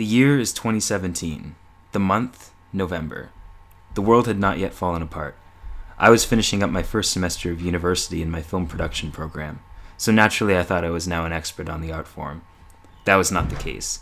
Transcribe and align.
The 0.00 0.06
year 0.06 0.40
is 0.40 0.54
2017. 0.54 1.56
The 1.92 1.98
month, 1.98 2.54
November. 2.72 3.28
The 3.92 4.00
world 4.00 4.28
had 4.28 4.38
not 4.38 4.58
yet 4.58 4.72
fallen 4.72 5.02
apart. 5.02 5.36
I 5.98 6.08
was 6.08 6.24
finishing 6.24 6.62
up 6.62 6.70
my 6.70 6.82
first 6.82 7.12
semester 7.12 7.50
of 7.50 7.60
university 7.60 8.22
in 8.22 8.30
my 8.30 8.40
film 8.40 8.66
production 8.66 9.10
program, 9.10 9.60
so 9.98 10.10
naturally 10.10 10.56
I 10.56 10.62
thought 10.62 10.86
I 10.86 10.88
was 10.88 11.06
now 11.06 11.26
an 11.26 11.34
expert 11.34 11.68
on 11.68 11.82
the 11.82 11.92
art 11.92 12.08
form. 12.08 12.40
That 13.04 13.16
was 13.16 13.30
not 13.30 13.50
the 13.50 13.56
case. 13.56 14.00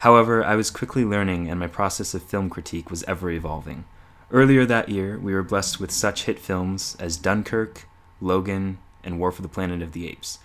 However, 0.00 0.42
I 0.44 0.56
was 0.56 0.68
quickly 0.68 1.04
learning, 1.04 1.48
and 1.48 1.60
my 1.60 1.68
process 1.68 2.12
of 2.12 2.24
film 2.24 2.50
critique 2.50 2.90
was 2.90 3.04
ever 3.04 3.30
evolving. 3.30 3.84
Earlier 4.32 4.66
that 4.66 4.88
year, 4.88 5.16
we 5.16 5.32
were 5.32 5.44
blessed 5.44 5.78
with 5.78 5.92
such 5.92 6.24
hit 6.24 6.40
films 6.40 6.96
as 6.98 7.16
Dunkirk, 7.16 7.88
Logan, 8.20 8.78
and 9.04 9.20
War 9.20 9.30
for 9.30 9.42
the 9.42 9.48
Planet 9.48 9.80
of 9.80 9.92
the 9.92 10.08
Apes. 10.08 10.40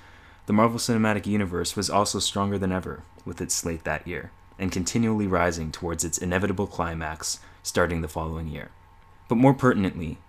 The 0.45 0.53
Marvel 0.53 0.77
Cinematic 0.77 1.25
Universe 1.25 1.75
was 1.75 1.89
also 1.89 2.19
stronger 2.19 2.59
than 2.59 2.71
ever 2.71 3.01
with 3.25 3.41
its 3.41 3.55
slate 3.55 3.83
that 3.83 4.07
year, 4.07 4.29
and 4.61 4.71
continually 4.71 5.27
rising 5.27 5.71
towards 5.71 6.05
its 6.05 6.19
inevitable 6.19 6.67
climax 6.67 7.39
starting 7.63 8.01
the 8.01 8.07
following 8.07 8.47
year. 8.47 8.69
But 9.27 9.35
more 9.35 9.53
pertinently, 9.53 10.19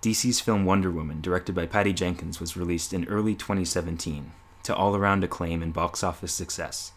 DC's 0.00 0.40
film 0.40 0.64
Wonder 0.64 0.90
Woman, 0.90 1.20
directed 1.20 1.54
by 1.54 1.66
Patty 1.66 1.92
Jenkins, 1.92 2.40
was 2.40 2.56
released 2.56 2.92
in 2.92 3.04
early 3.04 3.34
2017 3.34 4.32
to 4.64 4.74
all 4.74 4.96
around 4.96 5.22
acclaim 5.22 5.62
and 5.62 5.72
box 5.72 6.02
office 6.02 6.32
success. 6.32 6.92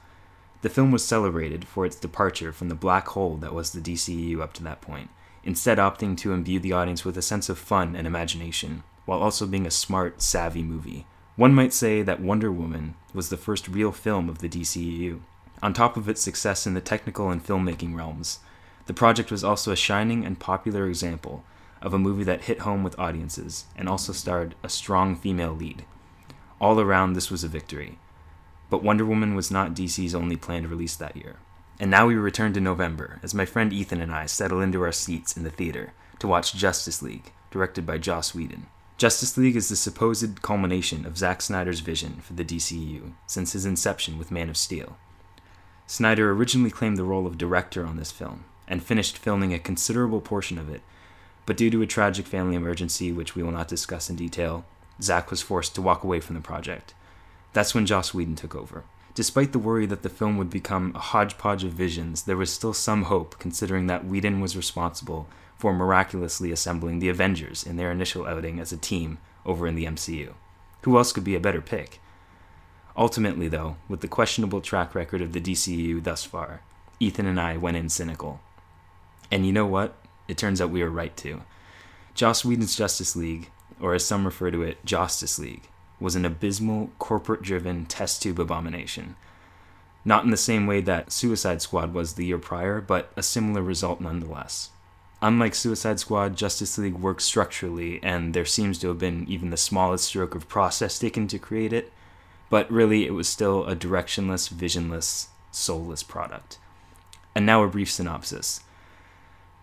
The 0.61 0.70
film 0.70 0.91
was 0.91 1.05
celebrated 1.05 1.67
for 1.67 1.85
its 1.85 1.95
departure 1.95 2.51
from 2.51 2.70
the 2.70 2.75
black 2.75 3.09
hole 3.09 3.35
that 3.37 3.53
was 3.53 3.71
the 3.71 3.81
DCEU 3.81 4.41
up 4.41 4.53
to 4.53 4.63
that 4.63 4.81
point, 4.81 5.09
instead 5.43 5.77
opting 5.77 6.17
to 6.17 6.34
imbue 6.34 6.59
the 6.59 6.73
audience 6.73 7.03
with 7.03 7.17
a 7.17 7.21
sense 7.21 7.49
of 7.49 7.59
fun 7.59 7.95
and 7.95 8.07
imagination, 8.07 8.84
while 9.05 9.21
also 9.21 9.45
being 9.45 9.67
a 9.67 9.71
smart, 9.71 10.21
savvy 10.21 10.63
movie. 10.63 11.05
One 11.35 11.53
might 11.53 11.73
say 11.73 12.01
that 12.01 12.21
Wonder 12.21 12.51
Woman 12.51 12.95
was 13.13 13.29
the 13.29 13.37
first 13.37 13.67
real 13.67 13.91
film 13.91 14.29
of 14.29 14.39
the 14.39 14.49
DCEU. 14.49 15.20
On 15.65 15.73
top 15.73 15.97
of 15.97 16.07
its 16.07 16.21
success 16.21 16.67
in 16.67 16.75
the 16.75 16.79
technical 16.79 17.31
and 17.31 17.43
filmmaking 17.43 17.95
realms, 17.95 18.37
the 18.85 18.93
project 18.93 19.31
was 19.31 19.43
also 19.43 19.71
a 19.71 19.75
shining 19.75 20.23
and 20.23 20.40
popular 20.40 20.87
example 20.87 21.43
of 21.81 21.91
a 21.91 21.98
movie 21.98 22.23
that 22.23 22.43
hit 22.43 22.59
home 22.59 22.84
with 22.84 22.99
audiences 22.99 23.65
and 23.75 23.90
also 23.90 24.13
starred 24.13 24.53
a 24.62 24.70
strong 24.70 25.15
female 25.15 25.53
lead. 25.53 25.84
All 26.62 26.79
around, 26.79 27.13
this 27.13 27.31
was 27.31 27.43
a 27.43 27.48
victory. 27.48 27.98
But 28.70 28.84
Wonder 28.84 29.07
Woman 29.07 29.34
was 29.34 29.49
not 29.49 29.73
DC's 29.73 30.13
only 30.13 30.35
planned 30.35 30.70
release 30.70 30.95
that 30.98 31.17
year. 31.17 31.37
And 31.79 31.90
now 31.90 32.05
we 32.05 32.13
return 32.13 32.53
to 32.53 32.62
November 32.62 33.20
as 33.23 33.34
my 33.34 33.45
friend 33.45 33.73
Ethan 33.73 34.01
and 34.01 34.13
I 34.13 34.27
settle 34.27 34.62
into 34.62 34.84
our 34.84 34.91
seats 34.91 35.35
in 35.35 35.41
the 35.41 35.49
theater 35.49 35.93
to 36.20 36.27
watch 36.27 36.53
Justice 36.53 37.01
League, 37.01 37.31
directed 37.49 37.87
by 37.87 37.97
Joss 37.97 38.35
Whedon. 38.35 38.68
Justice 38.99 39.35
League 39.35 39.55
is 39.55 39.70
the 39.70 39.75
supposed 39.75 40.43
culmination 40.43 41.07
of 41.07 41.18
Zack 41.18 41.41
Snyder's 41.41 41.79
vision 41.79 42.18
for 42.21 42.34
the 42.34 42.45
DCU 42.45 43.13
since 43.25 43.53
his 43.53 43.65
inception 43.65 44.20
with 44.20 44.29
Man 44.29 44.51
of 44.51 44.57
Steel. 44.57 44.99
Snyder 45.87 46.31
originally 46.31 46.71
claimed 46.71 46.97
the 46.97 47.03
role 47.03 47.27
of 47.27 47.37
director 47.37 47.85
on 47.85 47.97
this 47.97 48.11
film 48.11 48.45
and 48.67 48.83
finished 48.83 49.17
filming 49.17 49.53
a 49.53 49.59
considerable 49.59 50.21
portion 50.21 50.57
of 50.57 50.69
it, 50.69 50.81
but 51.45 51.57
due 51.57 51.69
to 51.69 51.81
a 51.81 51.87
tragic 51.87 52.25
family 52.25 52.55
emergency, 52.55 53.11
which 53.11 53.35
we 53.35 53.43
will 53.43 53.51
not 53.51 53.67
discuss 53.67 54.09
in 54.09 54.15
detail, 54.15 54.65
Zack 55.01 55.29
was 55.29 55.41
forced 55.41 55.75
to 55.75 55.81
walk 55.81 56.03
away 56.03 56.19
from 56.19 56.35
the 56.35 56.41
project. 56.41 56.93
That's 57.53 57.75
when 57.75 57.85
Joss 57.85 58.13
Whedon 58.13 58.35
took 58.35 58.55
over. 58.55 58.83
Despite 59.13 59.53
the 59.53 59.59
worry 59.59 59.85
that 59.85 60.01
the 60.01 60.09
film 60.09 60.37
would 60.37 60.49
become 60.49 60.91
a 60.93 60.99
hodgepodge 60.99 61.63
of 61.63 61.71
visions, 61.71 62.23
there 62.23 62.35
was 62.35 62.51
still 62.51 62.73
some 62.73 63.03
hope 63.03 63.37
considering 63.39 63.87
that 63.87 64.06
Whedon 64.06 64.41
was 64.41 64.57
responsible 64.57 65.28
for 65.57 65.72
miraculously 65.72 66.51
assembling 66.51 67.00
the 67.00 67.09
Avengers 67.09 67.63
in 67.63 67.78
their 67.78 67.91
initial 67.91 68.25
outing 68.25 68.59
as 68.59 68.73
a 68.73 68.78
team 68.78 69.19
over 69.45 69.67
in 69.67 69.75
the 69.75 69.85
MCU. 69.85 70.33
Who 70.81 70.97
else 70.97 71.13
could 71.13 71.23
be 71.23 71.35
a 71.35 71.39
better 71.39 71.61
pick? 71.61 72.01
Ultimately, 72.97 73.47
though, 73.47 73.75
with 73.90 74.01
the 74.01 74.07
questionable 74.07 74.62
track 74.62 74.96
record 74.96 75.22
of 75.22 75.34
the 75.34 75.41
DCU 75.41 76.03
thus 76.03 76.24
far, 76.24 76.62
Ethan 77.00 77.25
and 77.25 77.40
I 77.40 77.57
went 77.57 77.78
in 77.78 77.90
cynical. 77.90 78.40
And 79.31 79.46
you 79.46 79.52
know 79.52 79.66
what? 79.66 79.96
It 80.28 80.38
turns 80.38 80.62
out 80.62 80.69
we 80.69 80.81
were 80.81 80.90
right 80.90 81.16
too. 81.16 81.41
Joss 82.13 82.46
Whedon's 82.46 82.75
Justice 82.75 83.16
League, 83.16 83.50
or 83.81 83.94
as 83.94 84.06
some 84.06 84.25
refer 84.25 84.50
to 84.52 84.64
it, 84.64 84.86
Josstice 84.86 85.38
League, 85.38 85.68
was 86.00 86.16
an 86.16 86.25
abysmal, 86.25 86.92
corporate 86.97 87.42
driven 87.42 87.86
test 87.86 88.22
tube 88.22 88.40
abomination. 88.40 89.16
Not 90.06 90.24
in 90.24 90.30
the 90.30 90.38
same 90.38 90.68
way 90.68 90.81
that 90.81 91.12
Suicide 91.12 91.62
Squad 91.62 91.94
was 91.94 92.14
the 92.14 92.25
year 92.25 92.38
prior, 92.38 92.80
but 92.80 93.12
a 93.18 93.24
similar 93.24 93.62
result 93.62 94.00
nonetheless. 94.00 94.69
Unlike 95.22 95.56
Suicide 95.56 96.00
Squad, 96.00 96.38
Justice 96.38 96.78
League 96.78 96.94
works 96.94 97.24
structurally, 97.24 98.00
and 98.03 98.34
there 98.34 98.46
seems 98.46 98.78
to 98.80 98.90
have 98.90 99.00
been 99.00 99.25
even 99.28 99.50
the 99.50 99.58
smallest 99.58 100.06
stroke 100.06 100.36
of 100.36 100.48
process 100.48 101.00
taken 101.00 101.28
to 101.28 101.40
create 101.40 101.74
it, 101.74 101.92
but 102.50 102.72
really 102.72 103.06
it 103.06 103.13
was 103.13 103.28
still 103.28 103.66
a 103.66 103.75
directionless, 103.75 104.50
visionless, 104.50 105.29
soulless 105.51 106.03
product. 106.03 106.57
And 107.33 107.45
now 107.45 107.63
a 107.63 107.67
brief 107.67 107.91
synopsis. 107.91 108.61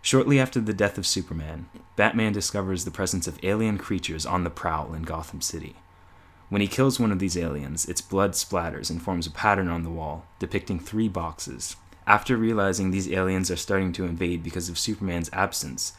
Shortly 0.02 0.40
after 0.40 0.60
the 0.60 0.74
death 0.74 0.98
of 0.98 1.06
Superman, 1.06 1.68
Batman 1.94 2.32
discovers 2.32 2.84
the 2.84 2.90
presence 2.90 3.26
of 3.26 3.38
alien 3.44 3.78
creatures 3.78 4.26
on 4.26 4.42
the 4.42 4.50
prowl 4.50 4.94
in 4.94 5.02
Gotham 5.02 5.40
City. 5.40 5.76
When 6.48 6.60
he 6.60 6.68
kills 6.68 7.00
one 7.00 7.12
of 7.12 7.18
these 7.18 7.38
aliens, 7.38 7.86
its 7.86 8.02
blood 8.02 8.32
splatters 8.32 8.90
and 8.90 9.00
forms 9.00 9.26
a 9.26 9.30
pattern 9.30 9.68
on 9.68 9.84
the 9.84 9.90
wall, 9.90 10.26
depicting 10.38 10.78
three 10.78 11.08
boxes. 11.08 11.76
After 12.06 12.36
realizing 12.36 12.90
these 12.90 13.10
aliens 13.10 13.50
are 13.50 13.56
starting 13.56 13.92
to 13.94 14.04
invade 14.04 14.42
because 14.42 14.68
of 14.68 14.78
Superman's 14.78 15.30
absence, 15.32 15.92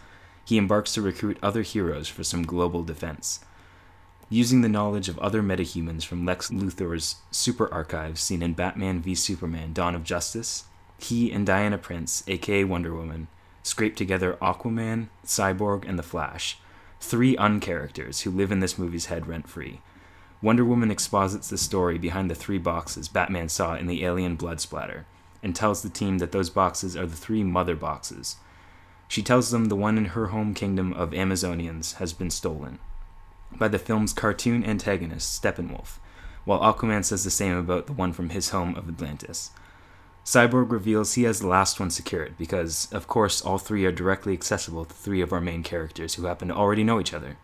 he 0.46 0.58
embarks 0.58 0.94
to 0.94 1.02
recruit 1.02 1.40
other 1.42 1.62
heroes 1.62 2.10
for 2.10 2.24
some 2.24 2.44
global 2.46 2.84
defense. 2.84 3.40
Using 4.34 4.62
the 4.62 4.68
knowledge 4.68 5.10
of 5.10 5.20
other 5.20 5.44
metahumans 5.44 6.04
from 6.04 6.26
Lex 6.26 6.50
Luthor's 6.50 7.18
super 7.30 7.72
archives 7.72 8.20
seen 8.20 8.42
in 8.42 8.56
Batman 8.56 9.00
v 9.00 9.14
Superman 9.14 9.74
Dawn 9.74 9.94
of 9.94 10.04
Justice, 10.04 10.64
he 10.98 11.32
and 11.32 11.46
Diana 11.46 11.78
Prince, 11.78 12.24
aka 12.26 12.64
Wonder 12.64 12.96
Woman, 12.96 13.28
scrape 13.62 13.96
together 13.96 14.36
Aquaman, 14.42 15.10
Cyborg, 15.24 15.88
and 15.88 16.00
The 16.00 16.02
Flash, 16.02 16.58
three 17.00 17.36
uncharacters 17.38 18.22
who 18.22 18.32
live 18.32 18.52
in 18.52 18.60
this 18.60 18.80
movie's 18.80 19.06
head 19.06 19.28
rent 19.28 19.48
free 19.48 19.82
Wonder 20.42 20.66
Woman 20.66 20.90
exposits 20.90 21.48
the 21.48 21.58
story 21.60 22.00
behind 22.00 22.32
the 22.32 22.34
three 22.34 22.58
boxes 22.58 23.08
Batman 23.08 23.50
saw 23.50 23.76
in 23.76 23.86
the 23.86 24.04
alien 24.04 24.36
blood 24.36 24.60
splatter 24.60 25.06
and 25.44 25.56
tells 25.56 25.84
the 25.84 25.90
team 25.90 26.18
that 26.18 26.32
those 26.32 26.50
boxes 26.50 26.98
are 26.98 27.06
the 27.06 27.16
three 27.16 27.44
mother 27.44 27.76
boxes. 27.76 28.38
She 29.08 29.22
tells 29.22 29.52
them 29.52 29.66
the 29.66 29.76
one 29.76 29.96
in 29.96 30.06
her 30.06 30.30
home 30.30 30.56
kingdom 30.56 30.92
of 30.94 31.12
Amazonians 31.12 31.98
has 31.98 32.14
been 32.14 32.32
stolen 32.32 32.80
by 33.58 33.68
the 33.68 33.80
film's 33.80 34.14
cartoon 34.14 34.64
antagonist 34.64 35.42
Steppenwolf, 35.42 36.00
while 36.46 36.60
Aquaman 36.60 37.04
says 37.04 37.24
the 37.24 37.32
same 37.32 37.58
about 37.58 37.88
the 37.88 37.94
one 37.94 38.14
from 38.14 38.30
his 38.30 38.50
home 38.50 38.76
of 38.76 38.90
Atlantis. 38.90 39.52
Cyborg 40.26 40.72
reveals 40.72 41.14
he 41.14 41.24
has 41.24 41.40
the 41.40 41.48
last 41.48 41.80
one 41.80 41.90
secured 41.90 42.38
because, 42.38 42.88
of 42.94 43.08
course, 43.08 43.42
all 43.42 43.58
three 43.58 43.86
are 43.86 43.92
directly 43.92 44.34
accessible 44.34 44.86
to 44.86 44.94
three 44.94 45.22
of 45.22 45.34
our 45.34 45.42
main 45.42 45.64
characters 45.64 46.16
who 46.16 46.26
happen 46.26 46.48
to 46.48 46.56
already 46.56 46.84
know 46.84 47.00
each 47.00 47.14
other. 47.14 47.38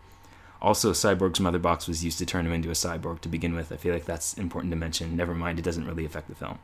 Also, 0.62 0.92
Cyborg's 0.92 1.40
mother 1.40 1.58
box 1.58 1.86
was 1.86 2.04
used 2.04 2.18
to 2.18 2.26
turn 2.26 2.46
him 2.46 2.52
into 2.52 2.70
a 2.70 2.72
cyborg 2.72 3.20
to 3.20 3.28
begin 3.28 3.54
with. 3.54 3.72
I 3.72 3.76
feel 3.76 3.92
like 3.94 4.04
that's 4.04 4.34
important 4.34 4.72
to 4.72 4.76
mention. 4.76 5.16
Never 5.16 5.34
mind, 5.34 5.58
it 5.58 5.64
doesn't 5.64 5.86
really 5.86 6.04
affect 6.04 6.28
the 6.28 6.34
film. 6.34 6.58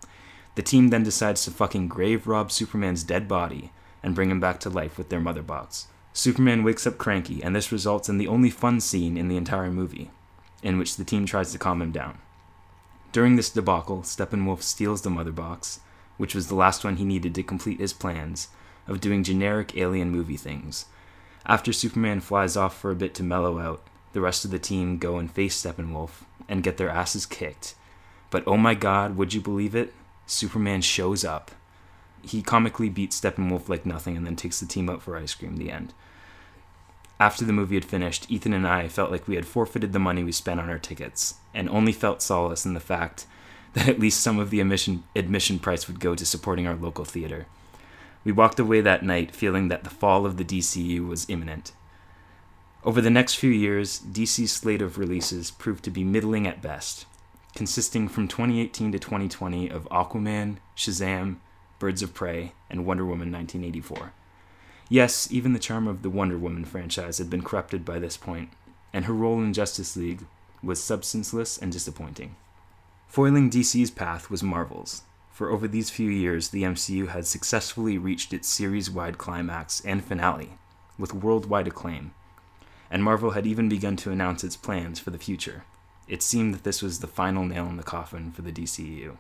The 0.54 0.62
team 0.62 0.88
then 0.88 1.02
decides 1.02 1.44
to 1.44 1.50
fucking 1.50 1.88
grave 1.88 2.26
rob 2.26 2.50
Superman's 2.50 3.04
dead 3.04 3.28
body 3.28 3.72
and 4.02 4.14
bring 4.14 4.30
him 4.30 4.40
back 4.40 4.60
to 4.60 4.70
life 4.70 4.96
with 4.96 5.10
their 5.10 5.20
mother 5.20 5.42
box. 5.42 5.88
Superman 6.16 6.64
wakes 6.64 6.86
up 6.86 6.98
cranky, 6.98 7.42
and 7.42 7.54
this 7.54 7.70
results 7.70 8.08
in 8.08 8.18
the 8.18 8.26
only 8.26 8.50
fun 8.50 8.80
scene 8.80 9.16
in 9.16 9.28
the 9.28 9.36
entire 9.36 9.70
movie, 9.70 10.10
in 10.62 10.78
which 10.78 10.96
the 10.96 11.04
team 11.04 11.26
tries 11.26 11.52
to 11.52 11.58
calm 11.58 11.82
him 11.82 11.92
down. 11.92 12.18
During 13.12 13.36
this 13.36 13.50
debacle, 13.50 14.02
Steppenwolf 14.02 14.62
steals 14.62 15.02
the 15.02 15.10
mother 15.10 15.32
box, 15.32 15.80
which 16.16 16.34
was 16.34 16.48
the 16.48 16.54
last 16.54 16.84
one 16.84 16.96
he 16.96 17.04
needed 17.04 17.34
to 17.34 17.42
complete 17.42 17.80
his 17.80 17.92
plans 17.92 18.48
of 18.86 19.00
doing 19.00 19.22
generic 19.22 19.76
alien 19.76 20.10
movie 20.10 20.38
things 20.38 20.86
after 21.46 21.72
Superman 21.72 22.20
flies 22.20 22.56
off 22.56 22.76
for 22.76 22.90
a 22.90 22.96
bit 22.96 23.14
to 23.14 23.22
mellow 23.22 23.60
out, 23.60 23.80
the 24.12 24.20
rest 24.20 24.44
of 24.44 24.50
the 24.50 24.58
team 24.58 24.98
go 24.98 25.16
and 25.18 25.30
face 25.30 25.60
Steppenwolf 25.60 26.24
and 26.48 26.62
get 26.62 26.76
their 26.76 26.90
asses 26.90 27.24
kicked. 27.24 27.76
But 28.30 28.42
oh 28.46 28.56
my 28.56 28.74
god, 28.74 29.16
would 29.16 29.32
you 29.32 29.40
believe 29.40 29.74
it? 29.74 29.94
Superman 30.26 30.80
shows 30.80 31.24
up. 31.24 31.52
He 32.22 32.42
comically 32.42 32.88
beats 32.88 33.20
Steppenwolf 33.20 33.68
like 33.68 33.86
nothing 33.86 34.16
and 34.16 34.26
then 34.26 34.34
takes 34.34 34.58
the 34.58 34.66
team 34.66 34.90
out 34.90 35.02
for 35.02 35.16
ice 35.16 35.34
cream. 35.34 35.56
The 35.56 35.70
end. 35.70 35.94
After 37.18 37.44
the 37.44 37.52
movie 37.52 37.76
had 37.76 37.84
finished, 37.84 38.30
Ethan 38.30 38.52
and 38.52 38.66
I 38.66 38.88
felt 38.88 39.10
like 39.10 39.26
we 39.26 39.36
had 39.36 39.46
forfeited 39.46 39.92
the 39.92 39.98
money 39.98 40.22
we 40.22 40.32
spent 40.32 40.60
on 40.60 40.68
our 40.68 40.78
tickets, 40.78 41.36
and 41.54 41.68
only 41.70 41.92
felt 41.92 42.20
solace 42.20 42.66
in 42.66 42.74
the 42.74 42.80
fact 42.80 43.26
that 43.72 43.88
at 43.88 43.98
least 43.98 44.20
some 44.20 44.38
of 44.38 44.50
the 44.50 44.60
admission, 44.60 45.04
admission 45.14 45.58
price 45.58 45.86
would 45.86 46.00
go 46.00 46.14
to 46.14 46.26
supporting 46.26 46.66
our 46.66 46.76
local 46.76 47.04
theater. 47.04 47.46
We 48.24 48.32
walked 48.32 48.58
away 48.58 48.80
that 48.80 49.04
night 49.04 49.34
feeling 49.34 49.68
that 49.68 49.84
the 49.84 49.90
fall 49.90 50.26
of 50.26 50.36
the 50.36 50.44
DCU 50.44 51.06
was 51.06 51.28
imminent. 51.28 51.72
Over 52.84 53.00
the 53.00 53.10
next 53.10 53.34
few 53.34 53.50
years, 53.50 53.98
DC's 54.00 54.52
slate 54.52 54.82
of 54.82 54.98
releases 54.98 55.50
proved 55.50 55.84
to 55.84 55.90
be 55.90 56.04
middling 56.04 56.46
at 56.46 56.62
best, 56.62 57.06
consisting 57.54 58.08
from 58.08 58.28
2018 58.28 58.92
to 58.92 58.98
2020 58.98 59.70
of 59.70 59.88
Aquaman, 59.90 60.58
Shazam, 60.76 61.36
Birds 61.78 62.02
of 62.02 62.14
Prey, 62.14 62.52
and 62.70 62.84
Wonder 62.86 63.04
Woman 63.04 63.32
1984. 63.32 64.12
Yes, 64.88 65.28
even 65.30 65.52
the 65.52 65.58
charm 65.58 65.88
of 65.88 66.02
the 66.02 66.10
Wonder 66.10 66.38
Woman 66.38 66.64
franchise 66.64 67.18
had 67.18 67.28
been 67.28 67.42
corrupted 67.42 67.84
by 67.84 67.98
this 67.98 68.16
point, 68.16 68.50
and 68.92 69.04
her 69.04 69.12
role 69.12 69.40
in 69.40 69.52
Justice 69.52 69.96
League 69.96 70.26
was 70.62 70.82
substanceless 70.82 71.58
and 71.58 71.72
disappointing. 71.72 72.36
Foiling 73.08 73.50
DC's 73.50 73.90
path 73.90 74.30
was 74.30 74.42
Marvel's, 74.42 75.02
for 75.36 75.50
over 75.50 75.68
these 75.68 75.90
few 75.90 76.08
years, 76.08 76.48
the 76.48 76.62
MCU 76.62 77.08
had 77.08 77.26
successfully 77.26 77.98
reached 77.98 78.32
its 78.32 78.48
series 78.48 78.90
wide 78.90 79.18
climax 79.18 79.82
and 79.84 80.02
finale, 80.02 80.52
with 80.98 81.12
worldwide 81.12 81.68
acclaim, 81.68 82.14
and 82.90 83.04
Marvel 83.04 83.32
had 83.32 83.46
even 83.46 83.68
begun 83.68 83.96
to 83.96 84.10
announce 84.10 84.42
its 84.42 84.56
plans 84.56 84.98
for 84.98 85.10
the 85.10 85.18
future. 85.18 85.64
It 86.08 86.22
seemed 86.22 86.54
that 86.54 86.64
this 86.64 86.80
was 86.80 87.00
the 87.00 87.06
final 87.06 87.44
nail 87.44 87.66
in 87.66 87.76
the 87.76 87.82
coffin 87.82 88.32
for 88.32 88.40
the 88.40 88.50
DCEU. 88.50 89.18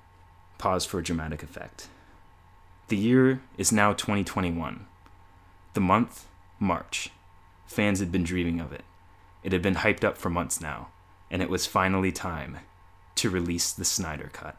Pause 0.56 0.86
for 0.86 1.02
dramatic 1.02 1.42
effect. 1.42 1.88
The 2.88 2.96
year 2.96 3.42
is 3.58 3.70
now 3.70 3.92
2021. 3.92 4.86
The 5.76 5.80
month, 5.82 6.24
March. 6.58 7.10
Fans 7.66 8.00
had 8.00 8.10
been 8.10 8.24
dreaming 8.24 8.60
of 8.60 8.72
it. 8.72 8.82
It 9.44 9.52
had 9.52 9.60
been 9.60 9.74
hyped 9.74 10.04
up 10.04 10.16
for 10.16 10.30
months 10.30 10.58
now, 10.58 10.88
and 11.30 11.42
it 11.42 11.50
was 11.50 11.66
finally 11.66 12.10
time 12.10 12.60
to 13.16 13.28
release 13.28 13.74
the 13.74 13.84
Snyder 13.84 14.30
Cut. 14.32 14.56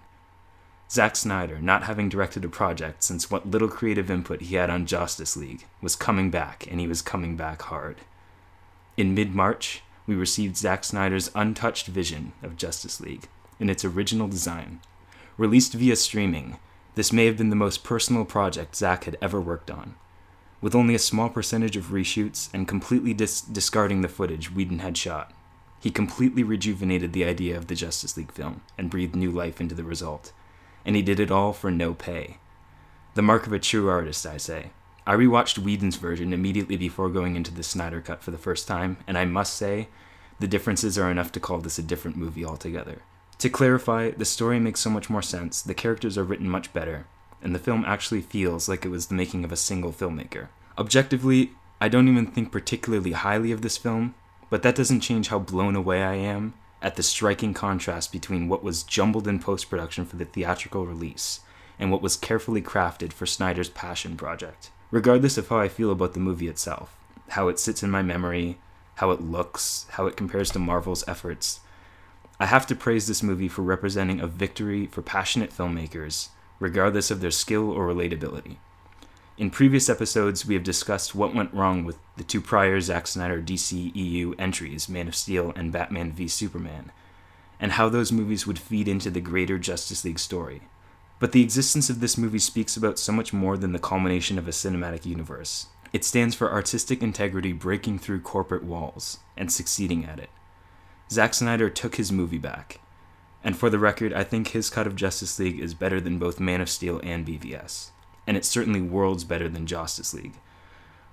Zack 0.91 1.15
Snyder, 1.15 1.57
not 1.57 1.85
having 1.85 2.07
directed 2.07 2.45
a 2.45 2.49
project 2.49 3.01
since 3.01 3.31
what 3.31 3.49
little 3.49 3.67
creative 3.67 4.11
input 4.11 4.41
he 4.41 4.57
had 4.57 4.69
on 4.69 4.85
Justice 4.85 5.35
League, 5.35 5.65
was 5.81 5.95
coming 5.95 6.29
back, 6.29 6.67
and 6.69 6.79
he 6.79 6.87
was 6.87 7.01
coming 7.01 7.35
back 7.35 7.63
hard. 7.63 8.01
In 8.95 9.15
mid 9.15 9.33
March, 9.33 9.81
we 10.05 10.13
received 10.13 10.55
Zack 10.55 10.83
Snyder's 10.83 11.31
untouched 11.33 11.87
vision 11.87 12.33
of 12.43 12.57
Justice 12.57 13.01
League 13.01 13.27
in 13.59 13.71
its 13.71 13.83
original 13.83 14.27
design. 14.27 14.81
Released 15.35 15.73
via 15.73 15.95
streaming, 15.95 16.59
this 16.93 17.11
may 17.11 17.25
have 17.25 17.37
been 17.37 17.49
the 17.49 17.55
most 17.55 17.83
personal 17.83 18.23
project 18.23 18.75
Zack 18.75 19.05
had 19.05 19.17
ever 19.19 19.41
worked 19.41 19.71
on. 19.71 19.95
With 20.59 20.73
only 20.73 20.95
a 20.95 20.99
small 20.99 21.29
percentage 21.29 21.77
of 21.77 21.87
reshoots 21.87 22.49
and 22.53 22.67
completely 22.67 23.13
dis- 23.13 23.41
discarding 23.41 24.01
the 24.01 24.07
footage 24.07 24.51
Whedon 24.51 24.79
had 24.79 24.97
shot, 24.97 25.31
he 25.79 25.91
completely 25.91 26.43
rejuvenated 26.43 27.13
the 27.13 27.25
idea 27.25 27.55
of 27.55 27.67
the 27.67 27.75
Justice 27.75 28.17
League 28.17 28.31
film 28.31 28.61
and 28.77 28.89
breathed 28.89 29.15
new 29.15 29.31
life 29.31 29.61
into 29.61 29.75
the 29.75 29.83
result. 29.83 30.31
And 30.83 30.95
he 30.95 31.01
did 31.01 31.19
it 31.19 31.29
all 31.29 31.53
for 31.53 31.69
no 31.69 31.93
pay. 31.93 32.37
The 33.13 33.21
mark 33.21 33.45
of 33.45 33.53
a 33.53 33.59
true 33.59 33.87
artist, 33.87 34.25
I 34.25 34.37
say. 34.37 34.71
I 35.05 35.15
rewatched 35.15 35.59
Whedon's 35.59 35.95
version 35.95 36.33
immediately 36.33 36.75
before 36.75 37.09
going 37.09 37.35
into 37.35 37.53
the 37.53 37.63
Snyder 37.63 38.01
Cut 38.01 38.23
for 38.23 38.31
the 38.31 38.37
first 38.37 38.67
time, 38.67 38.97
and 39.07 39.17
I 39.17 39.25
must 39.25 39.53
say, 39.53 39.89
the 40.39 40.47
differences 40.47 40.97
are 40.97 41.09
enough 41.09 41.31
to 41.33 41.39
call 41.39 41.59
this 41.59 41.79
a 41.79 41.83
different 41.83 42.17
movie 42.17 42.43
altogether. 42.43 43.03
To 43.39 43.49
clarify, 43.49 44.11
the 44.11 44.25
story 44.25 44.59
makes 44.59 44.79
so 44.79 44.89
much 44.89 45.09
more 45.09 45.21
sense, 45.21 45.61
the 45.61 45.73
characters 45.73 46.17
are 46.17 46.23
written 46.23 46.49
much 46.49 46.73
better, 46.73 47.05
and 47.41 47.53
the 47.53 47.59
film 47.59 47.83
actually 47.85 48.21
feels 48.21 48.67
like 48.67 48.85
it 48.85 48.89
was 48.89 49.07
the 49.07 49.15
making 49.15 49.43
of 49.43 49.51
a 49.51 49.57
single 49.57 49.91
filmmaker. 49.91 50.47
Objectively, 50.77 51.51
I 51.79 51.89
don't 51.89 52.07
even 52.07 52.25
think 52.25 52.51
particularly 52.51 53.11
highly 53.11 53.51
of 53.51 53.61
this 53.61 53.77
film, 53.77 54.15
but 54.49 54.63
that 54.63 54.75
doesn't 54.75 55.01
change 55.01 55.27
how 55.27 55.39
blown 55.39 55.75
away 55.75 56.03
I 56.03 56.15
am 56.15 56.53
at 56.81 56.95
the 56.95 57.03
striking 57.03 57.53
contrast 57.53 58.11
between 58.11 58.47
what 58.47 58.63
was 58.63 58.83
jumbled 58.83 59.27
in 59.27 59.39
post 59.39 59.69
production 59.69 60.05
for 60.05 60.15
the 60.15 60.25
theatrical 60.25 60.85
release 60.85 61.41
and 61.79 61.91
what 61.91 62.01
was 62.01 62.15
carefully 62.15 62.61
crafted 62.61 63.13
for 63.13 63.25
Snyder's 63.25 63.69
passion 63.69 64.15
project. 64.17 64.69
Regardless 64.89 65.37
of 65.37 65.47
how 65.49 65.59
I 65.59 65.67
feel 65.67 65.91
about 65.91 66.13
the 66.13 66.19
movie 66.19 66.47
itself, 66.47 66.95
how 67.29 67.47
it 67.49 67.59
sits 67.59 67.83
in 67.83 67.91
my 67.91 68.01
memory, 68.01 68.57
how 68.95 69.11
it 69.11 69.21
looks, 69.21 69.85
how 69.91 70.07
it 70.07 70.17
compares 70.17 70.49
to 70.51 70.59
Marvel's 70.59 71.07
efforts, 71.07 71.59
I 72.39 72.45
have 72.45 72.67
to 72.67 72.75
praise 72.75 73.07
this 73.07 73.23
movie 73.23 73.47
for 73.47 73.63
representing 73.63 74.19
a 74.19 74.27
victory 74.27 74.85
for 74.85 75.01
passionate 75.01 75.51
filmmakers, 75.51 76.29
regardless 76.59 77.11
of 77.11 77.21
their 77.21 77.31
skill 77.31 77.71
or 77.71 77.87
relatability. 77.87 78.57
In 79.37 79.51
previous 79.51 79.87
episodes, 79.87 80.47
we 80.47 80.55
have 80.55 80.63
discussed 80.63 81.13
what 81.13 81.35
went 81.35 81.53
wrong 81.53 81.85
with 81.85 81.99
the 82.15 82.23
two 82.23 82.41
prior 82.41 82.81
Zack 82.81 83.05
Snyder 83.05 83.39
DCEU 83.39 84.33
entries, 84.39 84.89
Man 84.89 85.07
of 85.07 85.15
Steel 85.15 85.53
and 85.55 85.71
Batman 85.71 86.11
v 86.11 86.27
Superman, 86.27 86.91
and 87.59 87.73
how 87.73 87.87
those 87.87 88.11
movies 88.11 88.47
would 88.47 88.57
feed 88.57 88.87
into 88.87 89.11
the 89.11 89.21
greater 89.21 89.59
Justice 89.59 90.03
League 90.03 90.17
story. 90.17 90.61
But 91.19 91.33
the 91.33 91.43
existence 91.43 91.89
of 91.89 91.99
this 91.99 92.17
movie 92.17 92.39
speaks 92.39 92.75
about 92.75 92.97
so 92.97 93.11
much 93.11 93.31
more 93.31 93.57
than 93.57 93.73
the 93.73 93.79
culmination 93.79 94.39
of 94.39 94.47
a 94.47 94.51
cinematic 94.51 95.05
universe. 95.05 95.67
It 95.93 96.03
stands 96.03 96.35
for 96.35 96.51
artistic 96.51 97.01
integrity 97.01 97.53
breaking 97.53 97.99
through 97.99 98.21
corporate 98.21 98.63
walls 98.63 99.19
and 99.35 99.51
succeeding 99.51 100.05
at 100.05 100.19
it. 100.19 100.29
Zack 101.11 101.33
Snyder 101.33 101.69
took 101.69 101.95
his 101.95 102.11
movie 102.11 102.37
back. 102.37 102.79
And 103.47 103.57
for 103.57 103.71
the 103.71 103.79
record, 103.79 104.13
I 104.13 104.23
think 104.23 104.49
his 104.49 104.69
cut 104.69 104.85
of 104.85 104.95
Justice 104.95 105.39
League 105.39 105.59
is 105.59 105.73
better 105.73 105.99
than 105.99 106.19
both 106.19 106.39
Man 106.39 106.61
of 106.61 106.69
Steel 106.69 107.01
and 107.03 107.25
BVS 107.25 107.89
and 108.27 108.35
it's 108.35 108.49
certainly 108.49 108.81
worlds 108.81 109.23
better 109.23 109.47
than 109.47 109.65
Justice 109.65 110.13
League. 110.13 110.35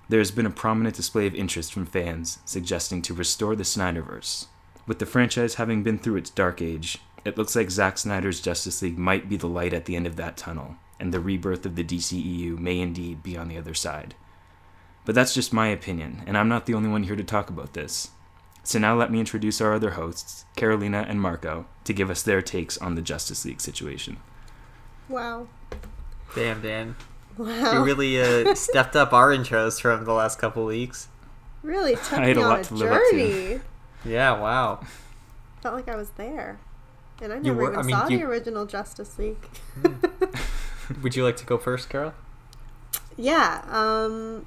There 0.09 0.19
has 0.19 0.31
been 0.31 0.45
a 0.45 0.51
prominent 0.51 0.95
display 0.95 1.25
of 1.25 1.33
interest 1.33 1.73
from 1.73 1.85
fans 1.85 2.39
suggesting 2.45 3.01
to 3.03 3.13
restore 3.13 3.55
the 3.55 3.63
Snyderverse. 3.63 4.47
With 4.85 4.99
the 4.99 5.05
franchise 5.07 5.55
having 5.55 5.81
been 5.81 5.97
through 5.97 6.17
its 6.17 6.29
dark 6.29 6.61
age, 6.61 6.99
it 7.23 7.37
looks 7.37 7.55
like 7.55 7.71
Zack 7.71 7.97
Snyder's 7.97 8.41
Justice 8.41 8.83
League 8.83 8.99
might 8.99 9.27
be 9.27 9.37
the 9.37 9.47
light 9.47 9.73
at 9.73 9.85
the 9.85 9.95
end 9.95 10.05
of 10.05 10.17
that 10.17 10.37
tunnel, 10.37 10.75
and 10.99 11.11
the 11.11 11.19
rebirth 11.19 11.65
of 11.65 11.75
the 11.75 11.83
DCEU 11.83 12.59
may 12.59 12.79
indeed 12.79 13.23
be 13.23 13.35
on 13.35 13.47
the 13.47 13.57
other 13.57 13.73
side. 13.73 14.13
But 15.05 15.15
that's 15.15 15.33
just 15.33 15.53
my 15.53 15.67
opinion, 15.67 16.21
and 16.27 16.37
I'm 16.37 16.49
not 16.49 16.67
the 16.67 16.75
only 16.75 16.89
one 16.89 17.03
here 17.03 17.15
to 17.15 17.23
talk 17.23 17.49
about 17.49 17.73
this. 17.73 18.11
So 18.65 18.79
now 18.79 18.95
let 18.95 19.11
me 19.11 19.19
introduce 19.19 19.61
our 19.61 19.73
other 19.73 19.91
hosts, 19.91 20.43
Carolina 20.55 21.05
and 21.07 21.21
Marco, 21.21 21.65
to 21.85 21.93
give 21.93 22.09
us 22.09 22.23
their 22.23 22.41
takes 22.41 22.77
on 22.79 22.95
the 22.95 23.01
Justice 23.01 23.45
League 23.45 23.61
situation. 23.61 24.17
Wow. 25.07 25.47
Damn, 26.35 26.61
Dan. 26.61 26.95
Wow. 27.37 27.73
You 27.73 27.83
really 27.85 28.19
uh, 28.21 28.55
stepped 28.55 28.95
up 28.95 29.13
our 29.13 29.29
intros 29.29 29.79
from 29.79 30.03
the 30.05 30.13
last 30.13 30.39
couple 30.39 30.65
weeks. 30.65 31.07
really 31.61 31.95
took 31.95 32.13
I 32.13 32.25
had 32.27 32.35
me 32.37 32.41
a 32.41 32.45
on 32.45 32.49
lot 32.51 32.59
a 32.61 32.63
to 32.65 32.73
live 32.73 32.91
up 32.91 33.01
to. 33.11 33.61
Yeah, 34.03 34.39
wow. 34.39 34.83
Felt 35.61 35.75
like 35.75 35.87
I 35.87 35.95
was 35.95 36.09
there. 36.11 36.59
And 37.21 37.31
I 37.31 37.35
You 37.37 37.43
never 37.43 37.55
were- 37.57 37.67
even 37.73 37.79
I 37.79 37.83
mean, 37.83 37.95
saw 37.95 38.07
you- 38.07 38.17
the 38.19 38.23
original 38.25 38.65
Justice 38.65 39.17
League. 39.19 39.37
Would 41.03 41.15
you 41.15 41.23
like 41.23 41.37
to 41.37 41.45
go 41.45 41.57
first, 41.57 41.89
Carol? 41.89 42.13
yeah, 43.17 43.61
um 43.69 44.45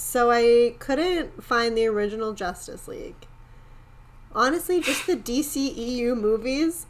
so 0.00 0.30
I 0.30 0.74
couldn't 0.78 1.44
find 1.44 1.76
the 1.76 1.86
original 1.86 2.32
Justice 2.32 2.88
League. 2.88 3.26
Honestly, 4.32 4.80
just 4.80 5.06
the 5.06 5.16
DCEU 5.16 6.18
movies 6.18 6.86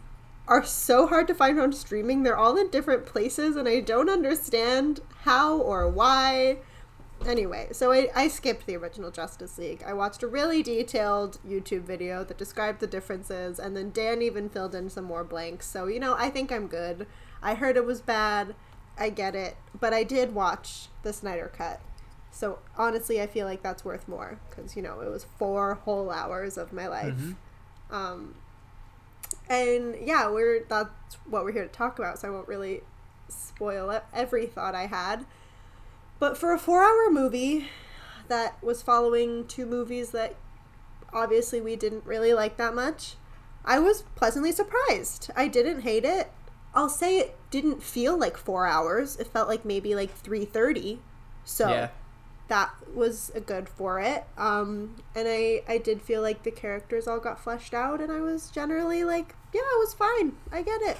are 0.46 0.64
so 0.64 1.06
hard 1.06 1.26
to 1.26 1.34
find 1.34 1.58
on 1.60 1.72
streaming. 1.72 2.22
They're 2.22 2.36
all 2.36 2.56
in 2.56 2.70
different 2.70 3.06
places 3.06 3.56
and 3.56 3.68
I 3.68 3.80
don't 3.80 4.08
understand 4.08 5.00
how 5.22 5.56
or 5.56 5.88
why. 5.88 6.58
Anyway, 7.26 7.68
so 7.72 7.92
I, 7.92 8.08
I 8.14 8.28
skipped 8.28 8.66
the 8.66 8.76
original 8.76 9.10
Justice 9.10 9.58
League. 9.58 9.82
I 9.86 9.92
watched 9.92 10.22
a 10.22 10.28
really 10.28 10.62
detailed 10.62 11.38
YouTube 11.46 11.82
video 11.82 12.24
that 12.24 12.38
described 12.38 12.80
the 12.80 12.86
differences, 12.86 13.58
and 13.58 13.76
then 13.76 13.90
Dan 13.90 14.22
even 14.22 14.48
filled 14.48 14.74
in 14.74 14.88
some 14.88 15.04
more 15.04 15.22
blanks. 15.22 15.66
So, 15.66 15.86
you 15.86 16.00
know, 16.00 16.14
I 16.16 16.30
think 16.30 16.50
I'm 16.50 16.66
good. 16.66 17.06
I 17.42 17.54
heard 17.54 17.76
it 17.76 17.84
was 17.84 18.00
bad. 18.00 18.54
I 18.96 19.10
get 19.10 19.34
it. 19.34 19.56
But 19.78 19.92
I 19.92 20.02
did 20.02 20.34
watch 20.34 20.88
the 21.02 21.12
Snyder 21.12 21.52
Cut. 21.54 21.82
So, 22.32 22.58
honestly, 22.78 23.20
I 23.20 23.26
feel 23.26 23.46
like 23.46 23.62
that's 23.62 23.84
worth 23.84 24.06
more 24.08 24.38
because, 24.48 24.76
you 24.76 24.82
know, 24.82 25.00
it 25.00 25.10
was 25.10 25.26
four 25.38 25.74
whole 25.74 26.10
hours 26.10 26.56
of 26.56 26.72
my 26.72 26.86
life. 26.86 27.14
Um, 27.90 28.34
and 29.48 29.96
yeah, 30.00 30.30
we're 30.30 30.64
that's 30.68 31.16
what 31.28 31.44
we're 31.44 31.52
here 31.52 31.64
to 31.64 31.68
talk 31.68 31.98
about, 31.98 32.18
so 32.20 32.28
I 32.28 32.30
won't 32.30 32.48
really 32.48 32.82
spoil 33.28 34.00
every 34.14 34.46
thought 34.46 34.74
I 34.74 34.86
had. 34.86 35.26
But 36.18 36.36
for 36.38 36.52
a 36.52 36.58
four 36.58 36.82
hour 36.84 37.10
movie 37.10 37.68
that 38.28 38.62
was 38.62 38.80
following 38.82 39.46
two 39.46 39.66
movies 39.66 40.10
that 40.12 40.36
obviously 41.12 41.60
we 41.60 41.74
didn't 41.76 42.04
really 42.06 42.32
like 42.32 42.56
that 42.58 42.74
much, 42.74 43.16
I 43.64 43.80
was 43.80 44.02
pleasantly 44.14 44.52
surprised. 44.52 45.30
I 45.34 45.48
didn't 45.48 45.80
hate 45.80 46.04
it. 46.04 46.30
I'll 46.74 46.88
say 46.88 47.18
it 47.18 47.36
didn't 47.50 47.82
feel 47.82 48.16
like 48.16 48.36
four 48.36 48.66
hours. 48.66 49.16
It 49.16 49.26
felt 49.26 49.48
like 49.48 49.64
maybe 49.64 49.96
like 49.96 50.12
three 50.12 50.44
thirty. 50.44 51.00
So 51.44 51.70
Yeah. 51.70 51.88
That 52.50 52.70
was 52.92 53.30
a 53.34 53.40
good 53.40 53.68
for 53.68 54.00
it. 54.00 54.24
Um, 54.36 54.96
and 55.14 55.26
I 55.26 55.62
I 55.66 55.78
did 55.78 56.02
feel 56.02 56.20
like 56.20 56.42
the 56.42 56.50
characters 56.50 57.08
all 57.08 57.20
got 57.20 57.40
fleshed 57.40 57.72
out, 57.72 58.00
and 58.00 58.12
I 58.12 58.20
was 58.20 58.50
generally 58.50 59.04
like, 59.04 59.34
yeah, 59.54 59.60
it 59.60 59.78
was 59.78 59.94
fine. 59.94 60.32
I 60.52 60.62
get 60.62 60.82
it. 60.82 60.98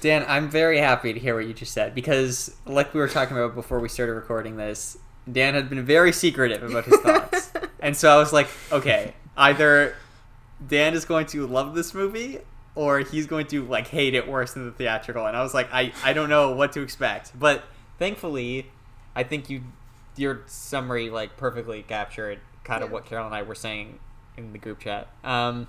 Dan, 0.00 0.24
I'm 0.28 0.48
very 0.48 0.78
happy 0.78 1.12
to 1.12 1.18
hear 1.18 1.34
what 1.34 1.46
you 1.46 1.52
just 1.52 1.72
said 1.72 1.94
because, 1.94 2.54
like 2.66 2.94
we 2.94 3.00
were 3.00 3.08
talking 3.08 3.36
about 3.36 3.54
before 3.54 3.80
we 3.80 3.88
started 3.88 4.12
recording 4.12 4.56
this, 4.56 4.96
Dan 5.30 5.54
had 5.54 5.68
been 5.68 5.84
very 5.84 6.12
secretive 6.12 6.62
about 6.62 6.84
his 6.84 6.98
thoughts. 7.00 7.50
and 7.80 7.96
so 7.96 8.10
I 8.10 8.16
was 8.16 8.32
like, 8.32 8.48
okay, 8.70 9.14
either 9.36 9.96
Dan 10.66 10.94
is 10.94 11.04
going 11.04 11.26
to 11.26 11.46
love 11.46 11.74
this 11.74 11.94
movie 11.94 12.38
or 12.74 13.00
he's 13.00 13.26
going 13.26 13.46
to 13.48 13.64
like 13.66 13.88
hate 13.88 14.14
it 14.14 14.28
worse 14.28 14.52
than 14.52 14.66
the 14.66 14.72
theatrical. 14.72 15.26
And 15.26 15.36
I 15.36 15.42
was 15.42 15.54
like, 15.54 15.68
I, 15.72 15.92
I 16.04 16.12
don't 16.12 16.28
know 16.28 16.52
what 16.52 16.72
to 16.72 16.82
expect. 16.82 17.38
But 17.38 17.64
thankfully, 17.98 18.70
I 19.14 19.22
think 19.22 19.50
you 19.50 19.62
your 20.20 20.42
summary 20.46 21.08
like 21.10 21.36
perfectly 21.36 21.82
captured 21.82 22.38
kind 22.64 22.82
of 22.84 22.90
Yeah. 22.90 22.94
what 22.94 23.06
Carol 23.06 23.26
and 23.26 23.34
I 23.34 23.42
were 23.42 23.54
saying 23.54 23.98
in 24.36 24.52
the 24.52 24.58
group 24.58 24.80
chat. 24.80 25.08
Um, 25.24 25.66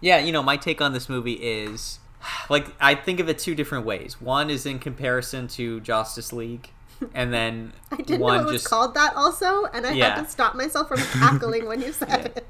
yeah, 0.00 0.18
you 0.18 0.32
know, 0.32 0.42
my 0.42 0.56
take 0.56 0.80
on 0.80 0.92
this 0.92 1.08
movie 1.08 1.34
is 1.34 1.98
like 2.50 2.66
I 2.80 2.94
think 2.94 3.20
of 3.20 3.28
it 3.28 3.38
two 3.38 3.54
different 3.54 3.86
ways. 3.86 4.20
One 4.20 4.50
is 4.50 4.66
in 4.66 4.78
comparison 4.78 5.46
to 5.48 5.80
Josstice 5.80 6.32
League, 6.32 6.70
and 7.14 7.32
then 7.32 7.72
I 7.92 7.96
didn't 7.96 8.20
one 8.20 8.36
know 8.38 8.42
it 8.42 8.52
was 8.52 8.62
just 8.62 8.68
called 8.70 8.94
that 8.94 9.14
also, 9.14 9.64
and 9.66 9.86
I 9.86 9.92
Yeah. 9.92 10.16
had 10.16 10.24
to 10.24 10.30
stop 10.30 10.54
myself 10.56 10.88
from 10.88 10.98
cackling 11.20 11.66
when 11.66 11.80
you 11.80 11.92
said 11.92 12.26
it. 12.36 12.46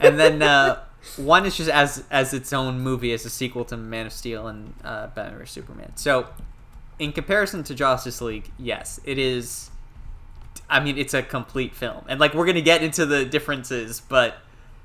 and 0.00 0.18
then 0.20 0.40
uh, 0.54 0.80
one 1.16 1.44
is 1.46 1.56
just 1.56 1.70
as 1.70 2.04
as 2.10 2.32
its 2.32 2.52
own 2.52 2.80
movie 2.80 3.12
as 3.12 3.24
a 3.24 3.30
sequel 3.30 3.64
to 3.66 3.76
Man 3.76 4.06
of 4.06 4.12
Steel 4.12 4.46
and 4.46 4.72
uh, 4.84 5.08
Batman 5.08 5.38
vs 5.38 5.50
Superman. 5.50 5.92
So 5.96 6.28
in 6.98 7.12
comparison 7.12 7.62
to 7.64 7.74
Justice 7.74 8.20
League, 8.20 8.50
yes, 8.58 9.00
it 9.04 9.18
is. 9.18 9.70
I 10.68 10.80
mean, 10.80 10.98
it's 10.98 11.14
a 11.14 11.22
complete 11.22 11.74
film, 11.74 12.04
and 12.08 12.20
like 12.20 12.34
we're 12.34 12.46
gonna 12.46 12.60
get 12.60 12.82
into 12.82 13.06
the 13.06 13.24
differences, 13.24 14.00
but 14.00 14.38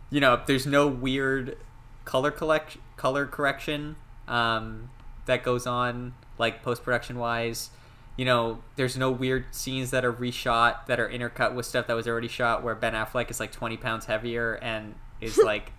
you 0.09 0.19
know, 0.19 0.41
there's 0.45 0.65
no 0.65 0.87
weird 0.87 1.57
color 2.05 2.31
collect 2.31 2.77
color 2.97 3.25
correction 3.25 3.95
um, 4.27 4.89
that 5.25 5.43
goes 5.43 5.65
on 5.65 6.13
like 6.37 6.63
post 6.63 6.83
production 6.83 7.17
wise. 7.17 7.69
You 8.17 8.25
know, 8.25 8.59
there's 8.75 8.97
no 8.97 9.09
weird 9.09 9.45
scenes 9.51 9.91
that 9.91 10.03
are 10.03 10.13
reshot 10.13 10.85
that 10.87 10.99
are 10.99 11.09
intercut 11.09 11.55
with 11.55 11.65
stuff 11.65 11.87
that 11.87 11.93
was 11.93 12.07
already 12.07 12.27
shot, 12.27 12.63
where 12.63 12.75
Ben 12.75 12.93
Affleck 12.93 13.31
is 13.31 13.39
like 13.39 13.51
20 13.51 13.77
pounds 13.77 14.05
heavier 14.05 14.55
and 14.61 14.95
is 15.21 15.37
like 15.43 15.71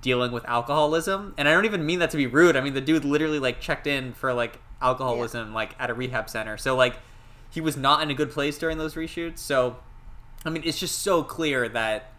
dealing 0.00 0.32
with 0.32 0.44
alcoholism. 0.46 1.34
And 1.38 1.48
I 1.48 1.52
don't 1.52 1.64
even 1.64 1.84
mean 1.84 1.98
that 2.00 2.10
to 2.10 2.16
be 2.16 2.26
rude. 2.26 2.56
I 2.56 2.60
mean 2.60 2.74
the 2.74 2.80
dude 2.80 3.04
literally 3.04 3.38
like 3.38 3.60
checked 3.60 3.86
in 3.86 4.12
for 4.12 4.32
like 4.32 4.60
alcoholism 4.82 5.52
like 5.52 5.74
at 5.78 5.90
a 5.90 5.94
rehab 5.94 6.28
center. 6.28 6.56
So 6.56 6.76
like 6.76 6.96
he 7.50 7.60
was 7.60 7.76
not 7.76 8.02
in 8.02 8.10
a 8.10 8.14
good 8.14 8.30
place 8.30 8.58
during 8.58 8.78
those 8.78 8.94
reshoots. 8.94 9.38
So 9.38 9.76
I 10.44 10.50
mean 10.50 10.62
it's 10.64 10.78
just 10.78 11.00
so 11.00 11.22
clear 11.22 11.68
that 11.68 12.12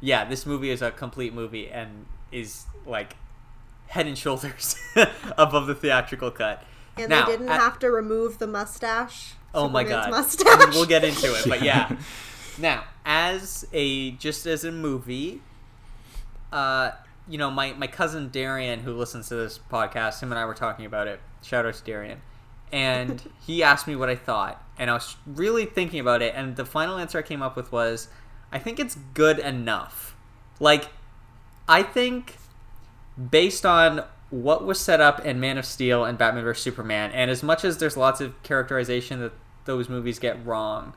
yeah, 0.00 0.24
this 0.24 0.46
movie 0.46 0.70
is 0.70 0.80
a 0.82 0.90
complete 0.90 1.32
movie 1.34 1.68
and 1.68 2.06
is 2.30 2.64
like 2.86 3.16
head 3.88 4.06
and 4.06 4.16
shoulders 4.16 4.76
above 5.38 5.66
the 5.66 5.74
theatrical 5.74 6.30
cut. 6.30 6.62
And 6.96 7.08
Now, 7.10 7.26
they 7.26 7.32
didn't 7.32 7.48
at- 7.48 7.60
have 7.60 7.78
to 7.80 7.90
remove 7.90 8.38
the 8.38 8.46
mustache. 8.46 9.34
Oh 9.54 9.68
my 9.68 9.82
god. 9.82 10.10
Mustache. 10.10 10.46
I 10.48 10.66
mean, 10.66 10.70
we'll 10.70 10.84
get 10.86 11.04
into 11.04 11.34
it, 11.34 11.44
but 11.48 11.62
yeah. 11.64 11.96
Now, 12.58 12.84
as 13.04 13.66
a 13.72 14.10
just 14.12 14.46
as 14.46 14.64
a 14.64 14.70
movie, 14.72 15.40
uh, 16.52 16.90
you 17.28 17.38
know, 17.38 17.50
my 17.50 17.72
my 17.72 17.86
cousin 17.86 18.28
Darian, 18.30 18.80
who 18.80 18.92
listens 18.94 19.28
to 19.28 19.36
this 19.36 19.58
podcast, 19.70 20.20
him 20.20 20.32
and 20.32 20.38
I 20.38 20.44
were 20.44 20.54
talking 20.54 20.84
about 20.86 21.06
it. 21.08 21.20
Shout 21.42 21.66
out 21.66 21.74
to 21.74 21.84
Darian, 21.84 22.20
and 22.72 23.30
he 23.46 23.62
asked 23.62 23.86
me 23.86 23.96
what 23.96 24.08
I 24.10 24.16
thought, 24.16 24.62
and 24.78 24.90
I 24.90 24.94
was 24.94 25.16
really 25.26 25.66
thinking 25.66 26.00
about 26.00 26.22
it, 26.22 26.34
and 26.36 26.56
the 26.56 26.64
final 26.64 26.96
answer 26.98 27.18
I 27.18 27.22
came 27.22 27.42
up 27.42 27.56
with 27.56 27.72
was, 27.72 28.08
I 28.52 28.58
think 28.58 28.78
it's 28.78 28.96
good 29.14 29.38
enough. 29.38 30.16
Like, 30.60 30.88
I 31.68 31.82
think 31.82 32.36
based 33.30 33.66
on 33.66 34.04
what 34.30 34.64
was 34.64 34.78
set 34.78 35.00
up 35.00 35.24
in 35.24 35.40
Man 35.40 35.58
of 35.58 35.64
Steel 35.64 36.04
and 36.04 36.16
Batman 36.18 36.44
vs 36.44 36.62
Superman, 36.62 37.10
and 37.12 37.30
as 37.30 37.42
much 37.42 37.64
as 37.64 37.78
there's 37.78 37.96
lots 37.96 38.20
of 38.20 38.40
characterization 38.42 39.20
that 39.20 39.32
those 39.64 39.88
movies 39.88 40.18
get 40.18 40.44
wrong, 40.44 40.94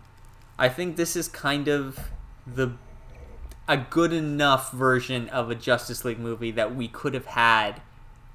I 0.57 0.69
think 0.69 0.95
this 0.95 1.15
is 1.15 1.27
kind 1.27 1.67
of 1.67 2.11
the 2.45 2.73
a 3.67 3.77
good 3.77 4.11
enough 4.11 4.71
version 4.71 5.29
of 5.29 5.49
a 5.49 5.55
Justice 5.55 6.03
League 6.03 6.19
movie 6.19 6.51
that 6.51 6.75
we 6.75 6.87
could 6.87 7.13
have 7.13 7.27
had 7.27 7.81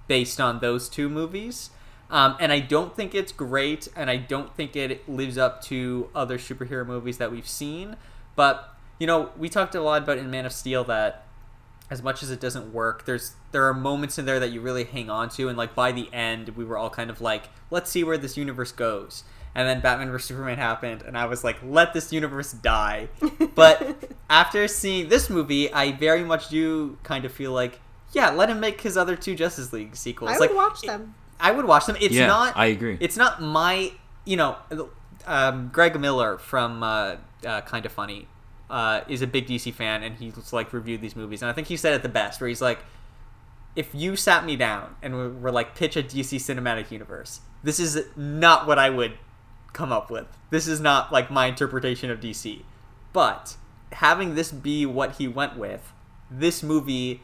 based 0.06 0.40
on 0.40 0.60
those 0.60 0.88
two 0.88 1.08
movies. 1.08 1.70
Um, 2.10 2.36
and 2.38 2.52
I 2.52 2.60
don't 2.60 2.94
think 2.94 3.14
it's 3.14 3.32
great, 3.32 3.88
and 3.96 4.08
I 4.08 4.16
don't 4.16 4.54
think 4.54 4.76
it 4.76 5.08
lives 5.08 5.36
up 5.36 5.62
to 5.64 6.08
other 6.14 6.38
superhero 6.38 6.86
movies 6.86 7.18
that 7.18 7.32
we've 7.32 7.48
seen. 7.48 7.96
But 8.36 8.72
you 8.98 9.06
know, 9.06 9.30
we 9.36 9.48
talked 9.48 9.74
a 9.74 9.80
lot 9.80 10.02
about 10.02 10.18
in 10.18 10.30
Man 10.30 10.46
of 10.46 10.52
Steel 10.52 10.84
that 10.84 11.26
as 11.90 12.02
much 12.02 12.22
as 12.22 12.30
it 12.30 12.40
doesn't 12.40 12.72
work, 12.72 13.04
there's 13.06 13.34
there 13.52 13.66
are 13.66 13.74
moments 13.74 14.18
in 14.18 14.24
there 14.24 14.40
that 14.40 14.50
you 14.50 14.60
really 14.60 14.84
hang 14.84 15.10
on 15.10 15.28
to, 15.30 15.48
and 15.48 15.58
like 15.58 15.74
by 15.74 15.92
the 15.92 16.12
end, 16.12 16.50
we 16.50 16.64
were 16.64 16.78
all 16.78 16.90
kind 16.90 17.10
of 17.10 17.20
like, 17.20 17.48
let's 17.70 17.90
see 17.90 18.04
where 18.04 18.18
this 18.18 18.36
universe 18.36 18.72
goes. 18.72 19.24
And 19.54 19.66
then 19.66 19.80
Batman 19.80 20.10
vs 20.10 20.28
Superman 20.28 20.58
happened, 20.58 21.02
and 21.02 21.16
I 21.16 21.24
was 21.24 21.42
like, 21.42 21.56
let 21.64 21.94
this 21.94 22.12
universe 22.12 22.52
die. 22.52 23.08
But 23.54 23.96
after 24.30 24.68
seeing 24.68 25.08
this 25.08 25.30
movie, 25.30 25.72
I 25.72 25.92
very 25.92 26.22
much 26.22 26.50
do 26.50 26.98
kind 27.02 27.24
of 27.24 27.32
feel 27.32 27.52
like, 27.52 27.80
yeah, 28.12 28.30
let 28.30 28.50
him 28.50 28.60
make 28.60 28.82
his 28.82 28.98
other 28.98 29.16
two 29.16 29.34
Justice 29.34 29.72
League 29.72 29.96
sequels. 29.96 30.32
I 30.32 30.36
like, 30.36 30.50
would 30.50 30.56
watch 30.56 30.82
them. 30.82 31.14
I 31.38 31.52
would 31.52 31.64
watch 31.64 31.86
them. 31.86 31.96
It's 32.00 32.14
yeah, 32.14 32.26
not. 32.26 32.56
I 32.56 32.66
agree. 32.66 32.96
It's 33.00 33.16
not 33.16 33.42
my, 33.42 33.92
you 34.24 34.36
know, 34.36 34.56
um, 35.26 35.70
Greg 35.72 35.98
Miller 36.00 36.38
from 36.38 36.82
uh, 36.82 37.16
uh, 37.44 37.60
Kind 37.62 37.86
of 37.86 37.92
Funny 37.92 38.26
uh, 38.70 39.02
is 39.08 39.22
a 39.22 39.26
big 39.26 39.46
DC 39.46 39.72
fan, 39.74 40.02
and 40.02 40.16
he's 40.16 40.52
like 40.52 40.72
reviewed 40.72 41.00
these 41.00 41.16
movies, 41.16 41.42
and 41.42 41.50
I 41.50 41.54
think 41.54 41.68
he 41.68 41.76
said 41.76 41.94
it 41.94 42.02
the 42.02 42.08
best, 42.08 42.40
where 42.40 42.48
he's 42.48 42.62
like, 42.62 42.80
if 43.74 43.94
you 43.94 44.16
sat 44.16 44.44
me 44.44 44.56
down 44.56 44.96
and 45.02 45.14
were, 45.14 45.30
were 45.30 45.52
like 45.52 45.74
pitch 45.74 45.96
a 45.96 46.02
DC 46.02 46.36
cinematic 46.36 46.90
universe, 46.90 47.40
this 47.62 47.78
is 47.78 48.04
not 48.16 48.66
what 48.66 48.78
I 48.78 48.88
would 48.88 49.18
come 49.72 49.92
up 49.92 50.10
with. 50.10 50.26
This 50.50 50.66
is 50.66 50.80
not 50.80 51.12
like 51.12 51.30
my 51.30 51.46
interpretation 51.46 52.10
of 52.10 52.20
DC, 52.20 52.62
but 53.12 53.56
having 53.92 54.34
this 54.34 54.50
be 54.50 54.86
what 54.86 55.16
he 55.16 55.28
went 55.28 55.56
with, 55.56 55.92
this 56.30 56.62
movie 56.62 57.20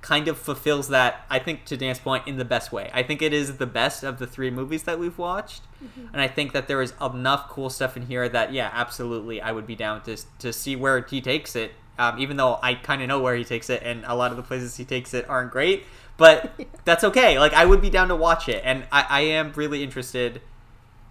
kind 0.00 0.28
of 0.28 0.38
fulfills 0.38 0.88
that 0.88 1.26
i 1.28 1.38
think 1.38 1.64
to 1.66 1.76
dan's 1.76 1.98
point 1.98 2.26
in 2.26 2.36
the 2.36 2.44
best 2.44 2.72
way. 2.72 2.90
I 2.94 3.02
think 3.02 3.20
it 3.20 3.32
is 3.32 3.58
the 3.58 3.66
best 3.66 4.02
of 4.02 4.18
the 4.18 4.26
three 4.26 4.50
movies 4.50 4.84
that 4.84 4.98
we've 4.98 5.18
watched. 5.18 5.62
And 6.12 6.20
i 6.20 6.28
think 6.28 6.52
that 6.52 6.68
there 6.68 6.82
is 6.82 6.94
enough 7.00 7.48
cool 7.48 7.70
stuff 7.70 7.96
in 7.96 8.06
here 8.06 8.28
that 8.28 8.52
yeah 8.52 8.70
absolutely 8.72 9.40
i 9.40 9.52
would 9.52 9.66
be 9.66 9.76
down 9.76 10.02
to, 10.02 10.16
to 10.38 10.52
see 10.52 10.76
where 10.76 11.02
he 11.02 11.20
takes 11.20 11.54
it. 11.56 11.72
Um, 11.98 12.18
even 12.18 12.36
though 12.38 12.58
i 12.62 12.74
kind 12.74 13.02
of 13.02 13.08
know 13.08 13.20
where 13.20 13.36
he 13.36 13.44
takes 13.44 13.68
it 13.68 13.82
and 13.82 14.04
a 14.06 14.14
lot 14.14 14.30
of 14.30 14.36
the 14.36 14.42
places 14.42 14.76
he 14.76 14.84
takes 14.84 15.12
it 15.12 15.28
aren't 15.28 15.50
great 15.50 15.84
but 16.16 16.52
that's 16.84 17.04
okay. 17.04 17.38
Like 17.38 17.52
i 17.52 17.64
would 17.64 17.80
be 17.80 17.90
down 17.90 18.08
to 18.08 18.16
watch 18.16 18.48
it. 18.48 18.62
And 18.64 18.84
I, 18.90 19.06
I 19.08 19.20
am 19.22 19.52
really 19.52 19.82
interested 19.82 20.40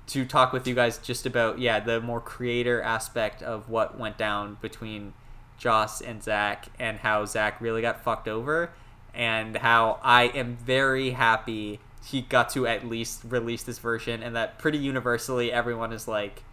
to 0.07 0.25
talk 0.25 0.51
with 0.51 0.67
you 0.67 0.73
guys 0.73 0.97
just 0.97 1.27
about 1.27 1.59
yeah 1.59 1.79
the 1.79 2.01
more 2.01 2.19
creator 2.19 2.81
aspect 2.81 3.43
of 3.43 3.69
what 3.69 3.99
went 3.99 4.17
down 4.17 4.57
between 4.61 5.13
Joss 5.59 6.01
and 6.01 6.23
Zack 6.23 6.69
and 6.79 6.97
how 6.97 7.25
Zack 7.25 7.61
really 7.61 7.81
got 7.81 8.03
fucked 8.03 8.27
over 8.27 8.71
and 9.13 9.57
how 9.57 9.99
I 10.01 10.23
am 10.23 10.55
very 10.55 11.11
happy 11.11 11.79
he 12.03 12.21
got 12.21 12.49
to 12.51 12.65
at 12.65 12.87
least 12.87 13.21
release 13.27 13.61
this 13.63 13.77
version 13.77 14.23
and 14.23 14.35
that 14.35 14.57
pretty 14.57 14.77
universally 14.77 15.51
everyone 15.51 15.91
is 15.91 16.07
like 16.07 16.43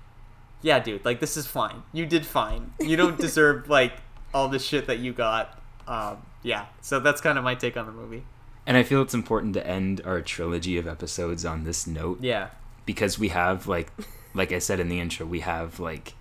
yeah 0.60 0.78
dude 0.80 1.04
like 1.04 1.20
this 1.20 1.36
is 1.36 1.46
fine. 1.46 1.82
You 1.92 2.04
did 2.04 2.26
fine. 2.26 2.72
You 2.80 2.96
don't 2.96 3.18
deserve 3.20 3.68
like 3.70 3.94
all 4.34 4.48
the 4.48 4.58
shit 4.58 4.86
that 4.88 4.98
you 4.98 5.12
got. 5.12 5.58
Um, 5.86 6.18
yeah. 6.42 6.66
So 6.80 7.00
that's 7.00 7.20
kind 7.20 7.38
of 7.38 7.44
my 7.44 7.54
take 7.54 7.76
on 7.76 7.86
the 7.86 7.92
movie. 7.92 8.24
And 8.66 8.76
I 8.76 8.82
feel 8.82 9.00
it's 9.00 9.14
important 9.14 9.54
to 9.54 9.66
end 9.66 10.02
our 10.04 10.20
trilogy 10.20 10.76
of 10.76 10.88
episodes 10.88 11.44
on 11.44 11.62
this 11.62 11.86
note 11.86 12.18
yeah. 12.20 12.48
because 12.84 13.18
we 13.18 13.28
have 13.28 13.68
like 13.68 13.92
like 14.34 14.52
I 14.52 14.58
said 14.58 14.80
in 14.80 14.88
the 14.88 15.00
intro, 15.00 15.24
we 15.24 15.40
have 15.40 15.80
like 15.80 16.14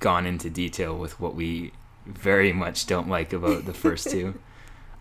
gone 0.00 0.26
into 0.26 0.50
detail 0.50 0.96
with 0.96 1.18
what 1.20 1.34
we 1.34 1.72
very 2.06 2.52
much 2.52 2.86
don't 2.86 3.08
like 3.08 3.32
about 3.32 3.66
the 3.66 3.74
first 3.74 4.10
two. 4.10 4.38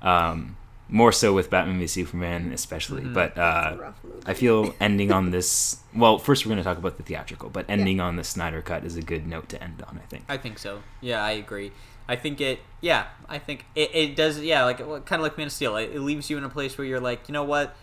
Um, 0.02 0.58
more 0.88 1.12
so 1.12 1.34
with 1.34 1.50
Batman 1.50 1.80
v 1.80 1.88
Superman, 1.88 2.52
especially. 2.54 3.04
Mhm. 3.04 3.14
But 3.14 3.38
uh. 3.38 3.92
I 4.26 4.34
feel 4.34 4.74
ending 4.80 5.12
on 5.12 5.32
this. 5.32 5.78
Well, 5.96 6.18
first 6.18 6.46
we're 6.46 6.50
going 6.50 6.58
to 6.58 6.64
talk 6.64 6.78
about 6.78 6.98
the 6.98 7.04
theatrical, 7.04 7.50
but 7.50 7.66
ending 7.70 8.00
on 8.00 8.16
the 8.16 8.24
Snyder 8.24 8.62
cut 8.62 8.84
is 8.84 8.96
a 8.96 9.02
good 9.02 9.28
note 9.28 9.50
to 9.50 9.64
end 9.64 9.84
on. 9.88 10.00
I 10.04 10.08
think. 10.08 10.26
I 10.28 10.38
think 10.38 10.58
so. 10.58 10.82
Yeah, 11.02 11.24
I 11.24 11.32
agree. 11.32 11.72
I 12.08 12.16
think 12.16 12.42
it. 12.42 12.60
Yeah, 12.82 13.08
I 13.28 13.40
think 13.40 13.66
it, 13.76 13.92
it 13.94 14.16
does. 14.16 14.40
Yeah, 14.40 14.66
like 14.66 14.78
kind 14.78 15.20
of 15.20 15.22
like 15.22 15.38
Man 15.38 15.48
of 15.48 15.54
Steel. 15.54 15.76
It, 15.78 15.92
it 15.92 16.00
leaves 16.02 16.30
you 16.30 16.38
in 16.38 16.44
a 16.44 16.50
place 16.50 16.78
where 16.78 16.86
you're 16.86 17.00
like, 17.00 17.28
you 17.28 17.34
know 17.34 17.44
what, 17.44 17.76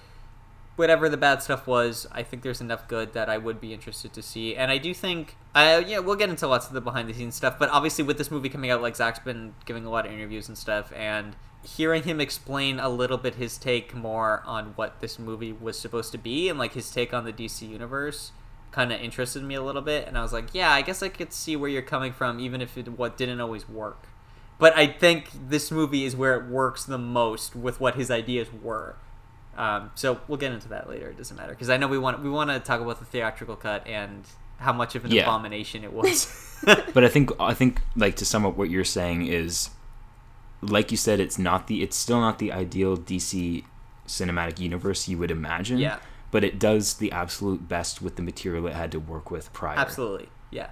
whatever 0.77 1.09
the 1.09 1.17
bad 1.17 1.43
stuff 1.43 1.67
was, 1.67 2.07
I 2.13 2.23
think 2.23 2.43
there's 2.43 2.61
enough 2.61 2.89
good 2.89 3.13
that 3.13 3.29
I 3.29 3.39
would 3.39 3.61
be 3.61 3.73
interested 3.73 4.13
to 4.15 4.23
see. 4.23 4.57
And 4.57 4.71
I 4.71 4.79
do 4.79 4.95
think, 4.95 5.37
uh, 5.55 5.83
yeah, 5.87 5.99
we'll 5.99 6.17
get 6.17 6.31
into 6.31 6.47
lots 6.47 6.67
of 6.67 6.73
the 6.73 6.81
behind 6.81 7.09
the 7.09 7.15
scenes 7.15 7.35
stuff. 7.35 7.59
But 7.59 7.69
obviously, 7.71 8.05
with 8.05 8.19
this 8.19 8.31
movie 8.31 8.49
coming 8.49 8.71
out, 8.71 8.83
like 8.83 8.97
Zack's 8.97 9.19
been 9.19 9.55
giving 9.65 9.85
a 9.85 9.91
lot 9.91 10.07
of 10.07 10.13
interviews 10.13 10.49
and 10.49 10.57
stuff, 10.57 10.93
and 10.95 11.37
hearing 11.65 12.03
him 12.03 12.21
explain 12.21 12.81
a 12.81 12.89
little 12.89 13.19
bit 13.19 13.37
his 13.37 13.57
take 13.57 13.95
more 13.95 14.43
on 14.47 14.73
what 14.77 15.01
this 15.01 15.19
movie 15.19 15.53
was 15.53 15.79
supposed 15.79 16.11
to 16.13 16.19
be 16.19 16.49
and 16.49 16.59
like 16.59 16.75
his 16.75 16.91
take 16.91 17.15
on 17.15 17.25
the 17.25 17.33
DC 17.33 17.69
universe 17.69 18.33
kind 18.73 18.93
of 18.93 19.01
interested 19.01 19.43
me 19.43 19.55
a 19.55 19.63
little 19.63 19.83
bit 19.83 20.09
and 20.09 20.19
I 20.19 20.23
was 20.23 20.33
like, 20.33 20.55
yeah, 20.55 20.73
I 20.73 20.83
guess 20.83 21.03
I 21.03 21.09
could 21.09 21.33
see 21.33 21.55
where 21.55 21.71
you're 21.71 21.83
coming 21.83 22.13
from 22.13 22.41
even 22.41 22.61
if 22.61 22.77
it 22.77 22.89
what 22.89 23.17
didn't 23.17 23.41
always 23.41 23.69
work. 23.69 24.09
But 24.59 24.77
I 24.77 24.87
think 24.87 25.31
this 25.49 25.71
movie 25.71 26.05
is 26.05 26.17
where 26.17 26.37
it 26.37 26.47
works 26.47 26.85
the 26.85 26.99
most 26.99 27.55
with 27.55 27.81
what 27.81 27.95
his 27.95 28.11
ideas 28.11 28.49
were. 28.53 28.97
Um, 29.57 29.91
so 29.95 30.21
we'll 30.29 30.39
get 30.39 30.53
into 30.53 30.69
that 30.69 30.89
later. 30.89 31.09
It 31.11 31.17
doesn't 31.19 31.37
matter 31.37 31.51
because 31.53 31.69
I 31.71 31.77
know 31.77 31.87
we 31.89 31.99
want 31.99 32.23
we 32.23 32.31
want 32.31 32.51
to 32.51 32.59
talk 32.61 32.81
about 32.81 32.99
the 32.99 33.05
theatrical 33.05 33.57
cut 33.57 33.87
and 33.87 34.25
how 34.59 34.73
much 34.73 34.95
of 34.95 35.05
an 35.05 35.11
Yeah. 35.11 35.23
abomination 35.23 35.85
it 35.85 35.93
was. 35.93 36.49
but 36.95 37.05
I 37.05 37.09
think 37.09 37.31
I 37.41 37.55
think 37.55 37.81
like 37.97 38.17
to 38.17 38.25
sum 38.25 38.47
up 38.47 38.57
what 38.57 38.71
you're 38.71 38.85
saying 38.85 39.27
is, 39.27 39.71
like 40.63 40.91
you 40.91 40.97
said, 40.97 41.21
it's 41.21 41.39
not 41.39 41.67
the 41.67 41.83
it's 41.83 41.97
still 41.97 42.21
not 42.21 42.39
the 42.39 42.53
ideal 42.53 42.97
DC 42.97 43.65
cinematic 44.07 44.59
universe 44.61 45.09
you 45.09 45.19
would 45.19 45.31
imagine. 45.31 45.79
yeah, 45.79 45.99
But 46.31 46.45
it 46.45 46.59
does 46.59 46.95
the 46.95 47.13
absolute 47.13 47.69
best 47.69 48.01
with 48.03 48.17
the 48.17 48.23
material 48.23 48.67
it 48.67 48.75
had 48.75 48.91
to 48.93 49.01
work 49.01 49.31
with 49.31 49.53
prior. 49.53 49.77
absolutely. 49.79 50.29
Yeah, 50.51 50.71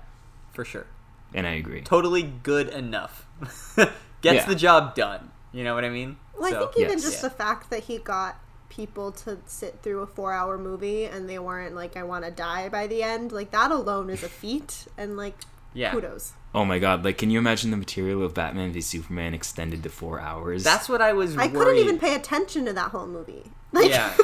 for 0.52 0.64
sure. 0.64 0.87
And 1.34 1.46
I 1.46 1.52
agree. 1.52 1.80
Totally 1.82 2.22
good 2.22 2.68
enough. 2.68 3.26
Gets 3.76 3.94
Yeah. 4.22 4.46
the 4.46 4.54
job 4.54 4.94
done. 4.94 5.30
You 5.52 5.64
know 5.64 5.75
what 5.75 5.84
I 5.84 5.90
mean? 5.90 6.16
Well, 6.38 6.54
I 6.54 6.58
think 6.58 6.72
even 6.76 6.92
yes. 6.92 7.02
just 7.02 7.22
Yeah. 7.22 7.28
the 7.28 7.34
fact 7.34 7.70
that 7.70 7.84
he 7.84 7.99
got 7.99 8.38
people 8.80 9.12
to 9.12 9.37
sit 9.46 9.80
through 9.82 10.00
a 10.00 10.06
four-hour 10.06 10.56
movie 10.56 11.04
and 11.04 11.28
they 11.28 11.38
weren't 11.38 11.75
like, 11.75 11.96
"I 11.96 12.02
want 12.02 12.25
to 12.25 12.30
die" 12.30 12.68
by 12.70 12.87
the 12.87 13.02
end, 13.02 13.30
like 13.30 13.50
that 13.50 13.70
alone 13.70 14.08
is 14.08 14.22
a 14.22 14.28
feat, 14.28 14.87
and 14.96 15.16
like 15.18 15.34
yeah. 15.75 15.90
kudos. 15.92 16.32
Oh 16.54 16.64
my 16.64 16.78
god! 16.78 17.04
Like, 17.04 17.18
can 17.18 17.30
you 17.30 17.38
imagine 17.38 17.70
the 17.70 17.76
material 17.76 18.22
of 18.22 18.32
Batman 18.34 18.72
v 18.72 18.80
Superman 18.80 19.34
extended 19.34 19.82
to 19.82 19.90
four 19.90 20.18
hours? 20.18 20.64
That's 20.64 20.88
what 20.88 21.02
I 21.02 21.12
was. 21.12 21.37
I 21.37 21.46
worried. 21.49 21.52
couldn't 21.54 21.76
even 21.76 21.99
pay 21.99 22.14
attention 22.14 22.64
to 22.64 22.72
that 22.72 22.90
whole 22.92 23.06
movie. 23.06 23.44
Like, 23.72 23.90
Yeah. 23.90 24.16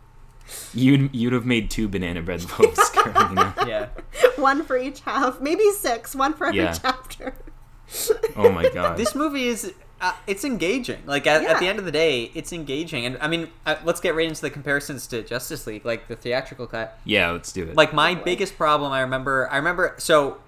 you'd 0.74 1.14
you'd 1.14 1.32
have 1.32 1.46
made 1.46 1.70
two 1.70 1.88
banana 1.88 2.22
bread 2.22 2.44
loaves. 2.58 2.78
You 3.08 3.34
know? 3.34 3.52
Yeah. 3.66 3.88
one 4.36 4.62
for 4.64 4.76
each 4.76 5.00
half, 5.00 5.40
maybe 5.40 5.70
six, 5.72 6.14
one 6.14 6.34
for 6.34 6.46
every 6.46 6.60
Yeah. 6.60 6.72
chapter. 6.74 7.34
Oh 8.36 8.50
my 8.50 8.68
god. 8.68 8.96
This 8.98 9.14
movie 9.14 9.46
is. 9.48 9.72
Uh, 10.00 10.12
it's 10.28 10.44
engaging. 10.44 11.00
Like 11.06 11.26
at, 11.26 11.44
at 11.44 11.58
the 11.58 11.66
end 11.66 11.78
of 11.80 11.84
the 11.84 11.90
day, 11.92 12.30
it's 12.34 12.52
engaging, 12.52 13.04
and 13.04 13.18
I 13.20 13.26
mean, 13.28 13.48
uh, 13.66 13.76
let's 13.84 14.00
get 14.00 14.14
right 14.14 14.28
into 14.28 14.40
the 14.40 14.50
comparisons 14.50 15.06
to 15.08 15.22
Justice 15.22 15.66
League, 15.66 15.84
like 15.84 16.06
the 16.08 16.14
theatrical 16.16 16.66
cut. 16.68 16.98
yeah, 17.04 17.30
let's 17.30 17.50
do 17.52 17.64
it. 17.64 17.74
Like 17.76 17.92
my 17.92 18.14
boy. 18.14 18.22
biggest 18.22 18.56
problem, 18.56 18.92
I 18.92 19.00
remember. 19.00 19.48
I 19.50 19.56
remember. 19.56 19.94
So, 19.98 20.38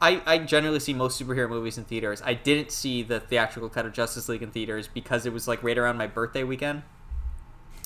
I 0.00 0.20
I 0.26 0.38
generally 0.38 0.80
see 0.80 0.92
most 0.92 1.20
superhero 1.20 1.48
movies 1.48 1.78
in 1.78 1.84
theaters. 1.84 2.20
I 2.24 2.34
didn't 2.34 2.70
see 2.70 3.02
the 3.02 3.18
theatrical 3.20 3.70
cut 3.70 3.86
of 3.86 3.92
Justice 3.94 4.28
League 4.28 4.42
in 4.42 4.50
theaters 4.50 4.88
because 4.92 5.24
it 5.24 5.32
was 5.32 5.48
like 5.48 5.62
right 5.62 5.78
around 5.78 5.96
my 5.96 6.06
birthday 6.06 6.44
weekend, 6.44 6.82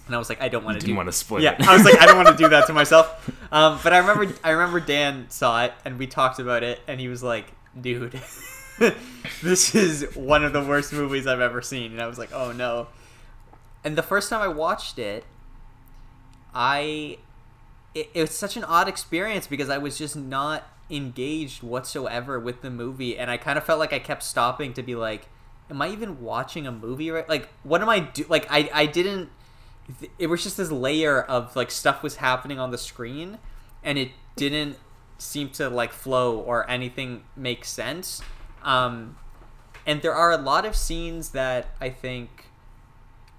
and 0.06 0.14
I 0.14 0.18
was 0.18 0.28
like, 0.28 0.40
I 0.42 0.48
don't 0.48 0.64
want 0.64 0.74
to 0.74 0.80
didn't 0.80 0.94
do. 0.94 0.96
want 0.96 1.08
to 1.08 1.12
spoil 1.12 1.40
Yeah, 1.40 1.52
it. 1.52 1.68
I 1.68 1.72
was 1.76 1.84
like, 1.84 2.00
I 2.00 2.06
don't 2.06 2.16
want 2.16 2.28
to 2.28 2.36
do 2.42 2.48
that 2.48 2.66
to 2.66 2.72
myself. 2.82 3.30
Um, 3.52 3.78
but 3.84 3.92
I 3.92 3.98
remember, 3.98 4.34
I 4.42 4.50
remember 4.50 4.80
Dan 4.80 5.26
saw 5.28 5.64
it 5.64 5.72
and 5.84 5.98
we 6.00 6.08
talked 6.08 6.40
about 6.40 6.64
it, 6.64 6.80
and 6.88 6.98
he 6.98 7.06
was 7.08 7.22
like, 7.22 7.52
"Dude, 7.80 8.20
this 9.42 9.74
is 9.74 10.14
one 10.14 10.44
of 10.44 10.52
the 10.52 10.62
worst 10.62 10.92
movies 10.92 11.26
I've 11.26 11.40
ever 11.40 11.62
seen." 11.62 11.92
And 11.92 12.00
I 12.00 12.06
was 12.06 12.18
like, 12.18 12.32
"Oh 12.32 12.52
no!" 12.52 12.88
And 13.84 13.96
the 13.96 14.02
first 14.02 14.30
time 14.30 14.42
I 14.42 14.48
watched 14.48 14.98
it, 14.98 15.24
I 16.54 17.18
it, 17.94 18.10
it 18.14 18.20
was 18.20 18.30
such 18.30 18.56
an 18.56 18.64
odd 18.64 18.88
experience 18.88 19.46
because 19.46 19.68
I 19.70 19.78
was 19.78 19.98
just 19.98 20.16
not 20.16 20.64
engaged 20.90 21.62
whatsoever 21.62 22.38
with 22.38 22.62
the 22.62 22.70
movie, 22.70 23.18
and 23.18 23.30
I 23.30 23.36
kind 23.36 23.58
of 23.58 23.64
felt 23.64 23.78
like 23.78 23.92
I 23.92 23.98
kept 23.98 24.22
stopping 24.22 24.72
to 24.74 24.82
be 24.82 24.94
like, 24.94 25.28
"Am 25.70 25.80
I 25.80 25.88
even 25.88 26.20
watching 26.20 26.66
a 26.66 26.72
movie 26.72 27.10
right? 27.10 27.28
Like, 27.28 27.48
what 27.62 27.82
am 27.82 27.88
I 27.88 28.00
do? 28.00 28.24
Like, 28.28 28.46
I 28.50 28.70
I 28.72 28.86
didn't." 28.86 29.30
It 30.18 30.26
was 30.26 30.42
just 30.42 30.56
this 30.56 30.72
layer 30.72 31.22
of 31.22 31.54
like 31.54 31.70
stuff 31.70 32.02
was 32.02 32.16
happening 32.16 32.58
on 32.58 32.70
the 32.70 32.78
screen, 32.78 33.38
and 33.82 33.98
it 33.98 34.10
didn't 34.34 34.76
seem 35.18 35.48
to 35.50 35.68
like 35.68 35.92
flow 35.92 36.38
or 36.38 36.68
anything 36.68 37.24
make 37.36 37.64
sense. 37.64 38.22
Um, 38.66 39.16
and 39.86 40.02
there 40.02 40.14
are 40.14 40.32
a 40.32 40.36
lot 40.36 40.66
of 40.66 40.76
scenes 40.76 41.30
that 41.30 41.68
I 41.80 41.88
think 41.88 42.46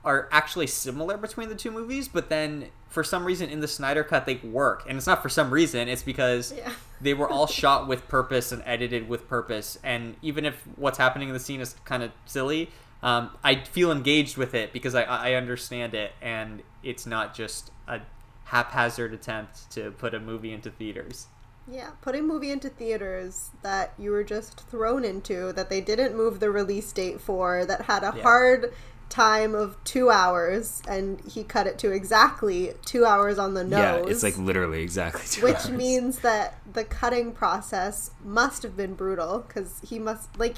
are 0.03 0.29
actually 0.31 0.67
similar 0.67 1.17
between 1.17 1.50
the 1.50 1.55
two 1.55 1.69
movies, 1.69 2.07
but 2.07 2.29
then 2.29 2.67
for 2.88 3.03
some 3.03 3.25
reason 3.25 3.50
in 3.50 3.60
the 3.60 3.67
Snyder 3.67 4.03
cut 4.03 4.25
they 4.25 4.36
work, 4.36 4.86
and 4.88 4.98
it's 4.98 5.05
not 5.05 5.22
for 5.22 5.27
some 5.29 5.51
reason. 5.51 5.89
It's 5.89 6.01
because 6.03 6.53
Yeah. 6.53 6.72
they 7.01 7.13
were 7.13 7.29
all 7.29 7.46
shot 7.46 7.88
with 7.88 8.07
purpose 8.07 8.51
and 8.53 8.63
edited 8.65 9.10
with 9.10 9.27
purpose. 9.27 9.77
And 9.84 10.15
even 10.22 10.46
if 10.46 10.63
what's 10.77 10.98
happening 10.98 11.27
in 11.27 11.34
the 11.34 11.39
scene 11.39 11.60
is 11.60 11.75
kind 11.84 12.01
of 12.01 12.12
silly, 12.25 12.72
um, 13.03 13.31
I 13.43 13.55
feel 13.55 13.91
engaged 13.91 14.38
with 14.38 14.55
it 14.55 14.72
because 14.74 14.96
I, 14.96 15.03
I 15.03 15.34
understand 15.34 15.93
it, 15.93 16.13
and 16.22 16.63
it's 16.81 17.05
not 17.05 17.36
just 17.36 17.72
a 17.88 18.00
haphazard 18.46 19.13
attempt 19.13 19.69
to 19.72 19.91
put 19.91 20.13
a 20.13 20.19
movie 20.19 20.53
into 20.53 20.72
theaters. 20.72 21.27
Yeah, 21.69 21.91
putting 22.01 22.27
movie 22.27 22.51
into 22.51 22.69
theaters 22.69 23.50
that 23.62 23.93
you 23.97 24.12
were 24.12 24.24
just 24.24 24.62
thrown 24.69 25.03
into, 25.03 25.51
that 25.53 25.69
they 25.69 25.81
didn't 25.81 26.15
move 26.15 26.39
the 26.39 26.50
release 26.50 26.91
date 26.93 27.19
for, 27.19 27.65
that 27.65 27.81
had 27.83 28.03
a 28.03 28.13
Yeah. 28.15 28.24
hard 28.24 28.74
time 29.09 29.53
of 29.55 29.81
two 29.83 30.09
hours, 30.09 30.81
and 30.88 31.19
he 31.29 31.43
cut 31.43 31.65
it 31.67 31.77
to 31.79 31.91
exactly 31.91 32.74
two 32.86 33.05
hours 33.05 33.38
on 33.39 33.53
the 33.53 33.63
nose. 33.63 33.79
yeah, 33.79 33.95
it's 34.12 34.24
like 34.24 34.38
literally 34.38 34.81
exactly 34.81 35.21
two 35.29 35.43
which 35.43 35.55
hours. 35.55 35.69
means 35.71 36.19
that 36.19 36.55
the 36.71 36.83
cutting 36.83 37.31
process 37.31 38.12
must 38.24 38.63
have 38.63 38.75
been 38.77 38.93
brutal 38.95 39.45
because 39.47 39.81
he 39.88 39.97
must 40.00 40.38
like 40.38 40.55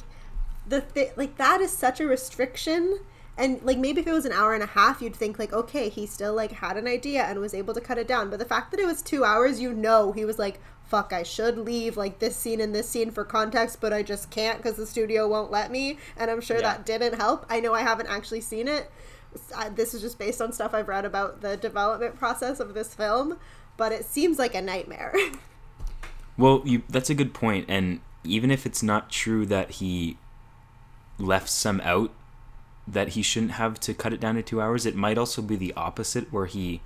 the 0.67 0.81
thi- 0.81 1.11
like 1.15 1.37
that 1.37 1.61
is 1.61 1.71
such 1.75 1.99
a 1.99 2.05
restriction 2.05 2.99
and 3.37 3.61
like 3.63 3.77
maybe 3.77 4.01
if 4.01 4.07
it 4.07 4.11
was 4.11 4.25
an 4.25 4.31
hour 4.31 4.53
and 4.53 4.61
a 4.61 4.67
half 4.67 5.01
you'd 5.01 5.15
think 5.15 5.39
like 5.39 5.53
okay 5.53 5.89
he 5.89 6.05
still 6.05 6.33
like 6.35 6.51
had 6.51 6.75
an 6.77 6.87
idea 6.87 7.23
and 7.23 7.39
was 7.39 7.53
able 7.53 7.73
to 7.73 7.81
cut 7.81 7.97
it 7.97 8.07
down 8.07 8.29
but 8.29 8.37
the 8.37 8.45
fact 8.45 8.69
that 8.71 8.79
it 8.79 8.85
was 8.85 9.01
two 9.01 9.23
hours 9.23 9.59
you 9.59 9.73
know 9.73 10.11
he 10.11 10.25
was 10.25 10.37
like 10.37 10.59
fuck 10.89 11.13
i 11.13 11.23
should 11.23 11.57
leave 11.57 11.95
like 11.95 12.19
this 12.19 12.35
scene 12.35 12.59
and 12.59 12.73
this 12.73 12.89
scene 12.89 13.11
for 13.11 13.23
context 13.23 13.79
but 13.79 13.93
i 13.93 14.01
just 14.03 14.29
can't 14.31 14.57
because 14.57 14.75
the 14.75 14.85
studio 14.87 15.27
won't 15.27 15.51
let 15.51 15.71
me 15.71 15.97
and 16.17 16.29
i'm 16.31 16.41
sure 16.41 16.57
Yeah. 16.57 16.63
that 16.73 16.85
didn't 16.85 17.15
help. 17.15 17.45
I 17.49 17.59
know 17.59 17.73
i 17.73 17.81
haven't 17.81 18.07
actually 18.07 18.41
seen 18.41 18.67
it. 18.67 18.89
I, 19.55 19.69
this 19.69 19.93
is 19.93 20.01
just 20.01 20.17
based 20.17 20.41
on 20.41 20.51
stuff 20.51 20.73
i've 20.73 20.87
read 20.87 21.05
about 21.05 21.41
the 21.41 21.55
development 21.55 22.15
process 22.17 22.59
of 22.59 22.73
this 22.73 22.93
film 22.95 23.37
but 23.77 23.91
it 23.91 24.03
seems 24.03 24.37
like 24.37 24.55
a 24.55 24.61
nightmare. 24.61 25.13
Well, 26.37 26.61
you 26.63 26.83
that's 26.89 27.09
a 27.09 27.13
good 27.13 27.33
point, 27.33 27.65
and 27.67 27.99
even 28.23 28.49
if 28.49 28.65
it's 28.65 28.81
not 28.81 29.09
true 29.09 29.45
that 29.47 29.71
he 29.71 30.17
left 31.17 31.49
some 31.49 31.81
out 31.81 32.11
that 32.87 33.09
he 33.09 33.21
shouldn't 33.21 33.51
have 33.53 33.77
to 33.81 33.93
cut 33.93 34.13
it 34.13 34.21
down 34.21 34.35
to 34.35 34.41
two 34.41 34.61
hours, 34.61 34.85
it 34.85 34.95
might 34.95 35.17
also 35.17 35.41
be 35.41 35.57
the 35.57 35.73
opposite, 35.73 36.31
where 36.31 36.45
he 36.45 36.79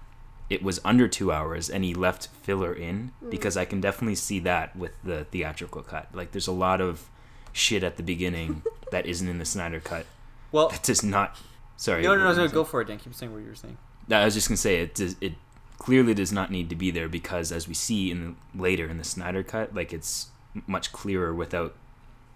it 0.53 0.61
was 0.61 0.79
under 0.85 1.07
two 1.07 1.31
hours 1.31 1.69
and 1.69 1.83
he 1.83 1.93
left 1.93 2.27
filler 2.27 2.73
in 2.73 3.11
mm. 3.23 3.29
because 3.29 3.57
I 3.57 3.65
can 3.65 3.81
definitely 3.81 4.15
see 4.15 4.39
that 4.39 4.75
with 4.75 4.91
the 5.03 5.25
theatrical 5.25 5.81
cut. 5.81 6.09
Like, 6.13 6.31
there's 6.31 6.47
a 6.47 6.53
lot 6.53 6.79
of 6.79 7.09
shit 7.51 7.83
at 7.83 7.97
the 7.97 8.03
beginning 8.03 8.61
that 8.91 9.05
isn't 9.07 9.27
in 9.27 9.39
the 9.39 9.45
Snyder 9.45 9.79
cut. 9.79 10.05
Well, 10.51 10.69
That 10.69 10.83
does 10.83 11.03
not. 11.03 11.37
Sorry. 11.77 12.03
no, 12.03 12.09
what 12.09 12.17
no, 12.17 12.31
no, 12.31 12.45
no, 12.45 12.47
go 12.47 12.63
for 12.63 12.81
it, 12.81 12.87
Dan. 12.87 12.99
Keep 12.99 13.15
saying 13.15 13.33
what 13.33 13.41
you 13.41 13.49
were 13.49 13.55
saying. 13.55 13.77
I 14.11 14.23
was 14.23 14.35
just 14.35 14.47
gonna 14.47 14.57
say 14.57 14.81
it. 14.81 14.93
Does, 14.93 15.15
it 15.19 15.33
clearly 15.79 16.13
does 16.13 16.31
not 16.31 16.51
need 16.51 16.69
to 16.69 16.75
be 16.75 16.91
there 16.91 17.09
because, 17.09 17.51
as 17.51 17.67
we 17.67 17.73
see 17.73 18.11
in 18.11 18.37
the, 18.53 18.61
later 18.61 18.87
in 18.87 18.99
the 18.99 19.03
Snyder 19.03 19.41
cut, 19.41 19.73
like 19.73 19.91
it's 19.91 20.27
much 20.67 20.91
clearer 20.91 21.33
without 21.33 21.75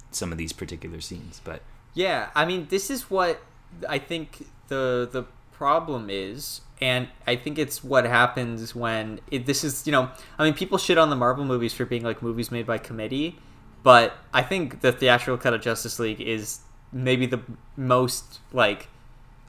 some 0.10 0.32
of 0.32 0.40
these 0.40 0.52
particular 0.52 1.00
scenes. 1.00 1.40
But 1.44 1.62
Yeah, 1.94 2.30
I 2.34 2.46
mean, 2.46 2.68
this 2.70 2.90
is 2.90 3.12
what 3.12 3.40
I 3.88 4.00
think 4.00 4.48
the 4.68 5.08
the 5.12 5.26
problem 5.58 6.10
is, 6.10 6.62
and 6.80 7.08
I 7.26 7.36
think 7.36 7.58
it's 7.58 7.84
what 7.84 8.06
happens 8.06 8.76
when 8.76 9.20
it, 9.32 9.46
this 9.46 9.64
is 9.64 9.86
you 9.86 9.92
know, 9.92 10.10
I 10.38 10.44
mean, 10.44 10.54
people 10.54 10.78
shit 10.78 10.98
on 10.98 11.10
the 11.10 11.16
Marvel 11.16 11.46
movies 11.46 11.74
for 11.74 11.86
being 11.86 12.04
like 12.04 12.22
movies 12.22 12.52
made 12.52 12.66
by 12.66 12.78
committee, 12.78 13.40
but 13.84 14.14
I 14.34 14.44
think 14.44 14.82
the 14.82 14.92
theatrical 14.92 15.38
cut 15.38 15.54
of 15.54 15.62
Justice 15.62 16.00
League 16.00 16.22
is 16.22 16.60
maybe 16.92 17.26
the 17.26 17.42
most 17.76 18.40
like 18.54 18.88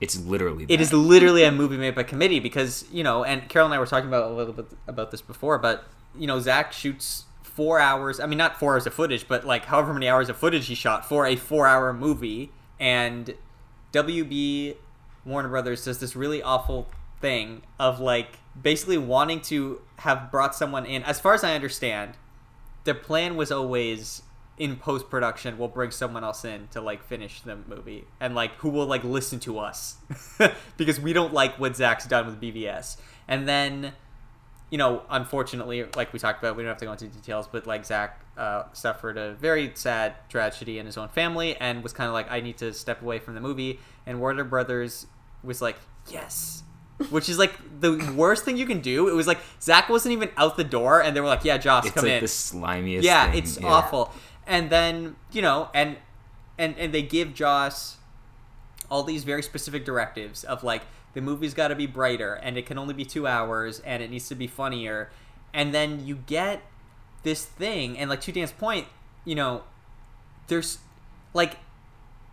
it's 0.00 0.18
literally 0.20 0.66
it 0.68 0.80
is 0.80 0.92
literally 0.92 1.44
a 1.44 1.52
movie 1.52 1.76
made 1.76 1.94
by 1.94 2.02
committee 2.02 2.40
because 2.40 2.84
you 2.92 3.02
know 3.02 3.24
and 3.24 3.48
carol 3.48 3.66
and 3.66 3.74
i 3.74 3.78
were 3.78 3.86
talking 3.86 4.08
about 4.08 4.30
a 4.30 4.34
little 4.34 4.52
bit 4.52 4.66
about 4.86 5.10
this 5.10 5.22
before 5.22 5.58
but 5.58 5.84
you 6.16 6.26
know 6.26 6.40
zack 6.40 6.72
shoots 6.72 7.24
four 7.42 7.78
hours 7.78 8.18
i 8.20 8.26
mean 8.26 8.38
not 8.38 8.58
four 8.58 8.72
hours 8.72 8.86
of 8.86 8.94
footage 8.94 9.26
but 9.28 9.44
like 9.44 9.66
however 9.66 9.92
many 9.92 10.08
hours 10.08 10.28
of 10.28 10.36
footage 10.36 10.66
he 10.66 10.74
shot 10.74 11.08
for 11.08 11.26
a 11.26 11.36
four 11.36 11.66
hour 11.66 11.92
movie 11.92 12.50
and 12.78 13.34
wb 13.92 14.76
warner 15.28 15.48
brothers 15.48 15.84
does 15.84 15.98
this 15.98 16.16
really 16.16 16.42
awful 16.42 16.88
thing 17.20 17.62
of 17.78 18.00
like 18.00 18.38
basically 18.60 18.98
wanting 18.98 19.40
to 19.40 19.80
have 19.98 20.30
brought 20.30 20.54
someone 20.54 20.86
in 20.86 21.02
as 21.04 21.20
far 21.20 21.34
as 21.34 21.44
i 21.44 21.54
understand 21.54 22.14
the 22.84 22.94
plan 22.94 23.36
was 23.36 23.50
always 23.50 24.22
in 24.56 24.76
post 24.76 25.08
production 25.08 25.56
we'll 25.58 25.68
bring 25.68 25.90
someone 25.90 26.24
else 26.24 26.44
in 26.44 26.66
to 26.68 26.80
like 26.80 27.02
finish 27.04 27.40
the 27.42 27.56
movie 27.56 28.04
and 28.20 28.34
like 28.34 28.52
who 28.56 28.68
will 28.68 28.86
like 28.86 29.04
listen 29.04 29.38
to 29.38 29.58
us 29.58 29.96
because 30.76 31.00
we 31.00 31.12
don't 31.12 31.32
like 31.32 31.58
what 31.58 31.76
Zack's 31.76 32.06
done 32.06 32.26
with 32.26 32.40
BVS. 32.40 32.96
And 33.26 33.48
then, 33.48 33.92
you 34.70 34.78
know, 34.78 35.02
unfortunately, 35.10 35.84
like 35.96 36.12
we 36.12 36.18
talked 36.18 36.42
about, 36.42 36.56
we 36.56 36.62
don't 36.62 36.70
have 36.70 36.78
to 36.78 36.86
go 36.86 36.92
into 36.92 37.06
details, 37.06 37.46
but 37.46 37.66
like 37.66 37.84
Zack 37.84 38.20
uh, 38.36 38.64
suffered 38.72 39.16
a 39.16 39.34
very 39.34 39.70
sad 39.74 40.14
tragedy 40.28 40.78
in 40.78 40.86
his 40.86 40.96
own 40.96 41.08
family 41.08 41.56
and 41.56 41.82
was 41.82 41.92
kind 41.92 42.08
of 42.08 42.14
like, 42.14 42.30
I 42.30 42.40
need 42.40 42.56
to 42.58 42.72
step 42.72 43.02
away 43.02 43.18
from 43.18 43.34
the 43.34 43.40
movie. 43.40 43.80
And 44.06 44.20
Warner 44.20 44.44
Brothers 44.44 45.06
was 45.42 45.60
like, 45.62 45.76
yes. 46.10 46.62
Which 47.10 47.28
is 47.28 47.38
like 47.38 47.52
the 47.80 48.12
worst 48.16 48.44
thing 48.44 48.56
you 48.56 48.66
can 48.66 48.80
do. 48.80 49.08
It 49.08 49.12
was 49.14 49.26
like 49.28 49.38
Zack 49.62 49.88
wasn't 49.88 50.14
even 50.14 50.30
out 50.36 50.56
the 50.56 50.64
door, 50.64 51.00
and 51.00 51.14
they 51.14 51.20
were 51.20 51.28
like, 51.28 51.44
"Yeah, 51.44 51.56
Joss, 51.56 51.86
It's 51.86 51.94
come 51.94 52.04
like 52.04 52.14
in." 52.14 52.20
the 52.22 52.26
slimiest. 52.26 53.02
yeah 53.04 53.30
thing. 53.30 53.38
it's 53.38 53.60
Yeah. 53.60 53.68
awful 53.68 54.12
and 54.48 54.68
then 54.70 55.14
you 55.30 55.40
know 55.42 55.68
and 55.74 55.96
and 56.58 56.74
and 56.78 56.92
they 56.92 57.02
give 57.02 57.34
joss 57.34 57.98
all 58.90 59.02
these 59.04 59.22
very 59.22 59.42
specific 59.44 59.84
directives 59.84 60.42
of 60.42 60.64
like 60.64 60.82
the 61.12 61.20
movie's 61.20 61.54
got 61.54 61.68
to 61.68 61.76
be 61.76 61.86
brighter 61.86 62.34
and 62.34 62.56
it 62.58 62.64
can 62.66 62.78
only 62.78 62.94
be 62.94 63.04
two 63.04 63.26
hours 63.28 63.78
and 63.80 64.02
it 64.02 64.10
needs 64.10 64.26
to 64.28 64.34
be 64.34 64.46
funnier 64.46 65.10
and 65.54 65.74
then 65.74 66.04
you 66.04 66.16
get 66.26 66.62
this 67.22 67.44
thing 67.44 67.98
and 67.98 68.08
like 68.08 68.20
to 68.22 68.32
dan's 68.32 68.52
point 68.52 68.86
you 69.26 69.34
know 69.34 69.62
there's 70.48 70.78
like 71.34 71.58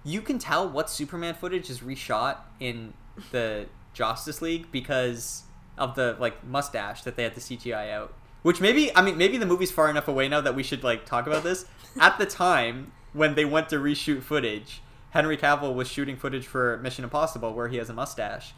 you 0.06 0.22
can 0.22 0.38
tell 0.38 0.70
what 0.70 0.90
superman 0.90 1.34
footage 1.34 1.70
is 1.70 1.80
reshot 1.80 2.38
in 2.60 2.94
the 3.32 3.66
justice 3.94 4.42
league 4.42 4.72
because 4.72 5.44
of 5.78 5.96
the 5.96 6.16
like 6.20 6.46
mustache 6.46 7.02
that 7.02 7.18
they 7.18 7.24
had 7.24 7.34
the 7.34 7.42
cgi 7.42 7.92
out. 7.92 8.14
Which 8.44 8.62
maybe 8.62 8.96
i 8.96 9.02
mean 9.02 9.18
maybe 9.18 9.38
the 9.38 9.46
movie's 9.46 9.72
far 9.72 9.90
enough 9.90 10.08
away 10.08 10.30
now 10.30 10.40
that 10.42 10.56
we 10.56 10.64
should 10.64 10.84
like 10.84 11.06
talk 11.06 11.26
about 11.26 11.44
this. 11.44 11.66
At 12.00 12.18
the 12.20 12.26
time 12.26 12.92
when 13.14 13.36
they 13.36 13.46
went 13.46 13.70
to 13.70 13.78
reshoot 13.78 14.22
footage 14.22 14.82
henry 15.10 15.36
cavill 15.36 15.74
was 15.74 15.88
shooting 15.88 16.16
footage 16.16 16.46
for 16.46 16.78
mission 16.78 17.04
impossible 17.04 17.54
where 17.54 17.68
he 17.68 17.78
has 17.78 17.90
a 17.90 17.94
mustache. 17.94 18.54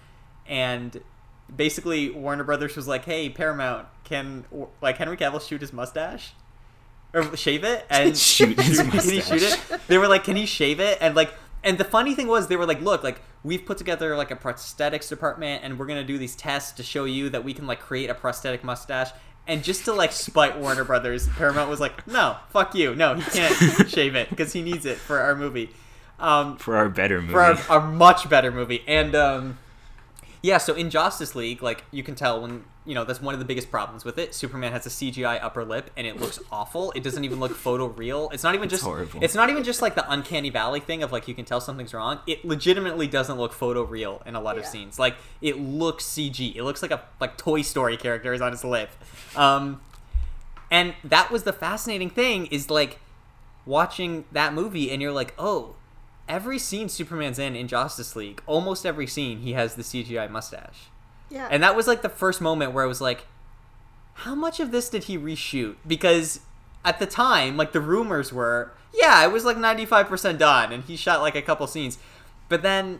And 0.46 1.02
basically 1.56 2.10
warner 2.10 2.44
brothers 2.44 2.76
was 2.76 2.90
like 2.90 3.06
hey 3.06 3.30
paramount 3.30 3.88
can 4.04 4.44
like 4.82 4.98
henry 4.98 5.16
cavill 5.16 5.42
shoot 5.42 5.62
his 5.62 5.72
mustache 5.72 6.34
or 7.18 7.36
shave 7.38 7.64
it 7.64 7.86
and 7.90 8.18
Shoot 8.18 8.60
his 8.60 8.80
can 8.82 8.92
he 8.92 9.22
shoot 9.22 9.42
it 9.44 9.60
they 9.88 9.98
were 9.98 10.08
like 10.08 10.24
can 10.24 10.36
he 10.36 10.46
shave 10.46 10.80
it 10.80 10.98
and 11.02 11.16
like 11.16 11.34
and 11.64 11.78
the 11.78 11.84
funny 11.84 12.14
thing 12.16 12.28
was 12.28 12.48
they 12.48 12.56
were 12.56 12.66
like 12.66 12.82
look 12.82 13.04
like 13.04 13.22
we've 13.44 13.66
put 13.66 13.78
together 13.78 14.16
like 14.16 14.32
a 14.32 14.36
prosthetics 14.36 15.10
department 15.10 15.64
and 15.64 15.78
we're 15.80 15.86
gonna 15.88 16.04
do 16.04 16.18
these 16.18 16.36
tests 16.36 16.72
to 16.74 16.84
show 16.84 17.06
you 17.06 17.30
that 17.30 17.44
we 17.44 17.54
can 17.54 17.66
like 17.68 17.80
create 17.80 18.10
a 18.10 18.14
prosthetic 18.14 18.64
mustache 18.64 19.12
And 19.48 19.64
just 19.64 19.86
to 19.86 19.94
like 19.94 20.12
spite 20.12 20.58
Warner 20.60 20.84
Brothers, 20.84 21.30
Paramount 21.30 21.70
was 21.70 21.80
like, 21.80 22.06
"No, 22.06 22.36
fuck 22.50 22.76
you. 22.76 22.96
No, 22.96 23.16
he 23.16 23.22
can't 23.32 23.90
shave 23.96 24.14
it 24.14 24.30
because 24.30 24.52
he 24.52 24.62
needs 24.62 24.86
it 24.86 24.98
for 24.98 25.20
our 25.20 25.36
movie." 25.36 25.70
Um, 26.20 26.58
For 26.58 26.76
our 26.76 26.90
better 26.90 27.22
movie. 27.22 27.32
for 27.32 27.42
our, 27.42 27.56
our 27.70 27.80
much 27.88 28.28
better 28.30 28.52
movie. 28.52 28.84
And 28.88 29.16
um, 29.16 29.58
yeah, 30.42 30.58
so 30.58 30.74
in 30.74 30.90
Justice 30.90 31.34
League, 31.34 31.64
like 31.64 31.86
you 31.92 32.04
can 32.04 32.14
tell 32.16 32.42
when 32.42 32.66
you 32.88 32.96
know 32.96 33.04
that's 33.04 33.22
one 33.22 33.34
of 33.34 33.40
the 33.40 33.46
biggest 33.46 33.70
problems 33.70 34.06
with 34.06 34.18
it. 34.18 34.34
Superman 34.34 34.72
has 34.72 34.86
a 34.86 34.90
CGI 34.90 35.44
upper 35.44 35.66
lip, 35.66 35.92
and 35.98 36.08
it 36.08 36.20
looks 36.20 36.40
awful. 36.52 36.92
It 36.94 37.04
doesn't 37.04 37.24
even 37.26 37.40
look 37.40 37.54
photo 37.54 37.88
real. 37.88 38.30
It's 38.32 38.44
not 38.44 38.56
even 38.56 38.70
just 38.70 38.84
horrible. 38.84 39.22
it's 39.22 39.36
not 39.36 39.50
even 39.50 39.64
just 39.64 39.82
like 39.82 39.96
the 39.96 40.10
uncanny 40.10 40.50
valley 40.50 40.80
thing 40.80 41.04
of 41.04 41.12
like 41.12 41.28
you 41.28 41.36
can 41.36 41.46
tell 41.46 41.60
something's 41.60 41.94
wrong. 41.94 42.20
It 42.26 42.46
legitimately 42.46 43.08
doesn't 43.08 43.38
look 43.38 43.54
photo 43.54 43.84
real 43.84 44.24
in 44.26 44.36
a 44.36 44.42
lot 44.42 44.58
of 44.58 44.66
scenes. 44.66 44.98
Like 44.98 45.16
it 45.42 45.60
looks 45.60 46.06
CG. 46.06 46.56
It 46.56 46.64
looks 46.64 46.82
like 46.82 46.92
a 46.92 47.04
like 47.20 47.38
Toy 47.38 47.62
Story 47.62 47.98
character 47.98 48.34
is 48.34 48.42
on 48.42 48.52
his 48.52 48.64
lip. 48.64 48.90
Um, 49.36 49.82
and 50.72 50.96
that 51.04 51.30
was 51.30 51.44
the 51.44 51.54
fascinating 51.54 52.10
thing 52.10 52.48
is 52.48 52.70
like 52.70 53.00
watching 53.66 54.26
that 54.32 54.54
movie 54.54 54.92
and 54.92 55.02
you're 55.02 55.12
like, 55.12 55.34
oh, 55.38 55.76
every 56.28 56.60
scene 56.60 56.90
Superman's 56.90 57.40
in 57.40 57.56
in 57.56 57.68
Justice 57.68 58.16
League, 58.16 58.42
almost 58.46 58.86
every 58.86 59.08
scene 59.08 59.40
he 59.40 59.54
has 59.54 59.76
the 59.76 59.84
CGI 59.84 60.30
mustache. 60.30 60.90
Yeah. 61.30 61.48
And 61.52 61.62
that 61.64 61.76
was 61.76 61.88
like 61.88 62.02
the 62.02 62.10
first 62.10 62.40
moment 62.42 62.72
where 62.74 62.84
I 62.84 62.88
was 62.88 63.02
like, 63.02 63.26
how 64.14 64.34
much 64.36 64.60
of 64.60 64.72
this 64.72 64.90
did 64.90 65.06
he 65.06 65.18
reshoot? 65.18 65.76
Because 65.86 66.40
at 66.86 67.00
the 67.00 67.06
time, 67.06 67.58
like 67.58 67.72
the 67.74 67.82
rumors 67.82 68.32
were, 68.34 68.72
yeah, 68.94 69.24
it 69.26 69.32
was 69.32 69.44
like 69.46 69.58
95% 69.58 70.38
done 70.38 70.72
and 70.72 70.84
he 70.84 70.96
shot 70.96 71.22
like 71.22 71.36
a 71.36 71.42
couple 71.42 71.68
scenes. 71.68 71.98
But 72.50 72.62
then, 72.62 73.00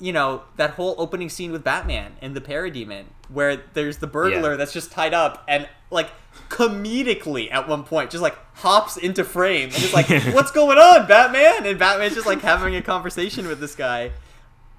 you 0.00 0.12
know, 0.12 0.42
that 0.56 0.70
whole 0.70 0.94
opening 0.98 1.28
scene 1.28 1.52
with 1.52 1.62
Batman 1.64 2.16
and 2.20 2.34
the 2.34 2.40
Parademon 2.40 3.04
where 3.28 3.62
there's 3.74 3.98
the 3.98 4.06
burglar 4.06 4.50
Yeah. 4.52 4.56
that's 4.56 4.72
just 4.72 4.90
tied 4.90 5.12
up 5.14 5.44
and 5.46 5.68
like 5.90 6.10
comedically 6.48 7.50
at 7.52 7.68
one 7.68 7.82
point 7.84 8.10
just 8.10 8.22
like 8.22 8.36
hops 8.56 8.96
into 8.96 9.24
frame 9.24 9.70
and 9.74 9.82
is 9.82 9.92
like, 9.92 10.08
"What's 10.34 10.50
going 10.50 10.78
on, 10.78 11.06
Batman?" 11.06 11.66
And 11.66 11.78
Batman's 11.78 12.14
just 12.14 12.26
like 12.26 12.40
having 12.40 12.74
a 12.76 12.82
conversation 12.82 13.46
with 13.48 13.60
this 13.60 13.74
guy. 13.74 14.12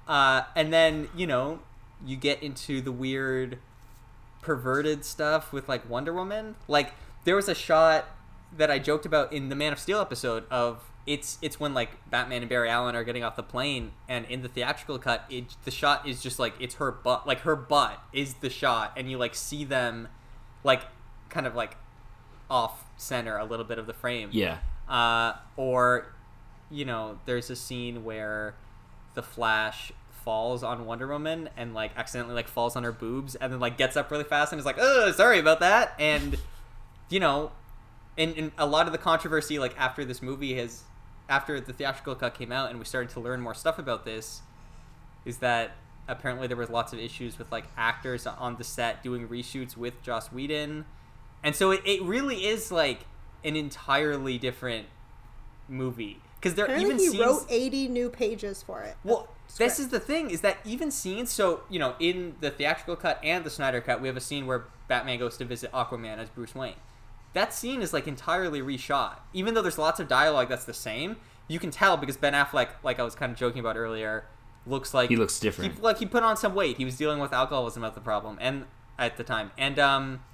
Uh, 0.08 0.42
and 0.56 0.72
then 0.72 1.08
you 1.16 1.26
know 1.26 1.60
you 2.04 2.16
get 2.16 2.42
into 2.42 2.80
the 2.80 2.92
weird 2.92 3.58
perverted 4.42 5.04
stuff 5.04 5.52
with 5.52 5.68
like 5.68 5.88
Wonder 5.88 6.12
Woman. 6.12 6.56
Like 6.68 6.94
there 7.24 7.36
was 7.36 7.48
a 7.48 7.54
shot 7.54 8.06
that 8.56 8.70
I 8.70 8.78
joked 8.78 9.06
about 9.06 9.32
in 9.32 9.48
the 9.48 9.56
Man 9.56 9.72
of 9.72 9.78
Steel 9.78 10.00
episode 10.00 10.44
of 10.50 10.90
it's 11.06 11.38
it's 11.40 11.58
when 11.58 11.72
like 11.74 11.90
Batman 12.10 12.42
and 12.42 12.48
Barry 12.48 12.68
Allen 12.68 12.94
are 12.94 13.04
getting 13.04 13.24
off 13.24 13.36
the 13.36 13.42
plane 13.42 13.92
and 14.08 14.26
in 14.26 14.42
the 14.42 14.48
theatrical 14.48 14.98
cut 14.98 15.24
it 15.30 15.56
the 15.64 15.70
shot 15.70 16.06
is 16.06 16.22
just 16.22 16.38
like 16.38 16.54
it's 16.60 16.76
her 16.76 16.92
butt 16.92 17.26
like 17.26 17.40
her 17.40 17.56
butt 17.56 17.98
is 18.12 18.34
the 18.34 18.50
shot 18.50 18.92
and 18.96 19.10
you 19.10 19.16
like 19.16 19.34
see 19.34 19.64
them 19.64 20.08
like 20.62 20.82
kind 21.28 21.46
of 21.46 21.54
like 21.54 21.76
off 22.50 22.84
center 22.96 23.38
a 23.38 23.44
little 23.44 23.64
bit 23.64 23.78
of 23.78 23.86
the 23.86 23.94
frame 23.94 24.28
yeah. 24.32 24.58
uh, 24.88 25.32
or 25.56 26.12
you 26.70 26.84
know 26.84 27.18
there's 27.24 27.48
a 27.48 27.56
scene 27.56 28.04
where 28.04 28.54
the 29.14 29.22
flash 29.22 29.92
falls 30.24 30.62
on 30.62 30.86
wonder 30.86 31.06
woman 31.06 31.48
and 31.56 31.74
like 31.74 31.92
accidentally 31.96 32.34
like 32.34 32.48
falls 32.48 32.76
on 32.76 32.84
her 32.84 32.92
boobs 32.92 33.34
and 33.34 33.52
then 33.52 33.60
like 33.60 33.76
gets 33.76 33.96
up 33.96 34.10
really 34.10 34.24
fast 34.24 34.52
and 34.52 34.58
is 34.58 34.66
like 34.66 34.78
oh 34.78 35.12
sorry 35.12 35.38
about 35.38 35.60
that. 35.60 35.94
And 35.98 36.36
you 37.08 37.20
know 37.20 37.52
and, 38.18 38.52
a 38.58 38.66
lot 38.66 38.86
of 38.86 38.92
the 38.92 38.98
controversy 38.98 39.58
like 39.58 39.78
after 39.78 40.04
this 40.04 40.20
movie 40.22 40.54
has 40.54 40.82
after 41.28 41.60
the 41.60 41.72
theatrical 41.72 42.14
cut 42.14 42.34
came 42.34 42.52
out 42.52 42.70
and 42.70 42.78
we 42.78 42.84
started 42.84 43.10
to 43.10 43.20
learn 43.20 43.40
more 43.40 43.54
stuff 43.54 43.78
about 43.78 44.04
this 44.04 44.42
is 45.24 45.38
that 45.38 45.72
apparently 46.08 46.46
there 46.46 46.56
was 46.56 46.68
lots 46.68 46.92
of 46.92 46.98
issues 46.98 47.38
with 47.38 47.50
like 47.52 47.64
actors 47.76 48.26
on 48.26 48.56
the 48.56 48.64
set 48.64 49.02
doing 49.02 49.28
reshoots 49.28 49.76
with 49.76 50.02
Joss 50.02 50.32
Whedon. 50.32 50.84
And 51.42 51.54
so 51.54 51.70
it, 51.70 51.80
it 51.84 52.02
really 52.02 52.46
is 52.46 52.72
like 52.72 53.06
an 53.44 53.56
entirely 53.56 54.36
different 54.38 54.86
movie 55.68 56.20
because 56.40 56.54
there 56.54 56.64
are 56.64 56.68
Apparently, 56.68 56.94
even 56.94 56.98
he 56.98 57.08
scenes 57.10 57.20
wrote 57.24 57.46
80 57.50 57.88
new 57.88 58.08
pages 58.08 58.62
for 58.62 58.80
it. 58.82 58.96
well, 59.04 59.28
this 59.58 59.78
is 59.78 59.88
the 59.88 60.00
thing 60.00 60.30
is 60.30 60.40
that 60.40 60.58
even 60.64 60.90
scenes. 60.90 61.30
So 61.30 61.60
you 61.68 61.78
know, 61.78 61.94
in 62.00 62.36
the 62.40 62.50
theatrical 62.50 62.96
cut 62.96 63.20
and 63.22 63.44
the 63.44 63.50
Snyder 63.50 63.80
cut, 63.80 64.00
we 64.00 64.08
have 64.08 64.16
a 64.16 64.20
scene 64.20 64.46
where 64.46 64.64
Batman 64.88 65.18
goes 65.18 65.36
to 65.38 65.44
visit 65.44 65.70
Aquaman 65.72 66.18
as 66.18 66.28
Bruce 66.30 66.54
Wayne. 66.54 66.74
That 67.34 67.52
scene 67.52 67.82
is 67.82 67.92
like 67.92 68.08
entirely 68.08 68.60
reshot. 68.62 69.16
Even 69.32 69.54
though 69.54 69.62
there's 69.62 69.78
lots 69.78 70.00
of 70.00 70.08
dialogue 70.08 70.48
that's 70.48 70.64
the 70.64 70.74
same, 70.74 71.16
you 71.46 71.58
can 71.58 71.70
tell 71.70 71.96
because 71.96 72.16
Ben 72.16 72.32
Affleck, 72.32 72.68
like 72.82 72.98
I 72.98 73.02
was 73.02 73.14
kind 73.14 73.30
of 73.32 73.38
joking 73.38 73.60
about 73.60 73.76
earlier, 73.76 74.24
looks 74.66 74.94
like 74.94 75.10
He 75.10 75.16
looks 75.16 75.40
he, 75.40 75.46
different. 75.48 75.82
like 75.82 75.98
he 75.98 76.06
put 76.06 76.22
on 76.22 76.36
some 76.36 76.54
weight. 76.54 76.76
He 76.78 76.84
was 76.84 76.96
dealing 76.96 77.18
with 77.20 77.32
alcoholism 77.32 77.84
at 77.84 77.94
the 77.94 78.00
problem 78.00 78.38
and 78.40 78.64
at 78.98 79.16
the 79.16 79.24
time. 79.24 79.50
And 79.58 79.78
um, 79.78 80.24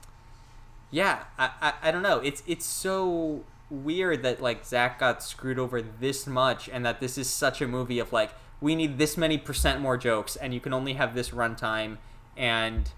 yeah, 0.90 1.24
I, 1.38 1.50
I 1.60 1.72
I 1.84 1.90
don't 1.90 2.02
know. 2.02 2.18
It's 2.20 2.42
it's 2.46 2.64
so 2.64 3.44
weird 3.70 4.22
that 4.22 4.40
like 4.40 4.64
Zack 4.64 4.98
got 4.98 5.22
screwed 5.22 5.58
over 5.58 5.82
this 5.82 6.26
much, 6.26 6.68
and 6.68 6.84
that 6.84 7.00
this 7.00 7.18
is 7.18 7.28
such 7.28 7.60
a 7.60 7.66
movie 7.66 7.98
of 7.98 8.12
like 8.12 8.32
we 8.60 8.74
need 8.74 8.98
this 8.98 9.16
many 9.16 9.38
percent 9.38 9.80
more 9.80 9.96
jokes, 9.96 10.36
and 10.36 10.54
you 10.54 10.60
can 10.60 10.72
only 10.72 10.94
have 10.94 11.14
this 11.14 11.30
runtime, 11.30 11.98
and 12.36 12.90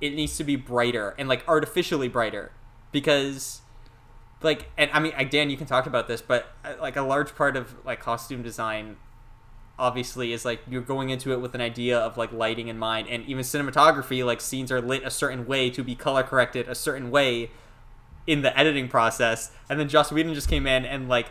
it 0.00 0.14
needs 0.14 0.36
to 0.36 0.44
be 0.44 0.56
brighter 0.56 1.14
and 1.16 1.28
like 1.28 1.46
artificially 1.46 2.08
brighter 2.08 2.50
because 2.90 3.62
like 4.42 4.70
and 4.76 4.90
I 4.92 5.00
mean 5.00 5.12
Dan, 5.30 5.50
you 5.50 5.56
can 5.56 5.66
talk 5.66 5.86
about 5.86 6.08
this, 6.08 6.20
but 6.20 6.52
uh, 6.64 6.74
like 6.80 6.96
a 6.96 7.02
large 7.02 7.34
part 7.34 7.56
of 7.56 7.74
like 7.84 8.00
costume 8.00 8.42
design 8.42 8.96
obviously 9.78 10.32
is 10.32 10.44
like 10.44 10.60
you're 10.68 10.82
going 10.82 11.10
into 11.10 11.32
it 11.32 11.40
with 11.40 11.54
an 11.54 11.60
idea 11.60 11.98
of 11.98 12.16
like 12.16 12.30
lighting 12.32 12.68
in 12.68 12.78
mind 12.78 13.08
and 13.08 13.24
even 13.24 13.42
cinematography 13.42 14.24
like 14.24 14.40
scenes 14.40 14.70
are 14.70 14.80
lit 14.80 15.02
a 15.02 15.10
certain 15.10 15.46
way 15.46 15.70
to 15.70 15.82
be 15.82 15.94
color 15.94 16.22
corrected 16.22 16.68
a 16.68 16.74
certain 16.74 17.10
way 17.10 17.50
in 18.26 18.42
the 18.42 18.56
editing 18.58 18.88
process 18.88 19.50
and 19.68 19.78
then 19.80 19.88
Joss 19.88 20.12
Whedon 20.12 20.34
just 20.34 20.48
came 20.48 20.66
in 20.66 20.84
and 20.84 21.08
like 21.08 21.26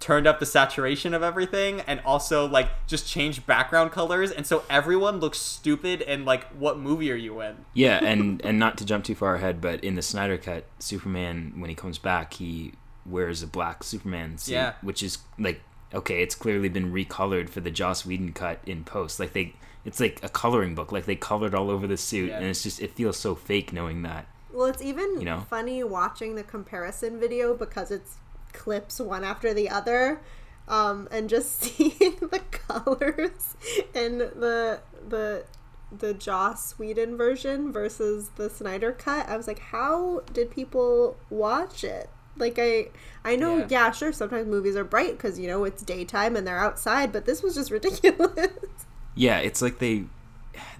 turned 0.00 0.26
up 0.26 0.40
the 0.40 0.46
saturation 0.46 1.14
of 1.14 1.22
everything 1.22 1.80
and 1.82 2.00
also 2.04 2.44
like 2.48 2.68
just 2.88 3.06
changed 3.06 3.46
background 3.46 3.92
colors 3.92 4.32
and 4.32 4.44
so 4.44 4.64
everyone 4.68 5.20
looks 5.20 5.38
stupid 5.38 6.02
and 6.02 6.24
like 6.24 6.44
what 6.54 6.76
movie 6.76 7.12
are 7.12 7.16
you 7.16 7.40
in 7.40 7.54
Yeah, 7.74 8.04
and 8.04 8.44
and 8.44 8.58
not 8.58 8.76
to 8.78 8.84
jump 8.84 9.04
too 9.04 9.14
far 9.14 9.36
ahead, 9.36 9.60
but 9.60 9.84
in 9.84 9.94
the 9.94 10.02
Snyder 10.02 10.36
cut, 10.38 10.64
Superman 10.80 11.52
when 11.58 11.70
he 11.70 11.76
comes 11.76 11.98
back, 11.98 12.34
he 12.34 12.72
wears 13.06 13.42
a 13.44 13.46
black 13.46 13.84
Superman 13.84 14.38
suit, 14.38 14.54
Yeah. 14.54 14.72
which 14.82 15.02
is 15.04 15.18
like 15.38 15.60
okay, 15.94 16.22
it's 16.22 16.34
clearly 16.34 16.68
been 16.70 16.90
recolored 16.92 17.48
for 17.50 17.60
the 17.60 17.70
Joss 17.70 18.04
Whedon 18.06 18.32
cut 18.32 18.58
in 18.66 18.82
post. 18.82 19.20
Like 19.20 19.34
they, 19.34 19.54
it's 19.84 20.00
like 20.00 20.18
a 20.22 20.28
coloring 20.30 20.74
book. 20.74 20.90
Like 20.90 21.04
they 21.04 21.16
colored 21.16 21.54
all 21.54 21.70
over 21.70 21.86
the 21.86 21.98
suit, 21.98 22.30
Yeah. 22.30 22.38
and 22.38 22.46
it's 22.46 22.62
just 22.62 22.80
it 22.80 22.92
feels 22.96 23.18
so 23.18 23.34
fake 23.34 23.72
knowing 23.72 24.02
that. 24.02 24.26
Well, 24.52 24.66
it's 24.66 24.82
even 24.82 25.18
You 25.20 25.24
know? 25.24 25.40
funny 25.48 25.82
watching 25.82 26.34
the 26.34 26.42
comparison 26.42 27.18
video 27.18 27.54
because 27.54 27.90
it's 27.90 28.16
clips 28.52 29.00
one 29.00 29.24
after 29.24 29.54
the 29.54 29.68
other, 29.70 30.20
um, 30.68 31.08
and 31.10 31.28
just 31.28 31.60
seeing 31.62 32.16
the 32.20 32.40
colors 32.50 33.56
in 33.94 34.18
the 34.18 34.80
the 35.08 35.44
the 35.96 36.14
Joss 36.14 36.78
Whedon 36.78 37.16
version 37.18 37.70
versus 37.72 38.30
the 38.36 38.48
Snyder 38.48 38.92
cut. 38.92 39.28
I 39.28 39.36
was 39.36 39.46
like, 39.46 39.58
how 39.58 40.20
did 40.32 40.50
people 40.50 41.16
watch 41.28 41.84
it? 41.84 42.08
Like 42.36 42.58
I, 42.58 42.88
I 43.24 43.36
know, 43.36 43.58
Yeah. 43.58 43.66
yeah, 43.68 43.90
sure. 43.90 44.10
Sometimes 44.12 44.46
movies 44.46 44.74
are 44.74 44.84
bright 44.84 45.12
because 45.18 45.38
you 45.38 45.46
know 45.48 45.64
it's 45.64 45.82
daytime 45.82 46.34
and 46.36 46.46
they're 46.46 46.58
outside, 46.58 47.12
but 47.12 47.26
this 47.26 47.42
was 47.42 47.54
just 47.54 47.70
ridiculous. 47.78 48.48
Yeah, 49.14 49.38
it's 49.38 49.60
like 49.60 49.78
they 49.80 50.04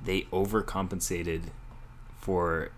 they 0.05 0.23
overcompensated 0.33 1.43
for 2.19 2.71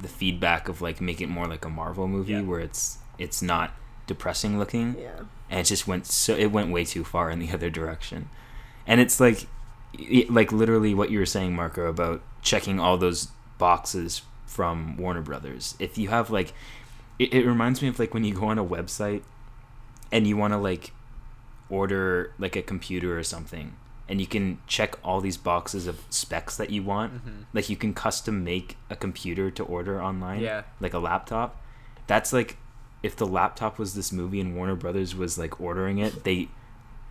the 0.00 0.08
feedback 0.08 0.68
of 0.68 0.80
like 0.80 1.00
make 1.00 1.20
it 1.20 1.28
more 1.28 1.46
like 1.46 1.64
a 1.64 1.68
Marvel 1.70 2.06
movie 2.08 2.32
Yeah. 2.32 2.42
where 2.42 2.60
it's 2.60 2.98
it's 3.18 3.42
not 3.42 3.72
depressing 4.06 4.58
looking. 4.58 4.96
yeah. 4.98 5.20
and 5.50 5.60
it 5.60 5.64
just 5.64 5.86
went 5.88 6.06
so 6.06 6.34
it 6.36 6.46
went 6.52 6.70
way 6.70 6.84
too 6.84 7.04
far 7.04 7.30
in 7.30 7.38
the 7.40 7.50
other 7.52 7.68
direction 7.70 8.28
and 8.86 9.00
it's 9.00 9.18
like 9.20 9.46
it, 9.98 10.30
like 10.30 10.52
literally 10.52 10.94
what 10.94 11.10
you 11.10 11.18
were 11.18 11.26
saying 11.26 11.54
marco 11.54 11.86
about 11.86 12.22
checking 12.42 12.78
all 12.78 12.96
those 12.96 13.28
boxes 13.58 14.22
from 14.46 14.96
warner 14.96 15.20
brothers 15.20 15.74
if 15.78 15.98
you 15.98 16.08
have 16.08 16.30
like 16.30 16.52
it, 17.18 17.34
it 17.34 17.44
reminds 17.46 17.82
me 17.82 17.88
of 17.88 17.98
like 17.98 18.14
when 18.14 18.24
you 18.24 18.32
go 18.34 18.46
on 18.46 18.58
a 18.58 18.64
website 18.64 19.22
and 20.12 20.26
you 20.26 20.36
want 20.36 20.52
to 20.52 20.58
like 20.58 20.92
order 21.68 22.32
like 22.38 22.56
a 22.56 22.62
computer 22.62 23.18
or 23.18 23.22
something 23.22 23.74
and 24.08 24.20
you 24.20 24.26
can 24.26 24.58
check 24.66 24.96
all 25.04 25.20
these 25.20 25.36
boxes 25.36 25.86
of 25.86 26.00
specs 26.10 26.56
that 26.56 26.70
you 26.70 26.82
want. 26.82 27.12
Mhm. 27.26 27.44
like 27.52 27.68
you 27.68 27.76
can 27.76 27.92
custom 27.94 28.42
make 28.44 28.76
a 28.90 28.96
computer 28.96 29.50
to 29.50 29.62
order 29.64 30.02
online 30.02 30.40
Yeah. 30.40 30.62
like 30.80 30.94
a 30.94 30.98
laptop. 30.98 31.60
That's 32.06 32.32
like 32.32 32.56
if 33.02 33.14
the 33.16 33.26
laptop 33.26 33.78
was 33.78 33.94
this 33.94 34.10
movie 34.12 34.40
and 34.40 34.56
Warner 34.56 34.74
Brothers 34.76 35.14
was 35.14 35.38
like 35.38 35.60
ordering 35.60 35.98
it, 35.98 36.24
they 36.24 36.48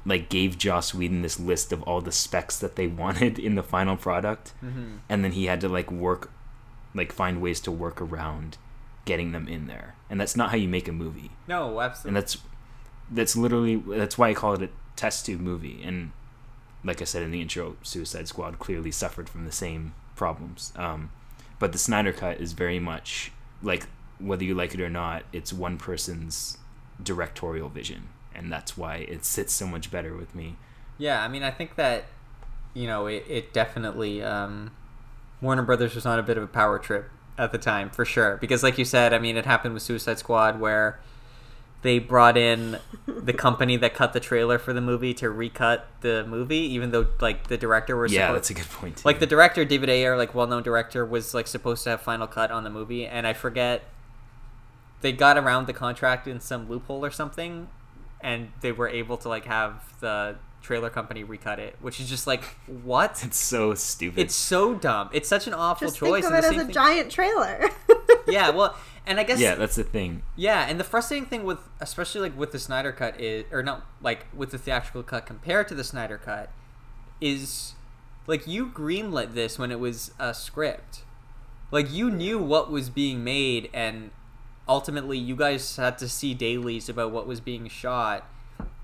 like 0.06 0.30
gave 0.30 0.58
Joss 0.58 0.94
Whedon 0.94 1.22
this 1.22 1.40
list 1.40 1.72
of 1.72 1.82
all 1.84 2.02
the 2.02 2.12
specs 2.12 2.58
that 2.60 2.76
they 2.76 2.88
wanted 3.04 3.38
in 3.40 3.56
the 3.56 3.64
final 3.64 3.96
product, 3.98 4.54
mm-hmm. 4.64 4.98
and 5.10 5.24
then 5.24 5.34
he 5.34 5.46
had 5.46 5.60
to 5.62 5.70
like 5.70 5.92
work, 5.92 6.32
like 6.94 7.12
find 7.12 7.42
ways 7.42 7.60
to 7.62 7.72
work 7.72 8.02
around 8.02 8.58
getting 9.06 9.32
them 9.34 9.48
in 9.48 9.68
there, 9.68 9.96
and 10.10 10.20
that's 10.20 10.36
not 10.36 10.50
how 10.52 10.58
you 10.58 10.68
make 10.68 10.88
a 10.88 10.92
movie, 10.92 11.32
no 11.48 11.80
absolutely. 11.80 12.10
And 12.10 12.16
that's 12.18 12.38
that's 13.12 13.36
literally 13.38 13.76
that's 13.76 14.18
why 14.18 14.30
I 14.30 14.34
call 14.34 14.54
it 14.54 14.62
a 14.62 14.70
test 14.96 15.26
tube 15.26 15.40
movie, 15.42 15.82
and 15.84 16.12
like 16.88 17.02
I 17.02 17.06
said 17.06 17.24
in 17.24 17.32
the 17.32 17.42
intro, 17.42 17.76
Suicide 17.84 18.28
Squad 18.28 18.60
clearly 18.60 18.92
suffered 18.92 19.30
from 19.30 19.46
the 19.46 19.52
same 19.52 19.94
problems, 20.16 20.74
um, 20.76 21.12
but 21.60 21.72
the 21.72 21.78
Snyder 21.78 22.14
cut 22.14 22.40
is 22.40 22.54
very 22.54 22.80
much 22.80 23.32
like 23.62 23.88
whether 24.20 24.44
you 24.44 24.56
like 24.56 24.74
it 24.74 24.82
or 24.82 24.90
not, 24.90 25.24
it's 25.32 25.54
one 25.54 25.78
person's 25.78 26.58
directorial 27.02 27.70
vision, 27.70 28.10
and 28.34 28.52
that's 28.52 28.78
why 28.78 28.98
it 28.98 29.26
sits 29.26 29.54
so 29.54 29.68
much 29.68 29.92
better 29.92 30.16
with 30.16 30.34
me. 30.34 30.56
Yeah, 30.98 31.24
I 31.24 31.28
mean, 31.28 31.44
I 31.44 31.52
think 31.52 31.76
that 31.76 32.06
you 32.74 32.88
know 32.88 33.08
it, 33.08 33.26
it 33.28 33.54
definitely 33.54 34.24
um, 34.24 34.72
Warner 35.42 35.64
Brothers 35.64 35.96
was 35.96 36.06
on 36.06 36.18
a 36.18 36.24
bit 36.24 36.38
of 36.38 36.44
a 36.44 36.48
power 36.48 36.80
trip 36.80 37.10
at 37.38 37.52
the 37.52 37.58
time 37.58 37.90
for 37.90 38.06
sure. 38.06 38.38
Because, 38.38 38.64
like 38.64 38.78
you 38.78 38.86
said, 38.86 39.14
I 39.14 39.20
mean, 39.20 39.38
it 39.38 39.46
happened 39.46 39.74
with 39.74 39.84
Suicide 39.84 40.20
Squad 40.20 40.60
where 40.60 41.00
they 41.84 42.00
brought 42.00 42.38
in 42.38 42.80
the 43.06 43.34
company 43.34 43.78
that 43.78 43.94
cut 43.94 44.12
the 44.14 44.20
trailer 44.20 44.58
for 44.58 44.74
the 44.74 44.82
movie 44.82 45.14
to 45.14 45.30
recut 45.30 45.88
the 46.02 46.26
movie, 46.28 46.58
even 46.58 46.92
though 46.92 47.08
like 47.22 47.48
the 47.48 47.58
director 47.58 47.96
was 47.96 48.12
Yeah, 48.12 48.30
suppo- 48.30 48.34
that's 48.34 48.50
a 48.50 48.54
good 48.56 48.70
point. 48.70 49.06
like 49.06 49.20
the 49.20 49.28
director 49.28 49.64
David 49.64 49.90
Ayer, 49.90 50.18
like 50.18 50.34
well-known 50.34 50.64
director, 50.64 51.06
was 51.06 51.34
like 51.34 51.48
supposed 51.48 51.84
to 51.84 51.92
have 51.92 52.02
final 52.02 52.26
cut 52.28 52.50
on 52.52 52.64
the 52.64 52.70
movie, 52.70 53.06
and 53.06 53.28
I 53.28 53.34
forget 53.34 53.84
they 55.02 55.12
got 55.12 55.38
around 55.38 55.68
the 55.68 55.74
contract 55.74 56.28
in 56.28 56.40
some 56.40 56.68
loophole 56.68 57.06
or 57.06 57.12
something, 57.12 57.68
and 58.22 58.50
they 58.62 58.72
were 58.72 58.88
able 58.90 59.18
to 59.18 59.30
like 59.30 59.46
have 59.46 59.84
the 60.00 60.36
trailer 60.64 60.90
company 60.90 61.24
recut 61.24 61.60
it, 61.60 61.76
which 61.80 62.00
is 62.00 62.10
just 62.10 62.26
like 62.28 62.44
what? 62.84 63.22
it's 63.26 63.38
so 63.38 63.76
stupid. 63.76 64.20
It's 64.20 64.36
so 64.36 64.74
dumb. 64.74 65.10
It's 65.14 65.30
such 65.30 65.46
an 65.48 65.54
awful 65.54 65.88
Just 65.88 65.98
choice. 66.00 66.24
think 66.24 66.34
of 66.34 66.44
it 66.44 66.48
as 66.48 66.56
a 66.56 66.64
thing- 66.66 66.74
giant 66.74 67.12
trailer. 67.12 67.70
yeah, 68.28 68.50
well, 68.50 68.76
and 69.08 69.20
I 69.20 69.24
guess 69.24 69.40
yeah, 69.40 69.56
that's 69.56 69.76
the 69.76 69.84
thing. 69.84 70.22
yeah, 70.36 70.68
and 70.68 70.80
the 70.80 70.84
frustrating 70.84 71.28
thing 71.28 71.44
with, 71.44 71.60
especially 71.80 72.22
like 72.22 72.38
with 72.38 72.52
the 72.52 72.60
Snyder 72.60 72.92
cut 72.92 73.20
is, 73.20 73.46
or 73.52 73.64
not 73.64 73.86
like 74.02 74.26
with 74.36 74.52
the 74.52 74.58
theatrical 74.58 75.02
cut 75.04 75.26
compared 75.26 75.68
to 75.70 75.76
the 75.76 75.84
Snyder 75.84 76.18
cut, 76.18 76.52
is 77.22 77.74
like 78.28 78.46
you 78.46 78.68
greenlit 78.68 79.34
this 79.34 79.58
when 79.58 79.72
it 79.72 79.80
was 79.80 80.12
a 80.20 80.34
script, 80.34 81.04
like 81.72 81.92
you 81.92 82.12
knew 82.12 82.38
what 82.38 82.70
was 82.70 82.90
being 82.90 83.24
made, 83.24 83.70
and 83.74 84.12
ultimately 84.68 85.18
you 85.18 85.36
guys 85.36 85.78
had 85.78 85.98
to 86.00 86.10
see 86.10 86.34
dailies 86.34 86.90
about 86.90 87.12
what 87.12 87.26
was 87.26 87.40
being 87.40 87.68
shot. 87.70 88.28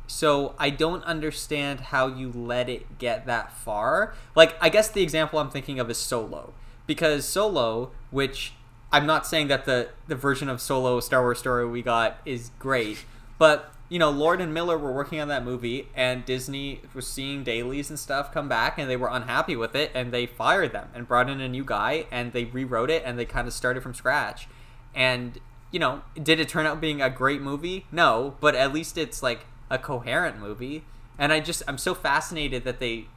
So 0.08 0.54
I 0.60 0.70
don't 0.70 1.04
understand 1.04 1.80
how 1.80 2.08
you 2.08 2.32
let 2.32 2.70
it 2.70 2.98
get 2.98 3.26
that 3.26 3.52
far. 3.52 4.16
Like 4.36 4.56
I 4.62 4.70
guess 4.70 4.88
the 4.90 5.04
example 5.04 5.40
I'm 5.40 5.50
thinking 5.50 5.80
of 5.80 5.90
is 5.90 5.98
Solo, 5.98 6.54
because 6.88 7.28
Solo, 7.28 7.92
which 8.12 8.54
I'm 8.94 9.08
not 9.08 9.26
saying 9.26 9.48
that 9.48 9.66
the 9.66 9.90
the 10.08 10.16
version 10.16 10.48
of 10.48 10.62
Solo 10.62 11.00
Star 11.00 11.22
Wars 11.22 11.40
story 11.40 11.68
we 11.68 11.82
got 11.82 12.18
is 12.26 12.52
great, 12.60 13.06
but 13.40 13.74
you 13.90 13.98
know 13.98 14.12
Lord 14.12 14.40
and 14.40 14.54
Miller 14.54 14.78
were 14.78 14.92
working 14.92 15.20
on 15.20 15.28
that 15.30 15.44
movie, 15.44 15.88
and 15.96 16.24
Disney 16.24 16.82
was 16.94 17.08
seeing 17.08 17.44
dailies 17.44 17.90
and 17.90 17.98
stuff 17.98 18.32
come 18.32 18.48
back, 18.48 18.78
and 18.78 18.88
they 18.88 18.96
were 18.96 19.10
unhappy 19.10 19.56
with 19.56 19.76
it, 19.76 19.90
and 19.96 20.14
they 20.14 20.28
fired 20.28 20.74
them 20.74 20.90
and 20.94 21.08
brought 21.08 21.28
in 21.28 21.42
a 21.42 21.50
new 21.50 21.66
guy, 21.66 22.06
and 22.12 22.34
they 22.34 22.46
rewrote 22.46 22.92
it, 22.92 23.02
and 23.04 23.18
they 23.18 23.26
kind 23.26 23.48
of 23.48 23.54
started 23.54 23.82
from 23.82 23.96
scratch, 23.96 24.48
and 24.94 25.40
you 25.72 25.80
know, 25.80 26.04
did 26.22 26.40
it 26.40 26.48
turn 26.48 26.68
out 26.68 26.80
being 26.80 27.02
a 27.02 27.10
great 27.10 27.42
movie? 27.42 27.88
No, 27.92 28.36
but 28.40 28.54
at 28.54 28.72
least 28.72 28.96
it's 28.96 29.24
like 29.24 29.48
a 29.72 29.80
coherent 29.80 30.40
movie. 30.40 30.84
And 31.18 31.34
I 31.34 31.40
just 31.40 31.64
I'm 31.68 31.80
so 31.80 31.96
fascinated 31.96 32.64
that 32.64 32.80
they 32.80 33.08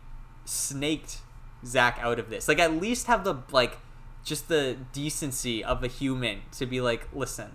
snaked 0.46 1.18
Zack 1.66 1.98
out 2.00 2.18
of 2.18 2.30
this. 2.30 2.48
Like 2.48 2.58
at 2.58 2.72
least 2.72 3.08
have 3.08 3.24
the 3.24 3.34
like 3.52 3.76
just 4.26 4.48
the 4.48 4.76
decency 4.92 5.64
of 5.64 5.82
a 5.82 5.86
human 5.86 6.42
to 6.52 6.66
be 6.66 6.80
like, 6.80 7.08
listen, 7.14 7.52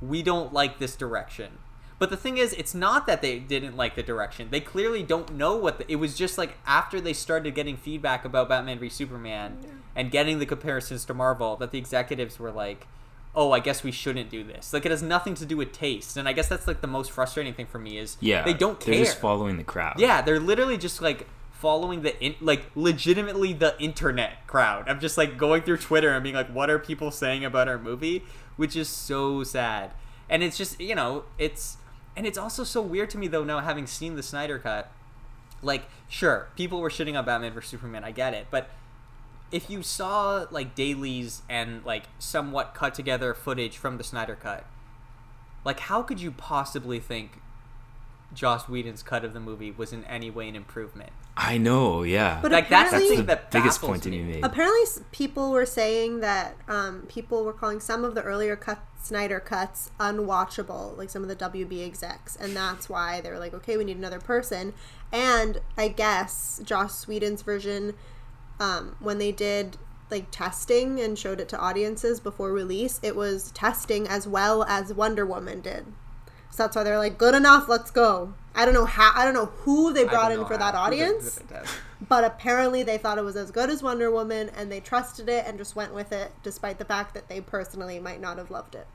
we 0.00 0.22
don't 0.22 0.52
like 0.52 0.78
this 0.78 0.94
direction. 0.94 1.58
But 1.98 2.10
the 2.10 2.16
thing 2.16 2.38
is, 2.38 2.52
it's 2.54 2.74
not 2.74 3.06
that 3.06 3.20
they 3.22 3.38
didn't 3.38 3.76
like 3.76 3.94
the 3.94 4.02
direction. 4.02 4.48
They 4.50 4.60
clearly 4.60 5.02
don't 5.02 5.34
know 5.34 5.56
what 5.56 5.78
the, 5.78 5.90
it 5.90 5.96
was. 5.96 6.16
Just 6.16 6.38
like 6.38 6.56
after 6.66 7.00
they 7.00 7.12
started 7.12 7.54
getting 7.54 7.76
feedback 7.76 8.24
about 8.24 8.48
Batman 8.48 8.78
v 8.78 8.88
Superman 8.88 9.58
and 9.94 10.10
getting 10.10 10.38
the 10.38 10.46
comparisons 10.46 11.04
to 11.06 11.14
Marvel, 11.14 11.56
that 11.56 11.72
the 11.72 11.78
executives 11.78 12.38
were 12.38 12.50
like, 12.50 12.86
"Oh, 13.34 13.52
I 13.52 13.60
guess 13.60 13.82
we 13.82 13.92
shouldn't 13.92 14.30
do 14.30 14.42
this." 14.42 14.72
Like 14.72 14.86
it 14.86 14.90
has 14.90 15.02
nothing 15.02 15.34
to 15.34 15.44
do 15.44 15.58
with 15.58 15.72
taste, 15.72 16.16
and 16.16 16.26
I 16.26 16.32
guess 16.32 16.48
that's 16.48 16.66
like 16.66 16.80
the 16.80 16.86
most 16.86 17.10
frustrating 17.10 17.52
thing 17.52 17.66
for 17.66 17.78
me 17.78 17.98
is 17.98 18.16
Yeah, 18.18 18.44
they 18.44 18.54
don't 18.54 18.80
care. 18.80 18.94
They're 18.94 19.04
just 19.04 19.18
following 19.18 19.58
the 19.58 19.64
crowd. 19.64 20.00
Yeah, 20.00 20.22
they're 20.22 20.40
literally 20.40 20.78
just 20.78 21.02
like 21.02 21.26
following 21.60 22.00
the 22.02 22.18
in, 22.24 22.34
like 22.40 22.64
legitimately 22.74 23.52
the 23.52 23.80
internet 23.80 24.46
crowd. 24.46 24.88
I'm 24.88 24.98
just 24.98 25.18
like 25.18 25.36
going 25.36 25.62
through 25.62 25.76
Twitter 25.76 26.10
and 26.10 26.22
being 26.22 26.34
like, 26.34 26.48
what 26.48 26.70
are 26.70 26.78
people 26.78 27.10
saying 27.10 27.44
about 27.44 27.68
our 27.68 27.78
movie? 27.78 28.24
Which 28.56 28.74
is 28.74 28.88
so 28.88 29.44
sad. 29.44 29.92
And 30.28 30.42
it's 30.42 30.56
just 30.56 30.80
you 30.80 30.94
know 30.94 31.24
it's 31.38 31.76
and 32.16 32.26
it's 32.26 32.38
also 32.38 32.64
so 32.64 32.80
weird 32.80 33.10
to 33.10 33.18
me 33.18 33.28
though 33.28 33.44
now 33.44 33.60
having 33.60 33.86
seen 33.86 34.16
the 34.16 34.22
Snyder 34.22 34.58
cut. 34.58 34.90
Like 35.62 35.84
sure, 36.08 36.48
people 36.56 36.80
were 36.80 36.90
shitting 36.90 37.18
on 37.18 37.24
Batman 37.26 37.52
vs 37.52 37.70
Superman. 37.70 38.04
I 38.04 38.12
get 38.12 38.32
it, 38.32 38.46
but 38.50 38.70
if 39.52 39.68
you 39.68 39.82
saw 39.82 40.46
like 40.50 40.74
dailies 40.74 41.42
and 41.48 41.84
like 41.84 42.04
somewhat 42.18 42.72
cut 42.74 42.94
together 42.94 43.34
footage 43.34 43.76
from 43.76 43.98
the 43.98 44.04
Snyder 44.04 44.36
cut, 44.36 44.64
like 45.64 45.80
how 45.80 46.02
could 46.02 46.20
you 46.20 46.30
possibly 46.30 47.00
think 47.00 47.40
Joss 48.32 48.68
Whedon's 48.68 49.02
cut 49.02 49.24
of 49.24 49.34
the 49.34 49.40
movie 49.40 49.70
was 49.70 49.92
in 49.92 50.04
any 50.04 50.30
way 50.30 50.48
an 50.48 50.56
improvement? 50.56 51.12
I 51.36 51.58
know. 51.58 52.02
Yeah, 52.02 52.40
But 52.42 52.52
like 52.52 52.68
that's 52.68 52.90
the 52.90 52.96
that's 52.98 53.04
apparently- 53.04 53.16
the 53.16 53.22
that 53.24 53.50
biggest 53.50 53.80
baffles 53.80 53.90
point 53.90 54.02
to 54.04 54.10
me. 54.10 54.18
be 54.18 54.24
made. 54.34 54.44
Apparently, 54.44 54.82
people 55.12 55.50
were 55.52 55.64
saying 55.66 56.20
that 56.20 56.56
um, 56.68 57.06
people 57.08 57.44
were 57.44 57.52
calling 57.52 57.80
some 57.80 58.04
of 58.04 58.14
the 58.14 58.22
earlier 58.22 58.56
cut 58.56 58.80
Snyder 59.02 59.40
cuts 59.40 59.90
unwatchable, 59.98 60.96
like 60.98 61.08
some 61.08 61.22
of 61.22 61.28
the 61.28 61.36
WB 61.36 61.82
execs, 61.86 62.36
and 62.36 62.54
that's 62.54 62.88
why 62.90 63.22
they 63.22 63.30
were 63.30 63.38
like, 63.38 63.54
okay, 63.54 63.78
we 63.78 63.84
need 63.84 63.96
another 63.96 64.20
person. 64.20 64.74
And 65.10 65.60
I 65.78 65.88
guess 65.88 66.60
Joss 66.64 67.08
Whedon's 67.08 67.40
version, 67.40 67.94
um, 68.60 68.96
when 69.00 69.16
they 69.18 69.32
did 69.32 69.78
like 70.10 70.30
testing 70.30 71.00
and 71.00 71.18
showed 71.18 71.40
it 71.40 71.48
to 71.48 71.58
audiences 71.58 72.20
before 72.20 72.52
release, 72.52 73.00
it 73.02 73.16
was 73.16 73.50
testing 73.52 74.06
as 74.06 74.26
well 74.28 74.64
as 74.64 74.92
Wonder 74.92 75.24
Woman 75.24 75.60
did. 75.62 75.86
So 76.50 76.64
that's 76.64 76.76
why 76.76 76.82
they're 76.82 76.98
like, 76.98 77.16
good 77.18 77.34
enough, 77.34 77.68
let's 77.68 77.90
go. 77.90 78.34
I 78.54 78.64
don't 78.64 78.74
know 78.74 78.84
how, 78.84 79.12
I 79.14 79.24
don't 79.24 79.34
know 79.34 79.46
who 79.46 79.92
they 79.92 80.04
brought 80.04 80.32
in 80.32 80.44
for 80.44 80.54
how- 80.58 80.72
that 80.72 80.74
who 80.74 80.96
they- 80.96 81.02
audience 81.04 81.38
they 81.48 81.56
but 82.08 82.24
apparently 82.24 82.82
they 82.82 82.98
thought 82.98 83.18
it 83.18 83.24
was 83.24 83.36
as 83.36 83.50
good 83.50 83.70
as 83.70 83.82
Wonder 83.82 84.10
Woman 84.10 84.50
and 84.56 84.72
they 84.72 84.80
trusted 84.80 85.28
it 85.28 85.44
and 85.46 85.58
just 85.58 85.76
went 85.76 85.94
with 85.94 86.12
it 86.12 86.32
despite 86.42 86.78
the 86.78 86.84
fact 86.84 87.14
that 87.14 87.28
they 87.28 87.40
personally 87.40 88.00
might 88.00 88.20
not 88.20 88.38
have 88.38 88.50
loved 88.50 88.74
it. 88.74 88.86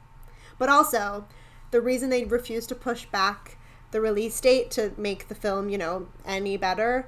But 0.58 0.70
also, 0.70 1.26
the 1.72 1.82
reason 1.82 2.10
they 2.10 2.26
refused 2.26 2.68
to 2.70 2.76
push 2.76 3.06
back 3.06 3.58
the 3.92 4.02
release 4.02 4.40
date 4.42 4.72
to 4.72 4.92
make 4.98 5.28
the 5.30 5.36
film, 5.36 5.70
you 5.70 5.78
know, 5.78 6.08
any 6.26 6.58
better 6.58 7.08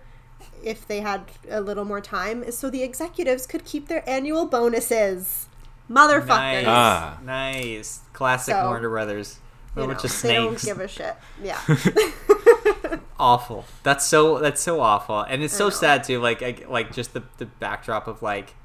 if 0.63 0.88
they 0.88 1.01
had 1.01 1.25
a 1.49 1.60
little 1.60 1.83
more 1.83 1.99
time 1.99 2.43
is 2.43 2.57
so 2.57 2.69
the 2.69 2.83
executives 2.83 3.45
could 3.47 3.65
keep 3.65 3.88
their 3.88 4.07
annual 4.07 4.45
bonuses. 4.45 5.47
Motherfuckers. 5.89 6.27
Nice, 6.27 6.65
Ah. 6.67 7.17
nice, 7.23 7.99
classic 8.13 8.53
So, 8.53 8.65
Warner 8.65 8.89
Brothers. 8.89 9.39
A 9.77 9.81
You 9.81 9.87
know, 9.87 9.93
of 9.93 10.21
they 10.21 10.33
don't 10.35 10.61
give 10.61 10.79
a 10.79 10.87
shit. 10.87 11.15
Yeah. 11.41 11.59
awful. 13.19 13.65
That's 13.83 14.05
so 14.05 14.39
that's 14.39 14.61
so 14.61 14.79
awful, 14.81 15.21
and 15.21 15.43
it's 15.43 15.53
so 15.53 15.69
sad 15.69 16.03
too. 16.03 16.19
Like 16.19 16.41
I, 16.41 16.55
like 16.67 16.93
just 16.93 17.13
the 17.13 17.23
the 17.37 17.45
backdrop 17.45 18.07
of 18.07 18.21
like, 18.21 18.55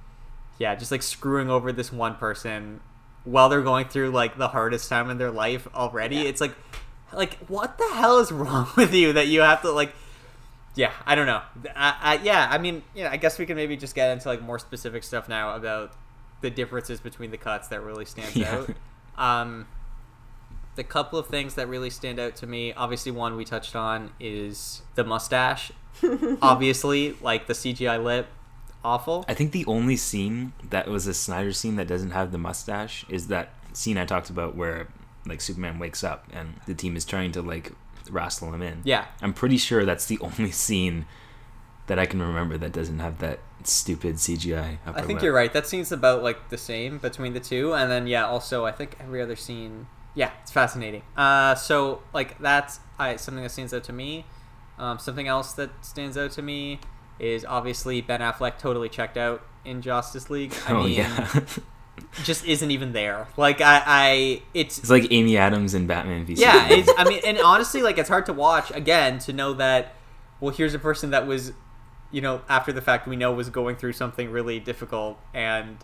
yeah, 0.59 0.75
just 0.75 0.90
like 0.90 1.03
screwing 1.03 1.51
over 1.51 1.72
this 1.72 1.92
one 1.92 2.16
person 2.16 2.81
while 3.25 3.48
they're 3.48 3.62
going 3.62 3.88
through 3.88 4.11
like 4.11 4.37
the 4.37 4.48
hardest 4.48 4.88
time 4.88 5.11
in 5.11 5.18
their 5.18 5.31
life 5.31 5.68
already. 5.75 6.16
Yeah. 6.16 6.22
It's 6.22 6.40
like, 6.40 6.55
like 7.12 7.35
what 7.48 7.79
the 7.79 7.88
hell 7.94 8.18
is 8.18 8.33
wrong 8.33 8.68
with 8.77 8.94
you 8.94 9.12
that 9.14 9.29
you 9.29 9.40
have 9.40 9.62
to 9.62 9.70
like. 9.70 9.94
Yeah, 10.75 10.90
I 11.05 11.14
don't 11.16 11.27
know. 11.27 11.42
I, 11.77 11.96
I, 12.01 12.20
yeah, 12.22 12.48
I 12.51 12.57
mean, 12.57 12.83
yeah, 12.94 13.11
I 13.11 13.18
guess 13.18 13.38
we 13.38 13.44
can 13.44 13.57
maybe 13.57 13.77
just 13.77 13.94
get 13.94 14.11
into 14.11 14.27
like 14.29 14.40
more 14.40 14.59
specific 14.59 15.05
stuff 15.05 15.29
now 15.29 15.55
about 15.55 15.92
the 16.40 16.48
differences 16.51 16.98
between 16.98 17.31
the 17.31 17.37
cuts 17.37 17.68
that 17.68 17.83
really 17.83 18.07
stands 18.07 18.35
Yeah. 18.35 18.64
out. 19.18 19.42
Um, 19.42 19.66
the 20.75 20.85
couple 20.85 21.19
of 21.19 21.27
things 21.27 21.55
that 21.55 21.69
really 21.69 21.91
stand 21.91 22.19
out 22.19 22.37
to 22.37 22.47
me, 22.47 22.73
obviously, 22.73 23.13
one 23.13 23.37
we 23.37 23.45
touched 23.45 23.77
on 23.77 24.11
is 24.19 24.83
the 24.95 25.05
mustache. 25.05 25.73
obviously, 26.43 27.17
like 27.21 27.47
the 27.47 27.53
CGI 27.53 28.03
lip, 28.03 28.29
awful. 28.85 29.25
I 29.29 29.35
think 29.35 29.53
the 29.53 29.65
only 29.67 29.97
scene 29.97 30.53
that 30.71 30.89
was 30.89 31.07
a 31.07 31.15
Snyder 31.15 31.53
scene 31.53 31.77
that 31.77 31.87
doesn't 31.87 32.11
have 32.11 32.33
the 32.33 32.39
mustache 32.39 33.05
is 33.09 33.29
that 33.29 33.51
scene 33.73 33.97
I 33.97 34.05
talked 34.05 34.31
about 34.31 34.57
where 34.57 34.89
like 35.27 35.41
Superman 35.41 35.79
wakes 35.79 36.03
up 36.03 36.27
and 36.33 36.55
the 36.67 36.75
team 36.75 36.97
is 36.97 37.05
trying 37.05 37.33
to 37.33 37.43
like 37.43 37.73
wrestle 38.11 38.53
him 38.53 38.63
in. 38.63 38.81
Yeah, 38.85 39.07
I'm 39.21 39.33
pretty 39.33 39.59
sure 39.59 39.85
that's 39.85 40.07
the 40.07 40.19
only 40.21 40.51
scene 40.51 41.07
that 41.87 41.99
I 41.99 42.07
can 42.07 42.23
remember 42.23 42.57
that 42.59 42.73
doesn't 42.73 43.01
have 43.01 43.19
that 43.19 43.41
stupid 43.65 44.17
CGI. 44.17 44.79
Upper 44.87 44.99
I 44.99 45.03
think 45.03 45.19
lip. 45.19 45.23
you're 45.25 45.35
right. 45.35 45.53
That 45.53 45.67
scene's 45.67 45.93
about 45.93 46.23
like 46.23 46.49
the 46.49 46.59
same 46.59 46.99
between 46.99 47.35
the 47.35 47.41
two, 47.41 47.75
and 47.75 47.91
then 47.91 48.07
yeah, 48.07 48.27
also 48.27 48.65
I 48.65 48.73
think 48.73 48.97
every 49.01 49.21
other 49.21 49.37
scene. 49.37 49.87
Yeah, 50.14 50.31
it's 50.42 50.51
fascinating. 50.51 51.03
Uh, 51.16 51.55
so 51.55 52.03
like 52.12 52.38
that's 52.38 52.81
I 52.98 53.16
something 53.16 53.42
that 53.42 53.51
stands 53.51 53.72
out 53.72 53.85
to 53.85 53.92
me. 53.92 54.27
Um, 54.79 54.98
something 54.98 55.29
else 55.29 55.53
that 55.55 55.70
stands 55.85 56.16
out 56.16 56.33
to 56.33 56.42
me 56.42 56.81
is 57.18 57.44
obviously 57.44 58.01
Ben 58.01 58.20
Affleck 58.20 58.59
totally 58.59 58.88
checked 58.88 59.16
out 59.16 59.42
in 59.64 59.81
Justice 59.81 60.29
League. 60.31 60.55
I 60.66 60.72
oh 60.72 60.85
mean, 60.85 60.92
yeah, 60.94 61.44
just 62.25 62.44
isn't 62.44 62.70
even 62.70 62.92
there. 62.92 63.29
Like 63.37 63.61
I, 63.61 63.83
I 63.87 64.42
it's 64.55 64.79
it's 64.79 64.90
like 64.90 65.07
Amy 65.11 65.37
Adams 65.37 65.75
and 65.75 65.88
Batman 65.88 66.25
v 66.27 66.35
yeah 66.35 66.68
it's 66.68 66.90
i 66.98 67.05
mean 67.05 67.20
and 67.25 67.38
honestly 67.38 67.83
like 67.83 67.98
it's 67.98 68.09
hard 68.09 68.27
to 68.27 68.33
watch 68.33 68.70
again 68.72 69.18
to 69.20 69.33
know 69.33 69.53
that 69.55 69.94
well 70.40 70.55
here's 70.55 70.75
a 70.75 70.79
person 70.79 71.11
that 71.11 71.27
was 71.27 71.53
you 72.11 72.20
know 72.20 72.42
after 72.48 72.72
the 72.72 72.81
fact 72.81 73.07
we 73.07 73.16
know 73.16 73.33
was 73.33 73.51
going 73.51 73.77
through 73.77 73.92
something 73.92 74.31
really 74.31 74.59
difficult 74.61 75.18
and 75.35 75.79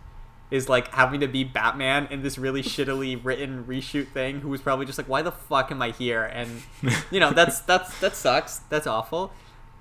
is 0.50 0.68
like 0.68 0.92
having 0.94 1.20
to 1.20 1.28
be 1.28 1.44
Batman 1.44 2.06
in 2.10 2.22
this 2.22 2.38
really 2.38 2.62
shittily 2.62 3.22
written 3.22 3.64
reshoot 3.64 4.08
thing 4.08 4.40
who 4.40 4.48
was 4.48 4.60
probably 4.60 4.86
just 4.86 4.98
like 4.98 5.08
why 5.08 5.22
the 5.22 5.32
fuck 5.32 5.70
am 5.70 5.82
I 5.82 5.90
here? 5.90 6.24
And 6.24 6.62
you 7.10 7.20
know 7.20 7.32
that's 7.32 7.60
that's 7.60 7.98
that 8.00 8.16
sucks. 8.16 8.58
That's 8.70 8.86
awful. 8.86 9.32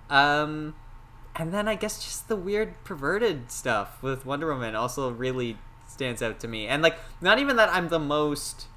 Um 0.09 0.75
and 1.35 1.53
then 1.53 1.67
I 1.67 1.75
guess 1.75 2.03
just 2.03 2.27
the 2.27 2.35
weird 2.35 2.83
perverted 2.83 3.51
stuff 3.51 4.01
with 4.01 4.25
Wonder 4.25 4.47
Woman 4.47 4.75
also 4.75 5.11
really 5.11 5.57
stands 5.87 6.21
out 6.21 6.39
to 6.41 6.47
me. 6.47 6.67
And 6.67 6.81
like 6.81 6.97
not 7.21 7.39
even 7.39 7.55
that 7.55 7.69
I'm 7.69 7.89
the 7.89 7.99
most 7.99 8.67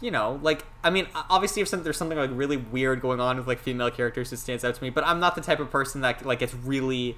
you 0.00 0.10
know, 0.10 0.38
like 0.42 0.64
I 0.84 0.90
mean, 0.90 1.08
obviously, 1.28 1.62
if 1.62 1.68
some, 1.68 1.82
there's 1.82 1.96
something 1.96 2.18
like 2.18 2.30
really 2.32 2.56
weird 2.56 3.00
going 3.00 3.20
on 3.20 3.36
with 3.36 3.46
like 3.46 3.58
female 3.58 3.90
characters, 3.90 4.32
it 4.32 4.36
stands 4.36 4.64
out 4.64 4.74
to 4.74 4.82
me. 4.82 4.90
But 4.90 5.04
I'm 5.04 5.20
not 5.20 5.34
the 5.34 5.40
type 5.40 5.60
of 5.60 5.70
person 5.70 6.02
that 6.02 6.24
like 6.24 6.38
gets 6.38 6.54
really, 6.54 7.16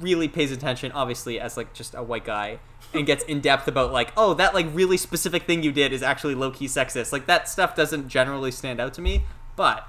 really 0.00 0.28
pays 0.28 0.52
attention. 0.52 0.92
Obviously, 0.92 1.38
as 1.40 1.56
like 1.56 1.72
just 1.74 1.94
a 1.94 2.02
white 2.02 2.24
guy, 2.24 2.58
and 2.94 3.06
gets 3.06 3.24
in 3.24 3.40
depth 3.40 3.66
about 3.68 3.92
like, 3.92 4.12
oh, 4.16 4.34
that 4.34 4.54
like 4.54 4.66
really 4.72 4.96
specific 4.96 5.44
thing 5.44 5.62
you 5.62 5.72
did 5.72 5.92
is 5.92 6.02
actually 6.02 6.34
low 6.34 6.50
key 6.50 6.66
sexist. 6.66 7.12
Like 7.12 7.26
that 7.26 7.48
stuff 7.48 7.74
doesn't 7.74 8.08
generally 8.08 8.50
stand 8.50 8.80
out 8.80 8.94
to 8.94 9.00
me. 9.00 9.24
But 9.56 9.86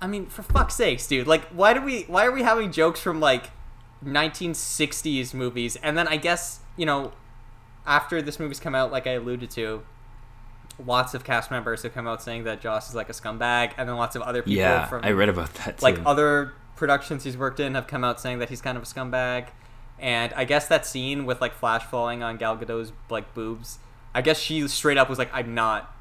I 0.00 0.06
mean, 0.06 0.26
for 0.26 0.42
fuck's 0.42 0.74
sakes, 0.74 1.06
dude! 1.06 1.26
Like, 1.26 1.44
why 1.50 1.74
do 1.74 1.80
we? 1.80 2.02
Why 2.04 2.24
are 2.26 2.32
we 2.32 2.42
having 2.42 2.72
jokes 2.72 3.00
from 3.00 3.20
like 3.20 3.50
1960s 4.04 5.34
movies? 5.34 5.76
And 5.76 5.96
then 5.96 6.08
I 6.08 6.16
guess 6.16 6.60
you 6.76 6.86
know, 6.86 7.12
after 7.86 8.22
this 8.22 8.38
movie's 8.40 8.60
come 8.60 8.74
out, 8.74 8.90
like 8.92 9.06
I 9.06 9.12
alluded 9.12 9.50
to 9.50 9.82
lots 10.84 11.12
of 11.14 11.22
cast 11.22 11.50
members 11.50 11.82
have 11.82 11.92
come 11.92 12.08
out 12.08 12.22
saying 12.22 12.44
that 12.44 12.60
Joss 12.60 12.88
is 12.88 12.94
like 12.94 13.08
a 13.08 13.12
scumbag, 13.12 13.72
and 13.76 13.88
then 13.88 13.96
lots 13.96 14.16
of 14.16 14.22
other 14.22 14.42
people 14.42 14.58
Yeah, 14.58 14.86
from 14.86 15.04
I 15.04 15.10
read 15.10 15.28
about 15.28 15.52
that 15.54 15.78
too. 15.78 15.82
like 15.84 15.98
other 16.06 16.54
productions 16.82 17.22
he's 17.22 17.36
worked 17.36 17.60
in 17.60 17.76
have 17.76 17.86
come 17.86 18.02
out 18.02 18.20
saying 18.20 18.40
that 18.40 18.48
he's 18.48 18.60
kind 18.60 18.76
of 18.76 18.82
a 18.82 18.86
scumbag. 18.86 19.46
And 20.00 20.32
I 20.32 20.44
guess 20.44 20.66
that 20.66 20.84
scene 20.84 21.26
with 21.26 21.40
like 21.40 21.54
Flash 21.54 21.84
falling 21.84 22.24
on 22.24 22.38
Gal 22.38 22.56
Gadot's 22.56 22.90
like 23.08 23.34
boobs, 23.34 23.78
I 24.12 24.20
guess 24.20 24.36
she 24.36 24.66
straight 24.66 24.98
up 24.98 25.08
was 25.08 25.16
like, 25.16 25.30
"I'm 25.32 25.54
not 25.54 25.94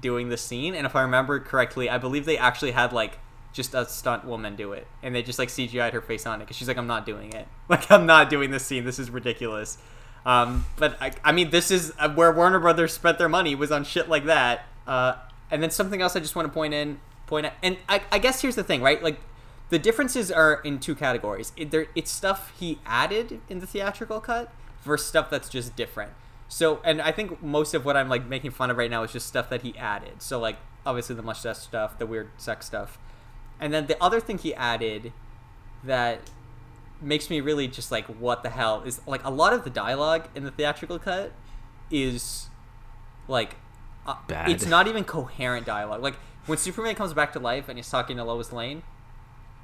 doing 0.00 0.30
this 0.30 0.40
scene." 0.40 0.74
And 0.74 0.86
if 0.86 0.96
I 0.96 1.02
remember 1.02 1.38
correctly, 1.38 1.90
I 1.90 1.98
believe 1.98 2.24
they 2.24 2.38
actually 2.38 2.70
had 2.70 2.94
like 2.94 3.18
just 3.52 3.74
a 3.74 3.84
stunt 3.84 4.24
woman 4.24 4.56
do 4.56 4.72
it, 4.72 4.86
and 5.02 5.14
they 5.14 5.22
just 5.22 5.38
like 5.38 5.50
CGI'd 5.50 5.92
her 5.92 6.00
face 6.00 6.24
on 6.24 6.40
it 6.40 6.44
because 6.44 6.56
she's 6.56 6.66
like, 6.66 6.78
"I'm 6.78 6.86
not 6.86 7.04
doing 7.04 7.34
it. 7.34 7.46
Like 7.68 7.90
I'm 7.90 8.06
not 8.06 8.30
doing 8.30 8.52
this 8.52 8.64
scene. 8.64 8.86
This 8.86 8.98
is 8.98 9.10
ridiculous." 9.10 9.76
Um, 10.24 10.64
but 10.76 10.96
I, 10.98 11.12
I 11.22 11.32
mean, 11.32 11.50
this 11.50 11.70
is 11.70 11.92
uh, 11.98 12.08
where 12.08 12.32
Warner 12.32 12.58
Brothers 12.58 12.94
spent 12.94 13.18
their 13.18 13.28
money 13.28 13.54
was 13.54 13.70
on 13.70 13.84
shit 13.84 14.08
like 14.08 14.24
that. 14.24 14.64
Uh, 14.86 15.16
and 15.50 15.62
then 15.62 15.70
something 15.70 16.00
else 16.00 16.16
I 16.16 16.20
just 16.20 16.34
want 16.34 16.48
to 16.48 16.54
point 16.54 16.72
in, 16.72 17.00
point 17.26 17.44
out, 17.44 17.52
and 17.62 17.76
I, 17.86 18.00
I 18.10 18.18
guess 18.18 18.40
here's 18.40 18.54
the 18.54 18.64
thing, 18.64 18.80
right? 18.80 19.02
Like, 19.02 19.20
the 19.72 19.78
differences 19.78 20.30
are 20.30 20.60
in 20.64 20.78
two 20.78 20.94
categories. 20.94 21.50
It, 21.56 21.70
there, 21.70 21.86
it's 21.94 22.10
stuff 22.10 22.52
he 22.60 22.78
added 22.84 23.40
in 23.48 23.60
the 23.60 23.66
theatrical 23.66 24.20
cut 24.20 24.52
versus 24.82 25.08
stuff 25.08 25.30
that's 25.30 25.48
just 25.48 25.74
different. 25.76 26.12
So, 26.46 26.80
and 26.84 27.00
I 27.00 27.10
think 27.10 27.42
most 27.42 27.72
of 27.72 27.86
what 27.86 27.96
I'm 27.96 28.10
like 28.10 28.26
making 28.26 28.50
fun 28.50 28.70
of 28.70 28.76
right 28.76 28.90
now 28.90 29.02
is 29.02 29.12
just 29.12 29.26
stuff 29.26 29.48
that 29.48 29.62
he 29.62 29.74
added. 29.78 30.20
So, 30.20 30.38
like, 30.38 30.58
obviously 30.84 31.16
the 31.16 31.22
mustache 31.22 31.56
stuff, 31.56 31.96
the 31.98 32.04
weird 32.04 32.28
sex 32.36 32.66
stuff, 32.66 32.98
and 33.58 33.72
then 33.72 33.86
the 33.86 33.96
other 34.02 34.20
thing 34.20 34.36
he 34.36 34.54
added 34.54 35.10
that 35.82 36.20
makes 37.00 37.30
me 37.30 37.40
really 37.40 37.66
just 37.66 37.90
like 37.90 38.04
what 38.04 38.42
the 38.42 38.50
hell 38.50 38.82
is 38.84 39.00
like 39.06 39.24
a 39.24 39.30
lot 39.30 39.54
of 39.54 39.64
the 39.64 39.70
dialogue 39.70 40.28
in 40.34 40.44
the 40.44 40.50
theatrical 40.50 40.98
cut 40.98 41.32
is 41.90 42.50
like 43.26 43.56
uh, 44.06 44.16
Bad. 44.28 44.50
it's 44.50 44.66
not 44.66 44.86
even 44.86 45.02
coherent 45.02 45.66
dialogue 45.66 46.00
like 46.00 46.14
when 46.46 46.56
superman 46.56 46.94
comes 46.94 47.12
back 47.12 47.32
to 47.32 47.40
life 47.40 47.68
and 47.68 47.76
he's 47.76 47.90
talking 47.90 48.16
to 48.18 48.22
lois 48.22 48.52
lane 48.52 48.84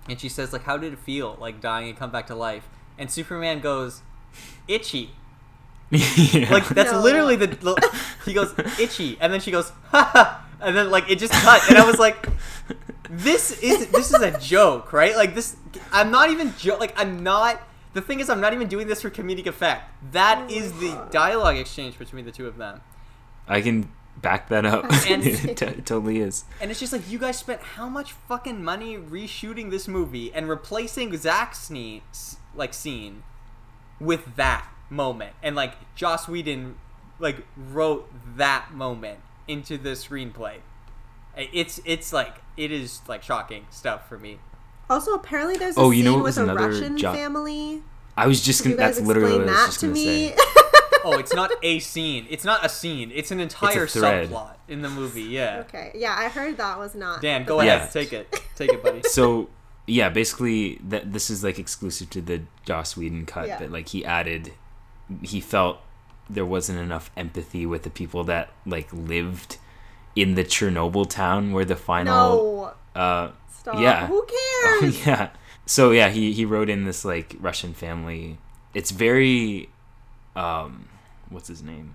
and 0.09 0.19
she 0.21 0.29
says 0.29 0.53
like 0.53 0.63
how 0.65 0.77
did 0.77 0.93
it 0.93 0.99
feel 0.99 1.37
like 1.41 1.61
dying 1.61 1.89
and 1.89 1.99
come 1.99 2.11
back 2.11 2.27
to 2.29 2.35
life? 2.35 2.69
And 2.99 3.11
superman 3.11 3.61
goes 3.61 4.03
itchy. 4.67 5.11
Yeah. 5.91 6.53
like 6.53 6.69
that's 6.69 6.93
No. 6.93 7.01
literally 7.01 7.37
the, 7.37 7.47
the 7.47 8.01
he 8.27 8.35
goes 8.35 8.55
itchy. 8.79 9.17
And 9.21 9.33
then 9.33 9.41
she 9.41 9.51
goes 9.51 9.71
ha 9.91 10.11
ha. 10.13 10.45
And 10.61 10.77
then 10.77 10.91
like 10.91 11.09
it 11.11 11.19
just 11.19 11.33
cut. 11.33 11.63
And 11.69 11.79
i 11.79 11.87
was 11.87 11.99
like 11.99 12.29
this 13.11 13.63
is 13.63 13.87
this 13.89 14.13
is 14.13 14.21
a 14.21 14.39
joke 14.39 14.93
right? 14.93 15.17
Like 15.17 15.35
this 15.35 15.57
i'm 15.93 16.11
not 16.11 16.31
even 16.31 16.53
jo- 16.59 16.77
like 16.79 16.93
i'm 17.01 17.23
not 17.23 17.63
the 17.95 18.03
thing 18.03 18.21
is 18.21 18.29
i'm 18.29 18.41
not 18.41 18.53
even 18.53 18.69
doing 18.69 18.87
this 18.87 19.01
for 19.03 19.09
comedic 19.11 19.47
effect. 19.47 19.91
That 20.13 20.47
oh 20.51 20.53
is 20.53 20.73
the 20.79 20.93
dialogue 21.11 21.57
exchange 21.57 21.99
between 21.99 22.25
the 22.27 22.33
two 22.33 22.47
of 22.47 22.59
them. 22.59 22.81
I 23.47 23.63
can 23.63 23.91
back 24.21 24.49
that 24.49 24.65
up. 24.67 24.85
And- 25.09 25.27
it 25.27 25.57
t- 25.57 25.67
totally 25.83 26.19
is. 26.19 26.45
and 26.61 26.71
it's 26.71 26.81
just 26.81 26.93
like 26.93 27.09
you 27.11 27.19
guys 27.19 27.39
spent 27.39 27.61
how 27.61 27.89
much 27.89 28.13
fucking 28.13 28.63
money 28.65 28.97
reshooting 28.99 29.71
this 29.71 29.87
movie 29.89 30.33
and 30.35 30.49
replacing 30.49 31.17
Zack's 31.17 31.59
sneaks 31.61 32.37
like 32.55 32.75
scene 32.75 33.23
with 34.01 34.37
that 34.37 34.67
moment, 34.91 35.33
and 35.43 35.55
like 35.57 35.75
Joss 35.95 36.29
Whedon 36.29 36.77
like 37.19 37.45
wrote 37.57 38.09
that 38.37 38.73
moment 38.73 39.19
into 39.49 39.77
the 39.79 39.91
screenplay. 39.91 40.57
It's 41.37 41.81
it's 41.85 42.13
like 42.13 42.37
it 42.57 42.71
is 42.73 43.01
like 43.09 43.23
shocking 43.23 43.67
stuff 43.71 44.09
for 44.09 44.19
me. 44.19 44.39
Also, 44.91 45.15
apparently 45.15 45.57
there's 45.57 45.77
a 45.77 45.81
Oh, 45.81 45.91
you 45.91 46.03
know 46.05 46.13
scene 46.13 46.21
what 46.21 46.25
with 46.25 46.39
a 46.39 46.55
Russian 46.55 46.97
jo- 46.97 47.13
family. 47.13 47.83
I 48.17 48.27
was 48.27 48.41
just 48.41 48.65
gonna. 48.65 48.75
guys 48.77 48.97
That's 48.97 49.07
literally 49.07 49.37
explain 49.37 49.47
what 49.47 49.57
I 49.57 49.67
was 49.67 49.67
that 49.67 49.67
just 49.69 49.81
to 49.81 49.87
gonna 49.87 49.95
me? 49.95 50.29
say. 50.29 50.37
Oh, 51.15 51.19
it's 51.19 51.35
not 51.35 51.51
a 51.63 51.79
scene. 51.81 52.27
It's 52.31 52.45
not 52.45 52.65
a 52.65 52.69
scene. 52.69 53.11
It's 53.15 53.31
an 53.31 53.41
entire 53.41 53.87
thread. 53.87 54.29
subplot 54.31 54.55
in 54.69 54.83
the 54.83 54.89
movie. 54.91 55.23
Yeah. 55.23 55.65
okay, 55.69 55.91
yeah, 55.95 56.15
I 56.17 56.29
heard 56.29 56.57
that 56.59 56.79
was 56.79 56.95
not. 56.95 57.23
Dan, 57.23 57.45
go 57.45 57.61
Yeah. 57.61 57.77
ahead. 57.77 57.81
best. 57.83 57.93
Take 57.95 58.13
it. 58.13 58.43
Take 58.57 58.71
it, 58.73 58.83
buddy. 58.83 59.03
So 59.05 59.49
yeah, 59.87 60.09
basically 60.11 60.79
that 60.89 61.13
this 61.13 61.31
is 61.31 61.43
like 61.43 61.59
exclusive 61.59 62.11
to 62.11 62.21
the 62.21 62.43
Joss 62.67 62.97
Whedon 62.97 63.25
cut, 63.27 63.49
Yeah. 63.49 63.59
but 63.59 63.71
like 63.71 63.89
he 63.89 64.05
added, 64.05 64.53
he 65.23 65.41
felt 65.41 65.79
there 66.29 66.45
wasn't 66.45 66.79
enough 66.79 67.11
empathy 67.17 67.65
with 67.65 67.83
the 67.85 67.91
people 67.91 68.23
that 68.25 68.51
like 68.67 68.93
lived 68.93 69.57
in 70.15 70.35
the 70.35 70.45
Chernobyl 70.45 71.09
town 71.09 71.53
where 71.53 71.65
the 71.65 71.77
final. 71.77 72.75
No, 72.95 73.01
Uh, 73.01 73.31
stop. 73.51 73.79
yeah. 73.81 74.07
Who 74.09 74.27
cares? 74.81 75.07
yeah. 75.07 75.31
So 75.65 75.91
yeah, 75.93 76.09
he 76.11 76.33
he 76.33 76.45
wrote 76.45 76.69
in 76.69 76.85
this 76.85 77.05
like 77.05 77.37
Russian 77.41 77.73
family. 77.73 78.37
It's 78.75 78.91
very, 78.91 79.71
um, 80.37 80.89
what's 81.31 81.49
his 81.49 81.63
name? 81.63 81.95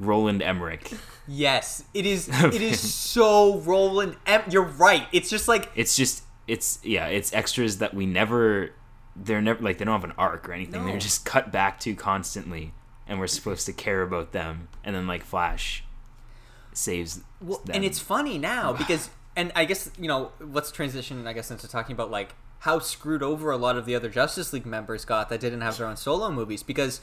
Roland 0.00 0.42
Emmerich. 0.42 0.92
Yes, 1.26 1.84
it 1.92 2.06
is. 2.06 2.28
It 2.44 2.62
is 2.62 2.80
so 2.94 3.58
Roland. 3.60 4.16
Em- 4.26 4.44
you're 4.50 4.62
right. 4.62 5.06
It's 5.12 5.28
just 5.28 5.48
like 5.48 5.70
It's 5.74 5.96
just 5.96 6.22
it's 6.46 6.78
yeah, 6.82 7.06
it's 7.08 7.32
extras 7.32 7.78
that 7.78 7.94
we 7.94 8.06
never. 8.06 8.70
They're 9.16 9.42
never 9.42 9.60
like 9.62 9.78
they 9.78 9.84
don't 9.84 10.00
have 10.00 10.08
an 10.08 10.16
arc 10.16 10.48
or 10.48 10.52
anything. 10.52 10.82
No. 10.82 10.88
They're 10.88 10.98
just 11.00 11.24
cut 11.24 11.50
back 11.50 11.80
to 11.80 11.94
constantly, 11.96 12.72
and 13.08 13.18
we're 13.18 13.26
supposed 13.26 13.66
to 13.66 13.72
care 13.72 14.02
about 14.02 14.30
them. 14.32 14.68
And 14.84 14.94
then 14.94 15.06
like 15.08 15.24
Flash 15.24 15.82
saves 16.72 17.20
Well, 17.40 17.58
them. 17.64 17.74
and 17.76 17.84
it's 17.84 17.98
funny 17.98 18.38
now 18.38 18.72
because, 18.72 19.10
and 19.34 19.50
I 19.56 19.64
guess 19.64 19.90
you 19.98 20.06
know, 20.06 20.30
let's 20.40 20.70
transition. 20.70 21.26
I 21.26 21.32
guess 21.32 21.50
into 21.50 21.66
talking 21.66 21.94
about 21.94 22.10
like 22.12 22.34
how 22.60 22.78
screwed 22.78 23.22
over 23.24 23.50
a 23.50 23.56
lot 23.56 23.76
of 23.76 23.84
the 23.86 23.94
other 23.96 24.08
Justice 24.08 24.52
League 24.52 24.66
members 24.66 25.04
got 25.04 25.28
that 25.30 25.40
didn't 25.40 25.60
have 25.62 25.76
their 25.76 25.86
own 25.88 25.96
solo 25.96 26.30
movies 26.30 26.62
because 26.62 27.00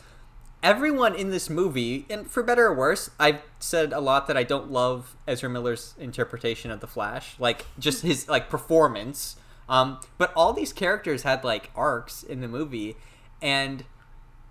everyone 0.65 1.13
in 1.15 1.29
this 1.29 1.47
movie, 1.49 2.05
and 2.09 2.29
for 2.29 2.41
better 2.41 2.65
or 2.65 2.73
worse, 2.73 3.11
I've 3.19 3.41
said 3.59 3.93
a 3.93 3.99
lot 4.01 4.25
that 4.27 4.35
I 4.35 4.41
don't 4.43 4.71
love 4.71 5.15
Ezra 5.27 5.47
Miller's 5.47 5.93
interpretation 5.99 6.71
of 6.71 6.79
the 6.79 6.87
Flash, 6.87 7.35
like 7.39 7.65
just 7.77 8.01
his 8.01 8.27
like 8.27 8.49
performance. 8.49 9.35
Um, 9.69 9.99
but 10.17 10.33
all 10.35 10.53
these 10.53 10.73
characters 10.73 11.21
had 11.23 11.43
like 11.43 11.69
arcs 11.75 12.23
in 12.23 12.41
the 12.41 12.47
movie, 12.47 12.97
and 13.41 13.85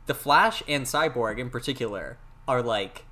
the 0.07 0.15
Flash 0.15 0.63
and 0.69 0.85
Cyborg 0.87 1.39
in 1.39 1.51
particular 1.51 2.17
are 2.47 2.63
like 2.63 3.05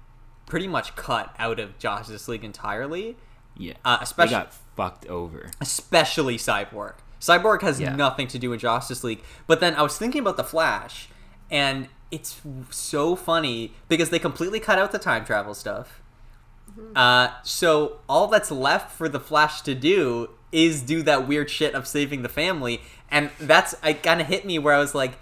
pretty 0.47 0.69
much 0.69 0.95
cut 0.95 1.35
out 1.39 1.59
of 1.59 1.79
Justice 1.79 2.29
League 2.29 2.45
entirely. 2.45 3.17
yeah, 3.57 3.75
uh, 3.85 3.97
they 3.99 4.03
especially- 4.05 4.31
got 4.33 4.55
fucked 4.77 5.07
over. 5.07 5.51
especially 5.61 6.37
Cyborg. 6.39 6.95
Cyborg 7.21 7.63
has 7.63 7.79
Yeah. 7.81 7.95
nothing 7.95 8.27
to 8.29 8.39
do 8.39 8.51
with 8.51 8.61
Justice 8.61 9.05
League. 9.05 9.23
But 9.47 9.61
then 9.61 9.75
I 9.75 9.83
was 9.83 9.97
thinking 9.99 10.21
about 10.21 10.37
the 10.37 10.45
Flash, 10.45 11.09
and 11.51 11.89
it's 12.13 12.41
so 12.71 13.17
funny 13.17 13.73
because 13.89 14.11
they 14.11 14.19
completely 14.21 14.61
cut 14.61 14.79
out 14.79 14.93
the 14.93 14.99
time 14.99 15.25
travel 15.25 15.55
stuff. 15.55 16.01
Uh, 16.95 17.29
so 17.43 17.99
all 18.09 18.29
that's 18.29 18.51
left 18.51 18.93
for 18.93 19.09
the 19.09 19.19
Flash 19.19 19.63
to 19.63 19.75
do 19.75 20.31
is 20.53 20.83
do 20.83 21.03
that 21.03 21.27
weird 21.27 21.51
shit 21.51 21.75
of 21.75 21.87
saving 21.87 22.23
the 22.23 22.29
family, 22.29 22.81
and 23.11 23.31
that's 23.41 23.75
I 23.83 23.95
kind 23.95 24.21
of 24.21 24.27
hit 24.27 24.45
me 24.45 24.59
where 24.59 24.75
I 24.75 24.79
was 24.79 24.95
like, 24.95 25.13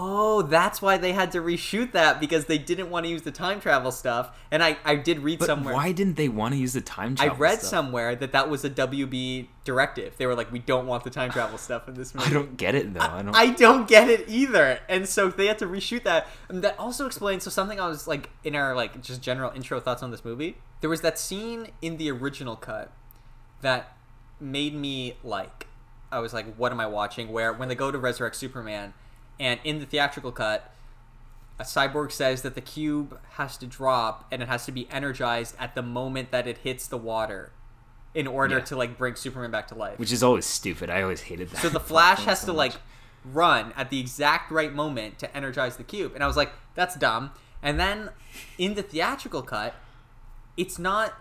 oh, 0.00 0.42
that's 0.42 0.80
why 0.80 0.96
they 0.96 1.12
had 1.12 1.32
to 1.32 1.40
reshoot 1.40 1.92
that 1.92 2.20
because 2.20 2.44
they 2.46 2.56
didn't 2.56 2.88
want 2.88 3.04
to 3.04 3.10
use 3.10 3.22
the 3.22 3.32
time 3.32 3.60
travel 3.60 3.90
stuff. 3.90 4.38
And 4.50 4.62
I 4.62 4.76
I 4.84 4.94
did 4.94 5.18
read 5.18 5.40
But 5.40 5.46
somewhere. 5.46 5.74
why 5.74 5.92
didn't 5.92 6.14
they 6.16 6.28
want 6.28 6.54
to 6.54 6.58
use 6.60 6.72
the 6.74 6.80
time 6.80 7.16
I 7.18 7.28
read 7.28 7.58
stuff? 7.58 7.68
somewhere 7.70 8.14
that 8.14 8.32
that 8.32 8.48
was 8.48 8.64
a 8.64 8.70
WB 8.70 9.48
directive. 9.64 10.16
They 10.16 10.26
were 10.26 10.34
like, 10.36 10.52
we 10.52 10.60
don't 10.60 10.86
want 10.86 11.04
the 11.04 11.10
time 11.10 11.30
travel 11.30 11.58
stuff 11.58 11.88
in 11.88 11.94
this 11.94 12.14
movie. 12.14 12.30
I 12.30 12.32
don't 12.32 12.56
get 12.56 12.74
it 12.74 12.94
though. 12.94 13.00
I 13.00 13.22
don't. 13.22 13.34
I 13.34 13.46
don't 13.50 13.88
get 13.88 14.08
it 14.08 14.24
either, 14.28 14.78
and 14.88 15.08
so 15.08 15.28
they 15.28 15.46
had 15.46 15.58
to 15.58 15.66
reshoot 15.66 16.04
that. 16.04 16.28
And 16.48 16.62
that 16.62 16.78
also 16.78 17.04
explains. 17.06 17.42
So 17.42 17.50
something 17.50 17.80
I 17.80 17.88
was 17.88 18.06
like 18.06 18.30
in 18.44 18.54
our 18.54 18.74
like 18.76 19.02
just 19.02 19.20
general 19.20 19.50
intro 19.54 19.80
thoughts 19.80 20.02
on 20.02 20.10
this 20.12 20.24
movie. 20.24 20.56
There 20.80 20.88
was 20.88 21.00
that 21.00 21.18
scene 21.18 21.68
in 21.82 21.96
the 21.96 22.08
original 22.10 22.54
cut 22.54 22.92
that 23.62 23.96
made 24.40 24.74
me 24.74 25.16
like. 25.24 25.66
I 26.10 26.20
was 26.20 26.32
like, 26.32 26.54
what 26.56 26.72
am 26.72 26.80
I 26.80 26.86
watching? 26.86 27.28
Where 27.32 27.52
when 27.52 27.68
they 27.68 27.74
go 27.74 27.90
to 27.90 27.98
resurrect 27.98 28.36
Superman, 28.36 28.94
and 29.40 29.60
in 29.64 29.78
the 29.78 29.86
theatrical 29.86 30.32
cut, 30.32 30.72
a 31.58 31.64
cyborg 31.64 32.12
says 32.12 32.42
that 32.42 32.54
the 32.54 32.60
cube 32.60 33.18
has 33.32 33.56
to 33.58 33.66
drop 33.66 34.26
and 34.30 34.42
it 34.42 34.48
has 34.48 34.64
to 34.66 34.72
be 34.72 34.88
energized 34.90 35.54
at 35.58 35.74
the 35.74 35.82
moment 35.82 36.30
that 36.30 36.46
it 36.46 36.58
hits 36.58 36.86
the 36.86 36.96
water 36.98 37.52
in 38.14 38.26
order 38.26 38.58
Yeah. 38.58 38.64
to 38.64 38.76
like 38.76 38.96
bring 38.96 39.14
Superman 39.16 39.50
back 39.50 39.66
to 39.68 39.74
life. 39.74 39.98
Which 39.98 40.12
is 40.12 40.22
always 40.22 40.46
stupid. 40.46 40.88
I 40.90 41.02
always 41.02 41.22
hated 41.22 41.50
that. 41.50 41.60
so 41.60 41.68
the 41.68 41.80
Flash 41.80 42.24
has 42.24 42.40
so 42.40 42.46
to 42.48 42.52
much. 42.52 42.72
like 42.74 42.80
run 43.24 43.72
at 43.76 43.90
the 43.90 43.98
exact 44.00 44.50
right 44.50 44.72
moment 44.72 45.18
to 45.18 45.36
energize 45.36 45.76
the 45.76 45.84
cube. 45.84 46.12
And 46.14 46.22
I 46.22 46.26
was 46.26 46.36
like, 46.36 46.52
that's 46.74 46.94
dumb. 46.94 47.32
And 47.62 47.78
then 47.78 48.10
in 48.56 48.74
the 48.74 48.82
theatrical 48.82 49.42
cut, 49.42 49.74
it's 50.56 50.78
not 50.78 51.14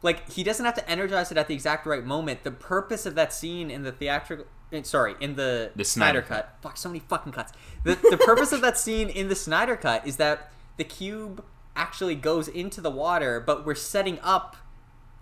like 0.00 0.28
he 0.30 0.42
doesn't 0.42 0.64
have 0.64 0.74
to 0.74 0.90
energize 0.90 1.30
it 1.30 1.36
at 1.38 1.48
the 1.48 1.54
exact 1.54 1.86
right 1.86 2.04
moment. 2.04 2.42
The 2.44 2.50
purpose 2.50 3.04
of 3.06 3.14
that 3.14 3.32
scene 3.32 3.70
in 3.70 3.82
the 3.82 3.92
theatrical 3.92 4.46
sorry, 4.82 5.14
in 5.20 5.36
the, 5.36 5.70
The 5.76 5.84
Snyder, 5.84 6.20
Snyder 6.20 6.22
cut. 6.22 6.56
Fuck, 6.62 6.76
so 6.76 6.88
many 6.88 7.00
fucking 7.00 7.32
cuts. 7.32 7.52
The 7.84 7.94
the 7.94 8.16
purpose 8.16 8.52
of 8.52 8.60
that 8.62 8.78
scene 8.78 9.08
in 9.08 9.28
the 9.28 9.34
Snyder 9.34 9.76
cut 9.76 10.06
is 10.06 10.16
that 10.16 10.50
the 10.76 10.84
cube 10.84 11.44
actually 11.76 12.14
goes 12.14 12.48
into 12.48 12.80
the 12.80 12.90
water, 12.90 13.40
but 13.40 13.66
we're 13.66 13.74
setting 13.74 14.18
up 14.22 14.56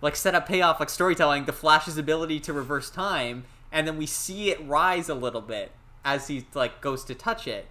like 0.01 0.15
set 0.15 0.35
up 0.35 0.47
payoff 0.47 0.79
like 0.79 0.89
storytelling 0.89 1.45
the 1.45 1.53
flash's 1.53 1.97
ability 1.97 2.39
to 2.39 2.53
reverse 2.53 2.89
time 2.89 3.45
and 3.71 3.87
then 3.87 3.97
we 3.97 4.05
see 4.05 4.49
it 4.49 4.59
rise 4.65 5.07
a 5.07 5.13
little 5.13 5.41
bit 5.41 5.71
as 6.03 6.27
he 6.27 6.45
like 6.53 6.81
goes 6.81 7.05
to 7.05 7.15
touch 7.15 7.47
it 7.47 7.67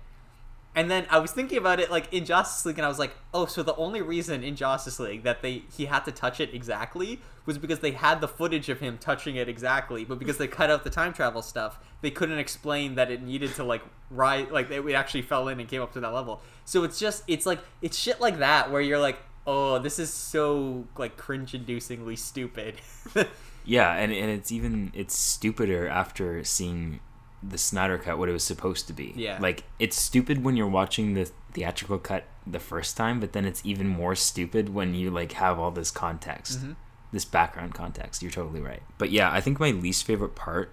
and 0.75 0.91
then 0.91 1.07
i 1.11 1.18
was 1.18 1.33
thinking 1.33 1.59
about 1.59 1.81
it 1.81 1.91
like 1.91 2.12
in 2.12 2.25
justice 2.25 2.64
league 2.64 2.79
and 2.79 2.85
i 2.85 2.89
was 2.89 2.99
like 2.99 3.14
oh 3.35 3.47
so 3.47 3.62
the 3.62 3.75
only 3.77 4.01
reason 4.03 4.43
in 4.45 4.55
justice 4.55 4.99
league 5.01 5.23
that 5.23 5.43
they 5.43 5.62
he 5.77 5.87
had 5.87 6.05
to 6.05 6.12
touch 6.12 6.41
it 6.41 6.55
exactly 6.55 7.21
was 7.47 7.59
because 7.59 7.81
they 7.81 7.91
had 7.93 8.21
the 8.21 8.29
footage 8.29 8.68
of 8.68 8.81
him 8.81 8.99
touching 8.99 9.37
it 9.37 9.49
exactly 9.49 10.05
but 10.05 10.18
because 10.18 10.39
they 10.39 10.47
cut 10.47 10.71
out 10.71 10.85
the 10.85 10.91
time 10.91 11.12
travel 11.12 11.43
stuff 11.43 11.79
they 12.01 12.11
couldn't 12.11 12.39
explain 12.39 12.95
that 12.95 13.11
it 13.11 13.23
needed 13.23 13.55
to 13.55 13.64
like 13.64 13.83
rise 14.11 14.47
like 14.51 14.71
it 14.71 14.93
actually 14.93 15.23
fell 15.23 15.49
in 15.49 15.61
and 15.61 15.68
came 15.68 15.83
up 15.83 15.93
to 15.93 16.01
that 16.01 16.12
level. 16.12 16.41
So 16.64 16.85
it's 16.85 16.99
just 16.99 17.25
it's 17.27 17.47
like 17.47 17.61
it's 17.83 17.99
shit 17.99 18.21
like 18.21 18.39
that 18.39 18.71
where 18.71 18.81
you're 18.81 18.99
like 18.99 19.18
oh 19.47 19.79
this 19.79 19.99
is 19.99 20.12
so 20.12 20.87
like 20.97 21.16
cringe 21.16 21.53
inducingly 21.53 22.18
stupid. 22.18 22.77
Yeah, 23.62 23.93
and, 23.93 24.11
and 24.11 24.31
it's 24.31 24.51
even 24.51 24.91
it's 24.95 25.14
stupider 25.14 25.87
after 25.87 26.43
seeing 26.45 27.01
the 27.43 27.57
Snyder 27.59 27.97
cut 27.99 28.18
what 28.18 28.28
it 28.28 28.32
was 28.32 28.45
supposed 28.45 28.86
to 28.88 28.93
be. 28.93 29.12
Yeah. 29.16 29.38
Like 29.41 29.64
it's 29.78 29.97
stupid 29.97 30.45
when 30.45 30.57
you're 30.57 30.68
watching 30.68 31.14
the 31.14 31.30
theatrical 31.53 31.99
cut 31.99 32.24
the 32.47 32.61
first 32.61 32.97
time, 32.97 33.18
but 33.20 33.32
then 33.32 33.45
it's 33.45 33.62
even 33.64 33.86
more 33.88 34.14
stupid 34.14 34.74
when 34.74 34.95
you 34.95 35.11
like 35.11 35.32
have 35.32 35.59
all 35.59 35.70
this 35.70 35.91
context. 35.91 36.61
Mhm. 36.61 36.76
This 37.12 37.24
background 37.24 37.74
context. 37.74 38.22
You're 38.22 38.30
totally 38.30 38.61
right. 38.61 38.82
But 38.99 39.11
yeah, 39.11 39.32
I 39.32 39.41
think 39.41 39.59
my 39.59 39.70
least 39.70 40.05
favorite 40.05 40.34
part 40.36 40.72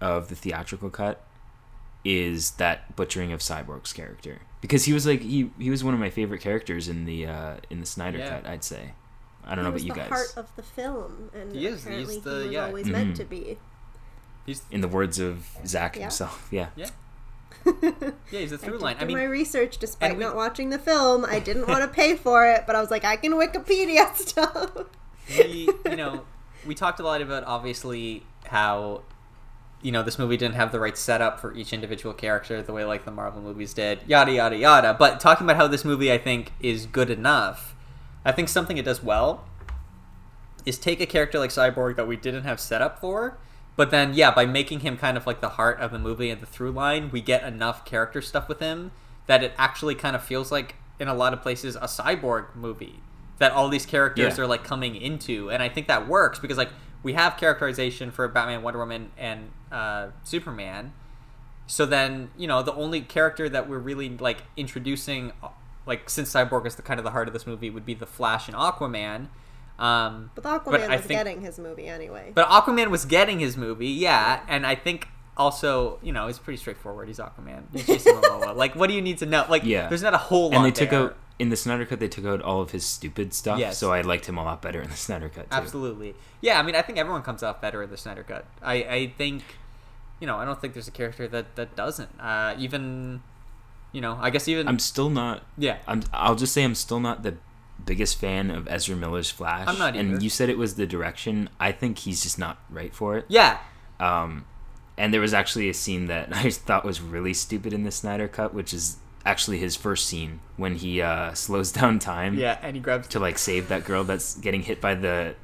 of 0.00 0.28
the 0.28 0.34
theatrical 0.34 0.90
cut 0.90 1.22
is 2.04 2.52
that 2.52 2.94
butchering 2.96 3.32
of 3.32 3.40
Cyborg's 3.40 3.92
character. 3.92 4.40
Because 4.60 4.84
he 4.84 4.92
was 4.92 5.06
like 5.06 5.20
he 5.22 5.50
he 5.58 5.70
was 5.70 5.84
one 5.84 5.94
of 5.94 6.00
my 6.00 6.10
favorite 6.10 6.40
characters 6.40 6.88
in 6.88 7.04
the 7.04 7.26
uh 7.26 7.56
in 7.70 7.80
the 7.80 7.86
Snyder 7.86 8.18
Yeah. 8.18 8.28
cut, 8.40 8.46
I'd 8.46 8.64
say. 8.64 8.92
I 9.44 9.54
don't 9.54 9.58
he 9.58 9.62
know 9.64 9.68
about 9.68 9.82
you 9.82 9.88
the 9.92 9.94
guys. 10.00 10.08
heart 10.08 10.34
of 10.36 10.56
the 10.56 10.62
film, 10.62 11.30
and 11.32 11.52
He 11.54 11.66
is, 11.66 11.84
he's 11.84 11.86
apparently 11.86 12.18
the- 12.20 12.30
he 12.30 12.44
was 12.46 12.52
yeah. 12.52 12.64
always 12.66 12.86
Mhm. 12.86 12.90
meant 12.92 13.16
to 13.16 13.24
be. 13.24 13.58
He's 14.46 14.62
in 14.70 14.80
the 14.80 14.88
words 14.88 15.18
of 15.18 15.46
Zack 15.66 15.96
Yeah. 15.96 16.02
himself. 16.02 16.48
Yeah. 16.50 16.68
yeah 16.76 16.88
yeah 17.82 18.10
he's 18.30 18.52
a 18.52 18.54
I 18.54 18.58
through 18.58 18.72
did 18.74 18.82
line 18.82 18.96
do 18.96 19.02
i 19.02 19.06
mean 19.06 19.16
my 19.16 19.24
research 19.24 19.78
despite 19.78 20.16
we- 20.16 20.22
not 20.22 20.36
watching 20.36 20.70
the 20.70 20.78
film. 20.78 21.24
I 21.24 21.40
didn't 21.40 21.66
want 21.66 21.82
to 21.82 21.88
pay 21.92 22.14
for 22.16 22.46
it, 22.46 22.62
but 22.66 22.76
I 22.76 22.80
was 22.80 22.90
like, 22.92 23.04
I 23.04 23.16
can 23.16 23.32
Wikipedia 23.32 24.14
stuff. 24.24 24.70
we 25.36 25.68
you 25.84 25.96
know 25.96 26.24
we 26.64 26.74
talked 26.74 27.00
a 27.00 27.02
lot 27.02 27.20
about 27.20 27.42
obviously 27.44 28.22
how 28.46 29.02
you 29.82 29.90
know 29.90 30.02
this 30.04 30.18
movie 30.18 30.36
didn't 30.36 30.54
have 30.54 30.70
the 30.72 30.78
right 30.80 30.96
setup 30.96 31.40
for 31.40 31.52
each 31.54 31.72
individual 31.72 32.14
character 32.14 32.62
the 32.62 32.72
way 32.72 32.84
like 32.84 33.04
the 33.04 33.10
marvel 33.10 33.42
movies 33.42 33.74
did 33.74 33.98
yada 34.06 34.32
yada 34.32 34.56
yada 34.56 34.94
but 34.94 35.18
talking 35.20 35.44
about 35.46 35.56
how 35.56 35.66
this 35.66 35.84
movie 35.84 36.10
i 36.12 36.16
think 36.18 36.52
is 36.60 36.86
good 36.86 37.10
enough 37.10 37.74
i 38.24 38.32
think 38.32 38.48
something 38.48 38.78
it 38.78 38.84
does 38.84 39.02
well 39.02 39.44
is 40.64 40.78
take 40.78 41.00
a 41.00 41.06
character 41.06 41.38
like 41.38 41.50
cyborg 41.50 41.96
that 41.96 42.06
we 42.08 42.16
didn't 42.16 42.44
have 42.44 42.58
set 42.58 42.80
up 42.80 42.98
for 43.00 43.36
but 43.76 43.90
then 43.90 44.14
yeah 44.14 44.30
by 44.30 44.44
making 44.46 44.80
him 44.80 44.96
kind 44.96 45.16
of 45.16 45.26
like 45.26 45.40
the 45.40 45.50
heart 45.50 45.78
of 45.80 45.90
the 45.92 45.98
movie 45.98 46.30
and 46.30 46.40
the 46.40 46.46
through 46.46 46.70
line 46.72 47.10
we 47.10 47.20
get 47.20 47.42
enough 47.44 47.84
character 47.84 48.20
stuff 48.22 48.48
with 48.48 48.58
him 48.60 48.90
that 49.26 49.42
it 49.42 49.52
actually 49.58 49.94
kind 49.94 50.16
of 50.16 50.22
feels 50.24 50.50
like 50.50 50.76
in 50.98 51.08
a 51.08 51.14
lot 51.14 51.32
of 51.32 51.42
places 51.42 51.76
a 51.76 51.80
cyborg 51.80 52.54
movie 52.54 53.00
that 53.38 53.52
all 53.52 53.68
these 53.68 53.84
characters 53.84 54.38
Yeah. 54.38 54.44
are 54.44 54.46
like 54.46 54.64
coming 54.64 54.96
into. 54.96 55.50
And 55.50 55.62
i 55.62 55.68
think 55.68 55.88
that 55.88 56.08
works 56.08 56.38
because 56.38 56.56
like 56.56 56.70
we 57.02 57.12
have 57.12 57.36
characterization 57.36 58.10
for 58.10 58.26
batman 58.28 58.62
wonder 58.62 58.78
woman 58.78 59.10
and 59.18 59.50
uh, 59.70 60.08
superman. 60.24 60.92
So 61.66 61.84
then 61.84 62.30
you 62.36 62.46
know 62.46 62.62
the 62.62 62.72
only 62.74 63.00
character 63.02 63.48
that 63.48 63.68
we're 63.68 63.78
really 63.78 64.08
like 64.16 64.38
introducing 64.56 65.32
like 65.84 66.08
since 66.08 66.32
cyborg 66.32 66.66
is 66.66 66.76
the 66.76 66.82
kind 66.82 66.98
of 66.98 67.04
the 67.04 67.10
heart 67.10 67.26
of 67.28 67.34
this 67.34 67.46
movie 67.46 67.68
would 67.70 67.84
be 67.84 67.94
the 67.94 68.06
flash 68.06 68.48
and 68.48 68.56
aquaman 68.56 69.26
um, 69.78 70.30
But 70.34 70.44
Aquaman 70.44 70.88
I 70.88 70.96
was 70.96 71.04
think- 71.04 71.18
getting 71.18 71.40
his 71.42 71.58
movie 71.58 71.86
anyway. 71.86 72.32
but 72.34 72.48
Aquaman 72.48 72.90
was 72.90 73.04
getting 73.04 73.38
his 73.40 73.56
movie, 73.56 73.88
yeah, 73.88 74.40
and 74.48 74.66
I 74.66 74.74
think 74.74 75.08
also, 75.36 75.98
you 76.02 76.12
know, 76.12 76.28
it's 76.28 76.38
pretty 76.38 76.56
straightforward. 76.56 77.08
He's 77.08 77.18
Aquaman. 77.18 77.64
He's 77.72 77.86
Jason 77.86 78.14
Momoa. 78.16 78.56
Like, 78.56 78.74
what 78.74 78.88
do 78.88 78.94
you 78.94 79.02
need 79.02 79.18
to 79.18 79.26
know? 79.26 79.44
Like, 79.50 79.64
Yeah. 79.64 79.86
there's 79.88 80.02
not 80.02 80.14
a 80.14 80.18
whole 80.18 80.44
lot. 80.50 80.54
And 80.56 80.64
they 80.64 80.70
took 80.70 80.88
there. 80.90 81.00
out 81.02 81.16
in 81.38 81.50
the 81.50 81.56
Snyder 81.56 81.84
cut. 81.84 82.00
They 82.00 82.08
took 82.08 82.24
out 82.24 82.40
all 82.40 82.62
of 82.62 82.70
his 82.70 82.86
stupid 82.86 83.34
stuff. 83.34 83.58
Yes. 83.58 83.76
So 83.76 83.92
I 83.92 84.00
liked 84.00 84.24
him 84.26 84.38
a 84.38 84.44
lot 84.44 84.62
better 84.62 84.80
in 84.80 84.88
the 84.88 84.96
Snyder 84.96 85.28
cut. 85.28 85.50
Too. 85.50 85.56
Absolutely. 85.56 86.14
Yeah, 86.40 86.58
I 86.58 86.62
mean, 86.62 86.74
I 86.74 86.80
think 86.80 86.96
everyone 86.98 87.20
comes 87.22 87.42
off 87.42 87.60
better 87.60 87.82
in 87.82 87.90
the 87.90 87.98
Snyder 87.98 88.22
Cut. 88.22 88.46
I, 88.62 88.74
I 88.76 89.12
think, 89.18 89.42
you 90.20 90.26
know, 90.26 90.36
I 90.38 90.46
don't 90.46 90.58
think 90.58 90.72
there's 90.72 90.88
a 90.88 90.92
character 90.92 91.28
that, 91.28 91.54
that 91.56 91.76
doesn't. 91.76 92.08
Uh, 92.18 92.54
even, 92.58 93.22
you 93.92 94.00
know, 94.00 94.16
I 94.18 94.30
guess 94.30 94.48
even. 94.48 94.66
I'm 94.68 94.78
still 94.78 95.10
not. 95.10 95.42
yeah. 95.58 95.76
I'm. 95.86 96.02
I'll 96.14 96.34
just 96.36 96.54
say 96.54 96.64
I'm 96.64 96.74
still 96.74 97.00
not 97.00 97.22
the 97.24 97.36
biggest 97.84 98.18
fan 98.18 98.50
of 98.50 98.66
Ezra 98.68 98.96
Miller's 98.96 99.30
Flash. 99.30 99.68
I'm 99.68 99.78
not 99.78 99.94
either. 99.96 100.14
And 100.14 100.22
you 100.22 100.28
said 100.30 100.48
it 100.48 100.58
was 100.58 100.74
the 100.74 100.86
direction. 100.86 101.48
I 101.60 101.72
think 101.72 101.98
he's 101.98 102.22
just 102.22 102.38
not 102.38 102.58
right 102.70 102.94
for 102.94 103.16
it. 103.16 103.24
Yeah. 103.28 103.58
Um, 104.00 104.44
and 104.98 105.12
there 105.12 105.20
was 105.20 105.34
actually 105.34 105.68
a 105.68 105.74
scene 105.74 106.06
that 106.06 106.28
I 106.34 106.50
thought 106.50 106.84
was 106.84 107.00
really 107.00 107.34
stupid 107.34 107.72
in 107.72 107.84
the 107.84 107.90
Snyder 107.90 108.28
cut, 108.28 108.54
which 108.54 108.72
is 108.74 108.96
actually 109.24 109.58
his 109.58 109.74
first 109.76 110.06
scene 110.06 110.40
when 110.56 110.76
he 110.76 111.00
uh, 111.02 111.34
slows 111.34 111.72
down 111.80 111.98
time 111.98 112.38
Yeah, 112.38 112.58
and 112.62 112.76
he 112.76 112.82
grabs. 112.82 113.08
to 113.08 113.20
like 113.20 113.38
save 113.38 113.68
that 113.68 113.84
girl 113.84 114.04
that's 114.04 114.36
getting 114.36 114.62
hit 114.62 114.80
by 114.80 114.94
the 114.94 115.34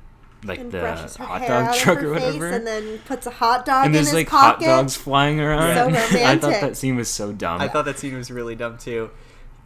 like 0.45 0.59
and 0.59 0.73
the 0.73 0.97
hot 1.21 1.47
dog 1.47 1.73
truck 1.77 2.03
or 2.03 2.11
whatever. 2.15 2.49
and 2.49 2.67
then 2.67 2.99
puts 3.07 3.29
a 3.29 3.31
hot 3.31 3.65
dog 3.65 3.85
and 3.85 3.87
in 3.87 3.93
there's 3.93 4.07
his 4.09 4.15
like 4.15 4.29
pocket. 4.29 4.65
hot 4.67 4.77
dogs 4.79 4.97
flying 4.97 5.39
around. 5.41 5.93
So 5.95 5.99
I 6.25 6.37
thought 6.37 6.61
that 6.61 6.77
scene 6.77 6.97
was 6.97 7.09
so 7.09 7.33
dumb. 7.33 7.61
I 7.61 7.69
thought 7.69 7.85
that 7.85 7.99
scene 8.01 8.17
was 8.17 8.29
really 8.31 8.57
dumb 8.57 8.77
too. 8.79 9.11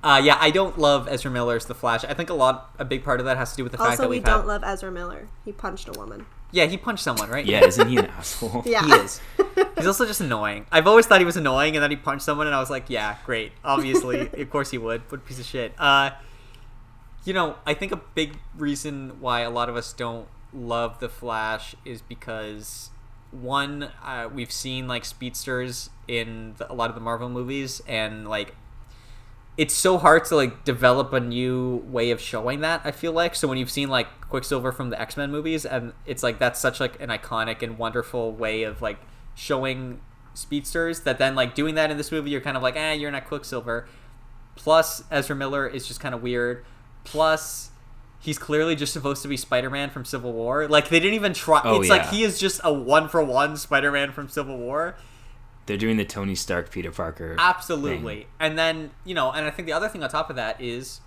Uh, 0.03 0.21
yeah, 0.23 0.37
I 0.41 0.51
don't 0.51 0.79
love 0.79 1.09
Ezra 1.09 1.31
Miller's 1.31 1.67
The 1.67 1.75
Flash. 1.75 2.05
I 2.05 2.15
think 2.15 2.31
a 2.31 2.35
lot, 2.35 2.71
a 2.79 2.85
big 2.85 3.03
part 3.03 3.19
of 3.19 3.27
that 3.27 3.37
has 3.37 3.51
to 3.53 3.57
do 3.57 3.63
with 3.65 3.73
the 3.73 3.79
fact 3.79 3.99
that 3.99 4.09
we 4.09 4.21
don't 4.21 4.41
had. 4.41 4.47
love 4.47 4.63
Ezra 4.65 4.91
Miller. 4.93 5.29
He 5.45 5.53
punched 5.53 5.89
a 5.89 5.93
woman. 5.99 6.27
Yeah, 6.53 6.67
he 6.67 6.77
punched 6.77 7.03
someone, 7.03 7.29
right? 7.29 7.45
yeah, 7.45 7.65
isn't 7.65 7.89
he 7.89 7.97
an 7.97 8.07
asshole? 8.19 8.63
Yeah, 8.65 8.85
He 8.85 8.93
is. 8.93 9.21
He's 9.77 9.87
also 9.87 10.07
just 10.07 10.21
annoying. 10.21 10.65
I've 10.71 10.87
always 10.87 11.07
thought 11.07 11.19
he 11.21 11.25
was 11.25 11.37
annoying, 11.37 11.75
and 11.77 11.83
then 11.83 11.91
he 11.91 11.97
punched 11.97 12.25
someone, 12.25 12.47
and 12.47 12.55
I 12.55 12.61
was 12.61 12.71
like, 12.71 12.89
yeah, 12.89 13.17
great. 13.27 13.51
Obviously, 13.65 14.21
of 14.33 14.51
course 14.51 14.71
he 14.71 14.79
would. 14.79 15.03
What 15.11 15.19
a 15.21 15.25
piece 15.25 15.41
of 15.41 15.45
shit. 15.47 15.73
Uh, 15.77 16.11
you 17.25 17.33
know, 17.33 17.57
I 17.67 17.75
think 17.75 17.91
a 17.91 17.97
big 18.15 18.39
reason 18.57 19.17
why 19.21 19.41
a 19.41 19.51
lot 19.51 19.69
of 19.69 19.77
us 19.77 19.93
don't 19.93 20.29
love 20.53 21.01
the 21.01 21.09
Flash 21.09 21.75
is 21.85 22.01
because 22.01 22.91
one, 23.33 23.89
uh, 24.05 24.29
we've 24.33 24.53
seen 24.53 24.87
like 24.87 25.05
speedsters 25.05 25.91
in 26.07 26.55
the, 26.59 26.71
a 26.71 26.75
lot 26.75 26.89
of 26.91 26.95
the 26.95 27.01
Marvel 27.01 27.29
movies, 27.29 27.83
and 27.89 28.29
like 28.29 28.55
it's 29.57 29.75
so 29.75 29.97
hard 29.97 30.25
to 30.27 30.37
like 30.37 30.65
develop 30.65 31.13
a 31.13 31.21
new 31.21 31.77
way 31.89 32.11
of 32.11 32.21
showing 32.21 32.61
that 32.61 32.81
i 32.85 32.91
feel 32.91 33.13
like. 33.13 33.35
So 33.35 33.49
when 33.49 33.59
you've 33.59 33.71
seen 33.71 33.89
like 33.89 34.07
quicksilver 34.29 34.73
from 34.73 34.91
the 34.91 35.01
x-men 35.01 35.31
movies 35.31 35.65
and 35.65 35.93
it's 36.05 36.23
like 36.23 36.39
that's 36.39 36.61
such 36.61 36.81
like 36.81 37.01
an 37.01 37.09
iconic 37.09 37.63
and 37.63 37.79
wonderful 37.79 38.33
way 38.33 38.65
of 38.65 38.83
like 38.83 38.99
showing 39.35 40.01
speedsters 40.35 41.01
that 41.01 41.19
then 41.19 41.35
like 41.35 41.55
doing 41.55 41.75
that 41.77 41.91
in 41.91 41.97
this 41.97 42.13
movie 42.13 42.31
you're 42.31 42.41
kind 42.41 42.57
of 42.57 42.63
like 42.63 42.77
eh 42.77 42.93
you're 42.93 43.11
not 43.11 43.27
quicksilver. 43.27 43.89
Plus 44.55 45.05
ezra 45.11 45.37
miller 45.37 45.67
is 45.67 45.87
just 45.87 46.01
kind 46.01 46.15
of 46.15 46.23
weird. 46.23 46.65
Plus 47.05 47.71
he's 48.19 48.39
clearly 48.39 48.75
just 48.75 48.93
supposed 48.93 49.23
to 49.23 49.29
be 49.29 49.37
spider-man 49.37 49.91
from 49.91 50.05
civil 50.05 50.33
war. 50.33 50.67
Like 50.67 50.89
they 50.89 51.01
didn't 51.01 51.15
even 51.15 51.33
try 51.33 51.61
Oh, 51.65 51.81
it's 51.81 51.89
like 51.91 52.09
he 52.09 52.25
is 52.25 52.39
just 52.39 52.61
a 52.65 52.73
one 52.73 53.09
for 53.09 53.23
one 53.23 53.57
spider-man 53.57 54.13
from 54.13 54.29
civil 54.29 54.59
war 54.59 54.97
They're 55.67 55.77
doing 55.77 55.97
the 55.97 56.05
Tony 56.05 56.35
Stark, 56.35 56.71
Peter 56.71 56.91
Parker. 56.93 57.37
Absolutely. 57.39 58.17
thing. 58.21 58.27
And 58.41 58.59
then, 58.59 58.91
you 59.05 59.15
know, 59.15 59.31
and 59.33 59.45
I 59.47 59.51
think 59.51 59.67
the 59.67 59.73
other 59.73 59.89
thing 59.89 60.03
on 60.03 60.09
top 60.09 60.31
of 60.31 60.37
that 60.37 60.61
is 60.61 61.01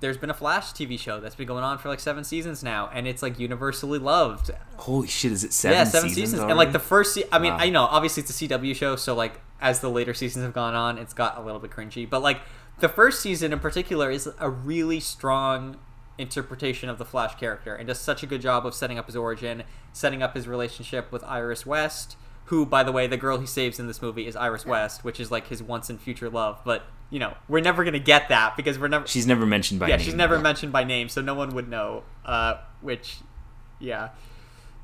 there's 0.00 0.16
been 0.18 0.30
a 0.30 0.34
Flash 0.34 0.72
TV 0.72 0.98
show 0.98 1.20
that's 1.20 1.34
been 1.34 1.46
going 1.46 1.64
on 1.64 1.78
for 1.78 1.88
like 1.88 2.00
seven 2.00 2.24
seasons 2.24 2.62
now, 2.62 2.90
and 2.92 3.06
it's 3.06 3.22
like 3.22 3.38
universally 3.38 3.98
loved. 3.98 4.50
Holy 4.78 5.08
shit! 5.08 5.32
Is 5.32 5.44
it 5.44 5.52
seven? 5.52 5.78
yeah, 5.78 5.84
seven 5.84 6.08
seasons, 6.10 6.30
seasons. 6.32 6.48
And 6.50 6.56
like 6.58 6.72
the 6.72 6.78
first, 6.78 7.14
se- 7.14 7.24
I 7.32 7.38
mean, 7.38 7.52
Wow. 7.52 7.58
I 7.60 7.70
know 7.70 7.82
obviously 7.84 8.22
it's 8.22 8.42
a 8.42 8.46
CW 8.48 8.74
show, 8.74 8.96
so 8.96 9.14
like 9.14 9.40
as 9.60 9.80
the 9.80 9.88
later 9.90 10.12
seasons 10.14 10.44
have 10.44 10.52
gone 10.54 10.74
on, 10.74 10.98
it's 10.98 11.14
got 11.14 11.38
a 11.38 11.42
little 11.42 11.60
bit 11.60 11.70
cringy. 11.70 12.08
But 12.08 12.20
like 12.22 12.40
the 12.80 12.88
first 12.90 13.20
season 13.20 13.52
in 13.54 13.58
particular 13.58 14.10
is 14.10 14.28
a 14.38 14.50
really 14.50 15.00
strong 15.00 15.78
interpretation 16.18 16.88
of 16.88 16.98
the 16.98 17.04
Flash 17.04 17.34
character, 17.38 17.74
and 17.74 17.86
does 17.88 17.98
such 17.98 18.22
a 18.22 18.26
good 18.26 18.40
job 18.40 18.66
of 18.66 18.74
setting 18.74 18.98
up 18.98 19.06
his 19.06 19.16
origin, 19.16 19.62
setting 19.92 20.22
up 20.22 20.34
his 20.34 20.46
relationship 20.48 21.10
with 21.12 21.22
Iris 21.24 21.64
West. 21.66 22.16
Who, 22.46 22.64
by 22.64 22.82
the 22.82 22.92
way, 22.92 23.06
the 23.06 23.16
girl 23.16 23.38
he 23.38 23.46
saves 23.46 23.80
in 23.80 23.88
this 23.88 24.00
movie 24.00 24.26
is 24.26 24.36
Iris 24.36 24.64
West, 24.64 25.02
which 25.02 25.18
is 25.18 25.30
like 25.30 25.48
his 25.48 25.62
once 25.62 25.90
and 25.90 26.00
future 26.00 26.30
love. 26.30 26.60
But 26.64 26.84
you 27.10 27.18
know, 27.18 27.34
we're 27.48 27.60
never 27.60 27.84
gonna 27.84 27.98
get 27.98 28.28
that 28.28 28.56
because 28.56 28.78
we're 28.78 28.88
never. 28.88 29.06
She's 29.06 29.26
never 29.26 29.46
mentioned 29.46 29.80
by 29.80 29.88
yeah, 29.88 29.96
name. 29.96 30.04
she's 30.04 30.14
never 30.14 30.38
mentioned 30.38 30.72
by 30.72 30.84
name, 30.84 31.08
so 31.08 31.20
no 31.20 31.34
one 31.34 31.50
would 31.50 31.68
know. 31.68 32.04
Uh, 32.24 32.58
which, 32.80 33.18
yeah, 33.80 34.10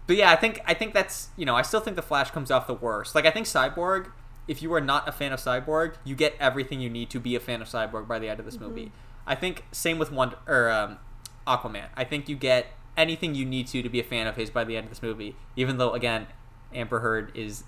but 0.07 0.17
yeah, 0.17 0.31
I 0.31 0.37
think 0.37 0.61
I 0.67 0.75
think 0.75 0.95
that's 0.95 1.29
you 1.37 1.47
know 1.47 1.55
I 1.55 1.63
still 1.63 1.81
think 1.81 1.97
the 1.97 2.03
Flash 2.03 2.31
comes 2.31 2.51
off 2.51 2.67
the 2.67 2.75
worst. 2.75 3.15
Like 3.15 3.27
I 3.27 3.31
think 3.31 3.47
Cyborg, 3.47 4.11
if 4.49 4.61
you 4.63 4.73
are 4.75 4.81
not 4.81 5.09
a 5.09 5.13
fan 5.13 5.33
of 5.33 5.41
Cyborg, 5.41 5.95
you 6.05 6.15
get 6.15 6.35
everything 6.41 6.81
you 6.81 6.91
need 6.91 7.11
to 7.11 7.21
be 7.21 7.37
a 7.37 7.41
fan 7.41 7.63
of 7.63 7.69
Cyborg 7.69 8.09
by 8.09 8.19
the 8.19 8.29
end 8.29 8.41
of 8.41 8.47
this 8.47 8.59
movie. 8.59 8.93
I 9.27 9.35
think 9.35 9.65
same 9.73 9.99
with 9.99 10.11
Wonder 10.11 10.37
or 10.47 10.71
um, 10.71 10.99
Aquaman. 11.47 11.87
I 11.97 12.05
think 12.05 12.29
you 12.29 12.37
get 12.37 12.67
anything 12.97 13.35
you 13.35 13.47
need 13.47 13.69
to 13.69 13.83
to 13.83 13.89
be 13.89 14.01
a 14.01 14.05
fan 14.05 14.27
of 14.27 14.37
his 14.37 14.51
by 14.51 14.65
the 14.65 14.77
end 14.77 14.85
of 14.87 14.91
this 14.91 15.03
movie. 15.03 15.37
Even 15.57 15.79
though 15.79 15.93
again, 15.93 16.27
Amber 16.75 17.01
Heard 17.01 17.37
is 17.37 17.65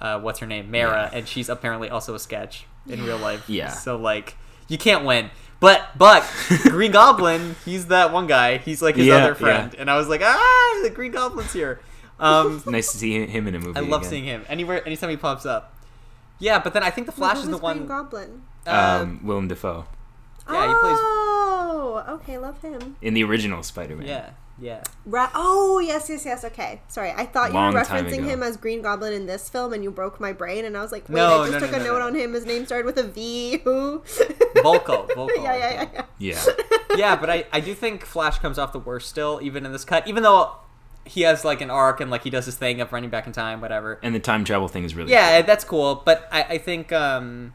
uh, 0.00 0.20
what's 0.20 0.38
her 0.40 0.46
name, 0.46 0.70
Mera, 0.70 1.08
Yeah. 1.12 1.18
and 1.18 1.28
she's 1.28 1.48
apparently 1.48 1.88
also 1.90 2.14
a 2.14 2.18
sketch 2.18 2.66
in 2.88 3.04
real 3.04 3.18
life. 3.18 3.48
Yeah. 3.48 3.70
So 3.70 3.96
like, 3.96 4.36
you 4.68 4.78
can't 4.78 5.04
win. 5.04 5.30
But 5.58 5.88
but 5.96 6.22
Green 6.64 6.92
Goblin, 6.92 7.56
he's 7.64 7.86
that 7.86 8.12
one 8.12 8.26
guy. 8.26 8.58
He's 8.58 8.82
like 8.82 8.96
his 8.96 9.06
Yeah, 9.06 9.16
other 9.16 9.34
friend, 9.34 9.74
and 9.78 9.90
I 9.90 9.96
was 9.96 10.06
like, 10.08 10.20
ah, 10.22 10.80
the 10.82 10.90
Green 10.90 11.12
Goblin's 11.12 11.52
here. 11.52 11.80
Um, 12.20 12.62
Nice 12.66 12.92
to 12.92 12.98
see 12.98 13.26
him 13.26 13.46
in 13.48 13.54
a 13.54 13.58
movie. 13.58 13.76
I 13.78 13.80
love 13.80 14.02
again. 14.02 14.10
seeing 14.10 14.24
him 14.24 14.44
anywhere, 14.48 14.84
anytime 14.86 15.08
he 15.10 15.16
pops 15.16 15.46
up. 15.46 15.74
Yeah, 16.38 16.58
but 16.58 16.74
then 16.74 16.82
I 16.82 16.90
think 16.90 17.06
the 17.06 17.12
Flash 17.12 17.38
is 17.38 17.44
the 17.46 17.52
was 17.52 17.60
Green 17.60 17.78
one. 17.80 17.86
Goblin. 17.88 18.42
uh, 18.66 18.98
Um, 19.02 19.20
Willem 19.22 19.48
Dafoe 19.48 19.86
Yeah, 20.50 20.66
he 20.68 20.74
plays- 20.74 20.98
Oh, 21.00 22.04
okay, 22.20 22.36
love 22.36 22.60
him. 22.60 22.96
in 23.00 23.14
the 23.14 23.24
original 23.24 23.62
Spider-Man. 23.62 24.06
yeah, 24.06 24.30
yeah. 24.60 24.82
Ra- 25.04 25.30
oh, 25.34 25.78
yes, 25.78 26.08
yes, 26.08 26.24
yes. 26.24 26.44
Okay, 26.44 26.80
sorry. 26.88 27.10
I 27.10 27.26
thought 27.26 27.52
you 27.52 27.58
were 27.58 27.72
referencing 27.80 28.24
him 28.24 28.42
as 28.42 28.56
Green 28.56 28.82
Goblin 28.82 29.12
in 29.12 29.26
this 29.26 29.48
film, 29.48 29.72
and 29.72 29.82
you 29.84 29.90
broke 29.90 30.18
my 30.20 30.32
brain. 30.32 30.64
And 30.64 30.76
I 30.76 30.82
was 30.82 30.92
like, 30.92 31.08
wait, 31.08 31.16
No, 31.16 31.42
I 31.42 31.50
just 31.50 31.52
no, 31.52 31.58
took 31.60 31.70
no, 31.72 31.76
a 31.76 31.80
no, 31.80 31.84
note 31.92 31.98
no. 31.98 32.06
on 32.06 32.14
him. 32.14 32.32
His 32.32 32.46
name 32.46 32.64
started 32.66 32.86
with 32.86 32.98
a 32.98 33.02
V. 33.04 33.58
Who? 33.64 33.98
Volko, 34.56 35.08
Volko, 35.10 35.30
yeah, 35.36 35.56
yeah, 35.56 35.70
yeah, 35.82 35.88
yeah. 35.92 36.04
Yeah. 36.18 36.44
yeah, 36.96 37.16
but 37.16 37.28
I, 37.30 37.44
I 37.52 37.60
do 37.60 37.74
think 37.74 38.04
Flash 38.04 38.38
comes 38.38 38.58
off 38.58 38.72
the 38.72 38.78
worst 38.78 39.08
still, 39.08 39.40
even 39.42 39.66
in 39.66 39.72
this 39.72 39.84
cut. 39.84 40.06
Even 40.08 40.22
though 40.22 40.52
he 41.04 41.20
has 41.22 41.44
like 41.44 41.60
an 41.60 41.70
arc 41.70 42.00
and 42.00 42.10
like 42.10 42.24
he 42.24 42.30
does 42.30 42.46
his 42.46 42.56
thing 42.56 42.80
of 42.80 42.92
running 42.92 43.10
back 43.10 43.26
in 43.26 43.32
time, 43.32 43.60
whatever. 43.60 43.98
And 44.02 44.14
the 44.14 44.20
time 44.20 44.44
travel 44.44 44.68
thing 44.68 44.84
is 44.84 44.94
really 44.94 45.12
Yeah, 45.12 45.38
cool. 45.40 45.46
that's 45.46 45.64
cool. 45.64 46.02
But 46.04 46.28
I, 46.32 46.42
I 46.44 46.58
think 46.58 46.92
um, 46.92 47.54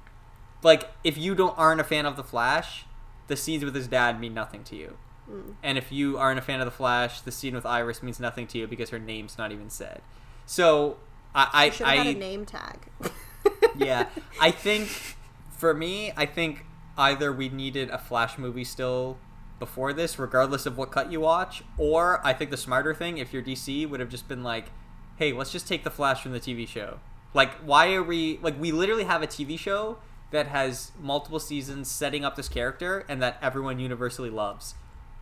like 0.63 0.89
if 1.03 1.17
you 1.17 1.35
don't 1.35 1.57
aren't 1.57 1.81
a 1.81 1.83
fan 1.83 2.05
of 2.05 2.15
the 2.15 2.23
Flash, 2.23 2.85
the 3.27 3.35
scenes 3.35 3.65
with 3.65 3.75
his 3.75 3.87
dad 3.87 4.19
mean 4.19 4.33
nothing 4.33 4.63
to 4.65 4.75
you. 4.75 4.97
Mm. 5.31 5.55
And 5.63 5.77
if 5.77 5.91
you 5.91 6.17
aren't 6.17 6.39
a 6.39 6.41
fan 6.41 6.59
of 6.59 6.65
the 6.65 6.71
Flash, 6.71 7.21
the 7.21 7.31
scene 7.31 7.55
with 7.55 7.65
Iris 7.65 8.03
means 8.03 8.19
nothing 8.19 8.47
to 8.47 8.57
you 8.57 8.67
because 8.67 8.89
her 8.89 8.99
name's 8.99 9.37
not 9.37 9.51
even 9.51 9.69
said. 9.69 10.01
So 10.45 10.97
I 11.33 11.69
Should 11.69 11.85
I, 11.85 11.95
have 11.95 12.05
I 12.05 12.07
had 12.07 12.15
a 12.15 12.19
name 12.19 12.45
tag. 12.45 12.87
yeah, 13.75 14.07
I 14.39 14.51
think 14.65 15.15
for 15.49 15.73
me, 15.73 16.11
I 16.17 16.25
think 16.25 16.65
either 16.97 17.31
we 17.31 17.49
needed 17.49 17.89
a 17.89 17.97
Flash 17.97 18.37
movie 18.37 18.63
still 18.65 19.17
before 19.59 19.93
this, 19.93 20.19
regardless 20.19 20.65
of 20.65 20.77
what 20.77 20.91
cut 20.91 21.11
you 21.11 21.21
watch, 21.21 21.63
or 21.77 22.25
I 22.25 22.33
think 22.33 22.51
the 22.51 22.57
smarter 22.57 22.93
thing, 22.93 23.17
if 23.17 23.31
you're 23.31 23.43
DC, 23.43 23.87
would 23.87 23.99
have 23.99 24.09
just 24.09 24.27
been 24.27 24.43
like, 24.43 24.71
hey, 25.17 25.31
let's 25.31 25.51
just 25.51 25.67
take 25.67 25.83
the 25.83 25.91
Flash 25.91 26.21
from 26.21 26.31
the 26.31 26.39
TV 26.39 26.67
show. 26.67 26.99
Like, 27.33 27.53
why 27.59 27.93
are 27.93 28.03
we 28.03 28.39
like 28.41 28.59
we 28.59 28.71
literally 28.71 29.05
have 29.05 29.21
a 29.21 29.27
TV 29.27 29.57
show 29.57 29.99
that 30.31 30.47
has 30.47 30.91
multiple 30.99 31.39
seasons 31.39 31.91
setting 31.91 32.25
up 32.25 32.35
this 32.35 32.49
character 32.49 33.05
and 33.07 33.21
that 33.21 33.37
everyone 33.41 33.79
universally 33.79 34.29
loves. 34.29 34.73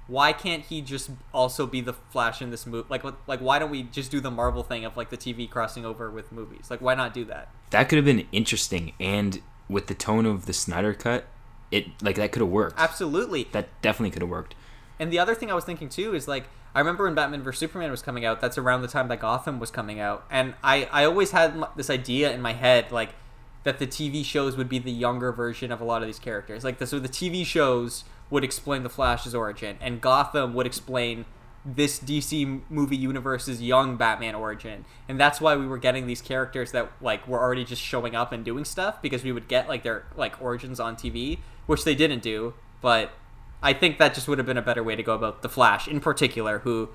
Why 0.10 0.34
can't 0.34 0.64
he 0.66 0.82
just 0.82 1.12
also 1.34 1.66
be 1.66 1.82
the 1.82 1.94
Flash 1.94 2.42
in 2.42 2.50
this 2.50 2.66
movie? 2.66 2.88
Like, 2.90 3.04
like 3.28 3.40
why 3.40 3.60
don't 3.60 3.70
we 3.70 3.84
just 3.84 4.12
do 4.12 4.20
the 4.20 4.32
Marvel 4.32 4.64
thing 4.64 4.84
of 4.84 4.98
like 4.98 5.10
the 5.10 5.18
TV 5.18 5.50
crossing 5.50 5.86
over 5.86 6.10
with 6.10 6.32
movies? 6.32 6.70
Like, 6.70 6.82
why 6.82 6.96
not 6.96 7.14
do 7.14 7.24
that? 7.26 7.50
That 7.70 7.88
could 7.88 7.98
have 7.98 8.06
been 8.06 8.28
interesting, 8.32 8.94
and 9.00 9.42
with 9.70 9.88
the 9.88 9.94
tone 9.94 10.26
of 10.26 10.48
the 10.48 10.54
Snyder 10.54 10.94
cut, 10.94 11.26
it 11.72 11.86
like 12.02 12.16
that 12.16 12.32
could 12.32 12.42
have 12.42 12.50
worked. 12.50 12.80
Absolutely. 12.80 13.48
That 13.52 13.70
definitely 13.82 14.12
could 14.12 14.24
have 14.24 14.30
worked. 14.30 14.56
And 15.00 15.14
the 15.14 15.20
other 15.20 15.36
thing 15.36 15.50
I 15.52 15.54
was 15.54 15.64
thinking 15.64 15.90
too 15.90 16.14
is 16.16 16.28
like 16.28 16.46
I 16.74 16.80
remember 16.80 17.06
when 17.06 17.16
Batman 17.16 17.42
vs 17.42 17.60
Superman 17.60 17.92
was 17.92 18.02
coming 18.02 18.26
out. 18.26 18.42
That's 18.42 18.58
around 18.58 18.82
the 18.82 18.88
time 18.88 19.08
that 19.08 19.20
Gotham 19.20 19.60
was 19.60 19.72
coming 19.72 20.00
out, 20.00 20.26
and 20.30 20.56
I 20.64 20.90
I 20.92 21.06
always 21.06 21.32
had 21.32 21.64
this 21.76 21.90
idea 21.90 22.32
in 22.32 22.42
my 22.42 22.54
head 22.54 22.92
like 22.92 23.14
that 23.64 23.80
the 23.80 23.88
TV 23.88 24.24
shows 24.24 24.56
would 24.56 24.70
be 24.70 24.80
the 24.80 24.92
younger 24.92 25.32
version 25.32 25.72
of 25.72 25.82
a 25.82 25.84
lot 25.84 26.02
of 26.02 26.08
these 26.08 26.20
characters. 26.20 26.64
Like 26.64 26.78
the, 26.80 26.88
so 26.88 27.00
the 27.00 27.10
TV 27.10 27.46
shows 27.46 28.06
would 28.30 28.44
explain 28.44 28.84
the 28.84 28.90
Flash's 28.90 29.34
origin, 29.34 29.78
and 29.82 30.02
Gotham 30.02 30.54
would 30.54 30.66
explain 30.66 31.26
this 31.66 32.00
DC 32.00 32.62
movie 32.70 32.96
universe's 32.96 33.62
young 33.62 33.98
Batman 33.98 34.34
origin. 34.34 34.86
And 35.08 35.20
that's 35.20 35.42
why 35.42 35.56
we 35.56 35.68
were 35.68 35.78
getting 35.78 36.08
these 36.08 36.22
characters 36.22 36.72
that 36.72 36.92
like 37.02 37.28
were 37.28 37.40
already 37.40 37.66
just 37.66 37.82
showing 37.82 38.16
up 38.16 38.32
and 38.32 38.46
doing 38.46 38.66
stuff 38.66 39.02
because 39.02 39.24
we 39.24 39.32
would 39.32 39.48
get 39.48 39.68
like 39.68 39.84
their 39.84 40.06
like 40.16 40.42
origins 40.42 40.80
on 40.80 40.96
TV, 40.96 41.40
which 41.66 41.84
they 41.84 41.96
didn't 41.96 42.24
do, 42.24 42.54
but 42.82 43.12
I 43.62 43.74
think 43.74 43.98
that 43.98 44.14
just 44.14 44.28
would 44.28 44.38
have 44.38 44.48
been 44.48 44.58
a 44.58 44.62
better 44.62 44.84
way 44.84 44.96
to 44.96 45.04
go 45.04 45.14
about 45.14 45.42
the 45.42 45.50
Flash 45.50 45.88
in 45.88 46.00
particular, 46.00 46.60
who, 46.60 46.90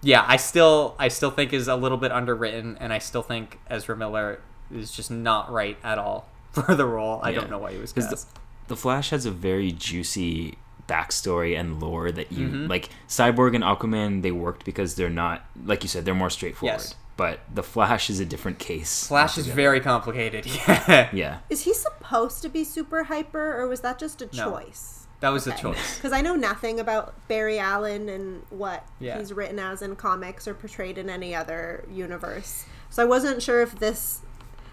yeah, 0.00 0.24
I 0.26 0.36
still 0.36 0.94
I 0.98 1.08
still 1.08 1.30
think 1.30 1.52
is 1.52 1.66
a 1.66 1.76
little 1.76 1.98
bit 1.98 2.12
underwritten, 2.12 2.76
and 2.78 2.92
I 2.92 2.98
still 2.98 3.22
think 3.22 3.58
Ezra 3.68 3.96
Miller 3.96 4.40
is 4.72 4.92
just 4.92 5.10
not 5.10 5.50
right 5.50 5.76
at 5.82 5.98
all 5.98 6.28
for 6.52 6.74
the 6.74 6.86
role. 6.86 7.20
I 7.22 7.32
don't 7.32 7.50
know 7.50 7.58
why 7.58 7.72
he 7.72 7.78
was 7.78 7.92
cast. 7.92 8.28
The 8.68 8.76
Flash 8.76 9.10
has 9.10 9.26
a 9.26 9.30
very 9.30 9.72
juicy 9.72 10.56
backstory 10.88 11.58
and 11.58 11.80
lore 11.82 12.10
that 12.12 12.32
you 12.32 12.48
Mhm. 12.48 12.68
like. 12.68 12.88
Cyborg 13.08 13.54
and 13.54 13.64
Aquaman 13.64 14.22
they 14.22 14.30
worked 14.30 14.64
because 14.64 14.94
they're 14.94 15.10
not 15.10 15.44
like 15.66 15.82
you 15.82 15.88
said 15.88 16.04
they're 16.04 16.14
more 16.14 16.30
straightforward. 16.30 16.80
Yes. 16.80 16.94
But 17.16 17.40
the 17.52 17.62
Flash 17.64 18.08
is 18.10 18.20
a 18.20 18.24
different 18.24 18.58
case. 18.60 19.06
Flash 19.08 19.36
is 19.36 19.46
very 19.48 19.80
complicated. 19.80 20.46
Yeah, 20.68 21.08
Yeah. 21.12 21.38
Is 21.50 21.62
he 21.62 21.74
supposed 21.74 22.42
to 22.42 22.48
be 22.48 22.62
super 22.64 23.04
hyper, 23.04 23.60
or 23.60 23.66
was 23.66 23.80
that 23.80 23.98
just 23.98 24.22
a 24.22 24.28
No. 24.34 24.50
choice? 24.52 24.94
that 25.20 25.30
was 25.30 25.42
the 25.42 25.50
Okay. 25.52 25.62
choice. 25.62 25.96
Because 25.96 26.12
I 26.12 26.20
know 26.20 26.36
nothing 26.36 26.78
about 26.78 27.12
Barry 27.26 27.58
Allen 27.58 28.08
and 28.08 28.44
what 28.50 28.86
Yeah. 29.00 29.18
he's 29.18 29.32
written 29.32 29.58
as 29.58 29.82
in 29.82 29.96
comics 29.96 30.46
or 30.46 30.54
portrayed 30.54 30.96
in 30.96 31.10
any 31.10 31.34
other 31.34 31.84
universe. 31.90 32.66
So 32.88 33.02
I 33.02 33.04
wasn't 33.06 33.42
sure 33.42 33.60
if 33.60 33.80
this. 33.80 34.20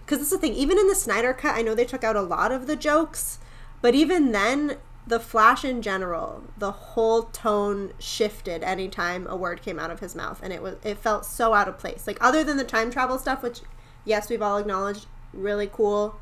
Because 0.05 0.19
this 0.19 0.27
is 0.27 0.33
the 0.33 0.37
thing, 0.37 0.53
even 0.53 0.77
in 0.77 0.87
the 0.87 0.93
Snyder 0.93 1.33
Cut, 1.33 1.55
I 1.55 1.63
know 1.63 1.73
they 1.73 1.83
took 1.83 2.03
out 2.03 2.15
a 2.15 2.21
lot 2.21 2.51
of 2.51 2.67
the 2.67 2.75
jokes, 2.75 3.39
but 3.85 3.93
even 3.93 4.31
then, 4.31 4.77
the 5.05 5.19
Flash 5.19 5.63
in 5.63 5.83
general, 5.83 6.41
the 6.57 6.71
whole 6.71 7.21
tone 7.21 7.91
shifted 7.99 8.63
anytime 8.63 9.27
a 9.27 9.35
word 9.35 9.61
came 9.61 9.77
out 9.77 9.91
of 9.91 9.99
his 9.99 10.15
mouth, 10.15 10.39
and 10.41 10.51
it 10.51 10.59
was 10.59 10.77
it 10.83 10.97
felt 10.97 11.23
so 11.23 11.53
out 11.53 11.67
of 11.67 11.77
place. 11.77 12.07
Like 12.07 12.17
other 12.19 12.43
than 12.43 12.57
the 12.57 12.63
time 12.63 12.89
travel 12.89 13.19
stuff, 13.19 13.43
which 13.43 13.61
yes, 14.03 14.27
we've 14.27 14.41
all 14.41 14.57
acknowledged, 14.57 15.05
really 15.33 15.67
cool. 15.71 16.15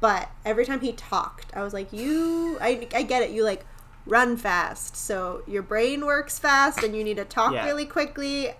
But 0.00 0.28
every 0.44 0.66
time 0.66 0.80
he 0.80 0.92
talked, 0.92 1.46
I 1.56 1.62
was 1.62 1.72
like, 1.72 1.94
"You, 1.94 2.58
I, 2.60 2.86
I 2.94 3.04
get 3.04 3.22
it. 3.22 3.30
You 3.30 3.42
like 3.42 3.64
run 4.04 4.36
fast, 4.36 4.94
so 4.94 5.42
your 5.46 5.62
brain 5.62 6.04
works 6.04 6.38
fast, 6.38 6.82
and 6.84 6.94
you 6.94 7.02
need 7.02 7.16
to 7.16 7.24
talk 7.24 7.54
Yeah. 7.54 7.64
really 7.64 7.86
quickly, 7.86 8.50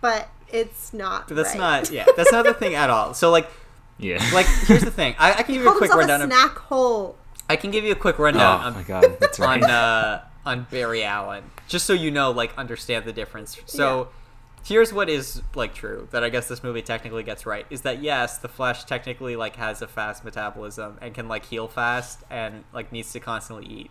but 0.00 0.28
it's 0.48 0.92
not. 0.92 1.26
But 1.26 1.34
that's 1.34 1.48
right. 1.50 1.58
not 1.58 1.90
yeah, 1.90 2.06
that's 2.16 2.30
not 2.30 2.44
the 2.44 2.54
thing 2.54 2.76
at 2.76 2.88
all. 2.88 3.14
So 3.14 3.32
like 3.32 3.48
Yeah. 3.98 4.24
like 4.32 4.46
here's 4.68 4.84
the 4.84 4.92
thing. 4.92 5.16
I, 5.18 5.32
I 5.32 5.42
can 5.42 5.54
give 5.56 5.64
you 5.64 5.68
a 5.70 5.72
quick 5.72 5.90
himself 5.90 5.98
rundown. 6.08 6.20
a 6.20 6.24
Of, 6.26 6.30
snack 6.30 6.56
hole. 6.58 7.16
I 7.48 7.56
can 7.56 7.70
give 7.70 7.84
you 7.84 7.92
a 7.92 7.96
quick 7.96 8.18
oh 8.18 8.24
rundown 8.24 8.74
my 8.74 8.82
god, 8.82 9.18
that's 9.20 9.38
right. 9.38 9.62
on 9.62 9.70
uh, 9.70 10.24
on 10.44 10.66
Barry 10.70 11.04
Allen, 11.04 11.44
just 11.68 11.86
so 11.86 11.92
you 11.92 12.10
know, 12.10 12.30
like 12.30 12.56
understand 12.58 13.04
the 13.04 13.12
difference. 13.12 13.58
So, 13.66 14.08
here's 14.64 14.92
what 14.92 15.08
is 15.08 15.42
like 15.54 15.74
true 15.74 16.08
that 16.10 16.24
I 16.24 16.28
guess 16.28 16.48
this 16.48 16.62
movie 16.62 16.82
technically 16.82 17.22
gets 17.22 17.46
right 17.46 17.66
is 17.70 17.82
that 17.82 18.02
yes, 18.02 18.38
the 18.38 18.48
Flash 18.48 18.84
technically 18.84 19.36
like 19.36 19.56
has 19.56 19.80
a 19.82 19.86
fast 19.88 20.24
metabolism 20.24 20.98
and 21.00 21.14
can 21.14 21.28
like 21.28 21.44
heal 21.46 21.68
fast 21.68 22.20
and 22.30 22.64
like 22.72 22.90
needs 22.92 23.12
to 23.12 23.20
constantly 23.20 23.66
eat. 23.66 23.90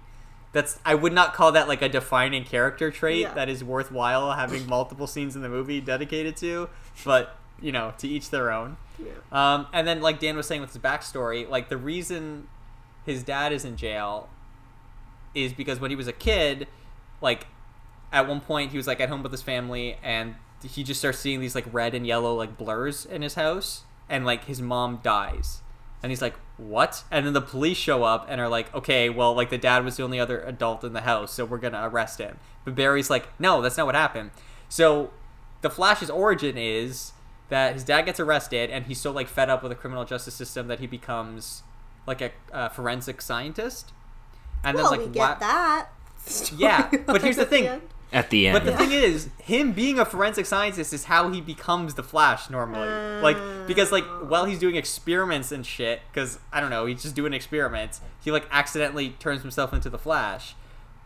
That's 0.52 0.80
I 0.86 0.96
would 0.96 1.12
not 1.14 1.34
call 1.34 1.52
that 1.54 1.68
like 1.68 1.82
a 1.82 1.90
defining 1.90 2.44
character 2.46 2.90
trait 2.92 3.22
Yeah. 3.22 3.34
that 3.34 3.50
is 3.50 3.64
worthwhile 3.64 4.32
having 4.34 4.68
multiple 4.70 5.08
scenes 5.08 5.36
in 5.36 5.42
the 5.42 5.50
movie 5.50 5.82
dedicated 5.82 6.36
to, 6.38 6.70
but 7.04 7.36
you 7.62 7.72
know, 7.72 7.94
to 8.00 8.08
each 8.08 8.30
their 8.32 8.52
own. 8.52 8.78
Yeah. 9.00 9.12
Um, 9.32 9.68
and 9.74 9.86
then, 9.88 10.02
like 10.02 10.20
Dan 10.20 10.36
was 10.38 10.46
saying 10.48 10.62
with 10.62 10.72
his 10.74 10.82
backstory, 10.82 11.48
like 11.50 11.68
the 11.70 11.78
reason 11.78 12.48
his 13.06 13.24
dad 13.24 13.52
is 13.52 13.66
in 13.66 13.78
jail 13.78 14.30
is 15.34 15.54
because 15.54 15.80
when 15.80 15.92
he 15.92 15.96
was 15.96 16.08
a 16.08 16.14
kid, 16.14 16.68
like 17.22 17.48
at 18.12 18.28
one 18.28 18.42
point 18.42 18.72
he 18.72 18.78
was 18.78 18.88
like 18.88 19.00
at 19.00 19.10
home 19.10 19.24
with 19.24 19.32
his 19.32 19.42
family, 19.42 19.98
and 20.02 20.36
he 20.64 20.84
just 20.84 21.00
starts 21.00 21.20
seeing 21.20 21.42
these 21.42 21.56
like 21.56 21.66
red 21.72 21.94
and 21.94 22.08
yellow 22.08 22.36
like 22.36 22.58
blurs 22.58 23.06
in 23.06 23.22
his 23.22 23.36
house, 23.36 23.84
and 24.10 24.26
like 24.26 24.46
his 24.46 24.62
mom 24.62 25.00
dies, 25.04 25.62
and 26.02 26.12
he's 26.12 26.22
like, 26.22 26.36
"What?" 26.58 27.04
And 27.12 27.26
then 27.26 27.34
the 27.34 27.42
police 27.42 27.78
show 27.78 28.04
up 28.04 28.26
and 28.30 28.40
are 28.40 28.50
like, 28.50 28.74
"Okay, 28.74 29.10
well, 29.10 29.34
like 29.34 29.50
the 29.50 29.58
dad 29.58 29.84
was 29.84 29.98
the 29.98 30.04
only 30.04 30.20
other 30.20 30.42
adult 30.42 30.84
in 30.84 30.94
the 30.94 31.02
house, 31.02 31.34
so 31.34 31.46
we're 31.46 31.58
gonna 31.58 31.88
arrest 31.88 32.20
him." 32.20 32.40
But 32.64 32.76
Barry's 32.76 33.10
like, 33.10 33.28
"No, 33.40 33.62
that's 33.62 33.78
not 33.78 33.86
what 33.86 33.96
happened." 33.96 34.32
So 34.70 35.12
the 35.62 35.70
Flash's 35.70 36.10
origin 36.10 36.58
is 36.58 37.14
that 37.50 37.74
his 37.74 37.84
dad 37.84 38.04
gets 38.04 38.20
arrested 38.20 38.70
and 38.70 38.86
he's 38.86 39.00
so 39.00 39.12
like 39.12 39.28
fed 39.28 39.50
up 39.50 39.62
with 39.62 39.70
the 39.72 39.76
criminal 39.76 40.06
justice 40.06 40.34
system 40.34 40.68
that 40.68 40.80
he 40.80 40.88
becomes 40.88 41.64
like 42.06 42.22
a 42.22 42.32
uh, 42.52 42.70
forensic 42.70 43.22
scientist. 43.22 43.92
And 44.64 44.76
well, 44.76 44.92
then 44.92 45.00
we 45.00 45.06
like 45.06 45.14
get 45.14 45.20
wha- 45.20 45.40
that. 45.40 45.88
Yeah, 46.58 46.90
but 47.06 47.22
here's 47.22 47.36
the 47.36 47.46
thing. 47.46 47.82
At 48.14 48.30
the 48.30 48.48
end. 48.48 48.58
But 48.58 48.66
the 48.66 48.78
thing 48.78 48.92
is, 48.92 49.30
him 49.40 49.74
being 49.74 50.00
a 50.00 50.06
forensic 50.06 50.46
scientist 50.46 50.94
is 50.94 51.06
how 51.06 51.30
he 51.32 51.42
becomes 51.42 51.96
the 51.96 52.04
Flash 52.04 52.50
normally. 52.50 52.88
like 53.22 53.68
because 53.68 53.92
like 53.92 54.06
while 54.06 54.46
he's 54.46 54.60
doing 54.60 54.76
experiments 54.76 55.52
and 55.52 55.66
shit, 55.66 56.02
because 56.12 56.40
I 56.54 56.62
don't 56.62 56.70
know, 56.70 56.86
he's 56.86 57.02
just 57.02 57.16
doing 57.16 57.34
experiments. 57.34 58.02
He 58.24 58.32
like 58.32 58.48
accidentally 58.52 59.10
turns 59.20 59.42
himself 59.42 59.74
into 59.74 59.90
the 59.90 59.98
Flash. 59.98 60.56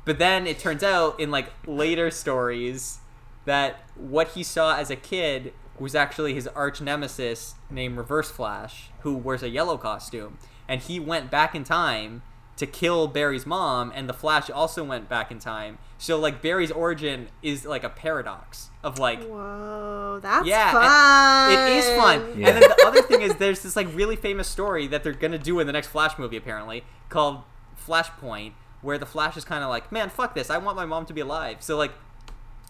But 0.06 0.20
then 0.20 0.45
it 0.45 0.60
turns 0.60 0.84
out 0.84 1.20
in 1.20 1.32
like 1.32 1.52
later 1.66 2.12
stories 2.12 3.00
that 3.45 3.82
what 3.95 4.30
he 4.30 4.43
saw 4.43 4.78
as 4.78 4.89
a 4.91 4.95
kid 4.95 5.54
was 5.80 5.95
actually 5.95 6.34
his 6.34 6.47
arch 6.47 6.82
nemesis 6.82 7.56
named 7.72 7.97
Reverse 7.97 8.30
Flash, 8.30 8.89
who 9.02 9.16
wears 9.16 9.41
a 9.41 9.50
yellow 9.50 9.78
costume, 9.78 10.38
and 10.70 10.82
he 10.82 11.00
went 11.00 11.30
back 11.30 11.56
in 11.56 11.66
time 11.66 12.22
to 12.56 12.68
kill 12.68 13.08
Barry's 13.08 13.46
mom, 13.46 13.92
and 13.96 14.08
the 14.08 14.14
Flash 14.14 14.50
also 14.50 14.84
went 14.84 15.10
back 15.10 15.32
in 15.32 15.40
time. 15.40 15.78
So 15.98 16.20
like 16.20 16.42
Barry's 16.42 16.72
origin 16.72 17.30
is 17.42 17.66
like 17.66 17.84
a 17.84 17.90
paradox 17.90 18.70
of 18.84 19.00
like 19.00 19.24
Whoa, 19.24 20.20
that's 20.22 20.46
yeah, 20.46 20.72
fun. 20.72 21.52
it 21.52 21.78
is 21.78 21.90
fun. 21.98 22.40
Yeah. 22.40 22.50
And 22.50 22.62
then 22.62 22.70
the 22.70 22.84
other 22.86 23.02
thing 23.08 23.22
is 23.22 23.36
there's 23.36 23.64
this 23.64 23.76
like 23.76 23.88
really 23.96 24.16
famous 24.16 24.48
story 24.48 24.88
that 24.88 25.04
they're 25.04 25.14
gonna 25.14 25.38
do 25.38 25.60
in 25.60 25.68
the 25.68 25.74
next 25.74 25.88
Flash 25.88 26.20
movie 26.20 26.38
apparently 26.38 26.84
called 27.10 27.44
Flashpoint, 27.88 28.52
where 28.82 28.98
the 28.98 29.06
Flash 29.06 29.38
is 29.38 29.46
kind 29.46 29.64
of 29.64 29.70
like, 29.70 29.92
man, 29.92 30.10
fuck 30.10 30.36
this, 30.36 30.50
I 30.50 30.58
want 30.58 30.76
my 30.76 30.86
mom 30.86 31.06
to 31.08 31.14
be 31.14 31.22
alive. 31.22 31.58
So 31.62 31.78
like 31.78 31.94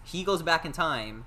he 0.04 0.22
goes 0.24 0.42
back 0.42 0.64
in 0.64 0.72
time 0.72 1.26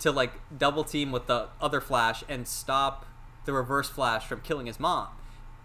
to 0.00 0.10
like 0.10 0.32
double 0.56 0.82
team 0.82 1.12
with 1.12 1.28
the 1.28 1.48
other 1.60 1.80
Flash 1.80 2.24
and 2.28 2.46
stop 2.46 3.06
the 3.44 3.52
Reverse 3.52 3.88
Flash 3.88 4.26
from 4.26 4.40
killing 4.40 4.66
his 4.66 4.80
mom. 4.80 5.08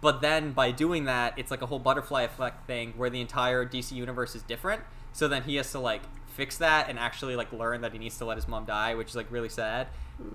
But 0.00 0.20
then 0.20 0.52
by 0.52 0.70
doing 0.70 1.04
that, 1.04 1.34
it's 1.36 1.50
like 1.50 1.62
a 1.62 1.66
whole 1.66 1.78
butterfly 1.78 2.22
effect 2.22 2.66
thing 2.66 2.94
where 2.96 3.10
the 3.10 3.20
entire 3.20 3.66
DC 3.66 3.92
universe 3.92 4.34
is 4.34 4.42
different. 4.42 4.82
So 5.12 5.28
then 5.28 5.42
he 5.42 5.56
has 5.56 5.70
to 5.72 5.78
like 5.78 6.02
fix 6.26 6.56
that 6.58 6.88
and 6.88 6.98
actually 6.98 7.36
like 7.36 7.52
learn 7.52 7.82
that 7.82 7.92
he 7.92 7.98
needs 7.98 8.16
to 8.18 8.24
let 8.24 8.36
his 8.36 8.48
mom 8.48 8.64
die, 8.64 8.94
which 8.94 9.08
is 9.08 9.16
like 9.16 9.30
really 9.30 9.48
sad. 9.48 9.88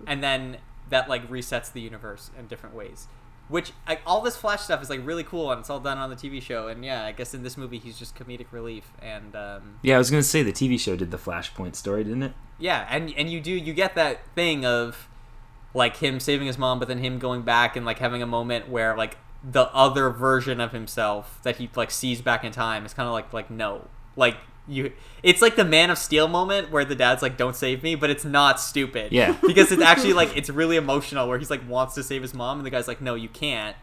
And 0.06 0.24
then 0.24 0.58
that 0.90 1.10
like 1.10 1.28
resets 1.30 1.72
the 1.72 1.82
universe 1.82 2.30
in 2.38 2.48
different 2.48 2.76
ways. 2.76 3.08
Which 3.48 3.74
like 3.88 4.02
all 4.06 4.22
this 4.22 4.36
Flash 4.36 4.62
stuff 4.62 4.82
is 4.82 4.90
like 4.90 5.02
really 5.04 5.24
cool 5.24 5.52
and 5.52 5.60
it's 5.60 5.70
all 5.70 5.80
done 5.80 5.98
on 5.98 6.10
the 6.10 6.16
TV 6.16 6.42
show. 6.42 6.68
And 6.68 6.84
yeah, 6.84 7.06
I 7.06 7.12
guess 7.12 7.34
in 7.34 7.44
this 7.44 7.58
movie 7.58 7.80
he's 7.80 7.98
just 7.98 8.16
comedic 8.16 8.48
relief 8.52 8.92
and 9.02 9.36
um, 9.36 9.80
yeah, 9.82 9.96
I 9.96 9.98
was 9.98 10.10
gonna 10.12 10.24
say 10.24 10.44
the 10.44 10.54
TV 10.54 10.80
show 10.80 10.96
did 10.96 11.12
the 11.12 11.18
Flashpoint 11.18 11.76
story, 11.76 12.04
didn't 12.04 12.24
it? 12.24 12.34
yeah, 12.58 12.88
and 12.90 13.14
and 13.18 13.30
you 13.30 13.42
do 13.42 13.52
you 13.52 13.74
get 13.74 13.96
that 13.96 14.26
thing 14.34 14.66
of 14.66 15.10
like 15.74 15.98
him 15.98 16.20
saving 16.20 16.48
his 16.48 16.58
mom, 16.58 16.80
but 16.80 16.88
then 16.88 17.00
him 17.00 17.20
going 17.20 17.42
back 17.42 17.76
and 17.76 17.86
like 17.86 18.00
having 18.00 18.22
a 18.22 18.26
moment 18.28 18.70
where 18.70 18.96
like 18.96 19.18
the 19.52 19.72
other 19.74 20.10
version 20.10 20.60
of 20.60 20.72
himself 20.72 21.40
that 21.44 21.58
he 21.58 21.70
like 21.76 21.92
sees 21.92 22.22
back 22.22 22.44
in 22.44 22.52
time 22.52 22.86
is 22.86 22.94
kind 22.94 23.08
of 23.08 23.14
like 23.14 23.32
like 23.32 23.52
no, 23.52 23.88
like 24.16 24.38
you. 24.68 24.92
It's 25.22 25.42
like 25.42 25.56
the 25.56 25.66
Man 25.66 25.90
of 25.90 25.98
Steel 25.98 26.28
moment 26.28 26.72
where 26.72 26.86
the 26.86 26.96
dad's 26.96 27.22
like, 27.22 27.38
"Don't 27.38 27.56
save 27.56 27.84
me," 27.84 27.96
but 27.96 28.10
it's 28.10 28.26
not 28.26 28.60
stupid. 28.60 29.12
Yeah. 29.12 29.38
because 29.48 29.72
it's 29.72 29.82
actually 29.82 30.14
like 30.14 30.36
it's 30.36 30.50
really 30.50 30.78
emotional 30.78 31.28
where 31.28 31.38
he's 31.38 31.50
like 31.50 31.68
wants 31.68 31.96
to 31.96 32.04
save 32.04 32.22
his 32.22 32.34
mom 32.34 32.58
and 32.58 32.66
the 32.66 32.70
guy's 32.70 32.88
like, 32.88 33.02
"No, 33.02 33.16
you 33.16 33.30
can't." 33.30 33.76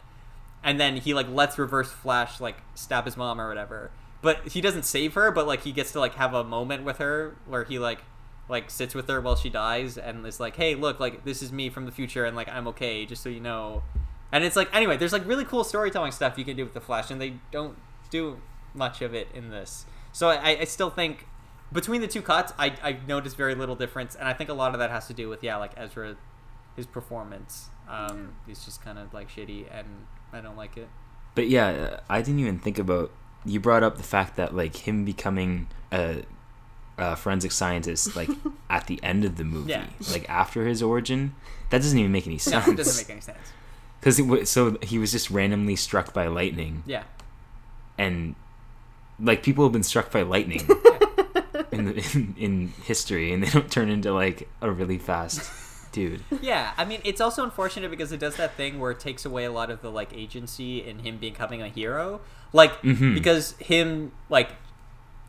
And 0.64 0.80
then 0.80 0.96
he 0.96 1.14
like 1.14 1.28
lets 1.28 1.58
Reverse 1.58 1.90
Flash 1.90 2.40
like 2.40 2.56
stab 2.74 3.04
his 3.04 3.16
mom 3.16 3.40
or 3.40 3.48
whatever. 3.48 3.90
But 4.20 4.48
he 4.48 4.60
doesn't 4.60 4.84
save 4.84 5.14
her, 5.14 5.30
but 5.30 5.46
like 5.46 5.62
he 5.62 5.72
gets 5.72 5.92
to 5.92 6.00
like 6.00 6.14
have 6.14 6.34
a 6.34 6.44
moment 6.44 6.84
with 6.84 6.98
her 6.98 7.36
where 7.46 7.64
he 7.64 7.78
like 7.78 8.02
like 8.48 8.70
sits 8.70 8.94
with 8.94 9.08
her 9.08 9.20
while 9.20 9.36
she 9.36 9.50
dies 9.50 9.96
and 9.96 10.26
is 10.26 10.40
like, 10.40 10.56
"Hey, 10.56 10.74
look, 10.74 10.98
like 10.98 11.24
this 11.24 11.42
is 11.42 11.52
me 11.52 11.70
from 11.70 11.86
the 11.86 11.92
future 11.92 12.24
and 12.24 12.36
like 12.36 12.48
I'm 12.48 12.66
okay, 12.68 13.06
just 13.06 13.22
so 13.22 13.28
you 13.28 13.40
know." 13.40 13.82
And 14.32 14.42
it's 14.44 14.56
like 14.56 14.74
anyway, 14.74 14.96
there's 14.96 15.12
like 15.12 15.26
really 15.26 15.44
cool 15.44 15.62
storytelling 15.62 16.12
stuff 16.12 16.38
you 16.38 16.44
can 16.44 16.56
do 16.56 16.64
with 16.64 16.74
the 16.74 16.80
Flash 16.80 17.10
and 17.10 17.20
they 17.20 17.34
don't 17.50 17.76
do 18.10 18.38
much 18.74 19.02
of 19.02 19.14
it 19.14 19.28
in 19.34 19.50
this. 19.50 19.84
So 20.12 20.28
I, 20.30 20.58
I 20.60 20.64
still 20.64 20.90
think 20.90 21.26
between 21.72 22.00
the 22.00 22.08
two 22.08 22.22
cuts, 22.22 22.52
I 22.58 22.74
I 22.82 22.98
noticed 23.06 23.36
very 23.36 23.54
little 23.54 23.76
difference 23.76 24.14
and 24.14 24.26
I 24.26 24.32
think 24.32 24.48
a 24.50 24.54
lot 24.54 24.72
of 24.72 24.78
that 24.80 24.90
has 24.90 25.06
to 25.08 25.14
do 25.14 25.28
with 25.28 25.42
yeah, 25.44 25.56
like 25.56 25.72
Ezra 25.76 26.16
his 26.76 26.86
performance. 26.86 27.68
Um 27.88 28.34
he's 28.46 28.64
just 28.64 28.82
kind 28.82 28.98
of 28.98 29.12
like 29.12 29.28
shitty 29.28 29.66
and 29.70 29.86
I 30.32 30.40
don't 30.40 30.56
like 30.56 30.76
it. 30.78 30.88
But 31.34 31.48
yeah, 31.48 32.00
I 32.08 32.22
didn't 32.22 32.40
even 32.40 32.58
think 32.58 32.78
about. 32.78 33.10
You 33.44 33.58
brought 33.58 33.82
up 33.82 33.96
the 33.96 34.02
fact 34.02 34.36
that 34.36 34.54
like 34.54 34.76
him 34.86 35.04
becoming 35.04 35.66
a, 35.90 36.22
a 36.96 37.16
forensic 37.16 37.52
scientist 37.52 38.14
like 38.14 38.30
at 38.70 38.86
the 38.86 39.02
end 39.02 39.24
of 39.24 39.36
the 39.36 39.44
movie, 39.44 39.70
Yeah. 39.72 39.86
like 40.10 40.28
after 40.30 40.66
his 40.66 40.82
origin, 40.82 41.34
that 41.70 41.78
doesn't 41.78 41.98
even 41.98 42.12
make 42.12 42.26
any 42.26 42.36
No, 42.36 42.38
sense. 42.38 42.68
it 42.68 42.76
doesn't 42.76 43.02
make 43.02 43.10
any 43.10 43.20
sense. 43.20 43.38
Because 44.02 44.50
so 44.50 44.76
he 44.82 44.98
was 44.98 45.12
just 45.12 45.30
randomly 45.30 45.76
struck 45.76 46.12
by 46.12 46.26
lightning, 46.26 46.82
Yeah. 46.86 47.04
and 47.96 48.34
like 49.20 49.42
people 49.44 49.64
have 49.64 49.72
been 49.72 49.84
struck 49.84 50.10
by 50.10 50.22
lightning 50.22 50.60
in, 51.72 51.84
the, 51.84 52.10
in 52.14 52.34
in 52.36 52.68
history, 52.82 53.32
and 53.32 53.42
they 53.42 53.48
don't 53.50 53.70
turn 53.70 53.88
into 53.88 54.12
like 54.12 54.48
a 54.60 54.70
really 54.70 54.98
fast 54.98 55.50
dude. 55.92 56.22
Yeah, 56.42 56.72
I 56.76 56.84
mean, 56.84 57.00
it's 57.04 57.20
also 57.20 57.44
unfortunate 57.44 57.90
because 57.90 58.10
it 58.10 58.18
does 58.18 58.36
that 58.36 58.56
thing 58.56 58.80
where 58.80 58.90
it 58.90 58.98
takes 58.98 59.24
away 59.24 59.44
a 59.44 59.52
lot 59.52 59.70
of 59.70 59.82
the 59.82 59.90
like 59.90 60.12
agency 60.12 60.82
in 60.84 60.98
him 61.00 61.18
becoming 61.18 61.62
a 61.62 61.68
hero. 61.68 62.20
Like 62.52 62.82
Mhm. 62.82 63.14
because 63.14 63.52
him 63.60 64.10
like 64.28 64.50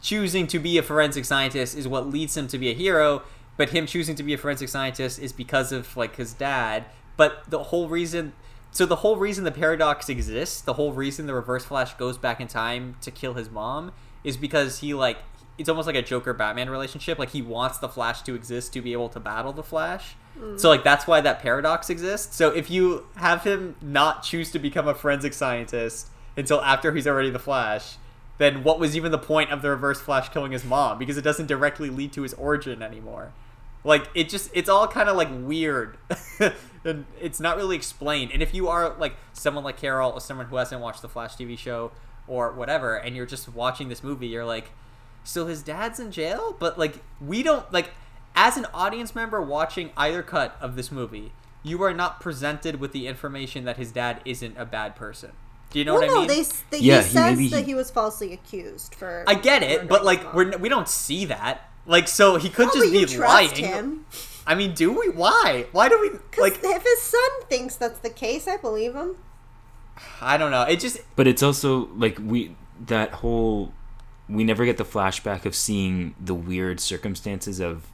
choosing 0.02 0.48
to 0.48 0.60
be 0.60 0.78
a 0.80 0.84
forensic 0.84 1.26
scientist 1.26 1.78
is 1.78 1.88
what 1.88 2.08
leads 2.10 2.36
him 2.36 2.48
to 2.48 2.58
be 2.58 2.70
a 2.72 2.74
hero, 2.74 3.22
but 3.56 3.70
him 3.70 3.86
choosing 3.86 4.16
to 4.16 4.24
be 4.24 4.34
a 4.34 4.38
forensic 4.38 4.68
scientist 4.70 5.20
is 5.20 5.32
because 5.32 5.72
of 5.72 5.96
like 5.96 6.16
his 6.16 6.34
dad. 6.34 6.86
But 7.18 7.44
the 7.50 7.64
whole 7.66 7.88
reason 7.88 8.34
so 8.74 8.86
the 8.86 8.98
whole 8.98 9.16
reason 9.16 9.44
the 9.44 9.52
paradox 9.52 10.10
exists, 10.10 10.60
the 10.60 10.74
whole 10.74 10.92
reason 10.92 11.28
the 11.28 11.34
reverse 11.34 11.64
flash 11.64 11.94
goes 11.94 12.18
back 12.18 12.42
in 12.42 12.48
time 12.48 12.96
to 13.02 13.12
kill 13.12 13.36
his 13.36 13.50
mom 13.50 13.94
is 14.24 14.36
because 14.36 14.80
he 14.80 14.94
like 14.94 15.18
it's 15.58 15.70
almost 15.70 15.86
like 15.86 15.96
a 15.96 16.02
Joker 16.02 16.34
Batman 16.34 16.70
relationship. 16.70 17.20
Like 17.20 17.30
he 17.30 17.42
wants 17.42 17.78
the 17.78 17.90
Flash 17.90 18.24
to 18.24 18.34
exist 18.34 18.74
to 18.74 18.82
be 18.82 18.94
able 18.94 19.10
to 19.10 19.20
battle 19.20 19.54
the 19.54 19.64
Flash. 19.64 20.16
Mm. 20.38 20.60
So 20.60 20.70
like 20.70 20.84
that's 20.84 21.06
why 21.06 21.22
that 21.22 21.42
paradox 21.42 21.90
exists. 21.90 22.36
So 22.36 22.50
if 22.50 22.70
you 22.70 23.06
have 23.16 23.44
him 23.44 23.76
not 23.82 24.24
choose 24.24 24.52
to 24.52 24.60
become 24.60 24.88
a 24.88 24.96
forensic 24.96 25.34
scientist 25.34 26.08
until 26.36 26.62
after 26.62 26.94
he's 26.94 27.06
already 27.06 27.30
the 27.30 27.40
Flash, 27.40 27.98
then 28.40 28.64
what 28.64 28.80
was 28.80 28.96
even 28.96 29.12
the 29.12 29.20
point 29.20 29.52
of 29.52 29.62
the 29.62 29.70
Reverse 29.70 30.02
Flash 30.02 30.30
killing 30.30 30.52
his 30.52 30.66
mom? 30.66 30.98
Because 30.98 31.18
it 31.18 31.24
doesn't 31.24 31.46
directly 31.46 31.90
lead 31.90 32.12
to 32.14 32.24
his 32.24 32.34
origin 32.34 32.82
anymore. 32.82 33.32
Like 33.84 34.10
it 34.16 34.30
just 34.30 34.50
it's 34.54 34.70
all 34.70 34.88
kind 34.88 35.08
of 35.10 35.16
like 35.16 35.30
weird. 35.32 35.98
and 36.86 37.06
it's 37.22 37.40
not 37.40 37.58
really 37.58 37.76
explained. 37.76 38.32
And 38.32 38.42
if 38.42 38.54
you 38.54 38.68
are 38.68 38.96
like 38.98 39.16
someone 39.34 39.64
like 39.64 39.78
Carol 39.78 40.12
or 40.12 40.20
someone 40.22 40.48
who 40.48 40.56
hasn't 40.58 40.82
watched 40.82 41.02
the 41.02 41.10
Flash 41.10 41.36
TV 41.36 41.58
show 41.58 41.92
or 42.28 42.52
whatever 42.52 42.96
and 42.96 43.16
you're 43.16 43.26
just 43.26 43.54
watching 43.54 43.90
this 43.90 44.04
movie, 44.04 44.28
you're 44.28 44.46
like 44.46 44.72
so 45.24 45.48
his 45.48 45.62
dad's 45.64 46.00
in 46.00 46.12
jail, 46.12 46.56
but 46.60 46.78
like 46.78 47.02
we 47.22 47.44
don't 47.44 47.72
like 47.72 47.92
as 48.36 48.58
an 48.58 48.66
audience 48.74 49.14
member 49.16 49.42
watching 49.42 49.92
either 49.96 50.22
cut 50.24 50.58
of 50.60 50.76
this 50.76 50.92
movie, 50.92 51.32
you 51.62 51.82
are 51.84 51.94
not 51.94 52.20
presented 52.20 52.80
with 52.80 52.92
the 52.92 53.08
information 53.08 53.64
that 53.66 53.78
his 53.78 53.92
dad 53.92 54.20
isn't 54.26 54.58
a 54.58 54.66
bad 54.66 54.96
person. 54.96 55.32
Do 55.70 55.80
you 55.80 55.86
know 55.86 55.94
well, 55.94 56.02
what 56.02 56.10
I 56.10 56.14
no, 56.14 56.20
mean? 56.20 56.28
they, 56.28 56.40
s- 56.42 56.64
they 56.70 56.80
Yeah, 56.80 56.98
he 57.00 57.04
he- 57.08 57.10
says 57.14 57.38
maybe 57.38 57.48
that 57.50 57.60
he- 57.62 57.66
he 57.68 57.76
was 57.76 57.90
falsely 57.90 58.34
accused 58.34 58.94
for. 58.96 59.24
I 59.26 59.36
get 59.36 59.64
it, 59.64 59.88
but 59.88 60.04
like 60.04 60.34
we're 60.34 60.58
we 60.58 60.68
don't 60.70 60.88
see 60.90 61.26
that. 61.26 61.70
Like 61.86 62.08
so 62.08 62.36
he 62.36 62.50
could 62.50 62.68
No, 62.68 62.74
just 62.74 62.86
but 62.92 63.00
you 63.00 63.06
be 63.08 63.14
trust 63.14 63.54
lying. 63.54 63.64
him. 63.66 64.06
I 64.46 64.56
mean, 64.56 64.74
do 64.74 64.92
we? 64.92 65.10
Why? 65.10 65.68
Why 65.72 65.88
do 65.90 65.98
we 66.02 66.10
Like, 66.42 66.62
like? 66.64 66.76
if 66.76 66.84
his 66.84 67.02
son 67.02 67.30
thinks 67.50 67.76
that's 67.76 68.00
the 68.00 68.10
case, 68.10 68.48
I 68.48 68.58
believe 68.58 68.94
him. 68.96 69.16
I 70.22 70.38
don't 70.38 70.52
know. 70.52 70.64
It 70.64 70.80
just 70.80 71.00
But 71.16 71.28
it's 71.28 71.44
also 71.44 71.88
like 71.96 72.18
we 72.22 72.56
that 72.88 73.12
whole 73.12 73.72
we 74.28 74.44
never 74.44 74.66
get 74.66 74.78
the 74.78 74.86
flashback 74.86 75.46
of 75.46 75.54
seeing 75.56 76.16
the 76.20 76.34
weird 76.34 76.80
circumstances 76.80 77.60
of 77.60 77.88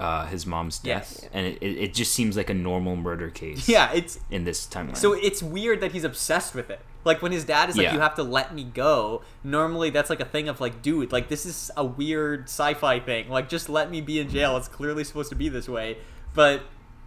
uh, 0.00 0.26
his 0.26 0.44
mom's 0.46 0.78
death, 0.78 1.18
Yes. 1.22 1.30
and 1.32 1.46
it, 1.46 1.58
it, 1.62 1.76
it 1.78 1.94
just 1.94 2.12
seems 2.12 2.36
like 2.36 2.50
a 2.50 2.54
normal 2.54 2.96
murder 2.96 3.30
case. 3.30 3.68
yeah, 3.68 3.92
it's 3.92 4.18
in 4.30 4.44
this 4.44 4.66
timeline. 4.66 4.96
So 4.96 5.12
it's 5.12 5.42
weird 5.42 5.80
that 5.80 5.92
he's 5.92 6.02
obsessed 6.04 6.54
with 6.54 6.70
it. 6.70 6.80
Like 7.04 7.20
when 7.22 7.32
his 7.32 7.44
dad 7.44 7.68
is 7.68 7.76
like, 7.76 7.84
Yeah. 7.84 7.94
"You 7.94 8.00
have 8.00 8.14
to 8.16 8.22
let 8.22 8.54
me 8.54 8.64
go." 8.64 9.22
Normally, 9.42 9.90
that's 9.90 10.08
like 10.10 10.20
a 10.20 10.24
thing 10.24 10.48
of 10.48 10.60
like, 10.60 10.80
"Dude, 10.82 11.12
like 11.12 11.28
this 11.28 11.44
is 11.46 11.70
a 11.76 11.84
weird 11.84 12.44
sci-fi 12.44 12.98
thing. 13.00 13.28
Like, 13.28 13.48
just 13.48 13.68
let 13.68 13.90
me 13.90 14.00
be 14.00 14.18
in 14.18 14.28
jail. 14.30 14.56
It's 14.56 14.68
clearly 14.68 15.04
supposed 15.04 15.28
to 15.30 15.36
be 15.36 15.48
this 15.48 15.68
way." 15.68 15.98
But 16.34 16.62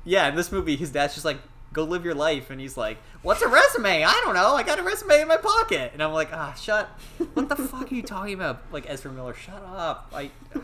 yeah, 0.05 0.27
in 0.29 0.35
this 0.35 0.51
movie, 0.51 0.75
his 0.75 0.91
dad's 0.91 1.13
just 1.15 1.25
like, 1.25 1.39
"Go 1.73 1.83
live 1.83 2.05
your 2.05 2.15
life," 2.15 2.49
and 2.49 2.61
he's 2.61 2.77
like, 2.77 2.97
"What's 3.23 3.41
a 3.41 3.47
resume? 3.47 4.03
I 4.03 4.21
don't 4.23 4.35
know. 4.35 4.53
I 4.55 4.63
got 4.63 4.79
a 4.79 4.83
resume 4.83 5.21
in 5.21 5.27
my 5.27 5.37
pocket." 5.37 5.91
And 5.93 6.03
I'm 6.03 6.13
like, 6.13 6.29
"Ah, 6.31 6.53
shut. 6.53 6.87
What 7.33 7.49
the 7.49 7.55
fuck 7.55 7.91
are 7.91 7.95
you 7.95 8.03
talking 8.03 8.35
about?" 8.35 8.61
Like 8.71 8.85
Ezra 8.87 9.11
Miller, 9.11 9.33
shut 9.33 9.63
up. 9.63 10.11
I. 10.13 10.29
God, 10.53 10.63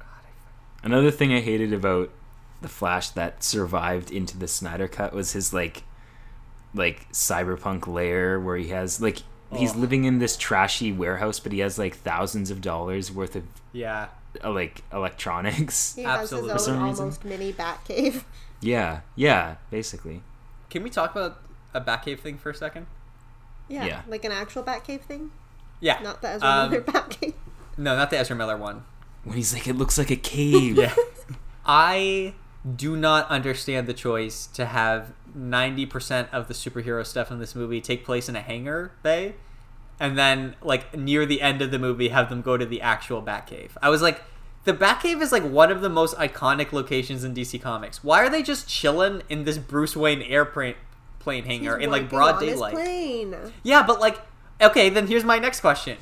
I 0.00 0.86
Another 0.86 1.10
thing 1.10 1.32
I 1.32 1.40
hated 1.40 1.72
about 1.72 2.10
the 2.60 2.68
Flash 2.68 3.10
that 3.10 3.42
survived 3.42 4.10
into 4.10 4.38
the 4.38 4.48
Snyder 4.48 4.88
cut 4.88 5.12
was 5.12 5.32
his 5.32 5.52
like 5.52 5.82
like 6.74 7.10
cyberpunk 7.12 7.86
lair 7.86 8.38
where 8.40 8.56
he 8.56 8.68
has 8.68 9.00
like 9.00 9.18
he's 9.54 9.74
Oh. 9.74 9.78
living 9.78 10.04
in 10.04 10.18
this 10.18 10.36
trashy 10.36 10.90
warehouse 10.92 11.38
but 11.38 11.52
he 11.52 11.60
has 11.60 11.78
like 11.78 11.96
thousands 11.96 12.50
of 12.50 12.60
dollars 12.60 13.12
worth 13.12 13.36
of 13.36 13.44
yeah. 13.72 14.08
uh, 14.42 14.50
like 14.50 14.82
electronics. 14.92 15.94
He 15.94 16.04
Absolutely. 16.04 16.50
Has 16.52 16.60
his 16.60 16.66
some 16.66 16.76
own 16.82 16.88
reason. 16.88 17.02
almost 17.04 17.24
mini 17.24 17.52
bat 17.52 17.80
cave. 17.86 18.24
Yeah, 18.60 19.00
yeah, 19.14 19.56
basically. 19.70 20.22
Can 20.70 20.82
we 20.82 20.88
talk 20.88 21.10
about 21.14 21.42
a 21.74 21.80
Batcave 21.82 22.20
thing 22.20 22.38
for 22.38 22.48
a 22.48 22.54
second? 22.54 22.86
Yeah, 23.68 23.84
Yeah. 23.84 24.02
like 24.08 24.24
an 24.24 24.32
actual 24.32 24.62
bat 24.62 24.84
cave 24.84 25.02
thing, 25.02 25.32
Yeah. 25.80 26.00
not 26.02 26.22
the 26.22 26.28
Ezra 26.30 26.48
Um, 26.48 26.70
Miller 26.70 26.80
bat 26.82 27.10
cave. 27.10 27.34
No, 27.76 27.94
not 27.94 28.08
the 28.08 28.16
Ezra 28.18 28.34
Miller 28.34 28.56
one. 28.56 28.84
when 29.24 29.36
he's 29.36 29.52
like, 29.52 29.66
it 29.68 29.74
looks 29.74 29.98
like 29.98 30.10
a 30.10 30.16
cave. 30.16 30.78
Yeah. 30.78 30.94
I 31.66 32.34
do 32.76 32.96
not 32.96 33.28
understand 33.28 33.86
the 33.86 33.92
choice 33.94 34.46
to 34.54 34.64
have 34.66 35.12
90% 35.36 36.30
of 36.30 36.48
the 36.48 36.54
superhero 36.54 37.04
stuff 37.04 37.30
in 37.30 37.38
this 37.38 37.54
movie 37.54 37.80
take 37.80 38.04
place 38.04 38.28
in 38.28 38.36
a 38.36 38.40
hangar 38.40 38.92
bay 39.02 39.34
and 39.98 40.18
then 40.18 40.54
like 40.62 40.96
near 40.96 41.26
the 41.26 41.40
end 41.40 41.62
of 41.62 41.70
the 41.70 41.78
movie 41.78 42.08
have 42.08 42.28
them 42.28 42.42
go 42.42 42.56
to 42.56 42.66
the 42.66 42.80
actual 42.80 43.22
Batcave. 43.22 43.70
I 43.82 43.88
was 43.88 44.02
like 44.02 44.22
the 44.64 44.72
Batcave 44.72 45.20
is 45.20 45.30
like 45.30 45.42
one 45.44 45.70
of 45.70 45.82
the 45.82 45.90
most 45.90 46.16
iconic 46.16 46.72
locations 46.72 47.22
in 47.22 47.34
DC 47.34 47.60
Comics. 47.60 48.02
Why 48.02 48.20
are 48.24 48.30
they 48.30 48.42
just 48.42 48.68
chilling 48.68 49.22
in 49.28 49.44
this 49.44 49.58
Bruce 49.58 49.94
Wayne 49.96 50.22
airplane 50.22 50.74
plane 51.18 51.44
hangar 51.44 51.78
He's 51.78 51.84
in 51.84 51.90
like 51.90 52.08
broad 52.08 52.40
daylight? 52.40 52.74
plane. 52.74 53.36
Yeah, 53.62 53.82
but 53.86 54.00
like, 54.00 54.20
okay, 54.60 54.88
then 54.88 55.06
here's 55.06 55.24
my 55.24 55.38
next 55.38 55.60
question. 55.60 55.98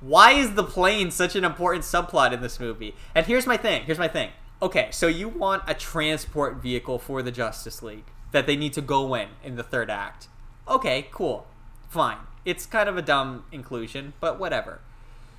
Why 0.00 0.32
is 0.32 0.54
the 0.54 0.64
plane 0.64 1.10
such 1.10 1.36
an 1.36 1.44
important 1.44 1.84
subplot 1.84 2.32
in 2.32 2.40
this 2.40 2.58
movie? 2.58 2.94
And 3.14 3.26
here's 3.26 3.46
my 3.46 3.56
thing. 3.56 3.82
Here's 3.82 3.98
my 3.98 4.08
thing. 4.08 4.30
Okay, 4.62 4.88
so 4.90 5.06
you 5.06 5.28
want 5.28 5.62
a 5.66 5.74
transport 5.74 6.56
vehicle 6.56 6.98
for 6.98 7.22
the 7.22 7.30
Justice 7.30 7.82
League 7.82 8.04
that 8.32 8.46
they 8.46 8.56
need 8.56 8.72
to 8.74 8.80
go 8.82 9.14
in 9.14 9.28
in 9.42 9.56
the 9.56 9.62
third 9.62 9.90
act. 9.90 10.28
Okay, 10.68 11.08
cool. 11.12 11.46
Fine. 11.88 12.18
It's 12.44 12.66
kind 12.66 12.88
of 12.88 12.96
a 12.96 13.02
dumb 13.02 13.44
inclusion, 13.52 14.12
but 14.20 14.38
whatever. 14.38 14.80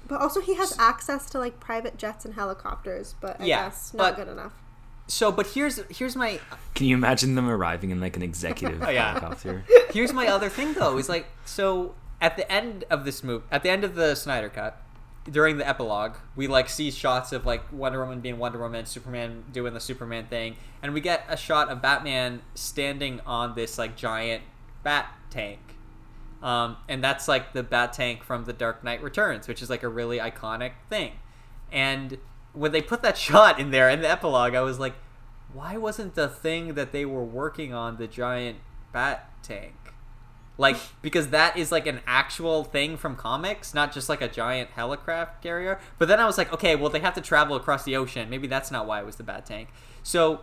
But 0.07 0.21
also, 0.21 0.41
he 0.41 0.55
has 0.55 0.77
access 0.79 1.29
to 1.31 1.39
like 1.39 1.59
private 1.59 1.97
jets 1.97 2.25
and 2.25 2.33
helicopters. 2.33 3.15
But 3.21 3.39
I 3.41 3.45
Yeah, 3.45 3.65
guess 3.65 3.93
not 3.93 4.15
but- 4.15 4.25
good 4.25 4.31
enough. 4.31 4.53
So, 5.07 5.31
but 5.31 5.47
here's 5.47 5.79
here's 5.89 6.15
my 6.15 6.39
Can 6.75 6.85
you 6.85 6.95
imagine 6.95 7.33
them 7.33 7.49
arriving 7.49 7.89
in 7.89 7.99
like 7.99 8.15
an 8.15 8.21
executive 8.21 8.83
Oh, 8.85 8.89
yeah. 8.89 9.09
helicopter? 9.13 9.63
here's 9.91 10.13
my 10.13 10.27
other 10.27 10.49
thing 10.49 10.73
though 10.73 10.99
is 10.99 11.09
like 11.09 11.25
so 11.45 11.95
at 12.21 12.37
the 12.37 12.49
end 12.51 12.83
of 12.91 13.05
this 13.05 13.23
movie 13.23 13.43
at 13.49 13.63
the 13.63 13.71
end 13.71 13.83
of 13.83 13.95
the 13.95 14.13
snyder 14.13 14.49
cut 14.49 14.79
during 15.29 15.57
the 15.57 15.67
epilogue 15.67 16.15
we 16.35 16.47
like 16.47 16.69
see 16.69 16.89
shots 16.89 17.31
of 17.31 17.45
like 17.45 17.61
wonder 17.71 17.99
woman 17.99 18.19
being 18.19 18.37
wonder 18.37 18.59
woman 18.59 18.85
superman 18.85 19.43
doing 19.51 19.73
the 19.73 19.79
superman 19.79 20.25
thing 20.27 20.55
and 20.81 20.93
we 20.93 21.01
get 21.01 21.23
a 21.29 21.37
shot 21.37 21.69
of 21.69 21.81
batman 21.81 22.41
standing 22.55 23.19
on 23.25 23.55
this 23.55 23.77
like 23.77 23.95
giant 23.95 24.43
bat 24.83 25.13
tank. 25.29 25.59
Um, 26.41 26.77
and 26.87 27.03
that's 27.03 27.27
like 27.27 27.51
the 27.51 27.63
bat 27.63 27.91
tank 27.91 28.23
from 28.23 28.45
the 28.45 28.53
dark 28.53 28.83
knight 28.83 29.03
returns 29.03 29.47
which 29.47 29.61
is 29.61 29.69
like 29.69 29.83
a 29.83 29.89
really 29.89 30.19
iconic 30.19 30.71
thing. 30.89 31.13
And 31.71 32.17
when 32.53 32.71
they 32.71 32.81
put 32.81 33.01
that 33.01 33.17
shot 33.27 33.59
in 33.59 33.71
there 33.71 33.89
in 33.89 34.01
the 34.01 34.09
epilogue 34.09 34.55
i 34.55 34.61
was 34.61 34.79
like 34.79 34.93
why 35.53 35.77
wasn't 35.77 36.15
the 36.15 36.27
thing 36.27 36.75
that 36.75 36.91
they 36.91 37.05
were 37.05 37.23
working 37.23 37.73
on 37.73 37.97
the 37.97 38.07
giant 38.07 38.57
bat 38.91 39.31
tank 39.41 39.73
like 40.59 40.75
because 41.01 41.29
that 41.29 41.55
is 41.57 41.71
like 41.71 41.87
an 41.87 42.01
actual 42.05 42.65
thing 42.65 42.97
from 42.97 43.15
comics 43.15 43.73
not 43.73 43.93
just 43.93 44.09
like 44.09 44.21
a 44.21 44.27
giant 44.27 44.69
helicraft 44.75 45.41
carrier. 45.41 45.79
But 45.97 46.09
then 46.09 46.19
i 46.19 46.25
was 46.25 46.37
like 46.37 46.53
okay 46.53 46.75
well 46.75 46.89
they 46.89 46.99
have 46.99 47.15
to 47.15 47.21
travel 47.21 47.55
across 47.55 47.83
the 47.85 47.95
ocean. 47.95 48.29
Maybe 48.29 48.45
that's 48.45 48.69
not 48.69 48.85
why 48.85 48.99
it 48.99 49.05
was 49.05 49.15
the 49.15 49.23
bat 49.23 49.45
tank. 49.45 49.69
So 50.03 50.41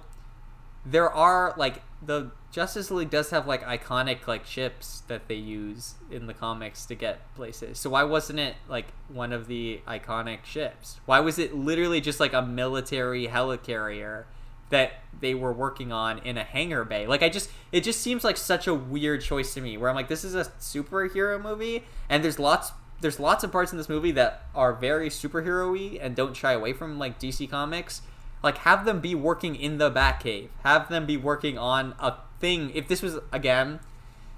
there 0.84 1.10
are 1.10 1.54
like 1.56 1.82
the 2.04 2.30
justice 2.50 2.90
league 2.90 3.10
does 3.10 3.30
have 3.30 3.46
like 3.46 3.62
iconic 3.64 4.26
like 4.26 4.46
ships 4.46 5.02
that 5.08 5.28
they 5.28 5.34
use 5.34 5.96
in 6.10 6.26
the 6.26 6.34
comics 6.34 6.86
to 6.86 6.94
get 6.94 7.20
places. 7.34 7.78
So 7.78 7.90
why 7.90 8.04
wasn't 8.04 8.38
it 8.38 8.54
like 8.68 8.86
one 9.08 9.34
of 9.34 9.48
the 9.48 9.80
iconic 9.86 10.44
ships? 10.44 10.98
Why 11.04 11.20
was 11.20 11.38
it 11.38 11.54
literally 11.54 12.00
just 12.00 12.20
like 12.20 12.32
a 12.32 12.40
military 12.40 13.28
helicarrier 13.28 14.24
that 14.70 14.92
they 15.20 15.34
were 15.34 15.52
working 15.52 15.92
on 15.92 16.18
in 16.18 16.36
a 16.36 16.44
hangar 16.44 16.84
bay. 16.84 17.06
Like 17.06 17.22
I 17.22 17.28
just 17.28 17.50
it 17.72 17.82
just 17.82 18.00
seems 18.00 18.24
like 18.24 18.36
such 18.36 18.66
a 18.66 18.74
weird 18.74 19.22
choice 19.22 19.54
to 19.54 19.60
me 19.60 19.76
where 19.76 19.88
I'm 19.88 19.96
like 19.96 20.08
this 20.08 20.24
is 20.24 20.34
a 20.34 20.44
superhero 20.44 21.40
movie 21.40 21.84
and 22.08 22.22
there's 22.22 22.38
lots 22.38 22.72
there's 23.00 23.20
lots 23.20 23.44
of 23.44 23.52
parts 23.52 23.72
in 23.72 23.78
this 23.78 23.88
movie 23.88 24.12
that 24.12 24.44
are 24.54 24.72
very 24.72 25.10
superhero-y 25.10 25.98
and 26.00 26.16
don't 26.16 26.34
shy 26.34 26.52
away 26.52 26.72
from 26.72 26.98
like 26.98 27.18
DC 27.18 27.48
comics. 27.50 28.02
Like 28.42 28.58
have 28.58 28.84
them 28.84 29.00
be 29.00 29.14
working 29.14 29.56
in 29.56 29.78
the 29.78 29.90
Batcave. 29.90 30.48
Have 30.62 30.88
them 30.88 31.06
be 31.06 31.16
working 31.16 31.58
on 31.58 31.94
a 31.98 32.14
thing. 32.40 32.70
If 32.74 32.88
this 32.88 33.02
was 33.02 33.18
again, 33.32 33.80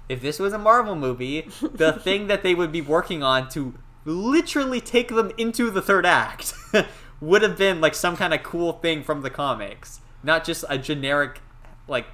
if 0.07 0.21
this 0.21 0.39
was 0.39 0.53
a 0.53 0.57
Marvel 0.57 0.95
movie, 0.95 1.47
the 1.61 1.93
thing 2.03 2.27
that 2.27 2.43
they 2.43 2.55
would 2.55 2.71
be 2.71 2.81
working 2.81 3.23
on 3.23 3.49
to 3.49 3.75
literally 4.05 4.81
take 4.81 5.09
them 5.09 5.31
into 5.37 5.69
the 5.69 5.81
third 5.81 6.05
act 6.05 6.53
would 7.21 7.41
have 7.41 7.57
been 7.57 7.81
like 7.81 7.93
some 7.93 8.15
kind 8.15 8.33
of 8.33 8.43
cool 8.43 8.73
thing 8.73 9.03
from 9.03 9.21
the 9.21 9.29
comics, 9.29 10.01
not 10.23 10.43
just 10.45 10.65
a 10.69 10.77
generic 10.77 11.41
like 11.87 12.05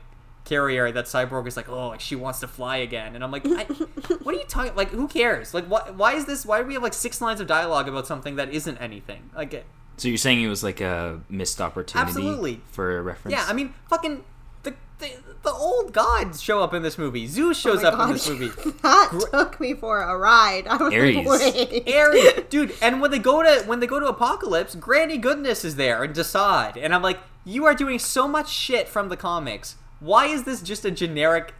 carrier 0.46 0.92
that 0.92 1.06
Cyborg 1.06 1.48
is 1.48 1.58
like, 1.58 1.68
oh, 1.70 1.90
like 1.90 2.00
she 2.00 2.16
wants 2.16 2.40
to 2.42 2.48
fly 2.48 2.78
again, 2.78 3.16
and 3.16 3.24
I'm 3.24 3.32
like, 3.32 3.44
I, 3.46 3.64
what 4.24 4.36
are 4.36 4.38
you 4.38 4.46
talking? 4.48 4.76
Like, 4.76 4.90
who 4.90 5.08
cares? 5.08 5.54
Like, 5.54 5.66
what? 5.66 5.96
Why 5.96 6.14
is 6.14 6.26
this? 6.26 6.46
Why 6.46 6.62
do 6.62 6.68
we 6.68 6.74
have 6.76 6.84
like 6.84 6.94
six 6.94 7.20
lines 7.22 7.40
of 7.42 7.48
dialogue 7.48 7.88
about 7.88 8.08
something 8.08 8.36
that 8.36 8.54
isn't 8.54 8.78
anything? 8.78 9.30
Like, 9.36 9.66
So 9.98 10.08
you're 10.08 10.18
saying 10.18 10.42
it 10.42 10.48
was 10.48 10.64
like 10.64 10.82
a 10.82 11.22
missed 11.30 11.60
opportunity 11.62 12.10
Absolutely. 12.10 12.62
for 12.68 12.98
a 12.98 13.02
reference? 13.02 13.36
yeah, 13.36 13.46
I 13.48 13.54
mean, 13.54 13.74
fucking. 13.90 14.24
The, 14.64 14.74
the, 14.98 15.12
the 15.44 15.52
old 15.52 15.94
gods 15.94 16.42
show 16.42 16.64
up 16.64 16.74
in 16.74 16.82
this 16.82 16.98
movie. 16.98 17.28
Zeus 17.28 17.56
shows 17.60 17.80
Oh 17.80 17.82
my 17.84 17.88
up 17.90 17.94
in 17.94 18.00
God. 18.00 18.14
this 18.16 18.30
movie. 18.30 18.48
that 18.82 19.08
Gr- 19.12 19.28
took 19.32 19.60
me 19.60 19.74
for 19.76 20.02
a 20.02 20.18
ride. 20.18 20.66
I 20.68 20.78
was 20.78 20.92
Ares. 20.94 21.16
like, 21.18 21.28
wait. 21.28 21.94
Ares, 21.94 22.44
dude, 22.50 22.74
and 22.82 23.00
when 23.02 23.12
they 23.12 23.20
go 23.20 23.44
to 23.44 23.64
when 23.68 23.80
they 23.80 23.86
go 23.88 24.00
to 24.00 24.08
Apokolips, 24.12 24.80
Granny 24.80 25.18
Goodness 25.18 25.64
is 25.66 25.76
there 25.76 26.04
and 26.04 26.16
Desaad, 26.16 26.78
and 26.82 26.96
I'm 26.96 27.02
like, 27.04 27.20
you 27.46 27.66
are 27.66 27.76
doing 27.76 28.00
so 28.00 28.28
much 28.28 28.50
shit 28.50 28.88
from 28.88 29.10
the 29.10 29.18
comics. 29.18 29.76
Why 30.00 30.26
is 30.26 30.44
this 30.44 30.62
just 30.62 30.84
a 30.84 30.92
generic, 30.92 31.54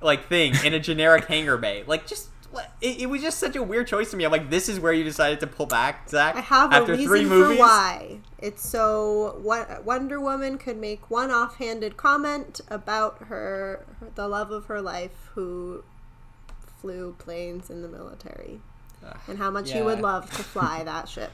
like 0.00 0.28
thing 0.28 0.54
in 0.64 0.74
a 0.74 0.80
generic 0.80 1.24
hangar 1.28 1.56
bay? 1.56 1.84
Like, 1.86 2.06
just 2.06 2.28
it, 2.80 3.02
it 3.02 3.06
was 3.06 3.22
just 3.22 3.38
such 3.38 3.56
a 3.56 3.62
weird 3.62 3.86
choice 3.86 4.10
to 4.10 4.16
me. 4.16 4.24
I'm 4.24 4.32
like, 4.32 4.50
this 4.50 4.68
is 4.68 4.80
where 4.80 4.92
you 4.92 5.04
decided 5.04 5.40
to 5.40 5.46
pull 5.46 5.66
back, 5.66 6.08
Zack. 6.08 6.36
I 6.36 6.40
have 6.40 6.72
after 6.72 6.94
a 6.94 6.96
reason 6.96 7.08
three 7.08 7.24
for 7.24 7.30
movies. 7.30 7.58
why. 7.58 8.18
It's 8.38 8.68
so 8.68 9.38
what 9.42 9.84
Wonder 9.84 10.20
Woman 10.20 10.58
could 10.58 10.76
make 10.76 11.10
one 11.10 11.30
offhanded 11.30 11.96
comment 11.96 12.60
about 12.68 13.24
her, 13.24 13.86
her 14.00 14.08
the 14.14 14.26
love 14.26 14.50
of 14.50 14.66
her 14.66 14.82
life 14.82 15.30
who 15.34 15.84
flew 16.80 17.14
planes 17.18 17.70
in 17.70 17.82
the 17.82 17.88
military 17.88 18.60
and 19.28 19.38
how 19.38 19.50
much 19.50 19.72
he 19.72 19.82
would 19.82 20.00
love 20.00 20.30
to 20.30 20.42
fly 20.42 20.82
that 20.84 21.08
ship. 21.08 21.32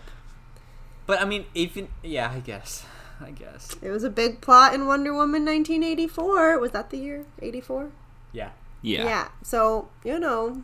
But 1.06 1.20
I 1.20 1.24
mean, 1.24 1.46
even 1.54 1.88
yeah, 2.02 2.32
I 2.34 2.40
guess, 2.40 2.84
I 3.20 3.30
guess, 3.30 3.74
It 3.82 3.90
was 3.90 4.04
a 4.04 4.10
big 4.10 4.40
plot 4.40 4.74
in 4.74 4.86
Wonder 4.86 5.12
Woman 5.12 5.44
1984. 5.44 6.58
Was 6.58 6.72
that 6.72 6.90
the 6.90 6.98
year? 6.98 7.24
84? 7.40 7.90
yeah. 8.32 8.50
Yeah. 8.82 9.04
Yeah. 9.04 9.28
So, 9.42 9.88
you 10.04 10.18
know, 10.20 10.62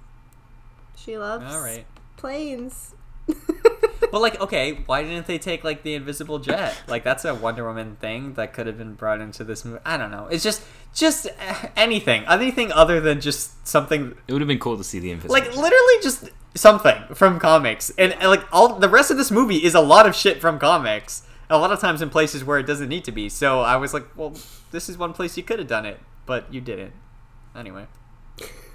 she 0.94 1.18
loves 1.18 1.53
All 1.53 1.61
right. 1.61 1.86
planes. 2.16 2.94
But 4.11 4.20
like, 4.20 4.38
okay, 4.40 4.80
why 4.84 5.03
didn't 5.03 5.26
they 5.26 5.38
take 5.38 5.64
like 5.64 5.82
the 5.84 5.94
invisible 5.94 6.38
jet? 6.38 6.76
Like 6.86 7.03
that's 7.03 7.24
a 7.24 7.34
Wonder 7.34 7.64
Woman 7.64 7.96
thing 7.98 8.34
that 8.34 8.53
could 8.53 8.66
have 8.66 8.76
been 8.76 8.92
brought 8.94 9.20
into 9.22 9.42
this 9.42 9.64
movie. 9.64 9.78
I 9.86 9.96
don't 9.96 10.11
know. 10.11 10.26
It's 10.26 10.42
just 10.44 10.62
just 10.92 11.26
eh, 11.38 11.68
anything, 11.76 12.24
anything 12.28 12.70
other 12.72 13.00
than 13.00 13.22
just 13.22 13.66
something 13.66 14.14
It 14.28 14.32
would 14.34 14.42
have 14.42 14.48
been 14.48 14.59
cool 14.59 14.76
to 14.76 14.84
see 14.84 14.98
the 14.98 15.11
invisible. 15.11 15.32
like 15.32 15.46
literally 15.57 15.94
just 16.03 16.28
something 16.55 17.03
from 17.14 17.38
comics. 17.38 17.90
And, 17.96 18.12
and, 18.12 18.28
like 18.28 18.44
all 18.53 18.78
the 18.78 18.88
rest 18.88 19.11
of 19.11 19.16
this 19.16 19.30
movie 19.30 19.64
is 19.64 19.74
a 19.74 19.80
lot 19.80 20.07
of 20.07 20.14
shit 20.14 20.40
from 20.40 20.59
comics. 20.59 21.22
A 21.53 21.59
lot 21.59 21.70
of 21.70 21.80
times 21.80 22.00
in 22.00 22.09
places 22.11 22.42
where 22.44 22.59
it 22.59 22.66
doesn't 22.66 22.88
need 22.88 23.05
to 23.05 23.12
be. 23.12 23.28
So 23.28 23.61
I 23.61 23.76
was 23.76 23.92
like, 23.92 24.07
well, 24.16 24.32
this 24.70 24.88
is 24.88 24.96
one 24.96 25.12
place 25.12 25.36
you 25.36 25.42
could 25.42 25.59
have 25.59 25.68
done 25.68 25.84
it, 25.86 26.00
but 26.26 26.53
you 26.53 26.61
didn't. 26.61 26.92
Anyway. 27.55 27.86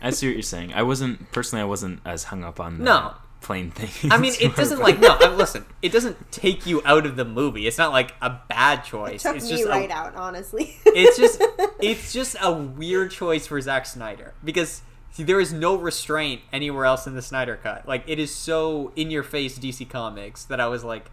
I 0.01 0.11
see 0.11 0.27
what 0.27 0.33
you're 0.35 0.43
saying. 0.43 0.73
I 0.73 0.83
wasn't 0.83 1.31
personally. 1.31 1.61
I 1.63 1.65
wasn't 1.65 1.99
as 2.05 2.25
hung 2.25 2.43
up 2.43 2.59
on 2.59 2.77
the 2.77 2.83
No. 2.83 3.13
plane 3.41 3.71
thing. 3.71 4.11
I 4.11 4.17
mean, 4.19 4.33
it 4.39 4.55
doesn't 4.55 4.79
like 4.79 4.99
no. 4.99 5.17
I, 5.19 5.33
listen, 5.33 5.65
it 5.81 5.91
doesn't 5.91 6.31
take 6.31 6.67
you 6.67 6.83
out 6.85 7.07
of 7.07 7.15
the 7.15 7.25
movie. 7.25 7.65
It's 7.65 7.79
not 7.79 7.91
like 7.91 8.13
a 8.21 8.29
bad 8.47 8.83
choice. 8.83 9.23
Took 9.23 9.37
it's 9.37 9.45
me 9.45 9.51
just 9.51 9.65
a- 9.65 9.69
right 9.69 9.89
out, 9.89 10.15
honestly. 10.15 10.77
it's 10.85 11.17
just 11.17 11.41
it's 11.81 12.13
just 12.13 12.35
a 12.41 12.53
weird 12.53 13.09
choice 13.09 13.47
for 13.47 13.59
Zack 13.59 13.87
Snyder 13.87 14.35
because 14.43 14.83
see, 15.09 15.23
there 15.23 15.39
is 15.41 15.51
no 15.51 15.75
restraint 15.75 16.41
anywhere 16.53 16.85
else 16.85 17.07
in 17.07 17.15
the 17.15 17.21
Snyder 17.23 17.55
cut. 17.55 17.87
Like 17.87 18.03
it 18.05 18.19
is 18.19 18.33
so 18.33 18.91
in 18.95 19.09
your 19.09 19.23
face 19.23 19.57
DC 19.57 19.89
Comics 19.89 20.45
that 20.45 20.59
I 20.59 20.67
was 20.67 20.83
like 20.83 21.09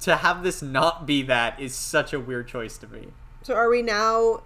to 0.00 0.16
have 0.16 0.42
this 0.42 0.62
not 0.62 1.06
be 1.06 1.22
that 1.22 1.58
is 1.60 1.74
such 1.74 2.12
a 2.12 2.20
weird 2.20 2.48
choice 2.48 2.76
to 2.78 2.86
me. 2.86 3.08
So 3.42 3.54
are 3.54 3.68
we 3.70 3.82
now 3.82 4.42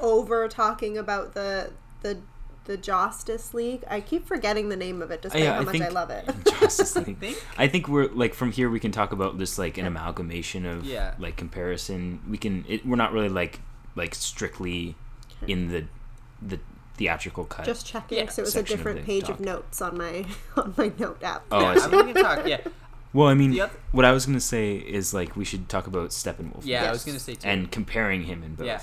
over 0.00 0.48
talking 0.48 0.96
about 0.98 1.34
the 1.34 1.70
the 2.02 2.18
the 2.64 2.76
Justice 2.76 3.54
League? 3.54 3.84
I 3.88 4.00
keep 4.00 4.26
forgetting 4.26 4.68
the 4.68 4.76
name 4.76 5.02
of 5.02 5.10
it 5.10 5.22
despite 5.22 5.42
yeah, 5.42 5.54
how 5.54 5.60
I 5.60 5.64
much 5.64 5.72
think 5.72 5.84
I 5.84 5.88
love 5.88 6.10
it. 6.10 6.28
Justice 6.60 6.94
League. 7.06 7.18
think? 7.18 7.44
I 7.58 7.68
think 7.68 7.88
we're 7.88 8.08
like 8.08 8.34
from 8.34 8.52
here 8.52 8.68
we 8.70 8.80
can 8.80 8.92
talk 8.92 9.12
about 9.12 9.38
this 9.38 9.58
like 9.58 9.78
an 9.78 9.86
amalgamation 9.86 10.66
of 10.66 10.84
Yeah. 10.84 11.14
like 11.18 11.36
comparison. 11.36 12.20
We 12.28 12.38
can. 12.38 12.64
It, 12.68 12.86
we're 12.86 12.96
not 12.96 13.12
really 13.12 13.28
like 13.28 13.60
like 13.96 14.14
strictly 14.14 14.94
in 15.46 15.68
the 15.68 15.84
the 16.40 16.58
theatrical 16.96 17.44
cut. 17.44 17.64
Just 17.64 17.86
checking 17.86 18.18
Yeah. 18.18 18.24
because 18.24 18.38
it 18.38 18.42
was 18.42 18.50
a 18.50 18.58
Section 18.58 18.74
of 18.74 18.78
different 18.78 19.06
page 19.06 19.22
doc. 19.26 19.30
of 19.38 19.40
notes 19.40 19.80
on 19.82 19.96
my 19.98 20.24
on 20.56 20.74
my 20.76 20.92
note 20.98 21.22
app. 21.22 21.44
Oh, 21.50 21.58
I 21.64 21.74
yeah, 21.74 21.78
see. 21.80 21.84
I 21.86 21.88
mean, 21.96 22.06
we 22.06 22.12
can 22.12 22.22
talk. 22.22 22.46
Yeah, 22.46 22.60
well, 23.12 23.28
I 23.28 23.34
mean, 23.34 23.50
The 23.52 23.62
oth- 23.62 23.78
what 23.92 24.04
I 24.04 24.12
was 24.12 24.26
gonna 24.26 24.40
say 24.40 24.76
is 24.76 25.12
like 25.14 25.36
we 25.36 25.44
should 25.44 25.68
talk 25.68 25.86
about 25.86 26.10
Steppenwolf. 26.10 26.62
yeah. 26.64 26.84
I 26.84 26.90
was 26.92 27.04
gonna 27.04 27.18
say 27.18 27.34
too. 27.34 27.46
And 27.48 27.70
comparing 27.70 28.24
him 28.24 28.42
in 28.42 28.54
both, 28.54 28.66
Yeah, 28.66 28.80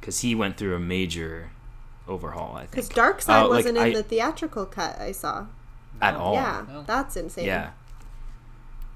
because 0.00 0.20
he 0.20 0.34
went 0.34 0.56
through 0.56 0.74
a 0.74 0.80
major 0.80 1.50
overhaul. 2.08 2.56
I 2.56 2.60
think 2.60 2.70
because 2.72 2.88
think 2.88 2.98
Darkseid 2.98 3.44
Uh, 3.46 3.48
wasn't 3.48 3.76
in 3.78 3.82
I- 3.84 3.92
the 3.92 4.02
theatrical 4.02 4.66
cut 4.66 5.00
I 5.00 5.12
saw. 5.12 5.46
at 6.02 6.14
all. 6.14 6.34
yeah, 6.34 6.64
No. 6.68 6.82
that's 6.82 7.16
insane. 7.16 7.46
Yeah. 7.46 7.70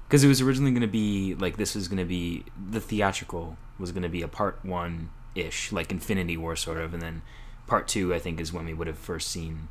because 0.07 0.23
it 0.23 0.27
was 0.27 0.39
originally 0.41 0.71
going 0.71 0.81
to 0.81 0.87
be 0.87 1.33
like 1.35 1.57
this 1.57 1.73
was 1.75 1.87
going 1.87 1.97
to 1.97 2.05
be 2.05 2.43
the 2.69 2.79
theatrical 2.79 3.57
was 3.79 3.91
going 3.91 4.03
to 4.03 4.09
be 4.09 4.21
a 4.21 4.27
part 4.27 4.59
one 4.63 5.09
ish, 5.33 5.71
like 5.71 5.91
Infinity 5.91 6.37
War 6.37 6.55
sort 6.55 6.77
of, 6.77 6.93
and 6.93 7.01
then 7.01 7.21
part 7.67 7.87
two 7.87 8.13
I 8.13 8.19
think 8.19 8.39
is 8.39 8.53
when 8.53 8.65
we 8.65 8.73
would 8.73 8.87
have 8.87 8.97
first 8.99 9.29
seen 9.31 9.67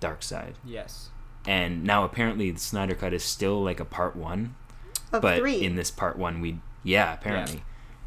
Darkseid, 0.00 0.54
Yes. 0.64 1.08
And 1.48 1.82
now 1.84 2.04
apparently 2.04 2.50
the 2.50 2.60
Snyder 2.60 2.94
Cut 2.94 3.12
is 3.14 3.24
still 3.24 3.62
like 3.62 3.80
a 3.80 3.84
part 3.84 4.14
one, 4.14 4.54
Of 5.12 5.22
but 5.22 5.38
three. 5.38 5.62
in 5.64 5.76
this 5.76 5.90
part 5.90 6.18
one 6.18 6.40
we 6.40 6.58
yeah 6.84 7.14
apparently. 7.14 7.62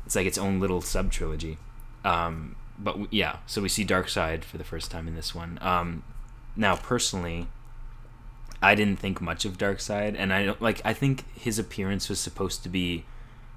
It's 0.05 0.15
like 0.15 0.27
its 0.27 0.37
own 0.37 0.59
little 0.59 0.81
sub 0.81 1.11
trilogy 1.11 1.57
um 2.05 2.55
but 2.79 2.91
w- 2.93 3.07
yeah 3.11 3.37
so 3.45 3.61
we 3.61 3.69
see 3.69 3.85
Darkseid 3.85 4.43
for 4.43 4.57
the 4.57 4.63
first 4.63 4.91
time 4.91 5.07
in 5.07 5.15
this 5.15 5.33
one. 5.35 5.57
Um 5.61 6.03
now 6.55 6.75
personally 6.75 7.47
i 8.61 8.75
didn't 8.75 8.99
think 8.99 9.19
much 9.21 9.45
of 9.45 9.57
Darkseid 9.57 10.15
and 10.17 10.31
i 10.33 10.45
don't 10.45 10.61
like 10.61 10.81
i 10.85 10.93
think 10.93 11.23
his 11.33 11.57
appearance 11.57 12.09
was 12.09 12.19
supposed 12.19 12.61
to 12.63 12.69
be 12.69 13.05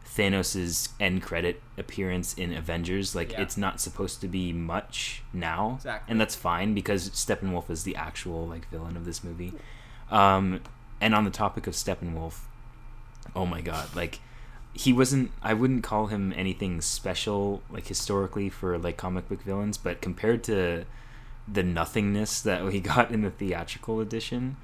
thanos's 0.07 0.91
end 1.01 1.22
credit 1.22 1.61
appearance 1.76 2.35
in 2.35 2.53
avengers. 2.53 3.14
Like 3.16 3.32
Yeah. 3.32 3.41
it's 3.43 3.57
not 3.57 3.80
supposed 3.80 4.20
to 4.20 4.28
be 4.28 4.53
much 4.53 5.22
now. 5.32 5.74
Exactly. 5.76 6.11
and 6.12 6.20
that's 6.20 6.37
fine 6.37 6.72
because 6.74 7.11
steppenwolf 7.11 7.68
is 7.68 7.82
the 7.85 7.97
actual 7.97 8.47
like 8.47 8.68
villain 8.70 8.97
of 8.97 9.05
this 9.07 9.24
movie 9.24 9.53
um 10.11 10.61
and 11.01 11.15
on 11.15 11.25
the 11.25 11.31
topic 11.31 11.67
of 11.67 11.75
steppenwolf 11.75 12.41
oh 13.35 13.47
my 13.47 13.61
god 13.61 13.95
like 13.95 14.21
he 14.75 14.93
wasn't 14.93 15.31
i 15.43 15.55
wouldn't 15.55 15.83
call 15.83 16.07
him 16.07 16.33
anything 16.37 16.81
special 16.81 17.63
like 17.71 17.87
historically 17.87 18.49
for 18.49 18.79
like 18.79 18.97
comic 18.97 19.29
book 19.29 19.43
villains 19.43 19.79
but 19.79 20.01
compared 20.01 20.43
to 20.43 20.85
the 21.47 21.63
nothingness 21.63 22.41
that 22.41 22.65
we 22.65 22.81
got 22.93 23.11
in 23.11 23.23
the 23.23 23.31
theatrical 23.31 24.01
edition 24.01 24.57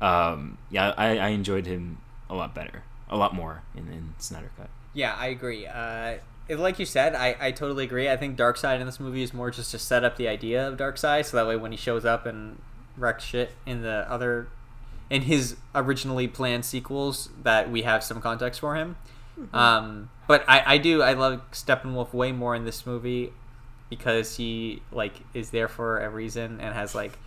um 0.00 0.58
yeah 0.70 0.92
i, 0.96 1.18
I 1.18 1.28
enjoyed 1.28 1.66
him 1.66 1.98
a 2.28 2.34
lot 2.34 2.54
better 2.54 2.82
a 3.08 3.16
lot 3.16 3.34
more 3.34 3.62
in, 3.74 3.88
in 3.88 4.14
snyder 4.18 4.50
cut 4.56 4.70
Yeah, 4.94 5.14
I 5.18 5.26
agree. 5.26 5.66
Uh, 5.66 6.18
like 6.48 6.78
you 6.78 6.86
said, 6.86 7.14
I, 7.14 7.36
I 7.40 7.50
totally 7.50 7.84
agree. 7.84 8.08
I 8.08 8.16
think 8.16 8.38
Darkseid 8.38 8.78
in 8.80 8.86
this 8.86 9.00
movie 9.00 9.22
is 9.22 9.34
more 9.34 9.50
just 9.50 9.72
to 9.72 9.78
set 9.78 10.04
up 10.04 10.16
the 10.16 10.28
idea 10.28 10.66
of 10.66 10.78
Darkseid, 10.78 11.24
so 11.26 11.36
that 11.36 11.46
way 11.46 11.56
when 11.56 11.72
he 11.72 11.76
shows 11.76 12.04
up 12.04 12.26
and 12.26 12.60
wrecks 12.96 13.24
shit 13.24 13.50
in 13.66 13.82
the 13.82 14.06
other, 14.08 14.46
in 15.10 15.22
his 15.22 15.56
originally 15.74 16.28
planned 16.28 16.64
sequels, 16.64 17.28
that 17.42 17.70
we 17.70 17.82
have 17.82 18.02
some 18.02 18.20
context 18.20 18.60
for 18.60 18.74
him. 18.76 18.96
Um, 19.52 20.10
but 20.28 20.44
I, 20.48 20.74
I 20.74 20.78
do 20.78 21.02
I 21.02 21.14
love 21.14 21.40
Steppenwolf 21.50 22.12
way 22.12 22.32
more 22.32 22.54
in 22.54 22.64
this 22.64 22.86
movie 22.86 23.32
because 23.90 24.36
he 24.36 24.82
like 24.92 25.12
is 25.34 25.50
there 25.50 25.68
for 25.68 26.00
a 26.00 26.08
reason 26.08 26.60
and 26.60 26.74
has 26.74 26.94
like 26.94 27.18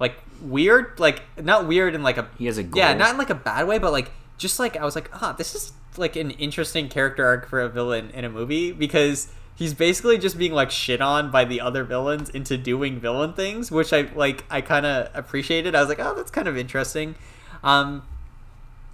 like 0.00 0.16
weird 0.40 0.98
like 0.98 1.22
not 1.40 1.68
weird 1.68 1.94
in 1.94 2.02
like 2.02 2.16
a 2.16 2.28
he 2.38 2.46
has 2.46 2.58
a 2.58 2.62
goal. 2.62 2.78
yeah, 2.78 2.94
not 2.94 3.10
in 3.10 3.18
like 3.18 3.30
a 3.30 3.34
bad 3.34 3.66
way, 3.68 3.78
but 3.78 3.92
like 3.92 4.10
just 4.38 4.58
like 4.58 4.76
I 4.76 4.84
was 4.84 4.94
like, 4.94 5.10
ah, 5.22 5.32
this 5.32 5.54
is 5.54 5.72
like 5.96 6.16
an 6.16 6.30
interesting 6.32 6.88
character 6.88 7.24
arc 7.26 7.46
for 7.48 7.60
a 7.60 7.68
villain 7.68 8.10
in 8.10 8.24
a 8.24 8.30
movie 8.30 8.72
because 8.72 9.28
he's 9.54 9.74
basically 9.74 10.18
just 10.18 10.38
being 10.38 10.52
like 10.52 10.70
shit 10.70 11.00
on 11.00 11.30
by 11.30 11.44
the 11.44 11.60
other 11.60 11.84
villains 11.84 12.30
into 12.30 12.56
doing 12.56 12.98
villain 12.98 13.32
things, 13.34 13.70
which 13.70 13.92
I 13.92 14.08
like 14.14 14.44
I 14.50 14.60
kind 14.60 14.86
of 14.86 15.10
appreciated. 15.14 15.74
I 15.74 15.80
was 15.80 15.88
like, 15.88 16.00
oh, 16.00 16.14
that's 16.14 16.30
kind 16.30 16.48
of 16.48 16.56
interesting. 16.56 17.14
Um, 17.62 18.02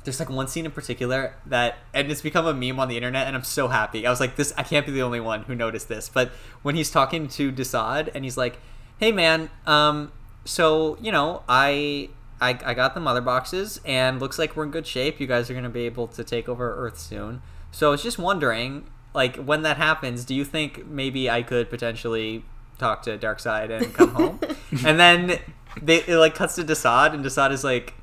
there's 0.05 0.21
like 0.21 0.31
one 0.31 0.49
scene 0.49 0.65
in 0.65 0.71
particular 0.71 1.35
that 1.47 1.79
and 1.93 2.11
it's 2.11 2.23
become 2.23 2.47
a 2.47 2.55
meme 2.55 2.79
on 2.81 2.89
the 2.89 2.97
internet 2.97 3.27
and 3.27 3.37
I'm 3.37 3.45
so 3.45 3.69
happy. 3.69 4.07
I 4.07 4.11
was 4.11 4.21
like 4.21 4.37
this 4.37 4.53
I 4.57 4.63
can't 4.63 4.87
be 4.87 4.93
the 4.93 5.03
only 5.03 5.21
one 5.21 5.43
who 5.43 5.55
noticed 5.55 5.89
this. 5.89 6.09
But 6.09 6.31
when 6.63 6.75
he's 6.75 6.91
talking 6.91 7.29
to 7.29 7.53
Desaad 7.53 8.11
and 8.15 8.25
he's 8.25 8.37
like, 8.37 8.59
"Hey 8.99 9.13
man, 9.13 9.51
um 9.67 10.13
so, 10.45 10.97
you 11.01 11.13
know, 11.13 11.43
I 11.49 12.09
I, 12.41 12.59
I 12.65 12.75
got 12.75 12.95
the 12.95 13.01
mother 13.01 13.21
boxes 13.21 13.81
and 13.85 14.21
looks 14.21 14.39
like 14.39 14.57
we're 14.57 14.65
in 14.65 14.71
good 14.71 14.87
shape. 14.87 15.21
You 15.21 15.27
guys 15.27 15.51
are 15.51 15.55
going 15.55 15.65
to 15.65 15.71
be 15.71 15.87
able 15.87 16.07
to 16.09 16.25
take 16.25 16.49
over 16.49 16.75
Earth 16.77 16.99
soon. 16.99 17.43
So 17.71 17.89
I 17.89 17.91
was 17.91 18.03
just 18.03 18.19
wondering, 18.19 18.87
like, 19.19 19.35
when 19.51 19.63
that 19.63 19.77
happens, 19.77 20.25
do 20.25 20.35
you 20.35 20.45
think 20.45 20.87
maybe 20.87 21.29
I 21.29 21.43
could 21.43 21.69
potentially 21.75 22.45
talk 22.79 23.03
to 23.03 23.19
Darkseid 23.19 23.69
and 23.77 23.93
come 23.99 24.11
home? 24.21 24.41
and 24.87 24.99
then 24.99 25.39
they 25.83 25.97
it, 26.11 26.17
like 26.25 26.35
cuts 26.35 26.55
to 26.55 26.63
Desaad, 26.65 27.15
and 27.15 27.25
Desaad 27.25 27.51
is 27.53 27.65
like, 27.65 27.95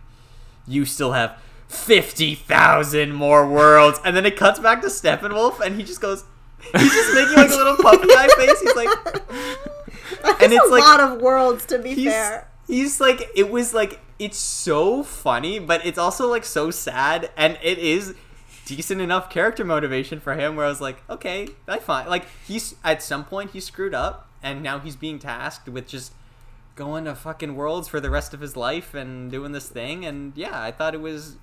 "You 0.68 0.86
still 0.86 1.14
have 1.14 1.32
fifty 1.68 2.36
thousand 2.36 3.14
more 3.14 3.48
worlds." 3.50 4.00
And 4.06 4.16
then 4.16 4.26
it 4.26 4.36
cuts 4.38 4.60
back 4.60 4.82
to 4.82 4.88
Steppenwolf, 4.88 5.60
and 5.62 5.76
he 5.80 5.84
just 5.84 6.02
goes, 6.02 6.24
he's 6.78 6.94
just 6.94 7.14
making 7.16 7.36
like 7.38 7.52
a 7.52 7.56
little 7.56 7.78
puppy 7.88 8.08
eye 8.12 8.30
face. 8.38 8.60
He's 8.62 8.76
like, 8.76 8.90
That's 10.22 10.44
and 10.44 10.54
it's 10.54 10.66
a 10.66 10.70
like- 10.70 10.84
lot 10.84 11.00
of 11.00 11.22
worlds 11.22 11.66
to 11.68 11.80
be 11.80 11.94
he's, 11.96 12.12
fair. 12.12 12.48
he's 12.68 13.00
like 13.00 13.30
it 13.36 13.50
was 13.50 13.74
like 13.74 14.00
it's 14.18 14.38
so 14.38 15.04
funny 15.04 15.60
but 15.60 15.86
it's 15.86 15.98
also 15.98 16.28
like 16.30 16.46
so 16.46 16.72
sad 16.72 17.30
and 17.36 17.58
it 17.62 17.78
is 17.78 18.16
decent 18.66 19.00
enough 19.00 19.30
character 19.30 19.64
motivation 19.64 20.20
for 20.20 20.34
him 20.34 20.56
where 20.56 20.66
i 20.66 20.70
was 20.70 20.82
like 20.82 21.04
okay 21.10 21.48
i 21.68 21.78
find 21.78 22.10
like 22.10 22.26
he's 22.48 22.76
at 22.84 23.02
some 23.02 23.24
point 23.24 23.52
he 23.52 23.60
screwed 23.60 23.94
up 23.94 24.28
and 24.42 24.62
now 24.62 24.80
he's 24.80 24.96
being 24.96 25.20
tasked 25.20 25.68
with 25.68 25.88
just 25.88 26.14
going 26.76 27.06
to 27.06 27.16
fucking 27.16 27.56
worlds 27.56 27.88
for 27.88 28.00
the 28.00 28.10
rest 28.10 28.34
of 28.34 28.42
his 28.42 28.58
life 28.58 28.94
and 28.94 29.32
doing 29.32 29.54
this 29.54 29.70
thing. 29.70 30.06
And 30.06 30.34
yeah 30.36 30.62
i 30.62 30.72
thought 30.72 30.94
it 30.94 31.02
was 31.02 31.38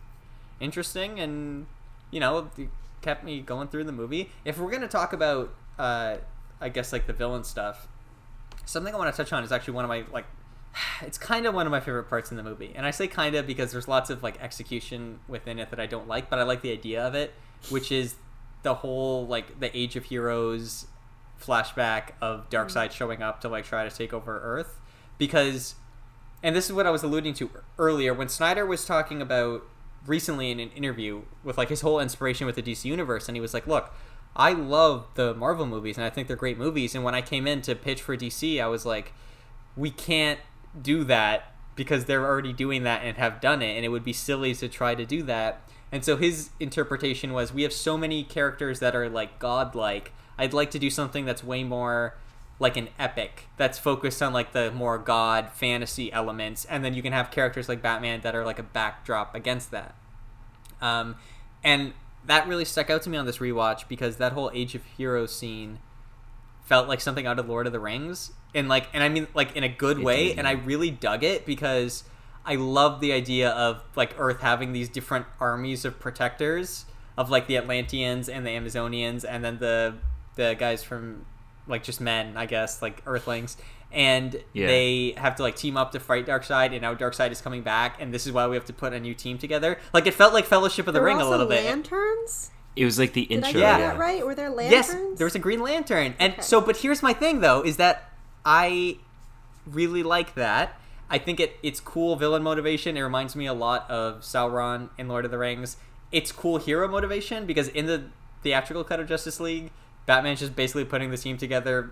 interesting 0.61 1.19
and 1.19 1.67
you 2.11 2.21
know 2.21 2.51
it 2.57 2.69
kept 3.01 3.25
me 3.25 3.41
going 3.41 3.67
through 3.69 3.85
the 3.85 3.93
movie. 3.93 4.31
If 4.45 4.59
we're 4.59 4.71
gonna 4.71 4.89
talk 4.89 5.13
about 5.13 5.53
uh 5.79 6.17
i 6.61 6.69
guess 6.69 6.93
like 6.93 7.07
the 7.07 7.13
villain 7.13 7.45
stuff 7.45 7.89
something 8.67 8.95
I 8.95 8.99
want 8.99 9.13
to 9.13 9.17
touch 9.17 9.33
on 9.33 9.43
is 9.43 9.51
actually 9.51 9.75
one 9.75 9.85
of 9.85 9.89
my 9.89 10.05
like 10.13 10.27
it's 11.03 11.19
kind 11.19 11.47
of 11.47 11.55
one 11.55 11.67
of 11.67 11.71
my 11.71 11.81
favorite 11.81 12.05
parts 12.05 12.31
in 12.31 12.37
the 12.37 12.43
movie. 12.43 12.73
And 12.75 12.87
I 12.87 12.91
say 12.91 13.07
kind 13.07 13.35
of 13.35 13.47
because 13.47 13.73
there's 13.73 13.89
lots 13.89 14.11
of 14.11 14.23
like 14.23 14.41
execution 14.43 15.21
within 15.29 15.59
it 15.59 15.71
that 15.71 15.81
I 15.81 15.87
don't 15.87 16.09
like, 16.09 16.31
but 16.31 16.39
I 16.39 16.43
like 16.43 16.63
the 16.63 16.73
idea 16.73 17.03
of 17.07 17.15
it, 17.15 17.35
which 17.71 17.93
is 17.93 18.17
the 18.63 18.77
whole 18.77 19.27
like 19.27 19.61
the 19.61 19.77
Age 19.77 19.97
of 19.97 20.05
Heroes 20.05 20.87
flashback 21.41 22.11
of 22.21 22.49
Darkseid 22.49 22.87
mm-hmm. 22.87 22.95
showing 22.95 23.23
up 23.23 23.41
to 23.41 23.49
like 23.49 23.65
try 23.65 23.89
to 23.89 23.95
take 23.95 24.13
over 24.13 24.41
Earth. 24.41 24.81
Because 25.19 25.75
and 26.43 26.57
this 26.57 26.67
is 26.67 26.73
what 26.73 26.87
I 26.87 26.91
was 26.91 27.03
alluding 27.03 27.35
to 27.35 27.51
earlier 27.79 28.13
when 28.13 28.29
Snyder 28.29 28.67
was 28.67 28.85
talking 28.85 29.23
about 29.23 29.63
recently 30.05 30.51
in 30.51 30.59
an 30.59 30.71
interview 30.71 31.23
with 31.45 31.57
like 31.57 31.69
his 31.69 31.83
whole 31.83 32.01
inspiration 32.01 32.47
with 32.47 32.57
the 32.57 32.63
DC 32.63 32.85
universe 32.85 33.29
and 33.29 33.37
he 33.37 33.41
was 33.41 33.55
like, 33.55 33.67
"Look, 33.67 33.93
I 34.35 34.53
love 34.53 35.09
the 35.15 35.35
Marvel 35.35 35.67
movies 35.67 35.97
and 35.97 36.05
I 36.05 36.11
think 36.11 36.27
they're 36.27 36.37
great 36.37 36.59
movies. 36.59 36.95
And 36.95 37.05
when 37.05 37.15
I 37.15 37.21
came 37.21 37.47
in 37.47 37.63
to 37.63 37.75
pitch 37.75 38.03
for 38.03 38.17
DC, 38.17 38.63
I 38.63 38.67
was 38.67 38.87
like, 38.87 39.13
we 39.77 39.91
can't 39.91 40.41
do 40.81 41.05
that 41.05 41.53
because 41.75 42.05
they're 42.05 42.25
already 42.25 42.53
doing 42.53 42.83
that 42.85 43.03
and 43.03 43.17
have 43.17 43.41
done 43.41 43.63
it 43.63 43.77
and 43.77 43.85
it 43.85 43.89
would 43.89 44.05
be 44.05 44.13
silly 44.13 44.55
to 44.55 44.69
try 44.69 44.95
to 44.95 45.05
do 45.05 45.23
that." 45.25 45.61
And 45.91 46.05
so 46.05 46.17
his 46.17 46.51
interpretation 46.59 47.33
was 47.33 47.53
we 47.53 47.63
have 47.63 47.73
so 47.73 47.99
many 47.99 48.25
characters 48.25 48.81
that 48.81 48.97
are 48.97 49.09
like 49.09 49.39
godlike. 49.39 50.13
I'd 50.39 50.55
like 50.55 50.71
to 50.71 50.79
do 50.79 50.89
something 50.89 51.25
that's 51.25 51.45
way 51.45 51.65
more 51.65 52.15
like 52.63 52.77
an 52.77 52.89
epic 52.99 53.49
that's 53.57 53.79
focused 53.79 54.23
on 54.23 54.33
like 54.33 54.53
the 54.53 54.71
more 54.71 54.97
god 54.97 55.51
fantasy 55.53 56.13
elements 56.13 56.65
and 56.67 56.85
then 56.85 56.95
you 56.95 57.03
can 57.03 57.13
have 57.13 57.31
characters 57.31 57.69
like 57.69 57.83
batman 57.83 58.21
that 58.21 58.37
are 58.37 58.45
like 58.45 58.61
a 58.61 58.63
backdrop 58.63 59.35
against 59.35 59.73
that 59.73 59.97
um, 60.81 61.17
and 61.65 61.93
that 62.25 62.47
really 62.47 62.65
stuck 62.65 62.89
out 62.89 63.03
to 63.03 63.11
me 63.11 63.19
on 63.19 63.27
this 63.27 63.39
rewatch 63.39 63.89
because 63.89 64.17
that 64.17 64.33
whole 64.33 64.51
age 64.55 64.77
of 64.77 64.85
heroes 64.97 65.35
scene 65.35 65.81
felt 66.65 66.89
like 66.89 67.01
something 67.01 67.27
out 67.27 67.39
of 67.39 67.49
lord 67.49 67.67
of 67.67 67.73
the 67.73 67.81
rings 67.81 68.33
and 68.55 68.69
like 68.69 68.89
and 68.93 69.03
i 69.03 69.09
mean 69.09 69.27
like 69.35 69.55
in 69.57 69.65
a 69.65 69.69
good 69.69 69.99
It 69.99 70.05
way 70.05 70.29
did, 70.29 70.39
and 70.39 70.49
i 70.49 70.53
really 70.53 70.91
dug 70.91 71.23
it 71.25 71.45
because 71.45 72.05
i 72.47 72.55
love 72.55 73.01
the 73.01 73.13
idea 73.13 73.51
of 73.51 73.83
like 73.97 74.15
earth 74.19 74.41
having 74.41 74.73
these 74.73 74.89
different 74.89 75.27
armies 75.41 75.85
of 75.85 75.99
protectors 76.01 76.87
of 77.19 77.31
like 77.31 77.47
the 77.47 77.57
atlanteans 77.57 78.29
and 78.29 78.47
the 78.47 78.51
amazonians 78.51 79.25
and 79.29 79.45
then 79.45 79.59
the 79.59 79.95
the 80.37 80.55
guys 80.59 80.83
from 80.83 81.27
like 81.67 81.83
just 81.83 82.01
men 82.01 82.37
i 82.37 82.47
guess 82.47 82.81
like 82.81 83.03
earthlings 83.07 83.57
and 83.95 84.43
Yeah. 84.55 84.69
they 84.69 85.15
have 85.19 85.37
to 85.37 85.43
like 85.43 85.55
team 85.55 85.77
up 85.77 85.93
to 85.93 86.01
fight 86.01 86.25
Darkseid, 86.25 86.73
and 86.73 86.81
now 86.81 86.95
Darkseid 86.95 87.31
is 87.31 87.43
coming 87.43 87.61
back, 87.61 88.01
and 88.01 88.11
this 88.15 88.27
is 88.27 88.33
why 88.33 88.47
we 88.47 88.57
have 88.57 88.65
to 88.65 88.73
put 88.73 88.95
a 88.95 88.99
new 88.99 89.13
team 89.13 89.37
together. 89.37 89.79
Like 89.93 90.07
it 90.07 90.15
felt 90.15 90.33
like 90.33 90.47
Fellowship 90.47 90.87
of 90.87 90.95
the 90.95 90.99
There 90.99 91.03
were 91.03 91.09
Ring 91.09 91.17
a 91.19 91.25
also 91.25 91.31
little 91.33 91.47
bit. 91.47 91.67
lanterns. 91.67 92.52
It 92.77 92.85
was 92.85 92.99
like 92.99 93.13
the 93.13 93.27
Did 93.27 93.45
I 93.45 93.49
intro 93.49 93.61
get 93.61 93.61
Yeah. 93.61 93.79
that 93.79 93.99
right? 93.99 94.25
Were 94.25 94.35
there 94.35 94.51
lanterns? 94.51 94.73
Yes, 94.89 94.97
there 95.19 95.25
was 95.27 95.35
a 95.35 95.39
Green 95.39 95.61
Lantern, 95.61 96.15
and 96.19 96.33
Okay. 96.35 96.43
so. 96.43 96.61
But 96.61 96.79
here's 96.79 97.03
my 97.03 97.13
thing, 97.13 97.41
though, 97.41 97.63
is 97.63 97.77
that 97.77 98.11
I 98.45 98.99
really 99.67 100.03
like 100.03 100.35
that. 100.35 100.79
I 101.11 101.19
think 101.19 101.39
it 101.41 101.57
it's 101.63 101.79
cool 101.81 102.17
villain 102.17 102.43
motivation. 102.43 102.97
It 102.97 103.03
reminds 103.03 103.37
me 103.37 103.47
a 103.47 103.53
lot 103.53 103.91
of 103.91 104.21
Sauron 104.23 104.89
in 104.97 105.09
Lord 105.09 105.25
of 105.25 105.31
the 105.31 105.39
Rings. 105.39 105.77
It's 106.11 106.33
cool 106.33 106.59
hero 106.59 106.89
motivation 106.89 107.45
because 107.47 107.69
in 107.69 107.87
the 107.87 108.05
theatrical 108.43 108.85
cut 108.85 108.99
of 109.01 109.07
Justice 109.09 109.39
League, 109.39 109.71
Batman's 110.07 110.41
just 110.41 110.57
basically 110.57 110.85
putting 110.85 111.11
the 111.11 111.17
team 111.19 111.37
together 111.37 111.91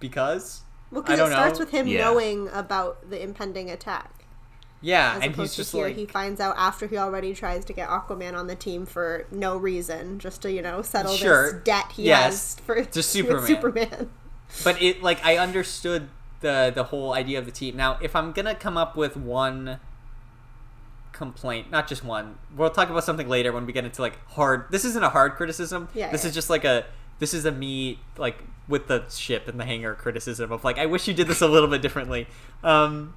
because 0.00 0.62
Well, 0.90 1.02
because 1.02 1.18
it 1.18 1.22
don't 1.22 1.30
starts 1.32 1.58
know. 1.58 1.64
with 1.64 1.72
him 1.74 1.86
Yeah. 1.86 2.04
knowing 2.04 2.48
about 2.50 3.10
the 3.10 3.22
impending 3.22 3.70
attack. 3.70 4.10
Yeah, 4.80 5.14
As 5.16 5.22
and 5.22 5.32
opposed 5.34 5.50
he's 5.52 5.56
just 5.56 5.70
to 5.72 5.76
here, 5.78 5.86
like 5.88 5.96
he 5.96 6.06
finds 6.06 6.40
out 6.40 6.54
after 6.56 6.86
he 6.86 6.96
already 6.96 7.34
tries 7.34 7.64
to 7.66 7.72
get 7.72 7.88
Aquaman 7.88 8.34
on 8.38 8.46
the 8.46 8.54
team 8.56 8.86
for 8.86 9.26
no 9.30 9.56
reason, 9.56 10.18
just 10.18 10.42
to 10.42 10.52
you 10.52 10.62
know 10.62 10.82
settle 10.82 11.14
Sure. 11.14 11.52
this 11.52 11.62
debt 11.64 11.92
he 11.92 12.04
Yes. 12.04 12.54
has 12.56 12.60
for 12.64 12.84
To 12.84 13.02
Superman. 13.14 13.46
Superman. 13.46 14.10
but 14.64 14.80
it 14.82 15.02
like 15.02 15.24
I 15.24 15.36
understood 15.36 16.08
the 16.40 16.70
the 16.74 16.84
whole 16.84 17.12
idea 17.12 17.38
of 17.38 17.44
the 17.46 17.50
team. 17.52 17.76
Now, 17.76 17.98
if 18.00 18.14
I'm 18.14 18.32
gonna 18.32 18.54
come 18.54 18.76
up 18.76 18.96
with 18.96 19.16
one 19.16 19.80
complaint, 21.12 21.70
not 21.70 21.88
just 21.88 22.04
one. 22.04 22.38
We'll 22.56 22.70
talk 22.70 22.90
about 22.90 23.04
something 23.04 23.28
later 23.28 23.52
when 23.52 23.66
we 23.66 23.72
get 23.72 23.84
into 23.84 24.00
like 24.02 24.24
hard. 24.30 24.66
This 24.70 24.84
isn't 24.84 25.02
a 25.02 25.08
hard 25.08 25.32
criticism. 25.34 25.88
Yeah, 25.94 26.10
This 26.12 26.22
yeah. 26.24 26.28
is 26.28 26.34
just 26.34 26.50
like 26.50 26.64
a. 26.64 26.84
This 27.18 27.34
is 27.34 27.44
a 27.44 27.50
me 27.50 27.98
like 28.16 28.44
with 28.68 28.86
the 28.86 29.04
ship 29.10 29.48
and 29.48 29.58
the 29.58 29.64
hangar 29.64 29.94
criticism 29.96 30.52
of 30.52 30.62
like 30.62 30.78
I 30.78 30.86
wish 30.86 31.08
you 31.08 31.14
did 31.14 31.26
this 31.26 31.40
a 31.40 31.48
little 31.48 31.68
bit 31.68 31.82
differently. 31.82 32.28
Um, 32.62 33.14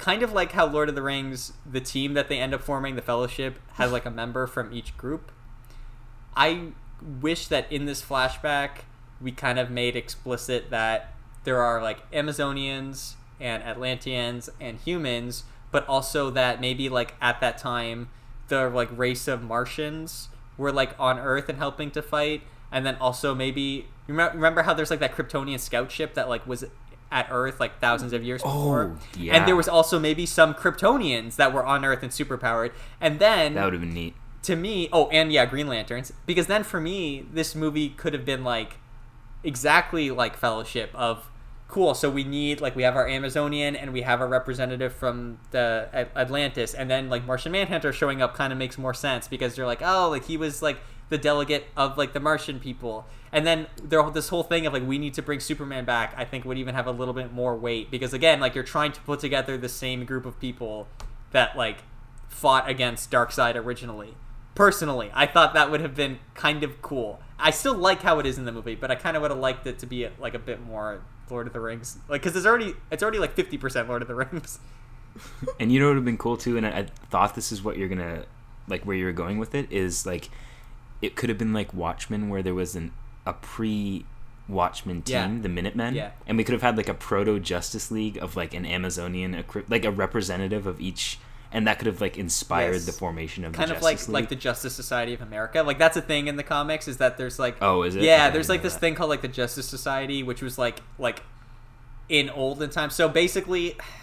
kind 0.00 0.22
of 0.22 0.32
like 0.32 0.52
how 0.52 0.66
Lord 0.66 0.88
of 0.88 0.94
the 0.94 1.02
Rings, 1.02 1.52
the 1.70 1.80
team 1.80 2.14
that 2.14 2.28
they 2.28 2.38
end 2.38 2.54
up 2.54 2.62
forming, 2.62 2.96
the 2.96 3.02
Fellowship, 3.02 3.58
has 3.74 3.92
like 3.92 4.06
a 4.06 4.10
member 4.10 4.46
from 4.46 4.72
each 4.72 4.96
group. 4.96 5.30
I 6.34 6.72
wish 7.20 7.46
that 7.48 7.70
in 7.70 7.84
this 7.84 8.02
flashback 8.02 8.84
we 9.20 9.30
kind 9.30 9.58
of 9.58 9.70
made 9.70 9.96
explicit 9.96 10.70
that 10.70 11.12
there 11.44 11.60
are 11.60 11.82
like 11.82 12.10
Amazonians 12.12 13.14
and 13.38 13.62
Atlanteans 13.62 14.48
and 14.58 14.78
humans, 14.78 15.44
but 15.70 15.86
also 15.86 16.30
that 16.30 16.60
maybe 16.60 16.88
like 16.88 17.14
at 17.20 17.40
that 17.40 17.58
time 17.58 18.08
the 18.48 18.70
like 18.70 18.88
race 18.96 19.28
of 19.28 19.42
Martians 19.42 20.28
were 20.56 20.72
like 20.72 20.94
on 20.98 21.18
Earth 21.18 21.48
and 21.50 21.58
helping 21.58 21.90
to 21.90 22.00
fight, 22.00 22.42
and 22.72 22.86
then 22.86 22.96
also 22.96 23.34
maybe 23.34 23.86
remember, 24.06 24.62
how 24.62 24.72
there's 24.72 24.90
like 24.90 25.00
that 25.00 25.14
Kryptonian 25.14 25.60
scout 25.60 25.90
ship 25.90 26.14
that 26.14 26.28
like 26.28 26.46
was 26.46 26.64
at 27.12 27.26
Earth 27.30 27.58
like 27.60 27.80
thousands 27.80 28.12
of 28.12 28.22
years 28.22 28.42
before, 28.42 28.96
Oh, 28.96 28.98
yeah. 29.18 29.36
and 29.36 29.46
there 29.48 29.56
was 29.56 29.68
also 29.68 29.98
maybe 29.98 30.26
some 30.26 30.54
Kryptonians 30.54 31.36
that 31.36 31.52
were 31.52 31.64
on 31.66 31.84
Earth 31.84 32.02
and 32.02 32.12
superpowered, 32.12 32.72
and 33.00 33.18
then 33.18 33.54
That 33.54 33.64
would 33.64 33.72
have 33.74 33.82
been 33.82 33.94
neat. 33.94 34.14
to 34.42 34.56
me 34.56 34.88
oh 34.92 35.08
and 35.08 35.30
yeah 35.32 35.44
green 35.46 35.66
lanterns 35.66 36.12
because 36.24 36.46
then 36.46 36.62
for 36.62 36.80
me 36.80 37.26
this 37.32 37.54
movie 37.54 37.90
could 37.90 38.12
have 38.14 38.24
been 38.24 38.42
like 38.44 38.78
exactly 39.42 40.10
like 40.10 40.36
fellowship 40.36 40.90
of 40.94 41.30
cool 41.68 41.94
so 41.94 42.10
we 42.10 42.24
need 42.24 42.60
like 42.60 42.74
we 42.74 42.82
have 42.82 42.96
our 42.96 43.06
amazonian 43.08 43.76
and 43.76 43.92
we 43.92 44.02
have 44.02 44.20
a 44.20 44.26
representative 44.26 44.92
from 44.92 45.38
the 45.52 45.88
atlantis 46.16 46.74
and 46.74 46.90
then 46.90 47.08
like 47.08 47.24
martian 47.26 47.52
manhunter 47.52 47.92
showing 47.92 48.20
up 48.20 48.34
kind 48.34 48.52
of 48.52 48.58
makes 48.58 48.76
more 48.76 48.92
sense 48.92 49.28
because 49.28 49.54
they're 49.54 49.66
like 49.66 49.80
oh 49.82 50.08
like 50.10 50.24
he 50.24 50.36
was 50.36 50.62
like 50.62 50.78
the 51.10 51.18
delegate 51.18 51.66
of 51.76 51.98
like 51.98 52.12
the 52.12 52.20
martian 52.20 52.58
people 52.58 53.06
and 53.32 53.46
then 53.46 53.66
there 53.82 54.02
this 54.10 54.30
whole 54.30 54.42
thing 54.42 54.66
of 54.66 54.72
like 54.72 54.86
we 54.86 54.98
need 54.98 55.12
to 55.12 55.22
bring 55.22 55.38
superman 55.38 55.84
back 55.84 56.14
i 56.16 56.24
think 56.24 56.44
would 56.44 56.58
even 56.58 56.74
have 56.74 56.86
a 56.86 56.90
little 56.90 57.14
bit 57.14 57.32
more 57.32 57.54
weight 57.56 57.90
because 57.90 58.14
again 58.14 58.40
like 58.40 58.54
you're 58.54 58.64
trying 58.64 58.90
to 58.90 59.00
put 59.02 59.20
together 59.20 59.58
the 59.58 59.68
same 59.68 60.04
group 60.04 60.24
of 60.24 60.38
people 60.40 60.88
that 61.32 61.56
like 61.56 61.78
fought 62.30 62.68
against 62.68 63.10
Darkseid 63.10 63.56
originally. 63.56 64.14
Personally, 64.54 65.10
I 65.12 65.26
thought 65.26 65.54
that 65.54 65.70
would 65.70 65.80
have 65.80 65.94
been 65.94 66.18
kind 66.34 66.62
of 66.62 66.80
cool. 66.82 67.20
I 67.38 67.50
still 67.50 67.74
like 67.74 68.02
how 68.02 68.18
it 68.18 68.26
is 68.26 68.38
in 68.38 68.44
the 68.44 68.52
movie, 68.52 68.74
but 68.74 68.90
I 68.90 68.94
kind 68.94 69.16
of 69.16 69.22
would 69.22 69.30
have 69.30 69.40
liked 69.40 69.66
it 69.66 69.78
to 69.80 69.86
be 69.86 70.08
like 70.18 70.34
a 70.34 70.38
bit 70.38 70.60
more 70.62 71.02
Lord 71.28 71.46
of 71.46 71.52
the 71.52 71.60
Rings, 71.60 71.98
like 72.08 72.22
because 72.22 72.36
it's 72.36 72.46
already 72.46 72.74
it's 72.90 73.02
already 73.02 73.18
like 73.18 73.34
fifty 73.34 73.56
percent 73.56 73.88
Lord 73.88 74.02
of 74.02 74.08
the 74.08 74.14
Rings. 74.14 74.58
And 75.58 75.72
you 75.72 75.80
know 75.80 75.86
what 75.86 75.90
would 75.90 75.96
have 75.96 76.04
been 76.04 76.16
cool 76.16 76.36
too, 76.36 76.56
and 76.56 76.64
I, 76.64 76.70
I 76.70 76.82
thought 77.10 77.34
this 77.34 77.50
is 77.50 77.64
what 77.64 77.76
you're 77.76 77.88
gonna 77.88 78.24
like 78.68 78.84
where 78.84 78.96
you're 78.96 79.12
going 79.12 79.38
with 79.38 79.56
it 79.56 79.70
is 79.72 80.06
like 80.06 80.30
it 81.02 81.16
could 81.16 81.28
have 81.28 81.38
been 81.38 81.52
like 81.52 81.72
Watchmen 81.74 82.28
where 82.28 82.42
there 82.42 82.54
was 82.54 82.74
an 82.76 82.92
a 83.26 83.32
pre 83.34 84.04
Watchmen 84.48 85.02
team, 85.02 85.14
Yeah. 85.36 85.42
the 85.42 85.48
Minutemen, 85.48 85.94
Yeah. 85.94 86.10
and 86.26 86.36
we 86.36 86.42
could 86.44 86.54
have 86.54 86.62
had 86.62 86.76
like 86.76 86.88
a 86.88 86.94
proto 86.94 87.38
Justice 87.38 87.90
League 87.90 88.16
of 88.16 88.34
like 88.36 88.52
an 88.54 88.66
Amazonian, 88.66 89.44
like 89.68 89.84
a 89.84 89.90
representative 89.92 90.66
of 90.66 90.80
each, 90.80 91.18
and 91.52 91.66
that 91.68 91.78
could 91.78 91.86
have 91.86 92.00
like 92.00 92.18
inspired 92.18 92.72
Yes. 92.74 92.86
the 92.86 92.92
formation 92.92 93.44
of 93.44 93.52
kind 93.52 93.70
of 93.70 93.80
like 93.82 93.94
Justice 93.98 94.08
like 94.12 94.22
League. 94.22 94.28
the 94.30 94.34
Justice 94.36 94.74
Society 94.74 95.14
of 95.14 95.20
America. 95.20 95.62
Like 95.62 95.78
that's 95.78 95.96
a 95.96 96.02
thing 96.02 96.26
in 96.26 96.36
the 96.36 96.42
comics 96.42 96.88
is 96.88 96.96
that 96.96 97.16
there's 97.16 97.38
like 97.38 97.56
Oh, 97.60 97.82
is 97.82 97.94
it? 97.94 98.02
Yeah, 98.02 98.24
I 98.26 98.30
there's 98.30 98.48
like 98.48 98.62
this 98.62 98.74
that. 98.74 98.80
thing 98.80 98.94
called 98.96 99.10
like 99.10 99.22
the 99.22 99.28
Justice 99.28 99.68
Society, 99.68 100.22
which 100.24 100.42
was 100.42 100.58
like 100.58 100.80
like 100.98 101.22
in 102.08 102.28
olden 102.30 102.70
times. 102.70 102.94
So 102.96 103.08
basically, 103.08 103.76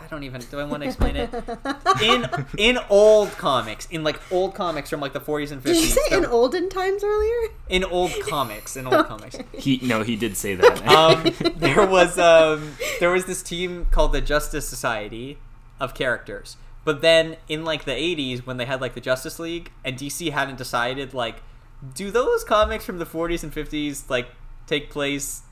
I 0.00 0.06
don't 0.06 0.22
even. 0.22 0.40
Do 0.50 0.58
I 0.60 0.64
want 0.64 0.82
to 0.82 0.88
explain 0.88 1.16
it? 1.16 1.30
In 2.02 2.26
in 2.56 2.78
old 2.88 3.30
comics, 3.32 3.86
in 3.90 4.04
like 4.04 4.20
old 4.30 4.54
comics 4.54 4.90
from 4.90 5.00
like 5.00 5.12
the 5.12 5.20
40s 5.20 5.50
and 5.52 5.60
50s. 5.62 5.64
Did 5.64 5.76
you 5.76 5.82
say 5.88 6.16
in 6.16 6.24
olden 6.26 6.68
times 6.68 7.02
earlier? 7.04 7.48
in 7.68 7.84
old 7.84 8.12
comics, 8.22 8.76
in 8.76 8.86
old 8.86 9.06
comics. 9.12 9.36
He 9.52 9.80
no, 9.82 10.02
he 10.02 10.16
did 10.16 10.36
say 10.36 10.54
that. 10.54 10.78
Um, 10.88 11.52
there 11.56 11.86
was 11.86 12.18
um, 12.18 12.74
there 13.00 13.10
was 13.10 13.26
this 13.26 13.42
team 13.42 13.86
called 13.90 14.12
the 14.12 14.20
Justice 14.20 14.68
Society 14.68 15.38
of 15.80 15.94
characters. 15.94 16.56
But 16.84 17.02
then 17.02 17.36
in 17.48 17.64
like 17.64 17.84
the 17.84 17.92
80s 17.92 18.46
when 18.46 18.56
they 18.56 18.64
had 18.64 18.80
like 18.80 18.94
the 18.94 19.00
Justice 19.00 19.38
League 19.38 19.70
and 19.84 19.96
DC 19.98 20.32
hadn't 20.32 20.56
decided 20.56 21.12
like 21.12 21.42
do 21.94 22.10
those 22.10 22.44
comics 22.44 22.84
from 22.84 22.98
the 22.98 23.04
40s 23.06 23.42
and 23.42 23.52
50s 23.52 24.08
like 24.08 24.28
take 24.66 24.90
place 24.90 25.42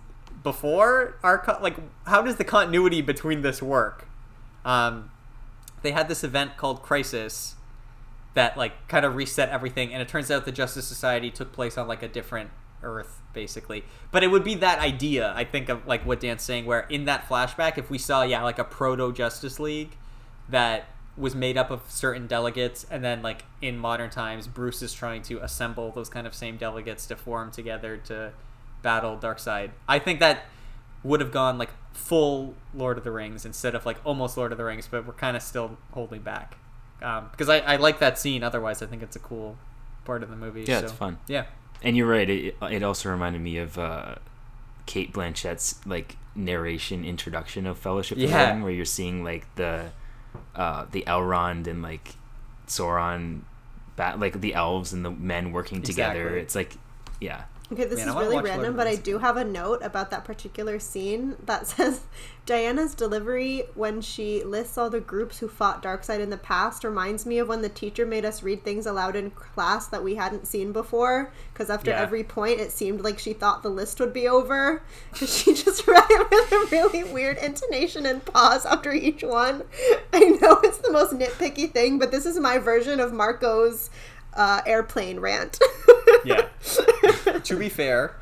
before 0.43 1.19
our 1.23 1.39
co- 1.39 1.59
like 1.61 1.77
how 2.07 2.23
does 2.23 2.37
the 2.37 2.45
continuity 2.45 3.03
between 3.03 3.43
this 3.43 3.61
work? 3.63 4.09
Um, 4.67 5.11
they 5.81 5.93
had 5.93 6.09
this 6.09 6.23
event 6.23 6.59
called 6.59 6.83
Crisis 6.83 7.55
that 8.35 8.59
like 8.59 8.87
kind 8.89 9.07
of 9.07 9.17
reset 9.17 9.49
everything 9.49 9.95
and 9.95 10.03
it 10.03 10.09
turns 10.09 10.31
out 10.31 10.45
the 10.45 10.53
justice 10.53 10.87
society 10.87 11.31
took 11.31 11.53
place 11.53 11.79
on 11.79 11.89
like 11.89 12.03
a 12.03 12.09
different 12.09 12.51
earth 12.83 13.23
basically. 13.33 13.83
But 14.11 14.23
it 14.23 14.27
would 14.27 14.45
be 14.45 14.55
that 14.57 14.79
idea 14.79 15.33
i 15.35 15.45
think 15.45 15.71
of 15.71 15.87
like 15.87 16.05
what 16.05 16.21
dan's 16.21 16.43
saying 16.43 16.67
where 16.67 16.81
in 16.91 17.07
that 17.07 17.27
flashback 17.27 17.79
if 17.79 17.89
we 17.89 17.97
saw 17.97 18.23
yeah 18.23 18.43
like 18.43 18.59
a 18.59 18.65
proto 18.65 19.11
justice 19.11 19.59
league 19.59 19.97
that 20.51 20.85
was 21.17 21.35
made 21.35 21.57
up 21.57 21.71
of 21.71 21.81
certain 21.89 22.27
delegates 22.27 22.85
and 22.91 23.03
then 23.03 23.23
like 23.23 23.45
in 23.63 23.79
modern 23.79 24.11
times 24.11 24.47
bruce 24.47 24.83
is 24.83 24.93
trying 24.93 25.23
to 25.23 25.39
assemble 25.39 25.91
those 25.93 26.11
kind 26.11 26.27
of 26.27 26.35
same 26.35 26.59
delegates 26.59 27.07
to 27.07 27.17
form 27.17 27.51
together 27.51 27.97
to 27.97 28.33
battle 28.87 29.17
darkseid. 29.17 29.71
I 29.89 29.99
think 29.99 30.21
that 30.21 30.45
would 31.07 31.21
have 31.21 31.33
gone 31.33 31.57
like 31.59 31.71
full 31.93 32.55
lord 32.75 32.99
of 32.99 33.05
the 33.05 33.11
rings 33.11 33.45
instead 33.45 33.75
of 33.75 33.87
like 33.87 33.99
almost 34.05 34.37
lord 34.37 34.53
of 34.53 34.59
the 34.59 34.65
rings 34.65 34.87
but 34.91 35.07
we're 35.07 35.13
kind 35.15 35.37
of 35.37 35.43
still 35.43 35.77
holding 35.93 36.21
back 36.23 36.57
um, 37.03 37.29
because 37.31 37.49
I, 37.49 37.59
I 37.61 37.77
like 37.77 37.99
that 38.01 38.19
scene 38.19 38.43
otherwise 38.43 38.83
i 38.83 38.87
think 38.87 39.03
it's 39.03 39.17
a 39.17 39.19
cool 39.21 39.57
part 40.05 40.23
of 40.23 40.31
the 40.31 40.37
movie 40.37 40.65
Yeah, 40.67 40.81
so- 40.81 40.85
it's 40.87 40.93
fun. 40.95 41.19
yeah 41.29 41.45
And 41.83 41.97
you're 41.97 42.09
right. 42.09 42.29
It, 42.31 42.57
it 42.71 42.83
also 42.83 43.11
reminded 43.11 43.41
me 43.43 43.59
of 43.59 43.77
uh, 43.79 44.15
Cate 44.87 45.13
Blanchett's 45.13 45.81
like 45.85 46.17
narration 46.35 47.05
introduction 47.05 47.67
of 47.67 47.77
Fellowship 47.79 48.17
of 48.17 48.23
the 48.23 48.29
Yeah. 48.29 48.51
Ring, 48.53 48.63
where 48.63 48.73
you're 48.73 48.85
seeing 48.99 49.23
like 49.25 49.45
the 49.57 49.91
uh, 50.55 50.87
the 50.91 51.03
Elrond 51.07 51.67
and 51.67 51.83
like 51.83 52.15
Sauron, 52.67 53.43
bat 53.97 54.19
like 54.19 54.41
the 54.41 54.55
elves 54.55 54.93
and 54.95 55.05
the 55.05 55.11
men 55.11 55.53
working 55.53 55.83
together. 55.83 56.21
Exactly. 56.39 56.41
It's 56.41 56.55
like, 56.55 56.73
yeah, 57.21 57.45
Okay, 57.73 57.85
this 57.85 57.99
Man, 57.99 58.09
is 58.11 58.15
really 58.15 58.27
watch 58.27 58.33
Lord 58.35 58.45
of 58.45 58.51
random, 58.51 58.77
but 58.77 58.87
I 58.87 58.95
do 58.95 59.19
have 59.19 59.37
a 59.37 59.45
note 59.45 59.81
about 59.83 60.11
that 60.13 60.25
particular 60.25 60.79
scene 60.79 61.35
that 61.47 61.67
says 61.67 62.03
Diana's 62.47 62.95
delivery 62.95 63.65
when 63.75 64.01
she 64.01 64.45
lists 64.45 64.79
all 64.79 64.89
the 64.89 65.01
groups 65.01 65.41
who 65.41 65.49
fought 65.49 65.83
Darkseid 65.83 66.21
in 66.21 66.31
the 66.31 66.37
past 66.37 66.85
reminds 66.85 67.27
me 67.27 67.39
of 67.39 67.49
when 67.49 67.63
the 67.63 67.69
teacher 67.69 68.07
made 68.07 68.25
us 68.25 68.45
read 68.45 68.63
things 68.63 68.87
aloud 68.87 69.17
in 69.17 69.33
class 69.33 69.89
that 69.89 70.05
we 70.05 70.15
hadn't 70.15 70.47
seen 70.47 70.71
before. 70.71 71.33
Because 71.53 71.69
after 71.69 71.91
Yeah. 71.91 72.01
every 72.01 72.23
point, 72.23 72.61
it 72.61 72.71
seemed 72.71 73.01
like 73.01 73.19
she 73.19 73.33
thought 73.33 73.65
the 73.65 73.69
list 73.69 73.99
would 73.99 74.13
be 74.13 74.29
over. 74.29 74.83
'Cause 75.13 75.37
she 75.37 75.53
just 75.53 75.87
read 75.89 76.07
it 76.09 76.31
with 76.31 76.53
a 76.53 76.67
really 76.71 77.03
weird 77.03 77.37
intonation 77.39 78.07
and 78.07 78.25
pause 78.25 78.65
after 78.65 78.93
each 78.93 79.25
one. 79.25 79.65
I 80.13 80.21
know 80.41 80.61
it's 80.63 80.79
the 80.79 80.93
most 80.93 81.15
nitpicky 81.15 81.73
thing, 81.73 81.99
but 81.99 82.13
this 82.13 82.27
is 82.27 82.39
my 82.39 82.59
version 82.59 83.01
of 83.01 83.13
Marco's 83.13 83.91
uh, 84.37 84.61
airplane 84.67 85.19
rant. 85.21 85.59
Yeah. 86.25 86.49
to 87.45 87.57
be 87.57 87.69
fair, 87.69 88.17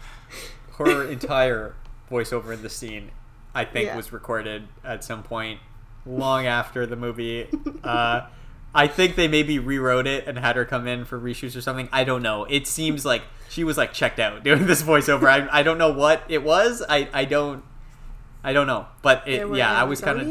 her 0.78 1.04
entire 1.04 1.74
voiceover 2.10 2.52
in 2.52 2.62
the 2.62 2.70
scene, 2.70 3.10
I 3.54 3.64
think, 3.64 3.86
Yeah. 3.86 3.96
was 3.96 4.12
recorded 4.12 4.68
at 4.84 5.04
some 5.04 5.22
point 5.22 5.60
long 6.06 6.46
after 6.46 6.86
the 6.86 6.96
movie. 6.96 7.48
Uh, 7.82 8.26
I 8.74 8.86
think 8.88 9.16
they 9.16 9.28
maybe 9.28 9.58
rewrote 9.58 10.06
it 10.06 10.26
and 10.26 10.38
had 10.38 10.56
her 10.56 10.64
come 10.64 10.86
in 10.86 11.04
for 11.04 11.18
reshoots 11.18 11.56
or 11.56 11.60
something. 11.60 11.88
I 11.92 12.04
don't 12.04 12.22
know. 12.22 12.44
It 12.44 12.66
seems 12.66 13.04
like 13.04 13.22
she 13.48 13.62
was 13.64 13.76
like 13.78 13.92
checked 13.92 14.18
out 14.18 14.42
doing 14.44 14.66
this 14.66 14.82
voiceover. 14.82 15.28
I, 15.28 15.60
I 15.60 15.62
don't 15.62 15.78
know 15.78 15.92
what 15.92 16.22
it 16.28 16.42
was. 16.42 16.82
I, 16.88 17.08
I 17.12 17.24
don't 17.24 17.62
I 18.42 18.52
don't 18.52 18.66
know. 18.66 18.86
But 19.00 19.26
it, 19.26 19.48
yeah, 19.54 19.72
I 19.72 19.84
was 19.84 20.00
kind 20.00 20.20
of 20.20 20.28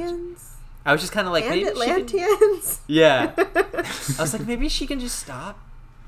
I 0.85 0.91
was 0.91 1.01
just 1.01 1.13
kind 1.13 1.25
of 1.25 1.33
like 1.33 1.45
and 1.45 1.55
maybe 1.55 1.67
Atlanteans. 1.67 2.81
yeah. 2.87 3.31
I 3.37 4.21
was 4.21 4.33
like, 4.33 4.45
maybe 4.45 4.67
she 4.69 4.85
can 4.85 4.99
just 4.99 5.17
stop 5.17 5.57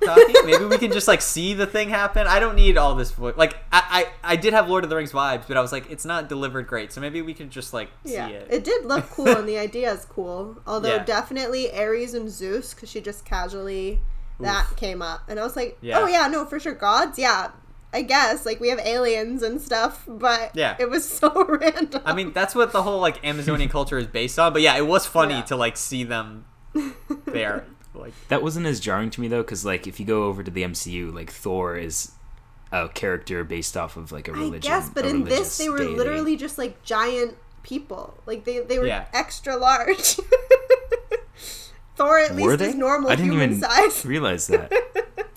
talking. 0.04 0.36
Maybe 0.46 0.66
we 0.66 0.78
can 0.78 0.92
just 0.92 1.08
like 1.08 1.22
see 1.22 1.54
the 1.54 1.66
thing 1.66 1.90
happen. 1.90 2.28
I 2.28 2.40
don't 2.40 2.56
need 2.56 2.78
all 2.78 2.96
this 2.96 3.12
voice. 3.12 3.36
Like, 3.38 3.56
I, 3.72 4.08
I, 4.24 4.34
I 4.34 4.36
did 4.36 4.54
have 4.54 4.68
Lord 4.70 4.84
of 4.84 4.90
the 4.90 4.96
Rings 4.96 5.12
vibes, 5.12 5.48
but 5.48 5.58
I 5.58 5.62
was 5.62 5.72
like, 5.72 5.90
it's 5.90 6.06
not 6.06 6.30
delivered 6.30 6.68
great. 6.68 6.92
So 6.92 7.02
maybe 7.02 7.22
we 7.22 7.34
can 7.34 7.50
just 7.50 7.74
like 7.74 7.90
yeah, 8.04 8.28
see 8.28 8.34
it. 8.34 8.48
it 8.50 8.64
did 8.64 8.86
look 8.86 9.10
cool, 9.12 9.28
and 9.30 9.48
the 9.48 9.58
idea 9.68 9.92
is 9.94 10.06
cool. 10.06 10.58
Although 10.68 10.96
Yeah. 10.96 11.04
definitely 11.04 11.72
Ares 11.74 12.14
and 12.14 12.30
Zeus, 12.30 12.74
because 12.74 12.90
she 12.90 13.02
just 13.02 13.26
casually 13.26 14.00
that 14.40 14.68
came 14.76 15.02
up, 15.02 15.22
and 15.30 15.40
I 15.40 15.44
was 15.44 15.56
like, 15.56 15.78
Yeah. 15.82 16.00
oh 16.00 16.08
yeah, 16.08 16.28
no, 16.28 16.46
for 16.46 16.60
sure, 16.60 16.74
gods, 16.74 17.18
yeah. 17.18 17.52
I 17.94 18.02
guess 18.02 18.46
like 18.46 18.60
we 18.60 18.68
have 18.68 18.80
aliens 18.80 19.42
and 19.42 19.62
stuff, 19.62 20.04
but 20.06 20.52
Yeah. 20.54 20.76
it 20.78 20.90
was 20.90 21.08
so 21.20 21.46
random. 21.48 22.02
I 22.04 22.14
mean, 22.14 22.34
that's 22.34 22.54
what 22.54 22.74
the 22.74 22.84
whole 22.84 23.00
like 23.00 23.26
Amazonian 23.26 23.70
culture 23.70 23.98
is 23.98 24.08
based 24.08 24.38
on. 24.38 24.52
But 24.52 24.62
yeah, 24.64 24.76
it 24.76 24.86
was 24.86 25.06
funny 25.06 25.36
Yeah. 25.36 25.42
to 25.44 25.56
like 25.56 25.78
see 25.78 26.04
them 26.04 26.44
there. 27.26 27.66
Like, 27.96 28.14
that 28.30 28.42
wasn't 28.44 28.66
as 28.66 28.80
jarring 28.80 29.10
to 29.12 29.22
me 29.22 29.28
though, 29.28 29.42
because 29.44 29.66
like 29.66 29.88
if 29.88 30.00
you 30.00 30.06
go 30.06 30.24
over 30.26 30.44
to 30.44 30.52
the 30.52 30.64
MCU, 30.64 31.14
like 31.14 31.32
Thor 31.32 31.76
is 31.78 32.12
a 32.72 32.90
character 32.90 33.44
based 33.44 33.78
off 33.78 33.96
of 33.98 34.12
like 34.12 34.28
a 34.28 34.34
religion. 34.34 34.72
I 34.72 34.80
guess, 34.80 34.90
but 34.90 35.06
a 35.06 35.10
in 35.10 35.24
this 35.24 35.58
they 35.58 35.70
were 35.70 35.78
deity. 35.78 35.96
literally 35.96 36.36
just 36.36 36.58
like 36.58 36.82
giant 36.84 37.36
people. 37.64 38.16
Like 38.26 38.44
they 38.46 38.60
they 38.60 38.80
were 38.80 38.88
Yeah. 38.88 39.06
extra 39.14 39.56
large. 39.56 40.18
Thor 41.96 42.20
at 42.20 42.36
least 42.36 42.46
Were 42.46 42.58
they? 42.58 42.70
is 42.70 42.76
normal 42.76 43.10
I 43.10 43.16
didn't 43.16 43.32
human 43.32 43.50
even 43.54 43.62
size. 43.70 44.06
realize 44.06 44.48
that. 44.54 44.72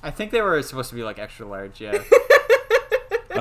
I 0.03 0.11
think 0.11 0.33
they 0.33 0.41
were 0.41 0.61
supposed 0.63 0.89
to 0.91 0.97
be 0.97 1.05
like 1.05 1.19
extra 1.19 1.47
large. 1.47 1.81
Yeah. 1.81 2.03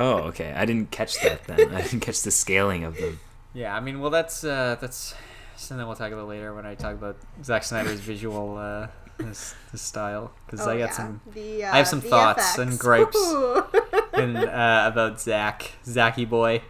Oh, 0.00 0.18
okay. 0.28 0.52
I 0.54 0.64
didn't 0.64 0.92
catch 0.92 1.20
that 1.22 1.42
then. 1.48 1.74
I 1.74 1.80
didn't 1.82 2.00
catch 2.00 2.22
the 2.22 2.30
scaling 2.30 2.84
of 2.84 2.96
them. 2.98 3.18
yeah. 3.52 3.74
I 3.74 3.80
mean, 3.80 3.98
well, 3.98 4.10
that's 4.12 4.44
uh, 4.44 4.76
that's 4.80 5.12
something 5.56 5.84
we'll 5.84 5.96
talk 5.96 6.12
about 6.12 6.28
later 6.28 6.54
when 6.54 6.64
I 6.66 6.76
talk 6.76 6.92
about 6.94 7.16
Zack 7.42 7.64
Snyder's 7.64 7.98
visual 7.98 8.56
uh, 8.58 8.86
his, 9.18 9.54
his 9.72 9.80
style 9.80 10.32
because 10.46 10.66
Oh, 10.66 10.70
I 10.70 10.78
got 10.78 10.90
yeah. 10.90 10.92
some 10.92 11.20
The, 11.34 11.64
uh, 11.64 11.72
I 11.74 11.76
have 11.78 11.88
some 11.88 12.00
thoughts 12.00 12.58
and 12.58 12.78
gripes. 12.78 13.16
Ooh. 13.16 13.64
in, 14.14 14.36
uh, 14.36 14.84
about 14.90 15.20
Zack, 15.20 15.72
Zachy 15.84 16.24
boy. 16.24 16.62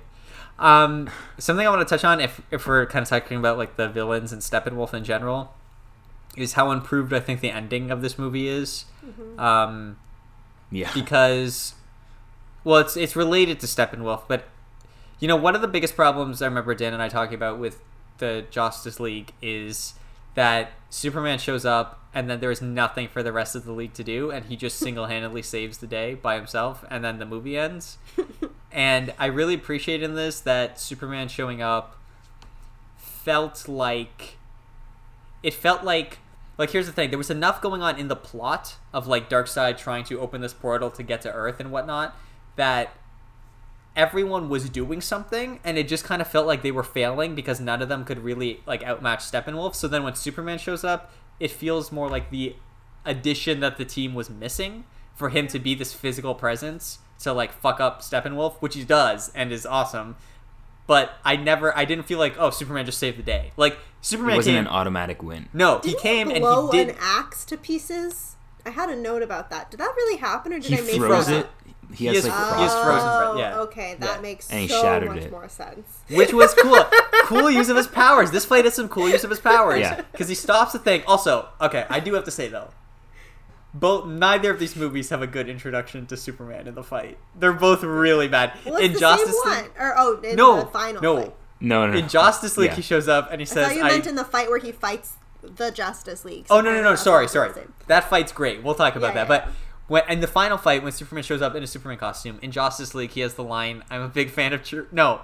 Um, 0.59 1.09
something 1.39 1.67
I 1.67 1.71
want 1.71 1.87
to 1.87 1.93
touch 1.95 2.05
on, 2.05 2.21
if 2.21 2.41
if 2.51 2.67
we're 2.67 2.87
kind 2.87 3.03
of 3.05 3.09
talking 3.09 3.39
about 3.39 3.59
like 3.59 3.77
the 3.77 3.89
villains 3.89 4.33
and 4.33 4.43
Steppenwolf 4.43 4.93
in 4.93 5.05
general, 5.05 5.55
is 6.37 6.55
how 6.55 6.71
improved 6.73 7.13
I 7.13 7.21
think 7.21 7.41
the 7.41 7.51
ending 7.51 7.91
of 7.91 8.03
this 8.03 8.19
movie 8.19 8.49
is. 8.49 8.85
Um, 9.39 9.99
Yeah. 10.71 10.91
because, 10.93 11.75
well, 12.65 12.79
it's 12.79 12.97
it's 12.97 13.15
related 13.17 13.61
to 13.61 13.67
Steppenwolf, 13.67 14.23
but 14.29 14.45
you 15.21 15.29
know 15.29 15.37
one 15.37 15.55
of 15.55 15.61
the 15.63 15.69
biggest 15.69 15.95
problems 15.97 16.43
I 16.43 16.47
remember 16.47 16.75
Dan 16.75 16.93
and 16.93 17.03
I 17.03 17.09
talking 17.09 17.35
about 17.35 17.59
with 17.59 17.81
the 18.19 18.45
Justice 18.51 18.99
League 19.01 19.33
is 19.41 19.95
that 20.35 20.73
Superman 20.91 21.39
shows 21.39 21.65
up 21.65 21.99
and 22.15 22.29
then 22.29 22.41
there's 22.41 22.63
nothing 22.63 23.09
for 23.09 23.23
the 23.23 23.33
rest 23.33 23.55
of 23.55 23.65
the 23.65 23.73
league 23.73 23.93
to 23.95 24.05
do, 24.05 24.31
and 24.31 24.47
he 24.47 24.57
just 24.57 24.79
single 24.81 25.07
handedly 25.07 25.43
saves 25.43 25.79
the 25.79 25.87
day 25.87 26.15
by 26.15 26.37
himself, 26.37 26.85
and 26.91 27.05
then 27.05 27.19
the 27.19 27.27
movie 27.27 27.57
ends. 27.57 27.99
and 28.73 29.15
I 29.19 29.27
really 29.27 29.55
appreciate 29.55 30.03
in 30.03 30.15
this 30.15 30.41
that 30.41 30.81
Superman 30.81 31.29
showing 31.29 31.63
up 31.63 31.97
felt 32.97 33.69
like 33.69 34.37
it 35.43 35.53
felt 35.55 35.85
like 35.85 36.19
like 36.57 36.71
here's 36.71 36.87
the 36.87 36.93
thing 36.93 37.11
there 37.11 37.19
was 37.19 37.31
enough 37.31 37.61
going 37.61 37.83
on 37.83 37.99
in 37.99 38.09
the 38.09 38.17
plot 38.17 38.77
of 38.93 39.07
like 39.07 39.29
Darkseid 39.29 39.77
trying 39.77 40.05
to 40.05 40.19
open 40.19 40.41
this 40.41 40.55
portal 40.55 40.91
to 40.91 41.03
get 41.03 41.21
to 41.23 41.33
Earth 41.33 41.61
and 41.61 41.71
whatnot 41.71 42.17
that 42.57 42.95
everyone 43.99 44.49
was 44.49 44.71
doing 44.71 45.01
something 45.01 45.59
and 45.65 45.77
it 45.77 45.89
just 45.89 46.05
kind 46.05 46.23
of 46.23 46.29
felt 46.29 46.47
like 46.47 46.63
they 46.63 46.71
were 46.71 46.85
failing 46.85 47.35
because 47.35 47.61
none 47.61 47.83
of 47.83 47.89
them 47.91 48.05
could 48.05 48.21
really 48.21 48.63
like 48.65 48.83
outmatch 48.85 49.19
Steppenwolf. 49.21 49.75
So 49.75 49.89
then 49.89 50.05
when 50.05 50.15
Superman 50.15 50.57
shows 50.59 50.85
up, 50.85 51.13
it 51.41 51.51
feels 51.51 51.91
more 51.93 52.09
like 52.09 52.31
the 52.31 52.55
addition 53.05 53.61
that 53.61 53.77
the 53.77 53.85
team 53.85 54.15
was 54.15 54.31
missing 54.31 54.85
for 55.15 55.31
him 55.31 55.49
to 55.49 55.59
be 55.59 55.75
this 55.75 55.93
physical 55.93 56.35
presence 56.35 56.99
to 57.21 57.33
like 57.33 57.53
fuck 57.53 57.81
up 57.81 58.01
Steppenwolf, 58.01 58.55
which 58.63 58.77
he 58.77 58.85
does 58.85 59.31
and 59.35 59.51
is 59.53 59.67
awesome. 59.67 60.15
But 60.87 61.13
I 61.25 61.37
never, 61.37 61.77
I 61.77 61.85
didn't 61.85 62.05
feel 62.07 62.19
like, 62.21 62.37
oh, 62.39 62.49
Superman 62.51 62.87
just 62.87 62.99
saved 62.99 63.19
the 63.19 63.23
day. 63.23 63.53
Like 63.59 63.75
It 63.75 63.79
Superman 64.01 64.37
wasn't 64.37 64.55
came, 64.55 64.67
an 64.67 64.69
automatic 64.73 65.23
win. 65.23 65.49
no, 65.53 65.81
he 65.83 65.91
Didn't 65.91 66.03
came 66.03 66.31
and 66.31 66.41
blow 66.41 66.71
he 66.71 66.79
did. 66.79 66.89
an 66.91 66.97
axe 67.01 67.45
to 67.47 67.57
pieces. 67.59 68.37
I 68.69 68.71
had 68.71 68.91
a 68.91 68.97
note 68.97 69.23
about 69.23 69.51
that. 69.51 69.71
Did 69.71 69.81
that 69.81 69.93
really 69.97 70.19
happen, 70.19 70.53
or 70.53 70.59
did 70.61 70.67
He 70.71 70.79
I 70.79 70.81
make 70.83 70.97
froze 70.97 71.27
that 71.27 71.37
it. 71.37 71.45
up? 71.47 71.51
He 71.91 71.97
He 71.97 72.07
has 72.07 72.17
is- 72.19 72.27
like 72.29 72.57
he 72.59 72.65
is 72.65 72.73
frost. 72.73 72.85
frozen, 72.85 73.09
Oh, 73.09 73.37
yeah. 73.39 73.59
okay, 73.61 73.97
that 73.99 74.17
Yeah. 74.17 74.21
makes 74.21 74.51
And 74.51 74.61
he 74.61 74.69
so 74.69 74.83
shattered 74.83 75.09
much 75.09 75.23
it. 75.25 75.31
more 75.31 75.49
sense. 75.49 75.87
which 76.11 76.33
was 76.35 76.53
cool. 76.63 76.85
cool 77.25 77.51
use 77.51 77.71
of 77.71 77.77
his 77.79 77.87
powers. 77.87 78.31
This 78.31 78.45
fight 78.45 78.67
has 78.67 78.75
some 78.75 78.89
cool 78.91 79.09
use 79.09 79.25
of 79.25 79.31
his 79.31 79.41
powers. 79.41 79.81
Yeah. 79.81 80.03
because 80.13 80.29
he 80.29 80.35
stops 80.35 80.73
the 80.73 80.79
thing. 80.79 81.03
Also, 81.07 81.49
okay, 81.63 81.87
I 81.89 81.99
do 82.01 82.13
have 82.15 82.25
to 82.25 82.31
say 82.31 82.49
though, 82.49 82.69
both 83.75 84.07
neither 84.07 84.51
of 84.51 84.59
these 84.59 84.77
movies 84.77 85.11
have 85.11 85.23
a 85.23 85.27
good 85.27 85.49
introduction 85.49 86.07
to 86.07 86.17
Superman 86.17 86.67
in 86.67 86.75
the 86.75 86.83
fight. 86.83 87.19
They're 87.35 87.53
both 87.53 87.83
really 87.83 88.29
bad. 88.29 88.53
Well, 88.67 88.77
in 88.77 88.93
the 88.93 89.01
Justice 89.01 89.41
same 89.43 89.53
League, 89.55 89.63
one, 89.79 89.87
or 89.87 89.95
oh, 89.97 90.21
in 90.23 90.37
no, 90.37 90.61
the 90.61 90.67
final 90.67 91.03
no. 91.03 91.17
fight. 91.23 91.35
No, 91.61 91.87
no, 91.87 91.93
no. 91.93 91.99
In 91.99 92.09
Justice 92.09 92.57
League, 92.57 92.71
Yeah. 92.71 92.77
he 92.77 92.83
shows 92.83 93.09
up 93.09 93.31
and 93.33 93.41
he 93.41 93.47
I 93.47 93.51
says, 93.51 93.67
thought 93.69 93.77
you 93.77 93.83
I- 93.83 93.89
meant 93.89 94.07
in 94.07 94.15
the 94.15 94.25
fight 94.25 94.49
where 94.49 94.59
he 94.59 94.73
fights 94.73 95.15
the 95.43 95.71
Justice 95.71 96.25
League. 96.25 96.47
"Oh 96.51 96.61
no, 96.61 96.73
no, 96.73 96.83
no! 96.83 96.91
That's 96.91 97.03
Sorry, 97.03 97.29
sorry. 97.29 97.53
That 97.87 98.05
fight's 98.11 98.33
great. 98.33 98.63
We'll 98.63 98.75
talk 98.75 98.97
about 98.97 99.15
Yeah, 99.15 99.25
that." 99.25 99.41
yeah, 99.41 99.47
But 99.47 99.55
when 99.87 100.03
in 100.09 100.21
the 100.21 100.27
final 100.27 100.59
fight, 100.59 100.83
when 100.83 100.93
Superman 100.93 101.25
shows 101.25 101.43
up 101.43 101.55
in 101.55 101.63
a 101.63 101.67
Superman 101.67 101.99
costume 101.99 102.39
in 102.43 102.51
Justice 102.51 102.95
League, 102.95 103.11
he 103.13 103.21
has 103.21 103.35
the 103.35 103.45
line, 103.45 103.83
"I'm 103.91 104.03
a 104.03 104.09
big 104.09 104.31
fan 104.31 104.53
of 104.53 104.65
truth." 104.65 104.89
No. 104.93 105.23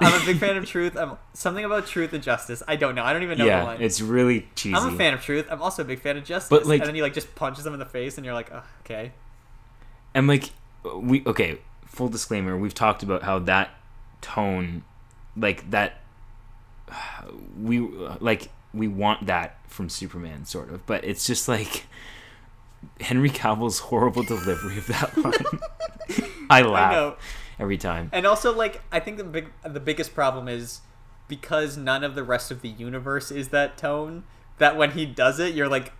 I'm 0.00 0.20
a 0.20 0.24
big 0.26 0.38
fan 0.38 0.56
of 0.56 0.66
truth. 0.66 0.96
I'm 0.96 1.16
something 1.32 1.64
about 1.64 1.86
truth 1.86 2.12
and 2.12 2.24
justice. 2.24 2.60
I 2.66 2.74
don't 2.74 2.96
know. 2.96 3.04
I 3.04 3.12
don't 3.12 3.22
even 3.22 3.38
know 3.38 3.44
the 3.44 3.50
yeah, 3.50 3.62
line. 3.62 3.80
it's 3.80 4.00
really 4.00 4.48
cheesy. 4.56 4.74
I'm 4.74 4.92
a 4.92 4.96
fan 4.96 5.14
of 5.14 5.22
truth. 5.22 5.46
I'm 5.48 5.62
also 5.62 5.82
a 5.82 5.84
big 5.84 6.00
fan 6.00 6.16
of 6.16 6.24
justice. 6.24 6.48
But, 6.48 6.66
like- 6.66 6.80
and 6.80 6.88
then 6.88 6.94
he 6.96 7.02
like 7.02 7.14
just 7.14 7.32
punches 7.36 7.64
him 7.64 7.72
in 7.72 7.78
the 7.78 7.86
face, 7.86 8.16
and 8.16 8.24
you're 8.24 8.34
like, 8.34 8.50
oh, 8.52 8.64
okay. 8.84 9.12
And 10.12 10.26
like 10.26 10.50
we 10.96 11.22
okay, 11.24 11.58
full 11.86 12.08
disclaimer, 12.08 12.56
we've 12.58 12.74
talked 12.74 13.04
about 13.04 13.22
how 13.22 13.38
that 13.40 13.70
tone 14.22 14.82
like 15.36 15.70
that 15.70 16.00
we 17.60 17.78
like 18.20 18.48
we 18.74 18.88
want 18.88 19.26
that 19.26 19.58
from 19.68 19.88
Superman 19.88 20.44
sort 20.44 20.70
of, 20.70 20.86
but 20.86 21.04
it's 21.04 21.26
just 21.26 21.48
like 21.48 21.86
Henry 23.00 23.30
Cavill's 23.30 23.80
horrible 23.80 24.22
delivery 24.22 24.78
of 24.78 24.86
that 24.88 25.16
line. 25.24 26.38
I 26.50 26.62
laugh 26.62 27.16
I 27.58 27.62
every 27.62 27.78
time. 27.78 28.10
And 28.12 28.26
also, 28.26 28.54
like, 28.54 28.82
I 28.90 29.00
think 29.00 29.16
the 29.16 29.24
big 29.24 29.48
the 29.64 29.80
biggest 29.80 30.14
problem 30.14 30.48
is 30.48 30.80
because 31.28 31.76
none 31.76 32.04
of 32.04 32.14
the 32.14 32.22
rest 32.24 32.50
of 32.50 32.62
the 32.62 32.68
universe 32.68 33.30
is 33.30 33.48
that 33.48 33.76
tone. 33.76 34.24
That 34.58 34.76
when 34.76 34.92
he 34.92 35.06
does 35.06 35.40
it, 35.40 35.54
you're 35.54 35.68
like, 35.68 35.92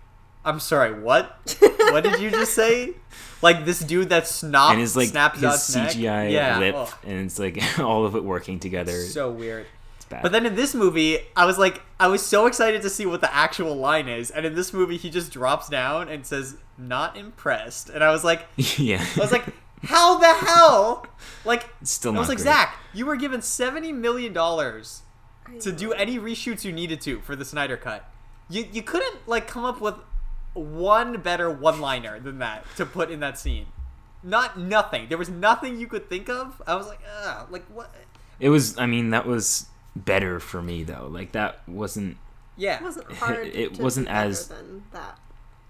I'm 0.45 0.59
sorry, 0.59 0.99
what? 0.99 1.57
what 1.91 2.03
did 2.03 2.19
you 2.21 2.29
just 2.29 2.53
say? 2.53 2.93
Like 3.41 3.65
this 3.65 3.79
dude 3.79 4.09
that 4.09 4.27
snop 4.27 4.71
and 4.71 4.79
his 4.79 4.95
like 4.95 5.09
snaps 5.09 5.39
his 5.39 5.51
Zod's 5.51 5.75
neck? 5.75 5.89
CGI 5.91 6.31
yeah, 6.31 6.59
lip 6.59 6.89
and 7.03 7.25
it's 7.25 7.39
like 7.39 7.61
all 7.79 8.05
of 8.05 8.15
it 8.15 8.23
working 8.23 8.59
together. 8.59 9.01
so 9.01 9.31
weird. 9.31 9.65
It's 10.13 10.15
bad. 10.15 10.23
But 10.23 10.31
then 10.31 10.45
in 10.45 10.55
this 10.55 10.73
movie, 10.75 11.19
I 11.35 11.45
was 11.45 11.57
like, 11.57 11.81
I 11.99 12.07
was 12.07 12.25
so 12.25 12.45
excited 12.47 12.81
to 12.81 12.89
see 12.89 13.05
what 13.05 13.21
the 13.21 13.33
actual 13.33 13.75
line 13.75 14.07
is, 14.07 14.31
and 14.31 14.45
in 14.45 14.55
this 14.55 14.73
movie, 14.73 14.97
he 14.97 15.09
just 15.09 15.31
drops 15.31 15.69
down 15.69 16.09
and 16.09 16.25
says, 16.25 16.57
"Not 16.77 17.17
impressed," 17.17 17.89
and 17.89 18.03
I 18.03 18.11
was 18.11 18.23
like, 18.23 18.45
yeah. 18.57 19.05
I 19.15 19.19
was 19.19 19.31
like, 19.31 19.45
how 19.83 20.17
the 20.17 20.33
hell? 20.33 21.05
Like, 21.45 21.69
It's 21.81 21.91
still 21.91 22.15
I 22.15 22.19
was 22.19 22.29
like, 22.29 22.37
great. 22.37 22.45
Zack, 22.45 22.77
you 22.93 23.05
were 23.05 23.15
given 23.15 23.41
seventy 23.41 23.91
million 23.91 24.33
dollars 24.33 25.01
to 25.59 25.71
do 25.71 25.91
any 25.93 26.17
reshoots 26.17 26.63
you 26.63 26.71
needed 26.71 27.01
to 27.01 27.19
for 27.21 27.35
the 27.35 27.45
Snyder 27.45 27.77
Cut. 27.77 28.09
You 28.49 28.65
you 28.71 28.81
couldn't 28.81 29.27
like 29.27 29.47
come 29.47 29.65
up 29.65 29.81
with 29.81 29.95
one 30.53 31.19
better 31.21 31.49
one 31.49 31.81
liner 31.81 32.19
than 32.19 32.39
that 32.39 32.65
to 32.77 32.85
put 32.85 33.11
in 33.11 33.19
that 33.21 33.37
scene. 33.37 33.67
Not 34.23 34.57
nothing. 34.57 35.09
There 35.09 35.17
was 35.17 35.29
nothing 35.29 35.79
you 35.79 35.87
could 35.87 36.09
think 36.09 36.29
of. 36.29 36.61
I 36.65 36.75
was 36.75 36.87
like, 36.87 36.99
ugh, 37.23 37.47
like 37.51 37.65
what? 37.65 37.93
It 38.39 38.49
was 38.49 38.77
I 38.77 38.85
mean 38.85 39.09
that 39.09 39.25
was 39.25 39.67
better 39.95 40.39
for 40.39 40.61
me 40.61 40.83
though. 40.83 41.07
Like 41.11 41.31
that 41.33 41.67
wasn't 41.67 42.17
Yeah, 42.55 42.77
It 42.77 42.83
wasn't 42.83 43.11
hard. 43.13 43.47
It 43.53 43.75
to 43.75 43.81
wasn't 43.83 44.07
do 44.07 44.13
as- 44.13 44.47
than 44.47 44.83
that. 44.91 45.19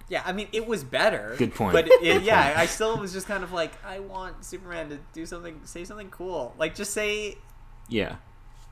yeah. 0.09 0.24
I 0.26 0.32
mean, 0.34 0.47
it 0.51 0.67
was 0.67 0.84
better. 0.84 1.36
Good 1.38 1.55
point. 1.55 1.74
But 1.74 1.88
it, 1.88 2.01
Good 2.01 2.24
yeah, 2.24 2.45
point. 2.47 2.57
I 2.59 2.65
still 2.65 2.97
was 2.97 3.13
just 3.13 3.28
kind 3.28 3.43
of 3.43 3.51
like, 3.51 3.71
I 3.86 3.99
want 3.99 4.43
Superman 4.45 4.89
to 4.89 4.99
do 5.13 5.26
something, 5.26 5.61
say 5.65 5.84
something 5.86 6.09
cool. 6.09 6.53
Like, 6.57 6.76
just 6.76 6.93
say 6.93 7.38
yeah. 7.89 8.15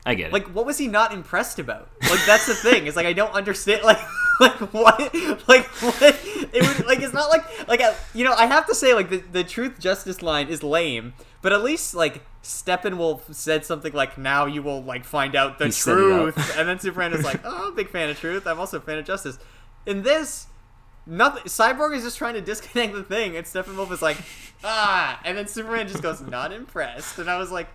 I 0.04 0.14
get 0.14 0.28
it. 0.28 0.32
Like, 0.32 0.48
what 0.48 0.66
was 0.66 0.78
he 0.78 0.88
not 0.88 1.12
impressed 1.12 1.58
about? 1.58 1.88
Like, 2.10 2.20
that's 2.26 2.46
the 2.46 2.54
thing. 2.54 2.86
It's 2.86 2.96
like 2.96 3.06
I 3.06 3.12
don't 3.12 3.32
understand. 3.32 3.82
Like, 3.92 3.98
like 4.40 4.72
what? 4.72 4.98
Like 5.46 5.66
what? 5.66 6.20
It 6.52 6.66
would 6.66 6.86
like 6.86 7.00
it's 7.00 7.12
not 7.12 7.28
like 7.28 7.68
like 7.68 7.80
uh, 7.80 7.92
you 8.14 8.24
know. 8.24 8.32
I 8.32 8.46
have 8.46 8.66
to 8.66 8.74
say 8.74 8.94
like 8.94 9.10
the 9.10 9.18
the 9.18 9.44
truth 9.44 9.78
justice 9.78 10.22
line 10.22 10.48
is 10.48 10.62
lame, 10.62 11.12
but 11.42 11.52
at 11.52 11.62
least 11.62 11.94
like 11.94 12.22
Steppenwolf 12.42 13.32
said 13.34 13.64
something 13.64 13.92
like, 13.92 14.16
"Now 14.18 14.46
you 14.46 14.62
will 14.62 14.82
like 14.82 15.04
find 15.04 15.36
out 15.36 15.58
the 15.58 15.66
He 15.66 15.70
set 15.70 15.96
it 15.98 16.12
up. 16.12 16.34
truth," 16.34 16.58
and 16.58 16.66
then 16.68 16.80
Superman 16.80 17.12
is 17.12 17.24
like, 17.24 17.40
"Oh, 17.44 17.66
I'm 17.66 17.72
a 17.72 17.76
big 17.76 17.90
fan 17.90 18.08
of 18.10 18.18
truth. 18.18 18.46
I'm 18.46 18.58
also 18.58 18.78
a 18.78 18.80
fan 18.80 18.98
of 18.98 19.04
justice." 19.04 19.38
In 19.86 20.02
this. 20.02 20.46
Nothing. 21.04 21.42
Cyborg 21.44 21.96
is 21.96 22.04
just 22.04 22.16
trying 22.16 22.34
to 22.34 22.40
disconnect 22.40 22.94
the 22.94 23.02
thing, 23.02 23.36
and 23.36 23.44
Steppenwolf 23.44 23.90
is 23.90 24.00
like, 24.02 24.18
ah, 24.62 25.20
and 25.24 25.36
then 25.36 25.48
Superman 25.48 25.88
just 25.88 26.00
goes, 26.00 26.20
not 26.20 26.52
impressed. 26.52 27.18
And 27.18 27.28
I 27.28 27.38
was 27.38 27.50
like, 27.50 27.66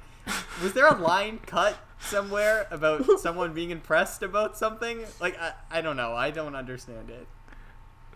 was 0.61 0.73
there 0.73 0.87
a 0.87 0.95
line 0.95 1.39
cut 1.45 1.77
somewhere 1.99 2.67
about 2.71 3.05
someone 3.19 3.53
being 3.53 3.71
impressed 3.71 4.21
about 4.23 4.57
something? 4.57 5.05
Like, 5.19 5.39
I, 5.39 5.53
I 5.71 5.81
don't 5.81 5.97
know. 5.97 6.13
I 6.13 6.31
don't 6.31 6.55
understand 6.55 7.09
it. 7.09 7.27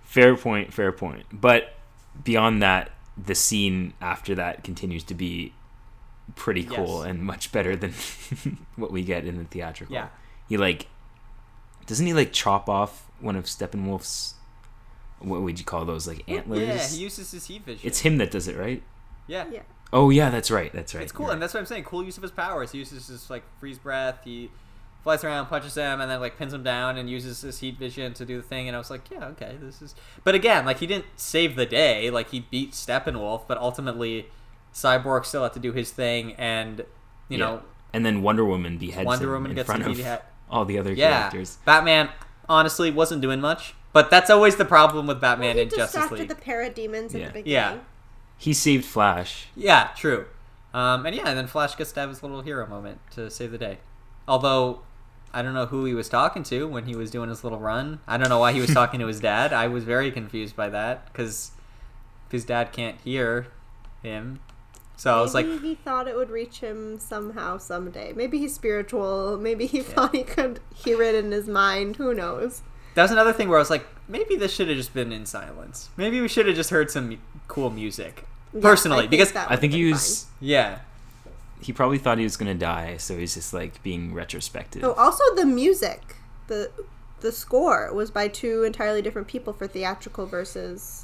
fair 0.03 0.35
point, 0.35 0.73
fair 0.73 0.91
point. 0.91 1.25
But 1.31 1.73
beyond 2.23 2.61
that, 2.61 2.91
the 3.17 3.35
scene 3.35 3.93
after 4.01 4.35
that 4.35 4.63
continues 4.63 5.03
to 5.05 5.13
be 5.13 5.53
pretty 6.35 6.63
cool 6.63 7.01
Yes. 7.01 7.09
and 7.11 7.23
much 7.23 7.51
better 7.51 7.75
than 7.75 7.91
what 8.75 8.91
we 8.91 9.03
get 9.03 9.25
in 9.25 9.37
the 9.37 9.43
theatrical. 9.43 9.93
Yeah. 9.93 10.07
He 10.47 10.57
like 10.57 10.87
doesn't 11.87 12.05
he 12.05 12.13
like 12.13 12.31
chop 12.31 12.69
off 12.69 13.09
one 13.19 13.35
of 13.35 13.45
Steppenwolf's 13.45 14.35
what 15.19 15.41
would 15.41 15.59
you 15.59 15.65
call 15.65 15.83
those 15.85 16.07
like 16.07 16.23
antlers? 16.29 16.61
Yeah, 16.61 16.87
he 16.87 16.97
uses 17.03 17.31
his 17.31 17.45
heat 17.47 17.63
vision. 17.65 17.81
it's 17.85 17.99
him 17.99 18.17
that 18.17 18.31
does 18.31 18.47
it, 18.47 18.57
right? 18.57 18.81
Yeah. 19.27 19.45
Yeah. 19.51 19.61
Oh 19.93 20.09
yeah, 20.09 20.29
that's 20.29 20.49
right. 20.51 20.71
That's 20.73 20.93
right. 20.95 21.03
It's 21.03 21.11
cool, 21.11 21.25
You're 21.27 21.33
and 21.33 21.41
that's 21.41 21.53
what 21.53 21.59
I'm 21.59 21.65
saying. 21.65 21.83
Cool 21.83 22.03
use 22.03 22.17
of 22.17 22.23
his 22.23 22.31
powers. 22.31 22.71
He 22.71 22.77
uses 22.79 23.07
his 23.07 23.29
like 23.29 23.43
freeze 23.59 23.77
breath. 23.77 24.19
He 24.23 24.49
flies 25.03 25.23
around, 25.23 25.47
punches 25.47 25.73
them, 25.73 25.99
and 25.99 26.09
then 26.09 26.19
like 26.21 26.37
pins 26.37 26.51
them 26.53 26.63
down, 26.63 26.97
and 26.97 27.09
uses 27.09 27.41
his 27.41 27.59
heat 27.59 27.77
vision 27.77 28.13
to 28.13 28.25
do 28.25 28.37
the 28.37 28.43
thing. 28.43 28.67
And 28.67 28.75
I 28.75 28.79
was 28.79 28.89
like, 28.89 29.09
yeah, 29.11 29.25
okay, 29.27 29.57
this 29.59 29.81
is. 29.81 29.95
But 30.23 30.33
again, 30.35 30.65
like 30.65 30.79
he 30.79 30.87
didn't 30.87 31.05
save 31.17 31.55
the 31.55 31.65
day. 31.65 32.09
Like 32.09 32.29
he 32.29 32.39
beat 32.51 32.71
Steppenwolf, 32.71 33.47
but 33.47 33.57
ultimately, 33.57 34.27
Cyborg 34.73 35.25
still 35.25 35.43
had 35.43 35.53
to 35.53 35.59
do 35.59 35.73
his 35.73 35.91
thing, 35.91 36.33
and 36.33 36.79
you 37.27 37.37
Yeah. 37.37 37.45
know, 37.45 37.61
and 37.93 38.05
then 38.05 38.21
Wonder 38.21 38.45
Woman 38.45 38.77
beheads 38.77 39.05
Wonder 39.05 39.25
him 39.25 39.31
Woman 39.33 39.51
in 39.51 39.55
gets 39.55 39.65
front 39.67 39.85
of 39.85 39.95
behead- 39.97 40.21
all 40.49 40.63
the 40.65 40.77
other 40.79 40.93
yeah, 40.93 41.29
characters. 41.29 41.57
Batman 41.65 42.09
honestly 42.47 42.91
wasn't 42.91 43.21
doing 43.21 43.41
much. 43.41 43.73
But 43.93 44.09
that's 44.09 44.29
always 44.29 44.55
the 44.55 44.63
problem 44.63 45.05
with 45.07 45.19
Batman 45.19 45.57
he 45.57 45.63
in 45.63 45.69
Justice 45.69 45.91
distracted 45.91 46.19
League. 46.19 46.29
the 46.29 46.35
parademons 46.35 47.13
Yeah. 47.13 47.25
at 47.25 47.33
the 47.33 47.39
beginning. 47.41 47.45
Yeah. 47.45 47.77
He 48.41 48.53
saved 48.53 48.85
Flash. 48.85 49.49
Yeah, 49.55 49.89
true. 49.95 50.25
Um, 50.73 51.05
and 51.05 51.15
yeah, 51.15 51.27
and 51.27 51.37
then 51.37 51.45
Flash 51.45 51.75
gets 51.75 51.91
to 51.91 51.99
have 51.99 52.09
his 52.09 52.23
little 52.23 52.41
hero 52.41 52.65
moment 52.65 52.99
to 53.11 53.29
save 53.29 53.51
the 53.51 53.59
day. 53.59 53.77
Although 54.27 54.79
I 55.31 55.43
don't 55.43 55.53
know 55.53 55.67
who 55.67 55.85
he 55.85 55.93
was 55.93 56.09
talking 56.09 56.41
to 56.45 56.67
when 56.67 56.85
he 56.85 56.95
was 56.95 57.11
doing 57.11 57.29
his 57.29 57.43
little 57.43 57.59
run. 57.59 57.99
I 58.07 58.17
don't 58.17 58.29
know 58.29 58.39
why 58.39 58.51
he 58.51 58.59
was 58.59 58.73
talking 58.73 58.99
to 58.99 59.05
his 59.05 59.19
dad. 59.31 59.53
I 59.53 59.67
was 59.67 59.83
very 59.83 60.09
confused 60.11 60.55
by 60.55 60.69
that 60.69 61.05
because 61.05 61.51
his 62.31 62.43
dad 62.43 62.71
can't 62.71 62.99
hear 63.01 63.45
him. 64.01 64.39
So 64.97 65.15
I 65.15 65.21
was 65.21 65.35
like, 65.35 65.45
Maybe 65.45 65.67
he 65.69 65.75
thought 65.75 66.07
it 66.07 66.15
would 66.15 66.31
reach 66.31 66.61
him 66.61 66.97
somehow 66.97 67.59
someday. 67.59 68.11
Maybe 68.13 68.39
he's 68.39 68.55
spiritual. 68.55 69.37
Maybe 69.37 69.67
he 69.67 69.81
thought 69.81 70.15
he 70.15 70.23
could 70.23 70.61
hear 70.73 71.03
it 71.03 71.13
in 71.13 71.31
his 71.31 71.47
mind. 71.47 71.97
Who 71.97 72.11
knows? 72.15 72.63
that 72.95 73.03
was 73.03 73.11
another 73.11 73.33
thing 73.33 73.49
where 73.49 73.59
I 73.59 73.61
was 73.61 73.69
like, 73.69 73.85
maybe 74.07 74.35
this 74.35 74.51
should 74.51 74.67
have 74.67 74.77
just 74.77 74.95
been 74.95 75.11
in 75.11 75.27
silence. 75.27 75.89
Maybe 75.95 76.19
we 76.19 76.27
should 76.27 76.47
have 76.47 76.55
just 76.55 76.71
heard 76.71 76.89
some 76.89 77.19
cool 77.47 77.69
music. 77.69 78.25
Yeah, 78.53 78.61
Personally, 78.61 79.05
I 79.05 79.07
because 79.07 79.35
I 79.35 79.55
think 79.55 79.73
he 79.73 79.83
been 79.83 79.91
was. 79.91 80.25
yeah, 80.39 80.79
He 81.61 81.71
probably 81.73 81.97
thought 81.97 82.17
he 82.17 82.23
was 82.23 82.37
gonna 82.37 82.55
die, 82.55 82.97
so 82.97 83.17
he's 83.17 83.35
just 83.35 83.53
like 83.53 83.81
being 83.83 84.13
retrospective. 84.13 84.83
Oh, 84.83 84.93
also 84.93 85.23
the 85.35 85.45
music, 85.45 86.17
the 86.47 86.71
the 87.21 87.31
score 87.31 87.93
was 87.93 88.09
by 88.11 88.27
two 88.27 88.63
entirely 88.63 89.01
different 89.01 89.27
people 89.27 89.53
for 89.53 89.67
theatrical 89.67 90.25
versus 90.25 91.00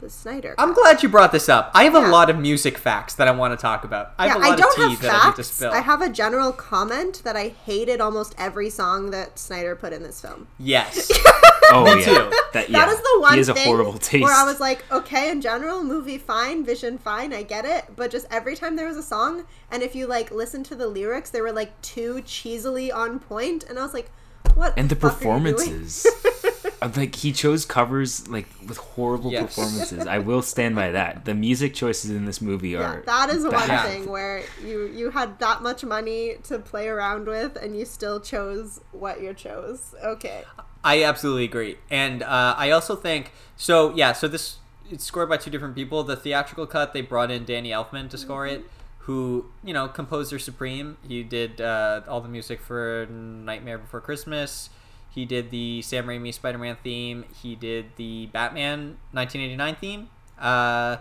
the 0.00 0.10
Snyder. 0.10 0.54
I'm 0.58 0.72
glad 0.74 1.02
you 1.02 1.08
brought 1.08 1.32
this 1.32 1.48
up. 1.48 1.70
I 1.74 1.84
have 1.84 1.94
a 1.94 2.00
lot 2.08 2.30
of 2.30 2.38
music 2.38 2.78
facts 2.78 3.14
that 3.16 3.28
I 3.28 3.30
want 3.32 3.52
to 3.58 3.60
talk 3.60 3.84
about. 3.84 4.12
I 4.18 4.28
have 4.28 4.36
yeah, 4.36 4.42
a 4.42 4.48
lot 4.48 4.52
I 4.52 4.56
don't 4.56 4.70
of 4.70 4.74
tea 4.76 4.90
have 4.90 5.00
that 5.02 5.10
I 5.10 5.26
need 5.28 5.36
to 5.36 5.42
facts. 5.42 5.48
spill. 5.48 5.72
I 5.72 5.80
have 5.80 6.02
a 6.02 6.08
general 6.08 6.52
comment 6.52 7.22
that 7.24 7.36
I 7.36 7.48
hated 7.48 8.00
almost 8.00 8.34
every 8.38 8.70
song 8.70 9.10
that 9.10 9.38
Snyder 9.38 9.74
put 9.76 9.92
in 9.92 10.02
this 10.02 10.20
film. 10.20 10.48
yes. 10.58 11.10
oh 11.70 11.84
Me 11.84 12.00
yeah, 12.00 12.06
too. 12.06 12.32
that 12.52 12.70
yeah. 12.70 12.78
That 12.78 12.88
is 12.88 12.98
the 12.98 13.20
one 13.20 13.32
he 13.32 13.38
has 13.38 13.48
a 13.48 13.54
thing 13.54 13.66
horrible 13.66 13.98
taste. 13.98 14.24
where 14.24 14.34
I 14.34 14.44
was 14.44 14.60
like, 14.60 14.84
okay, 14.90 15.30
in 15.30 15.40
general, 15.40 15.82
movie 15.84 16.18
fine, 16.18 16.64
vision 16.64 16.98
fine, 16.98 17.32
I 17.32 17.42
get 17.42 17.64
it. 17.64 17.84
But 17.94 18.10
just 18.10 18.26
every 18.30 18.56
time 18.56 18.76
there 18.76 18.86
was 18.86 18.96
a 18.96 19.02
song, 19.02 19.44
and 19.70 19.82
if 19.82 19.94
you 19.94 20.06
like 20.06 20.30
listen 20.30 20.62
to 20.64 20.74
the 20.74 20.86
lyrics, 20.86 21.30
they 21.30 21.40
were 21.40 21.52
like 21.52 21.80
too 21.82 22.22
cheesily 22.24 22.90
on 22.94 23.18
point, 23.18 23.64
and 23.64 23.78
I 23.78 23.82
was 23.82 23.94
like, 23.94 24.10
what? 24.54 24.74
and 24.76 24.88
the 24.88 24.96
fuck 24.96 25.12
are 25.24 25.38
you 25.38 25.40
doing? 25.42 25.54
performances. 25.54 26.06
Uh, 26.80 26.90
like 26.96 27.14
he 27.16 27.32
chose 27.32 27.64
covers 27.64 28.28
like 28.28 28.46
with 28.66 28.76
horrible 28.78 29.32
Yes. 29.32 29.42
performances. 29.42 30.06
I 30.06 30.18
will 30.28 30.42
stand 30.42 30.74
by 30.76 30.92
that. 30.92 31.24
The 31.24 31.34
music 31.34 31.74
choices 31.74 32.10
in 32.10 32.24
this 32.24 32.40
movie 32.40 32.70
Yeah, 32.70 32.80
are 32.82 33.02
that 33.06 33.30
is 33.30 33.44
one 33.44 33.68
thing 33.86 34.08
where 34.08 34.42
you 34.64 34.86
you 34.86 35.10
had 35.10 35.38
that 35.40 35.62
much 35.62 35.84
money 35.84 36.36
to 36.44 36.58
play 36.58 36.88
around 36.88 37.26
with, 37.26 37.56
and 37.56 37.76
you 37.76 37.84
still 37.84 38.20
chose 38.20 38.80
what 38.92 39.20
you 39.20 39.34
chose. 39.34 39.94
Okay, 40.04 40.44
I 40.84 41.02
absolutely 41.04 41.44
agree, 41.44 41.78
and 41.90 42.22
uh, 42.22 42.54
I 42.56 42.70
also 42.70 42.94
think 42.94 43.32
so. 43.56 43.92
Yeah, 43.94 44.12
so 44.12 44.28
this 44.28 44.58
it's 44.90 45.04
scored 45.04 45.28
by 45.28 45.36
two 45.36 45.50
different 45.50 45.74
people. 45.74 46.04
The 46.04 46.16
theatrical 46.16 46.66
cut 46.66 46.92
they 46.92 47.00
brought 47.02 47.30
in 47.30 47.44
Danny 47.44 47.70
Elfman 47.70 48.08
to 48.10 48.18
score 48.18 48.46
it, 48.46 48.62
who 49.00 49.46
you 49.64 49.74
know 49.74 49.88
composer 49.88 50.38
supreme. 50.38 50.96
He 51.06 51.24
did 51.24 51.60
uh, 51.60 52.02
all 52.08 52.20
the 52.20 52.28
music 52.28 52.60
for 52.60 53.06
Nightmare 53.10 53.78
Before 53.78 54.00
Christmas. 54.00 54.70
He 55.10 55.24
did 55.24 55.50
the 55.50 55.82
Sam 55.82 56.06
Raimi 56.06 56.32
Spider-Man 56.32 56.76
theme. 56.82 57.24
He 57.42 57.54
did 57.54 57.96
the 57.96 58.26
Batman 58.26 58.98
1989 59.12 59.76
theme. 59.76 60.08
Uh, 60.38 60.98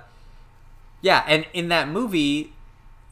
yeah, 1.02 1.24
and 1.28 1.46
in 1.54 1.68
that 1.70 1.88
movie, 1.88 2.54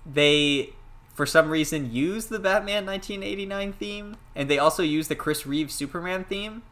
they 0.06 0.74
for 1.14 1.26
some 1.26 1.50
reason 1.50 1.92
use 1.94 2.26
the 2.26 2.40
Batman 2.40 2.86
1989 2.86 3.74
theme, 3.74 4.18
and 4.36 4.50
they 4.50 4.58
also 4.58 4.84
use 4.84 5.08
the 5.08 5.16
Chris 5.16 5.46
Reeve 5.46 5.72
Superman 5.72 6.24
theme. 6.24 6.64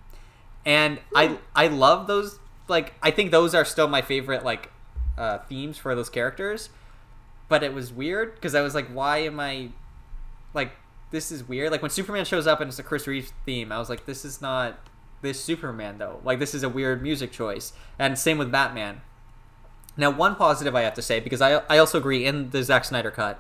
And 0.66 1.00
I 1.16 1.38
I 1.56 1.68
love 1.68 2.08
those. 2.08 2.40
Like 2.68 2.94
I 3.02 3.12
think 3.12 3.32
those 3.32 3.54
are 3.54 3.66
still 3.66 3.88
my 3.88 4.02
favorite 4.02 4.44
like 4.44 4.72
uh, 5.18 5.40
themes 5.40 5.78
for 5.78 5.96
those 5.96 6.10
characters. 6.10 6.70
But 7.50 7.64
it 7.64 7.74
was 7.74 7.92
weird 7.92 8.36
because 8.36 8.56
I 8.56 8.62
was 8.62 8.74
like, 8.74 8.88
why 8.88 9.20
am 9.20 9.40
I 9.40 9.70
like 10.54 10.72
this 11.14 11.32
is 11.32 11.48
weird? 11.48 11.72
Like 11.72 11.82
when 11.82 11.92
Superman 11.92 12.26
shows 12.26 12.48
up 12.48 12.60
and 12.60 12.68
it's 12.68 12.80
a 12.80 12.84
Chris 12.84 13.08
Reeve 13.08 13.32
theme, 13.46 13.72
I 13.72 13.78
was 13.78 13.88
like, 13.88 14.06
this 14.06 14.26
is 14.26 14.42
not 14.42 14.80
this 15.22 15.42
Superman 15.42 16.00
though. 16.00 16.20
Like 16.26 16.40
this 16.40 16.54
is 16.54 16.64
a 16.64 16.70
weird 16.70 17.02
music 17.02 17.32
choice. 17.32 17.72
And 17.98 18.18
same 18.18 18.38
with 18.38 18.52
Batman. 18.52 19.02
Now, 19.96 20.10
one 20.10 20.36
positive 20.36 20.76
I 20.76 20.82
have 20.82 20.96
to 20.96 21.04
say 21.04 21.20
because 21.20 21.40
I 21.40 21.62
I 21.70 21.78
also 21.78 22.00
agree 22.00 22.26
in 22.26 22.50
the 22.50 22.64
Zack 22.64 22.84
Snyder 22.84 23.12
cut, 23.12 23.40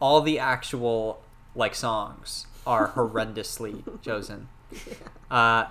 all 0.00 0.20
the 0.20 0.38
actual 0.38 1.22
like 1.56 1.74
songs 1.74 2.46
are 2.66 2.88
horrendously 2.94 3.82
chosen. 4.00 4.48
Uh, 5.30 5.68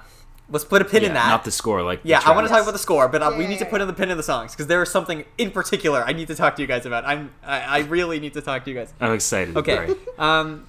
let's 0.49 0.65
put 0.65 0.81
a 0.81 0.85
pin 0.85 1.03
yeah, 1.03 1.07
in 1.09 1.13
that. 1.13 1.29
not 1.29 1.45
the 1.45 1.51
score. 1.51 1.83
Like 1.83 2.03
the 2.03 2.09
yeah, 2.09 2.21
I 2.25 2.31
want 2.31 2.45
to 2.45 2.51
talk 2.51 2.63
about 2.63 2.73
the 2.73 2.79
score, 2.79 3.07
but 3.07 3.21
uh, 3.21 3.31
we 3.37 3.47
need 3.47 3.59
to 3.59 3.65
put 3.65 3.79
in 3.79 3.87
the 3.87 3.93
pin 3.93 4.11
in 4.11 4.17
the 4.17 4.23
songs 4.23 4.51
because 4.51 4.67
there 4.67 4.81
is 4.83 4.91
something 4.91 5.23
in 5.37 5.51
particular 5.51 6.03
I 6.03 6.11
need 6.11 6.27
to 6.27 6.35
talk 6.35 6.57
to 6.57 6.61
you 6.61 6.67
guys 6.67 6.85
about. 6.85 7.05
I'm 7.05 7.31
I, 7.43 7.61
I 7.61 7.79
really 7.81 8.19
need 8.19 8.33
to 8.33 8.41
talk 8.41 8.65
to 8.65 8.71
you 8.71 8.75
guys. 8.75 8.93
I'm 8.99 9.13
excited. 9.13 9.55
Okay. 9.55 9.95
Um, 10.17 10.65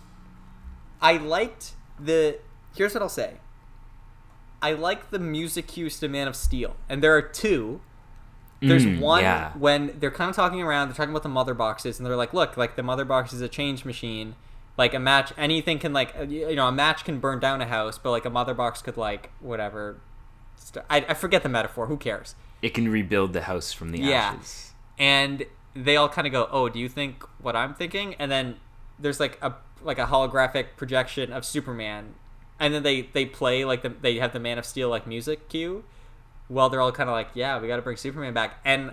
I 1.05 1.19
liked 1.19 1.73
the. 2.01 2.39
Here's 2.75 2.95
what 2.95 3.03
I'll 3.03 3.09
say. 3.09 3.35
I 4.63 4.73
like 4.73 5.11
the 5.11 5.19
music 5.19 5.67
cues 5.69 6.01
to 6.01 6.09
Man 6.09 6.27
of 6.27 6.35
Steel, 6.35 6.77
and 6.89 7.03
there 7.03 7.15
are 7.15 7.23
two. 7.23 7.81
There's 8.61 8.87
Mm, 8.87 9.01
one 9.01 9.23
yeah. 9.23 9.53
when 9.59 9.95
they're 10.01 10.11
kind 10.11 10.31
of 10.31 10.37
talking 10.37 10.63
around. 10.63 10.89
They're 10.89 10.95
talking 10.97 11.11
about 11.11 11.23
the 11.23 11.29
mother 11.29 11.53
boxes, 11.53 11.99
and 11.99 12.07
they're 12.07 12.17
like, 12.17 12.33
"Look, 12.33 12.57
like 12.57 12.77
the 12.77 12.83
mother 12.83 13.05
box 13.05 13.33
is 13.35 13.43
a 13.43 13.49
change 13.49 13.85
machine. 13.85 14.37
Like 14.79 14.95
a 14.95 14.99
match, 14.99 15.33
anything 15.37 15.79
can 15.79 15.93
like 15.93 16.15
you 16.29 16.57
know 16.57 16.67
a 16.67 16.73
match 16.73 17.05
can 17.05 17.21
burn 17.21 17.41
down 17.41 17.61
a 17.61 17.67
house, 17.67 17.99
but 17.99 18.11
like 18.11 18.25
a 18.25 18.31
mother 18.31 18.55
box 18.55 18.81
could 18.81 18.97
like 18.97 19.31
whatever." 19.41 20.01
st- 20.57 20.85
I, 20.89 21.05
I 21.11 21.15
forget 21.15 21.43
the 21.43 21.49
metaphor. 21.51 21.87
Who 21.89 21.99
cares? 21.99 22.35
It 22.63 22.73
can 22.73 22.89
rebuild 22.89 23.35
the 23.35 23.43
house 23.43 23.73
from 23.75 23.91
the 23.93 23.99
Yeah. 24.01 24.33
ashes. 24.35 24.73
and 24.99 25.45
they 25.77 25.97
all 25.97 26.09
kind 26.09 26.27
of 26.27 26.33
go, 26.33 26.49
"Oh, 26.51 26.69
do 26.71 26.79
you 26.79 26.89
think 26.89 27.23
what 27.43 27.55
I'm 27.55 27.75
thinking?" 27.75 28.15
And 28.15 28.31
then 28.31 28.57
there's 28.99 29.21
like 29.21 29.39
a 29.43 29.53
like 29.85 29.98
a 29.98 30.06
holographic 30.06 30.77
projection 30.77 31.32
of 31.32 31.44
Superman, 31.44 32.15
and 32.59 32.74
then 32.74 32.82
they 32.82 33.02
they 33.02 33.27
play 33.27 33.65
like 33.65 33.82
the, 33.82 33.89
they 33.89 34.16
have 34.16 34.32
the 34.32 34.40
Man 34.40 34.59
of 34.59 34.65
Steel 34.65 34.89
like 34.89 35.06
music 35.06 35.48
cue, 35.48 35.85
while 36.48 36.69
they're 36.69 36.81
all 36.81 36.93
kind 36.93 37.09
of 37.09 37.15
like, 37.15 37.28
"Yeah, 37.35 37.61
we 37.61 37.69
got 37.69 37.77
to 37.77 37.82
bring 37.82 37.97
Superman 37.97 38.35
back." 38.35 38.59
And 38.65 38.93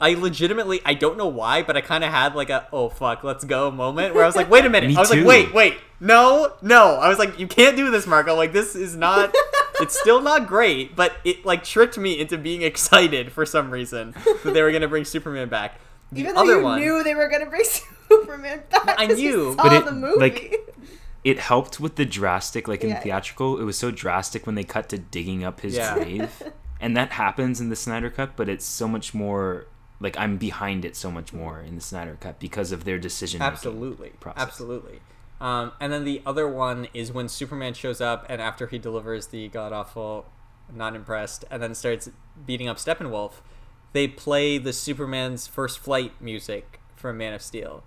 I 0.00 0.14
legitimately 0.14 0.80
I 0.84 0.94
don't 0.94 1.16
know 1.16 1.28
why, 1.28 1.62
but 1.62 1.76
I 1.76 1.80
kind 1.80 2.04
of 2.04 2.10
had 2.10 2.34
like 2.34 2.50
a 2.50 2.68
"Oh 2.72 2.88
fuck, 2.88 3.24
let's 3.24 3.44
go" 3.44 3.70
moment 3.70 4.14
where 4.14 4.24
I 4.24 4.26
was 4.26 4.36
like, 4.36 4.50
"Wait 4.50 4.64
a 4.64 4.70
minute!" 4.70 4.96
I 4.96 5.00
was 5.00 5.10
too. 5.10 5.18
like, 5.18 5.26
"Wait, 5.26 5.54
wait, 5.54 5.78
no, 6.00 6.52
no!" 6.62 6.96
I 6.96 7.08
was 7.08 7.18
like, 7.18 7.38
"You 7.38 7.46
can't 7.46 7.76
do 7.76 7.90
this, 7.90 8.06
Marco. 8.06 8.34
Like 8.34 8.52
this 8.52 8.74
is 8.74 8.96
not." 8.96 9.34
it's 9.80 9.98
still 9.98 10.20
not 10.20 10.46
great, 10.46 10.94
but 10.94 11.14
it 11.24 11.44
like 11.44 11.64
tricked 11.64 11.98
me 11.98 12.18
into 12.18 12.38
being 12.38 12.62
excited 12.62 13.32
for 13.32 13.44
some 13.44 13.70
reason 13.70 14.14
that 14.44 14.54
they 14.54 14.62
were 14.62 14.72
gonna 14.72 14.88
bring 14.88 15.04
Superman 15.04 15.48
back. 15.48 15.80
The 16.12 16.20
even 16.20 16.34
though 16.34 16.44
you 16.44 16.62
one, 16.62 16.80
knew 16.80 17.02
they 17.02 17.14
were 17.14 17.28
gonna 17.28 17.46
bring 17.46 17.64
Superman 17.64 18.03
back, 18.22 18.64
I 18.98 19.06
'cause 19.06 19.20
you 19.20 19.30
knew, 19.36 19.54
saw 19.54 19.62
but 19.62 19.72
it- 19.72 19.84
the 19.84 19.92
movie. 19.92 20.20
like, 20.20 20.60
It 21.24 21.38
helped 21.38 21.80
with 21.80 21.96
the 21.96 22.04
drastic, 22.04 22.68
like 22.68 22.82
in 22.82 22.90
Yeah, 22.90 22.96
yeah. 22.96 23.00
theatrical, 23.00 23.58
it 23.58 23.64
was 23.64 23.78
so 23.78 23.90
drastic 23.90 24.44
when 24.46 24.56
they 24.56 24.64
cut 24.64 24.90
to 24.90 24.98
digging 24.98 25.42
up 25.42 25.60
his 25.60 25.74
Yeah. 25.74 25.94
grave, 25.94 26.42
and 26.80 26.94
that 26.98 27.12
happens 27.12 27.60
in 27.62 27.70
the 27.70 27.76
Snyder 27.76 28.10
cut. 28.10 28.36
But 28.36 28.48
it's 28.50 28.66
so 28.66 28.86
much 28.86 29.14
more 29.14 29.66
like 30.00 30.18
I'm 30.18 30.36
behind 30.36 30.84
it 30.84 30.96
so 30.96 31.10
much 31.10 31.32
more 31.32 31.60
in 31.60 31.76
the 31.76 31.80
Snyder 31.80 32.18
cut 32.20 32.38
because 32.38 32.72
of 32.72 32.84
their 32.84 32.98
decision. 32.98 33.40
absolutely, 33.40 34.10
process. 34.20 34.42
absolutely. 34.42 35.00
Um, 35.40 35.72
and 35.80 35.90
then 35.92 36.04
the 36.04 36.20
other 36.26 36.46
one 36.46 36.88
is 36.92 37.10
when 37.10 37.28
Superman 37.28 37.72
shows 37.74 38.00
up, 38.02 38.26
and 38.28 38.42
after 38.42 38.66
he 38.66 38.78
delivers 38.78 39.28
the 39.28 39.48
god 39.48 39.72
awful, 39.72 40.26
not 40.74 40.94
impressed, 40.94 41.44
and 41.50 41.62
then 41.62 41.74
starts 41.74 42.10
beating 42.44 42.68
up 42.68 42.76
Steppenwolf, 42.76 43.34
they 43.94 44.06
play 44.08 44.58
the 44.58 44.72
Superman's 44.74 45.46
first 45.46 45.78
flight 45.78 46.12
music 46.20 46.80
from 46.96 47.16
Man 47.16 47.32
of 47.32 47.40
Steel. 47.40 47.82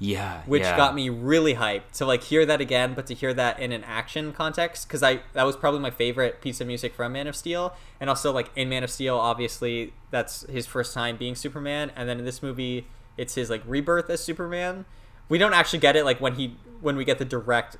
Yeah, 0.00 0.42
which 0.46 0.62
yeah. 0.62 0.76
got 0.76 0.94
me 0.94 1.08
really 1.08 1.54
hyped 1.56 1.92
to 1.94 2.06
like 2.06 2.22
hear 2.22 2.46
that 2.46 2.60
again 2.60 2.94
but 2.94 3.06
to 3.08 3.14
hear 3.14 3.34
that 3.34 3.58
in 3.58 3.72
an 3.72 3.82
action 3.82 4.32
context 4.32 4.86
because 4.86 5.02
i 5.02 5.20
that 5.32 5.42
was 5.42 5.56
probably 5.56 5.80
my 5.80 5.90
favorite 5.90 6.40
piece 6.40 6.60
of 6.60 6.68
music 6.68 6.94
from 6.94 7.12
man 7.12 7.26
of 7.26 7.34
steel 7.34 7.74
and 8.00 8.08
also 8.08 8.30
like 8.30 8.48
in 8.54 8.68
man 8.68 8.84
of 8.84 8.90
steel 8.90 9.16
obviously 9.16 9.92
that's 10.12 10.42
his 10.42 10.66
first 10.66 10.94
time 10.94 11.16
being 11.16 11.34
superman 11.34 11.90
and 11.96 12.08
then 12.08 12.20
in 12.20 12.24
this 12.24 12.44
movie 12.44 12.86
it's 13.16 13.34
his 13.34 13.50
like 13.50 13.62
rebirth 13.66 14.08
as 14.08 14.22
superman 14.22 14.84
we 15.28 15.36
don't 15.36 15.52
actually 15.52 15.80
get 15.80 15.96
it 15.96 16.04
like 16.04 16.20
when 16.20 16.36
he 16.36 16.56
when 16.80 16.94
we 16.94 17.04
get 17.04 17.18
the 17.18 17.24
direct 17.24 17.76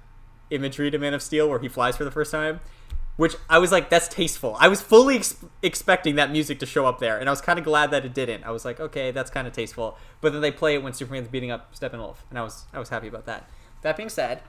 imagery 0.50 0.90
to 0.90 0.98
man 0.98 1.14
of 1.14 1.22
steel 1.22 1.48
where 1.48 1.60
he 1.60 1.68
flies 1.68 1.96
for 1.96 2.04
the 2.04 2.10
first 2.10 2.32
time 2.32 2.58
which 3.18 3.34
I 3.50 3.58
was 3.58 3.72
like, 3.72 3.90
that's 3.90 4.06
tasteful. 4.06 4.56
I 4.60 4.68
was 4.68 4.80
fully 4.80 5.16
ex- 5.16 5.44
expecting 5.60 6.14
that 6.14 6.30
music 6.30 6.60
to 6.60 6.66
show 6.66 6.86
up 6.86 7.00
there, 7.00 7.18
and 7.18 7.28
I 7.28 7.32
was 7.32 7.40
kind 7.40 7.58
of 7.58 7.64
glad 7.64 7.90
that 7.90 8.04
it 8.04 8.14
didn't. 8.14 8.44
I 8.44 8.52
was 8.52 8.64
like, 8.64 8.78
okay, 8.78 9.10
that's 9.10 9.28
kind 9.28 9.48
of 9.48 9.52
tasteful. 9.52 9.98
But 10.20 10.32
then 10.32 10.40
they 10.40 10.52
play 10.52 10.74
it 10.76 10.84
when 10.84 10.92
Superman's 10.92 11.26
beating 11.26 11.50
up 11.50 11.74
Steppenwolf, 11.74 12.18
and 12.30 12.38
I 12.38 12.42
was 12.42 12.66
I 12.72 12.78
was 12.78 12.90
happy 12.90 13.08
about 13.08 13.26
that. 13.26 13.50
That 13.82 13.96
being 13.96 14.08
said, 14.08 14.42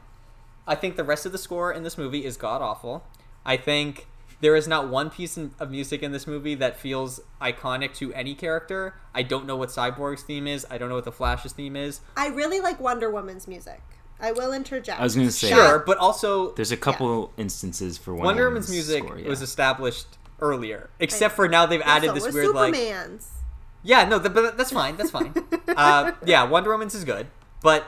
I 0.67 0.75
think 0.75 0.97
the 0.97 1.03
rest 1.03 1.25
of 1.25 1.31
the 1.31 1.39
score 1.39 1.73
in 1.73 1.81
this 1.81 1.97
movie 1.97 2.23
is 2.23 2.37
god 2.37 2.61
awful. 2.61 3.03
I 3.43 3.57
think 3.57 4.05
there 4.39 4.55
is 4.55 4.67
not 4.67 4.87
one 4.87 5.09
piece 5.09 5.35
in- 5.35 5.55
of 5.59 5.71
music 5.71 6.03
in 6.03 6.11
this 6.11 6.27
movie 6.27 6.53
that 6.55 6.77
feels 6.79 7.19
iconic 7.41 7.95
to 7.95 8.13
any 8.13 8.35
character. 8.35 8.93
I 9.15 9.23
don't 9.23 9.47
know 9.47 9.55
what 9.55 9.69
Cyborg's 9.69 10.21
theme 10.21 10.45
is. 10.45 10.67
I 10.69 10.77
don't 10.77 10.89
know 10.89 10.95
what 10.95 11.05
the 11.05 11.11
Flash's 11.11 11.53
theme 11.53 11.75
is. 11.75 12.01
I 12.15 12.27
really 12.27 12.59
like 12.59 12.79
Wonder 12.79 13.09
Woman's 13.09 13.47
music. 13.47 13.81
I 14.21 14.31
will 14.31 14.51
interject. 14.53 14.99
I 14.99 15.03
was 15.03 15.15
gonna 15.15 15.31
say- 15.31 15.49
Sure, 15.49 15.79
but 15.79 15.97
also 15.97 16.51
There's 16.53 16.71
a 16.71 16.77
couple 16.77 17.31
instances 17.37 17.97
for 17.97 18.13
Wonder, 18.13 18.25
Wonder 18.25 18.47
Woman's 18.49 18.69
music 18.69 19.03
score, 19.03 19.17
yeah. 19.17 19.29
was 19.29 19.41
established 19.41 20.07
earlier, 20.41 20.89
except 20.99 21.35
for 21.35 21.47
now 21.47 21.65
they've 21.65 21.81
added 21.81 22.07
So 22.07 22.13
this 22.13 22.25
was 22.25 22.35
weird 22.35 22.55
like 22.55 22.75
Yeah, 23.83 24.05
no, 24.05 24.19
th- 24.19 24.33
but 24.33 24.57
that's 24.57 24.71
fine. 24.71 24.97
That's 24.97 25.11
fine. 25.11 25.33
uh, 25.67 26.11
yeah, 26.25 26.43
Wonder 26.43 26.71
Woman's 26.71 26.95
is 26.95 27.05
good, 27.05 27.27
but 27.61 27.85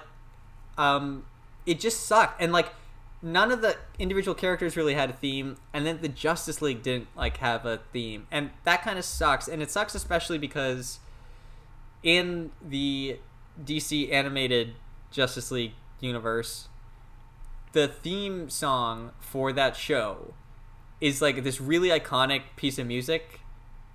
um, 0.78 1.26
it 1.66 1.80
just 1.80 2.06
sucked, 2.06 2.42
and 2.42 2.54
like 2.54 2.74
none 3.22 3.52
of 3.52 3.62
the 3.62 3.78
individual 4.00 4.34
characters 4.34 4.76
really 4.76 4.94
had 4.94 5.10
a 5.10 5.14
theme, 5.14 5.58
and 5.74 5.86
then 5.86 6.00
the 6.02 6.08
Justice 6.08 6.62
League 6.62 6.82
didn't 6.82 7.08
like 7.16 7.38
have 7.38 7.66
a 7.66 7.82
theme, 7.92 8.28
and 8.32 8.52
that 8.64 8.82
kind 8.84 8.98
of 8.98 9.06
sucks. 9.06 9.48
And 9.48 9.62
it 9.62 9.70
sucks 9.70 9.94
especially 9.96 10.38
because 10.38 11.00
in 12.04 12.52
the 12.66 13.20
DC 13.64 14.12
animated 14.12 14.74
Justice 15.12 15.52
League 15.52 15.74
universe, 16.02 16.68
the 17.74 17.88
theme 17.88 18.50
song 18.50 19.12
for 19.20 19.54
that 19.54 19.76
show 19.76 20.34
is 21.00 21.22
like 21.22 21.44
this 21.44 21.60
really 21.60 21.90
iconic 21.90 22.42
piece 22.56 22.78
of 22.78 22.86
music 22.86 23.42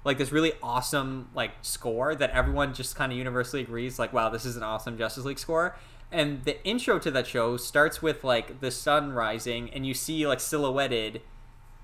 like 0.05 0.19
this 0.19 0.31
really 0.33 0.53
awesome 0.63 1.29
like 1.35 1.51
score 1.63 2.15
that 2.15 2.31
everyone 2.31 2.73
just 2.73 2.97
kind 2.97 3.13
of 3.13 3.19
universally 3.19 3.63
agrees 3.63 3.99
like 3.99 4.13
wow 4.13 4.29
this 4.29 4.45
is 4.45 4.57
an 4.57 4.63
awesome 4.63 4.97
justice 4.97 5.25
league 5.25 5.39
score 5.39 5.77
and 6.11 6.45
the 6.45 6.65
intro 6.65 6.99
to 6.99 7.11
that 7.11 7.27
show 7.27 7.57
starts 7.57 8.01
with 8.01 8.25
like 8.25 8.61
the 8.61 8.71
sun 8.71 9.13
rising 9.13 9.69
and 9.71 9.87
you 9.87 9.93
see 9.93 10.27
like 10.27 10.41
silhouetted 10.41 11.21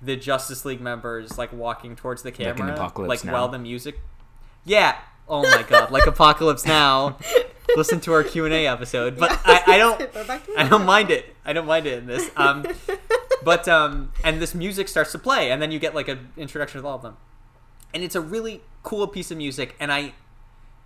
the 0.00 0.16
justice 0.16 0.64
league 0.64 0.80
members 0.80 1.36
like 1.36 1.52
walking 1.52 1.94
towards 1.94 2.22
the 2.22 2.32
camera 2.32 2.74
like 2.96 3.24
Now? 3.24 3.32
while 3.32 3.48
the 3.48 3.58
music 3.58 4.00
yeah 4.64 4.98
oh 5.32 5.42
my 5.42 5.64
god 5.68 5.90
like 5.90 6.06
apocalypse 6.06 6.64
now 6.66 7.16
listen 7.76 7.98
to 8.00 8.12
our 8.12 8.22
q&a 8.22 8.66
episode 8.66 9.18
but 9.18 9.32
I, 9.44 9.62
I 9.66 9.78
don't 9.78 9.98
Go 10.14 10.24
back 10.26 10.44
to 10.46 10.52
I 10.58 10.68
don't 10.68 10.84
mind 10.84 11.10
it. 11.10 11.34
I 11.44 11.52
don't 11.54 11.66
mind 11.66 11.86
it 11.86 11.98
in 11.98 12.06
this. 12.06 12.30
Um, 12.36 12.66
but 13.42 13.66
um, 13.66 14.12
and 14.22 14.40
this 14.42 14.54
music 14.54 14.86
starts 14.88 15.10
to 15.12 15.18
play, 15.18 15.50
and 15.50 15.60
then 15.60 15.72
you 15.72 15.78
get 15.80 15.94
like 15.94 16.06
an 16.08 16.30
introduction 16.36 16.78
with 16.78 16.84
all 16.86 16.96
of 16.96 17.02
them, 17.02 17.16
and 17.94 18.04
it's 18.04 18.14
a 18.14 18.20
really 18.20 18.60
cool 18.84 19.06
piece 19.08 19.30
of 19.32 19.38
music. 19.38 19.74
And 19.80 19.90
I, 19.92 20.12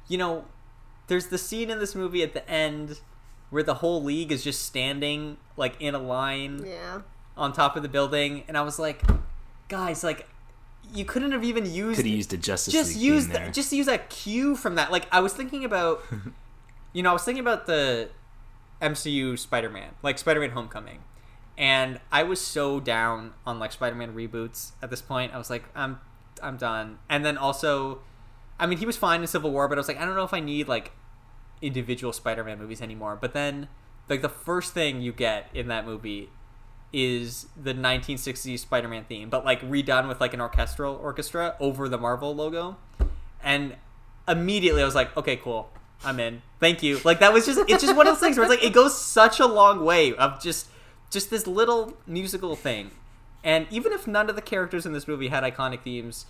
you 0.09 0.17
know, 0.17 0.45
there's 1.09 1.27
the 1.27 1.37
scene 1.39 1.69
in 1.71 1.79
this 1.81 1.95
movie 1.95 2.23
at 2.23 2.33
the 2.35 2.49
end 2.49 3.01
where 3.51 3.63
the 3.63 3.75
whole 3.75 4.03
league 4.03 4.31
is 4.33 4.43
just 4.45 4.63
standing 4.65 5.37
like 5.57 5.75
in 5.81 5.95
a 5.95 5.99
line 5.99 6.65
Yeah. 6.65 7.01
on 7.37 7.53
top 7.53 7.77
of 7.77 7.83
the 7.83 7.89
building, 7.89 8.45
and 8.49 8.57
I 8.57 8.63
was 8.63 8.79
like, 8.79 9.03
guys, 9.69 10.03
like. 10.05 10.29
You 10.95 11.05
couldn't 11.05 11.33
have 11.33 11.45
even 11.45 11.67
used 11.67 11.97
Could 11.97 12.07
have 12.07 12.15
used 12.15 12.33
a 12.33 12.37
Justice 12.37 12.73
just 12.73 12.95
League 12.95 13.03
use 13.03 13.29
there. 13.29 13.51
just 13.51 13.73
use 13.73 13.87
that 13.87 14.09
cue 14.11 14.57
from 14.57 14.77
that. 14.77 14.91
Like 14.93 15.07
i 15.13 15.21
was 15.21 15.33
thinking 15.33 15.65
about 15.65 16.03
you 16.93 17.03
know 17.03 17.11
i 17.11 17.13
was 17.13 17.23
thinking 17.25 17.41
about 17.41 17.67
the 17.67 18.09
mcu 18.81 19.39
spider-man 19.39 19.91
like 20.03 20.19
spider-man 20.19 20.51
homecoming. 20.51 21.01
And 21.59 22.01
i 22.13 22.23
was 22.23 22.41
so 22.41 22.81
down 22.81 23.33
on 23.47 23.59
like 23.59 23.73
spider-man 23.73 24.15
reboots 24.15 24.73
at 24.83 24.91
this 24.91 25.03
point. 25.03 25.33
I 25.35 25.39
was 25.39 25.51
like 25.51 25.65
i'm 25.75 26.01
i'm 26.43 26.57
done. 26.57 26.99
And 27.09 27.25
then 27.25 27.37
also 27.39 28.01
i 28.59 28.67
mean 28.67 28.79
he 28.79 28.87
was 28.87 28.97
fine 28.97 29.21
in 29.21 29.27
civil 29.27 29.51
war 29.51 29.69
but 29.69 29.77
i 29.77 29.81
was 29.81 29.89
like 29.89 29.99
i 30.01 30.05
don't 30.05 30.17
know 30.17 30.25
if 30.25 30.35
i 30.35 30.41
need 30.41 30.69
like 30.69 30.93
individual 31.63 32.13
spider-man 32.13 32.59
movies 32.59 32.81
anymore. 32.83 33.17
But 33.21 33.33
then 33.33 33.69
like 34.09 34.23
the 34.23 34.29
first 34.29 34.73
thing 34.75 35.01
you 35.01 35.13
get 35.13 35.49
in 35.55 35.69
that 35.69 35.85
movie 35.87 36.31
is 36.93 37.47
the 37.61 37.75
1960s 37.75 38.61
Spider-Man 38.61 39.05
theme, 39.05 39.29
but 39.29 39.45
like 39.45 39.61
redone 39.63 40.09
with 40.09 40.21
like 40.21 40.35
an 40.35 40.41
orchestral 40.41 40.95
orchestra 40.97 41.57
over 41.61 41.89
the 41.89 41.99
Marvel 41.99 42.35
logo. 42.35 42.77
And 43.43 43.77
immediately 44.29 44.83
I 44.83 44.85
was 44.85 44.95
like, 44.95 45.17
okay, 45.17 45.37
cool. 45.37 45.71
I'm 46.05 46.21
in. 46.21 46.43
Thank 46.61 46.83
you. 46.83 47.01
Like 47.05 47.21
that 47.21 47.33
was 47.33 47.47
just 47.47 47.59
it's 47.69 47.83
just 47.83 47.97
one 47.97 48.07
of 48.07 48.15
those 48.15 48.21
things 48.21 48.37
where 48.37 48.45
it's 48.45 48.51
like 48.51 48.65
it 48.65 48.75
goes 48.75 49.01
such 49.01 49.41
a 49.41 49.47
long 49.47 49.85
way 49.85 50.15
of 50.15 50.41
just 50.43 50.69
just 51.11 51.31
this 51.31 51.47
little 51.47 51.97
musical 52.07 52.55
thing. 52.57 52.91
And 53.43 53.67
even 53.71 53.93
if 53.93 54.07
none 54.07 54.29
of 54.29 54.37
the 54.37 54.43
characters 54.43 54.85
in 54.87 54.93
this 54.93 55.09
movie 55.09 55.29
had 55.29 55.43
iconic 55.43 55.83
themes, 55.83 56.27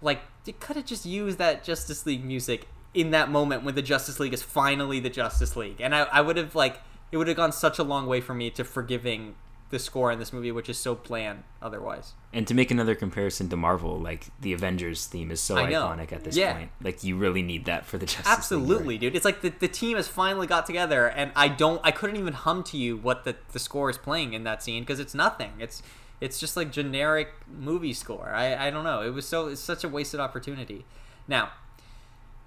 like 0.00 0.20
you 0.46 0.54
could 0.58 0.76
have 0.76 0.86
just 0.86 1.04
used 1.04 1.38
that 1.38 1.64
Justice 1.64 2.06
League 2.06 2.24
music 2.24 2.68
in 2.94 3.10
that 3.10 3.30
moment 3.30 3.62
when 3.62 3.74
the 3.74 3.82
Justice 3.82 4.18
League 4.18 4.32
is 4.32 4.42
finally 4.42 5.00
the 5.00 5.10
Justice 5.10 5.56
League. 5.56 5.80
And 5.80 5.94
I, 5.94 6.02
I 6.04 6.20
would 6.20 6.36
have 6.36 6.54
like 6.54 6.80
it 7.12 7.16
would 7.16 7.28
have 7.28 7.36
gone 7.36 7.52
such 7.52 7.78
a 7.78 7.82
long 7.82 8.06
way 8.06 8.20
for 8.20 8.34
me 8.34 8.50
to 8.50 8.64
forgiving 8.64 9.34
the 9.70 9.78
score 9.78 10.10
in 10.10 10.18
this 10.18 10.32
movie, 10.32 10.50
which 10.52 10.68
is 10.68 10.78
so 10.78 10.96
bland 10.96 11.44
otherwise. 11.62 12.12
And 12.32 12.46
to 12.48 12.54
make 12.54 12.70
another 12.70 12.94
comparison 12.94 13.48
to 13.50 13.56
Marvel, 13.56 13.98
like 13.98 14.26
the 14.40 14.52
Avengers 14.52 15.06
theme 15.06 15.30
is 15.30 15.40
so 15.40 15.54
iconic 15.56 16.12
at 16.12 16.24
this 16.24 16.36
Yeah. 16.36 16.54
point. 16.54 16.70
Like 16.82 17.02
you 17.04 17.16
really 17.16 17.42
need 17.42 17.64
that 17.66 17.86
for 17.86 17.96
the 17.96 18.06
Justice 18.06 18.26
Absolutely, 18.26 18.98
dude. 18.98 19.14
It's 19.14 19.24
like 19.24 19.42
the, 19.42 19.50
the 19.50 19.68
team 19.68 19.96
has 19.96 20.08
finally 20.08 20.46
got 20.46 20.66
together, 20.66 21.06
and 21.08 21.30
I 21.36 21.48
don't, 21.48 21.80
I 21.84 21.92
couldn't 21.92 22.16
even 22.16 22.32
hum 22.34 22.62
to 22.64 22.76
you 22.76 22.96
what 22.96 23.24
the, 23.24 23.36
the 23.52 23.58
score 23.60 23.88
is 23.90 23.96
playing 23.98 24.32
in 24.32 24.44
that 24.44 24.62
scene 24.62 24.82
because 24.82 24.98
it's 25.00 25.14
nothing. 25.14 25.52
It's 25.58 25.82
it's 26.20 26.38
just 26.38 26.54
like 26.56 26.70
generic 26.70 27.28
movie 27.48 27.94
score. 27.94 28.28
I, 28.34 28.66
I 28.66 28.70
don't 28.70 28.84
know. 28.84 29.00
It 29.02 29.10
was 29.14 29.26
so 29.26 29.46
it's 29.48 29.60
such 29.60 29.84
a 29.84 29.88
wasted 29.88 30.20
opportunity. 30.20 30.84
Now, 31.26 31.50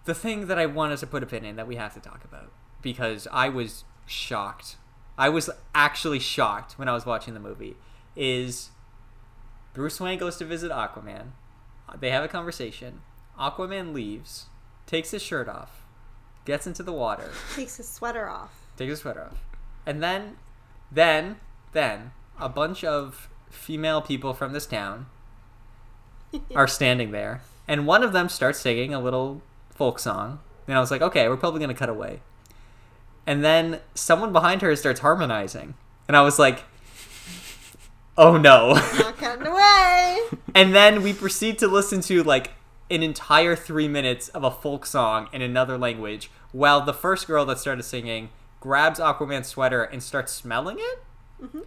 the 0.05 0.13
thing 0.13 0.47
that 0.47 0.59
I 0.59 0.65
wanted 0.65 0.97
to 0.99 1.07
put 1.07 1.23
a 1.23 1.25
pin 1.25 1.45
in 1.45 1.55
that 1.55 1.67
we 1.67 1.77
have 1.77 1.93
to 1.93 1.99
talk 1.99 2.23
about 2.23 2.51
because 2.81 3.27
I 3.31 3.49
was 3.49 3.85
shocked. 4.05 4.75
I 5.17 5.29
was 5.29 5.49
actually 5.75 6.19
shocked 6.19 6.73
when 6.79 6.89
I 6.89 6.93
was 6.93 7.05
watching 7.05 7.33
the 7.33 7.39
movie. 7.39 7.75
Is 8.15 8.69
Bruce 9.73 9.99
Wayne 9.99 10.19
goes 10.19 10.37
to 10.37 10.45
visit 10.45 10.71
Aquaman. 10.71 11.31
They 11.99 12.11
have 12.11 12.23
a 12.23 12.27
conversation. 12.27 13.01
Aquaman 13.39 13.93
leaves, 13.93 14.45
takes 14.85 15.11
his 15.11 15.21
shirt 15.21 15.47
off, 15.49 15.83
gets 16.45 16.67
into 16.67 16.83
the 16.83 16.93
water, 16.93 17.31
Takes 17.55 17.77
his 17.77 17.87
sweater 17.89 18.29
off. 18.29 18.51
takes 18.77 18.89
his 18.91 18.99
sweater 18.99 19.23
off, 19.25 19.43
and 19.85 20.01
then, 20.03 20.37
then, 20.91 21.37
then 21.71 22.11
a 22.39 22.47
bunch 22.49 22.83
of 22.83 23.29
female 23.49 24.01
people 24.01 24.33
from 24.33 24.53
this 24.53 24.67
town 24.67 25.07
are 26.55 26.67
standing 26.67 27.11
there, 27.11 27.41
and 27.67 27.87
one 27.87 28.03
of 28.03 28.13
them 28.13 28.29
starts 28.29 28.59
singing 28.59 28.93
a 28.93 28.99
little 28.99 29.41
folk 29.71 29.97
song, 29.97 30.39
and 30.67 30.77
I 30.77 30.79
was 30.79 30.91
like, 30.91 31.01
okay, 31.01 31.27
we're 31.27 31.37
probably 31.37 31.59
gonna 31.59 31.73
cut 31.73 31.89
away, 31.89 32.21
and 33.25 33.43
then 33.43 33.79
someone 33.95 34.31
behind 34.31 34.61
her 34.61 34.75
starts 34.75 34.99
harmonizing, 34.99 35.75
and 36.07 36.17
I 36.17 36.21
was 36.21 36.39
like, 36.39 36.63
oh 38.17 38.37
no. 38.37 38.73
Not 38.73 39.17
cutting 39.17 39.47
away. 39.47 40.19
And 40.55 40.75
then 40.75 41.01
we 41.01 41.13
proceed 41.13 41.57
to 41.59 41.67
listen 41.67 42.01
to 42.01 42.21
like 42.21 42.51
an 42.91 43.01
entire 43.01 43.55
three 43.55 43.87
minutes 43.87 44.29
of 44.29 44.43
a 44.43 44.51
folk 44.51 44.85
song 44.85 45.27
in 45.33 45.41
another 45.41 45.79
language, 45.79 46.29
while 46.51 46.81
the 46.81 46.93
first 46.93 47.25
girl 47.25 47.43
that 47.45 47.57
started 47.57 47.81
singing 47.81 48.29
grabs 48.59 48.99
Aquaman's 48.99 49.47
sweater 49.47 49.83
and 49.83 50.03
starts 50.03 50.31
smelling 50.31 50.77
it. 50.79 51.03
Mm-hmm. 51.41 51.61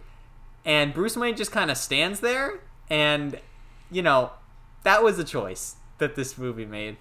And 0.63 0.93
Bruce 0.93 1.17
Wayne 1.17 1.35
just 1.35 1.51
kind 1.51 1.69
of 1.69 1.77
stands 1.77 2.21
there, 2.21 2.59
and 2.89 3.39
you 3.91 4.01
know, 4.01 4.31
that 4.83 5.03
was 5.03 5.19
a 5.19 5.23
choice 5.23 5.75
that 5.97 6.15
this 6.15 6.37
movie 6.37 6.65
made. 6.65 6.97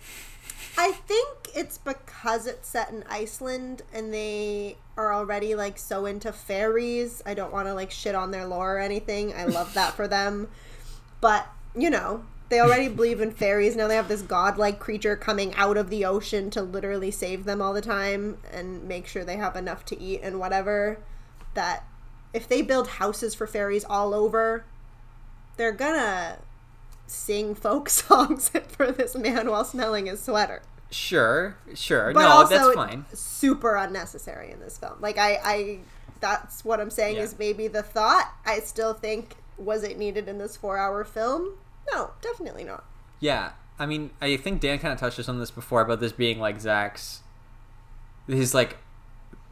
I 0.78 0.92
think 0.92 1.48
it's 1.54 1.78
because 1.78 2.46
it's 2.46 2.68
set 2.68 2.90
in 2.90 3.02
Iceland 3.08 3.82
and 3.92 4.12
they 4.12 4.76
are 4.96 5.12
already 5.12 5.54
like 5.54 5.78
so 5.78 6.04
into 6.04 6.32
fairies. 6.32 7.22
I 7.24 7.34
don't 7.34 7.52
want 7.52 7.66
to 7.68 7.74
like 7.74 7.90
shit 7.90 8.14
on 8.14 8.30
their 8.30 8.46
lore 8.46 8.76
or 8.76 8.78
anything. 8.78 9.32
I 9.34 9.46
love 9.46 9.74
that 9.74 9.94
for 9.94 10.06
them. 10.08 10.48
But, 11.18 11.46
you 11.74 11.88
know, 11.88 12.24
they 12.50 12.60
already 12.60 12.88
believe 12.88 13.22
in 13.22 13.32
fairies. 13.32 13.74
Now 13.74 13.88
they 13.88 13.96
have 13.96 14.06
this 14.06 14.20
godlike 14.20 14.78
creature 14.78 15.16
coming 15.16 15.54
out 15.54 15.78
of 15.78 15.88
the 15.88 16.04
ocean 16.04 16.50
to 16.50 16.62
literally 16.62 17.10
save 17.10 17.44
them 17.44 17.62
all 17.62 17.72
the 17.72 17.80
time 17.80 18.36
and 18.52 18.86
make 18.86 19.06
sure 19.06 19.24
they 19.24 19.38
have 19.38 19.56
enough 19.56 19.84
to 19.86 20.00
eat 20.00 20.20
and 20.22 20.38
whatever. 20.38 20.98
That 21.54 21.84
if 22.34 22.46
they 22.46 22.60
build 22.60 22.86
houses 22.86 23.34
for 23.34 23.46
fairies 23.46 23.84
all 23.84 24.12
over, 24.12 24.66
they're 25.56 25.72
gonna 25.72 26.38
sing 27.06 27.54
folk 27.54 27.88
songs 27.90 28.48
for 28.68 28.90
this 28.92 29.14
man 29.14 29.50
while 29.50 29.64
smelling 29.64 30.06
his 30.06 30.22
sweater. 30.22 30.62
Sure, 30.90 31.56
sure, 31.74 32.12
But 32.12 32.20
no, 32.20 32.46
that's 32.48 32.74
fine. 32.74 33.04
super 33.12 33.74
unnecessary 33.76 34.52
in 34.52 34.60
this 34.60 34.78
film. 34.78 34.94
Like 35.00 35.18
I, 35.18 35.38
I 35.42 35.78
that's 36.20 36.64
what 36.64 36.80
I'm 36.80 36.90
saying 36.90 37.16
Yeah. 37.16 37.22
is 37.22 37.38
maybe 37.38 37.66
the 37.68 37.82
thought. 37.82 38.32
I 38.44 38.60
still 38.60 38.94
think 38.94 39.34
was 39.58 39.82
it 39.82 39.98
needed 39.98 40.28
in 40.28 40.38
this 40.38 40.56
four 40.56 40.78
hour 40.78 41.02
film? 41.04 41.54
No, 41.92 42.12
definitely 42.22 42.62
not. 42.64 42.84
Yeah, 43.20 43.52
I 43.78 43.86
mean, 43.86 44.10
I 44.20 44.36
think 44.36 44.60
Dan 44.60 44.78
kind 44.78 44.92
of 44.92 45.00
touched 45.00 45.28
on 45.28 45.38
this 45.40 45.50
before 45.50 45.80
about 45.80 45.98
this 46.00 46.12
being 46.12 46.38
like 46.38 46.60
Zack's 46.60 47.22
his 48.28 48.54
like 48.54 48.76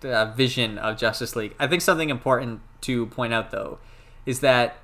uh, 0.05 0.27
vision 0.27 0.79
of 0.79 0.97
Justice 0.97 1.35
League. 1.37 1.55
I 1.59 1.67
think 1.67 1.83
something 1.83 2.11
important 2.11 2.61
to 2.83 3.07
point 3.07 3.33
out 3.33 3.51
though 3.51 3.79
is 4.25 4.41
that 4.41 4.77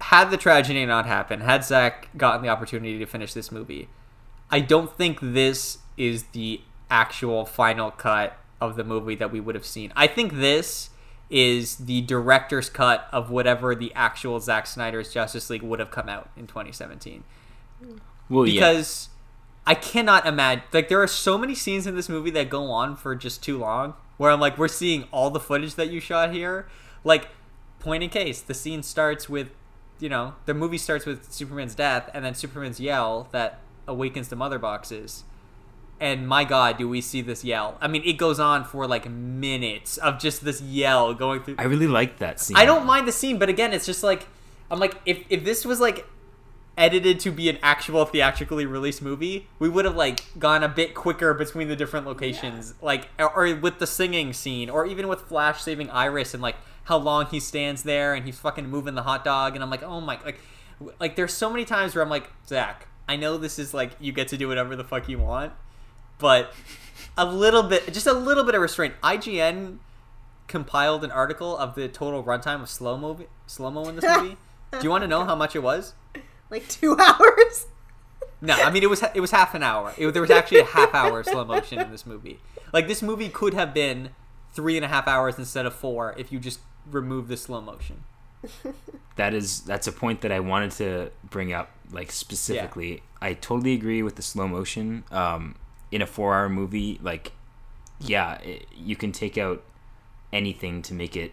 had 0.00 0.30
the 0.30 0.36
tragedy 0.36 0.84
not 0.86 1.06
happened, 1.06 1.42
had 1.42 1.64
Zack 1.64 2.08
gotten 2.16 2.42
the 2.42 2.48
opportunity 2.48 2.98
to 2.98 3.06
finish 3.06 3.32
this 3.34 3.52
movie, 3.52 3.88
I 4.50 4.60
don't 4.60 4.96
think 4.96 5.18
this 5.20 5.78
is 5.96 6.24
the 6.32 6.60
actual 6.90 7.44
final 7.44 7.90
cut 7.90 8.36
of 8.60 8.76
the 8.76 8.84
movie 8.84 9.14
that 9.14 9.30
we 9.30 9.40
would 9.40 9.54
have 9.54 9.66
seen. 9.66 9.92
I 9.96 10.06
think 10.06 10.34
this 10.34 10.90
is 11.28 11.76
the 11.76 12.00
director's 12.02 12.68
cut 12.68 13.06
of 13.12 13.30
whatever 13.30 13.74
the 13.74 13.92
actual 13.94 14.40
Zack 14.40 14.66
Snyder's 14.66 15.12
Justice 15.12 15.48
League 15.48 15.62
would 15.62 15.78
have 15.78 15.90
come 15.92 16.08
out 16.08 16.28
in 16.36 16.46
2017 16.48 17.22
Well, 18.28 18.46
yeah. 18.46 18.54
because 18.54 19.10
I 19.66 19.74
cannot 19.76 20.26
imagine 20.26 20.64
like 20.72 20.88
there 20.88 21.00
are 21.00 21.06
so 21.06 21.38
many 21.38 21.54
scenes 21.54 21.86
in 21.86 21.94
this 21.94 22.08
movie 22.08 22.30
that 22.30 22.50
go 22.50 22.64
on 22.70 22.96
for 22.96 23.14
just 23.14 23.42
too 23.44 23.58
long. 23.58 23.94
where 24.16 24.30
I'm 24.32 24.40
like, 24.40 24.58
we're 24.58 24.68
seeing 24.68 25.04
all 25.12 25.30
the 25.30 25.40
footage 25.40 25.76
that 25.76 25.88
you 25.90 26.00
shot 26.00 26.32
here. 26.32 26.68
Like, 27.04 27.28
point 27.78 28.02
in 28.02 28.10
case, 28.10 28.40
the 28.42 28.52
scene 28.52 28.82
starts 28.82 29.28
with, 29.30 29.48
you 30.00 30.08
know, 30.08 30.34
the 30.46 30.54
movie 30.54 30.78
starts 30.78 31.06
with 31.06 31.32
Superman's 31.32 31.74
death, 31.74 32.10
and 32.14 32.24
then 32.24 32.34
Superman's 32.34 32.80
yell 32.80 33.28
that 33.32 33.60
awakens 33.86 34.28
the 34.28 34.36
mother 34.36 34.58
boxes. 34.58 35.24
And 36.00 36.26
my 36.26 36.44
God, 36.44 36.78
do 36.78 36.88
we 36.88 37.02
see 37.02 37.20
this 37.20 37.44
yell? 37.44 37.76
I 37.80 37.86
mean, 37.86 38.02
it 38.06 38.14
goes 38.14 38.40
on 38.40 38.64
for 38.64 38.86
like 38.86 39.08
minutes 39.08 39.98
of 39.98 40.18
just 40.18 40.42
this 40.44 40.62
yell 40.62 41.12
going 41.12 41.42
through. 41.42 41.56
I 41.58 41.64
really 41.64 41.86
like 41.86 42.18
that 42.18 42.40
scene. 42.40 42.56
I 42.56 42.64
don't 42.64 42.86
mind 42.86 43.06
the 43.06 43.12
scene, 43.12 43.38
but 43.38 43.50
again, 43.50 43.74
it's 43.74 43.84
just 43.84 44.02
like 44.02 44.26
I'm 44.70 44.78
like 44.78 44.96
if 45.04 45.22
if 45.28 45.44
this 45.44 45.66
was 45.66 45.78
like 45.78 46.06
edited 46.78 47.20
to 47.20 47.30
be 47.30 47.50
an 47.50 47.58
actual 47.62 48.06
theatrically 48.06 48.64
released 48.64 49.02
movie, 49.02 49.46
we 49.58 49.68
would 49.68 49.84
have 49.84 49.96
like 49.96 50.38
gone 50.38 50.62
a 50.62 50.68
bit 50.68 50.94
quicker 50.94 51.34
between 51.34 51.68
the 51.68 51.76
different 51.76 52.06
locations, 52.06 52.72
like 52.80 53.08
or, 53.18 53.30
or 53.36 53.54
with 53.56 53.78
the 53.78 53.86
singing 53.86 54.32
scene, 54.32 54.70
or 54.70 54.86
even 54.86 55.06
with 55.06 55.20
Flash 55.20 55.60
saving 55.60 55.90
Iris 55.90 56.32
and 56.32 56.42
like 56.42 56.56
how 56.84 56.96
long 56.96 57.26
he 57.26 57.40
stands 57.40 57.82
there 57.82 58.14
and 58.14 58.24
he's 58.26 58.38
fucking 58.38 58.68
moving 58.68 58.94
the 58.94 59.02
hot 59.02 59.24
dog, 59.24 59.54
and 59.54 59.62
I'm 59.62 59.70
like, 59.70 59.82
oh 59.82 60.00
my, 60.00 60.18
like, 60.24 60.40
like 60.98 61.16
there's 61.16 61.32
so 61.34 61.50
many 61.50 61.64
times 61.64 61.94
where 61.94 62.02
I'm 62.02 62.10
like, 62.10 62.30
Zack, 62.46 62.88
I 63.08 63.16
know 63.16 63.36
this 63.36 63.58
is 63.58 63.74
like 63.74 63.92
you 64.00 64.12
get 64.12 64.28
to 64.28 64.36
do 64.36 64.48
whatever 64.48 64.76
the 64.76 64.84
fuck 64.84 65.08
you 65.08 65.18
want, 65.18 65.52
but 66.18 66.52
a 67.16 67.26
little 67.26 67.62
bit, 67.62 67.92
just 67.92 68.06
a 68.06 68.12
little 68.12 68.44
bit 68.44 68.54
of 68.54 68.62
restraint. 68.62 68.94
IGN 69.02 69.78
compiled 70.46 71.04
an 71.04 71.10
article 71.10 71.56
of 71.56 71.74
the 71.74 71.88
total 71.88 72.24
runtime 72.24 72.60
of 72.62 72.68
slow 72.68 72.96
mo 72.96 73.18
slow 73.46 73.70
mo 73.70 73.88
in 73.88 73.96
this 73.96 74.04
movie. 74.16 74.36
Do 74.72 74.78
you 74.82 74.90
want 74.90 75.02
to 75.02 75.08
know 75.08 75.24
how 75.30 75.34
much 75.34 75.54
it 75.54 75.62
was? 75.62 75.94
Like 76.50 76.68
two 76.68 76.96
hours. 77.00 77.66
No, 78.40 78.54
I 78.54 78.70
mean 78.70 78.82
it 78.82 78.90
was 78.90 79.02
it 79.14 79.20
was 79.20 79.30
half 79.30 79.54
an 79.54 79.62
hour. 79.62 79.92
It, 79.98 80.12
there 80.12 80.22
was 80.22 80.30
actually 80.30 80.60
a 80.60 80.64
half 80.64 80.94
hour 80.94 81.20
of 81.20 81.26
slow 81.26 81.44
motion 81.44 81.78
in 81.78 81.90
this 81.90 82.06
movie. 82.06 82.40
Like 82.72 82.88
this 82.88 83.02
movie 83.02 83.28
could 83.28 83.54
have 83.54 83.74
been 83.74 84.10
three 84.52 84.76
and 84.76 84.84
a 84.84 84.88
half 84.88 85.06
hours 85.06 85.38
instead 85.38 85.66
of 85.66 85.74
four 85.74 86.14
if 86.16 86.32
you 86.32 86.38
just 86.38 86.60
remove 86.94 87.28
the 87.28 87.36
slow 87.36 87.60
motion. 87.60 88.04
That 89.16 89.34
is 89.34 89.60
that's 89.60 89.86
a 89.86 89.92
point 89.92 90.22
that 90.22 90.32
I 90.32 90.40
wanted 90.40 90.70
to 90.72 91.10
bring 91.28 91.52
up 91.52 91.70
like 91.92 92.10
specifically. 92.10 93.02
I 93.20 93.34
totally 93.34 93.74
agree 93.74 94.02
with 94.02 94.16
the 94.16 94.22
slow 94.22 94.48
motion. 94.48 95.04
Um, 95.10 95.56
in 95.92 96.00
a 96.00 96.06
four-hour 96.06 96.48
movie, 96.48 96.98
like 97.02 97.32
yeah, 98.00 98.36
it, 98.36 98.66
you 98.74 98.96
can 98.96 99.12
take 99.12 99.36
out 99.36 99.62
anything 100.32 100.80
to 100.82 100.94
make 100.94 101.16
it 101.16 101.32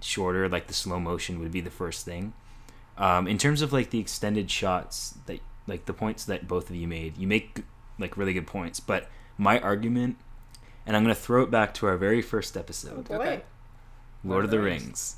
shorter. 0.00 0.48
Like 0.48 0.66
the 0.66 0.74
slow 0.74 0.98
motion 0.98 1.38
would 1.38 1.52
be 1.52 1.60
the 1.60 1.70
first 1.70 2.04
thing. 2.04 2.32
Um, 2.98 3.28
in 3.28 3.38
terms 3.38 3.62
of 3.62 3.72
like 3.72 3.90
the 3.90 4.00
extended 4.00 4.50
shots 4.50 5.16
that 5.26 5.38
like 5.68 5.86
the 5.86 5.94
points 5.94 6.24
that 6.24 6.48
both 6.48 6.68
of 6.68 6.74
you 6.74 6.88
made, 6.88 7.16
you 7.16 7.28
make 7.28 7.62
like 7.98 8.16
really 8.16 8.32
good 8.32 8.46
points. 8.48 8.80
But 8.80 9.08
my 9.38 9.60
argument, 9.60 10.16
and 10.84 10.96
I'm 10.96 11.04
gonna 11.04 11.14
throw 11.14 11.42
it 11.42 11.50
back 11.50 11.74
to 11.74 11.86
our 11.86 11.96
very 11.96 12.22
first 12.22 12.56
episode, 12.56 13.06
Boy. 13.08 13.14
Okay. 13.14 13.42
Lord 14.24 14.44
of 14.44 14.50
the 14.50 14.60
Rings, 14.60 15.16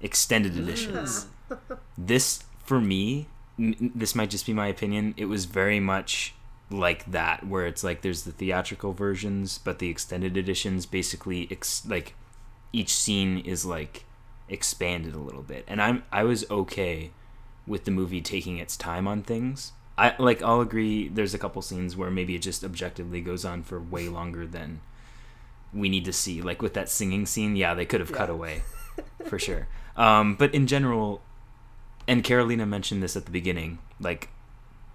extended 0.00 0.52
hmm. 0.52 0.62
editions. 0.62 1.26
This 1.96 2.42
for 2.64 2.80
me, 2.80 3.28
n- 3.58 3.92
this 3.94 4.14
might 4.14 4.30
just 4.30 4.46
be 4.46 4.52
my 4.52 4.66
opinion. 4.66 5.14
It 5.16 5.26
was 5.26 5.44
very 5.44 5.78
much 5.78 6.34
like 6.70 7.10
that, 7.12 7.46
where 7.46 7.66
it's 7.66 7.84
like 7.84 8.00
there's 8.00 8.22
the 8.22 8.32
theatrical 8.32 8.92
versions, 8.92 9.58
but 9.58 9.78
the 9.78 9.88
extended 9.88 10.36
editions 10.36 10.86
basically 10.86 11.46
ex- 11.50 11.86
like 11.86 12.14
each 12.72 12.92
scene 12.92 13.38
is 13.38 13.64
like 13.64 14.04
expanded 14.48 15.14
a 15.14 15.18
little 15.18 15.42
bit, 15.42 15.64
and 15.68 15.80
I'm 15.80 16.02
I 16.10 16.24
was 16.24 16.48
okay 16.50 17.10
with 17.66 17.84
the 17.84 17.90
movie 17.90 18.20
taking 18.20 18.58
its 18.58 18.76
time 18.76 19.06
on 19.06 19.22
things. 19.22 19.72
I 19.96 20.14
like 20.18 20.42
I'll 20.42 20.60
agree. 20.60 21.08
There's 21.08 21.34
a 21.34 21.38
couple 21.38 21.62
scenes 21.62 21.96
where 21.96 22.10
maybe 22.10 22.34
it 22.34 22.42
just 22.42 22.64
objectively 22.64 23.20
goes 23.20 23.44
on 23.44 23.62
for 23.62 23.80
way 23.80 24.08
longer 24.08 24.46
than 24.46 24.80
we 25.74 25.88
need 25.88 26.04
to 26.04 26.12
see. 26.12 26.40
Like 26.42 26.62
with 26.62 26.74
that 26.74 26.88
singing 26.88 27.26
scene, 27.26 27.56
yeah, 27.56 27.74
they 27.74 27.84
could 27.86 28.00
have 28.00 28.12
cut 28.12 28.30
away 28.30 28.62
for 29.26 29.38
sure. 29.38 29.66
Um, 29.96 30.34
but 30.36 30.54
in 30.54 30.66
general, 30.66 31.20
and 32.06 32.22
Carolina 32.22 32.66
mentioned 32.66 33.02
this 33.02 33.16
at 33.16 33.24
the 33.24 33.30
beginning, 33.30 33.78
like 34.00 34.28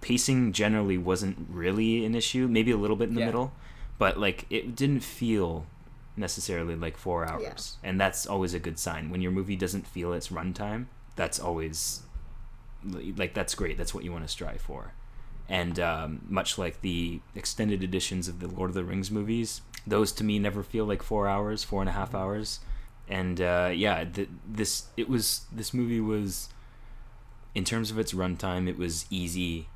pacing 0.00 0.52
generally 0.52 0.96
wasn't 0.98 1.46
really 1.50 2.04
an 2.04 2.14
issue. 2.14 2.48
Maybe 2.48 2.70
a 2.70 2.76
little 2.76 2.96
bit 2.96 3.08
in 3.08 3.14
the 3.14 3.20
Yeah. 3.20 3.26
middle, 3.26 3.52
but 3.98 4.18
like 4.18 4.46
it 4.50 4.74
didn't 4.74 5.00
feel 5.00 5.66
necessarily 6.16 6.74
like 6.76 6.96
four 6.96 7.26
hours, 7.26 7.76
and 7.82 8.00
that's 8.00 8.26
always 8.26 8.52
a 8.54 8.58
good 8.58 8.78
sign 8.78 9.10
when 9.10 9.20
your 9.22 9.32
movie 9.32 9.56
doesn't 9.56 9.86
feel 9.86 10.12
its 10.12 10.28
runtime. 10.28 10.86
That's 11.16 11.38
always 11.38 12.02
like 13.16 13.34
that's 13.34 13.54
great. 13.54 13.76
That's 13.76 13.94
what 13.94 14.04
you 14.04 14.12
want 14.12 14.24
to 14.24 14.28
strive 14.28 14.60
for. 14.60 14.92
And 15.48 15.80
um, 15.80 16.20
much 16.28 16.58
like 16.58 16.80
the 16.80 17.20
extended 17.34 17.82
editions 17.82 18.28
of 18.28 18.38
the 18.38 18.46
Lord 18.46 18.70
of 18.70 18.74
the 18.74 18.84
Rings 18.84 19.10
movies, 19.10 19.62
those 19.90 20.12
to 20.12 20.24
me 20.24 20.38
never 20.38 20.62
feel 20.62 20.86
like 20.86 21.02
four 21.02 21.28
hours, 21.28 21.62
four 21.62 21.82
and 21.82 21.88
a 21.88 21.92
half 21.92 22.14
hours. 22.14 22.60
And 23.08 23.40
uh, 23.40 23.70
yeah, 23.74 24.04
th- 24.04 24.28
this 24.48 24.86
it 24.96 25.08
was 25.08 25.42
this 25.52 25.74
movie 25.74 26.00
was, 26.00 26.48
in 27.54 27.64
terms 27.64 27.90
of 27.90 27.98
its 27.98 28.12
runtime, 28.12 28.68
it 28.68 28.78
was 28.78 29.04
easy 29.10 29.68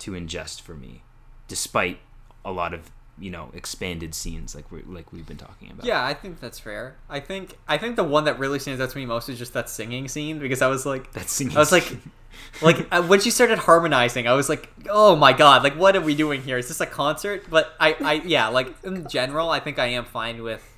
to 0.00 0.12
ingest 0.12 0.60
for 0.60 0.74
me, 0.74 1.02
despite 1.46 2.00
a 2.44 2.52
lot 2.52 2.72
of 2.74 2.90
you 3.20 3.30
know 3.30 3.50
expanded 3.52 4.14
scenes 4.14 4.54
like 4.54 4.70
we 4.70 4.82
like 4.82 5.12
we've 5.12 5.26
been 5.26 5.36
talking 5.36 5.70
about. 5.70 5.84
Yeah, 5.84 6.04
I 6.04 6.14
think 6.14 6.40
that's 6.40 6.58
fair. 6.58 6.96
I 7.08 7.20
think 7.20 7.58
I 7.66 7.78
think 7.78 7.96
the 7.96 8.04
one 8.04 8.24
that 8.24 8.38
really 8.38 8.58
stands 8.58 8.80
out 8.80 8.90
to 8.90 8.98
me 8.98 9.06
most 9.06 9.28
is 9.28 9.38
just 9.38 9.52
that 9.54 9.68
singing 9.68 10.08
scene 10.08 10.38
because 10.38 10.62
I 10.62 10.68
was 10.68 10.86
like, 10.86 11.12
that 11.12 11.28
singing. 11.28 11.56
I 11.56 11.60
was 11.60 11.72
like, 11.72 11.96
like 12.62 12.86
uh, 12.92 13.02
when 13.02 13.20
she 13.20 13.30
started 13.30 13.58
harmonizing, 13.58 14.26
I 14.26 14.32
was 14.32 14.48
like, 14.48 14.70
oh 14.88 15.16
my 15.16 15.32
god, 15.32 15.62
like 15.62 15.74
what 15.74 15.96
are 15.96 16.00
we 16.00 16.14
doing 16.14 16.42
here? 16.42 16.58
Is 16.58 16.68
this 16.68 16.80
a 16.80 16.86
concert? 16.86 17.44
But 17.50 17.72
I, 17.80 17.96
I 18.00 18.12
yeah, 18.24 18.48
like 18.48 18.74
in 18.84 19.08
general, 19.08 19.50
I 19.50 19.60
think 19.60 19.78
I 19.78 19.86
am 19.86 20.04
fine 20.04 20.42
with 20.42 20.76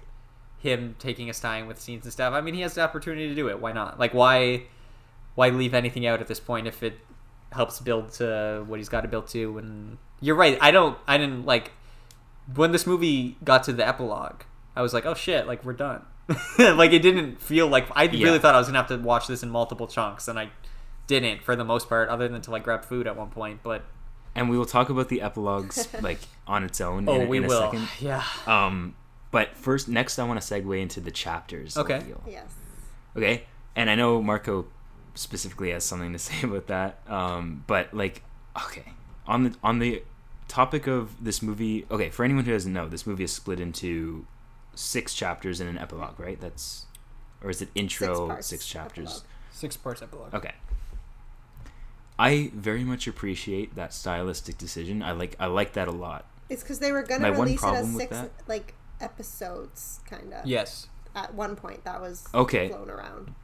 him 0.59 0.95
taking 0.99 1.27
his 1.27 1.41
time 1.41 1.67
with 1.67 1.81
scenes 1.81 2.05
and 2.05 2.13
stuff. 2.13 2.35
I 2.35 2.41
mean, 2.41 2.55
he 2.55 2.61
has 2.63 2.75
the 2.75 2.83
opportunity 2.83 3.29
to 3.29 3.35
do 3.35 3.49
it. 3.49 3.61
Why 3.61 3.73
not? 3.73 3.99
Like 3.99 4.15
why, 4.15 4.65
why 5.35 5.51
leave 5.51 5.75
anything 5.75 6.07
out 6.07 6.21
at 6.21 6.29
this 6.29 6.41
point 6.41 6.67
if 6.67 6.83
it 6.83 6.99
helps 7.53 7.81
build 7.81 8.13
to 8.13 8.65
what 8.67 8.79
he's 8.79 8.89
got 8.89 9.03
to 9.03 9.09
build 9.09 9.29
to? 9.29 9.59
And 9.59 9.99
you're 10.21 10.37
right. 10.37 10.59
I 10.61 10.71
don't. 10.71 10.97
I 11.07 11.19
didn't 11.19 11.45
like 11.47 11.73
when 12.55 12.73
this 12.73 12.87
movie 12.87 13.37
got 13.45 13.65
to 13.65 13.73
the 13.73 13.87
epilogue. 13.87 14.43
I 14.77 14.83
was 14.83 14.95
like, 14.95 15.05
oh 15.07 15.15
shit, 15.15 15.47
like 15.47 15.65
we're 15.65 15.73
done. 15.73 16.05
like 16.59 16.93
it 16.93 17.01
didn't 17.03 17.41
feel 17.41 17.67
like 17.67 17.87
I 17.95 18.05
Yeah. 18.05 18.25
really 18.25 18.39
thought 18.39 18.55
I 18.55 18.59
was 18.59 18.69
gonna 18.69 18.79
have 18.79 18.89
to 18.89 18.97
watch 18.99 19.27
this 19.27 19.43
in 19.43 19.51
multiple 19.51 19.87
chunks, 19.89 20.29
and 20.29 20.39
I 20.39 20.51
didn't 21.07 21.43
for 21.43 21.57
the 21.57 21.65
most 21.65 21.89
part, 21.89 22.09
other 22.09 22.29
than 22.29 22.41
to 22.43 22.51
like 22.53 22.63
grab 22.63 22.85
food 22.85 23.07
at 23.07 23.17
one 23.17 23.31
point. 23.31 23.61
But 23.63 23.85
and 24.35 24.49
we 24.49 24.57
will 24.57 24.65
talk 24.65 24.89
about 24.91 25.09
the 25.09 25.21
epilogues 25.23 25.89
like 26.03 26.21
on 26.47 26.63
its 26.63 26.81
own. 26.81 27.09
oh, 27.09 27.15
in, 27.17 27.23
a- 27.23 27.27
we 27.27 27.39
in 27.39 27.45
a 27.45 27.49
will. 27.49 27.61
second. 27.61 27.89
Yeah. 28.01 28.23
Um, 28.47 28.95
but 29.33 29.57
first, 29.57 29.89
next, 29.89 30.19
I 30.19 30.25
want 30.25 30.41
to 30.41 30.55
segue 30.55 30.81
into 30.81 31.01
the 31.01 31.11
chapters. 31.11 31.77
Okay. 31.77 31.99
deal. 32.01 32.23
Yes. 32.29 32.47
Okay. 33.17 33.45
And 33.77 33.89
I 33.91 33.95
know 33.97 34.21
Marco 34.23 34.67
specifically 35.15 35.71
has 35.73 35.85
something 35.85 36.13
to 36.13 36.19
say 36.21 36.43
about 36.43 36.69
that. 36.69 37.01
Um, 37.09 37.65
but 37.67 37.93
like, 37.93 38.23
okay, 38.67 38.93
on 39.27 39.45
the 39.45 39.55
on 39.65 39.79
the 39.81 40.03
topic 40.51 40.87
of 40.87 41.23
this 41.25 41.41
movie. 41.41 41.87
Okay, 41.91 42.11
for 42.11 42.25
anyone 42.25 42.45
who 42.45 42.53
doesn't 42.53 42.73
know, 42.73 42.89
this 42.89 43.07
movie 43.07 43.25
is 43.25 43.33
split 43.33 43.61
into 43.61 44.27
six 44.75 45.15
chapters 45.15 45.61
and 45.61 45.71
an 45.71 45.79
epilogue, 45.79 46.19
right? 46.21 46.41
That's 46.41 46.87
or 47.43 47.49
is 47.51 47.63
it 47.63 47.69
intro 47.75 48.27
parts, 48.29 48.47
six 48.49 48.67
chapters? 48.67 49.07
epilogue. 49.09 49.25
Six 49.53 49.77
parts 49.77 50.03
epilogue. 50.03 50.35
Okay. 50.35 50.55
I 52.19 52.51
very 52.55 52.85
much 52.85 53.07
appreciate 53.07 53.75
that 53.77 53.95
stylistic 53.95 54.59
decision. 54.59 55.03
I 55.03 55.13
like 55.13 55.37
I 55.41 55.47
like 55.47 55.73
that 55.75 55.89
a 55.89 55.93
lot. 55.93 56.27
It's 56.51 56.63
because 56.63 56.79
they 56.81 56.93
were 56.93 57.03
gonna 57.03 57.23
My 57.23 57.31
one 57.31 57.47
release 57.47 57.63
it 57.63 57.67
as 57.75 57.95
six 57.97 58.11
that- 58.11 58.31
like 58.47 58.75
episodes, 59.01 60.01
kind 60.09 60.33
of. 60.35 60.45
Yes. 60.47 60.89
At 61.15 61.35
one 61.35 61.57
point, 61.57 61.85
that 61.85 62.01
was 62.01 62.27
Okay. 62.35 62.69
flown 62.69 62.91
around. 62.91 63.35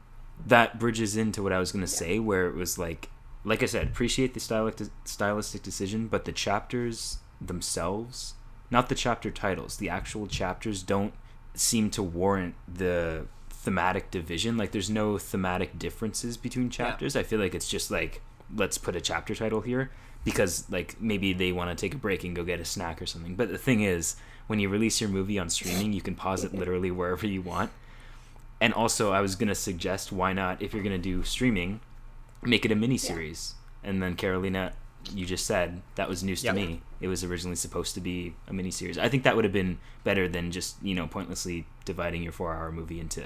that 0.45 0.77
bridges 0.77 1.17
into 1.17 1.41
what 1.41 1.51
I 1.51 1.57
was 1.57 1.71
gonna 1.71 1.87
say, 1.87 2.19
where 2.19 2.45
it 2.47 2.53
was 2.53 2.77
like, 2.77 3.09
like 3.47 3.63
I 3.63 3.65
said, 3.65 3.87
appreciate 3.87 4.33
the 4.33 4.39
stylistic 4.39 4.89
stylistic 5.05 5.63
decision, 5.63 6.07
but 6.07 6.25
the 6.25 6.31
chapters 6.33 7.19
themselves, 7.39 8.33
not 8.69 8.89
the 8.89 8.95
chapter 8.95 9.31
titles, 9.31 9.77
the 9.77 9.89
actual 9.89 10.27
chapters 10.27 10.83
don't 10.83 11.13
seem 11.53 11.89
to 11.91 12.03
warrant 12.03 12.55
the 12.71 13.25
thematic 13.49 14.11
division. 14.11 14.57
Like, 14.57 14.71
there's 14.71 14.89
no 14.89 15.17
thematic 15.17 15.79
differences 15.79 16.35
between 16.35 16.69
chapters. 16.69 17.15
I 17.15 17.23
feel 17.23 17.39
like 17.39 17.55
it's 17.55 17.69
just 17.69 17.89
like, 17.89 18.21
let's 18.53 18.77
put 18.77 18.95
a 18.97 19.01
chapter 19.01 19.33
title 19.33 19.61
here 19.61 19.91
because 20.23 20.69
like 20.69 20.99
maybe 20.99 21.31
they 21.31 21.53
want 21.53 21.69
to 21.69 21.75
take 21.75 21.93
a 21.93 21.97
break 21.97 22.25
and 22.25 22.35
go 22.35 22.43
get 22.43 22.59
a 22.59 22.65
snack 22.65 23.01
or 23.01 23.05
something. 23.05 23.35
But 23.35 23.49
the 23.49 23.57
thing 23.57 23.81
is, 23.81 24.17
when 24.47 24.59
you 24.59 24.67
release 24.67 24.99
your 24.99 25.09
movie 25.09 25.39
on 25.39 25.49
streaming, 25.49 25.93
you 25.93 26.01
can 26.01 26.15
pause 26.15 26.43
it 26.43 26.53
literally 26.53 26.91
wherever 26.91 27.25
you 27.25 27.41
want. 27.41 27.71
And 28.59 28.73
also, 28.73 29.13
I 29.13 29.21
was 29.21 29.35
gonna 29.35 29.55
suggest 29.55 30.11
why 30.11 30.33
not 30.33 30.61
if 30.61 30.73
you're 30.73 30.83
gonna 30.83 30.97
do 30.97 31.23
streaming, 31.23 31.79
make 32.47 32.65
it 32.65 32.71
a 32.71 32.75
mini 32.75 32.97
series. 32.97 33.55
And 33.83 34.01
then 34.01 34.15
Carolina, 34.15 34.73
you 35.13 35.25
just 35.25 35.45
said 35.45 35.81
that 35.95 36.09
was 36.09 36.23
news 36.23 36.41
to 36.41 36.53
me. 36.53 36.81
It 36.99 37.07
was 37.07 37.23
originally 37.23 37.55
supposed 37.55 37.93
to 37.95 38.01
be 38.01 38.33
a 38.47 38.53
mini 38.53 38.71
series. 38.71 38.97
I 38.97 39.07
think 39.09 39.23
that 39.23 39.35
would 39.35 39.45
have 39.45 39.53
been 39.53 39.79
better 40.03 40.27
than 40.27 40.51
just 40.51 40.81
you 40.81 40.95
know 40.95 41.07
pointlessly 41.07 41.65
dividing 41.85 42.23
your 42.23 42.31
four 42.31 42.53
hour 42.55 42.71
movie 42.71 42.99
into 42.99 43.21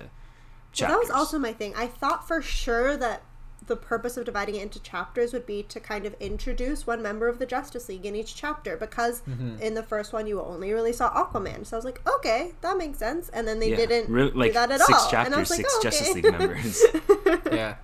Well, 0.90 0.90
that 0.90 1.00
was 1.00 1.10
also 1.12 1.40
my 1.40 1.54
thing. 1.54 1.74
I 1.76 1.88
thought 1.88 2.28
for 2.28 2.42
sure 2.42 2.98
that 2.98 3.24
the 3.68 3.76
purpose 3.76 4.18
of 4.18 4.26
dividing 4.26 4.56
it 4.56 4.64
into 4.64 4.80
chapters 4.82 5.34
would 5.34 5.46
be 5.46 5.62
to 5.64 5.80
kind 5.80 6.06
of 6.06 6.16
introduce 6.20 6.88
one 6.88 7.02
member 7.02 7.28
of 7.28 7.38
the 7.40 7.46
Justice 7.46 7.88
League 7.90 8.06
in 8.06 8.16
each 8.16 8.36
chapter 8.36 8.76
because 8.76 9.22
Mm-hmm. 9.22 9.62
in 9.62 9.76
the 9.76 9.84
first 9.84 10.14
one 10.14 10.26
you 10.28 10.42
only 10.42 10.74
really 10.74 10.92
saw 10.92 11.12
Aquaman. 11.14 11.66
So 11.66 11.76
I 11.76 11.78
was 11.78 11.86
like, 11.86 12.02
okay, 12.18 12.54
that 12.62 12.76
makes 12.78 12.98
sense. 12.98 13.30
And 13.30 13.48
then 13.48 13.60
they 13.60 13.70
Yeah. 13.70 13.76
didn't 13.78 14.10
Re- 14.12 14.32
like 14.32 14.50
do 14.52 14.54
that 14.56 14.72
at 14.72 14.82
six 14.82 15.04
all. 15.04 15.10
chapters, 15.12 15.26
and 15.28 15.36
I 15.36 15.40
was 15.40 15.50
like, 15.52 15.58
six 15.58 15.74
oh, 15.78 15.82
Justice. 15.84 16.14
League 16.16 16.32
members. 16.32 16.84
Yeah. 17.52 17.76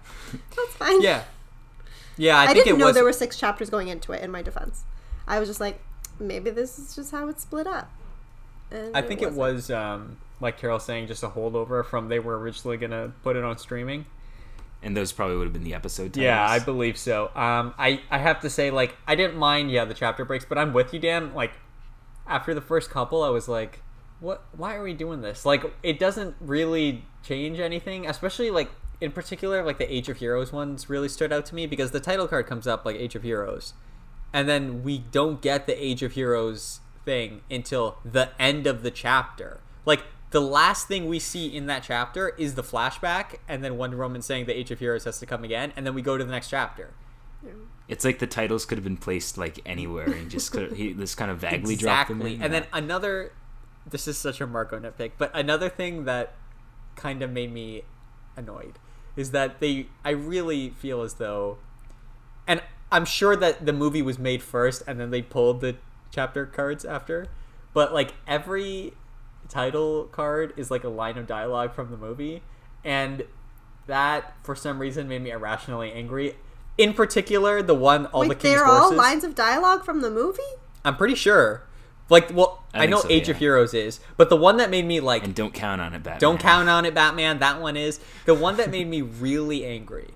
That's 0.55 0.73
fine. 0.73 1.01
Yeah. 1.01 1.23
Yeah, 2.17 2.39
I, 2.39 2.43
I, 2.43 2.45
think 2.47 2.65
didn't 2.65 2.77
it 2.77 2.79
know 2.79 2.85
was 2.87 2.95
there 2.95 3.03
were 3.03 3.13
six 3.13 3.37
chapters 3.37 3.69
going 3.69 3.87
into 3.89 4.11
it. 4.13 4.23
In 4.23 4.31
my 4.31 4.41
defense, 4.41 4.83
I 5.27 5.39
was 5.39 5.47
just 5.47 5.59
like, 5.59 5.79
maybe 6.19 6.49
this 6.49 6.79
is 6.79 6.95
just 6.95 7.11
how 7.11 7.27
it's 7.27 7.43
split 7.43 7.67
up. 7.67 7.91
And 8.71 8.95
I 8.97 9.01
think 9.03 9.21
it 9.21 9.33
wasn't. 9.33 9.37
was 9.55 9.71
um, 9.71 10.17
like 10.41 10.57
Carol 10.57 10.79
saying, 10.79 11.07
just 11.07 11.21
a 11.23 11.29
holdover 11.29 11.85
from 11.85 12.09
they 12.09 12.19
were 12.19 12.39
originally 12.39 12.77
gonna 12.77 13.13
put 13.23 13.35
it 13.35 13.43
on 13.43 13.57
streaming. 13.57 14.05
And 14.81 14.95
those 14.95 15.11
probably 15.11 15.37
would 15.37 15.45
have 15.45 15.53
been 15.53 15.63
the 15.63 15.73
episode 15.73 16.13
titles. 16.13 16.23
Yeah, 16.23 16.47
I 16.47 16.59
believe 16.59 16.97
so. 16.97 17.31
Um, 17.35 17.73
I 17.77 18.01
I 18.09 18.19
have 18.19 18.39
to 18.41 18.49
say, 18.49 18.71
like, 18.71 18.95
I 19.07 19.15
didn't 19.15 19.37
mind, 19.37 19.71
yeah, 19.71 19.85
the 19.85 19.93
chapter 19.93 20.25
breaks, 20.25 20.45
but 20.45 20.57
I'm 20.57 20.73
with 20.73 20.93
you, 20.93 20.99
Dan. 20.99 21.33
Like, 21.33 21.53
after 22.27 22.53
the 22.53 22.61
first 22.61 22.89
couple, 22.89 23.23
I 23.23 23.29
was 23.29 23.47
like, 23.47 23.81
what? 24.19 24.45
Why 24.55 24.75
are 24.75 24.83
we 24.83 24.93
doing 24.93 25.21
this? 25.21 25.45
Like, 25.45 25.63
it 25.83 25.99
doesn't 25.99 26.35
really 26.39 27.05
change 27.23 27.59
anything, 27.59 28.07
especially 28.07 28.51
like 28.51 28.69
in 28.99 29.11
particular, 29.11 29.63
like 29.63 29.77
the 29.77 29.93
Age 29.93 30.09
of 30.09 30.17
Heroes 30.17 30.51
ones 30.51 30.89
really 30.89 31.09
stood 31.09 31.31
out 31.31 31.45
to 31.47 31.55
me 31.55 31.67
because 31.67 31.91
the 31.91 31.99
title 31.99 32.27
card 32.27 32.47
comes 32.47 32.67
up 32.67 32.85
like 32.85 32.95
Age 32.95 33.15
of 33.15 33.23
Heroes, 33.23 33.73
and 34.33 34.47
then 34.49 34.83
we 34.83 34.97
don't 34.97 35.41
get 35.41 35.67
the 35.67 35.83
Age 35.83 36.03
of 36.03 36.13
Heroes 36.13 36.79
thing 37.05 37.41
until 37.49 37.97
the 38.03 38.29
end 38.39 38.67
of 38.67 38.83
the 38.83 38.91
chapter. 38.91 39.59
Like 39.85 40.03
the 40.37 40.41
last 40.41 40.87
thing 40.87 41.07
we 41.07 41.17
see 41.17 41.47
in 41.47 41.65
that 41.65 41.81
chapter 41.81 42.29
is 42.29 42.53
the 42.53 42.61
flashback, 42.61 43.37
and 43.47 43.63
then 43.63 43.75
Wonder 43.75 43.97
Woman 43.97 44.21
saying 44.21 44.45
the 44.45 44.55
Age 44.55 44.69
of 44.69 44.77
Heroes 44.77 45.03
has 45.05 45.17
to 45.17 45.25
come 45.25 45.43
again, 45.43 45.73
and 45.75 45.83
then 45.83 45.95
we 45.95 46.03
go 46.03 46.15
to 46.15 46.23
the 46.23 46.29
next 46.29 46.51
chapter. 46.51 46.93
It's 47.87 48.05
like 48.05 48.19
the 48.19 48.27
titles 48.27 48.63
could 48.63 48.77
have 48.77 48.83
been 48.83 48.97
placed 48.97 49.39
like 49.39 49.59
anywhere 49.65 50.05
and 50.05 50.29
just 50.29 50.51
could 50.51 50.73
he 50.73 50.93
this 50.93 51.15
kind 51.15 51.31
of 51.31 51.39
vaguely 51.39 51.75
dropped 51.75 52.09
them 52.09 52.21
in. 52.21 52.43
And 52.43 52.53
then 52.53 52.67
another, 52.71 53.31
this 53.89 54.07
is 54.07 54.15
such 54.15 54.39
a 54.39 54.45
Marco 54.45 54.79
nitpick, 54.79 55.13
but 55.17 55.31
another 55.33 55.69
thing 55.69 56.05
that 56.05 56.33
kind 56.95 57.23
of 57.23 57.31
made 57.31 57.51
me 57.51 57.81
annoyed 58.35 58.77
is 59.15 59.31
that 59.31 59.59
they, 59.59 59.87
I 60.05 60.11
really 60.11 60.69
feel 60.69 61.01
as 61.01 61.15
though, 61.15 61.57
and 62.45 62.61
I'm 62.91 63.05
sure 63.05 63.35
that 63.35 63.65
the 63.65 63.73
movie 63.73 64.03
was 64.03 64.19
made 64.19 64.43
first 64.43 64.83
and 64.85 64.99
then 64.99 65.09
they 65.09 65.23
pulled 65.23 65.61
the 65.61 65.77
chapter 66.11 66.45
cards 66.45 66.85
after, 66.85 67.25
but 67.73 67.91
like 67.91 68.13
every 68.27 68.93
title 69.49 70.05
card 70.05 70.53
is 70.57 70.69
like 70.71 70.83
a 70.83 70.89
line 70.89 71.17
of 71.17 71.27
dialogue 71.27 71.73
from 71.73 71.91
the 71.91 71.97
movie, 71.97 72.43
and 72.83 73.23
that 73.87 74.33
for 74.43 74.55
some 74.55 74.79
reason 74.79 75.07
made 75.07 75.21
me 75.21 75.31
irrationally 75.31 75.91
angry. 75.91 76.35
In 76.77 76.93
particular, 76.93 77.61
the 77.63 77.73
one 77.73 78.05
all 78.07 78.21
the 78.23 78.29
Wait, 78.29 78.39
king's 78.39 78.55
they're 78.55 78.65
horses. 78.65 78.91
all 78.91 78.97
lines 78.97 79.23
of 79.23 79.35
dialogue 79.35 79.83
from 79.83 80.01
the 80.01 80.11
movie. 80.11 80.41
I'm 80.85 80.95
pretty 80.95 81.15
sure. 81.15 81.63
Like, 82.09 82.33
well, 82.33 82.63
I 82.73 82.83
I, 82.83 82.85
know 82.85 83.01
so, 83.01 83.09
Age 83.09 83.27
yeah. 83.27 83.31
of 83.33 83.39
Heroes 83.39 83.73
is, 83.73 83.99
but 84.15 84.29
the 84.29 84.37
one 84.37 84.57
that 84.57 84.69
made 84.69 84.85
me 84.85 85.01
like, 85.01 85.25
and 85.25 85.35
don't 85.35 85.53
count 85.53 85.81
on 85.81 85.93
it, 85.93 86.03
Batman. 86.03 86.19
don't 86.19 86.39
count 86.39 86.69
on 86.69 86.85
it, 86.85 86.93
Batman. 86.93 87.39
That 87.39 87.59
one 87.59 87.75
is 87.75 87.99
the 88.25 88.33
one 88.33 88.55
that 88.57 88.69
made 88.69 88.87
me 88.87 89.01
really 89.01 89.65
angry. 89.65 90.11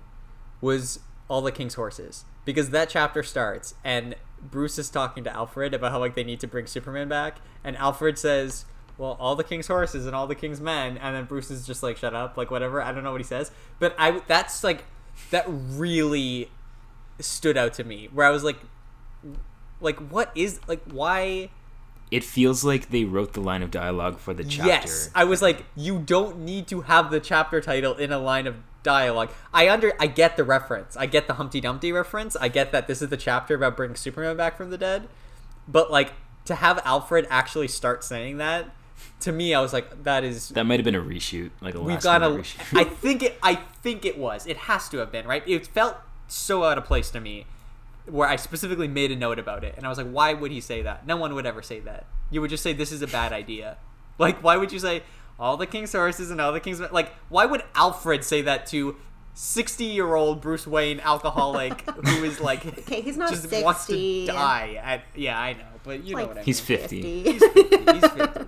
Was 0.60 1.00
all 1.28 1.42
the 1.42 1.52
King's 1.52 1.74
horses 1.74 2.24
because 2.44 2.70
that 2.70 2.88
chapter 2.88 3.22
starts 3.22 3.74
and 3.84 4.14
Bruce 4.40 4.78
is 4.78 4.90
talking 4.90 5.24
to 5.24 5.32
Alfred 5.32 5.72
about 5.74 5.92
how 5.92 5.98
like 5.98 6.14
they 6.14 6.24
need 6.24 6.40
to 6.40 6.46
bring 6.46 6.66
Superman 6.66 7.08
back, 7.08 7.38
and 7.62 7.76
Alfred 7.76 8.18
says, 8.18 8.64
"Well, 8.98 9.16
all 9.18 9.36
the 9.36 9.44
King's 9.44 9.66
horses 9.66 10.06
and 10.06 10.14
all 10.14 10.26
the 10.26 10.34
King's 10.34 10.60
men," 10.60 10.98
and 10.98 11.14
then 11.14 11.24
Bruce 11.24 11.50
is 11.50 11.66
just 11.66 11.82
like, 11.82 11.96
"Shut 11.96 12.14
up," 12.14 12.36
like 12.36 12.50
whatever. 12.50 12.82
I 12.82 12.92
don't 12.92 13.04
know 13.04 13.12
what 13.12 13.20
he 13.20 13.26
says, 13.26 13.50
but 13.78 13.94
I 13.98 14.22
that's 14.26 14.62
like 14.62 14.84
that 15.30 15.44
really 15.48 16.50
stood 17.20 17.56
out 17.56 17.74
to 17.74 17.84
me 17.84 18.08
where 18.12 18.26
I 18.26 18.30
was 18.30 18.44
like, 18.44 18.58
like 19.80 19.98
what 20.10 20.30
is 20.34 20.60
like 20.66 20.82
why? 20.90 21.50
It 22.10 22.24
feels 22.24 22.62
like 22.62 22.90
they 22.90 23.04
wrote 23.04 23.32
the 23.32 23.40
line 23.40 23.62
of 23.62 23.70
dialogue 23.70 24.18
for 24.18 24.34
the 24.34 24.44
chapter. 24.44 24.68
Yes, 24.68 25.10
I 25.14 25.24
was 25.24 25.40
like, 25.40 25.64
you 25.74 25.98
don't 25.98 26.40
need 26.40 26.66
to 26.68 26.82
have 26.82 27.10
the 27.10 27.20
chapter 27.20 27.60
title 27.62 27.94
in 27.94 28.12
a 28.12 28.18
line 28.18 28.46
of 28.46 28.56
dialogue. 28.82 29.30
I 29.52 29.70
under, 29.70 29.92
I 29.98 30.08
get 30.08 30.36
the 30.36 30.44
reference. 30.44 30.94
I 30.96 31.06
get 31.06 31.26
the 31.26 31.34
Humpty 31.34 31.60
Dumpty 31.60 31.90
reference. 31.90 32.36
I 32.36 32.48
get 32.48 32.70
that 32.72 32.86
this 32.86 33.00
is 33.00 33.08
the 33.08 33.16
chapter 33.16 33.54
about 33.54 33.78
bringing 33.78 33.96
Superman 33.96 34.36
back 34.36 34.58
from 34.58 34.68
the 34.68 34.76
dead. 34.76 35.08
But 35.66 35.90
like 35.90 36.12
to 36.44 36.56
have 36.56 36.80
Alfred 36.84 37.26
actually 37.30 37.68
start 37.68 38.04
saying 38.04 38.36
that, 38.38 38.66
to 39.20 39.32
me, 39.32 39.54
I 39.54 39.60
was 39.60 39.72
like, 39.72 40.04
that 40.04 40.24
is. 40.24 40.48
That 40.50 40.64
might 40.64 40.78
have 40.80 40.84
been 40.84 40.94
a 40.94 41.00
reshoot, 41.02 41.50
like 41.60 41.74
a 41.74 41.80
We've 41.80 42.00
got 42.00 42.22
a. 42.22 42.26
reshoot. 42.26 42.60
I 42.78 42.84
think 42.84 43.22
it. 43.22 43.38
I 43.42 43.56
think 43.56 44.04
it 44.04 44.18
was. 44.18 44.46
It 44.46 44.56
has 44.56 44.88
to 44.90 44.98
have 44.98 45.10
been 45.12 45.26
right. 45.26 45.46
It 45.46 45.66
felt 45.66 45.96
so 46.28 46.64
out 46.64 46.78
of 46.78 46.84
place 46.84 47.10
to 47.10 47.20
me, 47.20 47.46
where 48.06 48.28
I 48.28 48.36
specifically 48.36 48.88
made 48.88 49.10
a 49.12 49.16
note 49.16 49.38
about 49.38 49.64
it, 49.64 49.74
and 49.76 49.84
I 49.86 49.88
was 49.88 49.98
like, 49.98 50.10
why 50.10 50.34
would 50.34 50.50
he 50.50 50.60
say 50.60 50.82
that? 50.82 51.06
No 51.06 51.16
one 51.16 51.34
would 51.34 51.46
ever 51.46 51.62
say 51.62 51.80
that. 51.80 52.06
You 52.30 52.40
would 52.40 52.50
just 52.50 52.62
say 52.62 52.72
this 52.72 52.92
is 52.92 53.02
a 53.02 53.06
bad 53.06 53.32
idea. 53.32 53.76
Like, 54.18 54.42
why 54.44 54.58
would 54.58 54.70
you 54.70 54.78
say 54.78 55.02
all 55.40 55.56
the 55.56 55.66
king's 55.66 55.92
horses 55.92 56.30
and 56.30 56.40
all 56.40 56.52
the 56.52 56.60
king's 56.60 56.80
like? 56.80 57.12
Why 57.30 57.46
would 57.46 57.64
Alfred 57.74 58.22
say 58.24 58.42
that 58.42 58.66
to? 58.66 58.96
60 59.34 59.84
year 59.84 60.14
old 60.14 60.42
Bruce 60.42 60.66
Wayne 60.66 61.00
alcoholic 61.00 61.80
who 62.06 62.22
is 62.22 62.38
like 62.38 62.66
Okay, 62.80 63.00
he's 63.00 63.16
not 63.16 63.30
just 63.30 63.50
wants 63.50 63.86
to 63.86 63.92
60. 63.94 64.26
die. 64.26 64.78
I, 64.84 65.02
yeah, 65.18 65.40
I 65.40 65.54
know, 65.54 65.64
but 65.84 66.04
you 66.04 66.16
know 66.16 66.26
what 66.26 66.32
I 66.32 66.34
mean. 66.36 66.44
He's 66.44 66.60
50. 66.60 67.22
He's 67.22 67.40
50. 67.44 67.92
He's 67.92 68.08
50. 68.08 68.44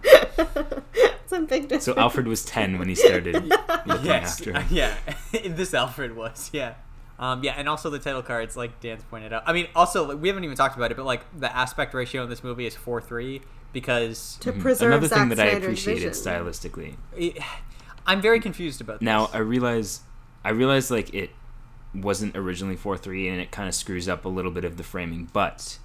it's 0.95 1.33
a 1.33 1.41
big 1.41 1.63
difference. 1.63 1.85
So 1.85 1.95
Alfred 1.97 2.27
was 2.27 2.45
10 2.45 2.79
when 2.79 2.89
he 2.89 2.95
started 2.95 3.35
looking 3.87 4.07
yes, 4.07 4.41
after. 4.41 4.57
uh, 4.57 4.65
yeah. 4.71 4.95
this 5.33 5.75
Alfred 5.75 6.17
was, 6.17 6.51
yeah. 6.53 6.75
Um, 7.19 7.45
yeah, 7.45 7.55
and 7.57 7.69
also 7.69 7.91
the 7.91 7.99
title 7.99 8.23
cards, 8.23 8.57
like 8.57 8.81
Dan's 8.81 9.05
pointed 9.05 9.33
out. 9.33 9.45
I 9.47 9.53
mean, 9.53 9.69
also 9.75 10.07
like, 10.09 10.21
we 10.21 10.29
haven't 10.29 10.45
even 10.45 10.57
talked 10.57 10.77
about 10.77 10.91
it, 10.91 10.97
but 10.97 11.07
like 11.07 11.23
the 11.39 11.55
aspect 11.55 11.95
ratio 11.95 12.25
in 12.25 12.31
this 12.31 12.43
movie 12.43 12.67
is 12.67 12.75
four 12.75 13.01
three 13.01 13.41
because 13.73 14.37
to 14.41 14.53
preserve 14.53 14.93
Another 14.93 15.09
Zack 15.09 15.19
thing 15.19 15.29
that 15.31 15.41
I 15.41 15.47
appreciated 15.51 16.15
vision. 16.15 16.33
stylistically. 16.33 16.97
it, 17.17 17.39
I'm 18.07 18.21
very 18.21 18.41
confused 18.41 18.81
about 18.81 19.01
this. 19.01 19.05
Now 19.05 19.31
I 19.33 19.39
realize, 19.39 20.01
I 20.45 20.51
realize 20.51 20.91
like 20.91 21.15
it 21.15 21.31
wasn't 21.95 22.37
originally 22.37 22.77
four 22.77 22.97
three, 22.97 23.29
and 23.29 23.41
it 23.41 23.53
kind 23.53 23.69
of 23.69 23.75
screws 23.77 24.09
up 24.09 24.25
a 24.25 24.29
little 24.29 24.51
bit 24.51 24.65
of 24.65 24.77
the 24.77 24.83
framing. 24.83 25.31
But 25.33 25.79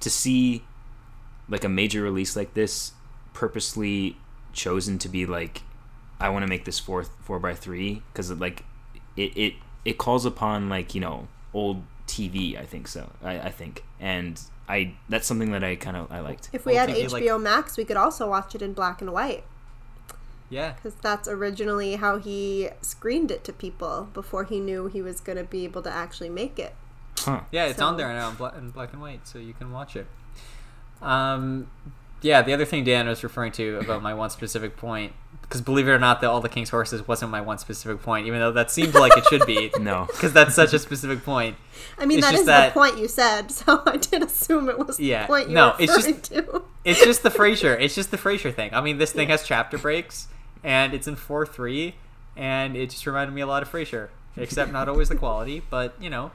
to 0.00 0.10
see 0.10 0.64
like 1.52 1.62
a 1.64 1.68
major 1.68 2.02
release 2.02 2.34
like 2.34 2.54
this 2.54 2.92
purposely 3.34 4.16
chosen 4.52 4.98
to 4.98 5.08
be 5.08 5.24
like, 5.26 5.62
I 6.18 6.28
want 6.30 6.42
to 6.44 6.48
make 6.48 6.64
this 6.64 6.78
four 6.80 7.04
four 7.04 7.38
by 7.38 7.54
three 7.54 8.02
because 8.12 8.30
it 8.30 8.38
like 8.40 8.64
it 9.16 9.36
it 9.36 9.54
it 9.84 9.98
calls 9.98 10.24
upon 10.26 10.68
like 10.68 10.94
you 10.94 11.00
know 11.00 11.28
old 11.54 11.82
TV. 12.08 12.58
I 12.60 12.64
think 12.64 12.88
so. 12.88 13.10
I, 13.22 13.38
I 13.38 13.50
think 13.50 13.84
and. 14.00 14.40
I 14.68 14.94
that's 15.08 15.26
something 15.26 15.50
that 15.52 15.64
I 15.64 15.74
kind 15.74 15.96
of 15.96 16.10
I 16.10 16.20
liked. 16.20 16.48
If 16.52 16.64
we 16.64 16.74
Well, 16.74 16.86
had 16.86 16.96
TV, 16.96 17.10
like- 17.10 17.24
HBO 17.24 17.42
Max, 17.42 17.76
we 17.76 17.84
could 17.84 17.96
also 17.96 18.30
watch 18.30 18.54
it 18.54 18.62
in 18.62 18.72
black 18.74 19.02
and 19.02 19.12
white 19.12 19.42
yeah, 20.48 20.72
because 20.72 20.94
that's 21.02 21.26
originally 21.26 21.96
how 21.96 22.18
he 22.18 22.68
screened 22.80 23.30
it 23.32 23.42
to 23.44 23.52
people 23.52 24.08
before 24.14 24.44
he 24.44 24.60
knew 24.60 24.86
he 24.86 25.02
was 25.02 25.18
going 25.20 25.36
to 25.36 25.44
be 25.44 25.64
able 25.64 25.82
to 25.82 25.90
actually 25.90 26.28
make 26.28 26.58
it. 26.60 26.74
Huh. 27.18 27.40
yeah, 27.50 27.64
it's 27.66 27.78
So- 27.80 27.86
on 27.86 27.96
there 27.96 28.08
now 28.14 28.30
in 28.30 28.36
black, 28.36 28.54
in 28.56 28.70
black 28.70 28.92
and 28.92 29.02
white, 29.02 29.26
so 29.26 29.38
you 29.38 29.52
can 29.52 29.72
watch 29.72 29.96
it. 29.96 30.06
Um, 31.02 31.70
yeah, 32.22 32.42
the 32.42 32.52
other 32.52 32.64
thing 32.64 32.84
Dan 32.84 33.08
was 33.08 33.22
referring 33.24 33.52
to 33.52 33.78
about 33.78 34.02
my 34.02 34.14
one 34.14 34.30
specific 34.30 34.76
point, 34.76 35.12
because 35.42 35.60
believe 35.60 35.88
it 35.88 35.90
or 35.90 35.98
not, 35.98 36.20
that 36.20 36.30
all 36.30 36.40
the 36.40 36.48
king's 36.48 36.70
horses 36.70 37.06
wasn't 37.08 37.30
my 37.32 37.40
one 37.40 37.58
specific 37.58 38.00
point, 38.02 38.26
even 38.28 38.38
though 38.38 38.52
that 38.52 38.70
seemed 38.70 38.94
like 38.94 39.16
it 39.16 39.24
should 39.26 39.44
be. 39.44 39.72
No. 39.80 40.06
because 40.08 40.32
that's 40.32 40.54
such 40.54 40.72
a 40.72 40.78
specific 40.78 41.24
point. 41.24 41.56
I 41.98 42.06
mean, 42.06 42.18
It's 42.18 42.26
that 42.28 42.30
just 42.32 42.40
is 42.42 42.46
that- 42.46 42.74
the 42.74 42.80
point 42.80 42.98
you 42.98 43.08
said, 43.08 43.50
so 43.50 43.82
I 43.86 43.96
did 43.96 44.22
assume 44.22 44.68
it 44.68 44.78
was 44.78 45.00
Yeah, 45.00 45.22
the 45.22 45.26
point 45.26 45.48
you 45.48 45.54
no, 45.56 45.68
were 45.70 45.74
it's 45.80 45.96
referring 45.96 46.14
just- 46.20 46.32
to. 46.32 46.62
It's 46.84 47.04
just 47.04 47.22
the 47.22 47.30
Frasier. 47.30 47.80
It's 47.80 47.94
just 47.94 48.10
the 48.10 48.16
Frasier 48.18 48.52
thing. 48.54 48.72
I 48.74 48.80
mean, 48.80 48.98
this 48.98 49.12
thing 49.12 49.28
has 49.28 49.44
chapter 49.44 49.78
breaks, 49.78 50.26
and 50.64 50.94
it's 50.94 51.06
in 51.08 51.14
four 51.16 51.44
three, 51.46 51.94
and 52.36 52.76
it 52.76 52.90
just 52.90 53.06
reminded 53.06 53.32
me 53.34 53.40
a 53.40 53.46
lot 53.46 53.62
of 53.62 53.70
Frasier, 53.70 54.08
except 54.36 54.72
not 54.72 54.88
always 54.88 55.08
the 55.08 55.14
quality, 55.16 55.62
but 55.70 55.94
you 56.00 56.10
know, 56.10 56.30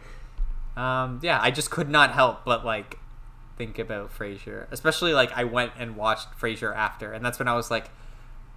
um, 0.78 1.20
yeah, 1.24 1.40
I 1.42 1.52
just 1.52 1.70
could 1.72 1.90
not 1.90 2.12
help 2.12 2.46
but 2.46 2.64
like 2.66 2.98
think 3.58 3.80
about 3.80 4.16
Frasier, 4.18 4.68
especially 4.72 5.14
like 5.14 5.32
I 5.36 5.44
went 5.44 5.74
and 5.78 5.96
watched 5.96 6.28
Frasier 6.40 6.76
after, 6.76 7.12
and 7.14 7.24
that's 7.26 7.40
when 7.40 7.48
I 7.48 7.56
was 7.56 7.70
like, 7.72 7.90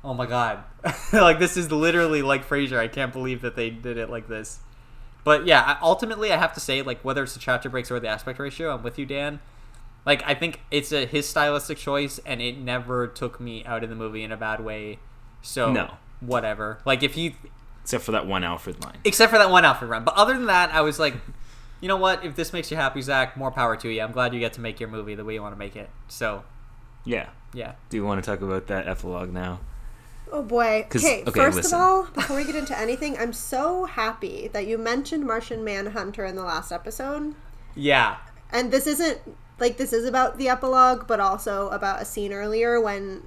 oh 0.04 0.14
my 0.14 0.26
god, 0.26 0.64
like 1.12 1.38
this 1.38 1.56
is 1.56 1.70
literally 1.72 2.22
like 2.22 2.46
Frasier. 2.48 2.78
I 2.78 2.88
can't 2.88 3.12
believe 3.12 3.42
that 3.42 3.56
they 3.56 3.70
did 3.70 3.96
it 3.98 4.10
like 4.10 4.28
this. 4.28 4.60
But 5.24 5.46
yeah, 5.46 5.76
ultimately, 5.82 6.32
I 6.32 6.36
have 6.38 6.52
to 6.54 6.60
say, 6.60 6.82
like 6.82 7.04
whether 7.04 7.22
it's 7.22 7.34
the 7.34 7.40
chapter 7.40 7.68
breaks 7.68 7.90
or 7.90 8.00
the 8.00 8.08
aspect 8.08 8.38
ratio, 8.38 8.74
I'm 8.74 8.82
with 8.82 8.98
you, 8.98 9.06
Dan. 9.06 9.40
Like 10.06 10.22
I 10.26 10.34
think 10.34 10.60
it's 10.70 10.92
a 10.92 11.04
his 11.06 11.28
stylistic 11.28 11.76
choice, 11.78 12.18
and 12.24 12.40
it 12.40 12.56
never 12.58 13.06
took 13.06 13.38
me 13.40 13.64
out 13.66 13.82
of 13.84 13.90
the 13.90 13.96
movie 13.96 14.22
in 14.22 14.32
a 14.32 14.36
bad 14.36 14.60
way. 14.64 14.98
So 15.42 15.72
No. 15.72 15.94
whatever. 16.20 16.78
Like 16.86 17.02
if 17.02 17.16
you, 17.16 17.34
Except 17.82 18.04
for 18.04 18.12
that 18.12 18.26
one 18.26 18.44
Alfred 18.44 18.82
line. 18.84 18.98
except 19.04 19.30
for 19.32 19.38
that 19.38 19.50
one 19.50 19.64
Alfred 19.64 19.90
run, 19.90 20.04
but 20.04 20.14
other 20.14 20.34
than 20.34 20.46
that, 20.46 20.72
I 20.72 20.80
was 20.82 20.98
like, 20.98 21.14
you 21.80 21.88
know 21.88 21.96
what? 21.96 22.24
If 22.24 22.36
this 22.36 22.52
makes 22.52 22.70
you 22.70 22.76
happy, 22.76 23.02
Zack, 23.02 23.36
more 23.36 23.50
power 23.50 23.76
to 23.76 23.88
you. 23.88 24.00
I'm 24.02 24.12
glad 24.12 24.34
you 24.34 24.40
get 24.40 24.52
to 24.54 24.60
make 24.60 24.80
your 24.80 24.88
movie 24.88 25.14
the 25.14 25.24
way 25.24 25.34
you 25.34 25.42
want 25.42 25.54
to 25.54 25.58
make 25.58 25.76
it. 25.76 25.90
So 26.08 26.44
Yeah. 27.04 27.28
yeah, 27.54 27.72
Do 27.88 27.96
you 27.96 28.04
want 28.04 28.22
to 28.22 28.30
talk 28.30 28.40
about 28.42 28.66
that 28.68 28.86
epilogue 28.86 29.32
now? 29.32 29.60
Oh 30.32 30.42
boy. 30.42 30.86
Okay, 30.94 31.22
okay, 31.26 31.40
first 31.40 31.56
listen. 31.56 31.74
of 31.76 31.80
all, 31.84 32.02
before 32.14 32.36
we 32.36 32.44
get 32.44 32.54
into 32.54 32.78
anything, 32.78 33.18
I'm 33.18 33.32
so 33.32 33.86
happy 33.86 34.48
that 34.52 34.64
you 34.66 34.78
mentioned 34.78 35.26
Martian 35.26 35.64
Manhunter 35.64 36.24
in 36.24 36.36
the 36.36 36.44
last 36.44 36.70
episode. 36.70 37.34
Yeah. 37.74 38.16
And 38.52 38.70
this 38.70 38.86
isn't 38.86 39.18
like 39.58 39.76
this 39.76 39.92
is 39.92 40.04
about 40.04 40.38
the 40.38 40.48
epilogue, 40.48 41.08
but 41.08 41.18
also 41.18 41.68
about 41.70 42.00
a 42.00 42.04
scene 42.04 42.32
earlier 42.32 42.80
when 42.80 43.24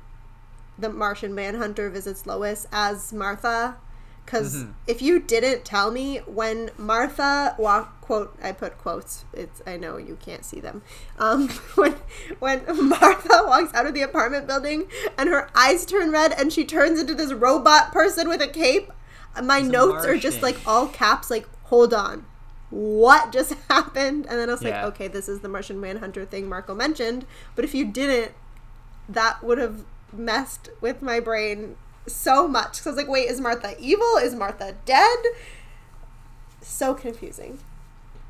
the 0.79 0.89
Martian 0.89 1.35
Manhunter 1.35 1.89
visits 1.89 2.25
Lois 2.25 2.67
as 2.71 3.11
Martha. 3.11 3.75
Because 4.25 4.55
Mm-hmm. 4.55 4.71
if 4.87 5.01
you 5.01 5.19
didn't 5.19 5.65
tell 5.65 5.91
me 5.91 6.19
when 6.19 6.71
Martha 6.77 7.53
walk 7.59 7.92
quote 8.03 8.37
I 8.43 8.51
put 8.51 8.77
quotes 8.77 9.25
it's 9.33 9.61
I 9.65 9.77
know 9.77 9.97
you 9.97 10.17
can't 10.21 10.43
see 10.43 10.59
them 10.59 10.81
um 11.17 11.47
when 11.75 11.93
when 12.39 12.63
Martha 12.89 13.43
walks 13.45 13.73
out 13.73 13.85
of 13.85 13.93
the 13.93 14.01
apartment 14.01 14.47
building 14.47 14.87
and 15.17 15.29
her 15.29 15.49
eyes 15.55 15.85
turn 15.85 16.11
red 16.11 16.33
and 16.33 16.51
she 16.51 16.65
turns 16.65 16.99
into 16.99 17.15
this 17.15 17.31
robot 17.31 17.91
person 17.91 18.27
with 18.27 18.41
a 18.41 18.47
cape 18.47 18.91
my 19.41 19.59
It's 19.59 19.69
notes 19.69 20.05
are 20.05 20.17
just 20.17 20.41
like 20.41 20.57
all 20.67 20.87
caps 20.87 21.31
like 21.31 21.47
hold 21.63 21.93
on 21.93 22.25
what 22.69 23.31
just 23.31 23.53
happened 23.69 24.25
and 24.27 24.37
then 24.37 24.49
I 24.49 24.51
was 24.51 24.63
like 24.63 24.83
okay 24.83 25.07
this 25.07 25.29
is 25.29 25.39
the 25.39 25.49
Martian 25.49 25.79
Manhunter 25.79 26.25
thing 26.25 26.49
Marco 26.49 26.75
mentioned 26.75 27.25
but 27.55 27.63
if 27.63 27.73
you 27.73 27.85
didn't 27.85 28.33
that 29.07 29.43
would 29.43 29.57
have 29.57 29.85
messed 30.11 30.69
with 30.81 31.01
my 31.01 31.19
brain 31.19 31.75
so 32.07 32.47
much 32.47 32.77
because 32.77 32.87
I 32.87 32.89
was 32.89 32.97
like, 32.97 33.07
wait, 33.07 33.29
is 33.29 33.39
Martha 33.39 33.75
evil? 33.79 34.17
Is 34.17 34.35
Martha 34.35 34.75
dead? 34.85 35.19
So 36.61 36.93
confusing. 36.93 37.59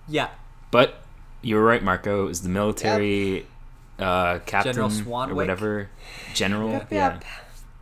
Yeah. 0.07 0.30
But 0.71 0.95
you 1.41 1.55
were 1.55 1.63
right, 1.63 1.84
Marco. 1.84 2.25
It 2.25 2.27
was 2.27 2.41
the 2.41 2.49
military 2.49 3.45
uh, 3.99 4.39
captain 4.45 4.73
General 4.73 5.30
or 5.31 5.35
whatever 5.35 5.89
general. 6.34 6.71
Yep, 6.71 6.88
yeah. 6.91 7.19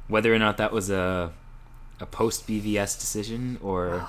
Whether 0.08 0.34
or 0.34 0.40
not 0.40 0.58
that 0.58 0.72
was 0.72 0.90
a 0.90 1.32
a 2.00 2.06
post 2.06 2.48
BVS 2.48 3.00
decision 3.00 3.58
or 3.62 4.06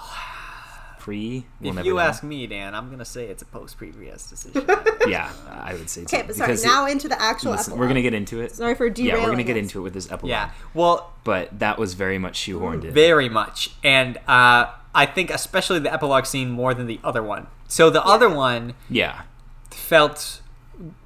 pre, 0.98 1.44
we'll 1.60 1.70
if 1.70 1.74
never 1.76 1.86
you 1.88 1.94
know. 1.94 2.00
ask 2.00 2.22
me, 2.22 2.46
Dan, 2.46 2.74
I'm 2.74 2.90
gonna 2.90 3.04
say 3.04 3.26
it's 3.26 3.42
a 3.42 3.46
post 3.46 3.76
previous 3.76 4.28
decision. 4.28 4.64
yeah, 5.08 5.30
I 5.50 5.74
would 5.74 5.90
say. 5.90 6.02
Okay, 6.02 6.22
too, 6.22 6.26
but 6.28 6.36
sorry. 6.36 6.48
because 6.48 6.64
Now 6.64 6.86
it- 6.86 6.92
into 6.92 7.08
the 7.08 7.20
actual 7.20 7.52
listen, 7.52 7.72
epilogue. 7.72 7.80
we're 7.80 7.88
gonna 7.88 8.02
get 8.02 8.14
into 8.14 8.40
it. 8.40 8.54
Sorry 8.54 8.74
for 8.74 8.86
yeah, 8.86 9.14
we're 9.14 9.30
gonna 9.30 9.42
get 9.44 9.56
into 9.56 9.80
it 9.80 9.82
with 9.82 9.94
this 9.94 10.10
epilogue. 10.10 10.30
yeah. 10.30 10.50
Well, 10.74 11.12
but 11.24 11.58
that 11.58 11.78
was 11.78 11.94
very 11.94 12.18
much 12.18 12.38
shoehorned 12.38 12.84
in. 12.84 12.92
very 12.92 13.28
much, 13.28 13.70
and 13.84 14.18
uh, 14.26 14.72
I 14.94 15.06
think 15.06 15.30
especially 15.30 15.78
the 15.78 15.92
epilogue 15.92 16.26
scene 16.26 16.50
more 16.50 16.74
than 16.74 16.86
the 16.86 17.00
other 17.02 17.22
one. 17.22 17.46
So 17.68 17.88
the 17.90 18.04
other 18.04 18.28
one 18.28 18.74
Yeah, 18.90 19.22
felt 19.70 20.40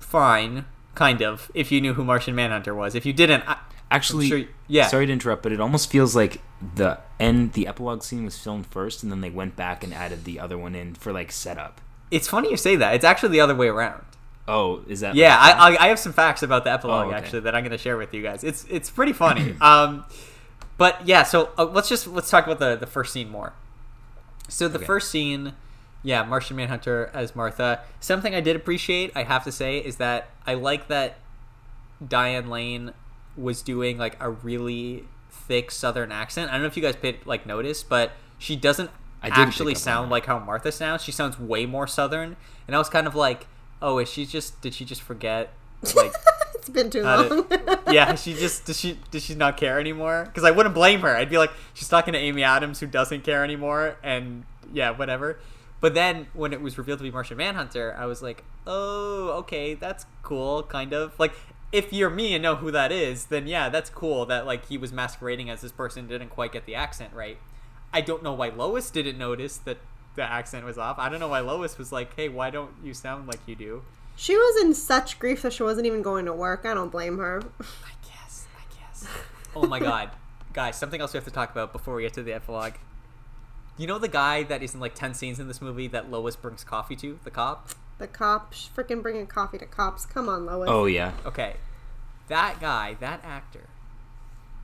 fine, 0.01 0.65
kind 0.95 1.23
of, 1.23 1.51
if 1.55 1.71
you 1.71 1.81
knew 1.81 1.95
who 1.95 2.05
Martian 2.05 2.35
Manhunter 2.35 2.75
was. 2.75 2.95
If 2.95 3.07
you 3.07 3.13
didn't, 3.13 3.45
I, 3.49 3.59
actually, 3.91 4.29
sure- 4.29 4.45
yeah. 4.67 4.89
Sorry 4.89 5.07
to 5.07 5.13
interrupt, 5.13 5.43
but 5.43 5.53
it 5.53 5.61
almost 5.61 5.91
feels 5.91 6.17
like 6.17 6.41
the 6.75 6.99
end, 7.21 7.53
the 7.53 7.67
epilogue 7.67 8.03
scene 8.03 8.25
was 8.25 8.39
filmed 8.39 8.67
first, 8.67 9.03
and 9.03 9.13
then 9.13 9.21
they 9.21 9.31
went 9.31 9.55
back 9.57 9.85
and 9.85 9.93
added 9.95 10.25
the 10.25 10.41
other 10.41 10.59
one 10.59 10.75
in 10.75 10.95
for 10.95 11.13
like 11.13 11.31
setup. 11.31 11.81
it's 12.11 12.29
funny 12.29 12.51
you 12.51 12.57
say 12.57 12.77
that. 12.77 12.95
It's 12.95 13.05
actually 13.05 13.31
the 13.31 13.41
other 13.41 13.55
way 13.55 13.69
around. 13.69 14.03
Oh, 14.49 14.83
is 14.87 15.01
that? 15.01 15.17
Yeah, 15.17 15.37
I, 15.37 15.73
I, 15.75 15.85
I 15.85 15.89
have 15.89 15.99
some 15.99 16.13
facts 16.13 16.43
about 16.43 16.63
the 16.63 16.71
epilogue 16.73 17.07
Oh, 17.07 17.09
okay. 17.09 17.17
actually 17.19 17.41
that 17.41 17.55
I'm 17.57 17.63
going 17.65 17.73
to 17.73 17.79
share 17.79 17.97
with 17.97 18.15
you 18.15 18.23
guys. 18.23 18.45
It's 18.45 18.65
it's 18.71 18.89
pretty 18.91 19.13
funny. 19.13 19.57
um, 19.61 20.05
but 20.79 21.05
yeah, 21.07 21.25
so 21.25 21.51
uh, 21.59 21.65
let's 21.65 21.89
just 21.89 22.07
let's 22.07 22.31
talk 22.31 22.47
about 22.47 22.59
the 22.61 22.77
the 22.77 22.87
first 22.87 23.13
scene 23.13 23.29
more. 23.29 23.55
So 24.49 24.69
the 24.69 24.79
Okay. 24.79 24.87
first 24.87 25.11
scene, 25.11 25.55
yeah, 26.03 26.23
Martian 26.25 26.57
Manhunter 26.57 27.11
as 27.13 27.35
Martha. 27.35 27.81
Something 28.01 28.35
I 28.35 28.41
did 28.41 28.57
appreciate, 28.57 29.13
I 29.17 29.25
have 29.25 29.45
to 29.45 29.53
say, 29.53 29.79
is 29.79 29.97
that 29.97 30.29
I 30.47 30.55
like 30.55 30.89
that 30.89 31.17
Diane 32.07 32.49
Lane 32.49 32.93
was 33.37 33.63
doing 33.63 33.99
like 33.99 34.17
a 34.21 34.31
really 34.31 35.05
thick 35.31 35.71
Southern 35.71 36.13
accent. 36.13 36.51
I 36.51 36.55
don't 36.55 36.63
know 36.63 36.69
if 36.69 36.77
you 36.77 36.83
guys 36.83 36.97
paid 36.97 37.25
like 37.27 37.47
notice, 37.47 37.83
but 37.83 38.13
she 38.39 38.57
doesn't 38.57 38.91
actually 39.23 39.75
sound 39.75 40.11
like 40.11 40.27
how 40.27 40.39
Martha 40.39 40.71
sounds. 40.73 41.03
She 41.03 41.13
sounds 41.13 41.39
way 41.39 41.67
more 41.67 41.87
Southern, 41.87 42.37
and 42.67 42.77
I 42.77 42.79
was 42.79 42.89
kind 42.89 43.07
of 43.07 43.15
like, 43.15 43.47
oh, 43.83 43.99
is 43.99 44.09
she 44.09 44.27
just 44.27 44.61
did 44.61 44.75
she 44.75 44.85
just 44.85 45.03
forget 45.03 45.53
like 45.95 46.13
it's 46.67 46.75
been 46.75 46.91
too 46.91 47.03
long. 47.03 47.47
yeah 47.93 48.15
she 48.17 48.35
just 48.35 48.65
does 48.65 48.79
she 48.79 48.99
does 49.11 49.23
she 49.25 49.35
not 49.35 49.57
care 49.57 49.79
anymore? 49.79 50.25
Because 50.25 50.45
i 50.45 50.51
wouldn't 50.51 50.75
blame 50.75 51.01
her. 51.01 51.17
I'd 51.17 51.31
be 51.31 51.39
like 51.39 51.53
she's 51.75 51.89
talking 51.89 52.13
to 52.13 52.19
amy 52.19 52.43
adams 52.43 52.81
who 52.81 52.87
doesn't 52.87 53.23
care 53.23 53.45
anymore 53.45 53.97
and 54.03 54.45
yeah 54.73 54.91
whatever. 54.91 55.39
But 55.81 55.95
then 55.95 56.27
when 56.33 56.53
it 56.53 56.61
was 56.61 56.77
revealed 56.79 56.99
to 56.99 57.05
be 57.05 57.11
martian 57.11 57.37
manhunter 57.37 57.95
i 57.99 58.07
was 58.07 58.23
like 58.23 58.43
oh 58.67 59.31
okay 59.39 59.75
that's 59.75 60.07
cool 60.23 60.63
kind 60.65 60.93
of. 60.93 61.19
Like 61.19 61.33
if 61.73 61.93
you're 61.93 62.11
me 62.11 62.35
and 62.35 62.43
know 62.43 62.57
who 62.57 62.71
that 62.73 62.91
is 62.91 63.27
then 63.27 63.47
yeah 63.47 63.69
that's 63.69 63.91
cool 63.91 64.27
that 64.27 64.47
like 64.47 64.67
he 64.67 64.77
was 64.77 64.93
masquerading 64.93 65.51
as 65.51 65.61
this 65.61 65.73
person 65.73 66.09
didn't 66.09 66.31
quite 66.31 66.53
get 66.53 66.67
the 66.67 66.75
accent 66.75 67.13
right. 67.15 67.39
I 67.93 68.01
don't 68.01 68.23
know 68.23 68.33
why 68.33 68.49
lois 68.49 68.91
didn't 68.91 69.19
notice 69.19 69.57
that 69.59 69.79
the 70.17 70.23
accent 70.23 70.65
was 70.65 70.79
off. 70.79 70.99
I 70.99 71.09
don't 71.09 71.21
know 71.21 71.29
why 71.29 71.41
lois 71.41 71.79
was 71.79 71.93
like 71.93 72.17
hey 72.17 72.29
why 72.29 72.51
don't 72.51 72.73
you 72.83 72.93
sound 72.93 73.29
like 73.29 73.41
you 73.47 73.55
do 73.55 73.83
she 74.17 74.37
was 74.37 74.65
in 74.65 74.75
such 74.75 75.19
grief 75.19 75.43
that 75.43 75.53
she 75.53 75.63
wasn't 75.63 75.87
even 75.87 76.03
going 76.03 76.25
to 76.25 76.33
work. 76.33 76.65
I 76.65 76.75
don't 76.75 76.91
blame 76.91 77.19
her. 77.19 77.43
I 77.61 77.93
guess. 78.03 78.47
I 78.57 78.75
guess. 78.75 79.07
Oh 79.55 79.67
my 79.67 79.79
god, 79.79 80.11
guys! 80.53 80.77
Something 80.77 81.01
else 81.01 81.13
we 81.13 81.19
have 81.19 81.25
to 81.25 81.31
talk 81.31 81.51
about 81.51 81.73
before 81.73 81.95
we 81.95 82.03
get 82.03 82.15
to 82.15 82.23
the 82.23 82.33
epilogue. 82.33 82.75
You 83.79 83.87
know 83.87 83.99
the 83.99 84.09
guy 84.09 84.43
that 84.45 84.63
is 84.63 84.75
in 84.75 84.81
like 84.81 84.95
ten 84.95 85.15
scenes 85.15 85.39
in 85.39 85.49
this 85.49 85.61
movie 85.61 85.87
that 85.89 86.11
Lois 86.11 86.35
brings 86.35 86.65
coffee 86.65 86.97
to, 86.97 87.19
the 87.25 87.31
cop. 87.31 87.71
The 87.99 88.07
cop, 88.07 88.53
freaking 88.53 89.03
bringing 89.03 89.27
coffee 89.27 89.59
to 89.59 89.67
cops. 89.67 90.05
Come 90.07 90.29
on, 90.29 90.47
Lois. 90.47 90.69
Oh 90.71 90.87
yeah. 90.87 91.13
Okay, 91.25 91.57
that 92.29 92.61
guy, 92.61 92.97
that 93.01 93.21
actor, 93.25 93.69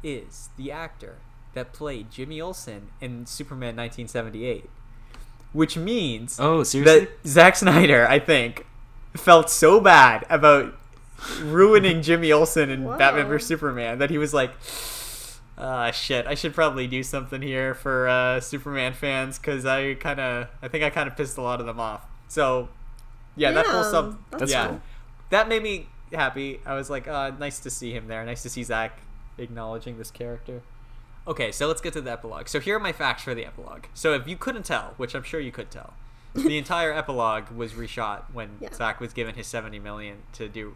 is 0.02 0.48
the 0.56 0.72
actor 0.72 1.16
that 1.54 1.72
played 1.72 2.10
Jimmy 2.10 2.40
Olsen 2.40 2.88
in 3.00 3.26
Superman 3.26 3.76
1978, 3.76 4.68
which 5.52 5.76
means 5.76 6.38
Oh 6.40 6.62
seriously? 6.62 7.06
that 7.06 7.28
Zack 7.28 7.56
Snyder, 7.56 8.06
I 8.08 8.18
think, 8.18 8.66
felt 9.14 9.50
so 9.50 9.80
bad 9.80 10.24
about 10.28 10.74
ruining 11.40 12.02
Jimmy 12.02 12.32
Olsen 12.32 12.70
in 12.70 12.84
Whoa. 12.84 12.98
Batman 12.98 13.26
vs 13.28 13.46
Superman 13.46 13.98
that 13.98 14.10
he 14.10 14.18
was 14.18 14.32
like, 14.34 14.52
"Ah, 15.58 15.90
shit, 15.90 16.26
I 16.26 16.34
should 16.34 16.54
probably 16.54 16.86
do 16.86 17.02
something 17.02 17.42
here 17.42 17.74
for 17.74 18.08
uh, 18.08 18.40
Superman 18.40 18.92
fans 18.92 19.38
because 19.38 19.64
I 19.64 19.94
kind 19.94 20.20
of, 20.20 20.48
I 20.62 20.68
think 20.68 20.84
I 20.84 20.90
kind 20.90 21.08
of 21.08 21.16
pissed 21.16 21.38
a 21.38 21.42
lot 21.42 21.60
of 21.60 21.66
them 21.66 21.80
off." 21.80 22.04
So, 22.28 22.68
yeah, 23.36 23.52
that 23.52 23.66
whole 23.66 23.84
sub, 23.84 24.18
that's 24.30 24.50
yeah, 24.50 24.68
cool. 24.68 24.80
that 25.30 25.48
made 25.48 25.62
me 25.62 25.86
happy. 26.12 26.60
I 26.64 26.74
was 26.74 26.88
like, 26.90 27.08
uh, 27.08 27.32
nice 27.38 27.58
to 27.60 27.70
see 27.70 27.92
him 27.92 28.08
there. 28.08 28.24
Nice 28.24 28.42
to 28.42 28.50
see 28.50 28.62
Zack 28.62 29.00
acknowledging 29.38 29.98
this 29.98 30.10
character. 30.10 30.62
Okay, 31.26 31.52
so 31.52 31.68
let's 31.68 31.80
get 31.80 31.92
to 31.92 32.00
the 32.00 32.10
epilogue. 32.10 32.48
So 32.48 32.58
here 32.58 32.76
are 32.76 32.80
my 32.80 32.92
facts 32.92 33.22
for 33.22 33.34
the 33.34 33.46
epilogue. 33.46 33.84
So 33.94 34.12
if 34.14 34.26
you 34.26 34.36
couldn't 34.36 34.64
tell, 34.64 34.94
which 34.96 35.14
I'm 35.14 35.22
sure 35.22 35.38
you 35.38 35.52
could 35.52 35.70
tell, 35.70 35.94
the 36.48 36.58
entire 36.58 36.92
epilogue 36.92 37.50
was 37.50 37.72
reshot 37.72 38.22
when 38.32 38.50
Yeah. 38.60 38.72
Zack 38.72 39.00
was 39.00 39.12
given 39.12 39.34
his 39.34 39.46
70 39.46 39.78
million 39.78 40.18
to 40.34 40.48
do 40.48 40.74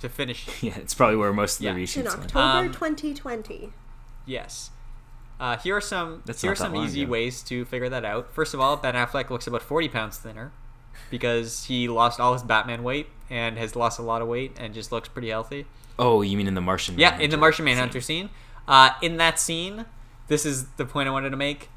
to 0.00 0.08
finish. 0.08 0.46
yeah, 0.62 0.76
it's 0.78 0.94
probably 0.94 1.16
where 1.16 1.32
most 1.32 1.58
of 1.58 1.64
Yeah. 1.64 1.72
the 1.72 1.78
in 1.80 1.84
reshoots 1.86 2.04
went. 2.16 2.24
October 2.36 2.40
Um, 2.40 2.72
2020. 2.72 3.72
Yes. 4.26 4.70
Uh, 5.38 5.56
here 5.56 5.76
are 5.76 5.80
some 5.80 6.22
That's 6.26 6.42
here 6.42 6.52
are 6.52 6.54
some 6.54 6.76
easy 6.76 7.02
ago. 7.02 7.12
ways 7.12 7.42
to 7.44 7.64
figure 7.64 7.88
that 7.88 8.04
out. 8.04 8.32
First 8.34 8.52
of 8.52 8.60
all, 8.60 8.76
Ben 8.76 8.94
Affleck 8.94 9.30
looks 9.30 9.46
about 9.46 9.62
40 9.62 9.88
pounds 9.88 10.18
thinner 10.18 10.52
because 11.10 11.64
he 11.64 11.88
lost 11.88 12.20
all 12.20 12.34
his 12.34 12.42
Batman 12.42 12.82
weight 12.82 13.06
and 13.30 13.56
has 13.56 13.74
lost 13.74 13.98
a 13.98 14.02
lot 14.02 14.20
of 14.20 14.28
weight 14.28 14.56
and 14.60 14.74
just 14.74 14.92
looks 14.92 15.08
pretty 15.08 15.30
healthy. 15.30 15.66
Oh, 15.98 16.20
you 16.22 16.36
mean 16.36 16.46
in 16.46 16.54
the 16.54 16.60
Martian? 16.60 16.98
Yeah, 16.98 17.18
in 17.18 17.30
the 17.30 17.36
Martian 17.38 17.64
scene. 17.64 17.74
Manhunter 17.74 18.00
scene. 18.00 18.30
Uh, 18.68 18.90
in 19.02 19.16
that 19.16 19.38
scene, 19.40 19.86
this 20.28 20.44
is 20.46 20.66
the 20.76 20.84
point 20.84 21.08
I 21.08 21.12
wanted 21.12 21.30
to 21.30 21.36
make. 21.36 21.68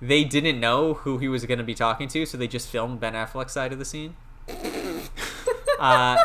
They 0.00 0.24
didn't 0.24 0.60
know 0.60 0.94
who 0.94 1.18
he 1.18 1.28
was 1.28 1.44
going 1.44 1.58
to 1.58 1.64
be 1.64 1.74
talking 1.74 2.08
to, 2.08 2.24
so 2.24 2.38
they 2.38 2.48
just 2.48 2.68
filmed 2.68 3.00
Ben 3.00 3.14
Affleck's 3.14 3.52
side 3.52 3.72
of 3.72 3.78
the 3.78 3.84
scene. 3.84 4.16
uh, 5.80 6.16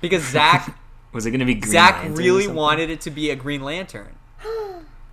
because 0.00 0.24
Zack 0.24 0.78
Was 1.12 1.26
it 1.26 1.30
going 1.30 1.40
to 1.40 1.46
be 1.46 1.54
Green 1.54 1.72
Zack 1.72 1.96
Lantern 1.96 2.14
really 2.14 2.46
wanted 2.46 2.90
it 2.90 3.00
to 3.02 3.10
be 3.10 3.30
a 3.30 3.36
Green 3.36 3.62
Lantern. 3.62 4.14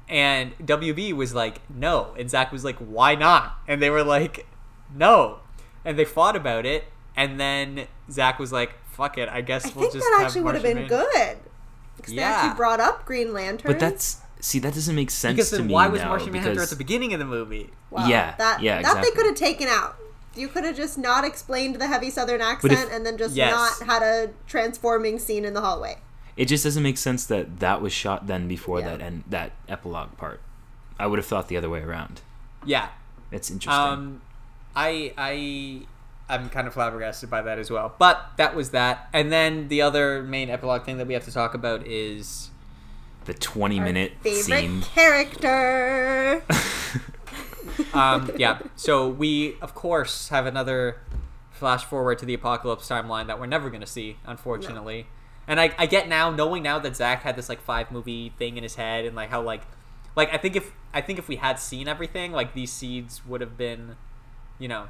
And 0.07 0.55
WB 0.59 1.13
was 1.13 1.33
like, 1.33 1.67
no. 1.67 2.13
And 2.15 2.29
Zack 2.29 2.51
was 2.51 2.63
like, 2.63 2.77
why 2.77 3.15
not? 3.15 3.57
And 3.67 3.81
they 3.81 3.89
were 3.89 4.03
like, 4.03 4.45
no. 4.93 5.39
And 5.83 5.97
they 5.97 6.05
fought 6.05 6.35
about 6.35 6.63
it. 6.63 6.83
And 7.17 7.39
then 7.39 7.87
Zack 8.11 8.37
was 8.37 8.51
like, 8.51 8.75
fuck 8.85 9.17
it. 9.17 9.27
I 9.29 9.41
guess 9.41 9.65
I 9.65 9.69
we'll 9.69 9.89
think 9.89 10.03
that 10.03 10.21
actually 10.23 10.41
would 10.41 10.53
have 10.53 10.63
been 10.63 10.77
Man- 10.77 10.87
good. 10.87 11.37
Because 11.97 12.13
they 12.13 12.21
actually 12.21 12.55
brought 12.55 12.79
up 12.79 13.03
Green 13.03 13.33
Lantern. 13.33 13.71
But 13.71 13.79
that's 13.79 14.21
see 14.45 14.59
that 14.59 14.73
doesn't 14.75 14.95
make 14.95 15.09
sense 15.09 15.35
Because 15.35 15.49
to 15.49 15.57
then 15.57 15.67
me 15.67 15.73
why 15.73 15.87
was 15.87 16.01
now, 16.01 16.09
Martian 16.09 16.31
Manhunter 16.31 16.61
at 16.61 16.69
the 16.69 16.75
beginning 16.75 17.13
of 17.13 17.19
the 17.19 17.25
movie? 17.25 17.71
Yeah, 17.91 18.35
that, 18.37 18.61
yeah, 18.61 18.81
that 18.81 19.01
they 19.03 19.09
could 19.11 19.25
have 19.25 19.35
taken 19.35 19.67
out. 19.67 19.95
You 20.35 20.47
could 20.49 20.63
have 20.65 20.75
just 20.75 20.97
not 20.97 21.23
explained 21.23 21.75
the 21.75 21.87
heavy 21.87 22.09
Southern 22.11 22.41
accent 22.41 22.73
if- 22.73 22.91
and 22.91 23.05
then 23.05 23.17
just 23.17 23.35
Yes. 23.35 23.79
not 23.79 23.87
had 23.87 24.03
a 24.03 24.31
transforming 24.47 25.17
scene 25.17 25.45
in 25.45 25.53
the 25.53 25.61
hallway. 25.61 25.97
It 26.37 26.45
just 26.45 26.63
doesn't 26.65 26.83
make 26.83 26.97
sense 26.97 27.25
that 27.27 27.59
that 27.61 27.81
was 27.81 27.93
shot 27.93 28.27
then 28.27 28.47
before 28.47 28.81
Yeah. 28.81 28.89
that 28.89 29.01
and 29.01 29.23
that 29.29 29.53
epilogue 29.69 30.15
part. 30.17 30.41
I 30.99 31.07
would 31.07 31.17
have 31.17 31.25
thought 31.25 31.47
the 31.47 31.57
other 31.57 31.69
way 31.69 31.79
around. 31.81 32.21
Yeah. 32.65 32.89
It's 33.31 33.49
interesting. 33.49 33.83
Um, 33.83 34.21
I 34.75 35.13
I 35.17 35.85
I'm 36.27 36.49
kind 36.49 36.67
of 36.67 36.73
flabbergasted 36.73 37.29
by 37.29 37.41
that 37.43 37.57
as 37.57 37.71
well. 37.71 37.95
But 37.97 38.31
that 38.37 38.55
was 38.55 38.71
that. 38.71 39.07
And 39.13 39.31
then 39.31 39.69
the 39.69 39.81
other 39.81 40.21
main 40.23 40.49
epilogue 40.49 40.83
thing 40.85 40.97
that 40.97 41.07
we 41.07 41.13
have 41.13 41.23
to 41.25 41.31
talk 41.31 41.53
about 41.53 41.85
is 41.87 42.49
the 43.25 43.33
20 43.33 43.79
minute 43.79 44.13
Favorite 44.21 44.43
scene. 44.43 44.81
character. 44.81 46.43
um, 47.93 48.31
yeah. 48.37 48.59
So 48.75 49.07
we, 49.07 49.57
of 49.61 49.75
course, 49.75 50.29
have 50.29 50.45
another 50.45 50.97
flash 51.51 51.83
forward 51.83 52.19
to 52.19 52.25
the 52.25 52.33
apocalypse 52.33 52.87
timeline 52.87 53.27
that 53.27 53.39
we're 53.39 53.45
never 53.45 53.69
going 53.69 53.81
to 53.81 53.87
see, 53.87 54.17
unfortunately. 54.25 55.07
And 55.47 55.59
I, 55.59 55.73
I 55.77 55.85
get 55.85 56.07
now, 56.07 56.31
knowing 56.31 56.63
now 56.63 56.79
that 56.79 56.95
Zack 56.95 57.23
had 57.23 57.35
this 57.35 57.49
like 57.49 57.61
five 57.61 57.91
movie 57.91 58.33
thing 58.37 58.57
in 58.57 58.63
his 58.63 58.75
head, 58.75 59.05
and 59.05 59.15
like 59.15 59.29
how 59.29 59.41
like, 59.41 59.61
like 60.15 60.33
I 60.33 60.37
think 60.37 60.55
if 60.55 60.71
I 60.93 61.01
think 61.01 61.19
if 61.19 61.27
we 61.27 61.35
had 61.35 61.59
seen 61.59 61.87
everything, 61.87 62.31
like 62.31 62.53
these 62.53 62.71
seeds 62.71 63.25
would 63.25 63.41
have 63.41 63.57
been, 63.57 63.95
you 64.57 64.67
know, 64.67 64.87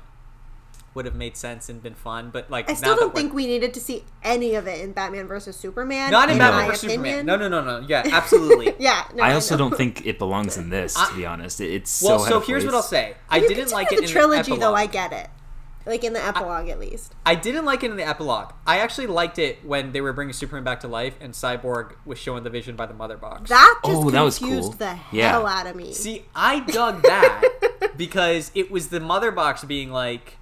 would 0.95 1.05
have 1.05 1.13
made 1.15 1.37
sense 1.37 1.69
and 1.69 1.83
been 1.83 1.93
fun. 1.93 2.29
But 2.31 2.49
like 2.49 2.69
I 2.69 2.73
still 2.73 2.95
that 2.95 2.99
don't 3.01 3.13
we're- 3.13 3.21
think 3.23 3.33
we 3.35 3.45
needed 3.45 3.73
to 3.75 3.79
see 3.79 4.03
any 4.23 4.55
of 4.55 4.67
it 4.67 4.81
in 4.81 4.93
Batman 4.93 5.27
versus 5.27 5.55
Superman. 5.55 6.09
not 6.09 6.29
in 6.29 6.33
in 6.33 6.39
Batman 6.39 6.61
my 6.63 6.67
vs 6.69 6.89
Superman. 6.89 7.25
No, 7.25 7.35
no, 7.35 7.47
no, 7.47 7.61
no. 7.61 7.85
Yeah, 7.87 8.03
absolutely. 8.11 8.73
Yeah, 8.79 9.05
no, 9.13 9.23
I 9.23 9.33
also 9.33 9.55
know. 9.55 9.69
don't 9.69 9.77
think 9.77 10.05
it 10.07 10.17
belongs 10.17 10.57
in 10.57 10.69
this, 10.69 10.93
to 11.09 11.15
be 11.15 11.25
honest. 11.25 11.61
It's 11.61 12.01
well, 12.01 12.17
so, 12.19 12.25
so 12.25 12.35
out 12.37 12.41
of 12.41 12.47
here's 12.47 12.65
what. 12.65 12.73
I'll 12.73 12.81
say. 12.81 13.15
I 13.29 13.37
You 13.37 13.47
didn't 13.49 13.71
like 13.71 13.87
it 13.91 13.97
the 13.97 14.01
in 14.01 14.05
the 14.05 14.11
trilogy, 14.11 14.51
the 14.53 14.57
though. 14.57 14.73
I 14.75 14.85
get 14.87 15.11
it, 15.13 15.29
like 15.85 16.03
in 16.03 16.13
the 16.13 16.25
epilogue 16.25 16.69
at 16.69 16.79
least. 16.79 17.13
I 17.25 17.35
didn't 17.35 17.65
like 17.65 17.83
it 17.83 17.91
in 17.91 17.97
the 17.97 18.07
epilogue. 18.07 18.53
I 18.65 18.79
actually 18.79 19.07
liked 19.07 19.37
it 19.37 19.63
when 19.65 19.91
they 19.91 20.01
were 20.01 20.13
bringing 20.13 20.33
Superman 20.33 20.63
back 20.63 20.79
to 20.81 20.87
life 20.87 21.15
and 21.21 21.33
Cyborg 21.33 21.93
was 22.05 22.17
showing 22.19 22.43
the 22.43 22.49
vision 22.49 22.75
by 22.75 22.85
the 22.85 22.93
mother 22.93 23.17
box. 23.17 23.49
That 23.49 23.79
just 23.85 23.97
Oh, 23.97 24.09
that 24.11 24.21
was 24.21 24.39
confused 24.39 24.63
cool. 24.63 24.71
the 24.77 24.97
Yeah. 25.11 25.29
hell 25.31 25.45
out 25.47 25.67
of 25.67 25.75
me. 25.75 25.93
See, 25.93 26.25
I 26.35 26.61
dug 26.61 27.01
that 27.03 27.43
because 27.97 28.51
it 28.55 28.71
was 28.71 28.87
the 28.89 28.99
mother 28.99 29.31
box 29.31 29.63
being 29.63 29.91
like, 29.91 30.37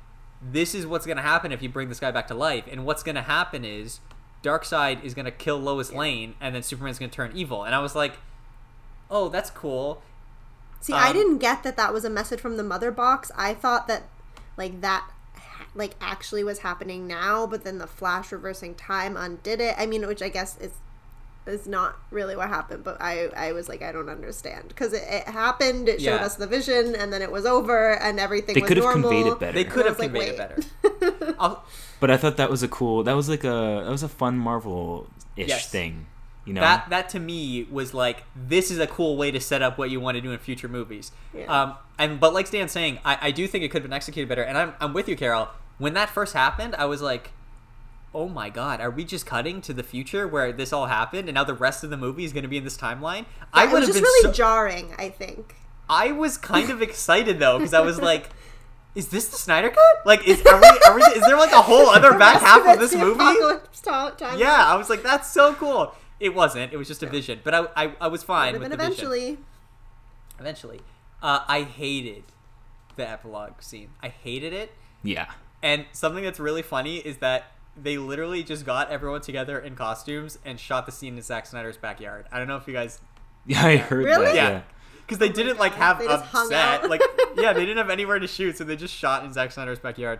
"This 0.51 0.75
is 0.75 0.85
what's 0.85 1.05
going 1.05 1.17
to 1.17 1.23
happen 1.23 1.51
if 1.51 1.61
you 1.61 1.69
bring 1.69 1.89
this 1.89 1.99
guy 1.99 2.11
back 2.11 2.27
to 2.27 2.33
life, 2.33 2.65
and 2.69 2.85
what's 2.85 3.03
going 3.03 3.15
to 3.15 3.21
happen 3.21 3.63
is 3.63 3.99
Darkseid 4.43 5.03
is 5.03 5.13
going 5.13 5.25
to 5.25 5.31
kill 5.31 5.57
Lois 5.57 5.91
Lane, 5.93 6.35
and 6.41 6.53
then 6.53 6.63
Superman's 6.63 6.99
going 6.99 7.09
to 7.09 7.15
turn 7.15 7.31
evil." 7.33 7.63
And 7.63 7.73
I 7.73 7.79
was 7.79 7.95
like, 7.95 8.17
"Oh, 9.09 9.29
that's 9.29 9.49
cool." 9.49 10.01
See, 10.81 10.93
I 10.93 11.09
Um, 11.09 11.13
didn't 11.13 11.37
get 11.37 11.63
that 11.63 11.77
that 11.77 11.93
was 11.93 12.03
a 12.03 12.09
message 12.09 12.41
from 12.41 12.57
the 12.57 12.63
mother 12.63 12.91
box. 12.91 13.31
I 13.37 13.53
thought 13.53 13.87
that 13.87 14.03
like 14.57 14.81
that 14.81 15.09
like 15.75 15.95
actually 15.99 16.43
was 16.43 16.59
happening 16.59 17.07
now, 17.07 17.47
but 17.47 17.63
then 17.63 17.77
the 17.77 17.87
flash 17.87 18.31
reversing 18.31 18.75
time 18.75 19.17
undid 19.17 19.59
it. 19.59 19.75
I 19.77 19.85
mean, 19.85 20.05
which 20.05 20.21
I 20.21 20.29
guess 20.29 20.57
is 20.59 20.73
is 21.45 21.67
not 21.67 21.97
really 22.11 22.35
what 22.35 22.49
happened, 22.49 22.83
but 22.83 22.97
I 23.01 23.27
I 23.35 23.51
was 23.51 23.67
like 23.69 23.81
I 23.81 23.91
don't 23.91 24.09
understand 24.09 24.69
because 24.69 24.93
it, 24.93 25.03
it 25.07 25.27
happened. 25.27 25.89
It 25.89 26.01
showed 26.01 26.15
Yeah. 26.15 26.25
us 26.25 26.35
the 26.35 26.47
vision, 26.47 26.95
and 26.95 27.11
then 27.11 27.21
it 27.21 27.31
was 27.31 27.45
over, 27.45 27.93
and 27.99 28.19
everything 28.19 28.55
They 28.55 28.61
was 28.61 28.67
could 28.67 28.77
have 28.77 28.85
normal. 28.85 29.09
conveyed 29.09 29.31
it 29.31 29.39
better. 29.39 29.53
They 29.53 29.63
could 29.65 29.85
have 29.85 29.97
was 29.99 30.07
like, 30.11 30.11
conveyed 30.11 30.29
it 30.33 30.37
better. 30.37 31.55
But 31.99 32.11
I 32.11 32.17
thought 32.17 32.35
that 32.37 32.49
was 32.49 32.63
a 32.63 32.67
cool. 32.67 33.03
That 33.03 33.13
was 33.13 33.29
like 33.29 33.43
a 33.45 33.81
that 33.85 33.89
was 33.91 34.03
a 34.03 34.09
fun 34.09 34.37
Marvel 34.37 35.07
ish 35.37 35.47
Yes. 35.49 35.69
thing. 35.69 36.07
You 36.45 36.53
know. 36.53 36.59
That 36.61 36.89
that 36.89 37.07
to 37.09 37.19
me 37.19 37.65
was 37.71 37.93
like 37.93 38.23
this 38.35 38.69
is 38.71 38.79
a 38.79 38.87
cool 38.87 39.15
way 39.15 39.31
to 39.31 39.39
set 39.39 39.61
up 39.61 39.77
what 39.77 39.89
you 39.89 40.01
want 40.01 40.15
to 40.15 40.21
do 40.21 40.31
in 40.31 40.39
future 40.39 40.67
movies. 40.67 41.13
Yeah. 41.33 41.45
Um, 41.45 41.75
and 41.97 42.19
but 42.19 42.33
like 42.33 42.47
Stan's 42.47 42.73
saying, 42.73 42.99
I, 43.05 43.17
I 43.21 43.31
do 43.31 43.47
think 43.47 43.63
it 43.63 43.69
could 43.69 43.81
have 43.83 43.89
been 43.89 43.95
executed 43.95 44.27
better. 44.27 44.43
And 44.43 44.57
I'm 44.57 44.73
I'm 44.81 44.91
with 44.93 45.07
you, 45.07 45.15
Carol. 45.15 45.47
When 45.77 45.93
that 45.93 46.09
first 46.09 46.33
happened, 46.33 46.75
I 46.75 46.85
was 46.85 47.01
like, 47.01 47.31
oh 48.13 48.27
my 48.29 48.49
god, 48.49 48.79
are 48.81 48.91
we 48.91 49.03
just 49.05 49.25
cutting 49.25 49.61
to 49.61 49.73
the 49.73 49.83
future 49.83 50.27
where 50.27 50.51
this 50.51 50.71
all 50.73 50.85
happened, 50.87 51.27
and 51.29 51.35
now 51.35 51.43
the 51.43 51.53
rest 51.53 51.83
of 51.83 51.89
the 51.89 51.97
movie 51.97 52.23
is 52.23 52.33
going 52.33 52.43
to 52.43 52.49
be 52.49 52.57
in 52.57 52.63
this 52.63 52.77
timeline? 52.77 53.25
I 53.53 53.65
would 53.65 53.79
was 53.79 53.87
have 53.87 53.95
been 53.95 54.03
really 54.03 54.23
so- 54.23 54.31
jarring. 54.31 54.93
I 54.97 55.09
think. 55.09 55.55
I 55.89 56.11
was 56.11 56.37
kind 56.37 56.69
of 56.69 56.81
excited 56.89 57.39
though 57.39 57.57
because 57.59 57.73
I 57.73 57.81
was 57.81 57.99
like. 58.01 58.29
Is 58.95 59.07
this 59.07 59.27
the 59.29 59.37
Snyder 59.37 59.71
cut? 59.71 60.05
Like, 60.05 60.27
is 60.27 60.39
are 60.45 60.61
we, 60.61 60.67
are 60.85 60.95
we, 60.95 61.01
is 61.01 61.25
there 61.25 61.35
like 61.35 61.51
a 61.51 61.63
whole 61.63 61.89
other 61.89 62.15
back 62.19 62.39
half 62.39 62.59
it's 62.63 62.73
of 62.75 62.79
this 62.79 62.93
movie? 62.93 63.17
time. 63.81 64.37
Yeah, 64.37 64.53
I 64.67 64.75
was 64.75 64.87
like, 64.87 65.01
that's 65.01 65.31
so 65.31 65.55
cool. 65.55 65.95
It 66.19 66.35
wasn't. 66.35 66.71
It 66.73 66.77
was 66.77 66.87
just 66.87 67.01
a 67.01 67.07
vision, 67.07 67.39
but 67.43 67.55
I, 67.55 67.65
I, 67.75 67.91
I 68.01 68.07
was 68.07 68.21
fine 68.21 68.53
But 68.53 68.61
with 68.61 68.69
then 68.69 68.77
the 68.77 68.85
vision. 68.89 69.05
eventually, 69.07 69.37
Eventually, 70.39 70.81
uh, 71.23 71.39
I 71.47 71.63
hated 71.63 72.23
the 72.95 73.09
epilogue 73.09 73.61
scene. 73.63 73.89
I 74.03 74.09
hated 74.09 74.53
it, 74.53 74.71
yeah. 75.01 75.31
and 75.63 75.85
something 75.91 76.23
that's 76.23 76.39
really 76.39 76.61
funny 76.61 76.97
is 76.97 77.17
that 77.17 77.45
they 77.75 77.97
literally 77.97 78.43
just 78.43 78.65
got 78.65 78.89
everyone 78.91 79.21
together 79.21 79.57
in 79.59 79.75
costumes 79.75 80.37
and 80.45 80.59
shot 80.59 80.85
the 80.85 80.91
scene 80.91 81.15
in 81.17 81.21
Zack 81.23 81.45
Snyder's 81.45 81.77
backyard. 81.77 82.25
I 82.31 82.37
don't 82.37 82.47
know 82.47 82.57
if 82.57 82.67
you 82.67 82.73
guys, 82.73 83.01
Yeah, 83.45 83.65
I 83.65 83.77
heard 83.77 84.05
Really? 84.05 84.25
that. 84.25 84.35
Yeah. 84.35 84.49
Yeah. 84.49 84.61
because 85.01 85.17
they 85.17 85.29
didn't 85.29 85.57
like 85.59 85.73
have 85.73 85.99
they 85.99 86.05
a 86.07 86.23
set, 86.47 86.89
like 86.89 87.01
yeah, 87.35 87.51
they 87.53 87.61
didn't 87.65 87.77
have 87.77 87.89
anywhere 87.89 88.19
to 88.19 88.27
shoot, 88.27 88.57
so 88.57 88.63
they 88.63 88.75
just 88.75 88.93
shot 88.93 89.23
in 89.25 89.33
Zack 89.33 89.51
Snyder's 89.51 89.79
backyard. 89.79 90.19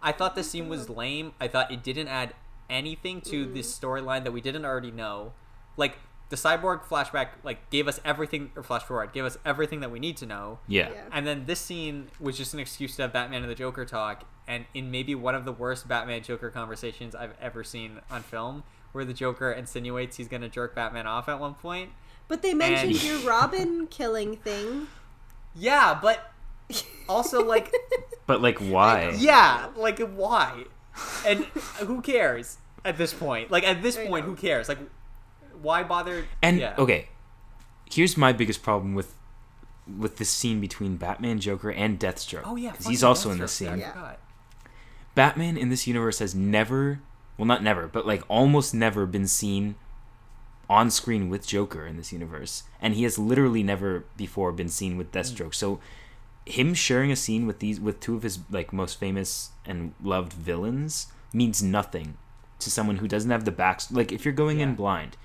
I 0.00 0.12
thought 0.12 0.34
the 0.34 0.42
scene 0.44 0.68
was 0.68 0.88
lame. 0.88 1.32
I 1.40 1.48
thought 1.48 1.70
it 1.70 1.82
didn't 1.82 2.08
add 2.08 2.34
anything 2.70 3.20
to 3.22 3.46
Mm. 3.46 3.54
this 3.54 3.78
storyline 3.78 4.24
that 4.24 4.32
we 4.32 4.40
didn't 4.40 4.64
already 4.64 4.90
know. 4.90 5.32
Like 5.76 5.98
the 6.30 6.36
cyborg 6.36 6.82
flashback, 6.84 7.28
like 7.44 7.68
gave 7.70 7.86
us 7.86 8.00
everything, 8.04 8.50
or 8.56 8.62
flash 8.62 8.82
forward, 8.82 9.12
gave 9.12 9.24
us 9.24 9.36
everything 9.44 9.80
that 9.80 9.90
we 9.90 9.98
need 10.00 10.16
to 10.18 10.26
know. 10.26 10.60
Yeah. 10.66 10.88
Yeah. 10.90 11.02
And 11.12 11.26
then 11.26 11.44
this 11.44 11.60
scene 11.60 12.08
was 12.18 12.38
just 12.38 12.54
an 12.54 12.60
excuse 12.60 12.96
to 12.96 13.02
have 13.02 13.12
Batman 13.12 13.42
and 13.42 13.50
the 13.50 13.54
Joker 13.54 13.84
talk, 13.84 14.24
and 14.48 14.64
in 14.74 14.90
maybe 14.90 15.14
one 15.14 15.34
of 15.34 15.44
the 15.44 15.52
worst 15.52 15.86
Batman 15.88 16.22
Joker 16.22 16.50
conversations 16.50 17.14
I've 17.14 17.34
ever 17.40 17.62
seen 17.64 18.00
on 18.10 18.22
film, 18.22 18.64
where 18.92 19.04
the 19.04 19.14
Joker 19.14 19.50
insinuates 19.52 20.16
he's 20.16 20.28
gonna 20.28 20.48
jerk 20.48 20.74
Batman 20.74 21.06
off 21.06 21.28
at 21.28 21.38
one 21.40 21.54
point. 21.54 21.90
but 22.28 22.40
they 22.42 22.54
mentioned 22.54 22.92
And- 22.92 23.02
your 23.04 23.18
Robin 23.20 23.86
killing 23.88 24.36
thing. 24.36 24.86
Yeah, 25.54 25.98
but 26.00 26.32
also 27.08 27.44
like, 27.46 27.70
But 28.26 28.40
like, 28.40 28.58
why? 28.58 29.10
yeah, 29.18 29.68
like 29.76 29.98
why? 29.98 30.64
And 31.26 31.44
who 31.80 32.00
cares 32.00 32.58
at 32.84 32.96
this 32.98 33.12
point? 33.12 33.50
Like 33.50 33.64
at 33.64 33.82
this 33.82 33.96
I 33.98 34.06
point, 34.06 34.24
know. 34.26 34.30
who 34.32 34.36
cares? 34.36 34.68
Like, 34.68 34.78
why 35.60 35.82
bother? 35.82 36.24
And 36.42 36.58
yeah. 36.58 36.74
okay, 36.78 37.08
here's 37.90 38.16
my 38.16 38.32
biggest 38.32 38.62
problem 38.62 38.94
with 38.94 39.14
with 39.98 40.16
the 40.16 40.24
scene 40.24 40.60
between 40.60 40.96
Batman, 40.96 41.38
Joker, 41.40 41.70
and 41.70 41.98
Deathstroke. 41.98 42.42
Oh 42.44 42.56
yeah, 42.56 42.70
because 42.70 42.86
he's 42.86 43.00
fucking 43.00 43.08
also 43.08 43.30
in 43.30 43.36
Deathstroke, 43.38 43.40
this 43.40 43.52
scene. 43.52 43.78
Yeah. 43.78 44.12
Forgot. 45.14 45.34
Batman 45.34 45.56
in 45.56 45.68
this 45.68 45.86
universe 45.86 46.18
has 46.18 46.34
never, 46.34 47.00
well, 47.38 47.46
not 47.46 47.62
never, 47.62 47.86
but 47.88 48.06
like 48.06 48.22
almost 48.28 48.74
never 48.74 49.06
been 49.06 49.26
seen 49.26 49.74
on 50.70 50.90
screen 50.90 51.28
with 51.28 51.46
Joker 51.46 51.86
in 51.86 51.96
this 51.96 52.12
universe, 52.12 52.62
and 52.80 52.94
he 52.94 53.02
has 53.02 53.18
literally 53.18 53.62
never 53.62 54.04
before 54.16 54.52
been 54.52 54.68
seen 54.68 54.96
with 54.96 55.12
Deathstroke. 55.12 55.54
So, 55.54 55.80
him 56.46 56.74
sharing 56.74 57.12
a 57.12 57.16
scene 57.16 57.46
with 57.46 57.58
these 57.60 57.78
with 57.78 58.00
two 58.00 58.16
of 58.16 58.22
his 58.22 58.38
like 58.50 58.72
most 58.72 58.98
famous 58.98 59.50
and 59.66 59.92
loved 60.02 60.32
villains 60.32 61.08
means 61.32 61.62
nothing 61.62 62.16
to 62.58 62.70
someone 62.70 62.96
who 62.96 63.08
doesn't 63.08 63.30
have 63.30 63.44
the 63.44 63.50
back. 63.52 63.80
Like, 63.90 64.12
if 64.12 64.24
you're 64.24 64.32
going 64.34 64.58
Yeah. 64.58 64.64
in 64.66 64.74
blind. 64.74 65.16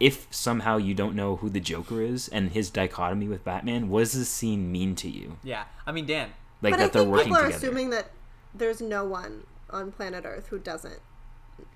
If 0.00 0.26
somehow 0.30 0.76
you 0.76 0.92
don't 0.92 1.14
know 1.14 1.36
who 1.36 1.48
the 1.48 1.60
Joker 1.60 2.02
is 2.02 2.26
and 2.28 2.50
his 2.50 2.68
dichotomy 2.68 3.28
with 3.28 3.44
Batman, 3.44 3.88
what 3.88 4.00
does 4.00 4.12
this 4.12 4.28
scene 4.28 4.70
mean 4.72 4.96
to 4.96 5.08
you? 5.08 5.38
Yeah, 5.44 5.64
I 5.86 5.92
mean, 5.92 6.04
Dan. 6.04 6.30
Like 6.60 6.72
but 6.72 6.78
that 6.78 6.84
I 6.84 6.88
they're 6.88 7.02
think 7.02 7.12
working 7.12 7.24
people 7.26 7.38
are 7.38 7.46
together. 7.46 7.66
assuming 7.68 7.90
that 7.90 8.10
there's 8.54 8.80
no 8.80 9.04
one 9.04 9.44
on 9.70 9.92
planet 9.92 10.24
Earth 10.26 10.48
who 10.48 10.58
doesn't 10.58 11.00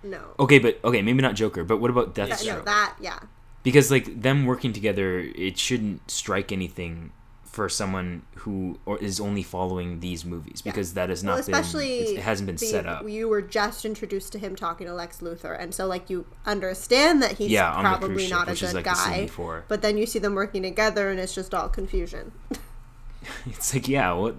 know. 0.03 0.35
Okay, 0.39 0.59
but 0.59 0.79
okay, 0.85 1.03
maybe 1.03 1.23
not 1.23 1.35
Joker, 1.35 1.65
but 1.65 1.79
what 1.79 1.91
about 1.91 2.15
That, 2.15 2.31
Deathstroke? 2.31 2.47
no, 2.59 2.63
that 2.63 2.95
yeah. 3.01 3.19
because 3.63 3.91
like 3.91 4.23
them 4.23 4.47
working 4.47 4.73
together 4.73 5.19
it 5.35 5.59
shouldn't 5.59 6.11
strike 6.11 6.53
anything 6.53 7.13
for 7.45 7.69
someone 7.69 8.23
who 8.37 8.79
or 8.87 8.99
is 8.99 9.19
only 9.19 9.43
following 9.43 9.99
these 10.01 10.25
movies 10.25 10.63
Yeah. 10.65 10.71
because 10.73 10.95
that 10.95 11.09
has 11.09 11.25
Well, 11.25 11.35
not 11.35 11.41
especially 11.41 12.05
been 12.05 12.17
it 12.19 12.23
hasn't 12.23 12.47
been 12.47 12.57
the- 12.57 12.67
set 12.67 12.87
up 12.87 13.09
You 13.09 13.27
were 13.29 13.43
just 13.43 13.85
introduced 13.85 14.31
to 14.33 14.39
him 14.39 14.55
talking 14.55 14.87
to 14.87 14.95
Lex 14.95 15.19
Luthor, 15.19 15.59
and 15.61 15.75
so 15.75 15.87
like 15.87 16.09
you 16.11 16.27
understand 16.47 17.21
that 17.23 17.33
he's 17.39 17.51
yeah 17.51 17.73
probably 17.81 18.23
ship, 18.27 18.31
not 18.31 18.49
a 18.49 18.55
good 18.55 18.75
like 18.75 18.85
guy. 18.85 19.29
But 19.67 19.83
then 19.83 19.97
you 19.99 20.07
see 20.07 20.19
them 20.21 20.35
working 20.37 20.63
together, 20.63 21.11
and 21.11 21.19
it's 21.19 21.35
just 21.35 21.53
all 21.55 21.69
confusion. 21.69 22.31
it's 23.47 23.75
like 23.75 23.89
yeah 23.89 24.13
what 24.13 24.37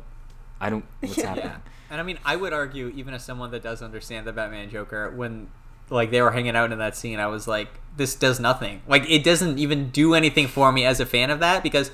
i 0.61 0.69
don't 0.69 0.85
what's 1.01 1.17
Yeah. 1.17 1.25
happening 1.27 1.45
Yeah, 1.51 1.57
and 1.89 1.99
I 1.99 2.03
mean, 2.03 2.19
I 2.23 2.35
would 2.35 2.53
argue, 2.53 2.91
even 2.95 3.13
as 3.13 3.23
someone 3.23 3.51
that 3.51 3.63
does 3.63 3.81
understand 3.81 4.27
the 4.27 4.33
Batman 4.33 4.69
Joker, 4.69 5.09
when 5.11 5.49
like 5.89 6.11
they 6.11 6.21
were 6.21 6.31
hanging 6.31 6.55
out 6.55 6.71
in 6.71 6.77
that 6.79 6.95
scene, 6.95 7.19
I 7.19 7.27
was 7.27 7.47
like, 7.47 7.69
this 7.97 8.15
does 8.15 8.39
nothing. 8.39 8.81
Like, 8.87 9.09
it 9.09 9.23
doesn't 9.23 9.57
even 9.57 9.89
do 9.89 10.13
anything 10.13 10.47
for 10.47 10.71
me 10.71 10.85
as 10.85 10.99
a 10.99 11.05
fan 11.05 11.29
of 11.29 11.39
that 11.39 11.63
because, 11.63 11.91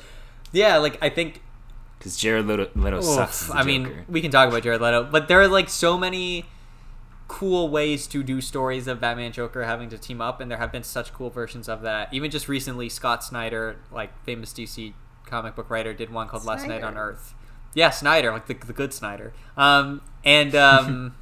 yeah, 0.51 0.77
like 0.77 0.97
I 1.01 1.09
think. 1.09 1.41
because 1.97 2.17
jared 2.17 2.45
leto, 2.45 2.69
leto 2.75 3.01
sucks 3.01 3.43
as 3.43 3.49
Oof, 3.49 3.53
the 3.53 3.59
I 3.59 3.63
mean, 3.63 4.05
we 4.07 4.21
can 4.21 4.31
talk 4.31 4.49
about 4.49 4.63
Jared 4.63 4.81
Leto, 4.81 5.03
but 5.03 5.27
there 5.27 5.41
are 5.41 5.47
like 5.47 5.69
so 5.69 5.97
many 5.97 6.45
cool 7.27 7.69
ways 7.69 8.05
to 8.07 8.21
do 8.21 8.39
stories 8.39 8.87
of 8.87 8.99
Batman 9.01 9.31
Joker 9.31 9.63
having 9.63 9.89
to 9.89 9.97
team 9.97 10.21
up, 10.21 10.39
and 10.39 10.51
there 10.51 10.57
have 10.57 10.71
been 10.71 10.83
such 10.83 11.13
cool 11.13 11.29
versions 11.29 11.67
of 11.67 11.81
that. 11.81 12.13
Even 12.13 12.29
just 12.29 12.47
recently, 12.47 12.89
Scott 12.89 13.23
Snyder, 13.23 13.77
like 13.91 14.11
famous 14.23 14.53
DC 14.53 14.93
comic 15.25 15.55
book 15.55 15.69
writer, 15.69 15.93
did 15.93 16.11
one 16.11 16.27
called 16.27 16.45
Last 16.45 16.67
Night 16.67 16.83
on 16.83 16.97
Earth. 16.97 17.33
Yeah, 17.75 17.91
Snyder, 17.91 18.31
like 18.31 18.47
the, 18.47 18.55
the 18.55 18.73
good 18.73 18.91
Snyder. 18.93 19.33
Um, 19.55 20.01
and 20.23 20.55
um, 20.55 21.15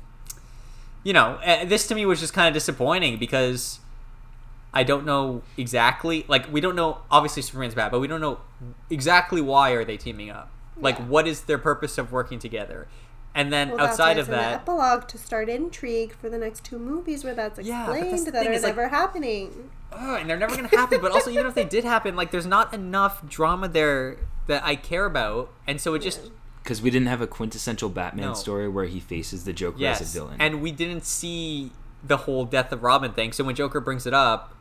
you 1.04 1.12
know, 1.12 1.40
uh, 1.46 1.66
this 1.66 1.88
to 1.88 1.96
me 1.96 2.06
was 2.06 2.20
just 2.22 2.34
kind 2.34 2.48
of 2.48 2.54
disappointing 2.54 3.18
because 3.18 3.80
I 4.74 4.84
don't 4.84 5.06
know 5.06 5.42
exactly. 5.58 6.26
Like, 6.30 6.52
we 6.54 6.62
don't 6.62 6.76
know. 6.76 7.00
Obviously, 7.12 7.42
Superman's 7.42 7.76
bad, 7.76 7.92
but 7.92 8.00
we 8.00 8.08
don't 8.08 8.22
know 8.22 8.40
exactly 8.90 9.42
why 9.42 9.72
are 9.72 9.84
they 9.84 9.98
teaming 9.98 10.30
up. 10.30 10.50
Like, 10.78 10.98
Yeah. 10.98 11.06
what 11.06 11.28
is 11.28 11.42
their 11.42 11.58
purpose 11.58 11.98
of 11.98 12.12
working 12.12 12.40
together? 12.40 12.88
And 13.36 13.52
then 13.52 13.72
Well, 13.72 13.88
outside 13.88 14.14
of 14.20 14.20
it's 14.20 14.28
in 14.30 14.32
the 14.36 14.38
that, 14.42 14.54
epilogue 14.62 15.08
to 15.08 15.18
start 15.18 15.50
intrigue 15.50 16.14
for 16.16 16.30
the 16.30 16.38
next 16.38 16.64
two 16.64 16.78
movies 16.78 17.24
where 17.24 17.34
that's 17.34 17.60
Yeah, 17.60 17.92
explained 17.92 18.28
that 18.28 18.48
are 18.48 18.52
is, 18.52 18.62
like- 18.64 18.76
never 18.76 18.90
happening. 18.90 19.72
Ugh, 19.92 20.20
and 20.22 20.30
they're 20.30 20.38
never 20.38 20.56
gonna 20.56 20.68
happen. 20.70 21.02
But 21.02 21.12
also, 21.12 21.30
even 21.32 21.48
if 21.48 21.56
they 21.56 21.66
did 21.66 21.84
happen, 21.84 22.16
like 22.16 22.30
there's 22.32 22.46
not 22.48 22.74
enough 22.74 23.28
drama 23.28 23.68
there 23.68 24.18
that 24.48 24.64
I 24.64 24.76
care 24.76 25.06
about, 25.06 25.50
and 25.68 25.80
so 25.82 25.94
it 25.96 26.00
just 26.00 26.32
Because 26.64 26.82
we 26.82 26.90
didn't 26.90 27.08
have 27.10 27.22
a 27.22 27.28
quintessential 27.28 27.90
Batman 27.90 28.30
No. 28.30 28.34
story 28.34 28.70
where 28.70 28.86
he 28.86 29.00
faces 29.00 29.44
the 29.44 29.52
Joker 29.54 29.78
yes, 29.80 30.00
as 30.02 30.16
a 30.16 30.20
villain. 30.20 30.38
and 30.40 30.62
we 30.62 30.72
didn't 30.72 31.04
see 31.06 31.72
the 32.06 32.18
whole 32.18 32.46
death 32.46 32.72
of 32.72 32.84
Robin 32.84 33.12
thing. 33.14 33.32
So 33.34 33.44
when 33.44 33.56
Joker 33.56 33.80
brings 33.82 34.06
it 34.06 34.14
up, 34.14 34.54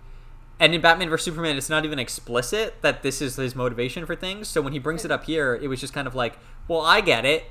and 0.60 0.74
in 0.74 0.80
Batman 0.80 1.08
vs 1.10 1.24
Superman, 1.24 1.56
it's 1.56 1.70
not 1.70 1.84
even 1.84 1.98
explicit 1.98 2.74
that 2.82 3.02
this 3.02 3.20
is 3.22 3.36
his 3.36 3.54
motivation 3.56 4.04
for 4.06 4.14
things. 4.14 4.46
So 4.48 4.60
when 4.60 4.72
he 4.72 4.78
brings 4.78 5.04
it 5.04 5.10
up 5.10 5.24
here, 5.24 5.54
it 5.60 5.66
was 5.68 5.80
just 5.80 5.92
kind 5.92 6.06
of 6.06 6.14
like, 6.14 6.38
well, 6.68 6.80
I 6.82 7.00
get 7.00 7.24
it 7.24 7.44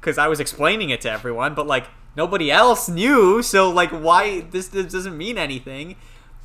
because 0.00 0.16
I 0.18 0.28
was 0.28 0.40
explaining 0.40 0.90
it 0.90 1.00
to 1.02 1.10
everyone, 1.10 1.54
but 1.54 1.66
like 1.66 1.86
nobody 2.16 2.50
else 2.50 2.88
knew. 2.88 3.42
So 3.42 3.68
like, 3.70 3.90
why 3.90 4.40
this, 4.42 4.68
this 4.68 4.90
doesn't 4.92 5.16
mean 5.18 5.36
anything. 5.36 5.96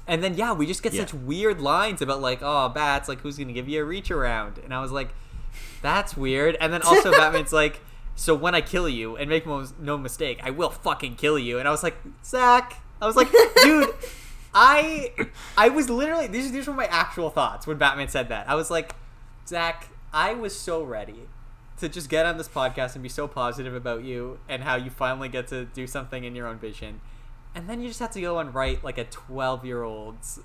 And 0.08 0.22
then 0.24 0.34
yeah, 0.36 0.52
we 0.52 0.66
just 0.66 0.84
get 0.84 0.92
Yeah. 0.94 1.02
such 1.02 1.14
weird 1.14 1.62
lines 1.62 2.02
about 2.02 2.20
like, 2.22 2.40
oh, 2.42 2.68
bats, 2.70 3.08
like 3.08 3.20
who's 3.22 3.38
gonna 3.38 3.54
give 3.54 3.70
you 3.70 3.82
a 3.82 3.86
reach 3.86 4.12
around? 4.12 4.58
And 4.64 4.74
I 4.74 4.82
was 4.82 4.92
like, 4.92 5.10
that's 5.82 6.16
weird. 6.16 6.58
And 6.60 6.72
then 6.72 6.82
also 6.86 7.12
Batman's 7.12 7.54
like, 7.54 7.82
so 8.16 8.36
when 8.36 8.54
I 8.54 8.62
kill 8.62 8.88
you, 8.88 9.16
and 9.16 9.30
make 9.30 9.46
no 9.48 9.98
mistake, 9.98 10.40
I 10.44 10.52
will 10.52 10.70
fucking 10.70 11.16
kill 11.16 11.40
you. 11.40 11.60
And 11.60 11.68
I 11.68 11.72
was 11.72 11.82
like, 11.82 11.96
Zack, 12.24 12.82
I 13.02 13.06
was 13.08 13.16
like, 13.16 13.30
dude, 13.64 13.90
I, 14.54 15.14
I 15.58 15.70
was 15.70 15.90
literally 15.90 16.28
these 16.28 16.52
these 16.52 16.68
were 16.68 16.74
my 16.74 16.86
actual 16.86 17.30
thoughts 17.30 17.66
when 17.66 17.78
Batman 17.78 18.10
said 18.10 18.30
that. 18.30 18.50
I 18.50 18.56
was 18.56 18.70
like, 18.70 18.96
Zack, 19.48 19.88
I 20.14 20.34
was 20.34 20.58
so 20.58 20.84
ready 20.84 21.28
to 21.80 21.90
just 21.90 22.10
get 22.10 22.26
on 22.26 22.38
this 22.38 22.48
podcast 22.48 22.94
and 22.94 23.02
be 23.02 23.10
so 23.10 23.28
positive 23.28 23.74
about 23.74 24.04
you 24.04 24.40
and 24.48 24.64
how 24.64 24.76
you 24.76 24.92
finally 24.92 25.30
get 25.30 25.48
to 25.48 25.66
do 25.66 25.88
something 25.88 26.24
in 26.24 26.36
your 26.36 26.48
own 26.48 26.60
vision. 26.60 27.02
And 27.56 27.68
then 27.68 27.82
you 27.82 27.88
just 27.88 28.00
have 28.00 28.12
to 28.12 28.22
go 28.22 28.38
and 28.40 28.54
write 28.54 28.84
like 28.84 28.98
a 28.98 29.04
12 29.06 29.66
year 29.66 29.84
old's 29.84 30.40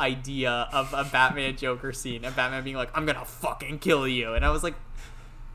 idea 0.00 0.68
of 0.72 0.92
a 0.92 1.04
Batman 1.04 1.56
Joker 1.56 1.92
scene 1.92 2.24
and 2.24 2.34
Batman 2.34 2.64
being 2.64 2.76
like, 2.76 2.90
I'm 2.94 3.06
gonna 3.06 3.24
fucking 3.24 3.78
kill 3.78 4.08
you. 4.08 4.34
And 4.34 4.44
I 4.44 4.50
was 4.50 4.62
like, 4.62 4.74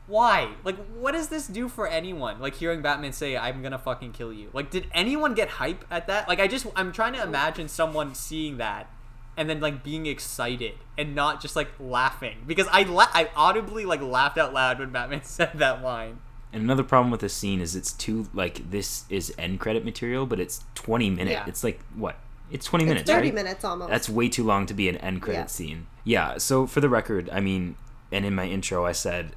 why? 0.06 0.50
Like, 0.64 0.76
what 0.86 1.12
does 1.12 1.28
this 1.28 1.46
do 1.46 1.68
for 1.68 1.86
anyone? 1.86 2.40
Like, 2.40 2.54
hearing 2.54 2.80
Batman 2.80 3.12
say, 3.12 3.36
I'm 3.36 3.62
gonna 3.62 3.78
fucking 3.78 4.12
kill 4.12 4.32
you. 4.32 4.50
Like, 4.52 4.70
did 4.70 4.86
anyone 4.92 5.34
get 5.34 5.48
hype 5.48 5.84
at 5.90 6.06
that? 6.06 6.28
Like, 6.28 6.40
I 6.40 6.46
just, 6.46 6.66
I'm 6.76 6.92
trying 6.92 7.12
to 7.14 7.22
imagine 7.22 7.68
someone 7.68 8.14
seeing 8.14 8.58
that 8.58 8.88
and 9.36 9.50
then, 9.50 9.60
like, 9.60 9.82
being 9.82 10.06
excited 10.06 10.74
and 10.96 11.14
not 11.14 11.42
just, 11.42 11.56
like, 11.56 11.68
laughing. 11.78 12.44
Because 12.46 12.68
I, 12.70 12.84
la- 12.84 13.10
I 13.12 13.30
audibly, 13.36 13.84
like, 13.84 14.00
laughed 14.00 14.38
out 14.38 14.54
loud 14.54 14.78
when 14.78 14.90
Batman 14.90 15.22
said 15.24 15.52
that 15.56 15.82
line. 15.82 16.20
And 16.52 16.62
another 16.62 16.84
problem 16.84 17.10
with 17.10 17.20
this 17.20 17.34
scene 17.34 17.60
is 17.60 17.76
it's 17.76 17.92
too 17.92 18.28
like 18.32 18.70
this 18.70 19.04
is 19.10 19.34
end 19.36 19.60
credit 19.60 19.84
material, 19.84 20.24
but 20.24 20.40
it's 20.40 20.64
twenty 20.74 21.10
minutes. 21.10 21.32
Yeah. 21.32 21.44
It's 21.46 21.62
like 21.62 21.80
what? 21.94 22.16
It's 22.50 22.66
twenty 22.66 22.84
It's 22.84 22.88
minutes, 22.90 23.10
30 23.10 23.26
right? 23.28 23.34
minutes 23.34 23.64
almost. 23.64 23.90
That's 23.90 24.08
way 24.08 24.28
too 24.28 24.44
long 24.44 24.66
to 24.66 24.74
be 24.74 24.88
an 24.88 24.96
end 24.98 25.22
credit 25.22 25.38
Yeah. 25.40 25.46
scene. 25.46 25.86
Yeah. 26.04 26.38
So 26.38 26.66
for 26.66 26.80
the 26.80 26.88
record, 26.88 27.28
I 27.32 27.40
mean, 27.40 27.76
and 28.12 28.24
in 28.24 28.34
my 28.34 28.46
intro, 28.46 28.86
I 28.86 28.92
said 28.92 29.32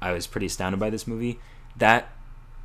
I 0.00 0.12
was 0.12 0.26
pretty 0.26 0.46
astounded 0.46 0.78
by 0.78 0.90
this 0.90 1.06
movie. 1.06 1.40
That 1.76 2.10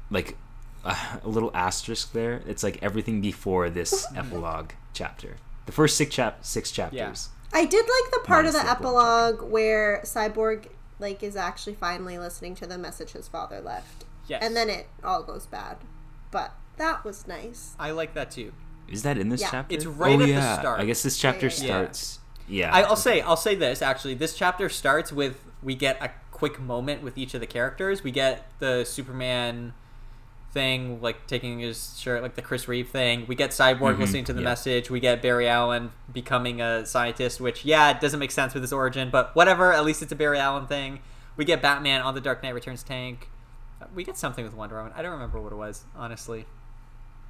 like 0.09 0.37
uh, 0.85 1.17
a 1.23 1.27
little 1.27 1.51
asterisk 1.55 2.13
there. 2.13 2.41
It's 2.47 2.63
like 2.63 2.77
everything 2.83 3.21
before 3.21 3.69
this 3.69 4.05
epilogue 4.15 4.71
chapter. 4.93 5.37
The 5.65 5.71
first 5.71 5.97
six 5.97 6.13
chap 6.15 6.45
six 6.45 6.71
chapters. 6.71 7.29
Yeah. 7.53 7.59
I 7.59 7.65
did 7.65 7.85
like 7.85 8.11
the 8.11 8.21
part 8.25 8.45
of 8.45 8.53
the 8.53 8.59
the 8.59 8.69
epilogue 8.69 9.41
where 9.43 10.01
Cyborg 10.03 10.67
like 10.99 11.21
is 11.23 11.35
actually 11.35 11.75
finally 11.75 12.17
listening 12.17 12.55
to 12.55 12.67
the 12.67 12.77
message 12.77 13.11
his 13.11 13.27
father 13.27 13.59
left. 13.61 14.05
Yes. 14.27 14.43
And 14.43 14.55
then 14.55 14.69
it 14.69 14.87
all 15.03 15.23
goes 15.23 15.45
bad. 15.45 15.77
But 16.31 16.51
that 16.77 17.03
was 17.03 17.27
nice. 17.27 17.75
I 17.79 17.91
like 17.91 18.13
that 18.15 18.31
too. 18.31 18.53
Is 18.87 19.03
that 19.03 19.17
in 19.17 19.29
this 19.29 19.41
Yeah. 19.41 19.51
chapter? 19.51 19.75
It's 19.75 19.85
right 19.85 20.11
oh, 20.19 20.21
at 20.21 20.25
the 20.25 20.31
yeah. 20.33 20.59
start. 20.59 20.79
I 20.79 20.85
guess 20.85 21.03
this 21.03 21.17
chapter 21.17 21.47
yeah, 21.47 21.51
starts. 21.51 22.19
Yeah. 22.47 22.73
I, 22.73 22.81
I'll 22.83 22.95
say 22.95 23.21
I'll 23.21 23.37
say 23.37 23.55
this 23.55 23.81
actually. 23.81 24.15
This 24.15 24.35
chapter 24.35 24.69
starts 24.69 25.11
with 25.11 25.41
we 25.61 25.75
get 25.75 26.01
a 26.01 26.11
quick 26.31 26.59
moment 26.59 27.01
with 27.01 27.17
each 27.17 27.33
of 27.33 27.39
the 27.39 27.47
characters. 27.47 28.03
We 28.03 28.11
get 28.11 28.45
the 28.59 28.83
Superman 28.83 29.73
thing, 30.51 31.01
like 31.01 31.25
taking 31.25 31.59
his 31.59 31.97
shirt, 31.99 32.21
like 32.21 32.35
the 32.35 32.41
Chris 32.41 32.67
Reeve 32.67 32.89
thing. 32.89 33.25
We 33.27 33.35
get 33.35 33.49
Cyborg 33.51 33.95
Mhm, 33.95 33.99
listening 33.99 34.23
to 34.25 34.33
the 34.33 34.41
message. 34.41 34.89
We 34.89 34.99
get 34.99 35.21
Barry 35.21 35.47
Allen 35.47 35.91
becoming 36.11 36.61
a 36.61 36.85
scientist, 36.85 37.41
which 37.41 37.65
yeah, 37.65 37.89
it 37.91 37.99
doesn't 38.01 38.19
make 38.19 38.31
sense 38.31 38.53
with 38.53 38.61
his 38.61 38.73
origin, 38.73 39.09
but 39.09 39.35
whatever. 39.35 39.73
At 39.73 39.83
least 39.85 40.01
it's 40.03 40.11
a 40.11 40.15
Barry 40.15 40.37
Allen 40.37 40.67
thing. 40.67 40.99
We 41.35 41.45
get 41.45 41.61
Batman 41.61 42.01
on 42.01 42.13
the 42.13 42.21
Dark 42.21 42.43
Knight 42.43 42.53
Returns 42.53 42.83
tank. 42.83 43.29
We 43.95 44.03
get 44.03 44.17
something 44.17 44.45
with 44.45 44.53
Wonder 44.53 44.77
Woman. 44.77 44.93
I 44.95 45.01
don't 45.01 45.11
remember 45.11 45.41
what 45.41 45.51
it 45.51 45.55
was, 45.55 45.83
honestly. 45.95 46.45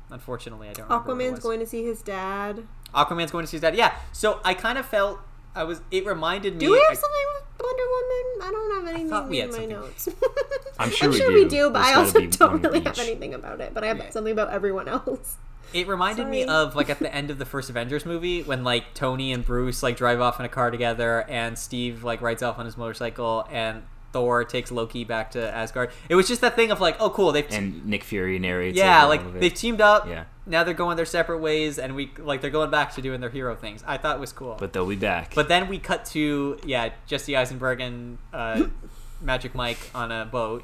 Unfortunately, 0.09 0.69
I 0.69 0.73
don't. 0.73 0.87
remember 0.89 1.07
what 1.13 1.19
it 1.21 1.23
Aquaman's 1.23 1.35
was. 1.35 1.43
going 1.43 1.59
to 1.59 1.65
see 1.65 1.83
his 1.83 2.01
dad. 2.01 2.63
Aquaman's 2.93 3.31
going 3.31 3.43
to 3.43 3.47
see 3.49 3.57
his 3.57 3.61
dad. 3.61 3.75
Yeah. 3.75 3.95
So 4.11 4.39
I 4.43 4.53
kind 4.53 4.77
of 4.77 4.85
felt 4.85 5.19
I 5.55 5.63
was. 5.63 5.81
It 5.91 6.05
reminded 6.05 6.53
me. 6.53 6.59
Do 6.59 6.71
we 6.71 6.79
have 6.79 6.91
I- 6.91 6.93
something 6.93 7.21
with 7.33 7.43
Wonder 7.63 7.83
Woman? 7.83 8.41
I 8.41 8.51
don't 8.51 8.85
have 8.99 9.09
thought 9.09 9.29
we 9.29 9.41
anything 9.41 9.69
had 9.71 9.71
in 9.71 9.77
my 9.77 9.83
something. 9.85 10.09
notes. 10.09 10.09
I'm 10.79 10.91
sure 10.91 11.09
we 11.33 11.45
do. 11.45 11.69
but 11.69 11.81
There's 11.81 11.85
I 11.87 11.93
also 11.99 12.21
don't 12.27 12.61
really 12.61 12.79
each. 12.79 12.85
have 12.85 12.99
anything 12.99 13.33
about 13.33 13.61
it. 13.61 13.73
But 13.73 13.83
I 13.83 13.87
have 13.87 13.97
Yeah. 13.97 14.09
something 14.09 14.33
about 14.33 14.49
everyone 14.51 14.87
else. 14.87 15.37
It 15.73 15.87
reminded 15.87 16.27
me 16.27 16.43
of 16.45 16.75
like 16.75 16.89
at 16.91 16.99
the 16.99 17.11
end 17.15 17.31
of 17.31 17.39
the 17.39 17.45
first 17.45 17.69
Avengers 17.69 18.05
movie 18.05 18.43
when 18.43 18.63
like 18.63 18.93
Tony 18.93 19.33
and 19.33 19.43
Bruce 19.43 19.81
like 19.81 19.97
drive 19.97 20.19
off 20.21 20.39
in 20.39 20.45
a 20.45 20.49
car 20.49 20.69
together 20.69 21.25
and 21.27 21.57
Steve 21.57 22.03
like 22.03 22.21
rides 22.21 22.43
off 22.43 22.59
on 22.59 22.65
his 22.65 22.77
motorcycle 22.77 23.47
and 23.49 23.81
Thor 24.13 24.43
takes 24.45 24.71
Loki 24.71 25.03
back 25.03 25.31
to 25.31 25.53
Asgard. 25.53 25.91
It 26.07 26.15
was 26.15 26.27
just 26.27 26.39
that 26.41 26.55
thing 26.55 26.71
of 26.71 26.79
like, 26.79 26.95
oh 26.99 27.09
cool, 27.09 27.31
they've 27.33 27.45
and 27.51 27.85
Nick 27.85 28.03
Fury 28.03 28.39
narrates. 28.39 28.77
yeah, 28.77 29.03
like 29.05 29.21
all 29.21 29.27
of 29.27 29.35
it. 29.35 29.39
they've 29.41 29.53
teamed 29.53 29.81
up. 29.81 30.07
Yeah. 30.07 30.25
Now 30.45 30.63
they're 30.63 30.73
going 30.73 30.97
their 30.97 31.05
separate 31.05 31.39
ways 31.39 31.79
and 31.79 31.95
we 31.95 32.11
like 32.17 32.41
they're 32.41 32.49
going 32.51 32.69
back 32.69 32.93
to 32.95 33.01
doing 33.01 33.19
their 33.21 33.29
hero 33.29 33.55
things. 33.55 33.83
I 33.87 33.97
thought 33.97 34.17
it 34.17 34.19
was 34.19 34.31
cool. 34.31 34.55
but 34.59 34.71
they'll 34.71 34.85
be 34.87 34.95
back. 34.95 35.33
But 35.35 35.47
then 35.49 35.67
we 35.67 35.79
cut 35.79 36.05
to 36.07 36.59
yeah, 36.65 36.89
Jesse 37.07 37.35
Eisenberg 37.35 37.81
and 37.81 38.17
uh, 38.31 38.65
Magic 39.21 39.55
Mike 39.55 39.89
on 39.95 40.11
a 40.11 40.25
boat, 40.25 40.63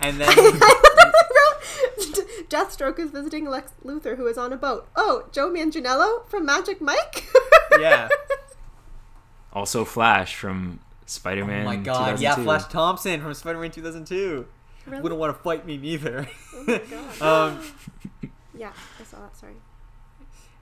and 0.00 0.16
then 0.20 0.28
Deathstroke 2.48 2.98
is 2.98 3.10
visiting 3.10 3.44
Lex 3.48 3.72
Luthor, 3.84 4.16
who 4.16 4.26
is 4.26 4.36
on 4.38 4.52
a 4.52 4.56
boat. 4.56 4.88
Oh, 4.96 5.28
Joe 5.30 5.50
Manganiello 5.50 6.26
from 6.28 6.44
Magic 6.46 6.80
Mike. 6.80 7.28
yeah, 7.78 8.08
also 9.52 9.84
Flash 9.84 10.34
from 10.34 10.80
Spider-Man. 11.10 11.62
oh 11.62 11.64
my 11.64 11.76
god, 11.76 12.20
yeah, 12.20 12.34
Flash 12.36 12.66
Thompson 12.66 13.20
from 13.20 13.34
Spider-Man 13.34 13.70
2002 13.70 14.46
Really? 14.86 15.02
wouldn't 15.02 15.20
want 15.20 15.36
to 15.36 15.42
fight 15.42 15.66
me 15.66 15.76
neither. 15.76 16.28
Oh 16.54 16.64
my 16.66 16.78
God. 17.18 17.22
um, 17.52 17.60
yeah, 18.56 18.72
I 18.98 19.04
saw 19.04 19.18
that. 19.20 19.36
Sorry. 19.36 19.54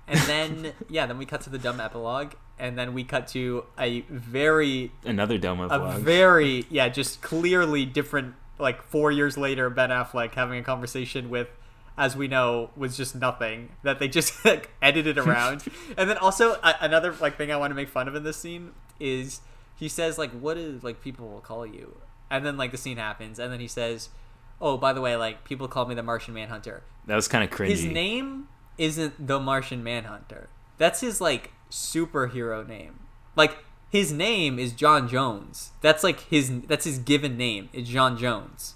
and 0.07 0.19
then 0.21 0.73
yeah, 0.89 1.07
then 1.07 1.19
we 1.19 1.27
cut 1.27 1.43
to 1.43 1.51
the 1.51 1.59
dumb 1.59 1.81
epilogue, 1.81 2.33
and 2.59 2.79
then 2.79 2.95
we 2.95 3.05
cut 3.05 3.29
to 3.29 3.65
a 3.79 4.01
very 4.09 4.93
Another 5.05 5.39
dumb 5.39 5.61
epilogue. 5.61 5.97
a 5.97 5.99
very 6.01 6.67
yeah, 6.71 6.89
just 6.89 7.21
clearly 7.23 7.85
different. 7.85 8.35
Like 8.61 8.83
four 8.83 9.13
years 9.13 9.39
later, 9.39 9.71
Ben 9.71 9.91
Affleck 9.91 10.35
having 10.35 10.59
a 10.59 10.65
conversation 10.65 11.31
with, 11.31 11.47
as 11.97 12.17
we 12.17 12.27
know, 12.27 12.71
was 12.77 12.97
just 12.97 13.15
nothing 13.15 13.69
that 13.85 14.01
they 14.01 14.09
just 14.09 14.45
like, 14.45 14.71
edited 14.83 15.17
around. 15.17 15.63
and 15.97 16.11
then 16.11 16.17
also 16.19 16.55
a- 16.65 16.75
another 16.81 17.15
like 17.21 17.37
thing 17.39 17.53
I 17.53 17.57
want 17.57 17.71
to 17.71 17.77
make 17.77 17.89
fun 17.89 18.09
of 18.09 18.17
in 18.17 18.25
this 18.25 18.37
scene 18.37 18.73
is 18.99 19.43
he 19.79 19.89
says 19.89 20.19
like, 20.19 20.33
"What 20.33 20.57
is 20.57 20.83
like 20.83 21.01
people 21.03 21.29
will 21.29 21.41
call 21.41 21.67
you?" 21.67 22.01
And 22.31 22.45
then 22.45 22.57
like 22.57 22.73
the 22.73 22.79
scene 22.79 22.97
happens, 22.97 23.39
and 23.39 23.53
then 23.53 23.61
he 23.61 23.69
says, 23.69 24.11
"Oh, 24.61 24.77
by 24.77 24.93
the 24.93 25.01
way, 25.01 25.17
like 25.17 25.45
people 25.45 25.69
call 25.69 25.87
me 25.87 25.95
the 25.95 26.03
Martian 26.03 26.35
Manhunter." 26.35 26.83
that 27.07 27.17
was 27.17 27.27
kind 27.27 27.43
of 27.43 27.51
cringy. 27.51 27.69
His 27.69 27.85
name 27.85 28.49
isn't 28.77 29.27
the 29.27 29.41
Martian 29.41 29.83
Manhunter. 29.83 30.49
That's 30.77 31.01
his 31.01 31.21
like 31.21 31.53
superhero 31.71 32.67
name. 32.67 33.01
Like 33.35 33.59
his 33.91 34.13
name 34.13 34.59
is 34.59 34.73
John 34.73 35.09
Jones. 35.09 35.71
That's 35.81 36.05
like 36.05 36.21
his 36.21 36.61
that's 36.69 36.85
his 36.85 36.99
given 36.99 37.37
name. 37.37 37.69
It's 37.73 37.89
John 37.89 38.17
Jones. 38.19 38.75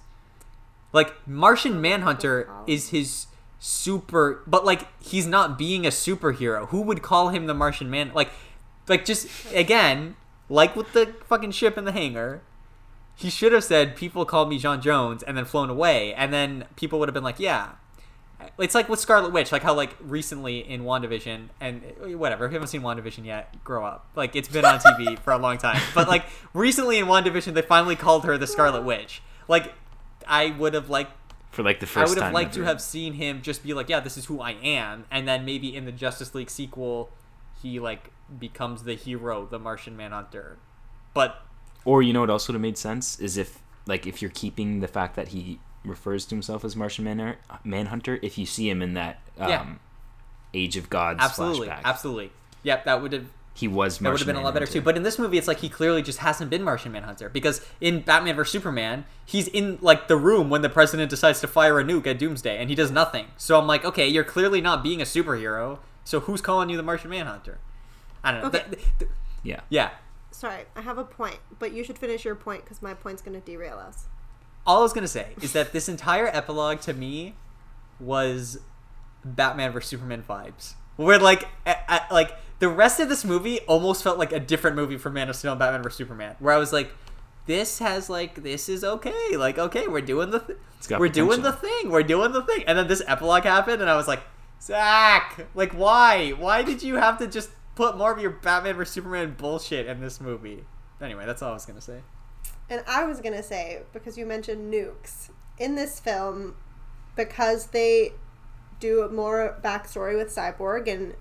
Like 0.92 1.26
Martian 1.26 1.80
Manhunter 1.80 2.48
is 2.66 2.88
his 2.88 3.26
super 3.58 4.42
but 4.46 4.64
like 4.64 4.88
he's 5.02 5.26
not 5.26 5.58
being 5.58 5.86
a 5.86 5.90
superhero. 5.90 6.68
Who 6.68 6.80
would 6.82 7.02
call 7.02 7.28
him 7.28 7.46
the 7.46 7.54
Martian 7.54 7.90
Man 7.90 8.12
like 8.14 8.30
like 8.88 9.04
just 9.04 9.28
again, 9.52 10.16
like 10.52 10.76
with 10.76 10.92
the 10.92 11.14
fucking 11.24 11.50
ship 11.50 11.78
in 11.78 11.84
the 11.84 11.92
hangar, 11.92 12.42
he 13.16 13.30
should 13.30 13.52
have 13.52 13.64
said 13.64 13.96
people 13.96 14.26
call 14.26 14.44
me 14.44 14.58
John 14.58 14.82
Jones 14.82 15.22
and 15.22 15.36
then 15.36 15.46
flown 15.46 15.70
away 15.70 16.12
and 16.14 16.32
then 16.32 16.66
people 16.76 16.98
would 16.98 17.08
have 17.08 17.14
been 17.14 17.24
like, 17.24 17.40
yeah. 17.40 17.70
It's 18.58 18.74
like 18.74 18.88
with 18.88 18.98
Scarlet 19.00 19.32
Witch, 19.32 19.50
like 19.50 19.62
how 19.62 19.72
like 19.72 19.96
recently 20.00 20.58
in 20.58 20.82
WandaVision 20.82 21.48
and 21.60 21.82
eh, 22.04 22.14
whatever, 22.14 22.44
if 22.44 22.50
you 22.50 22.56
haven't 22.56 22.68
seen 22.68 22.82
WandaVision 22.82 23.24
yet, 23.24 23.64
grow 23.64 23.84
up. 23.84 24.06
Like 24.14 24.36
it's 24.36 24.48
been 24.48 24.64
on 24.64 24.78
TV 24.80 25.18
for 25.24 25.32
a 25.32 25.38
long 25.38 25.56
time. 25.58 25.80
But 25.94 26.08
like 26.08 26.24
recently 26.52 26.98
in 26.98 27.06
WandaVision 27.06 27.54
they 27.54 27.62
finally 27.62 27.96
called 27.96 28.24
her 28.24 28.36
the 28.36 28.46
Scarlet 28.46 28.82
Witch. 28.82 29.22
Like 29.48 29.72
I 30.26 30.50
would 30.50 30.74
have 30.74 30.90
liked 30.90 31.12
for 31.50 31.62
like 31.62 31.80
the 31.80 31.86
first. 31.86 32.08
I 32.08 32.08
would 32.08 32.22
have 32.22 32.32
liked 32.34 32.54
to 32.54 32.64
have 32.64 32.80
seen 32.80 33.14
him 33.14 33.40
just 33.40 33.62
be 33.62 33.72
like, 33.72 33.88
yeah, 33.88 34.00
this 34.00 34.16
is 34.16 34.26
who 34.26 34.40
I 34.40 34.52
am, 34.52 35.04
and 35.10 35.28
then 35.28 35.44
maybe 35.44 35.74
in 35.74 35.84
the 35.84 35.92
Justice 35.92 36.34
League 36.34 36.50
sequel, 36.50 37.10
he 37.62 37.78
like 37.80 38.10
becomes 38.38 38.82
the 38.84 38.94
hero, 38.94 39.46
the 39.46 39.58
Martian 39.58 39.96
Manhunter. 39.96 40.58
But 41.14 41.42
Or 41.84 42.02
you 42.02 42.12
know 42.12 42.20
what 42.20 42.30
else 42.30 42.48
would 42.48 42.54
have 42.54 42.62
made 42.62 42.78
sense 42.78 43.18
is 43.20 43.36
if 43.36 43.58
like 43.86 44.06
if 44.06 44.20
you're 44.22 44.30
keeping 44.30 44.80
the 44.80 44.88
fact 44.88 45.16
that 45.16 45.28
he 45.28 45.58
refers 45.84 46.24
to 46.26 46.34
himself 46.34 46.64
as 46.64 46.76
Martian 46.76 47.04
Man- 47.04 47.36
Manhunter 47.64 48.18
if 48.22 48.38
you 48.38 48.46
see 48.46 48.68
him 48.70 48.80
in 48.82 48.94
that 48.94 49.20
um, 49.38 49.48
Yeah. 49.48 49.66
Age 50.54 50.76
of 50.76 50.88
Gods 50.90 51.18
Absolutely, 51.22 51.68
flashback. 51.68 51.80
absolutely. 51.84 52.32
Yep, 52.62 52.84
that 52.84 53.02
would 53.02 53.12
have 53.12 53.26
He 53.54 53.66
was 53.68 53.98
that 53.98 54.10
would 54.10 54.20
have 54.20 54.26
been 54.26 54.36
a 54.36 54.40
lot 54.42 54.54
better 54.54 54.66
too. 54.66 54.80
But 54.80 54.96
in 54.96 55.02
this 55.02 55.18
movie, 55.18 55.36
it's 55.38 55.48
like 55.48 55.58
he 55.60 55.68
clearly 55.68 56.02
just 56.02 56.18
hasn't 56.20 56.50
been 56.50 56.62
Martian 56.62 56.92
Manhunter 56.92 57.28
because 57.28 57.66
in 57.80 58.00
Batman 58.02 58.36
vs 58.36 58.52
Superman, 58.52 59.04
he's 59.26 59.48
in 59.48 59.78
like 59.82 60.08
the 60.08 60.16
room 60.16 60.48
when 60.50 60.62
the 60.62 60.68
president 60.68 61.10
decides 61.10 61.40
to 61.40 61.48
fire 61.48 61.80
a 61.80 61.84
nuke 61.84 62.06
at 62.06 62.18
Doomsday, 62.18 62.56
and 62.58 62.68
he 62.70 62.76
does 62.76 62.90
nothing. 62.90 63.26
So 63.36 63.58
I'm 63.58 63.66
like, 63.66 63.84
okay, 63.84 64.06
you're 64.08 64.24
clearly 64.24 64.60
not 64.60 64.82
being 64.82 65.00
a 65.00 65.04
superhero. 65.04 65.78
So 66.04 66.20
who's 66.20 66.40
calling 66.40 66.68
you 66.68 66.76
the 66.76 66.82
Martian 66.82 67.10
Manhunter? 67.10 67.58
I 68.24 68.32
don't 68.32 68.40
know. 68.42 68.46
Okay. 68.48 68.58
Th- 68.58 68.70
th- 68.70 68.88
th- 69.00 69.10
yeah. 69.42 69.60
yeah. 69.68 69.90
Sorry, 70.30 70.64
I 70.76 70.80
have 70.80 70.98
a 70.98 71.04
point, 71.04 71.38
but 71.58 71.72
you 71.72 71.84
should 71.84 71.98
finish 71.98 72.24
your 72.24 72.34
point 72.34 72.64
because 72.64 72.80
my 72.82 72.94
point's 72.94 73.20
going 73.22 73.38
to 73.38 73.44
derail 73.44 73.78
us. 73.78 74.06
All 74.66 74.78
I 74.78 74.82
was 74.82 74.92
gonna 74.92 75.08
say 75.08 75.34
is 75.42 75.52
that 75.54 75.72
this 75.72 75.88
entire 75.88 76.28
epilogue 76.28 76.80
to 76.82 76.94
me 76.94 77.34
was 77.98 78.58
Batman 79.24 79.72
vs 79.72 79.88
Superman 79.90 80.22
vibes. 80.28 80.74
Where 80.96 81.18
like, 81.18 81.48
a- 81.66 81.76
a- 81.88 82.06
like 82.14 82.36
the 82.60 82.68
rest 82.68 83.00
of 83.00 83.08
this 83.08 83.24
movie 83.24 83.58
almost 83.60 84.04
felt 84.04 84.18
like 84.18 84.32
a 84.32 84.38
different 84.38 84.76
movie 84.76 84.96
from 84.96 85.14
Man 85.14 85.28
of 85.28 85.34
Steel 85.36 85.50
and 85.52 85.58
Batman 85.58 85.82
vs 85.82 85.96
Superman. 85.96 86.36
Where 86.38 86.54
I 86.54 86.58
was 86.58 86.72
like, 86.72 86.92
this 87.46 87.80
has 87.80 88.08
like 88.08 88.42
this 88.44 88.68
is 88.68 88.84
okay. 88.84 89.36
Like 89.36 89.58
okay, 89.58 89.88
we're 89.88 90.00
doing 90.00 90.30
the 90.30 90.38
th- 90.38 90.58
we're 90.98 91.08
doing 91.08 91.42
the 91.42 91.52
thing. 91.52 91.90
We're 91.90 92.02
doing 92.04 92.30
the 92.32 92.42
thing. 92.42 92.62
And 92.68 92.78
then 92.78 92.86
this 92.86 93.02
epilogue 93.08 93.42
happened, 93.42 93.80
and 93.80 93.90
I 93.90 93.96
was 93.96 94.06
like, 94.06 94.22
Zack, 94.62 95.48
like 95.54 95.72
why? 95.72 96.30
Why 96.30 96.62
did 96.62 96.82
you 96.82 96.96
have 96.96 97.18
to 97.18 97.26
just 97.26 97.50
put 97.74 97.96
more 97.96 98.12
of 98.12 98.20
your 98.20 98.30
Batman 98.30 98.76
vs 98.76 98.94
Superman 98.94 99.34
bullshit 99.36 99.86
in 99.86 100.00
this 100.00 100.20
movie? 100.20 100.64
Anyway, 101.00 101.26
that's 101.26 101.42
all 101.42 101.50
I 101.50 101.54
was 101.54 101.66
gonna 101.66 101.80
say. 101.80 102.02
And 102.72 102.82
I 102.86 103.04
was 103.04 103.20
going 103.20 103.34
to 103.34 103.42
say, 103.42 103.82
because 103.92 104.16
you 104.16 104.24
mentioned 104.24 104.72
nukes, 104.72 105.28
in 105.58 105.74
this 105.74 106.00
film, 106.00 106.56
because 107.16 107.66
they 107.66 108.12
do 108.80 109.06
more 109.12 109.58
backstory 109.62 110.16
with 110.16 110.34
Cyborg 110.34 110.88
and 110.88 111.14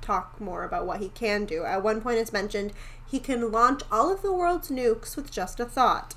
talk 0.00 0.40
more 0.40 0.62
about 0.62 0.86
what 0.86 1.00
he 1.00 1.08
can 1.08 1.44
do, 1.44 1.64
at 1.64 1.82
one 1.82 2.00
point 2.00 2.18
it's 2.18 2.32
mentioned 2.32 2.72
he 3.04 3.18
can 3.18 3.50
launch 3.50 3.82
all 3.90 4.12
of 4.12 4.22
the 4.22 4.32
world's 4.32 4.70
nukes 4.70 5.16
with 5.16 5.30
just 5.30 5.58
a 5.58 5.64
thought. 5.64 6.14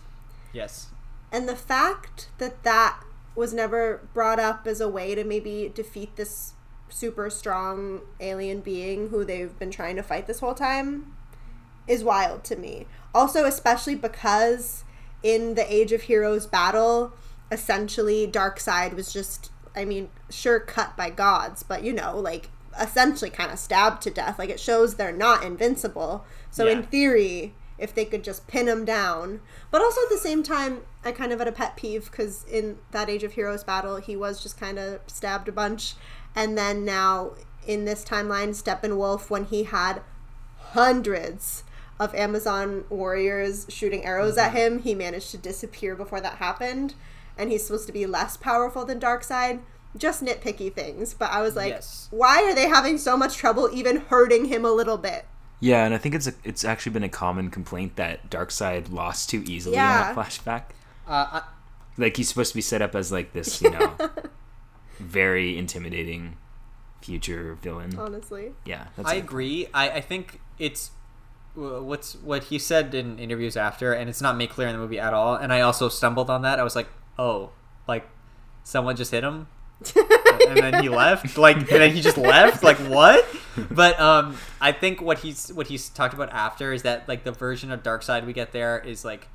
Yes. 0.54 0.90
And 1.32 1.50
the 1.50 1.56
fact 1.56 2.30
that 2.38 2.62
that 2.64 3.02
was 3.40 3.54
never 3.54 4.08
brought 4.14 4.40
up 4.40 4.68
as 4.68 4.82
a 4.82 4.90
way 4.90 5.16
to 5.16 5.24
maybe 5.24 5.72
defeat 5.74 6.16
this 6.18 6.54
super 6.90 7.30
strong 7.30 8.02
alien 8.20 8.60
being 8.60 9.10
who 9.10 9.24
they've 9.24 9.58
been 9.58 9.72
trying 9.72 9.96
to 9.96 10.04
fight 10.04 10.28
this 10.28 10.40
whole 10.40 10.54
time 10.54 11.16
is 11.88 12.04
wild 12.04 12.44
to 12.44 12.56
me. 12.56 12.86
Also, 13.16 13.46
especially 13.46 13.96
because 13.96 14.84
in 15.24 15.56
the 15.56 15.74
Age 15.74 15.92
of 15.92 16.04
Heroes 16.04 16.46
battle, 16.46 17.14
essentially 17.52 18.28
Darkseid 18.28 18.94
was 18.94 19.12
just, 19.12 19.52
I 19.76 19.86
mean, 19.86 20.10
sure 20.30 20.60
cut 20.60 20.98
by 20.98 21.10
gods, 21.10 21.64
but 21.64 21.84
you 21.84 21.94
know, 21.94 22.20
like 22.20 22.50
essentially 22.80 23.32
kind 23.32 23.52
of 23.52 23.58
stabbed 23.58 24.02
to 24.04 24.12
death. 24.12 24.38
Like 24.38 24.50
it 24.50 24.60
shows 24.60 24.96
they're 24.96 25.12
not 25.12 25.44
invincible. 25.44 26.26
So 26.52 26.68
in 26.68 26.84
theory, 26.84 27.54
if 27.80 27.94
they 27.96 28.06
could 28.06 28.24
just 28.24 28.48
pin 28.48 28.68
him 28.68 28.86
down. 28.86 29.42
But 29.72 29.82
also 29.82 30.02
at 30.04 30.10
the 30.10 30.18
same 30.18 30.44
time, 30.44 30.82
I 31.04 31.12
kind 31.12 31.32
of 31.32 31.40
had 31.40 31.48
a 31.48 31.52
pet 31.52 31.76
peeve 31.78 32.10
because 32.12 32.44
in 32.46 32.78
that 32.92 33.10
Age 33.10 33.24
of 33.24 33.34
Heroes 33.34 33.64
battle, 33.64 33.98
he 33.98 34.16
was 34.16 34.42
just 34.44 34.60
kind 34.60 34.78
of 34.78 35.00
stabbed 35.08 35.48
a 35.48 35.52
bunch. 35.52 35.96
And 36.36 36.58
then 36.58 36.86
now 36.86 37.32
in 37.66 37.86
this 37.86 38.04
timeline, 38.04 38.50
Steppenwolf, 38.50 39.30
when 39.30 39.46
he 39.46 39.64
had 39.64 40.02
hundreds 40.58 41.64
of 42.00 42.16
Amazon 42.16 42.86
warriors 42.90 43.66
shooting 43.70 44.06
arrows 44.06 44.38
at 44.38 44.54
him, 44.54 44.80
he 44.80 44.96
managed 44.96 45.32
to 45.32 45.38
disappear 45.38 45.96
before 45.96 46.22
that 46.22 46.36
happened. 46.36 46.94
And 47.38 47.52
he's 47.52 47.66
supposed 47.66 47.88
to 47.88 47.94
be 47.94 48.06
less 48.06 48.38
powerful 48.38 48.86
than 48.86 49.00
Darkseid. 49.00 49.62
Just 49.98 50.24
nitpicky 50.24 50.72
things. 50.74 51.14
But 51.14 51.32
I 51.32 51.42
was 51.42 51.56
like, 51.56 51.70
Yes. 51.72 52.08
why 52.12 52.44
are 52.44 52.54
they 52.54 52.68
having 52.68 52.98
so 52.98 53.18
much 53.18 53.38
trouble 53.38 53.70
even 53.74 53.98
hurting 53.98 54.46
him 54.46 54.64
a 54.64 54.72
little 54.72 54.98
bit? 54.98 55.26
Yeah, 55.60 55.84
and 55.86 55.94
I 55.94 55.98
think 55.98 56.16
it's 56.16 56.28
a, 56.28 56.34
it's 56.44 56.64
actually 56.64 56.94
been 56.94 57.04
a 57.04 57.10
common 57.10 57.50
complaint 57.50 57.96
that 57.98 58.30
Darkseid 58.30 58.92
lost 58.92 59.30
too 59.30 59.44
easily 59.46 59.76
Yeah. 59.76 60.10
in 60.10 60.16
that 60.16 60.26
flashback. 60.26 60.64
Uh, 61.08 61.42
I, 61.42 61.42
Like 61.98 62.16
he's 62.18 62.30
supposed 62.30 62.52
to 62.52 62.56
be 62.58 62.62
set 62.62 62.82
up 62.82 62.96
as 62.96 63.12
like 63.12 63.34
this, 63.34 63.62
you 63.62 63.70
know, 63.72 63.94
very 65.00 65.58
intimidating 65.58 66.38
future 67.02 67.58
villain. 67.62 67.98
Honestly. 67.98 68.54
Yeah, 68.66 68.88
that's 68.96 69.10
I 69.10 69.16
it. 69.16 69.20
agree. 69.20 69.68
I, 69.74 69.90
I 69.90 70.02
think 70.02 70.40
it's 70.58 70.92
what's 71.56 72.14
what 72.16 72.46
he 72.46 72.60
said 72.60 72.94
in 72.96 73.20
interviews 73.20 73.58
after, 73.58 73.92
and 73.92 74.10
it's 74.10 74.22
not 74.22 74.38
made 74.38 74.50
clear 74.52 74.68
in 74.68 74.74
the 74.76 74.80
movie 74.80 75.00
at 75.00 75.14
all. 75.14 75.36
And 75.36 75.52
I 75.52 75.62
also 75.62 75.90
stumbled 75.90 76.30
on 76.30 76.42
that. 76.44 76.60
I 76.60 76.64
was 76.64 76.76
like, 76.76 76.88
oh, 77.18 77.52
like 77.88 78.08
someone 78.64 78.96
just 78.96 79.12
hit 79.12 79.24
him, 79.24 79.48
and 79.96 80.58
then 80.58 80.84
he 80.84 80.90
left. 80.90 81.38
Like, 81.38 81.58
and 81.58 81.68
then 81.68 81.92
he 81.96 82.02
just 82.02 82.18
left. 82.18 82.64
Like, 82.64 82.78
what? 82.78 83.26
But 83.72 84.00
um, 84.00 84.38
I 84.62 84.72
think 84.72 85.02
what 85.02 85.20
he's 85.20 85.50
what 85.54 85.68
he's 85.68 85.90
talked 85.90 86.14
about 86.14 86.30
after 86.32 86.72
is 86.74 86.84
that 86.84 87.08
like 87.08 87.24
the 87.24 87.32
version 87.32 87.72
of 87.72 87.84
Darkseid 87.84 88.26
we 88.26 88.34
get 88.34 88.52
there 88.52 88.80
is 88.80 89.04
like. 89.06 89.28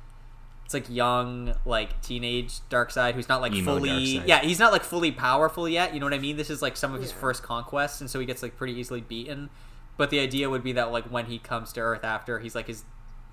It's 0.63 0.73
like 0.73 0.89
young, 0.89 1.53
like 1.63 2.01
teenage 2.01 2.59
Darkseid 2.71 3.13
who's 3.13 3.29
not 3.29 3.39
like 3.39 3.53
Emo 3.53 3.75
fully, 3.75 4.17
yeah, 4.25 4.41
he's 4.41 4.57
not 4.57 4.71
like 4.71 4.83
fully 4.83 5.11
powerful 5.11 5.69
yet. 5.69 5.93
You 5.93 5.99
know 5.99 6.07
what 6.07 6.13
I 6.15 6.17
mean? 6.17 6.37
This 6.37 6.49
is 6.49 6.59
like 6.59 6.75
some 6.75 6.91
of 6.95 7.01
his 7.01 7.11
Yeah. 7.11 7.17
first 7.17 7.43
conquests, 7.43 8.01
and 8.01 8.09
so 8.09 8.19
he 8.19 8.25
gets 8.25 8.41
like 8.41 8.57
pretty 8.57 8.73
easily 8.73 8.99
beaten. 8.99 9.51
But 9.95 10.09
the 10.09 10.19
idea 10.19 10.49
would 10.49 10.63
be 10.63 10.71
that 10.73 10.91
like 10.91 11.05
when 11.05 11.27
he 11.27 11.37
comes 11.37 11.71
to 11.73 11.81
Earth 11.81 12.03
after, 12.03 12.39
he's 12.39 12.55
like 12.55 12.65
his, 12.65 12.83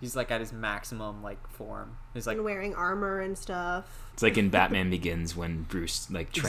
he's 0.03 0.15
like 0.17 0.31
at 0.33 0.41
his 0.41 0.53
maximum 0.53 1.23
like 1.23 1.39
form. 1.49 1.97
He's 2.13 2.27
like 2.27 2.37
and 2.37 2.45
wearing 2.45 2.75
armor 2.75 3.21
and 3.21 3.39
stuff. 3.39 3.87
It's 4.13 4.23
like 4.23 4.37
in 4.37 4.51
Batman 4.51 4.91
Begins 4.91 5.35
when 5.35 5.63
Bruce 5.63 6.11
like 6.11 6.33
trains 6.33 6.45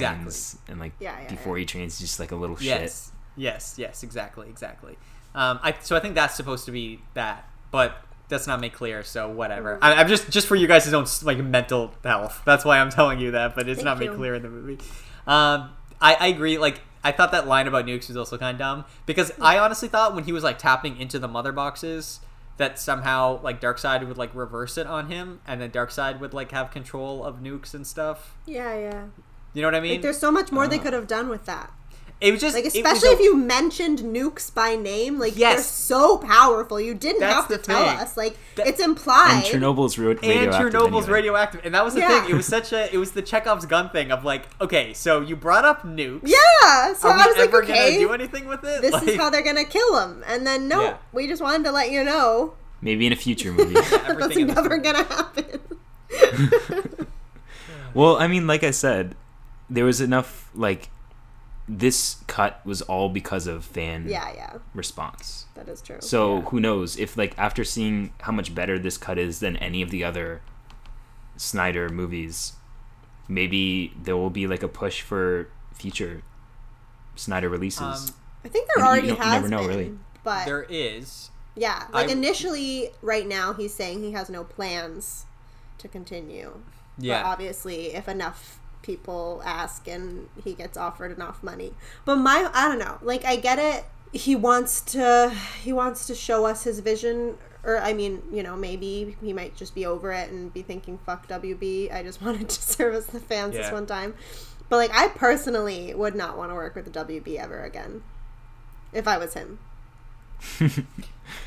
Exactly. 0.55 0.71
and 0.71 0.80
like 0.81 0.91
Yeah, 0.99 1.17
yeah, 1.21 1.30
before 1.30 1.57
yeah. 1.57 1.61
he 1.61 1.65
trains, 1.67 1.99
just 1.99 2.19
like 2.19 2.31
a 2.31 2.35
little 2.35 2.57
shit. 2.57 2.65
yes, 2.65 3.11
yes, 3.38 3.75
yes, 3.77 4.03
exactly, 4.03 4.49
exactly. 4.49 4.97
Um, 5.35 5.59
I 5.63 5.75
so 5.81 5.95
I 5.95 5.99
think 5.99 6.15
that's 6.15 6.35
supposed 6.35 6.65
to 6.65 6.71
be 6.71 6.99
that, 7.13 7.47
but 7.71 7.95
that's 8.27 8.47
not 8.47 8.59
made 8.59 8.73
clear. 8.73 9.03
So 9.03 9.30
whatever. 9.30 9.77
I, 9.81 9.93
I'm 9.93 10.07
just 10.07 10.30
just 10.31 10.47
for 10.47 10.55
you 10.55 10.65
guys' 10.67 10.91
own 10.93 11.05
like 11.23 11.38
mental 11.38 11.93
health. 12.03 12.41
That's 12.45 12.65
why 12.65 12.80
I'm 12.80 12.89
telling 12.89 13.19
you 13.19 13.31
that, 13.31 13.55
but 13.55 13.69
it's 13.69 13.77
Thank 13.77 13.85
not 13.85 13.99
made 13.99 14.05
you. 14.05 14.15
clear 14.15 14.34
in 14.35 14.41
the 14.41 14.49
movie. 14.49 14.80
Um, 15.27 15.69
I, 16.01 16.15
I 16.19 16.27
agree. 16.27 16.57
Like 16.57 16.81
I 17.03 17.11
thought 17.11 17.31
that 17.34 17.47
line 17.47 17.67
about 17.67 17.85
nukes 17.85 18.07
was 18.07 18.17
also 18.17 18.38
kind 18.38 18.55
of 18.55 18.59
dumb 18.59 18.85
because 19.05 19.31
I 19.39 19.57
honestly 19.59 19.88
thought 19.89 20.15
when 20.15 20.23
he 20.23 20.31
was 20.31 20.43
like 20.43 20.57
tapping 20.57 20.97
into 20.97 21.19
the 21.19 21.27
mother 21.27 21.51
boxes 21.51 22.19
that 22.57 22.77
somehow 22.80 23.41
like 23.41 23.59
Darkseid 23.59 24.07
would 24.07 24.17
like 24.17 24.34
reverse 24.35 24.77
it 24.77 24.85
on 24.88 25.09
him, 25.11 25.39
and 25.47 25.59
then 25.61 25.71
Darkseid 25.71 26.19
would 26.19 26.34
like 26.34 26.51
have 26.51 26.71
control 26.71 27.23
of 27.23 27.38
nukes 27.39 27.73
and 27.73 27.85
stuff. 27.85 28.35
Yeah, 28.45 28.73
yeah. 28.77 29.05
You 29.53 29.61
know 29.61 29.67
what 29.67 29.75
I 29.75 29.80
mean? 29.81 29.91
Like, 29.93 30.01
there's 30.01 30.17
so 30.19 30.31
much 30.31 30.51
more 30.51 30.67
they 30.67 30.80
Ah. 30.80 30.84
could 30.84 30.93
have 30.93 31.07
done 31.07 31.30
with 31.30 31.45
that. 31.45 31.71
It 32.24 32.32
was 32.32 32.41
just 32.41 32.56
Like, 32.56 32.64
it 32.64 32.68
was 32.68 32.76
especially 32.76 33.10
a- 33.10 33.14
if 33.14 33.20
you 33.20 33.36
mentioned 33.38 34.00
nukes 34.00 34.52
by 34.54 34.76
name. 34.76 35.20
Like, 35.20 35.34
they're 35.34 35.60
so 35.60 36.18
powerful. 36.18 36.80
You 36.80 36.94
didn't 36.95 37.22
have 37.22 37.48
to 37.50 37.58
tell 37.58 37.86
thing. 37.86 37.98
us. 38.00 38.16
Like, 38.18 38.38
That- 38.56 38.66
it's 38.68 38.80
implied. 38.80 39.44
And 39.54 39.62
Chernobyl's 39.62 40.00
ro- 40.00 40.12
and. 40.12 40.20
Chernobyl's 40.52 41.04
anyway. 41.04 41.08
radioactive, 41.10 41.62
and 41.66 41.76
that 41.76 41.84
was 41.84 41.94
the 41.95 42.00
Yeah. 42.00 42.22
thing. 42.22 42.32
It 42.32 42.34
was 42.36 42.45
such 42.48 42.72
a 42.74 42.91
it 42.94 42.98
was 42.98 43.12
the 43.12 43.22
Chekhov's 43.22 43.66
gun 43.66 43.90
thing 43.90 44.12
of 44.12 44.24
like, 44.24 44.48
okay, 44.62 44.94
so 44.94 45.20
you 45.22 45.36
brought 45.36 45.66
up 45.66 45.84
nukes. 45.84 46.22
Yeah. 46.24 46.94
So 46.94 47.10
Are 47.10 47.14
I 47.14 47.18
we 47.18 47.28
was 47.28 47.38
like, 47.38 47.48
ever 47.50 47.64
okay, 47.64 47.91
gonna 47.98 48.00
do 48.08 48.14
anything 48.14 48.48
with 48.48 48.64
it? 48.64 48.82
this 48.82 48.94
Like- 48.94 49.08
is 49.10 49.16
how 49.18 49.30
they're 49.30 49.41
gonna 49.44 49.66
kill 49.66 50.00
him. 50.00 50.24
And 50.26 50.48
then 50.48 50.68
no, 50.68 50.82
Yeah. 50.82 50.98
we 51.12 51.28
just 51.28 51.41
wanted 51.41 51.66
to 51.66 51.72
let 51.72 51.91
you 51.91 52.04
know 52.04 52.54
Maybe 52.82 53.06
in 53.06 53.14
a 53.14 53.18
future 53.18 53.52
movie. 53.52 53.74
that's 53.74 53.91
everything 53.94 54.40
in 54.41 54.48
this 54.48 54.56
never 54.56 54.78
gonna 54.78 55.04
happen. 55.04 55.60
well, 57.94 58.18
I 58.18 58.28
mean, 58.28 58.48
like 58.48 58.64
I 58.64 58.72
said, 58.72 59.16
there 59.70 59.86
was 59.86 60.02
enough 60.02 60.50
like 60.56 60.90
this 61.68 62.18
cut 62.27 62.60
was 62.65 62.81
all 62.84 63.07
because 63.10 63.48
of 63.48 63.64
fan 63.64 64.06
yeah, 64.10 64.31
yeah, 64.35 64.57
response. 64.73 65.45
that 65.56 65.68
is 65.69 65.81
true. 65.81 65.98
So 66.02 66.38
Yeah. 66.38 66.41
who 66.44 66.60
knows 66.60 66.98
if 66.98 67.15
like 67.18 67.34
after 67.38 67.64
seeing 67.64 68.14
how 68.22 68.31
much 68.34 68.53
better 68.53 68.77
this 68.77 68.98
cut 68.98 69.18
is 69.18 69.40
than 69.40 69.56
any 69.57 69.81
of 69.81 69.90
the 69.90 70.03
other 70.03 70.41
Snyder 71.38 71.90
movies, 71.90 72.53
maybe 73.27 73.94
there 74.02 74.15
will 74.18 74.30
be 74.30 74.45
like 74.48 74.61
a 74.64 74.68
push 74.68 75.02
for 75.02 75.49
future 75.73 76.22
Snyder 77.15 77.49
releases. 77.49 77.81
Um, 77.81 78.15
I 78.45 78.49
think 78.49 78.68
there 78.76 78.84
You- 78.84 78.84
you 78.84 78.90
already 78.91 79.07
don't- 79.07 79.22
has 79.22 79.34
never 79.34 79.48
know, 79.49 79.60
been, 79.60 79.68
really. 79.68 79.98
but 80.23 80.45
there 80.45 80.64
is. 80.69 81.30
yeah, 81.56 81.88
like 81.91 82.10
I- 82.10 82.11
initially, 82.11 82.91
right 83.02 83.27
now 83.27 83.53
he's 83.53 83.73
saying 83.73 84.03
he 84.03 84.11
has 84.11 84.30
no 84.30 84.44
plans 84.44 85.26
to 85.77 85.88
continue. 85.88 86.60
But 86.98 87.06
Yeah. 87.06 87.23
obviously, 87.23 87.94
if 87.95 88.07
enough 88.07 88.60
people 88.84 89.41
ask 89.43 89.88
and 89.88 90.30
he 90.43 90.53
gets 90.53 90.77
offered 90.77 91.11
enough 91.11 91.41
money. 91.41 91.73
But 92.05 92.18
my 92.18 92.49
I 92.53 92.68
don't 92.68 92.80
know. 92.80 92.99
Like 93.01 93.26
I 93.26 93.38
get 93.38 93.57
it. 93.57 93.85
He 94.11 94.35
wants 94.35 94.81
to 94.81 95.35
he 95.64 95.73
wants 95.73 96.05
to 96.07 96.15
show 96.15 96.45
us 96.45 96.64
his 96.65 96.80
vision 96.80 97.38
or 97.64 97.80
I 97.80 97.93
mean, 97.93 98.22
you 98.31 98.43
know, 98.43 98.55
maybe 98.55 99.15
he 99.22 99.34
might 99.34 99.55
just 99.55 99.73
be 99.73 99.85
over 99.85 100.11
it 100.11 100.30
and 100.30 100.53
be 100.53 100.61
thinking 100.61 100.99
fuck 100.99 101.27
WB. 101.27 101.91
I 101.91 102.03
just 102.03 102.22
wanted 102.26 102.49
to 102.49 102.61
service 102.61 103.07
the 103.07 103.19
fans 103.19 103.55
this 103.55 103.72
one 103.72 103.88
time. 103.88 104.14
But 104.69 104.77
like 104.77 104.91
I 104.93 105.07
personally 105.07 105.93
would 105.95 106.15
not 106.15 106.38
want 106.38 106.51
to 106.51 106.55
work 106.55 106.76
with 106.76 106.85
the 106.85 107.05
WB 107.05 107.38
ever 107.38 107.64
again. 107.64 108.03
If 108.91 109.07
I 109.07 109.18
was 109.18 109.34
him. 109.34 109.60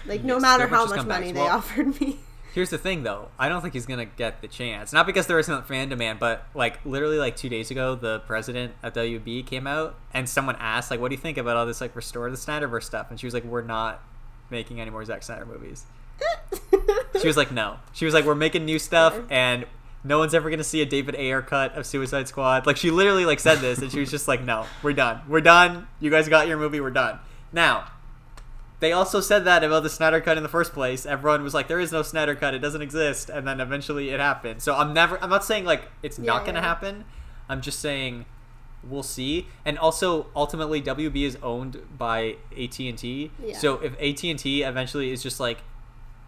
Like 0.07 0.25
no 0.25 0.39
matter 0.39 0.67
how 0.67 0.87
much 0.87 1.07
money 1.07 1.33
they 1.33 1.41
offered 1.41 2.01
me. 2.01 2.19
Here's 2.57 2.71
the 2.71 2.79
thing, 2.79 3.03
though. 3.03 3.29
I 3.39 3.51
don't 3.51 3.61
think 3.61 3.75
he's 3.75 3.85
gonna 3.85 4.07
get 4.07 4.41
the 4.41 4.49
chance. 4.49 4.91
Not 4.91 5.05
because 5.05 5.27
there 5.27 5.39
isn't 5.39 5.69
fan 5.69 5.91
demand, 5.91 6.19
but 6.19 6.47
like 6.55 6.81
literally 6.87 7.19
like 7.19 7.37
two 7.37 7.51
days 7.51 7.71
ago, 7.71 7.95
the 7.95 8.21
president 8.21 8.73
at 8.83 8.95
WB 8.95 9.47
came 9.47 9.67
out 9.67 9.95
and 10.15 10.27
someone 10.27 10.57
asked 10.59 10.91
like, 10.91 10.99
"What 10.99 11.11
do 11.11 11.17
you 11.17 11.21
think 11.21 11.37
about 11.37 11.59
all 11.59 11.67
this 11.67 11.83
like 11.83 11.95
restore 11.95 12.31
the 12.31 12.37
Snyderverse 12.39 12.85
stuff?" 12.85 13.09
And 13.11 13.21
she 13.21 13.27
was 13.27 13.35
like, 13.35 13.45
"We're 13.45 13.61
not 13.61 14.03
making 14.49 14.81
any 14.81 14.89
more 14.89 15.05
Zack 15.05 15.23
Snyder 15.23 15.45
movies." 15.45 15.85
She 17.21 17.27
was 17.27 17.37
like, 17.37 17.53
"No." 17.53 17.77
She 17.93 18.07
was 18.07 18.15
like, 18.15 18.25
"We're 18.25 18.35
making 18.35 18.65
new 18.65 18.79
stuff, 18.79 19.15
and 19.29 19.67
no 20.03 20.19
one's 20.19 20.33
ever 20.33 20.49
gonna 20.49 20.65
see 20.65 20.81
a 20.81 20.87
David 20.87 21.15
Ayer 21.15 21.43
cut 21.43 21.75
of 21.75 21.85
Suicide 21.85 22.27
Squad." 22.27 22.65
Like 22.65 22.79
she 22.79 22.91
literally 22.91 23.27
like 23.27 23.41
said 23.41 23.59
this, 23.59 23.81
and 23.81 23.93
she 23.93 24.01
was 24.01 24.11
just 24.11 24.29
like, 24.29 24.43
"No, 24.43 24.65
we're 24.83 24.95
done. 24.95 25.21
We're 25.29 25.43
done. 25.43 25.89
You 26.01 26.09
guys 26.11 26.27
got 26.27 26.49
your 26.49 26.57
movie. 26.57 26.81
We're 26.81 26.89
done." 26.89 27.19
Now, 27.53 27.85
they 28.81 28.93
also 28.93 29.21
said 29.21 29.45
that 29.45 29.65
about 29.65 29.83
the 29.83 29.91
Snyder 29.91 30.21
Cut 30.21 30.37
in 30.37 30.43
the 30.43 30.49
first 30.49 30.73
place. 30.73 31.07
Everyone 31.07 31.43
was 31.43 31.55
like, 31.55 31.69
"There 31.69 31.81
is 31.81 31.93
no 31.93 32.03
Snyder 32.03 32.35
Cut; 32.35 32.55
it 32.55 32.59
doesn't 32.59 32.83
exist," 32.83 33.31
and 33.31 33.47
then 33.47 33.61
eventually 33.61 34.11
it 34.11 34.21
happened. 34.21 34.63
So 34.63 34.75
I'm 34.75 34.93
never. 34.93 35.23
I'm 35.23 35.31
not 35.31 35.45
saying 35.45 35.65
like 35.65 35.89
it's 36.03 36.19
Yeah, 36.19 36.27
not 36.27 36.45
going 36.45 36.55
to 36.55 36.61
yeah. 36.61 36.67
happen. 36.67 37.05
I'm 37.49 37.61
just 37.61 37.81
saying 37.81 38.27
we'll 38.89 39.03
see. 39.03 39.49
And 39.65 39.79
also, 39.79 40.27
ultimately, 40.37 40.81
WB 40.81 41.23
is 41.25 41.37
owned 41.43 41.81
by 41.99 42.37
AT 42.57 42.79
and 42.79 42.97
T. 42.99 43.31
Yeah. 43.43 43.57
So 43.59 43.77
if 43.81 43.93
AT 44.01 44.23
and 44.31 44.39
T 44.39 44.63
eventually 44.63 45.11
is 45.11 45.23
just 45.23 45.41
like, 45.41 45.59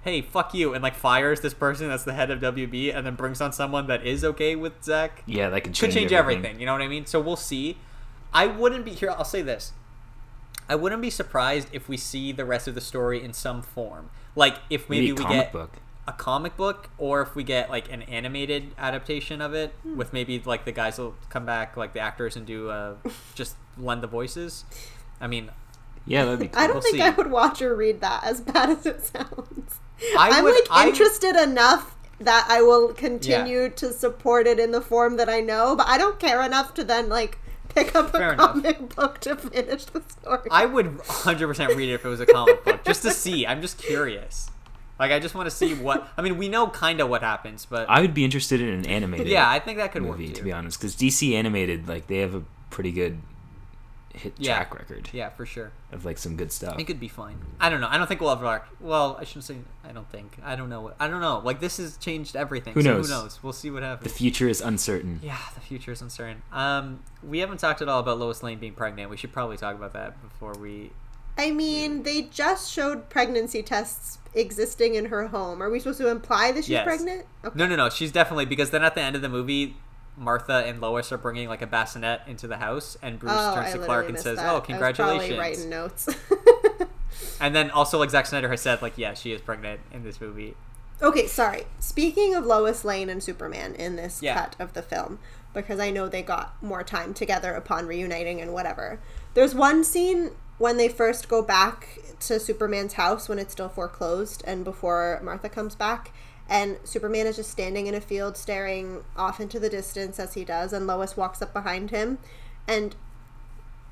"Hey, 0.03 0.23
fuck 0.23 0.55
you," 0.55 0.73
and 0.75 0.83
like 0.83 0.95
fires 0.95 1.41
this 1.41 1.55
person 1.55 1.89
that's 1.89 2.05
the 2.05 2.15
head 2.15 2.31
of 2.31 2.41
WB, 2.41 2.91
and 2.95 3.07
then 3.07 3.15
brings 3.15 3.41
on 3.41 3.53
someone 3.53 3.87
that 3.89 4.07
is 4.07 4.25
okay 4.25 4.57
with 4.57 4.83
Zack, 4.83 5.23
Yeah, 5.27 5.51
that 5.51 5.61
could 5.61 5.65
could 5.73 5.75
change, 5.75 5.95
change 5.95 6.13
everything. 6.13 6.59
You 6.59 6.67
know 6.67 6.73
what 6.73 6.83
I 6.83 6.89
mean? 6.89 7.05
So 7.07 7.21
we'll 7.21 7.37
see. 7.37 7.77
I 8.33 8.47
wouldn't 8.47 8.85
be 8.85 8.93
here. 8.93 9.11
I'll 9.11 9.25
say 9.25 9.43
this. 9.43 9.73
I 10.69 10.75
wouldn't 10.75 11.03
be 11.03 11.11
surprised 11.11 11.69
if 11.73 11.89
we 11.89 11.97
see 11.97 12.33
the 12.33 12.45
rest 12.45 12.69
of 12.69 12.75
the 12.75 12.81
story 12.81 13.23
in 13.25 13.33
some 13.33 13.63
form. 13.63 14.11
Like 14.37 14.57
if 14.71 14.89
maybe, 14.91 15.07
Maybe, 15.09 15.13
we 15.13 15.19
comic 15.25 15.41
get 15.45 15.53
book. 15.53 15.73
a 16.07 16.13
comic 16.13 16.57
book, 16.57 16.91
or 16.99 17.23
if 17.23 17.35
we 17.35 17.43
get 17.43 17.71
like 17.71 17.91
an 17.93 18.03
animated 18.03 18.75
adaptation 18.79 19.41
of 19.41 19.55
it, 19.55 19.73
Hmm. 19.83 19.97
with 19.97 20.13
maybe 20.13 20.41
like 20.45 20.65
the 20.65 20.73
guys 20.73 20.99
will 20.99 21.15
come 21.31 21.45
back, 21.47 21.77
like 21.77 21.93
the 21.95 22.01
actors, 22.01 22.37
and 22.37 22.47
do 22.47 22.69
uh, 22.71 22.95
just 23.35 23.57
lend 23.79 24.03
the 24.03 24.07
voices. 24.09 24.65
I 25.21 25.27
mean, 25.27 25.51
Yeah, 26.07 26.25
that'd 26.25 26.41
be 26.41 26.49
cool. 26.53 26.61
I 26.63 26.67
don't 26.67 26.75
We'll 26.77 26.83
think 26.83 26.97
see. 26.97 27.03
I 27.03 27.11
would 27.11 27.31
watch 27.31 27.63
or 27.63 27.75
read 27.75 28.01
that 28.03 28.25
as 28.25 28.41
bad 28.53 28.71
as 28.71 28.85
it 28.87 29.05
sounds. 29.05 29.81
I 30.19 30.31
I'm 30.31 30.45
would- 30.45 30.55
like 30.55 30.69
I- 30.71 30.89
interested 30.89 31.35
enough 31.37 31.95
that 32.21 32.47
I 32.51 32.63
will 32.63 32.93
continue 32.95 33.69
to 33.71 33.93
support 33.93 34.47
it 34.49 34.59
in 34.59 34.73
the 34.73 34.81
form 34.81 35.17
that 35.19 35.29
I 35.29 35.41
know, 35.41 35.77
but 35.77 35.87
I 35.87 35.97
don't 35.99 36.19
care 36.19 36.43
enough 36.43 36.75
to 36.75 36.83
then 36.85 37.09
like 37.09 37.39
pick 37.85 37.95
up 37.95 38.09
a 38.15 38.19
Fair 38.19 38.33
enough. 38.33 38.53
comic 38.53 38.95
book 38.95 39.21
to 39.21 39.37
finish 39.37 39.85
the 39.87 40.03
story. 40.09 40.49
I 40.51 40.67
would 40.67 40.99
100% 40.99 41.69
read 41.77 41.89
it 41.89 41.95
if 41.95 42.05
it 42.05 42.09
was 42.09 42.21
a 42.21 42.27
comic 42.27 42.65
book, 42.65 42.85
just 42.85 43.03
to 43.03 43.11
see. 43.11 43.47
I'm 43.47 43.61
just 43.63 43.79
curious. 43.79 44.51
Like 44.99 45.13
I 45.13 45.21
just 45.21 45.35
want 45.35 45.47
to 45.49 45.55
see 45.55 45.75
what. 45.75 46.09
I 46.17 46.23
mean, 46.23 46.37
we 46.39 46.49
know 46.49 46.67
kind 46.69 47.01
of 47.01 47.09
what 47.09 47.23
happens, 47.23 47.65
but 47.67 47.89
I 47.89 48.01
would 48.01 48.15
be 48.15 48.25
interested 48.25 48.61
in 48.61 48.69
an 48.69 48.87
animated 48.87 49.29
yeah, 49.29 49.49
I 49.49 49.61
think 49.61 49.79
that 49.79 49.93
could 49.93 50.03
movie 50.03 50.25
work 50.27 50.35
too. 50.35 50.39
to 50.39 50.43
be 50.45 50.53
honest, 50.53 50.79
because 50.81 50.97
DC 50.97 51.35
animated 51.35 51.87
like 51.89 52.09
they 52.09 52.19
have 52.19 52.35
a 52.35 52.43
pretty 52.71 52.91
good 52.91 53.19
hit 54.15 54.35
Yeah. 54.39 54.57
track 54.57 54.75
record 54.75 55.11
Yeah, 55.13 55.29
for 55.31 55.45
sure. 55.47 55.71
of 55.93 56.05
like 56.05 56.19
some 56.19 56.37
good 56.37 56.51
stuff. 56.53 56.79
It 56.79 56.85
could 56.85 56.99
be 56.99 57.09
fine. 57.09 57.39
I 57.61 57.69
don't 57.71 57.81
know. 57.81 57.89
I 57.89 57.99
don't 57.99 58.07
think 58.07 58.21
we'll 58.21 58.31
ever. 58.31 58.63
Well, 58.81 59.17
I 59.21 59.25
shouldn't 59.25 59.45
say. 59.45 59.57
I 59.89 59.93
don't 59.93 60.11
think. 60.11 60.37
I 60.45 60.57
don't 60.57 60.69
know. 60.69 60.93
I 60.99 61.09
don't 61.09 61.21
know. 61.21 61.41
Like 61.45 61.61
this 61.61 61.77
has 61.77 61.97
changed 61.97 62.35
everything. 62.37 62.75
Who 62.75 62.83
so 62.83 62.95
knows? 62.95 63.09
Who 63.09 63.15
knows? 63.15 63.43
We'll 63.43 63.53
see 63.53 63.71
what 63.71 63.83
happens. 63.83 64.11
The 64.11 64.17
future 64.19 64.49
is 64.49 64.61
uncertain. 64.61 65.21
yeah, 65.23 65.39
the 65.55 65.61
future 65.61 65.93
is 65.93 66.01
uncertain. 66.03 66.43
Um, 66.53 67.01
we 67.23 67.39
haven't 67.41 67.59
talked 67.59 67.83
at 67.83 67.89
all 67.89 68.01
about 68.01 68.19
Lois 68.19 68.43
Lane 68.43 68.59
being 68.59 68.75
pregnant. 68.75 69.11
We 69.11 69.17
should 69.17 69.33
probably 69.33 69.57
talk 69.57 69.75
about 69.75 69.93
that 69.93 70.21
before 70.23 70.55
we. 70.55 70.91
I 71.37 71.53
mean, 71.53 72.03
they 72.03 72.23
just 72.23 72.73
showed 72.73 73.09
pregnancy 73.11 73.63
tests 73.63 74.19
existing 74.35 74.97
in 74.97 75.05
her 75.07 75.29
home. 75.29 75.63
Are 75.63 75.71
we 75.71 75.79
supposed 75.79 75.99
to 76.01 76.09
imply 76.09 76.51
that 76.51 76.63
she's 76.65 76.71
Yes. 76.71 76.85
pregnant? 76.85 77.27
Okay. 77.45 77.57
No, 77.57 77.67
no, 77.67 77.77
no. 77.77 77.89
She's 77.91 78.11
definitely 78.11 78.45
because 78.47 78.71
then 78.71 78.83
at 78.83 78.97
the 78.97 79.01
end 79.03 79.15
of 79.15 79.23
the 79.23 79.29
movie. 79.29 79.77
Martha 80.19 80.65
and 80.67 80.81
Lois 80.81 81.13
are 81.13 81.19
bringing 81.19 81.49
like 81.49 81.63
a 81.63 81.67
bassinet 81.67 82.23
into 82.27 82.47
the 82.49 82.57
house, 82.59 82.97
and 83.03 83.19
Bruce 83.19 83.33
Oh, 83.35 83.55
turns 83.55 83.75
I 83.75 83.79
to 83.79 83.85
Clark 83.85 84.09
and 84.09 84.19
says, 84.19 84.37
that. 84.39 84.53
"Oh, 84.53 84.57
I 84.59 84.61
congratulations!" 84.61 85.39
writing 85.39 85.69
notes. 85.71 86.09
And 87.41 87.55
then 87.55 87.71
also 87.71 87.99
like 87.99 88.11
Zack 88.11 88.27
Snyder 88.27 88.49
has 88.49 88.61
said, 88.61 88.83
like, 88.83 88.97
yeah, 88.99 89.15
she 89.15 89.33
is 89.33 89.41
pregnant 89.41 89.81
in 89.93 90.03
this 90.03 90.21
movie. 90.21 90.55
Okay, 91.01 91.27
sorry. 91.27 91.65
Speaking 91.79 92.35
of 92.35 92.45
Lois 92.45 92.85
Lane 92.85 93.09
and 93.09 93.23
Superman 93.23 93.75
in 93.75 93.97
this 93.97 94.21
Yeah. 94.23 94.35
cut 94.35 94.57
of 94.59 94.73
the 94.75 94.83
film, 94.83 95.19
because 95.55 95.79
I 95.79 95.91
know 95.91 96.09
they 96.09 96.23
got 96.23 96.61
more 96.63 96.83
time 96.83 97.15
together 97.15 97.53
upon 97.55 97.87
reuniting 97.87 98.41
and 98.41 98.53
whatever. 98.53 98.99
There's 99.35 99.55
one 99.55 99.85
scene 99.85 100.33
when 100.59 100.77
they 100.77 100.89
first 100.89 101.29
go 101.29 101.41
back 101.43 101.99
to 102.21 102.41
Superman's 102.41 102.95
house 102.95 103.29
when 103.29 103.39
it's 103.39 103.53
still 103.53 103.69
foreclosed 103.69 104.43
and 104.45 104.65
before 104.65 105.21
Martha 105.23 105.49
comes 105.49 105.77
back. 105.77 106.13
And 106.49 106.79
Superman 106.85 107.27
is 107.27 107.37
just 107.37 107.51
standing 107.51 107.87
in 107.87 107.95
a 107.95 108.01
field 108.01 108.37
staring 108.37 109.05
off 109.17 109.39
into 109.39 109.61
the 109.61 109.69
distance 109.69 110.19
as 110.19 110.35
he 110.35 110.45
does, 110.45 110.73
and 110.73 110.87
Lois 110.87 111.17
walks 111.17 111.43
up 111.43 111.53
behind 111.53 111.91
him. 111.91 112.19
And 112.67 112.97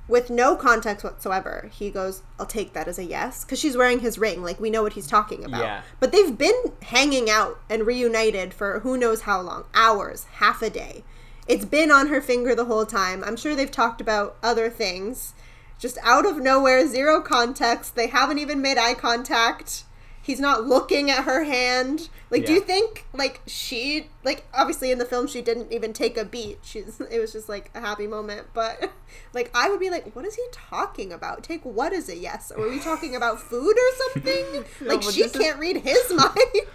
with 0.09 0.31
no 0.31 0.57
context 0.57 1.05
whatsoever, 1.05 1.69
he 1.73 1.91
goes, 1.91 2.23
I'll 2.39 2.47
take 2.47 2.73
that 2.73 2.89
as 2.89 2.99
a 2.99 3.05
yes. 3.05 3.45
Because 3.45 3.59
she's 3.59 3.77
wearing 3.77 4.01
his 4.01 4.19
ring. 4.19 4.43
Like, 4.43 4.61
we 4.61 4.71
know 4.71 4.83
what 4.83 4.95
he's 4.95 5.07
talking 5.07 5.45
about. 5.45 5.63
Yeah. 5.63 5.83
But 6.01 6.13
they've 6.13 6.37
been 6.37 6.73
hanging 6.83 7.29
out 7.29 7.59
and 7.69 7.87
reunited 7.87 8.55
for 8.55 8.81
who 8.81 8.97
knows 8.97 9.23
how 9.23 9.41
long 9.41 9.65
hours, 9.75 10.25
half 10.35 10.63
a 10.63 10.71
day. 10.71 11.03
It's 11.49 11.65
been 11.65 11.91
on 11.91 12.09
her 12.09 12.21
finger 12.21 12.55
the 12.55 12.65
whole 12.65 12.87
time. 12.87 13.23
I'm 13.25 13.37
sure 13.37 13.55
they've 13.55 13.71
talked 13.71 14.01
about 14.01 14.37
other 14.43 14.71
things. 14.71 15.35
Just 15.79 15.99
out 16.03 16.25
of 16.25 16.39
nowhere, 16.39 16.87
zero 16.87 17.21
context. 17.21 17.97
They 17.97 18.07
haven't 18.07 18.39
even 18.39 18.63
made 18.63 18.79
eye 18.79 18.95
contact. 18.95 19.85
He's 20.27 20.41
not 20.41 20.67
looking 20.67 21.09
at 21.09 21.23
her 21.23 21.45
hand. 21.45 22.09
Like, 22.31 22.47
do 22.47 22.53
you 22.53 22.61
think, 22.61 23.07
like, 23.13 23.43
she, 23.47 24.09
like, 24.25 24.45
obviously 24.53 24.91
in 24.91 24.99
the 24.99 25.05
film 25.05 25.29
she 25.29 25.41
didn't 25.41 25.73
even 25.73 25.93
take 25.93 26.17
a 26.17 26.25
beat. 26.25 26.59
She's, 26.65 27.01
it 27.13 27.21
was 27.21 27.31
just 27.31 27.49
like 27.49 27.71
a 27.77 27.81
happy 27.81 28.09
moment. 28.09 28.49
But, 28.53 28.91
like, 29.33 29.53
I 29.55 29.71
would 29.71 29.79
be 29.79 29.89
like, 29.89 30.17
what 30.17 30.25
is 30.25 30.35
he 30.35 30.43
talking 30.51 31.13
about? 31.13 31.45
Take 31.45 31.65
what 31.65 31.93
is 31.93 32.09
as 32.09 32.17
a 32.17 32.19
yes? 32.19 32.51
Or 32.51 32.67
are 32.67 32.69
we 32.69 32.81
talking 32.81 33.15
about 33.15 33.39
food 33.51 33.77
or 33.77 34.13
something? 34.13 34.65
like, 34.81 35.03
but 35.03 35.15
she 35.15 35.29
can't 35.29 35.61
read 35.61 35.77
his 35.77 36.13
mind. 36.13 36.67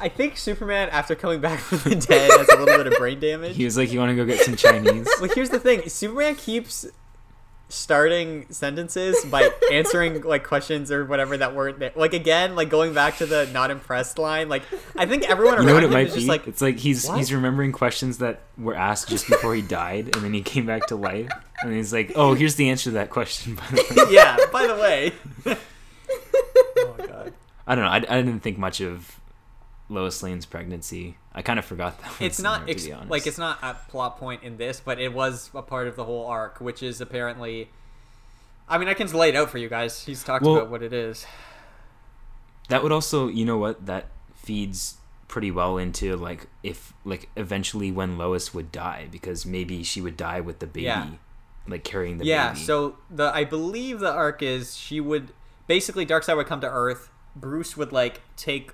I 0.00 0.08
think 0.08 0.36
Superman, 0.36 0.88
after 0.88 1.14
coming 1.14 1.40
back 1.40 1.60
from 1.60 1.78
the 1.88 1.94
dead, 1.94 2.28
has 2.32 2.48
a 2.48 2.56
little 2.56 2.76
bit 2.76 2.88
of 2.88 2.98
brain 2.98 3.20
damage. 3.20 3.54
He 3.54 3.64
was 3.64 3.76
like, 3.76 3.92
"You 3.92 3.98
want 3.98 4.10
to 4.10 4.14
go 4.14 4.24
get 4.24 4.40
some 4.40 4.54
Chinese?" 4.54 5.08
Well, 5.20 5.30
here's 5.34 5.50
the 5.50 5.58
thing: 5.58 5.88
Superman 5.88 6.36
keeps 6.36 6.86
starting 7.68 8.46
sentences 8.50 9.24
by 9.24 9.50
answering 9.72 10.22
like 10.22 10.44
questions 10.44 10.92
or 10.92 11.04
whatever 11.04 11.36
that 11.36 11.54
weren't 11.54 11.78
there. 11.78 11.92
Like 11.96 12.12
again, 12.14 12.54
like 12.54 12.68
going 12.70 12.94
back 12.94 13.18
to 13.18 13.26
the 13.26 13.48
"not 13.52 13.70
impressed" 13.70 14.18
line. 14.18 14.48
Like 14.48 14.62
I 14.96 15.06
think 15.06 15.28
everyone 15.28 15.60
You 15.60 15.66
know 15.66 15.74
what 15.74 15.84
it 15.84 15.90
might 15.90 16.14
be? 16.14 16.26
like, 16.26 16.46
it's 16.46 16.60
like 16.62 16.78
he's 16.78 17.06
"What?" 17.06 17.18
he's 17.18 17.32
remembering 17.32 17.72
questions 17.72 18.18
that 18.18 18.40
were 18.56 18.74
asked 18.74 19.08
just 19.08 19.28
before 19.28 19.54
he 19.54 19.62
died, 19.62 20.14
and 20.14 20.24
then 20.24 20.32
he 20.32 20.42
came 20.42 20.66
back 20.66 20.86
to 20.88 20.96
life, 20.96 21.28
and 21.62 21.72
he's 21.72 21.92
like, 21.92 22.12
"Oh, 22.14 22.34
here's 22.34 22.54
the 22.56 22.70
answer 22.70 22.84
to 22.84 22.90
that 22.92 23.10
question." 23.10 23.54
By 23.56 23.64
the 23.70 24.04
way, 24.06 24.06
yeah. 24.14 24.36
By 24.52 24.66
the 24.66 24.74
way, 24.76 25.12
oh 25.46 26.94
my 26.98 27.06
god, 27.06 27.32
I 27.66 27.74
don't 27.74 27.84
know. 27.84 27.90
I, 27.90 27.96
I 27.96 28.22
didn't 28.22 28.40
think 28.40 28.58
much 28.58 28.80
of 28.80 29.18
Lois 29.88 30.22
Lane's 30.22 30.46
pregnancy. 30.46 31.16
I 31.34 31.42
kind 31.42 31.58
of 31.58 31.64
forgot 31.64 32.00
that. 32.00 32.12
it's 32.20 32.40
not 32.40 32.68
ex- 32.68 32.88
like 33.08 33.26
it's 33.26 33.38
not 33.38 33.58
a 33.62 33.74
plot 33.88 34.18
point 34.18 34.42
in 34.42 34.56
this, 34.56 34.80
but 34.80 34.98
it 35.00 35.12
was 35.12 35.50
a 35.54 35.62
part 35.62 35.86
of 35.88 35.96
the 35.96 36.04
whole 36.04 36.26
arc, 36.26 36.60
which 36.60 36.82
is 36.82 37.00
apparently. 37.00 37.68
I 38.68 38.78
mean, 38.78 38.88
I 38.88 38.94
can 38.94 39.08
lay 39.12 39.28
it 39.28 39.36
out 39.36 39.50
for 39.50 39.58
you 39.58 39.68
guys. 39.68 40.04
He's 40.04 40.22
talked 40.24 40.44
Well- 40.44 40.56
about 40.56 40.70
what 40.70 40.82
it 40.82 40.92
is. 40.92 41.26
that 42.68 42.82
would 42.82 42.92
also 42.92 43.28
you 43.28 43.44
know 43.44 43.58
what 43.58 43.84
that 43.86 44.06
feeds 44.34 44.96
pretty 45.28 45.50
well 45.50 45.76
into 45.78 46.16
like 46.16 46.46
if 46.62 46.92
like 47.04 47.28
eventually 47.36 47.90
when 47.90 48.16
Lois 48.16 48.54
would 48.54 48.70
die 48.72 49.06
because 49.10 49.44
maybe 49.44 49.82
she 49.82 50.00
would 50.00 50.16
die 50.16 50.40
with 50.40 50.60
the 50.60 50.66
baby 50.66 50.84
Yeah. 50.84 51.08
like 51.68 51.82
carrying 51.84 52.18
the 52.18 52.24
yeah, 52.24 52.48
baby. 52.48 52.60
Yeah. 52.60 52.66
So 52.66 52.96
the 53.10 53.30
I 53.34 53.44
believe 53.44 54.00
the 54.00 54.10
arc 54.12 54.42
is 54.42 54.76
she 54.76 55.00
would 55.00 55.32
basically 55.66 56.06
Darkseid 56.06 56.36
would 56.36 56.46
come 56.46 56.60
to 56.62 56.70
Earth. 56.70 57.10
Bruce 57.36 57.76
would 57.76 57.90
like 57.92 58.20
take 58.36 58.72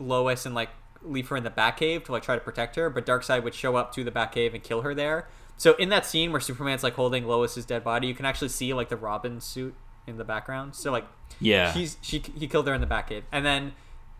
Lois 0.00 0.46
and 0.46 0.54
like 0.54 0.70
leave 1.02 1.28
her 1.28 1.36
in 1.36 1.44
the 1.44 1.50
Batcave 1.50 2.04
to 2.06 2.12
like 2.12 2.22
try 2.22 2.34
to 2.34 2.40
protect 2.40 2.76
her, 2.76 2.90
but 2.90 3.06
Darkseid 3.06 3.44
would 3.44 3.54
show 3.54 3.76
up 3.76 3.94
to 3.94 4.02
the 4.02 4.10
Batcave 4.10 4.54
and 4.54 4.62
kill 4.62 4.82
her 4.82 4.94
there. 4.94 5.28
So 5.56 5.74
in 5.74 5.90
that 5.90 6.06
scene 6.06 6.32
where 6.32 6.40
Superman's 6.40 6.82
like 6.82 6.94
holding 6.94 7.26
Lois's 7.26 7.66
dead 7.66 7.84
body, 7.84 8.06
you 8.06 8.14
can 8.14 8.24
actually 8.24 8.48
see 8.48 8.72
like 8.72 8.88
the 8.88 8.96
Robin 8.96 9.40
suit 9.40 9.74
in 10.06 10.16
the 10.16 10.24
background. 10.24 10.74
So 10.74 10.90
like 10.90 11.06
yeah, 11.38 11.72
he's 11.72 11.96
she 12.00 12.22
he 12.36 12.48
killed 12.48 12.66
her 12.66 12.74
in 12.74 12.80
the 12.80 12.86
Batcave, 12.86 13.22
and 13.30 13.44
then 13.44 13.72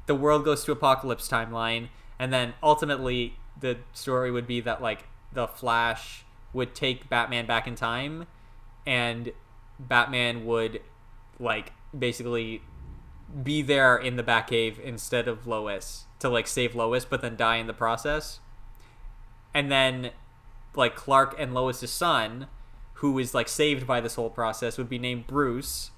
the 0.06 0.14
world 0.14 0.44
goes 0.44 0.64
to 0.64 0.72
apocalypse 0.72 1.28
timeline, 1.28 1.88
and 2.18 2.32
then 2.32 2.54
ultimately 2.62 3.36
the 3.58 3.78
story 3.92 4.30
would 4.30 4.46
be 4.46 4.60
that 4.60 4.82
like 4.82 5.04
the 5.32 5.46
Flash 5.46 6.24
would 6.52 6.74
take 6.74 7.08
Batman 7.08 7.46
back 7.46 7.66
in 7.66 7.74
time, 7.74 8.26
and 8.86 9.32
Batman 9.78 10.44
would 10.44 10.80
like 11.38 11.72
basically 11.96 12.62
be 13.42 13.62
there 13.62 13.96
in 13.96 14.16
the 14.16 14.22
Batcave 14.22 14.78
instead 14.80 15.28
of 15.28 15.46
Lois 15.46 16.04
to 16.18 16.28
like 16.28 16.46
save 16.46 16.74
Lois, 16.74 17.04
but 17.04 17.22
then 17.22 17.36
die 17.36 17.56
in 17.56 17.66
the 17.66 17.72
process, 17.72 18.40
and 19.54 19.70
then 19.70 20.10
like 20.74 20.94
Clark 20.94 21.34
and 21.38 21.54
Lois's 21.54 21.90
son, 21.90 22.46
who 22.94 23.18
is 23.18 23.34
like 23.34 23.48
saved 23.48 23.86
by 23.86 24.00
this 24.00 24.14
whole 24.14 24.30
process, 24.30 24.78
would 24.78 24.88
be 24.88 24.98
named 24.98 25.26
Bruce 25.26 25.90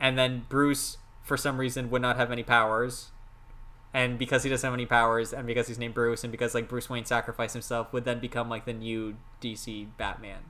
and 0.00 0.18
then 0.18 0.46
Bruce 0.48 0.98
for 1.22 1.36
some 1.36 1.58
reason 1.58 1.90
would 1.90 2.02
not 2.02 2.16
have 2.16 2.30
any 2.30 2.42
powers 2.42 3.10
and 3.92 4.18
because 4.18 4.42
he 4.42 4.50
doesn't 4.50 4.66
have 4.66 4.74
any 4.74 4.86
powers, 4.86 5.32
and 5.32 5.46
because 5.46 5.66
he's 5.66 5.78
named 5.78 5.94
Bruce, 5.94 6.22
and 6.22 6.30
because 6.30 6.54
like 6.54 6.68
Bruce 6.68 6.90
Wayne 6.90 7.06
sacrificed 7.06 7.54
himself, 7.54 7.92
would 7.92 8.04
then 8.04 8.20
become 8.20 8.48
like 8.48 8.66
the 8.66 8.72
new 8.74 9.16
DC 9.40 9.88
Batman. 9.96 10.40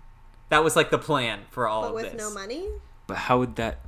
That 0.49 0.65
was 0.65 0.75
like 0.75 0.91
the 0.91 0.99
plan 0.99 1.43
for 1.51 1.69
all 1.69 1.83
But 1.83 1.89
of 1.89 1.95
with 1.95 2.05
this. 2.05 2.13
With 2.15 2.21
no 2.21 2.35
money. 2.35 2.67
But 3.07 3.17
how 3.19 3.39
would 3.39 3.57
that? 3.57 3.79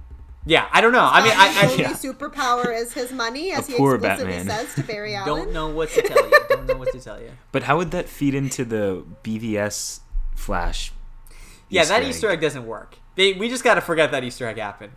Yeah, 0.46 0.68
I 0.72 0.80
don't 0.80 0.92
know. 0.92 1.04
I 1.04 1.20
mean, 1.20 1.30
His 1.32 1.38
I, 1.38 1.62
I 1.66 1.70
only 1.70 1.82
yeah. 1.82 1.92
superpower 1.92 2.74
is 2.74 2.92
his 2.94 3.12
money, 3.12 3.52
as 3.52 3.66
he 3.66 3.74
explicitly 3.74 4.08
Batman. 4.32 4.46
says 4.46 4.74
to 4.76 4.82
Barry 4.82 5.14
Allen. 5.14 5.26
don't 5.44 5.52
know 5.52 5.68
what 5.68 5.90
to 5.90 6.02
tell 6.02 6.28
you. 6.28 6.36
Don't 6.48 6.66
know 6.66 6.76
what 6.76 6.92
to 6.92 7.00
tell 7.00 7.20
you. 7.20 7.30
But 7.52 7.64
how 7.64 7.76
would 7.76 7.90
that 7.92 8.08
feed 8.08 8.34
into 8.34 8.64
the 8.64 9.04
BVS 9.22 10.00
Flash? 10.34 10.92
Yeah, 11.68 11.84
that 11.84 12.02
Easter 12.02 12.28
egg 12.30 12.40
doesn't 12.40 12.66
work. 12.66 12.96
They, 13.16 13.34
we 13.34 13.48
just 13.48 13.62
got 13.64 13.74
to 13.74 13.80
forget 13.80 14.10
that 14.10 14.24
Easter 14.24 14.46
egg 14.48 14.56
happened. 14.58 14.92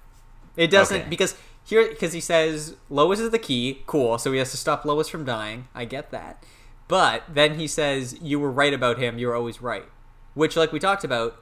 It 0.57 0.67
doesn't 0.71 1.01
Okay. 1.01 1.09
because 1.09 1.35
here 1.63 1.87
because 1.89 2.13
he 2.13 2.19
says 2.21 2.75
Lois 2.89 3.19
is 3.19 3.29
the 3.31 3.39
key. 3.39 3.83
Cool. 3.85 4.17
So 4.17 4.31
he 4.31 4.39
has 4.39 4.51
to 4.51 4.57
stop 4.57 4.83
Lois 4.85 5.09
from 5.09 5.25
dying. 5.25 5.67
I 5.75 5.85
get 5.85 6.09
that. 6.11 6.43
But 6.87 7.23
then 7.29 7.59
he 7.59 7.67
says 7.67 8.17
you 8.21 8.39
were 8.39 8.51
right 8.51 8.73
about 8.73 8.97
him. 8.97 9.17
You 9.17 9.27
were 9.27 9.35
always 9.35 9.61
right. 9.61 9.85
Which, 10.33 10.55
like 10.55 10.71
we 10.71 10.79
talked 10.79 11.03
about, 11.03 11.37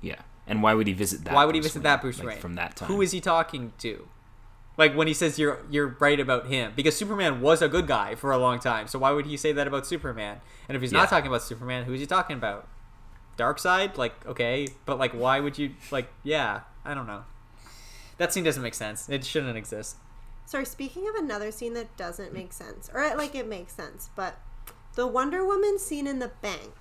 Yeah, 0.00 0.20
and 0.46 0.62
why 0.62 0.74
would 0.74 0.86
he 0.86 0.92
visit 0.92 1.24
that? 1.24 1.34
why 1.34 1.44
would 1.44 1.54
he 1.54 1.60
Bruce 1.60 1.72
visit 1.72 1.80
Wayne, 1.80 1.84
that 1.84 2.00
Bruce 2.00 2.18
like, 2.18 2.28
Wayne 2.28 2.38
from 2.38 2.54
that 2.54 2.76
time? 2.76 2.88
Who 2.88 3.00
is 3.02 3.12
he 3.12 3.20
talking 3.20 3.72
to? 3.78 4.08
Like 4.76 4.96
when 4.96 5.06
he 5.06 5.14
says 5.14 5.38
you're 5.38 5.60
you're 5.70 5.96
right 6.00 6.18
about 6.18 6.46
him 6.46 6.72
because 6.74 6.96
Superman 6.96 7.40
was 7.40 7.60
a 7.60 7.68
good 7.68 7.86
guy 7.86 8.14
for 8.14 8.32
a 8.32 8.38
long 8.38 8.58
time. 8.58 8.88
So 8.88 8.98
why 8.98 9.10
would 9.10 9.26
he 9.26 9.36
say 9.36 9.52
that 9.52 9.66
about 9.66 9.86
Superman? 9.86 10.40
And 10.68 10.76
if 10.76 10.82
he's 10.82 10.92
Yeah. 10.92 11.00
not 11.00 11.10
talking 11.10 11.26
about 11.28 11.42
Superman, 11.42 11.84
who 11.84 11.92
is 11.92 12.00
he 12.00 12.06
talking 12.06 12.36
about? 12.36 12.68
Darkseid? 13.36 13.96
Like 13.96 14.26
okay, 14.26 14.68
but 14.86 14.98
like 14.98 15.12
why 15.12 15.40
would 15.40 15.58
you 15.58 15.74
like 15.90 16.08
yeah, 16.22 16.60
I 16.84 16.94
don't 16.94 17.06
know. 17.06 17.24
That 18.18 18.32
scene 18.32 18.44
doesn't 18.44 18.62
make 18.62 18.74
sense. 18.74 19.08
It 19.08 19.24
shouldn't 19.24 19.56
exist. 19.56 19.96
Sorry, 20.46 20.64
speaking 20.64 21.08
of 21.08 21.14
another 21.14 21.50
scene 21.50 21.74
that 21.74 21.96
doesn't 21.96 22.32
make 22.32 22.52
sense, 22.52 22.90
or 22.92 23.14
like 23.16 23.34
it 23.34 23.46
makes 23.46 23.74
sense, 23.74 24.10
but 24.14 24.38
the 24.94 25.06
Wonder 25.06 25.44
Woman 25.44 25.78
scene 25.78 26.06
in 26.06 26.18
the 26.18 26.28
bank 26.40 26.74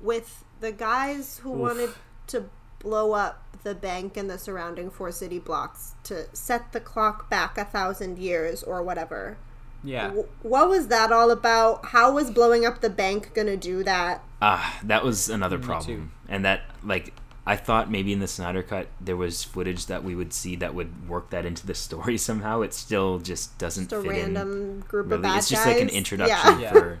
with 0.00 0.44
the 0.60 0.72
guys 0.72 1.38
who 1.38 1.52
Oof. 1.52 1.58
wanted 1.60 1.90
to 2.28 2.44
blow 2.82 3.12
up 3.12 3.42
the 3.62 3.74
bank 3.74 4.16
and 4.16 4.28
the 4.28 4.38
surrounding 4.38 4.90
four 4.90 5.12
city 5.12 5.38
blocks 5.38 5.94
to 6.04 6.26
set 6.34 6.72
the 6.72 6.80
clock 6.80 7.30
back 7.30 7.56
a 7.56 7.64
thousand 7.64 8.18
years 8.18 8.62
or 8.62 8.82
whatever. 8.82 9.36
Yeah. 9.84 10.08
W- 10.08 10.28
what 10.42 10.68
was 10.68 10.88
that 10.88 11.12
all 11.12 11.30
about? 11.30 11.86
How 11.86 12.12
was 12.12 12.30
blowing 12.30 12.66
up 12.66 12.80
the 12.80 12.90
bank 12.90 13.32
gonna 13.34 13.56
do 13.56 13.82
that? 13.84 14.22
Ah, 14.40 14.80
that 14.82 15.04
was 15.04 15.28
another 15.28 15.58
Me 15.58 15.64
problem, 15.64 16.12
and 16.28 16.44
that 16.44 16.62
like 16.82 17.12
I 17.46 17.56
thought 17.56 17.90
maybe 17.90 18.12
in 18.12 18.20
the 18.20 18.28
Snyder 18.28 18.62
cut 18.62 18.86
there 19.00 19.16
was 19.16 19.42
footage 19.42 19.86
that 19.86 20.04
we 20.04 20.14
would 20.14 20.32
see 20.32 20.54
that 20.56 20.74
would 20.74 21.08
work 21.08 21.30
that 21.30 21.44
into 21.46 21.66
the 21.66 21.74
story 21.86 22.16
somehow. 22.18 22.60
It 22.62 22.74
still 22.74 23.18
just 23.18 23.58
doesn't 23.58 23.90
Just 23.90 24.04
a 24.04 24.08
fit 24.08 24.16
in. 24.18 24.34
random 24.34 24.80
group 24.88 25.06
Really, 25.06 25.16
of 25.16 25.22
bad 25.22 25.38
it's 25.38 25.48
just 25.48 25.64
guys. 25.64 25.74
like 25.74 25.82
an 25.82 25.88
introduction 25.88 26.60
Yeah. 26.60 26.60
Yeah. 26.60 26.72
for 26.72 27.00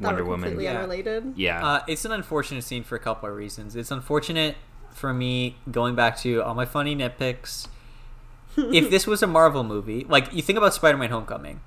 That 0.00 0.06
Wonder 0.08 0.24
were 0.24 0.30
Woman. 0.30 0.42
completely 0.50 0.64
Yeah. 0.64 0.78
unrelated. 0.82 1.32
Yeah, 1.36 1.66
Uh, 1.66 1.80
it's 1.88 2.04
an 2.04 2.10
unfortunate 2.12 2.62
scene 2.64 2.82
for 2.84 2.94
a 2.96 3.00
couple 3.00 3.28
of 3.28 3.34
reasons. 3.36 3.74
It's 3.76 3.90
unfortunate 3.92 4.56
for 4.94 5.12
me 5.12 5.56
going 5.70 5.94
back 5.94 6.16
to 6.18 6.42
all 6.42 6.54
my 6.54 6.64
funny 6.64 6.96
nitpicks. 6.96 7.68
if 8.56 8.88
this 8.88 9.06
was 9.06 9.22
a 9.22 9.26
Marvel 9.26 9.64
movie, 9.64 10.06
like 10.08 10.32
you 10.32 10.40
think 10.40 10.56
about 10.56 10.72
Spider-Man: 10.72 11.10
Homecoming, 11.10 11.60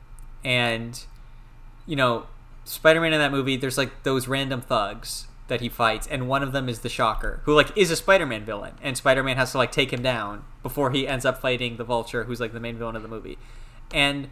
and 0.44 1.04
you 1.86 1.96
know, 1.96 2.28
Spider-Man 2.64 3.14
in 3.14 3.20
that 3.20 3.32
movie, 3.32 3.58
there's 3.58 3.78
like 3.78 4.04
those 4.04 4.28
random 4.28 4.62
thugs 4.62 5.28
that 5.50 5.62
he 5.62 5.70
fights, 5.70 6.08
and 6.08 6.28
one 6.28 6.44
of 6.44 6.54
them 6.54 6.70
is 6.70 6.80
the 6.80 6.90
Shocker, 6.90 7.42
who 7.44 7.54
like 7.54 7.76
is 7.78 7.92
a 7.92 7.96
Spider-Man 7.96 8.46
villain, 8.46 8.76
and 8.82 8.98
Spider-Man 8.98 9.36
has 9.38 9.52
to 9.52 9.58
like 9.58 9.72
take 9.72 9.92
him 9.92 10.02
down 10.02 10.46
before 10.64 10.92
he 10.92 11.08
ends 11.08 11.26
up 11.26 11.42
fighting 11.42 11.78
the 11.78 11.84
Vulture, 11.84 12.24
who's 12.24 12.40
like 12.40 12.54
the 12.54 12.60
main 12.60 12.78
villain 12.78 12.96
of 12.96 13.04
the 13.04 13.10
movie, 13.10 13.38
and 13.94 14.30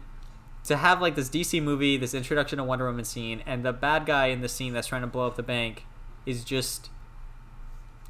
to 0.64 0.76
have 0.76 1.00
like 1.00 1.14
this 1.14 1.28
DC 1.28 1.62
movie, 1.62 1.96
this 1.96 2.14
introduction 2.14 2.56
to 2.56 2.64
Wonder 2.64 2.86
Woman 2.86 3.04
scene, 3.04 3.42
and 3.46 3.64
the 3.64 3.72
bad 3.72 4.06
guy 4.06 4.26
in 4.26 4.40
the 4.40 4.48
scene 4.48 4.72
that's 4.72 4.88
trying 4.88 5.02
to 5.02 5.06
blow 5.06 5.26
up 5.26 5.36
the 5.36 5.42
bank 5.42 5.84
is 6.24 6.42
just 6.42 6.90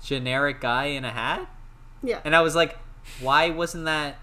generic 0.04 0.60
guy 0.60 0.86
in 0.86 1.04
a 1.04 1.10
hat. 1.10 1.48
Yeah. 2.02 2.20
And 2.24 2.34
I 2.36 2.40
was 2.40 2.54
like, 2.54 2.78
why 3.20 3.50
wasn't 3.50 3.84
that 3.86 4.16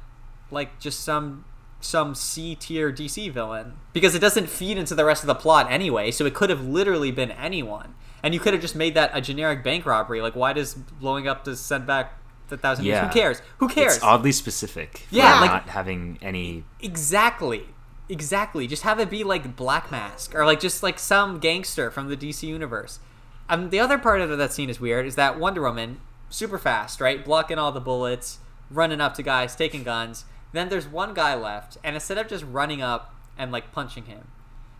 like 0.51 0.79
just 0.79 1.01
some 1.01 1.45
some 1.79 2.15
C 2.15 2.55
tier 2.55 2.91
DC 2.91 3.31
villain? 3.31 3.73
Because 3.91 4.15
it 4.15 4.19
doesn't 4.19 4.47
feed 4.49 4.77
into 4.77 4.95
the 4.95 5.05
rest 5.05 5.23
of 5.23 5.27
the 5.27 5.35
plot 5.35 5.67
anyway, 5.71 6.11
so 6.11 6.25
it 6.25 6.33
could 6.33 6.49
have 6.49 6.65
literally 6.65 7.11
been 7.11 7.31
anyone. 7.31 7.95
And 8.21 8.33
you 8.33 8.39
could 8.39 8.53
have 8.53 8.61
just 8.61 8.75
made 8.75 8.93
that 8.93 9.11
a 9.13 9.19
generic 9.19 9.63
bank 9.63 9.85
robbery. 9.85 10.21
Like 10.21 10.35
why 10.35 10.53
does 10.53 10.73
blowing 10.75 11.27
up 11.27 11.43
to 11.45 11.55
send 11.55 11.85
back 11.85 12.13
the 12.47 12.57
thousand 12.57 12.85
years? 12.85 12.95
Yeah. 12.95 13.07
Who 13.07 13.13
cares? 13.13 13.41
Who 13.57 13.67
cares? 13.67 13.95
it's 13.95 14.03
oddly 14.03 14.31
specific. 14.31 14.99
for 15.09 15.15
Yeah, 15.15 15.39
like- 15.41 15.51
not 15.51 15.69
having 15.69 16.19
any. 16.21 16.63
Exactly. 16.81 17.67
Exactly. 18.09 18.67
Just 18.67 18.83
have 18.83 18.99
it 18.99 19.09
be 19.09 19.23
like 19.23 19.55
Black 19.55 19.89
Mask 19.91 20.35
or 20.35 20.45
like 20.45 20.59
just 20.59 20.83
like 20.83 20.99
some 20.99 21.39
gangster 21.39 21.89
from 21.91 22.07
the 22.09 22.17
DC 22.17 22.43
universe. 22.43 22.99
Um, 23.49 23.69
the 23.69 23.79
other 23.79 23.97
part 23.97 24.21
of 24.21 24.37
that 24.37 24.53
scene 24.53 24.69
is 24.69 24.79
weird 24.79 25.05
is 25.05 25.15
that 25.15 25.39
Wonder 25.39 25.61
Woman, 25.61 25.99
super 26.29 26.57
fast, 26.57 27.01
right? 27.01 27.23
Blocking 27.23 27.57
all 27.57 27.71
the 27.71 27.81
bullets, 27.81 28.39
running 28.69 29.01
up 29.01 29.13
to 29.15 29.23
guys, 29.23 29.55
taking 29.55 29.83
guns. 29.83 30.25
Then 30.53 30.69
there's 30.69 30.87
one 30.87 31.13
guy 31.13 31.35
left, 31.35 31.77
and 31.83 31.95
instead 31.95 32.17
of 32.17 32.27
just 32.27 32.43
running 32.45 32.81
up 32.81 33.13
and 33.37 33.51
like 33.51 33.71
punching 33.71 34.05
him, 34.05 34.27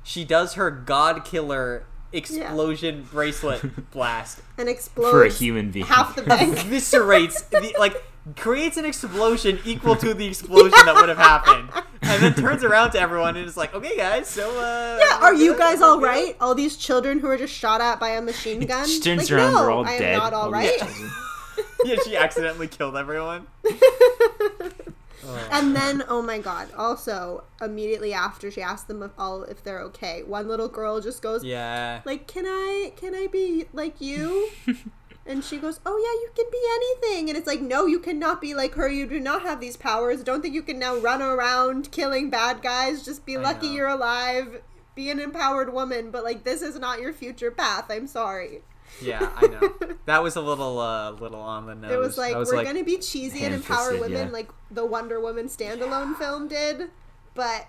she 0.03 0.23
does 0.23 0.53
her 0.53 0.69
God 0.72 1.26
Killer 1.26 1.85
explosion 2.11 3.07
bracelet 3.11 3.91
blast 3.91 4.40
And 4.57 4.69
explodes 4.69 5.10
For 5.11 5.23
a 5.23 5.30
human 5.30 5.72
being. 5.72 5.85
half 5.88 6.15
the 6.15 6.22
bank. 6.22 6.56
eviscerates 6.57 7.49
the, 7.49 7.73
like 7.80 8.03
creates 8.38 8.78
an 8.78 8.86
explosion 8.86 9.60
equal 9.66 9.95
to 9.98 10.14
the 10.14 10.26
explosion 10.26 10.80
that 10.86 10.95
would 10.95 11.10
have 11.10 11.18
happened 11.18 11.70
and 12.02 12.24
then 12.24 12.34
turns 12.34 12.64
around 12.64 12.91
to 12.91 13.00
everyone 13.00 13.36
and 13.36 13.45
is 13.45 13.58
like 13.58 13.74
okay 13.74 13.98
guys 13.98 14.28
so 14.28 14.50
uh 14.60 14.98
Yeah, 15.00 15.20
are 15.22 15.34
you 15.34 15.58
guys 15.58 15.80
We're 15.80 15.88
all 15.88 16.00
good?" 16.00 16.06
right? 16.06 16.38
All 16.40 16.56
these 16.56 16.78
children 16.78 17.20
who 17.20 17.28
were 17.28 17.38
just 17.38 17.54
shot 17.54 17.82
at 17.82 18.00
by 18.00 18.10
a 18.12 18.22
machine 18.22 18.62
gun? 18.62 18.88
She 18.88 19.02
turns 19.02 19.30
like, 19.30 19.32
around, 19.32 19.54
no, 19.54 19.60
they're 19.60 19.72
all 19.72 19.86
I 19.86 19.91
am 19.94 20.00
dead. 20.00 20.18
not 20.18 20.34
all 20.34 20.52
these 20.52 20.82
yeah 21.86 21.95
she 22.06 22.16
accidentally 22.16 22.68
killed 22.68 22.95
everyone 22.95 23.48
and 25.52 25.76
then, 25.76 26.04
oh 26.10 26.22
my 26.22 26.38
god! 26.38 26.68
Also, 26.78 27.44
immediately 27.62 28.14
after 28.14 28.52
she 28.52 28.62
asked 28.62 28.88
them 28.90 29.02
if 29.04 29.12
all 29.18 29.44
if 29.44 29.64
they're 29.64 29.80
okay, 29.80 30.24
one 30.24 30.48
little 30.50 30.68
girl 30.68 31.00
just 31.00 31.22
goes, 31.22 31.44
yeah 31.45 32.02
"Like, 32.04 32.28
can 32.28 32.45
I 32.45 32.91
can 32.98 33.16
I 33.16 33.28
be 33.28 33.66
like 33.74 34.02
you?" 34.02 34.50
and 35.26 35.44
she 35.44 35.58
goes, 35.58 35.80
"Oh 35.86 35.98
yeah, 35.98 36.22
you 36.22 36.30
can 36.36 36.45
be 36.52 36.62
anything." 36.76 37.30
And 37.30 37.38
it's 37.38 37.48
like, 37.48 37.62
"No, 37.62 37.86
you 37.86 38.00
cannot 38.00 38.41
be 38.41 38.54
like 38.54 38.76
her. 38.76 38.90
You 38.90 39.06
do 39.06 39.20
not 39.20 39.44
have 39.44 39.60
these 39.60 39.78
powers. 39.78 40.24
Don't 40.24 40.41
think 40.41 40.54
you 40.54 40.64
can 40.64 40.80
now 40.80 40.95
run 40.95 41.22
around 41.22 41.91
killing 41.91 42.30
bad 42.30 42.62
guys. 42.62 43.04
Just 43.04 43.26
be 43.26 43.38
I 43.38 43.41
lucky 43.41 43.68
know. 43.68 43.74
you're 43.74 43.88
alive. 43.88 44.62
Be 44.95 45.10
an 45.10 45.20
empowered 45.20 45.74
woman, 45.74 46.12
but 46.12 46.24
like 46.24 46.44
this 46.44 46.62
is 46.62 46.78
not 46.78 47.00
your 47.00 47.14
future 47.14 47.52
path. 47.52 47.86
I'm 47.90 48.08
sorry." 48.08 48.62
yeah 49.02 49.32
i 49.38 49.48
know 49.48 49.74
that 50.06 50.22
was 50.22 50.36
a 50.36 50.41
little 50.41 50.78
uh 50.78 51.10
little 51.14 51.40
on 51.40 51.66
the 51.66 51.74
nose 51.74 51.91
It 51.91 51.98
was 51.98 52.16
like 52.16 52.36
was 52.36 52.50
we're 52.50 52.58
like 52.58 52.68
gonna 52.68 52.84
be 52.84 53.00
cheesy 53.00 53.44
and 53.44 53.56
empower 53.56 53.98
women 53.98 54.28
yeah. 54.28 54.32
like 54.32 54.52
the 54.74 54.86
Wonder 54.86 55.20
Woman 55.20 55.48
standalone 55.48 56.18
film 56.18 56.48
did, 56.48 56.90
but 57.36 57.68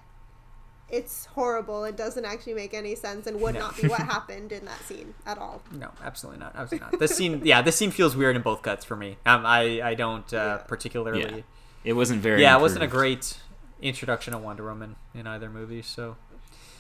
it's 0.91 1.27
horrible. 1.27 1.85
It 1.85 1.97
doesn't 1.97 2.25
actually 2.25 2.55
make 2.55 2.75
any 2.75 2.95
sense 2.95 3.27
and 3.27 3.41
would 3.41 3.55
No. 3.55 3.61
not 3.61 3.81
be 3.81 3.89
what 3.89 4.01
happened 4.17 4.53
in 4.53 4.65
that 4.67 4.81
scene 4.83 5.15
at 5.27 5.39
all. 5.39 5.63
no 5.73 5.91
absolutely 6.05 6.39
not 6.41 6.55
absolutely 6.55 6.91
not 6.91 6.99
this 7.01 7.17
scene 7.17 7.41
yeah 7.45 7.63
this 7.63 7.75
scene 7.77 7.91
feels 7.91 8.15
weird 8.15 8.37
in 8.37 8.43
both 8.43 8.63
cuts 8.63 8.85
for 8.85 8.95
me 8.97 9.17
um, 9.27 9.45
i 9.47 9.81
i 9.83 9.95
don't 9.95 10.33
uh 10.33 10.37
Yeah. 10.37 10.57
particularly 10.59 11.21
Yeah. 11.23 11.41
It 11.85 11.93
wasn't 11.95 12.23
very. 12.23 12.41
yeah, 12.41 12.57
it 12.57 12.61
wasn't 12.63 12.83
a 12.83 12.87
great 12.87 13.37
introduction 13.83 14.33
of 14.33 14.41
Wonder 14.43 14.65
Woman 14.65 14.97
in 15.15 15.27
either 15.27 15.51
movie. 15.51 15.83
So, 15.83 16.17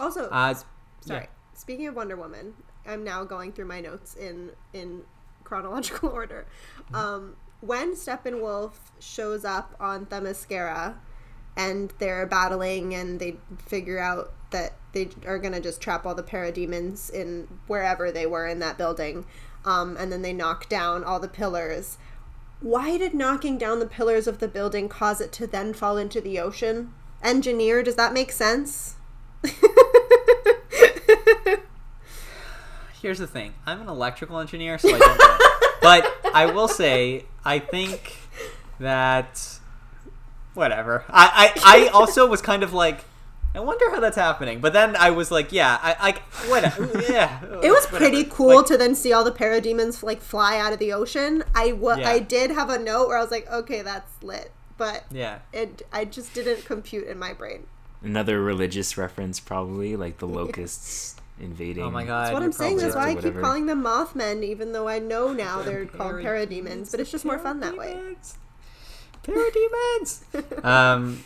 Also, 0.00 0.30
uh, 0.30 0.54
sorry. 1.02 1.20
yeah. 1.24 1.26
Speaking 1.52 1.86
of 1.88 1.94
Wonder 1.94 2.16
Woman, 2.16 2.54
I'm 2.86 3.04
now 3.04 3.22
going 3.24 3.52
through 3.52 3.66
my 3.66 3.80
notes 3.82 4.14
in 4.14 4.52
in 4.72 5.02
chronological 5.44 6.08
order. 6.20 6.46
Mm-hmm. 6.84 6.94
Um, 6.94 7.36
when 7.60 7.92
Steppenwolf 7.94 8.72
shows 8.98 9.44
up 9.44 9.76
on 9.78 10.06
Themyscira 10.06 10.94
and 11.56 11.92
they're 11.98 12.26
battling 12.26 12.94
and 12.94 13.20
they 13.20 13.36
figure 13.58 13.98
out 13.98 14.32
that 14.50 14.74
they 14.92 15.08
are 15.26 15.38
going 15.38 15.52
to 15.52 15.60
just 15.60 15.80
trap 15.80 16.06
all 16.06 16.14
the 16.14 16.22
parademons 16.22 17.10
in 17.10 17.48
wherever 17.66 18.12
they 18.12 18.26
were 18.26 18.46
in 18.46 18.60
that 18.60 18.78
building. 18.78 19.26
Um, 19.64 19.96
and 19.96 20.12
then 20.12 20.22
they 20.22 20.32
knock 20.32 20.68
down 20.68 21.02
all 21.04 21.18
the 21.18 21.28
pillars. 21.28 21.98
Why 22.60 22.96
did 22.96 23.14
knocking 23.14 23.58
down 23.58 23.78
the 23.78 23.86
pillars 23.86 24.26
of 24.26 24.38
the 24.38 24.48
building 24.48 24.88
cause 24.88 25.20
it 25.20 25.32
to 25.32 25.46
then 25.46 25.74
fall 25.74 25.96
into 25.96 26.20
the 26.20 26.38
ocean? 26.38 26.94
Engineer 27.22 27.82
does 27.82 27.96
that 27.96 28.12
make 28.12 28.30
sense? 28.32 28.96
Here's 33.02 33.18
the 33.18 33.26
thing: 33.26 33.54
I'm 33.66 33.82
an 33.82 33.88
electrical 33.88 34.38
engineer, 34.38 34.78
so 34.78 34.94
I 34.94 34.98
don't 34.98 35.18
know. 35.18 35.38
but 35.82 36.10
I 36.32 36.46
will 36.46 36.68
say, 36.68 37.26
I 37.44 37.58
think 37.58 38.16
that 38.80 39.58
whatever. 40.54 41.04
I, 41.08 41.52
I 41.56 41.86
I 41.86 41.88
also 41.92 42.26
was 42.26 42.40
kind 42.40 42.62
of 42.62 42.72
like. 42.72 43.04
I 43.56 43.60
wonder 43.60 43.88
how 43.92 44.00
that's 44.00 44.16
happening, 44.16 44.60
but 44.60 44.72
then 44.72 44.96
I 44.96 45.10
was 45.10 45.30
like, 45.30 45.52
"Yeah, 45.52 45.78
I, 45.80 45.94
I 46.10 46.48
whatever, 46.48 46.90
yeah." 47.08 47.40
It 47.62 47.70
was 47.70 47.84
whatever. 47.84 47.98
pretty 47.98 48.24
cool 48.24 48.56
Like, 48.56 48.66
to 48.66 48.76
then 48.76 48.96
see 48.96 49.12
all 49.12 49.22
the 49.22 49.30
parademons 49.30 50.02
like 50.02 50.20
fly 50.20 50.58
out 50.58 50.72
of 50.72 50.80
the 50.80 50.92
ocean. 50.92 51.44
I 51.54 51.66
Yeah. 51.66 52.08
I 52.08 52.18
did 52.18 52.50
have 52.50 52.68
a 52.68 52.80
note 52.80 53.06
where 53.06 53.16
I 53.16 53.22
was 53.22 53.30
like, 53.30 53.48
okay, 53.48 53.82
that's 53.82 54.10
lit, 54.24 54.50
but 54.76 55.04
yeah, 55.12 55.38
it 55.52 55.86
I 55.92 56.04
just 56.04 56.34
didn't 56.34 56.64
compute 56.64 57.06
in 57.06 57.16
my 57.16 57.32
brain. 57.32 57.68
Another 58.02 58.42
religious 58.42 58.98
reference, 58.98 59.38
probably 59.38 59.94
like 59.94 60.18
the 60.18 60.26
locusts 60.40 61.14
invading. 61.38 61.84
Oh 61.84 61.92
my 61.92 62.04
god! 62.04 62.24
That's 62.24 62.34
what 62.34 62.42
I'm 62.42 62.50
saying. 62.52 62.78
That's 62.78 62.96
why 62.96 63.10
I 63.10 63.14
keep 63.14 63.40
calling 63.40 63.66
them 63.66 63.84
Mothmen, 63.84 64.42
even 64.42 64.72
though 64.72 64.88
I 64.88 64.98
know 64.98 65.32
now 65.32 65.62
they're 65.62 65.86
called 65.86 66.14
parademons. 66.16 66.90
But 66.90 66.98
it's 66.98 67.12
just 67.12 67.24
more 67.24 67.38
fun 67.38 67.60
that 67.60 67.76
way. 67.76 68.16
Parademons. 69.24 70.64
um, 70.64 71.22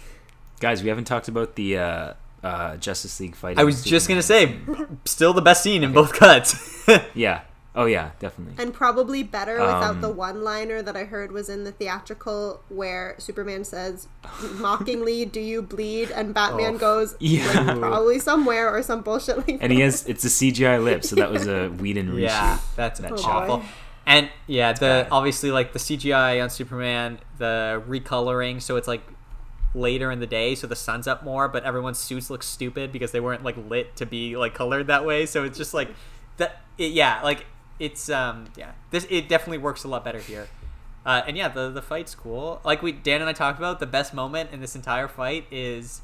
Guys, 0.60 0.82
we 0.82 0.88
haven't 0.88 1.04
talked 1.04 1.28
about 1.28 1.54
the 1.54 1.78
uh, 1.78 2.14
uh, 2.42 2.76
Justice 2.78 3.20
League 3.20 3.36
fight. 3.36 3.58
I 3.58 3.64
was 3.64 3.84
just 3.84 4.08
gonna 4.08 4.22
say, 4.22 4.58
still 5.04 5.32
the 5.32 5.42
best 5.42 5.62
scene 5.62 5.82
in 5.84 5.92
both 5.92 6.12
cuts. 6.12 6.74
Yeah. 7.14 7.42
Oh 7.74 7.84
yeah, 7.84 8.10
definitely. 8.18 8.60
And 8.60 8.72
probably 8.74 9.22
better 9.22 9.60
without 9.60 9.90
Um, 9.96 10.00
the 10.00 10.08
one 10.08 10.42
liner 10.42 10.82
that 10.82 10.96
I 10.96 11.04
heard 11.04 11.30
was 11.30 11.48
in 11.48 11.62
the 11.62 11.70
theatrical 11.70 12.60
where 12.70 13.14
Superman 13.18 13.62
says 13.62 14.08
mockingly, 14.54 15.24
Do 15.26 15.38
you 15.38 15.62
bleed? 15.62 16.10
And 16.10 16.34
Batman 16.34 16.74
Oh. 16.76 16.78
goes, 16.78 17.14
Yeah. 17.20 17.46
like, 17.62 17.78
Probably 17.78 18.18
somewhere 18.18 18.74
or 18.74 18.82
some 18.82 19.02
bullshit 19.02 19.36
like 19.46 19.58
And 19.60 19.70
he 19.70 19.80
has 19.80 20.06
it's 20.06 20.24
a 20.24 20.28
CGI 20.28 20.82
lip, 20.82 21.04
so 21.04 21.14
that 21.16 21.30
was 21.30 21.46
a 21.46 21.68
Whedon 21.68 22.08
reshoot. 22.08 22.20
yeah, 22.22 22.58
that's 22.74 22.98
That 23.00 23.12
awful. 23.12 23.62
And 24.08 24.30
yeah, 24.46 24.72
the 24.72 25.06
obviously 25.10 25.50
like 25.50 25.74
the 25.74 25.78
CGI 25.78 26.42
on 26.42 26.48
Superman, 26.48 27.18
the 27.36 27.82
recoloring, 27.86 28.60
so 28.62 28.76
it's 28.76 28.88
like 28.88 29.02
later 29.74 30.10
in 30.10 30.18
the 30.18 30.26
day, 30.26 30.54
so 30.54 30.66
the 30.66 30.74
sun's 30.74 31.06
up 31.06 31.22
more, 31.22 31.46
but 31.46 31.62
everyone's 31.64 31.98
suits 31.98 32.30
look 32.30 32.42
stupid 32.42 32.90
because 32.90 33.12
they 33.12 33.20
weren't 33.20 33.44
like 33.44 33.56
lit 33.68 33.94
to 33.96 34.06
be 34.06 34.34
like 34.34 34.54
colored 34.54 34.86
that 34.86 35.04
way. 35.04 35.26
So 35.26 35.44
it's 35.44 35.58
just 35.58 35.74
like 35.74 35.90
that. 36.38 36.62
It, 36.78 36.92
yeah, 36.92 37.20
like 37.22 37.44
it's 37.78 38.08
um 38.08 38.46
yeah, 38.56 38.72
this 38.90 39.06
it 39.10 39.28
definitely 39.28 39.58
works 39.58 39.84
a 39.84 39.88
lot 39.88 40.06
better 40.06 40.20
here. 40.20 40.48
Uh, 41.04 41.20
and 41.26 41.36
yeah, 41.36 41.48
the 41.48 41.68
the 41.68 41.82
fight's 41.82 42.14
cool. 42.14 42.62
Like 42.64 42.82
we 42.82 42.92
Dan 42.92 43.20
and 43.20 43.28
I 43.28 43.34
talked 43.34 43.58
about, 43.58 43.78
the 43.78 43.86
best 43.86 44.14
moment 44.14 44.50
in 44.52 44.60
this 44.62 44.74
entire 44.74 45.06
fight 45.06 45.44
is 45.50 46.00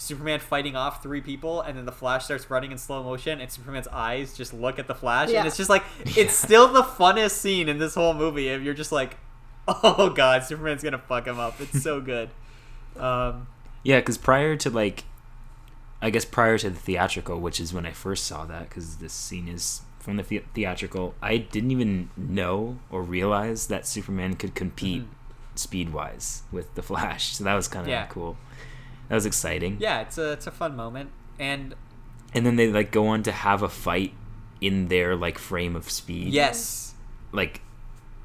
Superman 0.00 0.40
fighting 0.40 0.76
off 0.76 1.02
three 1.02 1.20
people, 1.20 1.60
and 1.60 1.76
then 1.76 1.84
the 1.86 1.92
Flash 1.92 2.24
starts 2.24 2.50
running 2.50 2.72
in 2.72 2.78
slow 2.78 3.02
motion, 3.02 3.40
and 3.40 3.50
Superman's 3.50 3.88
eyes 3.88 4.36
just 4.36 4.52
look 4.54 4.78
at 4.78 4.86
the 4.86 4.94
Flash, 4.94 5.30
Yeah. 5.30 5.38
and 5.40 5.46
it's 5.48 5.56
just 5.56 5.70
like 5.70 5.82
it's 6.04 6.34
still 6.34 6.68
the 6.72 6.82
funnest 6.82 7.32
scene 7.32 7.68
in 7.68 7.78
this 7.78 7.94
whole 7.94 8.14
movie. 8.14 8.48
If 8.48 8.62
you're 8.62 8.74
just 8.74 8.92
like, 8.92 9.16
oh 9.68 10.10
god, 10.10 10.44
Superman's 10.44 10.82
gonna 10.82 10.98
fuck 10.98 11.26
him 11.26 11.38
up. 11.38 11.60
It's 11.60 11.82
so 11.82 12.00
good. 12.00 12.30
Um, 12.96 13.46
Yeah, 13.82 13.98
because 14.00 14.18
prior 14.18 14.56
to 14.56 14.70
like, 14.70 15.04
I 16.00 16.10
guess 16.10 16.24
prior 16.24 16.58
to 16.58 16.70
the 16.70 16.76
theatrical, 16.78 17.40
which 17.40 17.60
is 17.60 17.72
when 17.72 17.86
I 17.86 17.92
first 17.92 18.24
saw 18.24 18.44
that, 18.46 18.68
because 18.68 18.96
this 18.96 19.12
scene 19.12 19.48
is 19.48 19.82
from 19.98 20.16
the, 20.16 20.22
the- 20.22 20.44
theatrical, 20.54 21.14
I 21.20 21.36
didn't 21.38 21.70
even 21.70 22.10
know 22.16 22.78
or 22.90 23.02
realize 23.02 23.66
that 23.66 23.86
Superman 23.86 24.34
could 24.34 24.54
compete 24.54 25.04
speed 25.54 25.92
wise 25.92 26.42
with 26.52 26.72
the 26.76 26.82
Flash. 26.82 27.34
So 27.36 27.44
that 27.44 27.54
was 27.54 27.66
kind 27.68 27.82
of 27.84 27.88
Yeah. 27.90 28.06
cool. 28.06 28.36
That 29.08 29.14
was 29.14 29.26
exciting. 29.26 29.76
yeah, 29.80 30.00
it's 30.00 30.18
a 30.18 30.32
it's 30.32 30.46
a 30.46 30.50
fun 30.50 30.76
moment, 30.76 31.10
and 31.38 31.74
And 32.34 32.44
then 32.44 32.56
they 32.56 32.68
like 32.70 32.90
go 32.90 33.06
on 33.08 33.22
to 33.24 33.32
have 33.32 33.62
a 33.62 33.68
fight 33.68 34.12
in 34.60 34.88
their 34.88 35.16
like 35.16 35.38
frame 35.38 35.74
of 35.76 35.88
speed. 35.90 36.32
yes, 36.32 36.94
Like 37.32 37.62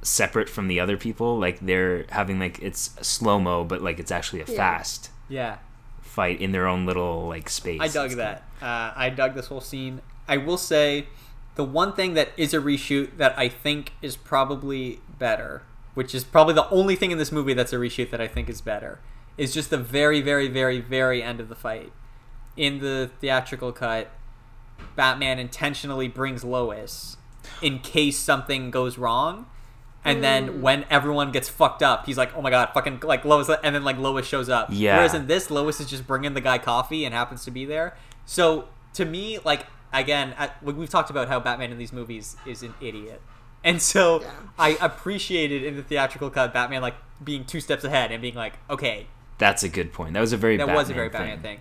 separate 0.01 0.49
from 0.49 0.67
the 0.67 0.79
other 0.79 0.97
people. 0.97 1.37
Like 1.39 1.59
they're 1.61 2.05
having 2.09 2.39
like 2.39 2.59
it's 2.61 2.91
slow 3.01 3.39
mo, 3.39 3.63
but 3.63 3.81
like 3.81 3.99
it's 3.99 4.11
actually 4.11 4.41
a 4.41 4.45
Yeah. 4.47 4.57
fast 4.57 5.09
yeah, 5.29 5.57
fight 6.01 6.41
in 6.41 6.51
their 6.51 6.67
own 6.67 6.85
little 6.85 7.27
like 7.27 7.49
space. 7.49 7.79
I 7.81 7.87
dug 7.87 8.11
that. 8.11 8.43
Uh, 8.61 8.91
I 8.95 9.09
dug 9.09 9.35
this 9.35 9.47
whole 9.47 9.61
scene. 9.61 10.01
I 10.27 10.37
will 10.37 10.57
say, 10.57 11.07
the 11.55 11.63
one 11.63 11.93
thing 11.93 12.13
that 12.15 12.29
is 12.37 12.53
a 12.53 12.57
reshoot 12.59 13.17
that 13.17 13.37
I 13.37 13.47
think 13.49 13.93
is 14.01 14.15
probably 14.15 14.99
better, 15.19 15.63
which 15.93 16.13
is 16.13 16.23
probably 16.23 16.53
the 16.53 16.69
only 16.69 16.95
thing 16.95 17.11
in 17.11 17.17
this 17.17 17.31
movie 17.31 17.53
that's 17.53 17.73
a 17.73 17.77
reshoot 17.77 18.09
that 18.11 18.19
I 18.21 18.27
think 18.27 18.49
is 18.49 18.59
better, 18.61 18.99
is 19.37 19.53
just 19.53 19.69
the 19.69 19.77
very, 19.77 20.21
very, 20.21 20.47
very, 20.47 20.79
very 20.79 21.23
end 21.23 21.39
of 21.39 21.49
the 21.49 21.55
fight. 21.55 21.91
In 22.55 22.79
the 22.79 23.09
theatrical 23.19 23.71
cut, 23.71 24.11
Batman 24.95 25.39
intentionally 25.39 26.07
brings 26.07 26.43
Lois 26.43 27.17
in 27.61 27.79
case 27.79 28.17
something 28.17 28.71
goes 28.71 28.97
wrong. 28.97 29.47
And 30.05 30.21
then 30.21 30.49
mm. 30.49 30.59
when 30.59 30.85
everyone 30.89 31.31
gets 31.31 31.47
fucked 31.47 31.81
up, 31.81 32.05
he's 32.05 32.17
like, 32.17 32.35
"Oh 32.35 32.41
my 32.41 32.49
god, 32.49 32.71
fucking 32.73 32.99
like 33.03 33.23
Lois!" 33.23 33.49
And 33.63 33.73
then 33.73 33.85
like 33.85 33.97
Lois 33.97 34.27
shows 34.27 34.49
up. 34.49 34.67
Yeah. 34.69 34.97
Whereas 34.97 35.13
in 35.13 35.27
this, 35.27 35.49
Lois 35.49 35.79
is 35.79 35.89
just 35.89 36.05
bringing 36.05 36.33
the 36.33 36.41
guy 36.41 36.57
coffee 36.57 37.05
and 37.05 37.13
happens 37.13 37.45
to 37.45 37.51
be 37.51 37.63
there. 37.63 37.95
So 38.25 38.67
to 38.95 39.05
me, 39.05 39.39
like 39.45 39.65
again, 39.93 40.35
I, 40.37 40.51
we've 40.61 40.89
talked 40.89 41.09
about 41.09 41.29
how 41.29 41.39
Batman 41.39 41.71
in 41.71 41.77
these 41.77 41.93
movies 41.93 42.35
is 42.45 42.63
an 42.63 42.73
idiot, 42.81 43.21
and 43.63 43.81
so 43.81 44.21
Yeah. 44.21 44.31
I 44.59 44.77
appreciated 44.81 45.63
in 45.63 45.77
the 45.77 45.83
theatrical 45.83 46.29
cut 46.29 46.53
Batman 46.53 46.81
like 46.81 46.95
being 47.23 47.45
two 47.45 47.61
steps 47.61 47.85
ahead 47.85 48.11
and 48.11 48.21
being 48.21 48.35
like, 48.35 48.59
"Okay, 48.69 49.07
That's 49.37 49.63
a 49.63 49.69
good 49.69 49.93
point. 49.93 50.13
That 50.13 50.21
was 50.21 50.33
a 50.33 50.37
very 50.37 50.57
that 50.57 50.65
Batman 50.65 50.75
was 50.77 50.89
a 50.89 50.93
very 50.93 51.09
Batman 51.09 51.41
thing." 51.41 51.59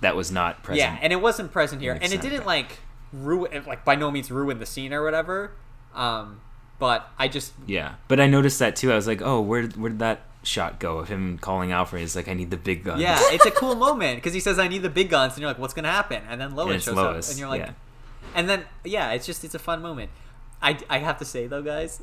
That 0.00 0.16
was 0.16 0.32
not 0.32 0.62
present. 0.62 0.78
Yeah, 0.78 0.98
and 1.00 1.12
it 1.12 1.20
wasn't 1.20 1.52
present 1.52 1.80
here, 1.80 1.98
and 2.00 2.12
it 2.12 2.20
didn't 2.20 2.44
like 2.46 2.78
ruin, 3.12 3.64
like 3.66 3.84
by 3.84 3.94
no 3.94 4.10
means 4.10 4.30
ruin 4.30 4.58
the 4.58 4.66
scene 4.66 4.92
or 4.92 5.04
whatever. 5.04 5.52
Um, 5.94 6.40
but 6.78 7.08
I 7.18 7.28
just 7.28 7.52
Yeah, 7.66 7.94
but 8.08 8.18
I 8.18 8.26
noticed 8.26 8.58
that 8.58 8.74
too. 8.76 8.90
I 8.90 8.96
was 8.96 9.06
like, 9.06 9.22
oh, 9.22 9.40
where 9.40 9.64
where 9.68 9.90
did 9.90 9.98
that 10.00 10.22
shot 10.42 10.80
go 10.80 10.98
of 10.98 11.08
him 11.08 11.38
calling 11.38 11.70
Alfred? 11.70 12.00
He's 12.00 12.16
like, 12.16 12.26
I 12.26 12.34
need 12.34 12.50
the 12.50 12.56
big 12.56 12.82
guns. 12.82 13.00
yeah, 13.00 13.18
it's 13.30 13.46
a 13.46 13.50
cool 13.62 13.76
moment 13.76 14.16
because 14.16 14.34
he 14.34 14.40
says, 14.40 14.58
"I 14.58 14.66
need 14.66 14.82
the 14.82 14.90
big 14.90 15.08
guns," 15.10 15.34
and 15.34 15.40
you're 15.40 15.50
like, 15.50 15.58
"What's 15.58 15.74
gonna 15.74 15.90
happen?" 15.90 16.22
And 16.28 16.40
then 16.40 16.56
Lois 16.56 16.74
And 16.74 16.82
shows 16.82 16.96
Lois, 16.96 17.28
up, 17.28 17.30
and 17.32 17.38
you're 17.38 17.48
like, 17.48 17.60
yeah. 17.60 17.72
and 18.34 18.48
then 18.48 18.64
yeah, 18.84 19.12
it's 19.12 19.26
just 19.26 19.44
it's 19.44 19.54
a 19.54 19.60
fun 19.60 19.80
moment. 19.82 20.10
I 20.60 20.78
I 20.90 20.98
have 20.98 21.18
to 21.18 21.24
say 21.24 21.46
though, 21.46 21.62
guys. 21.62 22.00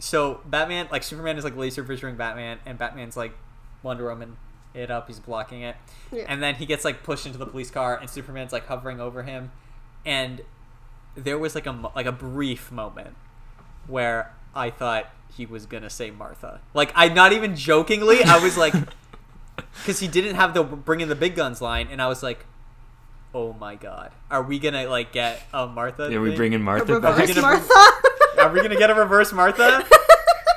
So 0.00 0.40
Batman, 0.44 0.88
like 0.90 1.02
Superman, 1.04 1.38
is 1.38 1.44
like 1.44 1.56
laser 1.56 1.82
visioning 1.84 2.16
Batman, 2.16 2.58
and 2.66 2.78
Batman's 2.78 3.16
like 3.16 3.32
Wonder 3.82 4.08
Woman 4.08 4.36
it 4.74 4.90
up. 4.90 5.06
He's 5.08 5.20
blocking 5.20 5.62
it, 5.62 5.76
Yeah. 6.12 6.24
and 6.28 6.42
then 6.42 6.56
he 6.56 6.66
gets 6.66 6.84
like 6.84 7.02
pushed 7.02 7.24
into 7.26 7.38
the 7.38 7.46
police 7.46 7.70
car, 7.70 7.96
and 7.98 8.08
Superman's 8.10 8.52
like 8.52 8.66
hovering 8.66 9.00
over 9.00 9.22
him, 9.22 9.50
and 10.04 10.42
there 11.14 11.38
was 11.38 11.54
like 11.54 11.66
a 11.66 11.90
like 11.94 12.06
a 12.06 12.12
brief 12.12 12.70
moment 12.70 13.16
where 13.86 14.32
I 14.54 14.70
thought 14.70 15.06
he 15.36 15.46
was 15.46 15.64
gonna 15.66 15.90
say 15.90 16.10
Martha. 16.10 16.60
Like 16.74 16.92
I 16.94 17.08
not 17.08 17.32
even 17.32 17.56
jokingly, 17.56 18.22
I 18.22 18.38
was 18.38 18.56
like, 18.58 18.74
because 19.78 20.00
he 20.00 20.08
didn't 20.08 20.34
have 20.36 20.52
the 20.54 20.62
bring 20.62 21.00
in 21.00 21.08
the 21.08 21.14
big 21.14 21.34
guns 21.36 21.62
line, 21.62 21.88
and 21.90 22.02
I 22.02 22.06
was 22.08 22.22
like, 22.22 22.44
oh 23.34 23.54
my 23.54 23.76
god, 23.76 24.12
are 24.30 24.42
we 24.42 24.58
gonna 24.58 24.86
like 24.88 25.12
get 25.12 25.42
a 25.54 25.66
Martha? 25.66 26.14
Are 26.14 26.20
we 26.20 26.28
thing? 26.30 26.36
bringing 26.36 26.62
Martha 26.62 27.00
back? 27.00 27.16
reverse 27.18 27.34
gonna- 27.34 27.40
Martha. 27.46 28.42
Are 28.42 28.50
we 28.52 28.60
gonna 28.60 28.76
get 28.76 28.90
a 28.90 28.94
reverse 28.94 29.32
Martha? 29.32 29.86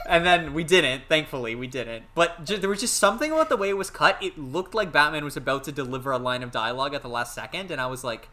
and 0.10 0.26
then 0.26 0.53
we 0.53 0.64
didn't. 0.64 1.03
Thankfully, 1.07 1.56
we 1.56 1.68
didn't. 1.68 2.06
But 2.15 2.44
ju- 2.44 2.57
there 2.57 2.69
was 2.69 2.81
just 2.81 2.95
something 2.95 3.31
about 3.31 3.49
the 3.49 3.56
way 3.56 3.69
it 3.69 3.77
was 3.77 3.90
cut. 3.90 4.22
It 4.22 4.38
looked 4.38 4.73
like 4.73 4.91
Batman 4.91 5.23
was 5.23 5.38
about 5.38 5.64
to 5.65 5.72
deliver 5.72 6.11
a 6.11 6.18
line 6.18 6.44
of 6.44 6.52
dialogue 6.52 6.94
at 6.94 7.03
the 7.03 7.10
last 7.10 7.34
second, 7.36 7.72
and 7.72 7.80
I 7.80 7.88
was 7.88 8.03
like, 8.03 8.27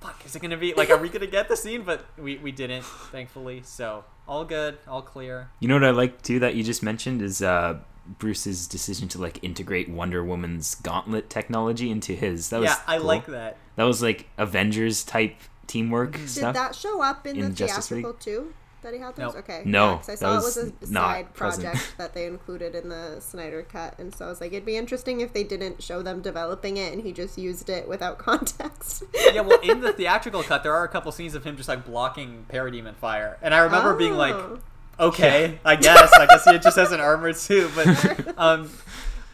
"Fuck, 0.00 0.26
is 0.26 0.34
it 0.34 0.42
gonna 0.42 0.56
be 0.56 0.74
like? 0.74 0.90
Are 0.90 0.98
we 0.98 1.08
gonna 1.08 1.26
get 1.26 1.48
the 1.48 1.56
scene?" 1.56 1.82
But 1.82 2.04
we 2.18 2.36
we 2.38 2.52
didn't. 2.52 2.84
Thankfully, 2.84 3.62
so 3.64 4.04
all 4.26 4.44
good, 4.44 4.78
all 4.88 5.02
clear. 5.02 5.48
You 5.60 5.68
know 5.68 5.74
what 5.74 5.84
I 5.84 5.90
like 5.90 6.22
too 6.22 6.40
that 6.40 6.54
you 6.54 6.64
just 6.64 6.82
mentioned 6.82 7.22
is 7.22 7.40
uh, 7.42 7.78
Bruce's 8.18 8.66
decision 8.66 9.08
to 9.08 9.20
like 9.20 9.42
integrate 9.42 9.88
Wonder 9.88 10.24
Woman's 10.24 10.74
gauntlet 10.74 11.30
technology 11.30 11.90
into 11.90 12.12
his. 12.12 12.50
That 12.50 12.60
was 12.60 12.70
yeah, 12.70 12.80
I 12.86 12.98
cool. 12.98 13.06
like 13.06 13.26
that. 13.26 13.56
That 13.76 13.84
was 13.84 14.02
like 14.02 14.28
Avengers 14.36 15.04
type 15.04 15.36
teamwork. 15.66 16.12
Did 16.12 16.28
stuff. 16.28 16.54
that 16.54 16.74
show 16.74 17.02
up 17.02 17.26
in, 17.26 17.36
in 17.36 17.42
the 17.42 17.50
Justice 17.50 17.88
theatrical 17.88 18.14
too? 18.14 18.52
That 18.82 18.92
he 18.94 19.00
had 19.00 19.16
those? 19.16 19.34
Nope. 19.34 19.36
Okay. 19.48 19.62
No, 19.64 19.92
Yeah, 19.92 19.96
'cause 19.96 20.08
I 20.08 20.12
that 20.12 20.18
saw 20.18 20.32
it 20.32 20.34
was 20.36 20.44
was 20.56 20.56
a 20.88 20.92
not 20.92 21.02
side 21.10 21.34
present. 21.34 21.64
project 21.64 21.94
that 21.98 22.14
they 22.14 22.26
included 22.26 22.74
in 22.74 22.88
the 22.88 23.20
Snyder 23.20 23.62
cut, 23.62 23.98
and 23.98 24.14
so 24.14 24.26
I 24.26 24.28
was 24.28 24.40
like, 24.40 24.52
it'd 24.52 24.64
be 24.66 24.76
interesting 24.76 25.20
if 25.20 25.32
they 25.32 25.42
didn't 25.42 25.82
show 25.82 26.02
them 26.02 26.20
developing 26.22 26.76
it 26.76 26.92
and 26.92 27.02
he 27.02 27.12
just 27.12 27.36
used 27.38 27.68
it 27.68 27.88
without 27.88 28.18
context. 28.30 29.02
Yeah, 29.32 29.40
well, 29.40 29.58
in 29.60 29.80
the 29.80 29.92
theatrical 29.92 30.42
cut, 30.42 30.62
there 30.62 30.74
are 30.74 30.84
a 30.84 30.88
couple 30.88 31.10
scenes 31.10 31.34
of 31.34 31.42
him 31.44 31.56
just 31.56 31.68
like 31.68 31.84
blocking 31.84 32.46
Parademon 32.52 32.94
fire, 32.96 33.38
and 33.42 33.52
I 33.54 33.58
remember 33.58 33.94
being 33.94 34.14
like, 34.14 34.34
Oh. 34.34 34.58
okay, 35.00 35.58
I 35.64 35.76
guess. 35.76 36.12
I 36.12 36.26
guess 36.26 36.44
he 36.44 36.58
just 36.58 36.76
has 36.76 36.92
an 36.92 37.00
armor 37.00 37.32
too. 37.32 37.70
But 37.74 38.34
um, 38.38 38.70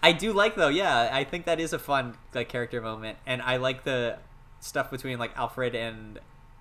I 0.03 0.13
do 0.13 0.33
like 0.33 0.55
though. 0.55 0.69
Yeah, 0.69 1.11
I 1.13 1.25
think 1.25 1.45
that 1.47 1.61
is 1.61 1.73
a 1.73 1.79
fun 1.79 2.15
like 2.33 2.49
character 2.49 2.81
moment, 2.81 3.19
and 3.27 3.43
I 3.43 3.57
like 3.59 3.85
the 3.85 4.19
stuff 4.61 4.91
between 4.91 5.19
like 5.19 5.37
Alfred 5.37 5.75
and 5.75 6.19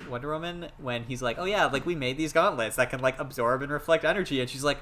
Wonder 0.09 0.29
Woman 0.29 0.67
when 0.77 1.03
he's 1.03 1.21
like, 1.21 1.37
"Oh 1.39 1.45
yeah, 1.45 1.65
like 1.65 1.85
we 1.85 1.95
made 1.95 2.17
these 2.17 2.33
gauntlets 2.33 2.75
that 2.77 2.89
can 2.89 2.99
like 3.01 3.19
absorb 3.19 3.61
and 3.61 3.71
reflect 3.71 4.03
energy," 4.05 4.39
and 4.41 4.49
she's 4.49 4.63
like. 4.63 4.77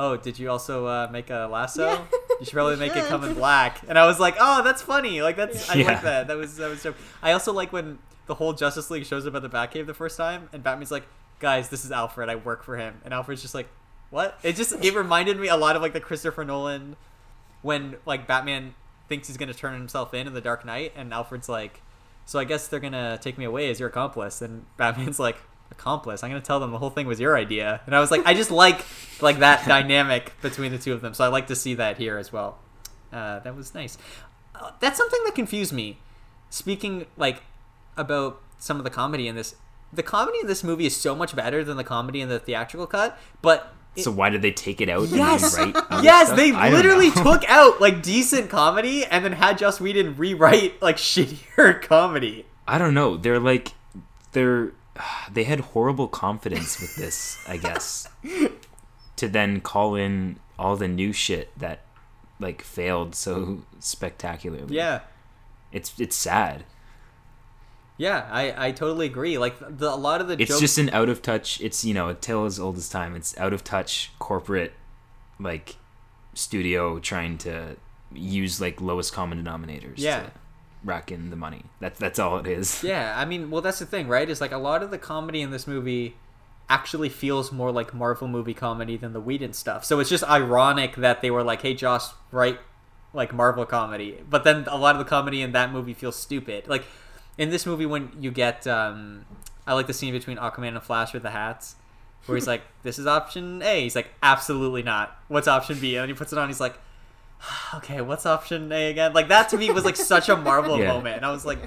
Oh, 0.00 0.16
did 0.16 0.38
you 0.38 0.48
also 0.48 0.86
uh, 0.86 1.08
make 1.10 1.28
a 1.28 1.48
lasso? 1.50 1.84
Yeah. 1.88 2.04
You 2.38 2.44
should 2.46 2.52
probably 2.52 2.76
make 2.86 2.94
it 2.94 3.06
come 3.06 3.24
in 3.24 3.34
black. 3.34 3.80
And 3.88 3.98
I 3.98 4.06
was 4.06 4.20
like, 4.20 4.36
oh, 4.38 4.62
that's 4.62 4.80
funny. 4.80 5.22
Like 5.22 5.34
that's 5.34 5.68
I 5.68 5.74
Yeah. 5.74 5.86
like 5.88 6.02
that. 6.02 6.28
That 6.28 6.36
was 6.36 6.54
that 6.58 6.70
was 6.70 6.80
dope. 6.84 6.94
I 7.20 7.32
also 7.32 7.52
like 7.52 7.72
when 7.72 7.98
the 8.26 8.34
whole 8.34 8.52
Justice 8.52 8.90
League 8.92 9.06
shows 9.06 9.26
up 9.26 9.34
at 9.34 9.42
the 9.42 9.48
Batcave 9.48 9.86
the 9.86 9.94
first 9.94 10.16
time, 10.16 10.48
and 10.52 10.62
Batman's 10.62 10.92
like, 10.92 11.02
guys, 11.40 11.68
this 11.70 11.84
is 11.84 11.90
Alfred. 11.90 12.28
I 12.28 12.36
work 12.36 12.62
for 12.62 12.76
him. 12.76 13.00
And 13.04 13.12
Alfred's 13.12 13.42
just 13.42 13.56
like, 13.56 13.66
what? 14.10 14.38
It 14.44 14.54
just 14.54 14.72
it 14.84 14.94
reminded 14.94 15.36
me 15.40 15.48
a 15.48 15.56
lot 15.56 15.74
of 15.74 15.82
like 15.82 15.94
the 15.94 16.00
Christopher 16.00 16.44
Nolan 16.44 16.94
when 17.62 17.96
like 18.06 18.28
Batman 18.28 18.74
thinks 19.08 19.26
he's 19.26 19.36
gonna 19.36 19.52
turn 19.52 19.74
himself 19.74 20.14
in 20.14 20.28
in 20.28 20.32
the 20.32 20.40
Dark 20.40 20.64
Knight, 20.64 20.92
and 20.94 21.12
Alfred's 21.12 21.48
like, 21.48 21.82
so 22.28 22.38
I 22.38 22.44
guess 22.44 22.68
they're 22.68 22.78
gonna 22.78 23.18
take 23.22 23.38
me 23.38 23.46
away 23.46 23.70
as 23.70 23.80
your 23.80 23.88
accomplice. 23.88 24.42
And 24.42 24.66
Batman's 24.76 25.18
like, 25.18 25.38
accomplice? 25.70 26.22
I'm 26.22 26.28
gonna 26.28 26.42
tell 26.42 26.60
them 26.60 26.72
the 26.72 26.78
whole 26.78 26.90
thing 26.90 27.06
was 27.06 27.18
your 27.18 27.38
idea. 27.38 27.80
And 27.86 27.96
I 27.96 28.00
was 28.00 28.10
like, 28.10 28.20
I 28.26 28.34
just 28.34 28.50
like 28.50 28.84
like 29.22 29.38
that 29.38 29.64
dynamic 29.66 30.38
between 30.42 30.70
the 30.70 30.76
two 30.76 30.92
of 30.92 31.00
them. 31.00 31.14
So 31.14 31.24
I 31.24 31.28
like 31.28 31.46
to 31.46 31.56
see 31.56 31.72
that 31.76 31.96
here 31.96 32.18
as 32.18 32.30
well. 32.30 32.58
Uh, 33.10 33.38
that 33.38 33.56
was 33.56 33.74
nice. 33.74 33.96
uh, 34.54 34.72
that's 34.78 34.98
something 34.98 35.20
that 35.24 35.34
confused 35.34 35.72
me. 35.72 36.00
Speaking 36.50 37.06
like 37.16 37.44
about 37.96 38.42
some 38.58 38.76
of 38.76 38.84
the 38.84 38.90
comedy 38.90 39.26
in 39.26 39.34
this, 39.34 39.54
the 39.90 40.02
comedy 40.02 40.36
in 40.42 40.48
this 40.48 40.62
movie 40.62 40.84
is 40.84 40.94
so 40.94 41.14
much 41.14 41.34
better 41.34 41.64
than 41.64 41.78
the 41.78 41.84
comedy 41.84 42.20
in 42.20 42.28
the 42.28 42.38
theatrical 42.38 42.86
cut. 42.86 43.18
But 43.40 43.72
So 43.98 44.10
why 44.10 44.30
did 44.30 44.42
they 44.42 44.52
take 44.52 44.80
it 44.80 44.88
out? 44.88 45.08
Yes, 45.08 45.56
and 45.56 45.74
then 45.74 45.82
other 45.90 46.02
yes, 46.04 46.30
they 46.32 46.52
literally 46.52 47.10
took 47.22 47.48
out 47.48 47.80
like 47.80 48.02
decent 48.02 48.50
comedy 48.50 49.04
and 49.04 49.24
then 49.24 49.32
had 49.32 49.58
Joss 49.58 49.80
Whedon 49.80 50.16
rewrite 50.16 50.80
like 50.82 50.96
shittier 50.98 51.80
comedy. 51.82 52.46
I 52.66 52.78
don't 52.78 52.94
know. 52.94 53.16
They're 53.16 53.40
like, 53.40 53.72
they're 54.32 54.72
they 55.32 55.44
had 55.44 55.60
horrible 55.60 56.08
confidence 56.08 56.80
with 56.80 56.96
this, 56.96 57.38
I 57.48 57.56
guess. 57.56 58.08
to 59.16 59.28
then 59.28 59.60
call 59.60 59.94
in 59.94 60.38
all 60.58 60.76
the 60.76 60.88
new 60.88 61.12
shit 61.12 61.56
that 61.58 61.80
like 62.40 62.62
failed 62.62 63.14
so 63.14 63.62
spectacularly. 63.80 64.76
Yeah, 64.76 65.00
it's 65.72 65.92
it's 65.98 66.16
sad. 66.16 66.64
Yeah, 67.98 68.26
I 68.30 68.68
I 68.68 68.72
totally 68.72 69.06
agree. 69.06 69.36
Like 69.38 69.58
the 69.58 69.92
a 69.92 69.96
lot 69.96 70.20
of 70.20 70.28
the 70.28 70.34
It's 70.34 70.48
jokes, 70.48 70.60
just 70.60 70.78
an 70.78 70.88
out 70.90 71.08
of 71.08 71.20
touch. 71.20 71.60
It's 71.60 71.84
you 71.84 71.92
know 71.92 72.08
a 72.08 72.14
tale 72.14 72.44
as 72.44 72.58
old 72.58 72.76
as 72.76 72.88
time. 72.88 73.14
It's 73.16 73.36
out 73.38 73.52
of 73.52 73.64
touch 73.64 74.12
corporate, 74.18 74.72
like 75.38 75.76
studio 76.34 77.00
trying 77.00 77.36
to 77.38 77.76
use 78.14 78.60
like 78.60 78.80
lowest 78.80 79.12
common 79.12 79.42
denominators. 79.44 79.94
Yeah. 79.96 80.20
To 80.20 80.30
rack 80.84 81.10
in 81.10 81.30
the 81.30 81.36
money. 81.36 81.64
That's 81.80 81.98
that's 81.98 82.18
all 82.18 82.38
it 82.38 82.46
is. 82.46 82.82
Yeah, 82.84 83.14
I 83.18 83.24
mean, 83.24 83.50
well, 83.50 83.62
that's 83.62 83.80
the 83.80 83.86
thing, 83.86 84.08
right? 84.08 84.28
Is 84.30 84.40
like 84.40 84.52
a 84.52 84.58
lot 84.58 84.82
of 84.82 84.90
the 84.90 84.98
comedy 84.98 85.42
in 85.42 85.50
this 85.50 85.66
movie 85.66 86.16
actually 86.70 87.08
feels 87.08 87.50
more 87.50 87.72
like 87.72 87.94
Marvel 87.94 88.28
movie 88.28 88.54
comedy 88.54 88.96
than 88.96 89.12
the 89.12 89.20
Whedon 89.20 89.54
stuff. 89.54 89.84
So 89.84 90.00
it's 90.00 90.10
just 90.10 90.22
ironic 90.24 90.96
that 90.96 91.20
they 91.20 91.30
were 91.30 91.42
like, 91.42 91.62
"Hey, 91.62 91.74
Joss, 91.74 92.14
write 92.30 92.60
like 93.12 93.34
Marvel 93.34 93.66
comedy," 93.66 94.18
but 94.28 94.44
then 94.44 94.66
a 94.68 94.76
lot 94.76 94.94
of 94.94 94.98
the 95.00 95.04
comedy 95.08 95.42
in 95.42 95.52
that 95.52 95.72
movie 95.72 95.94
feels 95.94 96.16
stupid. 96.16 96.68
Like 96.68 96.84
in 97.38 97.50
this 97.50 97.64
movie, 97.64 97.86
when 97.86 98.10
you 98.20 98.30
get, 98.30 98.66
um, 98.66 99.24
I 99.66 99.72
like 99.74 99.86
the 99.86 99.94
scene 99.94 100.12
between 100.12 100.36
Aquaman 100.36 100.68
and 100.68 100.82
Flash 100.82 101.12
with 101.14 101.22
the 101.22 101.30
hats. 101.30 101.76
Where 102.26 102.36
he's 102.36 102.46
like, 102.46 102.62
"This 102.82 102.98
is 102.98 103.06
option 103.06 103.62
A." 103.62 103.82
He's 103.82 103.96
like, 103.96 104.08
"Absolutely 104.22 104.82
not. 104.82 105.16
What's 105.28 105.48
option 105.48 105.78
B?" 105.78 105.94
And 105.96 106.02
then 106.02 106.08
he 106.10 106.14
puts 106.14 106.30
it 106.32 106.38
on. 106.38 106.48
He's 106.48 106.60
like, 106.60 106.78
"Okay, 107.76 108.00
what's 108.02 108.26
option 108.26 108.70
A 108.72 108.90
again?" 108.90 109.12
Like 109.14 109.28
that 109.28 109.48
to 109.50 109.56
me 109.56 109.70
was 109.70 109.84
like 109.84 109.96
such 109.96 110.28
a 110.28 110.36
Marvel 110.36 110.78
Yeah. 110.78 110.88
moment, 110.92 111.16
and 111.16 111.24
I 111.24 111.30
was 111.30 111.46
like, 111.46 111.58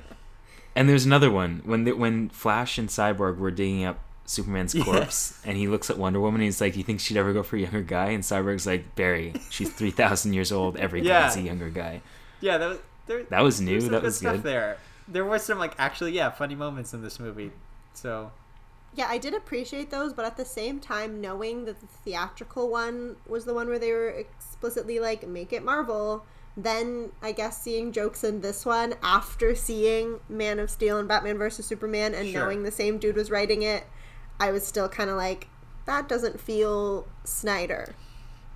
And 0.76 0.88
there's 0.88 1.06
another 1.06 1.32
one 1.32 1.62
when 1.66 1.86
the, 1.86 1.94
when 1.94 2.30
Flash 2.30 2.78
and 2.78 2.90
Cyborg 2.90 3.38
were 3.38 3.50
digging 3.52 3.86
up 3.86 4.00
Superman's 4.26 4.74
corpse, 4.74 5.42
and 5.46 5.58
he 5.58 5.68
looks 5.68 5.90
at 5.90 5.98
Wonder 5.98 6.20
Woman. 6.20 6.42
and 6.42 6.46
He's 6.46 6.62
like, 6.62 6.78
"You 6.78 6.84
think 6.84 7.00
she'd 7.00 7.18
ever 7.18 7.34
go 7.34 7.42
for 7.44 7.56
a 7.56 7.60
younger 7.62 7.82
guy?" 7.82 8.08
And 8.12 8.22
Cyborg's 8.24 8.68
like, 8.68 8.94
"Barry, 8.96 9.34
she's 9.50 9.70
three 9.72 9.92
thousand 9.92 10.34
years 10.34 10.52
old. 10.52 10.78
Every 10.78 11.02
Yeah. 11.02 11.24
guy's 11.24 11.38
a 11.38 11.42
younger 11.42 11.70
guy." 11.70 12.02
Yeah, 12.40 12.58
that 12.60 12.70
was 12.70 12.78
there. 13.08 13.24
That 13.24 13.42
was 13.42 13.60
new. 13.60 13.82
That 13.82 13.90
good 13.90 14.04
was 14.04 14.18
stuff 14.18 14.34
good. 14.36 14.44
there. 14.44 14.78
There 15.12 15.26
was 15.26 15.44
some 15.44 15.60
like 15.60 15.74
actually 15.78 16.14
yeah 16.14 16.30
funny 16.30 16.56
moments 16.56 16.94
in 16.94 17.02
this 17.02 17.20
movie. 17.20 17.52
So 17.94 18.32
Yeah, 18.96 19.08
I 19.10 19.18
did 19.18 19.34
appreciate 19.34 19.90
those, 19.92 20.14
but 20.14 20.26
at 20.26 20.38
the 20.38 20.46
same 20.46 20.80
time, 20.80 21.22
knowing 21.22 21.66
that 21.66 21.80
the 21.80 21.88
theatrical 21.88 22.70
one 22.70 23.16
was 23.28 23.46
the 23.46 23.54
one 23.54 23.68
where 23.68 23.80
they 23.80 23.92
were 23.92 24.10
explicitly 24.10 25.00
like, 25.00 25.28
make 25.28 25.54
it 25.54 25.64
Marvel, 25.64 26.26
then 26.58 27.12
I 27.22 27.32
guess 27.32 27.62
seeing 27.62 27.92
jokes 27.94 28.24
in 28.24 28.42
this 28.42 28.66
one 28.66 28.96
after 29.02 29.56
seeing 29.56 30.20
Man 30.28 30.60
of 30.60 30.70
Steel 30.70 30.98
and 30.98 31.08
Batman 31.08 31.38
vs. 31.38 31.66
Superman 31.66 32.14
and 32.14 32.28
Sure. 32.30 32.42
knowing 32.42 32.64
the 32.64 32.72
same 32.72 32.98
dude 32.98 33.16
was 33.16 33.32
writing 33.32 33.62
it, 33.62 33.86
I 34.40 34.52
was 34.52 34.66
still 34.68 34.90
kind 34.90 35.10
of 35.10 35.16
like, 35.16 35.48
that 35.86 36.10
doesn't 36.10 36.40
feel 36.42 37.08
Snyder 37.24 37.96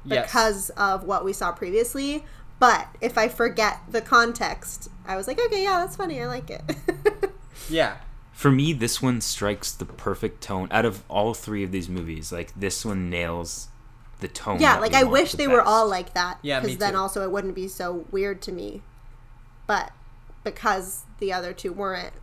yes, 0.04 0.28
because 0.28 0.70
of 0.72 1.04
what 1.06 1.24
we 1.24 1.32
saw 1.32 1.52
previously. 1.54 2.26
But 2.60 2.88
if 3.02 3.18
I 3.18 3.28
forget 3.28 3.80
the 3.90 4.02
context, 4.02 4.90
I 5.06 5.16
was 5.18 5.28
like, 5.28 5.40
okay, 5.40 5.64
yeah, 5.64 5.80
that's 5.80 5.96
funny. 5.98 6.22
I 6.22 6.26
like 6.28 6.50
it. 6.50 6.64
yeah, 7.70 7.98
For 8.32 8.50
me, 8.50 8.72
this 8.74 9.02
one 9.02 9.20
strikes 9.22 9.72
the 9.72 9.86
perfect 9.86 10.42
tone 10.42 10.68
out 10.72 10.86
of 10.86 11.04
all 11.10 11.34
three 11.34 11.64
of 11.64 11.72
these 11.72 11.90
movies. 11.90 12.32
Like 12.32 12.54
this 12.56 12.86
one 12.86 13.10
nails 13.10 13.68
the 14.22 14.30
tone. 14.30 14.62
yeah 14.62 14.80
like 14.80 14.94
i 14.94 15.04
wish 15.04 15.32
the 15.34 15.38
they 15.40 15.48
were 15.50 15.62
all 15.62 15.90
like 15.90 16.14
that 16.14 16.40
Yeah, 16.42 16.62
because 16.62 16.78
then 16.78 16.96
also 16.96 17.22
it 17.24 17.32
wouldn't 17.32 17.54
be 17.54 17.68
so 17.68 18.06
weird 18.12 18.42
to 18.44 18.54
me 18.54 18.82
but 19.68 19.92
because 20.46 21.04
the 21.20 21.34
other 21.34 21.52
two 21.52 21.74
weren't 21.74 22.14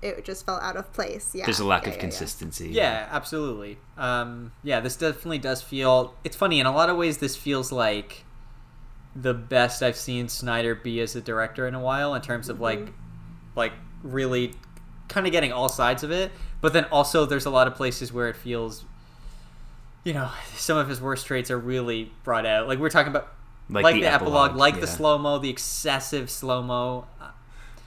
it 0.00 0.24
just 0.24 0.46
felt 0.46 0.62
out 0.62 0.74
of 0.76 0.90
place 0.94 1.32
yeah 1.34 1.44
There's 1.44 1.60
a 1.60 1.66
lack 1.66 1.82
Yeah, 1.82 1.88
of 1.90 1.94
yeah, 1.96 1.96
yeah. 1.96 2.00
consistency. 2.00 2.68
yeah, 2.70 3.08
absolutely. 3.10 3.76
Um, 3.98 4.52
yeah, 4.62 4.80
this 4.80 4.96
definitely 4.96 5.38
does 5.38 5.60
feel. 5.60 6.14
It's 6.24 6.34
funny 6.34 6.60
in 6.60 6.66
a 6.66 6.72
lot 6.74 6.88
of 6.88 6.96
ways. 6.96 7.18
This 7.18 7.36
feels 7.36 7.70
like 7.70 8.23
the 9.16 9.34
best 9.34 9.82
I've 9.82 9.96
seen 9.96 10.28
Snyder 10.28 10.74
be 10.74 11.00
as 11.00 11.14
a 11.16 11.20
director 11.20 11.66
in 11.66 11.74
a 11.74 11.80
while 11.80 12.14
in 12.14 12.22
terms 12.22 12.48
of 12.48 12.60
like, 12.60 12.80
mm-hmm. 12.80 12.92
like 13.56 13.72
really 14.02 14.54
kind 15.08 15.26
of 15.26 15.32
getting 15.32 15.52
all 15.52 15.68
sides 15.68 16.02
of 16.02 16.10
it. 16.10 16.32
But 16.60 16.72
then 16.72 16.84
also 16.86 17.26
there's 17.26 17.46
a 17.46 17.50
lot 17.50 17.66
of 17.66 17.74
places 17.74 18.12
where 18.12 18.28
it 18.28 18.36
feels. 18.36 18.84
You 20.02 20.12
know, 20.12 20.30
some 20.54 20.76
of 20.76 20.88
his 20.88 21.00
worst 21.00 21.26
traits 21.26 21.50
are 21.50 21.58
really 21.58 22.12
brought 22.24 22.44
out. 22.44 22.68
Like 22.68 22.78
we're 22.78 22.90
talking 22.90 23.10
about 23.10 23.32
like, 23.70 23.94
the, 23.94 24.04
epilogue, 24.04 24.56
like 24.56 24.80
the 24.80 24.86
slow 24.86 25.16
mo, 25.16 25.38
the 25.38 25.48
excessive 25.48 26.28
slow 26.28 26.62
mo 26.62 27.06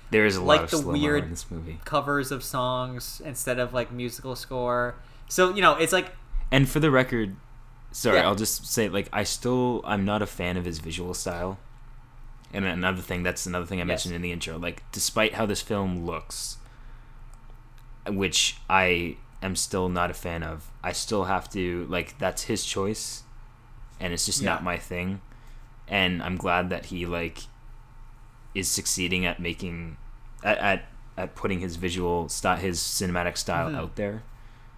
There 0.10 0.26
is 0.26 0.36
a 0.36 0.40
lot 0.40 0.48
like 0.48 0.62
of 0.62 0.72
the 0.72 0.78
slow-mo 0.78 1.00
weird- 1.00 1.24
in 1.26 1.30
this 1.30 1.52
movie. 1.52 1.80
covers 1.86 2.32
of 2.32 2.44
songs 2.44 3.22
instead 3.24 3.60
of 3.60 3.74
like 3.74 3.92
musical 3.92 4.36
score. 4.36 4.96
So 5.28 5.54
you 5.54 5.62
know, 5.62 5.76
it's 5.76 5.94
like 5.94 6.12
And 6.52 6.68
for 6.68 6.80
the 6.80 6.90
record, 6.90 7.36
sorry, 7.98 8.18
Yeah. 8.18 8.28
I'll 8.28 8.36
just 8.36 8.66
say 8.68 8.90
like 8.90 9.10
I 9.12 9.24
still 9.24 9.82
I'm 9.84 10.06
not 10.06 10.22
a 10.22 10.28
fan 10.28 10.56
of 10.58 10.66
his 10.66 10.78
visual 10.80 11.14
style. 11.14 11.58
And 12.54 12.64
another 12.64 13.02
thing, 13.02 13.24
that's 13.24 13.46
another 13.46 13.66
thing 13.66 13.80
I 13.80 13.82
Yes. 13.84 13.88
mentioned 13.88 14.16
in 14.16 14.22
the 14.22 14.32
intro. 14.32 14.58
Like, 14.58 14.82
despite 14.94 15.34
how 15.34 15.46
this 15.46 15.62
film 15.62 16.06
looks, 16.06 16.58
which 18.08 18.56
I 18.70 19.18
am 19.42 19.56
still 19.56 19.90
not 19.90 20.10
a 20.10 20.14
fan 20.14 20.44
of, 20.44 20.72
I 20.84 20.92
still 20.94 21.26
have 21.26 21.50
to 21.52 21.86
like 21.90 22.18
that's 22.20 22.44
his 22.44 22.66
choice, 22.66 23.24
and 24.00 24.14
it's 24.14 24.26
just 24.26 24.42
not 24.42 24.64
my 24.64 24.78
thing. 24.78 25.22
And 25.90 26.22
I'm 26.24 26.38
glad 26.38 26.70
that 26.70 26.86
he 26.88 27.06
like 27.06 27.40
is 28.56 28.70
succeeding 28.70 29.26
at 29.26 29.40
making 29.40 29.98
at 30.44 30.58
at, 30.58 30.86
at 31.18 31.36
putting 31.36 31.60
his 31.60 31.76
visual 31.76 32.30
style, 32.30 32.58
his 32.58 32.80
cinematic 32.80 33.38
style 33.38 33.70
Mhm. 33.70 33.76
out 33.76 33.96
there. 33.96 34.24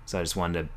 So 0.06 0.20
I 0.20 0.24
just 0.24 0.36
wanted 0.36 0.64
to, 0.64 0.70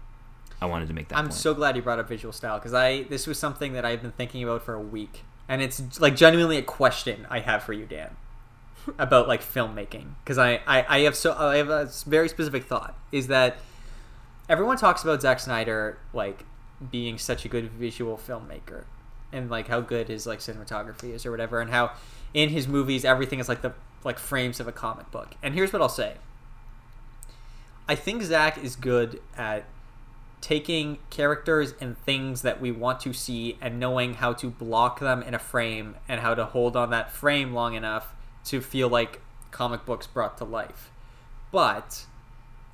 I 0.62 0.66
wanted 0.66 0.86
to 0.86 0.94
make 0.94 1.08
that. 1.08 1.18
I'm 1.18 1.24
point. 1.24 1.34
so 1.34 1.54
glad 1.54 1.74
you 1.74 1.82
brought 1.82 1.98
up 1.98 2.08
visual 2.08 2.32
style 2.32 2.56
because 2.56 2.72
I 2.72 3.02
this 3.02 3.26
was 3.26 3.36
something 3.36 3.72
that 3.72 3.84
I've 3.84 4.00
been 4.00 4.12
thinking 4.12 4.44
about 4.44 4.62
for 4.62 4.74
a 4.74 4.80
week, 4.80 5.24
and 5.48 5.60
it's 5.60 6.00
like 6.00 6.14
genuinely 6.14 6.56
a 6.56 6.62
question 6.62 7.26
I 7.28 7.40
have 7.40 7.64
for 7.64 7.72
you, 7.72 7.84
Dan, 7.84 8.14
about 8.98 9.26
like 9.26 9.42
filmmaking 9.42 10.12
because 10.22 10.38
I, 10.38 10.60
I 10.64 10.84
I 10.88 10.98
have 11.00 11.16
so 11.16 11.32
I 11.36 11.56
have 11.56 11.68
a 11.68 11.90
very 12.06 12.28
specific 12.28 12.62
thought 12.62 12.96
is 13.10 13.26
that 13.26 13.56
everyone 14.48 14.76
talks 14.76 15.02
about 15.02 15.20
Zack 15.20 15.40
Snyder 15.40 15.98
like 16.12 16.44
being 16.92 17.18
such 17.18 17.44
a 17.44 17.48
good 17.48 17.68
visual 17.72 18.16
filmmaker 18.16 18.84
and 19.32 19.50
like 19.50 19.66
how 19.66 19.80
good 19.80 20.06
his 20.06 20.28
like 20.28 20.38
cinematography 20.38 21.12
is 21.12 21.26
or 21.26 21.32
whatever 21.32 21.60
and 21.60 21.70
how 21.72 21.90
in 22.34 22.50
his 22.50 22.68
movies 22.68 23.04
everything 23.04 23.40
is 23.40 23.48
like 23.48 23.62
the 23.62 23.72
like 24.04 24.18
frames 24.18 24.60
of 24.60 24.68
a 24.68 24.72
comic 24.72 25.10
book 25.10 25.34
and 25.42 25.54
here's 25.54 25.72
what 25.72 25.80
i'll 25.80 25.88
say 25.88 26.14
i 27.88 27.94
think 27.94 28.22
zack 28.22 28.58
is 28.58 28.74
good 28.74 29.20
at 29.36 29.64
taking 30.42 30.98
characters 31.08 31.72
and 31.80 31.96
things 32.04 32.42
that 32.42 32.60
we 32.60 32.70
want 32.70 33.00
to 33.00 33.12
see 33.14 33.56
and 33.60 33.80
knowing 33.80 34.14
how 34.14 34.34
to 34.34 34.50
block 34.50 35.00
them 35.00 35.22
in 35.22 35.32
a 35.32 35.38
frame 35.38 35.94
and 36.08 36.20
how 36.20 36.34
to 36.34 36.44
hold 36.44 36.76
on 36.76 36.90
that 36.90 37.10
frame 37.10 37.54
long 37.54 37.74
enough 37.74 38.14
to 38.44 38.60
feel 38.60 38.88
like 38.88 39.22
comic 39.50 39.86
books 39.86 40.06
brought 40.06 40.36
to 40.36 40.44
life 40.44 40.90
but 41.50 42.04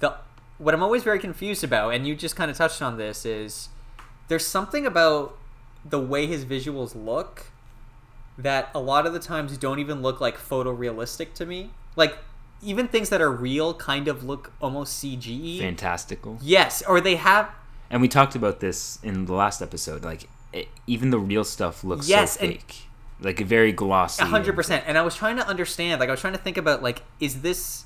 the 0.01 0.15
what 0.57 0.75
i'm 0.75 0.83
always 0.83 1.05
very 1.05 1.19
confused 1.19 1.63
about 1.63 1.95
and 1.95 2.07
you 2.07 2.17
just 2.17 2.35
kind 2.35 2.51
of 2.51 2.57
touched 2.57 2.81
on 2.81 2.97
this 2.97 3.27
is 3.27 3.69
there's 4.29 4.47
something 4.47 4.87
about 4.87 5.37
the 5.85 5.99
way 5.99 6.27
his 6.27 6.45
visuals 6.45 6.95
look 6.95 7.47
that 8.37 8.71
a 8.75 8.79
lot 8.79 9.07
of 9.07 9.13
the 9.13 9.19
times 9.19 9.59
don't 9.59 9.81
even 9.81 10.01
look 10.01 10.21
like 10.21 10.39
photorealistic 10.39 11.35
to 11.35 11.45
me. 11.45 11.71
Like 11.97 12.17
even 12.63 12.89
things 12.89 13.11
that 13.11 13.21
are 13.21 13.31
real 13.31 13.75
kind 13.75 14.09
of 14.09 14.23
look 14.23 14.53
almost 14.61 15.03
CG. 15.03 15.59
fantastical. 15.59 16.39
Yes, 16.41 16.83
or 16.87 17.01
they 17.01 17.17
have 17.17 17.51
And 17.91 18.01
we 18.03 18.09
talked 18.09 18.35
about 18.35 18.61
this 18.61 18.99
in 19.03 19.25
the 19.25 19.33
last 19.33 19.63
episode. 19.63 20.05
Like, 20.05 20.29
it, 20.53 20.69
even 20.87 21.11
the 21.11 21.19
real 21.19 21.45
stuff 21.45 21.83
looks 21.85 22.09
Yes, 22.09 22.35
so 22.35 22.41
fake, 22.41 22.83
like 23.21 23.39
very 23.41 23.73
glossy. 23.73 24.23
a 24.23 24.27
hundred 24.27 24.49
and- 24.51 24.57
percent. 24.57 24.85
And 24.87 24.97
I 24.99 25.03
was 25.03 25.15
trying 25.15 25.37
to 25.37 25.47
understand, 25.47 26.01
like 26.01 26.09
I 26.09 26.13
was 26.13 26.21
trying 26.21 26.35
to 26.35 26.39
think 26.39 26.57
about 26.57 26.83
like, 26.83 27.03
is 27.21 27.41
this 27.43 27.85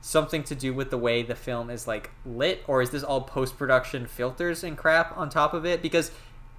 something 0.00 0.42
to 0.44 0.54
do 0.54 0.74
with 0.74 0.90
the 0.90 0.98
way 0.98 1.22
the 1.22 1.34
film 1.34 1.70
is 1.70 1.86
like 1.86 2.10
lit, 2.26 2.62
or 2.66 2.82
is 2.82 2.90
this 2.90 3.02
all 3.02 3.20
post 3.22 3.56
production 3.56 4.06
filters 4.06 4.62
and 4.64 4.76
crap 4.76 5.16
on 5.16 5.28
top 5.30 5.54
of 5.54 5.64
it? 5.64 5.80
Because 5.82 6.10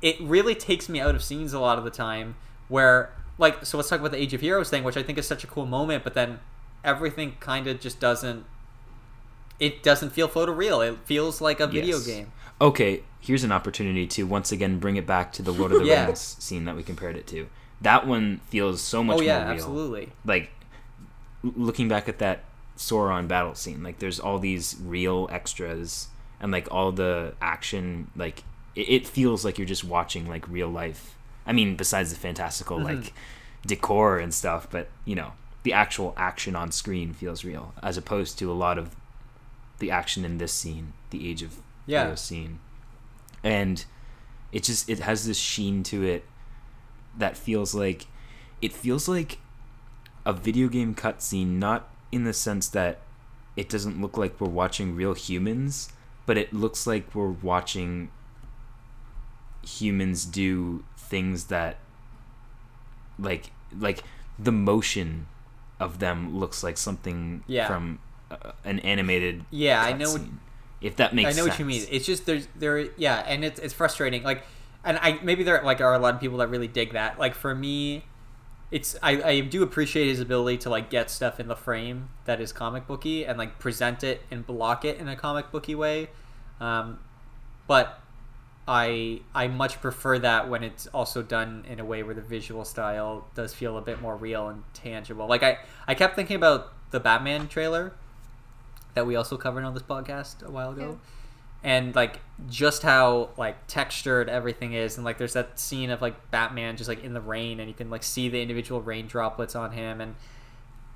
it 0.01 0.19
really 0.21 0.55
takes 0.55 0.89
me 0.89 0.99
out 0.99 1.15
of 1.15 1.23
scenes 1.23 1.53
a 1.53 1.59
lot 1.59 1.77
of 1.77 1.83
the 1.83 1.91
time 1.91 2.35
where 2.69 3.11
like 3.37 3.65
so 3.65 3.77
let's 3.77 3.89
talk 3.89 3.99
about 3.99 4.11
the 4.11 4.17
Age 4.21 4.33
of 4.33 4.41
Heroes 4.41 4.69
thing, 4.69 4.83
which 4.83 4.97
I 4.97 5.03
think 5.03 5.17
is 5.17 5.27
such 5.27 5.43
a 5.43 5.47
cool 5.47 5.65
moment, 5.65 6.03
but 6.03 6.13
then 6.15 6.39
everything 6.83 7.35
kind 7.39 7.67
of 7.67 7.79
just 7.79 7.99
doesn't 7.99 8.45
it 9.59 9.83
doesn't 9.83 10.09
feel 10.09 10.27
photoreal. 10.27 10.85
It 10.87 10.97
feels 11.05 11.39
like 11.39 11.59
a 11.59 11.67
video 11.67 11.95
Yes. 11.97 12.05
game. 12.05 12.31
Okay, 12.61 13.03
here's 13.19 13.43
an 13.43 13.51
opportunity 13.51 14.07
to 14.07 14.23
once 14.23 14.51
again 14.51 14.79
bring 14.79 14.95
it 14.95 15.05
back 15.05 15.33
to 15.33 15.41
the 15.41 15.51
Lord 15.51 15.71
of 15.71 15.79
the 15.79 15.85
Yeah. 15.87 16.05
Rings 16.05 16.37
scene 16.39 16.65
that 16.65 16.75
we 16.75 16.83
compared 16.83 17.15
it 17.15 17.27
to. 17.27 17.47
that 17.81 18.07
one 18.07 18.39
feels 18.49 18.81
so 18.81 19.03
much 19.03 19.17
oh 19.17 19.21
yeah, 19.21 19.37
more 19.39 19.45
real. 19.45 19.53
absolutely. 19.53 20.09
Like 20.23 20.49
looking 21.43 21.87
back 21.87 22.07
at 22.09 22.19
that 22.19 22.43
Sauron 22.77 23.27
battle 23.27 23.55
scene, 23.55 23.83
like 23.83 23.99
there's 23.99 24.19
all 24.19 24.39
these 24.39 24.75
real 24.81 25.27
extras 25.31 26.07
and 26.39 26.51
like 26.51 26.67
all 26.71 26.91
the 26.91 27.33
action, 27.41 28.09
like 28.15 28.43
it, 28.75 28.89
it 28.89 29.07
feels 29.07 29.43
like 29.45 29.57
you're 29.57 29.67
just 29.67 29.83
watching 29.83 30.27
like 30.27 30.47
real 30.47 30.69
life. 30.69 31.15
I 31.45 31.53
mean, 31.53 31.75
besides 31.75 32.09
the 32.11 32.15
fantastical 32.19 32.79
Mhm. 32.79 32.83
like 33.03 33.13
decor 33.65 34.17
and 34.19 34.33
stuff, 34.33 34.67
but 34.71 34.87
you 35.03 35.15
know, 35.15 35.33
the 35.63 35.73
actual 35.73 36.13
action 36.17 36.55
on 36.55 36.71
screen 36.71 37.13
feels 37.13 37.43
real, 37.43 37.73
as 37.83 37.97
opposed 37.97 38.37
to 38.39 38.51
a 38.51 38.53
lot 38.53 38.77
of 38.77 38.95
the 39.79 39.91
action 39.91 40.23
in 40.23 40.37
this 40.37 40.53
scene, 40.53 40.93
the 41.09 41.29
Age 41.29 41.41
of 41.43 41.57
Yeah. 41.85 42.15
Scene, 42.15 42.59
and 43.43 43.85
it 44.51 44.63
just 44.63 44.89
it 44.89 44.99
has 44.99 45.25
this 45.27 45.37
sheen 45.37 45.83
to 45.83 46.03
it 46.03 46.25
that 47.17 47.37
feels 47.37 47.73
like 47.75 48.07
it 48.61 48.73
feels 48.73 49.07
like 49.07 49.39
a 50.25 50.33
video 50.33 50.67
game 50.67 50.95
cutscene, 50.95 51.57
not 51.59 51.87
in 52.11 52.23
the 52.23 52.33
sense 52.33 52.67
that 52.69 53.01
it 53.55 53.69
doesn't 53.69 54.01
look 54.01 54.17
like 54.17 54.39
we're 54.41 54.47
watching 54.49 54.95
real 54.95 55.13
humans, 55.13 55.89
but 56.25 56.37
it 56.37 56.53
looks 56.53 56.85
like 56.87 57.13
we're 57.13 57.29
watching 57.29 58.09
humans 59.63 60.25
do 60.25 60.83
things 60.97 61.45
that 61.45 61.77
like 63.17 63.51
like 63.77 64.03
the 64.37 64.51
motion 64.51 65.27
of 65.79 65.99
them 65.99 66.37
looks 66.37 66.63
like 66.63 66.77
something 66.77 67.43
Yeah. 67.47 67.67
from 67.67 67.99
uh, 68.31 68.51
an 68.63 68.79
animated 68.79 69.45
Yeah, 69.51 69.81
I 69.81 69.93
know. 69.93 70.05
Cutscene, 70.15 70.29
if 70.85 70.97
that 70.97 71.13
makes 71.13 71.33
I 71.33 71.39
know 71.39 71.47
what 71.47 71.57
you 71.59 71.65
mean. 71.65 71.85
It's 71.89 72.05
just 72.05 72.25
there's 72.25 72.47
there 72.55 72.89
yeah, 72.97 73.23
and 73.27 73.43
it's 73.43 73.59
it's 73.59 73.73
frustrating. 73.73 74.23
Like, 74.23 74.43
and 74.83 74.97
I 74.99 75.19
maybe 75.23 75.43
there 75.43 75.61
like 75.63 75.81
are 75.81 75.93
a 75.93 75.99
lot 75.99 76.13
of 76.13 76.21
people 76.21 76.37
that 76.37 76.49
really 76.49 76.67
dig 76.67 76.93
that. 76.93 77.19
Like 77.19 77.33
for 77.33 77.55
me, 77.55 78.05
it's 78.71 78.95
I 79.01 79.21
I 79.21 79.39
do 79.39 79.63
appreciate 79.63 80.07
his 80.07 80.19
ability 80.19 80.59
to 80.59 80.69
like 80.69 80.89
get 80.89 81.09
stuff 81.09 81.39
in 81.39 81.47
the 81.47 81.55
frame 81.55 82.09
that 82.25 82.39
is 82.39 82.53
comic 82.53 82.87
booky 82.87 83.25
and 83.25 83.37
like 83.37 83.59
present 83.59 84.03
it 84.03 84.21
and 84.29 84.45
block 84.45 84.85
it 84.85 84.99
in 84.99 85.07
a 85.07 85.15
comic 85.15 85.51
booky 85.51 85.75
way. 85.75 86.09
Um, 86.59 86.99
but 87.67 87.99
I 88.67 89.21
I 89.33 89.47
much 89.47 89.81
prefer 89.81 90.19
that 90.19 90.49
when 90.49 90.63
it's 90.63 90.87
also 90.87 91.21
done 91.21 91.65
in 91.67 91.79
a 91.79 91.85
way 91.85 92.03
where 92.03 92.15
the 92.15 92.21
visual 92.21 92.65
style 92.65 93.27
does 93.35 93.53
feel 93.53 93.77
a 93.77 93.81
bit 93.81 94.01
more 94.01 94.15
real 94.15 94.49
and 94.49 94.63
tangible. 94.73 95.27
Like 95.27 95.43
I 95.43 95.59
I 95.87 95.95
kept 95.95 96.15
thinking 96.15 96.35
about 96.35 96.73
the 96.91 96.99
Batman 96.99 97.47
trailer 97.47 97.93
that 98.95 99.05
we 99.05 99.15
also 99.15 99.37
covered 99.37 99.63
on 99.63 99.73
this 99.73 99.83
podcast 99.83 100.45
a 100.45 100.51
while 100.51 100.71
ago. 100.71 100.99
And 101.63 101.95
like 101.95 102.19
just 102.47 102.83
how 102.83 103.29
like 103.37 103.55
textured 103.67 104.29
everything 104.29 104.73
is 104.73 104.97
and 104.97 105.05
like 105.05 105.17
there's 105.17 105.33
that 105.33 105.59
scene 105.59 105.89
of 105.89 106.01
like 106.01 106.29
Batman 106.29 106.77
just 106.77 106.87
like 106.87 107.03
in 107.03 107.13
the 107.13 107.21
rain 107.21 107.59
and 107.59 107.67
you 107.67 107.73
can 107.73 107.89
like 107.89 108.03
see 108.03 108.29
the 108.29 108.39
individual 108.39 108.81
rain 108.81 109.07
droplets 109.07 109.55
on 109.55 109.71
him 109.71 109.99
and 109.99 110.15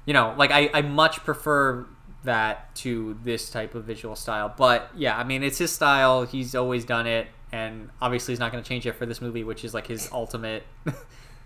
you 0.06 0.14
know, 0.14 0.34
like 0.38 0.52
I, 0.52 0.70
I 0.74 0.82
much 0.82 1.18
prefer 1.18 1.86
that 2.24 2.74
to 2.76 3.18
this 3.24 3.50
type 3.50 3.76
of 3.76 3.86
visual 3.86 4.16
style. 4.16 4.54
But 4.56 4.90
yeah, 4.96 5.18
I 5.18 5.24
mean, 5.24 5.44
it's 5.44 5.58
his 5.58 5.72
style. 5.72 6.26
He's 6.26 6.56
always 6.56 6.86
done 6.86 7.08
it, 7.08 7.28
and 7.52 7.90
obviously 8.02 8.32
he's 8.32 8.40
not 8.40 8.52
going 8.52 8.64
to 8.64 8.68
change 8.68 8.86
it 8.86 8.94
for 8.94 9.06
this 9.06 9.22
movie, 9.22 9.44
which 9.44 9.64
is 9.64 9.74
like 9.74 9.88
his 9.88 10.10
ultimate 10.12 10.64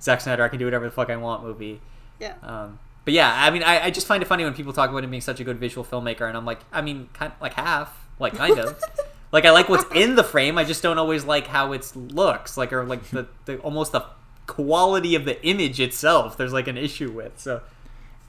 Zack 0.02 0.22
Snyder. 0.22 0.44
I 0.44 0.48
can 0.48 0.60
do 0.60 0.66
whatever 0.66 0.86
the 0.86 0.92
fuck 0.92 1.10
I 1.10 1.18
want 1.18 1.44
movie. 1.44 1.82
Yeah. 2.20 2.36
Um, 2.42 2.80
but 3.06 3.14
yeah, 3.14 3.34
I 3.46 3.50
mean, 3.52 3.64
I, 3.64 3.86
I 3.86 3.90
just 3.92 4.08
find 4.08 4.22
it 4.24 4.28
funny 4.28 4.44
when 4.44 4.54
people 4.54 4.74
talk 4.74 4.90
about 4.90 5.04
him 5.04 5.10
being 5.12 5.22
such 5.22 5.40
a 5.40 5.44
good 5.44 5.60
visual 5.60 5.84
filmmaker, 5.86 6.28
and 6.28 6.36
I'm 6.38 6.46
like, 6.46 6.60
I 6.72 6.82
mean, 6.82 7.10
kind 7.14 7.34
like 7.42 7.54
half, 7.54 8.08
like 8.20 8.36
kind 8.36 8.58
of. 8.60 8.82
like 9.32 9.46
I 9.46 9.52
like 9.52 9.70
what's 9.70 9.86
in 9.96 10.16
the 10.16 10.24
frame. 10.24 10.58
I 10.58 10.64
just 10.64 10.82
don't 10.84 10.98
always 10.98 11.26
like 11.26 11.48
how 11.48 11.72
it 11.74 11.92
looks, 11.96 12.56
like 12.58 12.72
or 12.72 12.84
like 12.86 13.04
the, 13.10 13.28
the 13.46 13.58
almost 13.60 13.92
the 13.92 14.06
quality 14.48 15.16
of 15.16 15.26
the 15.26 15.44
image 15.46 15.80
itself. 15.80 16.38
There's 16.38 16.54
like 16.54 16.68
an 16.68 16.78
issue 16.78 17.12
with. 17.12 17.40
So 17.40 17.62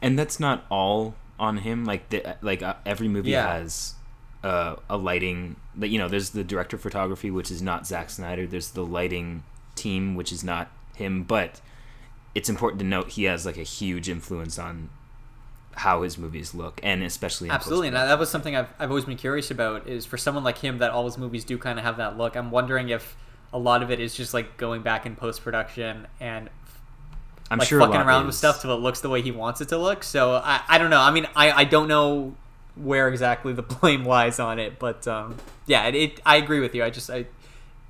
and 0.03 0.19
that's 0.19 0.39
not 0.41 0.65
all 0.71 1.15
on 1.39 1.59
him 1.59 1.85
like 1.85 2.09
the, 2.11 2.37
like 2.43 2.63
uh, 2.63 2.75
every 2.87 3.09
movie 3.09 3.31
Yeah. 3.31 3.55
has 3.55 3.95
uh, 4.45 4.77
a 4.89 4.97
lighting 4.97 5.57
that 5.75 5.89
you 5.89 5.99
know 5.99 6.09
there's 6.09 6.31
the 6.31 6.45
director 6.45 6.77
of 6.77 6.83
photography 6.83 7.31
which 7.31 7.51
is 7.51 7.61
not 7.61 7.87
Zack 7.87 8.11
Snyder 8.11 8.47
there's 8.47 8.71
the 8.71 8.85
lighting 8.85 9.43
team 9.75 10.15
which 10.15 10.31
is 10.31 10.45
not 10.45 10.71
him 10.95 11.25
but 11.25 11.61
it's 12.35 12.48
important 12.48 12.81
to 12.81 12.86
note 12.86 13.11
he 13.11 13.24
has 13.24 13.47
like 13.47 13.56
a 13.56 13.62
huge 13.62 14.09
influence 14.09 14.59
on 14.59 14.90
how 15.77 16.02
his 16.02 16.16
movies 16.16 16.55
look 16.55 16.81
and 16.82 17.02
especially 17.02 17.51
Absolutely, 17.51 17.89
and 17.89 17.97
that 17.97 18.19
was 18.19 18.31
something 18.31 18.55
I've, 18.55 18.69
I've 18.78 18.90
always 18.90 19.05
been 19.05 19.16
curious 19.16 19.51
about. 19.51 19.89
Is 19.89 20.06
for 20.06 20.16
someone 20.16 20.44
like 20.44 20.59
him 20.59 20.78
that 20.78 20.90
all 20.90 21.05
his 21.05 21.19
movies 21.19 21.44
do 21.44 21.59
kind 21.59 21.78
of 21.78 21.85
have 21.85 21.97
that 21.97 22.16
look. 22.16 22.36
I'm 22.36 22.51
wondering 22.51 22.89
if 22.90 23.16
a 23.52 23.59
lot 23.59 23.82
of 23.82 23.90
it 23.90 24.01
is 24.01 24.15
just 24.15 24.35
like 24.35 24.56
going 24.56 24.82
back 24.82 25.06
in 25.06 25.16
post 25.16 25.43
production 25.43 26.06
and 26.20 26.51
I'm 27.51 27.59
like 27.59 27.69
sure 27.69 27.81
fucking 27.81 28.01
around 28.01 28.27
with 28.27 28.35
stuff 28.35 28.62
till 28.62 28.73
it 28.73 28.81
looks 28.81 29.01
the 29.01 29.09
way 29.09 29.23
he 29.23 29.31
wants 29.31 29.61
it 29.61 29.69
to 29.69 29.78
look. 29.78 30.02
So 30.02 30.35
I, 30.35 30.61
I 30.69 30.78
don't 30.78 30.90
know. 30.90 31.01
I 31.01 31.11
mean, 31.11 31.27
I, 31.36 31.52
I 31.52 31.65
don't 31.65 31.89
know 31.89 32.35
where 32.74 33.09
exactly 33.09 33.52
the 33.52 33.62
blame 33.62 34.05
lies 34.05 34.40
on 34.40 34.59
it, 34.59 34.78
but 34.78 35.06
um, 35.06 35.36
yeah, 35.66 35.86
it, 35.86 35.94
it 35.94 36.20
I 36.27 36.36
agree 36.36 36.61
with 36.61 36.74
you. 36.74 36.82
I 36.82 36.90
just 36.90 37.11
I 37.11 37.16
it 37.16 37.32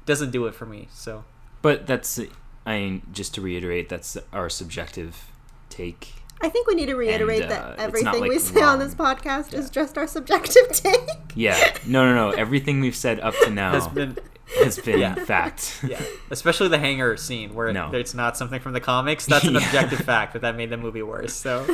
doesn't 0.06 0.32
do 0.32 0.46
it 0.46 0.54
for 0.54 0.66
me. 0.66 0.88
So 0.92 1.24
but 1.62 1.86
that's 1.86 2.20
I 2.66 2.78
mean 2.78 3.02
just 3.12 3.34
to 3.34 3.40
reiterate 3.40 3.88
that's 3.88 4.16
our 4.32 4.48
subjective 4.48 5.30
take 5.68 6.14
I 6.40 6.48
think 6.50 6.66
we 6.66 6.74
need 6.74 6.86
to 6.86 6.94
reiterate 6.96 7.42
And, 7.42 7.52
uh, 7.52 7.54
that 7.76 7.78
everything 7.78 8.20
like, 8.20 8.30
we 8.30 8.38
say 8.38 8.60
on 8.62 8.78
this 8.78 8.94
podcast 8.94 9.54
is 9.54 9.70
just 9.70 9.96
our 9.96 10.06
subjective 10.06 10.68
take. 10.72 11.00
yeah 11.34 11.76
no 11.86 12.04
no 12.06 12.14
no 12.14 12.30
everything 12.36 12.80
we've 12.80 12.96
said 12.96 13.20
up 13.20 13.34
to 13.44 13.50
now 13.50 13.72
has 13.72 13.88
been 13.88 14.16
has 14.62 14.78
been 14.78 15.00
Yeah. 15.00 15.14
fact 15.14 15.80
yeah, 15.88 16.00
especially 16.30 16.68
the 16.68 16.78
hanger 16.78 17.16
scene 17.16 17.54
where 17.54 17.72
No. 17.72 17.90
it's 17.92 18.12
not 18.14 18.36
something 18.36 18.60
from 18.60 18.72
the 18.74 18.80
comics. 18.80 19.24
That's 19.26 19.44
an 19.46 19.54
Yeah. 19.54 19.64
objective 19.64 20.00
fact 20.00 20.34
that 20.34 20.42
that 20.42 20.54
made 20.54 20.68
the 20.70 20.76
movie 20.76 21.02
worse. 21.02 21.32
So. 21.32 21.66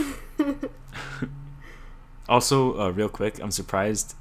Also, 2.28 2.78
uh, 2.80 2.90
real 2.90 3.08
quick, 3.08 3.40
I'm 3.40 3.50
surprised 3.50 4.14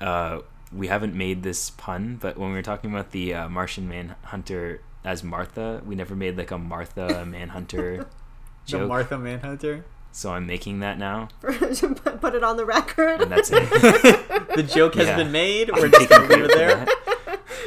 uh, 0.00 0.40
we 0.72 0.88
haven't 0.88 1.14
made 1.14 1.42
this 1.42 1.70
pun, 1.70 2.16
but 2.20 2.36
when 2.36 2.50
we 2.50 2.54
were 2.56 2.62
talking 2.62 2.90
about 2.92 3.12
the 3.12 3.32
uh, 3.34 3.48
Martian 3.48 3.88
Manhunter 3.88 4.82
as 5.04 5.22
Martha, 5.24 5.82
we 5.86 5.94
never 5.94 6.14
made 6.14 6.36
like 6.36 6.50
a 6.50 6.58
Martha 6.58 7.24
Manhunter 7.26 8.06
The 8.66 8.72
joke. 8.78 8.88
Martha 8.88 9.18
Manhunter. 9.18 9.84
so 10.12 10.32
I'm 10.32 10.46
making 10.46 10.80
that 10.80 10.98
now, 10.98 11.28
Put 11.40 12.34
it 12.34 12.44
on 12.44 12.56
the 12.56 12.64
record. 12.66 13.22
and 13.22 13.32
that's 13.32 13.50
it. 13.52 13.68
the 14.56 14.62
joke 14.62 14.94
has 14.94 15.06
Yeah. 15.06 15.16
been 15.16 15.32
made. 15.32 15.70
We're 15.72 15.88
just 15.88 16.08
taking 16.08 16.28
gonna 16.28 16.34
leave 16.34 16.44
it 16.50 16.54
there. 16.54 16.86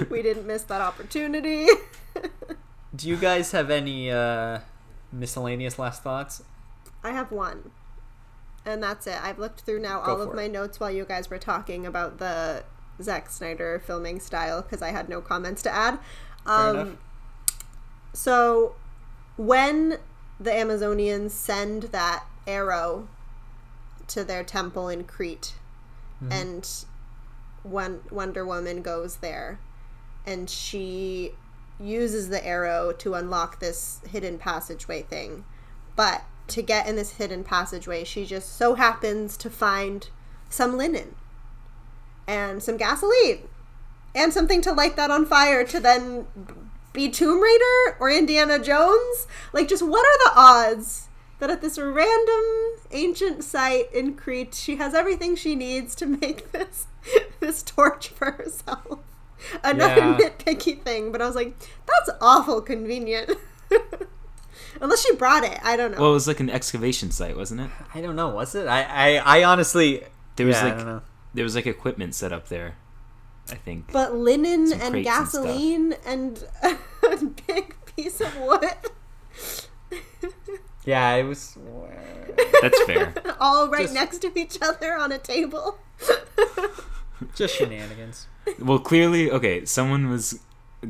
we 0.09 0.21
didn't 0.21 0.45
miss 0.45 0.63
that 0.63 0.81
opportunity. 0.81 1.67
Do 2.95 3.07
you 3.09 3.15
guys 3.17 3.51
have 3.51 3.71
any 3.71 4.11
uh, 4.11 4.59
miscellaneous 5.11 5.79
last 5.79 6.03
thoughts? 6.03 6.43
I 7.03 7.11
have 7.11 7.31
one. 7.31 7.71
And 8.65 8.81
that's 8.83 9.07
it. 9.07 9.17
I've 9.21 9.39
looked 9.39 9.61
through 9.61 9.79
now 9.81 9.99
Go 10.05 10.11
all 10.13 10.21
of 10.21 10.29
for 10.29 10.35
my 10.35 10.43
it. 10.43 10.51
notes 10.51 10.79
while 10.79 10.91
you 10.91 11.03
guys 11.05 11.29
were 11.29 11.39
talking 11.39 11.85
about 11.85 12.19
the 12.19 12.63
Zack 13.01 13.29
Snyder 13.29 13.81
filming 13.85 14.19
style 14.19 14.61
because 14.61 14.81
I 14.81 14.91
had 14.91 15.09
no 15.09 15.19
comments 15.21 15.61
to 15.63 15.73
add. 15.73 15.99
Um, 16.45 16.75
enough. 16.77 16.97
So, 18.13 18.75
when 19.37 19.97
the 20.39 20.51
Amazonians 20.51 21.31
send 21.31 21.83
that 21.83 22.23
arrow 22.47 23.07
to 24.07 24.23
their 24.23 24.43
temple 24.43 24.89
in 24.89 25.03
Crete, 25.03 25.53
Mm-hmm. 26.23 26.31
and 26.31 26.69
when 27.63 27.99
Wonder 28.11 28.45
Woman 28.45 28.81
goes 28.81 29.17
there, 29.17 29.59
and 30.25 30.49
she 30.49 31.33
uses 31.79 32.29
the 32.29 32.45
arrow 32.45 32.93
to 32.99 33.13
unlock 33.13 33.59
this 33.59 33.99
hidden 34.09 34.37
passageway 34.37 35.01
thing. 35.01 35.43
But 35.95 36.23
to 36.49 36.61
get 36.61 36.87
in 36.87 36.95
this 36.95 37.13
hidden 37.13 37.43
passageway, 37.43 38.03
she 38.03 38.25
just 38.25 38.55
so 38.55 38.75
happens 38.75 39.35
to 39.37 39.49
find 39.49 40.09
some 40.49 40.77
linen 40.77 41.15
and 42.27 42.61
some 42.63 42.77
gasoline 42.77 43.47
and 44.15 44.31
something 44.31 44.61
to 44.61 44.71
light 44.71 44.95
that 44.95 45.11
on 45.11 45.25
fire 45.25 45.65
to 45.65 45.79
then 45.79 46.27
be 46.93 47.09
Tomb 47.09 47.41
Raider 47.41 47.97
or 47.99 48.09
Indiana 48.09 48.59
Jones. 48.59 49.27
Like, 49.51 49.67
just 49.67 49.83
what 49.83 50.05
are 50.05 50.17
the 50.33 50.39
odds 50.39 51.09
that 51.39 51.49
at 51.49 51.61
this 51.61 51.77
random 51.77 52.43
ancient 52.91 53.43
site 53.43 53.91
in 53.91 54.15
Crete, 54.15 54.53
she 54.55 54.75
has 54.77 54.93
everything 54.93 55.35
she 55.35 55.55
needs 55.55 55.95
to 55.95 56.05
make 56.21 56.51
this 56.51 56.87
this 57.39 57.61
torch 57.63 58.09
for 58.09 58.31
herself? 58.31 58.99
Another 59.63 59.95
Yeah. 60.01 60.17
nitpicky 60.17 60.81
thing, 60.81 61.11
but 61.11 61.21
I 61.21 61.25
was 61.25 61.35
like, 61.35 61.57
that's 61.85 62.17
awful 62.21 62.61
convenient. 62.61 63.31
Unless 64.81 65.05
she 65.05 65.15
brought 65.15 65.43
it, 65.43 65.59
I 65.63 65.75
don't 65.77 65.91
know. 65.91 65.99
Well, 65.99 66.11
it 66.11 66.13
was 66.13 66.27
like 66.27 66.39
an 66.39 66.49
excavation 66.49 67.11
site, 67.11 67.35
wasn't 67.37 67.61
it? 67.61 67.69
I 67.93 68.01
don't 68.01 68.15
know. 68.15 68.29
Was 68.29 68.55
it? 68.55 68.67
I 68.67 68.83
I, 69.17 69.39
I 69.39 69.43
honestly 69.43 70.03
There 70.35 70.47
was 70.47 70.55
yeah, 70.57 70.61
I 70.61 70.67
like 70.69 70.77
don't 70.77 70.85
know. 70.87 71.01
there 71.33 71.43
was 71.43 71.55
like 71.55 71.67
equipment 71.67 72.15
set 72.15 72.31
up 72.33 72.47
there. 72.49 72.75
I 73.51 73.55
think. 73.55 73.91
But 73.91 74.15
linen 74.15 74.71
and 74.71 74.91
crates 74.91 74.95
and 74.95 75.03
gasoline 75.03 75.95
and, 76.05 76.43
a 76.63 77.17
big 77.47 77.75
piece 77.95 78.21
of 78.21 78.35
wood, 78.39 78.73
Yeah, 80.85 81.13
it 81.15 81.23
was. 81.23 81.57
That's 82.61 82.81
fair. 82.83 83.13
all 83.39 83.69
right 83.69 83.83
Just- 83.83 83.93
next 83.93 84.17
to 84.19 84.37
each 84.39 84.57
other 84.61 84.95
on 84.95 85.11
a 85.11 85.17
table. 85.17 85.77
Just 87.35 87.55
shenanigans. 87.55 88.27
well, 88.59 88.79
clearly, 88.79 89.31
okay. 89.31 89.63
Someone 89.65 90.09
was 90.09 90.39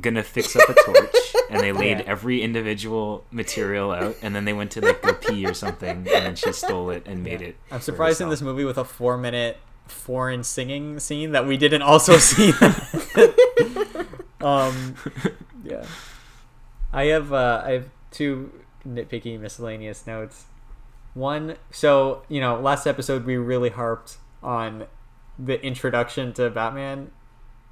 gonna 0.02 0.24
fix 0.24 0.56
up 0.56 0.68
a 0.68 0.74
torch, 0.74 1.16
and 1.52 1.60
they 1.60 1.72
laid 1.72 2.00
Yeah. 2.00 2.06
every 2.08 2.42
individual 2.42 3.24
material 3.30 3.92
out, 3.92 4.16
and 4.24 4.36
then 4.36 4.46
they 4.46 4.54
went 4.54 4.72
to 4.72 4.82
like 4.82 5.02
go 5.04 5.14
pee 5.14 5.46
or 5.46 5.54
something, 5.54 5.90
and 5.98 6.08
then 6.08 6.36
she 6.36 6.52
stole 6.54 6.90
it 6.90 7.04
and 7.06 7.22
made 7.24 7.44
it. 7.44 7.56
I'm 7.70 7.78
for 7.78 7.84
surprised 7.84 8.20
in 8.20 8.30
this 8.30 8.42
movie 8.42 8.64
with 8.66 8.80
a 8.80 8.84
four 8.86 9.16
minute 9.18 9.58
foreign 9.88 10.44
singing 10.44 11.00
scene 11.00 11.32
that 11.32 11.46
we 11.46 11.58
didn't 11.58 11.82
also 11.82 12.18
see. 12.18 12.52
um, 14.42 14.96
yeah. 15.64 15.86
I 16.92 17.06
have 17.06 17.34
uh, 17.34 17.64
I 17.66 17.72
have 17.72 17.90
two 18.12 18.52
nitpicky 18.88 19.40
miscellaneous 19.40 20.06
notes. 20.06 20.46
One, 21.14 21.56
so 21.72 22.24
you 22.30 22.40
know, 22.40 22.60
last 22.60 22.88
episode 22.88 23.26
we 23.26 23.38
really 23.38 23.70
harped 23.70 24.18
on 24.42 24.86
the 25.40 25.64
introduction 25.64 26.34
to 26.34 26.50
Batman, 26.50 27.12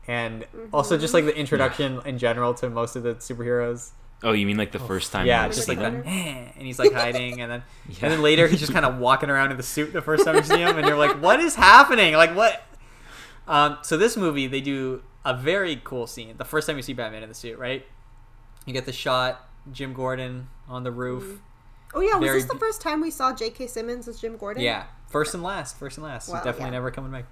and 0.08 0.46
also 0.74 0.98
just 0.98 1.14
like 1.14 1.26
the 1.26 1.36
introduction 1.36 2.02
in 2.06 2.18
general 2.18 2.54
to 2.56 2.70
most 2.70 2.96
of 2.96 3.04
the 3.04 3.16
superheroes. 3.16 3.92
Oh, 4.24 4.34
you 4.34 4.46
mean 4.46 4.58
like 4.58 4.72
the 4.72 4.80
first 4.80 5.12
time? 5.12 5.26
Yeah, 5.26 5.48
just 5.48 5.68
like 5.68 5.80
them? 5.80 6.04
that, 6.04 6.08
and 6.08 6.66
he's 6.66 6.78
like 6.78 6.94
hiding, 6.94 7.42
and 7.42 7.52
then 7.52 7.64
Yeah. 7.90 7.96
and 8.04 8.12
then 8.14 8.22
later 8.22 8.48
he's 8.48 8.60
just 8.60 8.72
kind 8.72 8.86
of 8.86 8.98
walking 8.98 9.30
around 9.30 9.52
in 9.52 9.58
the 9.58 9.64
suit 9.64 9.94
the 9.94 10.02
first 10.02 10.26
time 10.26 10.36
you 10.36 10.44
see 10.44 10.60
him, 10.60 10.78
and 10.78 10.88
you're 10.88 10.98
like, 10.98 11.22
what 11.22 11.40
is 11.40 11.56
happening? 11.56 12.14
Like 12.14 12.36
what? 12.36 12.62
Um, 13.48 13.80
so 13.82 13.98
this 13.98 14.16
movie 14.16 14.48
they 14.48 14.62
do 14.62 15.02
a 15.26 15.36
very 15.36 15.82
cool 15.84 16.08
scene. 16.08 16.36
The 16.38 16.46
first 16.46 16.68
time 16.68 16.78
you 16.78 16.84
see 16.84 16.94
Batman 16.94 17.24
in 17.24 17.30
the 17.30 17.36
suit, 17.36 17.58
right? 17.58 17.86
You 18.66 18.74
get 18.74 18.86
the 18.86 18.94
shot, 18.94 19.50
Jim 19.72 19.94
Gordon 19.94 20.50
on 20.68 20.84
the 20.84 20.92
roof. 20.92 21.42
Oh 21.94 22.02
yeah, 22.02 22.16
was 22.16 22.32
this 22.32 22.46
the 22.46 22.58
first 22.58 22.82
time 22.82 23.02
we 23.02 23.12
saw 23.12 23.34
J.K. 23.34 23.68
Simmons 23.68 24.08
as 24.08 24.20
Jim 24.22 24.38
Gordon? 24.38 24.64
Yeah, 24.64 24.86
first 25.10 25.34
and 25.34 25.44
last, 25.44 25.78
first 25.78 25.98
and 25.98 26.06
last. 26.06 26.30
Wow, 26.30 26.36
He's 26.36 26.44
definitely 26.46 26.68
yeah. 26.68 26.72
never 26.72 26.92
coming 26.92 27.12
back. 27.12 27.26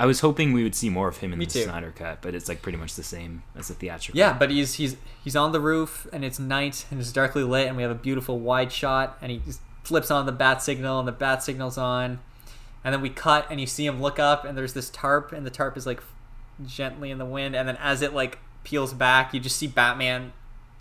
I 0.00 0.06
was 0.06 0.20
hoping 0.20 0.54
we 0.54 0.62
would 0.62 0.74
see 0.74 0.88
more 0.88 1.08
of 1.08 1.18
him 1.18 1.34
in 1.34 1.38
Me 1.38 1.44
the 1.44 1.50
too. 1.50 1.62
Snyder 1.64 1.92
cut, 1.94 2.22
but 2.22 2.34
it's 2.34 2.48
like 2.48 2.62
pretty 2.62 2.78
much 2.78 2.94
the 2.94 3.02
same 3.02 3.42
as 3.54 3.68
the 3.68 3.74
theatrical. 3.74 4.18
Yeah, 4.18 4.32
but 4.32 4.50
he's 4.50 4.74
he's 4.74 4.96
he's 5.22 5.36
on 5.36 5.52
the 5.52 5.60
roof 5.60 6.06
and 6.10 6.24
it's 6.24 6.38
night 6.38 6.86
and 6.90 6.98
it's 6.98 7.12
darkly 7.12 7.44
lit 7.44 7.68
and 7.68 7.76
we 7.76 7.82
have 7.82 7.92
a 7.92 7.94
beautiful 7.94 8.38
wide 8.38 8.72
shot 8.72 9.18
and 9.20 9.30
he 9.30 9.40
just 9.40 9.60
flips 9.84 10.10
on 10.10 10.24
the 10.24 10.32
bat 10.32 10.62
signal 10.62 10.98
and 10.98 11.06
the 11.06 11.12
bat 11.12 11.42
signal's 11.42 11.76
on, 11.76 12.18
and 12.82 12.94
then 12.94 13.02
we 13.02 13.10
cut 13.10 13.46
and 13.50 13.60
you 13.60 13.66
see 13.66 13.84
him 13.84 14.00
look 14.00 14.18
up 14.18 14.46
and 14.46 14.56
there's 14.56 14.72
this 14.72 14.88
tarp 14.88 15.32
and 15.32 15.44
the 15.44 15.50
tarp 15.50 15.76
is 15.76 15.84
like 15.84 16.02
gently 16.64 17.10
in 17.10 17.18
the 17.18 17.26
wind 17.26 17.54
and 17.54 17.68
then 17.68 17.76
as 17.76 18.00
it 18.00 18.14
like 18.14 18.38
peels 18.64 18.94
back 18.94 19.34
you 19.34 19.40
just 19.40 19.56
see 19.56 19.66
Batman 19.66 20.32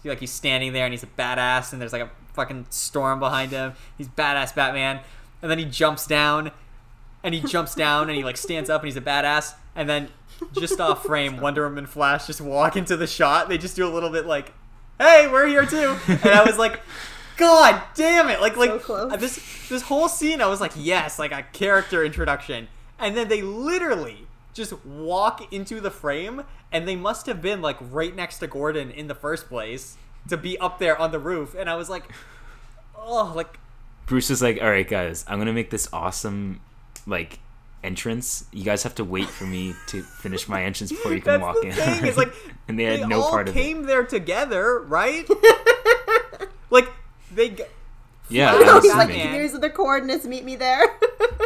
like 0.06 0.22
he's 0.22 0.32
standing 0.32 0.72
there 0.72 0.86
and 0.86 0.94
he's 0.94 1.04
a 1.04 1.08
badass 1.08 1.74
and 1.74 1.82
there's 1.82 1.92
like 1.92 2.04
a 2.04 2.10
fucking 2.34 2.68
storm 2.70 3.20
behind 3.20 3.52
him. 3.52 3.74
He's 3.98 4.08
badass 4.08 4.56
Batman 4.56 5.02
and 5.42 5.52
then 5.52 5.58
he 5.58 5.66
jumps 5.66 6.08
down 6.08 6.52
and 7.24 7.34
he 7.34 7.42
jumps 7.42 7.76
down 7.76 8.10
and 8.10 8.18
he 8.18 8.24
like 8.24 8.38
stands 8.38 8.70
up 8.70 8.82
and 8.82 8.88
he's 8.88 8.98
a 8.98 9.02
badass 9.02 9.54
and 9.76 9.90
then 9.90 10.10
just 10.54 10.80
off 10.80 11.04
frame 11.06 11.40
wonder 11.40 11.68
woman 11.68 11.86
flash 11.86 12.28
just 12.28 12.42
walk 12.42 12.76
into 12.76 12.96
the 12.96 13.08
shot. 13.08 13.50
They 13.50 13.58
just 13.58 13.76
do 13.76 13.88
a 13.88 13.94
little 13.94 14.10
bit 14.10 14.26
like 14.26 14.54
hey 14.98 15.28
we're 15.32 15.48
here 15.48 15.66
too. 15.66 15.98
And 16.08 16.26
i 16.26 16.44
was 16.44 16.58
like 16.58 16.82
god 17.38 17.82
damn 17.96 18.30
it. 18.30 18.42
Like 18.42 18.58
like 18.58 18.82
So 18.84 19.08
this 19.18 19.70
this 19.70 19.84
whole 19.84 20.10
scene 20.10 20.42
i 20.42 20.48
was 20.48 20.62
like 20.62 20.74
yes 20.76 21.20
like 21.20 21.32
a 21.32 21.44
character 21.54 22.04
introduction. 22.04 22.68
And 22.98 23.16
then 23.16 23.28
they 23.30 23.42
literally 23.42 24.28
just 24.54 24.74
walk 24.86 25.54
into 25.54 25.80
the 25.80 25.92
frame 25.92 26.44
and 26.72 26.88
they 26.88 26.96
must 26.96 27.26
have 27.28 27.42
been 27.42 27.62
like 27.62 27.78
right 27.80 28.16
next 28.16 28.40
to 28.40 28.48
gordon 28.48 28.92
in 28.92 29.08
the 29.08 29.16
first 29.16 29.48
place 29.48 29.96
to 30.28 30.36
be 30.36 30.58
up 30.60 30.80
there 30.80 30.98
on 31.00 31.12
the 31.12 31.20
roof. 31.20 31.56
And 31.58 31.70
i 31.70 31.76
was 31.76 31.90
like 31.90 32.12
oh 32.96 33.34
like 33.36 33.60
Bruce 34.06 34.32
is 34.32 34.42
like, 34.42 34.60
"All 34.60 34.68
right, 34.72 34.88
guys, 34.88 35.24
I'm 35.28 35.38
gonna 35.38 35.54
make 35.54 35.70
this 35.70 35.88
awesome 35.94 36.62
like 37.08 37.40
entrance. 37.84 38.46
You 38.52 38.64
guys 38.64 38.84
have 38.84 38.96
to 38.96 39.04
wait 39.04 39.28
for 39.28 39.46
me 39.46 39.74
to 39.88 40.02
finish 40.04 40.48
my 40.50 40.64
entrance 40.64 40.92
before 40.92 41.14
you 41.14 41.22
can 41.22 41.40
That's 41.40 41.42
walk 41.42 41.62
the 41.62 41.68
in." 41.68 41.74
thing. 41.74 42.06
It's 42.06 42.18
like 42.18 42.34
and 42.68 42.78
they 42.80 42.84
had 42.84 43.08
no 43.08 43.22
all 43.22 43.30
part 43.30 43.50
of 43.50 43.56
it. 43.56 43.60
came 43.60 43.84
there 43.84 44.04
together, 44.04 44.80
right? 44.82 45.28
like 46.70 46.90
they. 47.34 47.50
g- 47.50 47.64
Yeah, 48.30 48.54
I'm 48.54 48.60
he's 48.82 48.94
like, 48.94 49.08
Batman. 49.10 49.10
assuming. 49.20 49.34
here's 49.34 49.52
the 49.54 49.70
coordinates. 49.70 50.26
Meet 50.26 50.44
me 50.46 50.56
there. 50.56 50.84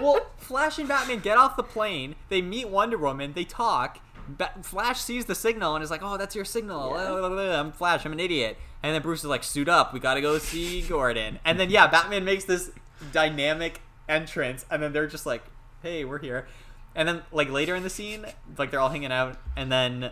Well, 0.02 0.26
Flash 0.38 0.80
and 0.80 0.88
Batman 0.88 1.20
get 1.20 1.38
off 1.38 1.56
the 1.56 1.64
plane. 1.64 2.16
They 2.30 2.42
meet 2.42 2.68
Wonder 2.70 2.98
Woman. 2.98 3.34
They 3.34 3.46
talk. 3.46 4.00
Ba- 4.28 4.52
Flash 4.62 5.00
sees 5.02 5.26
the 5.26 5.36
signal 5.36 5.76
and 5.76 5.84
is 5.84 5.90
like, 5.92 6.02
"Oh, 6.04 6.18
that's 6.18 6.36
your 6.36 6.46
signal. 6.46 6.92
Yeah. 6.96 7.60
I'm 7.60 7.72
Flash. 7.72 8.06
I'm 8.06 8.12
an 8.14 8.20
idiot." 8.20 8.58
And 8.82 8.94
then 8.94 9.02
Bruce 9.02 9.20
is 9.20 9.26
like, 9.26 9.44
"Suit 9.44 9.70
up. 9.70 9.94
We 9.94 10.00
gotta 10.00 10.22
go 10.22 10.38
see 10.40 10.82
Gordon." 10.82 11.40
And 11.46 11.60
then 11.60 11.70
yeah, 11.70 11.88
Batman 11.88 12.26
makes 12.26 12.44
this 12.46 12.72
dynamic 13.12 13.82
entrance, 14.08 14.66
and 14.70 14.82
then 14.82 14.94
they're 14.94 15.08
just 15.08 15.26
like, 15.26 15.44
"Hey, 15.82 16.06
we're 16.06 16.20
here." 16.20 16.48
And 16.96 17.08
then 17.08 17.24
like 17.32 17.50
later 17.50 17.76
in 17.76 17.84
the 17.84 17.90
scene, 17.90 18.26
like 18.58 18.72
they're 18.72 18.80
all 18.80 18.90
hanging 18.90 19.12
out, 19.12 19.38
and 19.56 19.72
then 19.72 20.12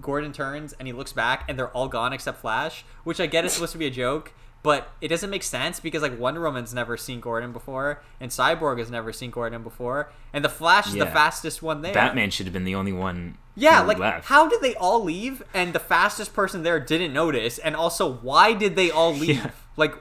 Gordon 0.00 0.32
turns 0.32 0.72
and 0.74 0.86
he 0.86 0.92
looks 0.92 1.12
back, 1.12 1.44
and 1.48 1.58
they're 1.58 1.70
all 1.70 1.88
gone 1.88 2.12
except 2.12 2.40
Flash, 2.40 2.84
which 3.04 3.20
I 3.20 3.26
get 3.26 3.44
is 3.44 3.52
supposed 3.52 3.72
to 3.72 3.78
be 3.78 3.86
a 3.86 3.90
joke. 3.90 4.32
But 4.62 4.92
it 5.00 5.08
doesn't 5.08 5.30
make 5.30 5.42
sense 5.42 5.80
because 5.80 6.02
like 6.02 6.16
Wonder 6.18 6.40
Woman's 6.40 6.72
never 6.72 6.96
seen 6.96 7.18
Gordon 7.20 7.52
before, 7.52 8.00
and 8.20 8.30
Cyborg 8.30 8.78
has 8.78 8.90
never 8.92 9.12
seen 9.12 9.30
Gordon 9.30 9.64
before, 9.64 10.12
and 10.32 10.44
the 10.44 10.48
Flash 10.48 10.86
is 10.86 10.94
the 10.94 11.06
fastest 11.06 11.62
one 11.62 11.82
there. 11.82 11.92
Batman 11.92 12.30
should 12.30 12.46
have 12.46 12.52
been 12.52 12.64
the 12.64 12.76
only 12.76 12.92
one. 12.92 13.38
Yeah, 13.56 13.80
like 13.80 13.98
left. 13.98 14.26
how 14.26 14.48
did 14.48 14.60
they 14.60 14.74
all 14.76 15.02
leave 15.02 15.42
and 15.52 15.72
the 15.72 15.80
fastest 15.80 16.32
person 16.32 16.62
there 16.62 16.78
didn't 16.78 17.12
notice? 17.12 17.58
And 17.58 17.74
also, 17.74 18.10
why 18.12 18.52
did 18.52 18.76
they 18.76 18.90
all 18.90 19.12
leave? 19.14 19.36
Yeah. 19.36 19.50
Like, 19.76 19.94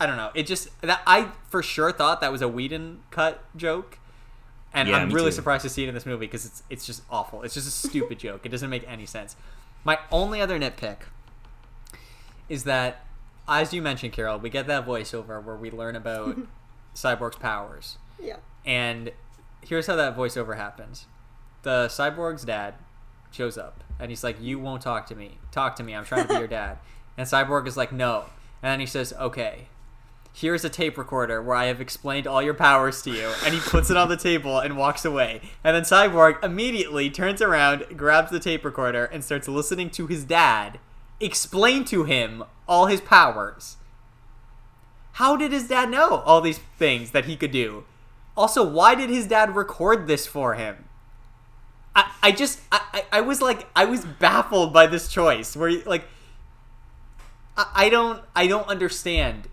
I 0.00 0.06
don't 0.06 0.16
know. 0.16 0.30
It 0.34 0.46
just 0.46 0.68
that 0.80 1.02
I 1.06 1.28
for 1.50 1.62
sure 1.62 1.92
thought 1.92 2.20
that 2.22 2.32
was 2.32 2.40
a 2.42 2.48
Whedon 2.48 3.00
cut 3.10 3.44
joke, 3.56 3.98
and 4.72 4.88
Yeah, 4.88 4.96
I'm 4.96 5.10
really 5.10 5.30
too. 5.30 5.36
surprised 5.36 5.62
to 5.62 5.68
see 5.68 5.84
it 5.84 5.88
in 5.88 5.94
this 5.94 6.06
movie 6.06 6.26
because 6.26 6.46
it's 6.46 6.62
it's 6.70 6.86
just 6.86 7.02
awful. 7.10 7.42
It's 7.42 7.54
just 7.54 7.68
a 7.68 7.88
stupid 7.88 8.18
joke. 8.26 8.44
It 8.46 8.48
doesn't 8.48 8.70
make 8.70 8.84
any 8.88 9.06
sense. 9.06 9.36
My 9.84 9.98
only 10.10 10.40
other 10.40 10.58
nitpick 10.58 10.96
is 12.48 12.64
that, 12.64 13.04
as 13.48 13.72
you 13.72 13.82
mentioned, 13.82 14.12
Carol, 14.12 14.38
we 14.38 14.50
get 14.50 14.66
that 14.66 14.86
voiceover 14.86 15.42
where 15.42 15.56
we 15.56 15.70
learn 15.70 15.96
about 15.96 16.36
Cyborg's 16.94 17.36
powers. 17.36 17.98
yeah. 18.20 18.36
And 18.64 19.12
here's 19.62 19.86
how 19.86 19.96
that 19.96 20.14
voiceover 20.16 20.56
happens. 20.56 21.06
The 21.62 21.86
cyborg's 21.88 22.44
dad 22.44 22.74
shows 23.30 23.56
up 23.56 23.82
and 23.98 24.10
he's 24.10 24.22
like, 24.24 24.36
You 24.40 24.58
won't 24.58 24.82
talk 24.82 25.06
to 25.06 25.14
me. 25.14 25.38
Talk 25.50 25.76
to 25.76 25.82
me. 25.82 25.94
I'm 25.94 26.04
trying 26.04 26.26
to 26.26 26.32
be 26.32 26.38
your 26.38 26.46
dad. 26.60 26.76
And 27.16 27.26
Cyborg 27.26 27.66
is 27.66 27.76
like, 27.78 27.90
No. 27.92 28.24
And 28.62 28.70
then 28.72 28.80
he 28.80 28.84
says, 28.86 29.14
Okay. 29.18 29.68
Here's 30.32 30.64
a 30.64 30.70
tape 30.70 30.96
recorder 30.96 31.42
where 31.42 31.56
I 31.56 31.66
have 31.66 31.80
explained 31.80 32.26
all 32.26 32.40
your 32.40 32.54
powers 32.54 33.02
to 33.02 33.10
you. 33.10 33.32
And 33.44 33.52
he 33.52 33.60
puts 33.60 33.90
it 33.90 33.96
on 33.96 34.08
the 34.08 34.16
table 34.16 34.58
and 34.58 34.76
walks 34.76 35.04
away. 35.04 35.40
And 35.64 35.74
then 35.74 35.82
Cyborg 35.82 36.42
immediately 36.42 37.10
turns 37.10 37.42
around, 37.42 37.96
grabs 37.96 38.30
the 38.30 38.40
tape 38.40 38.64
recorder, 38.64 39.04
and 39.04 39.24
starts 39.24 39.48
listening 39.48 39.90
to 39.90 40.06
his 40.06 40.24
dad 40.24 40.78
explain 41.20 41.84
to 41.84 42.04
him 42.04 42.42
all 42.66 42.86
his 42.86 43.00
powers. 43.00 43.76
How 45.12 45.36
did 45.36 45.52
his 45.52 45.68
dad 45.68 45.90
know 45.90 46.16
all 46.20 46.40
these 46.40 46.60
things 46.78 47.10
that 47.10 47.26
he 47.26 47.36
could 47.36 47.50
do? 47.50 47.84
Also, 48.36 48.66
why 48.66 48.94
did 48.94 49.10
his 49.10 49.26
dad 49.26 49.54
record 49.54 50.06
this 50.06 50.26
for 50.26 50.54
him? 50.54 50.86
I, 51.94 52.10
I 52.22 52.32
just 52.32 52.60
I, 52.72 53.04
I 53.12 53.20
was 53.20 53.42
like 53.42 53.68
I 53.76 53.84
was 53.84 54.04
baffled 54.04 54.72
by 54.72 54.86
this 54.86 55.08
choice 55.08 55.56
where 55.56 55.82
like 55.84 56.04
I, 57.56 57.66
I 57.74 57.88
don't 57.88 58.22
I 58.34 58.46
don't 58.46 58.68
understand 58.68 59.48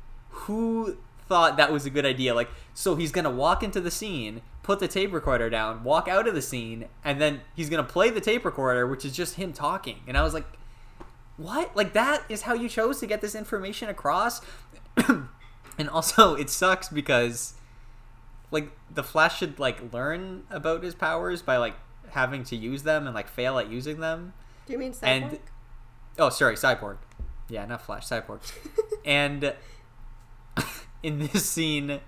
who 0.48 0.98
thought 1.30 1.58
that 1.58 1.72
was 1.72 1.86
a 1.86 1.90
good 1.90 2.06
idea? 2.06 2.34
Like 2.34 2.50
so 2.74 2.96
he's 2.96 3.12
gonna 3.12 3.32
walk 3.32 3.64
into 3.64 3.80
the 3.80 3.92
scene 3.92 4.42
put 4.64 4.80
the 4.80 4.88
tape 4.88 5.14
recorder 5.14 5.50
down 5.50 5.82
walk 5.82 6.10
out 6.10 6.28
of 6.28 6.36
the 6.36 6.42
scene 6.42 6.84
and 7.02 7.22
then 7.22 7.40
he's 7.56 7.70
gonna 7.70 7.82
play 7.84 8.10
the 8.10 8.20
tape 8.20 8.44
recorder 8.44 8.86
which 8.86 9.06
is 9.06 9.16
just 9.16 9.36
him 9.36 9.54
talking. 9.54 10.02
And 10.08 10.18
I 10.18 10.24
was 10.24 10.34
like 10.34 10.46
what? 11.38 11.76
Like 11.76 11.94
that 11.94 12.24
is 12.30 12.42
how 12.42 12.54
you 12.54 12.68
chose 12.68 13.00
to 13.00 13.06
get 13.08 13.22
this 13.22 13.36
information 13.36 13.90
across? 13.90 14.42
And 15.80 15.90
also 15.90 16.34
it 16.34 16.50
sucks 16.50 16.90
because 16.90 17.54
like 18.50 18.72
the 18.90 19.04
flash 19.04 19.38
should 19.38 19.60
like 19.60 19.94
learn 19.94 20.44
about 20.50 20.84
his 20.84 20.96
powers 20.96 21.42
by 21.42 21.58
like 21.58 21.76
having 22.10 22.44
to 22.46 22.56
use 22.56 22.84
them 22.84 23.06
and 23.06 23.14
like 23.14 23.28
fail 23.28 23.60
at 23.60 23.70
using 23.70 24.00
them. 24.00 24.34
Do 24.66 24.74
you 24.74 24.80
mean 24.80 24.94
Cyborg? 24.94 25.04
and 25.04 25.40
oh 26.18 26.30
sorry 26.30 26.56
cyborg. 26.56 26.98
Yeah 27.48 27.66
not 27.66 27.82
flash 27.84 28.08
cyborg. 28.08 28.40
And 29.06 29.54
in 31.08 31.20
this 31.20 31.50
scene 31.50 32.00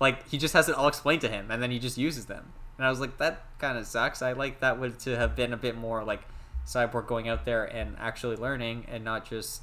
like 0.00 0.28
he 0.28 0.36
just 0.36 0.54
has 0.54 0.68
it 0.68 0.74
all 0.74 0.88
explained 0.88 1.20
to 1.20 1.28
him 1.28 1.50
and 1.50 1.62
then 1.62 1.70
he 1.70 1.78
just 1.78 1.96
uses 1.96 2.26
them. 2.26 2.52
And 2.76 2.86
i 2.86 2.90
was 2.90 3.00
like 3.00 3.18
that 3.18 3.44
kind 3.58 3.78
of 3.78 3.86
sucks. 3.86 4.22
I 4.22 4.32
like 4.32 4.60
that 4.60 4.80
would 4.80 4.98
to 5.00 5.16
have 5.16 5.36
been 5.36 5.52
a 5.52 5.56
bit 5.56 5.76
more 5.76 6.02
like 6.02 6.22
cyborg 6.66 7.06
going 7.06 7.28
out 7.28 7.44
there 7.44 7.64
and 7.64 7.96
actually 7.98 8.36
learning 8.36 8.86
and 8.88 9.04
not 9.04 9.28
just 9.28 9.62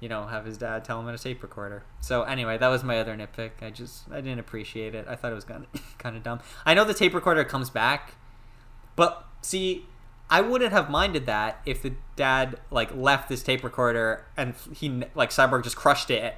you 0.00 0.08
know 0.08 0.26
have 0.26 0.44
his 0.44 0.58
dad 0.58 0.84
tell 0.84 1.00
him 1.00 1.08
in 1.08 1.14
a 1.14 1.18
tape 1.18 1.42
recorder. 1.42 1.84
So 2.00 2.22
anyway 2.22 2.58
that 2.58 2.68
was 2.68 2.82
my 2.82 2.98
other 2.98 3.16
nitpick. 3.16 3.62
I 3.62 3.70
just 3.70 4.10
i 4.10 4.20
didn't 4.20 4.40
appreciate 4.40 4.94
it. 4.94 5.06
I 5.08 5.14
thought 5.14 5.32
it 5.32 5.36
was 5.36 5.44
kind 5.44 5.66
of 5.72 5.98
kind 5.98 6.16
of 6.16 6.22
dumb. 6.22 6.40
I 6.64 6.74
know 6.74 6.84
the 6.84 6.94
tape 6.94 7.14
recorder 7.14 7.44
comes 7.44 7.70
back 7.70 8.14
but 8.96 9.26
see, 9.42 9.86
I 10.28 10.40
wouldn't 10.40 10.72
have 10.72 10.90
minded 10.90 11.26
that 11.26 11.60
if 11.64 11.82
the 11.82 11.92
dad 12.16 12.58
like 12.70 12.92
left 12.96 13.28
this 13.28 13.42
tape 13.42 13.62
recorder 13.62 14.26
and 14.36 14.54
he 14.74 15.04
like 15.14 15.30
Cyborg 15.30 15.62
just 15.62 15.76
crushed 15.76 16.10
it 16.10 16.34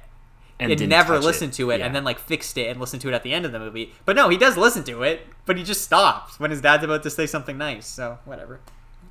And 0.59 0.71
and, 0.71 0.89
never 0.89 1.13
touch 1.15 1.23
it. 1.23 1.25
listened 1.25 1.53
to 1.53 1.71
it 1.71 1.79
Yeah. 1.79 1.85
and 1.85 1.95
then 1.95 2.03
like 2.03 2.19
fixed 2.19 2.57
it 2.57 2.67
and 2.67 2.79
listened 2.79 3.01
to 3.03 3.07
it 3.09 3.13
at 3.13 3.23
the 3.23 3.33
end 3.33 3.45
of 3.45 3.51
the 3.51 3.59
movie. 3.59 3.93
But 4.05 4.15
no, 4.15 4.27
he 4.29 4.37
does 4.37 4.57
listen 4.57 4.83
to 4.85 5.03
it, 5.03 5.25
but 5.45 5.57
he 5.57 5.63
just 5.63 5.81
stops 5.83 6.39
when 6.39 6.51
his 6.51 6.59
dad's 6.61 6.83
about 6.83 7.03
to 7.03 7.09
say 7.09 7.25
something 7.25 7.57
nice. 7.57 7.87
So 7.87 8.19
whatever. 8.25 8.59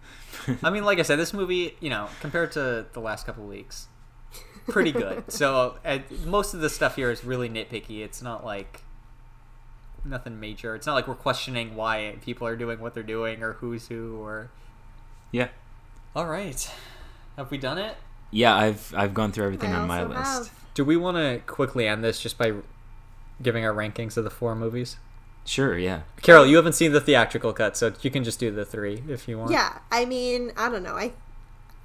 I 0.62 0.70
mean, 0.70 0.84
like 0.84 0.98
I 0.98 1.02
said, 1.02 1.18
this 1.18 1.32
movie, 1.32 1.76
you 1.80 1.90
know, 1.90 2.08
compared 2.20 2.52
to 2.52 2.86
the 2.92 3.00
last 3.00 3.24
couple 3.26 3.44
weeks, 3.44 3.88
pretty 4.68 4.92
good. 4.92 5.24
so 5.32 5.78
uh, 5.84 6.00
most 6.24 6.52
of 6.54 6.60
the 6.60 6.68
stuff 6.70 6.96
here 6.96 7.10
is 7.10 7.24
really 7.24 7.48
nitpicky. 7.48 8.04
It's 8.04 8.20
not 8.22 8.44
like 8.44 8.82
nothing 10.04 10.38
major. 10.40 10.74
It's 10.74 10.86
not 10.86 10.94
like 10.94 11.08
we're 11.08 11.14
questioning 11.14 11.74
why 11.76 12.16
people 12.22 12.46
are 12.46 12.56
doing 12.56 12.80
what 12.80 12.92
they're 12.94 13.02
doing 13.02 13.42
or 13.42 13.54
who's 13.54 13.88
who 13.88 14.20
or. 14.22 14.50
Yeah. 15.32 15.48
All 16.16 16.26
right, 16.26 16.70
have 17.36 17.50
we 17.50 17.58
done 17.58 17.78
it? 17.78 17.96
Yeah, 18.30 18.54
I've 18.54 18.92
I've 18.96 19.14
gone 19.14 19.32
through 19.32 19.46
everything 19.46 19.72
I 19.72 19.78
on 19.80 19.88
my 19.88 20.04
list. 20.04 20.20
have. 20.22 20.50
Do 20.74 20.84
we 20.84 20.96
want 20.96 21.16
to 21.16 21.40
quickly 21.46 21.88
end 21.88 22.04
this 22.04 22.20
just 22.20 22.38
by 22.38 22.52
giving 23.42 23.64
our 23.64 23.72
rankings 23.72 24.16
of 24.16 24.24
the 24.24 24.30
four 24.30 24.54
movies? 24.54 24.96
Sure, 25.44 25.78
yeah. 25.78 26.02
Carol, 26.20 26.46
you 26.46 26.56
haven't 26.56 26.74
seen 26.74 26.92
the 26.92 27.00
theatrical 27.00 27.52
cut, 27.54 27.76
so 27.76 27.92
you 28.02 28.10
can 28.10 28.22
just 28.22 28.38
do 28.38 28.50
the 28.50 28.64
three 28.66 29.02
if 29.08 29.26
you 29.26 29.38
want. 29.38 29.50
Yeah, 29.50 29.78
I 29.90 30.04
mean, 30.04 30.52
I 30.56 30.68
don't 30.68 30.82
know. 30.82 30.94
I 30.94 31.12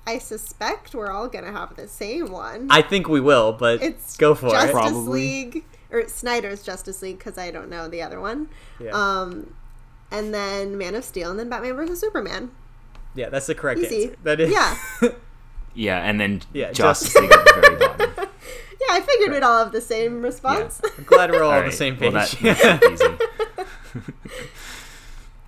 I 0.06 0.18
suspect 0.18 0.94
we're 0.94 1.12
all 1.12 1.30
gonna 1.30 1.52
have 1.54 1.76
the 1.78 1.88
same 1.88 2.30
one. 2.32 2.68
I 2.70 2.82
think 2.82 3.08
we 3.08 3.22
will, 3.22 3.54
but 3.54 3.82
it's 3.82 4.18
go 4.18 4.36
for 4.36 4.50
Justice 4.50 4.70
it. 4.70 4.74
Probably. 4.74 5.22
League 5.22 5.64
or 5.92 6.08
Snyder's 6.10 6.62
Justice 6.64 7.02
League 7.02 7.20
because 7.20 7.38
I 7.38 7.52
don't 7.52 7.70
know 7.70 7.88
the 7.88 8.02
other 8.02 8.20
one. 8.20 8.50
Yeah. 8.82 8.92
Um, 8.92 9.56
and 10.12 10.34
then 10.34 10.78
Man 10.78 10.94
of 10.96 11.06
Steel, 11.06 11.32
and 11.32 11.40
then 11.40 11.48
Batman 11.50 11.76
versus 11.76 12.02
Superman. 12.02 12.52
yeah, 13.16 13.30
that's 13.30 13.48
the 13.48 13.56
correct 13.56 13.80
Easy. 13.80 14.04
answer. 14.06 14.18
That 14.24 14.40
is. 14.42 14.52
Yeah. 14.52 14.78
Yeah, 15.76 15.98
and 16.00 16.20
then 16.20 16.42
Yeah, 16.54 16.72
Justice 16.72 17.14
Justice- 17.14 17.22
League 17.22 17.32
at 17.32 17.46
the 17.46 17.62
very 17.62 17.76
bottom. 17.78 18.30
Yeah, 18.82 18.96
I 18.98 19.02
figured 19.02 19.32
we'd 19.32 19.44
all 19.44 19.64
have 19.64 19.72
the 19.72 19.80
same 19.82 20.22
response. 20.22 20.82
I'm 20.98 21.06
glad 21.06 21.32
we're 21.32 21.42
all, 21.42 21.52
on 21.52 21.56
Alright, 21.58 21.72
the 21.72 21.78
same 21.78 21.98
well, 22.00 22.12
page. 22.12 22.32
that- 22.42 22.82
that's 22.82 23.02
easy. 23.96 24.04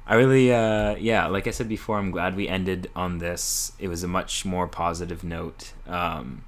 I 0.08 0.16
really, 0.16 0.54
uh, 0.54 0.96
yeah, 0.98 1.26
like 1.28 1.48
I 1.48 1.52
said 1.52 1.68
before, 1.68 1.98
I'm 1.98 2.12
glad 2.12 2.36
we 2.36 2.48
ended 2.48 2.92
on 2.96 3.18
this. 3.18 3.72
It 3.80 3.88
was 3.88 4.04
a 4.04 4.08
much 4.08 4.46
more 4.46 4.68
positive 4.68 5.24
note. 5.24 5.74
Um, 5.88 6.44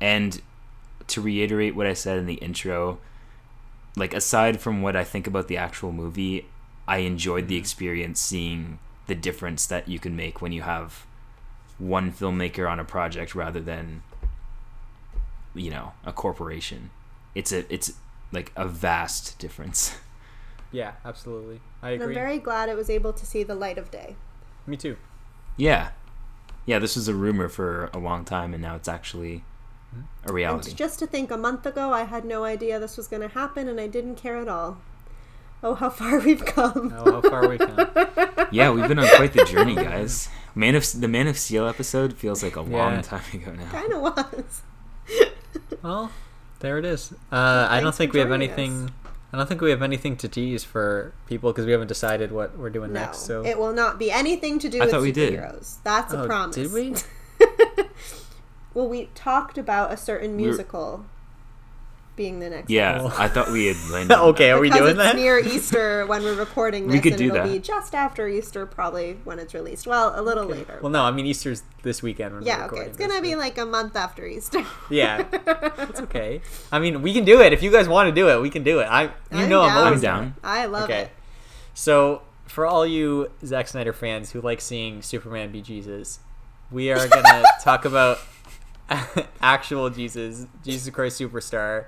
and 0.00 0.40
to 1.08 1.20
reiterate 1.20 1.76
what 1.76 1.86
I 1.86 1.92
said 1.92 2.18
in 2.18 2.26
the 2.26 2.34
intro, 2.34 2.98
like 3.94 4.14
aside 4.14 4.60
from 4.60 4.80
what 4.80 4.96
I 4.96 5.04
think 5.04 5.26
about 5.26 5.48
the 5.48 5.58
actual 5.58 5.92
movie, 5.92 6.46
I 6.86 6.98
enjoyed 6.98 7.48
the 7.48 7.56
experience 7.56 8.20
seeing 8.20 8.78
the 9.06 9.14
difference 9.14 9.66
that 9.66 9.86
you 9.88 9.98
can 9.98 10.16
make 10.16 10.40
when 10.40 10.52
you 10.52 10.62
have 10.62 11.04
one 11.78 12.12
filmmaker 12.12 12.70
on 12.70 12.80
a 12.80 12.84
project 12.84 13.34
rather 13.34 13.60
than 13.60 14.02
you 15.54 15.70
know 15.70 15.92
a 16.04 16.12
corporation. 16.12 16.90
It's 17.34 17.52
a 17.52 17.72
it's 17.72 17.92
like 18.32 18.52
a 18.56 18.66
vast 18.66 19.38
difference. 19.38 19.96
yeah, 20.72 20.92
absolutely. 21.04 21.60
I 21.82 21.92
And 21.92 22.02
I'm 22.02 22.14
very 22.14 22.38
glad 22.38 22.68
it 22.68 22.76
was 22.76 22.90
able 22.90 23.12
to 23.12 23.24
see 23.26 23.42
the 23.42 23.54
light 23.54 23.78
of 23.78 23.90
day. 23.90 24.16
Me 24.66 24.76
too. 24.76 24.96
Yeah. 25.56 25.90
Yeah, 26.66 26.78
this 26.78 26.96
was 26.96 27.08
a 27.08 27.14
rumor 27.14 27.48
for 27.48 27.88
a 27.94 27.98
long 27.98 28.24
time 28.26 28.52
and 28.52 28.62
now 28.62 28.76
it's 28.76 28.88
actually 28.88 29.42
a 29.94 29.98
And 30.26 30.30
reality. 30.34 30.74
just 30.74 30.98
to 30.98 31.06
think, 31.06 31.30
a 31.30 31.38
month 31.38 31.64
ago, 31.64 31.92
I 31.92 32.04
had 32.04 32.26
no 32.26 32.44
idea 32.44 32.78
this 32.78 32.98
was 32.98 33.08
going 33.08 33.22
to 33.22 33.28
happen, 33.28 33.68
and 33.68 33.80
I 33.80 33.86
didn't 33.86 34.16
care 34.16 34.36
at 34.36 34.48
all. 34.48 34.76
Oh, 35.62 35.74
how 35.74 35.88
far 36.00 36.20
we've 36.20 36.44
come! 36.44 36.92
Oh, 36.94 37.12
how 37.12 37.20
far 37.22 37.48
we've 37.48 37.58
come. 37.58 37.88
Yeah, 38.52 38.70
we've 38.70 38.86
been 38.88 38.98
on 38.98 39.08
quite 39.16 39.32
the 39.32 39.44
journey, 39.46 39.74
guys. 39.74 40.28
Man 40.54 40.74
of 40.74 41.00
the 41.00 41.08
Man 41.08 41.26
of 41.28 41.38
Steel 41.38 41.66
episode 41.66 42.14
feels 42.14 42.42
like 42.42 42.56
a 42.56 42.60
long 42.62 43.02
time 43.02 43.22
ago 43.34 43.52
now. 43.52 43.70
kind 43.70 43.92
of 43.92 44.00
was. 44.02 44.62
Well, 45.82 46.10
there 46.60 46.78
it 46.78 46.84
is. 46.84 47.12
Uh, 47.30 47.66
I 47.70 47.80
don't 47.80 47.94
think 47.94 48.12
we 48.12 48.18
have 48.20 48.32
anything. 48.32 48.86
us. 48.86 48.90
I 49.32 49.36
don't 49.36 49.46
think 49.46 49.60
we 49.60 49.70
have 49.70 49.82
anything 49.82 50.16
to 50.16 50.28
tease 50.28 50.64
for 50.64 51.12
people 51.26 51.52
because 51.52 51.66
we 51.66 51.72
haven't 51.72 51.86
decided 51.86 52.32
what 52.32 52.58
we're 52.58 52.70
doing 52.70 52.92
No, 52.92 53.00
next. 53.00 53.18
So 53.20 53.44
it 53.44 53.56
will 53.58 53.72
not 53.72 53.98
be 53.98 54.10
anything 54.10 54.58
to 54.60 54.68
do 54.68 54.78
I 54.80 54.86
with 54.86 54.90
thought 54.90 55.02
we 55.02 55.12
did. 55.12 55.34
superheroes. 55.34 55.76
That's 55.84 56.12
a 56.12 56.22
Oh, 56.22 56.26
promise. 56.26 56.56
did 56.56 56.72
we? 56.72 56.94
well, 58.74 58.88
we 58.88 59.08
talked 59.14 59.58
about 59.58 59.92
a 59.92 59.96
certain 59.96 60.36
We 60.36 60.42
were- 60.42 60.48
musical 60.48 61.06
being 62.18 62.38
the 62.40 62.50
next. 62.50 62.68
Yeah, 62.68 62.98
Well- 62.98 63.14
I 63.16 63.28
thought 63.28 63.50
we 63.50 63.64
had 63.66 63.76
landed. 63.90 64.12
on 64.14 64.28
Okay, 64.30 64.50
are 64.50 64.60
we 64.60 64.68
because 64.68 64.80
doing 64.80 64.90
it's 64.90 64.98
that? 64.98 65.16
near 65.16 65.38
Easter 65.38 66.04
when 66.04 66.22
we're 66.22 66.34
recording 66.34 66.86
this, 66.88 66.92
We 66.92 67.00
could 67.00 67.12
and 67.12 67.18
do 67.18 67.24
it'll 67.28 67.46
that. 67.46 67.50
be 67.52 67.58
just 67.60 67.94
after 67.94 68.28
Easter, 68.28 68.66
probably 68.66 69.14
when 69.24 69.38
it's 69.38 69.54
released. 69.54 69.86
Well, 69.86 70.12
a 70.14 70.20
little 70.20 70.44
later. 70.44 70.78
Well, 70.82 70.90
no, 70.92 71.02
I 71.04 71.10
mean 71.12 71.24
Easter's 71.24 71.62
this 71.82 72.02
weekend. 72.02 72.34
When 72.34 72.42
we're 72.42 72.48
yeah, 72.48 72.66
okay. 72.66 72.80
It's 72.82 72.98
gonna 72.98 73.14
this, 73.14 73.22
be 73.22 73.30
but- 73.32 73.38
like 73.38 73.56
a 73.56 73.64
month 73.64 73.96
after 73.96 74.26
Easter. 74.26 74.62
Yeah, 74.90 75.24
it's 75.32 76.00
okay. 76.00 76.42
I 76.70 76.78
mean, 76.80 77.00
we 77.00 77.14
can 77.14 77.24
do 77.24 77.40
it 77.40 77.54
if 77.54 77.62
you 77.62 77.70
guys 77.70 77.88
want 77.88 78.08
to 78.08 78.12
do 78.14 78.28
it. 78.28 78.42
We 78.42 78.50
can 78.50 78.64
do 78.64 78.80
it. 78.80 78.84
I, 78.84 79.04
you 79.04 79.10
I'm 79.32 79.48
know, 79.48 79.62
I'm 79.62 79.68
down. 79.68 79.76
always 79.86 79.98
I'm 79.98 80.00
down. 80.02 80.34
I 80.44 80.66
love 80.66 80.84
Okay. 80.90 81.02
it. 81.02 81.10
So, 81.74 82.22
for 82.46 82.66
all 82.66 82.84
you 82.84 83.30
Zack 83.44 83.68
Snyder 83.68 83.92
fans 83.92 84.32
who 84.32 84.40
like 84.40 84.60
seeing 84.60 85.00
Superman 85.00 85.52
be 85.52 85.62
Jesus, 85.62 86.18
we 86.70 86.90
are 86.90 87.06
gonna 87.08 87.44
talk 87.62 87.84
about 87.84 88.18
actual 89.40 89.90
Jesus, 89.90 90.46
Jesus 90.64 90.92
Christ 90.92 91.20
Superstar, 91.20 91.86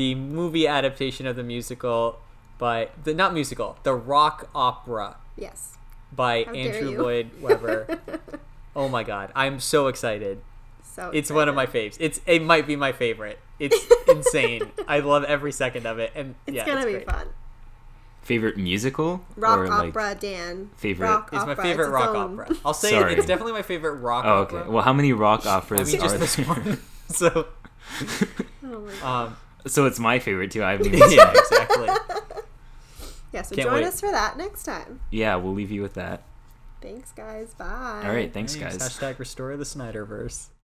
the 0.00 0.14
movie 0.14 0.66
adaptation 0.66 1.26
of 1.26 1.36
the 1.36 1.42
musical 1.42 2.18
by 2.56 2.88
the 3.04 3.12
not 3.12 3.34
musical, 3.34 3.76
the 3.82 3.92
rock 3.92 4.48
opera 4.54 5.16
Yes. 5.36 5.76
by 6.10 6.44
How 6.44 6.52
Andrew. 6.54 7.02
Lloyd 7.02 7.30
Webber. 7.42 7.98
oh 8.76 8.88
my 8.88 9.02
god, 9.02 9.30
I'm 9.34 9.60
so 9.60 9.88
excited. 9.88 10.40
So 10.82 11.10
It's 11.12 11.30
one 11.30 11.48
of 11.50 11.54
my 11.54 11.66
faves. 11.66 11.98
It's 12.00 12.18
it 12.26 12.42
might 12.42 12.66
be 12.66 12.76
my 12.76 12.92
favorite. 12.92 13.38
It's 13.58 13.76
insane. 14.08 14.72
I 14.88 15.00
love 15.00 15.24
every 15.24 15.52
second 15.52 15.84
of 15.86 15.98
it, 15.98 16.12
and 16.14 16.34
It's 16.46 16.56
yeah, 16.56 16.64
gonna 16.66 16.78
it's 16.80 16.86
be 16.86 16.92
great. 16.92 17.10
fun. 17.10 17.26
Favorite 18.22 18.56
musical 18.56 19.22
Rock 19.36 19.58
or 19.58 19.68
like 19.68 19.88
opera, 19.90 20.14
Dan. 20.18 20.70
favorite- 20.76 21.06
Rock 21.08 21.28
It's 21.32 21.44
my 21.44 21.54
favorite 21.54 21.86
its 21.88 21.92
rock 21.92 22.08
own- 22.16 22.40
opera. 22.40 22.56
I'll 22.64 22.72
say 22.74 22.90
Sorry. 22.90 23.14
it's 23.14 23.26
definitely 23.26 23.52
my 23.52 23.62
favorite 23.62 23.96
rock 23.96 24.24
Oh, 24.24 24.42
opera. 24.42 24.60
okay. 24.60 24.70
Well, 24.70 24.82
how 24.82 24.94
many 24.94 25.12
rock 25.12 25.44
I 25.46 25.56
operas 25.56 25.92
mean, 25.92 26.00
are 26.00 26.04
just 26.04 26.18
this 26.20 26.36
there? 26.36 26.46
one. 26.46 26.78
so, 27.08 27.46
Oh 28.64 28.80
my 28.80 28.92
God. 29.00 29.26
um, 29.28 29.36
so 29.66 29.86
it's 29.86 29.98
my 29.98 30.18
favorite 30.18 30.50
too. 30.50 30.62
I 30.62 30.72
haven't 30.72 30.86
even 30.94 31.08
seen 31.08 31.18
yeah, 31.18 31.30
it. 31.32 31.38
exactly. 31.38 31.86
yeah, 33.32 33.42
so 33.42 33.54
can't 33.54 33.68
join 33.68 33.74
wait. 33.80 33.84
us 33.84 34.00
for 34.00 34.10
that 34.10 34.36
next 34.36 34.64
time. 34.64 35.00
Yeah, 35.10 35.36
we'll 35.36 35.54
leave 35.54 35.70
you 35.70 35.82
with 35.82 35.94
that. 35.94 36.22
Thanks, 36.80 37.12
guys. 37.12 37.54
Bye. 37.54 38.02
All 38.04 38.12
right, 38.12 38.32
thanks 38.32 38.54
Thanks. 38.54 38.76
guys. 38.78 38.98
Hashtag 38.98 39.18
restore 39.18 39.56
the 39.56 39.64
Snyderverse. 39.64 40.48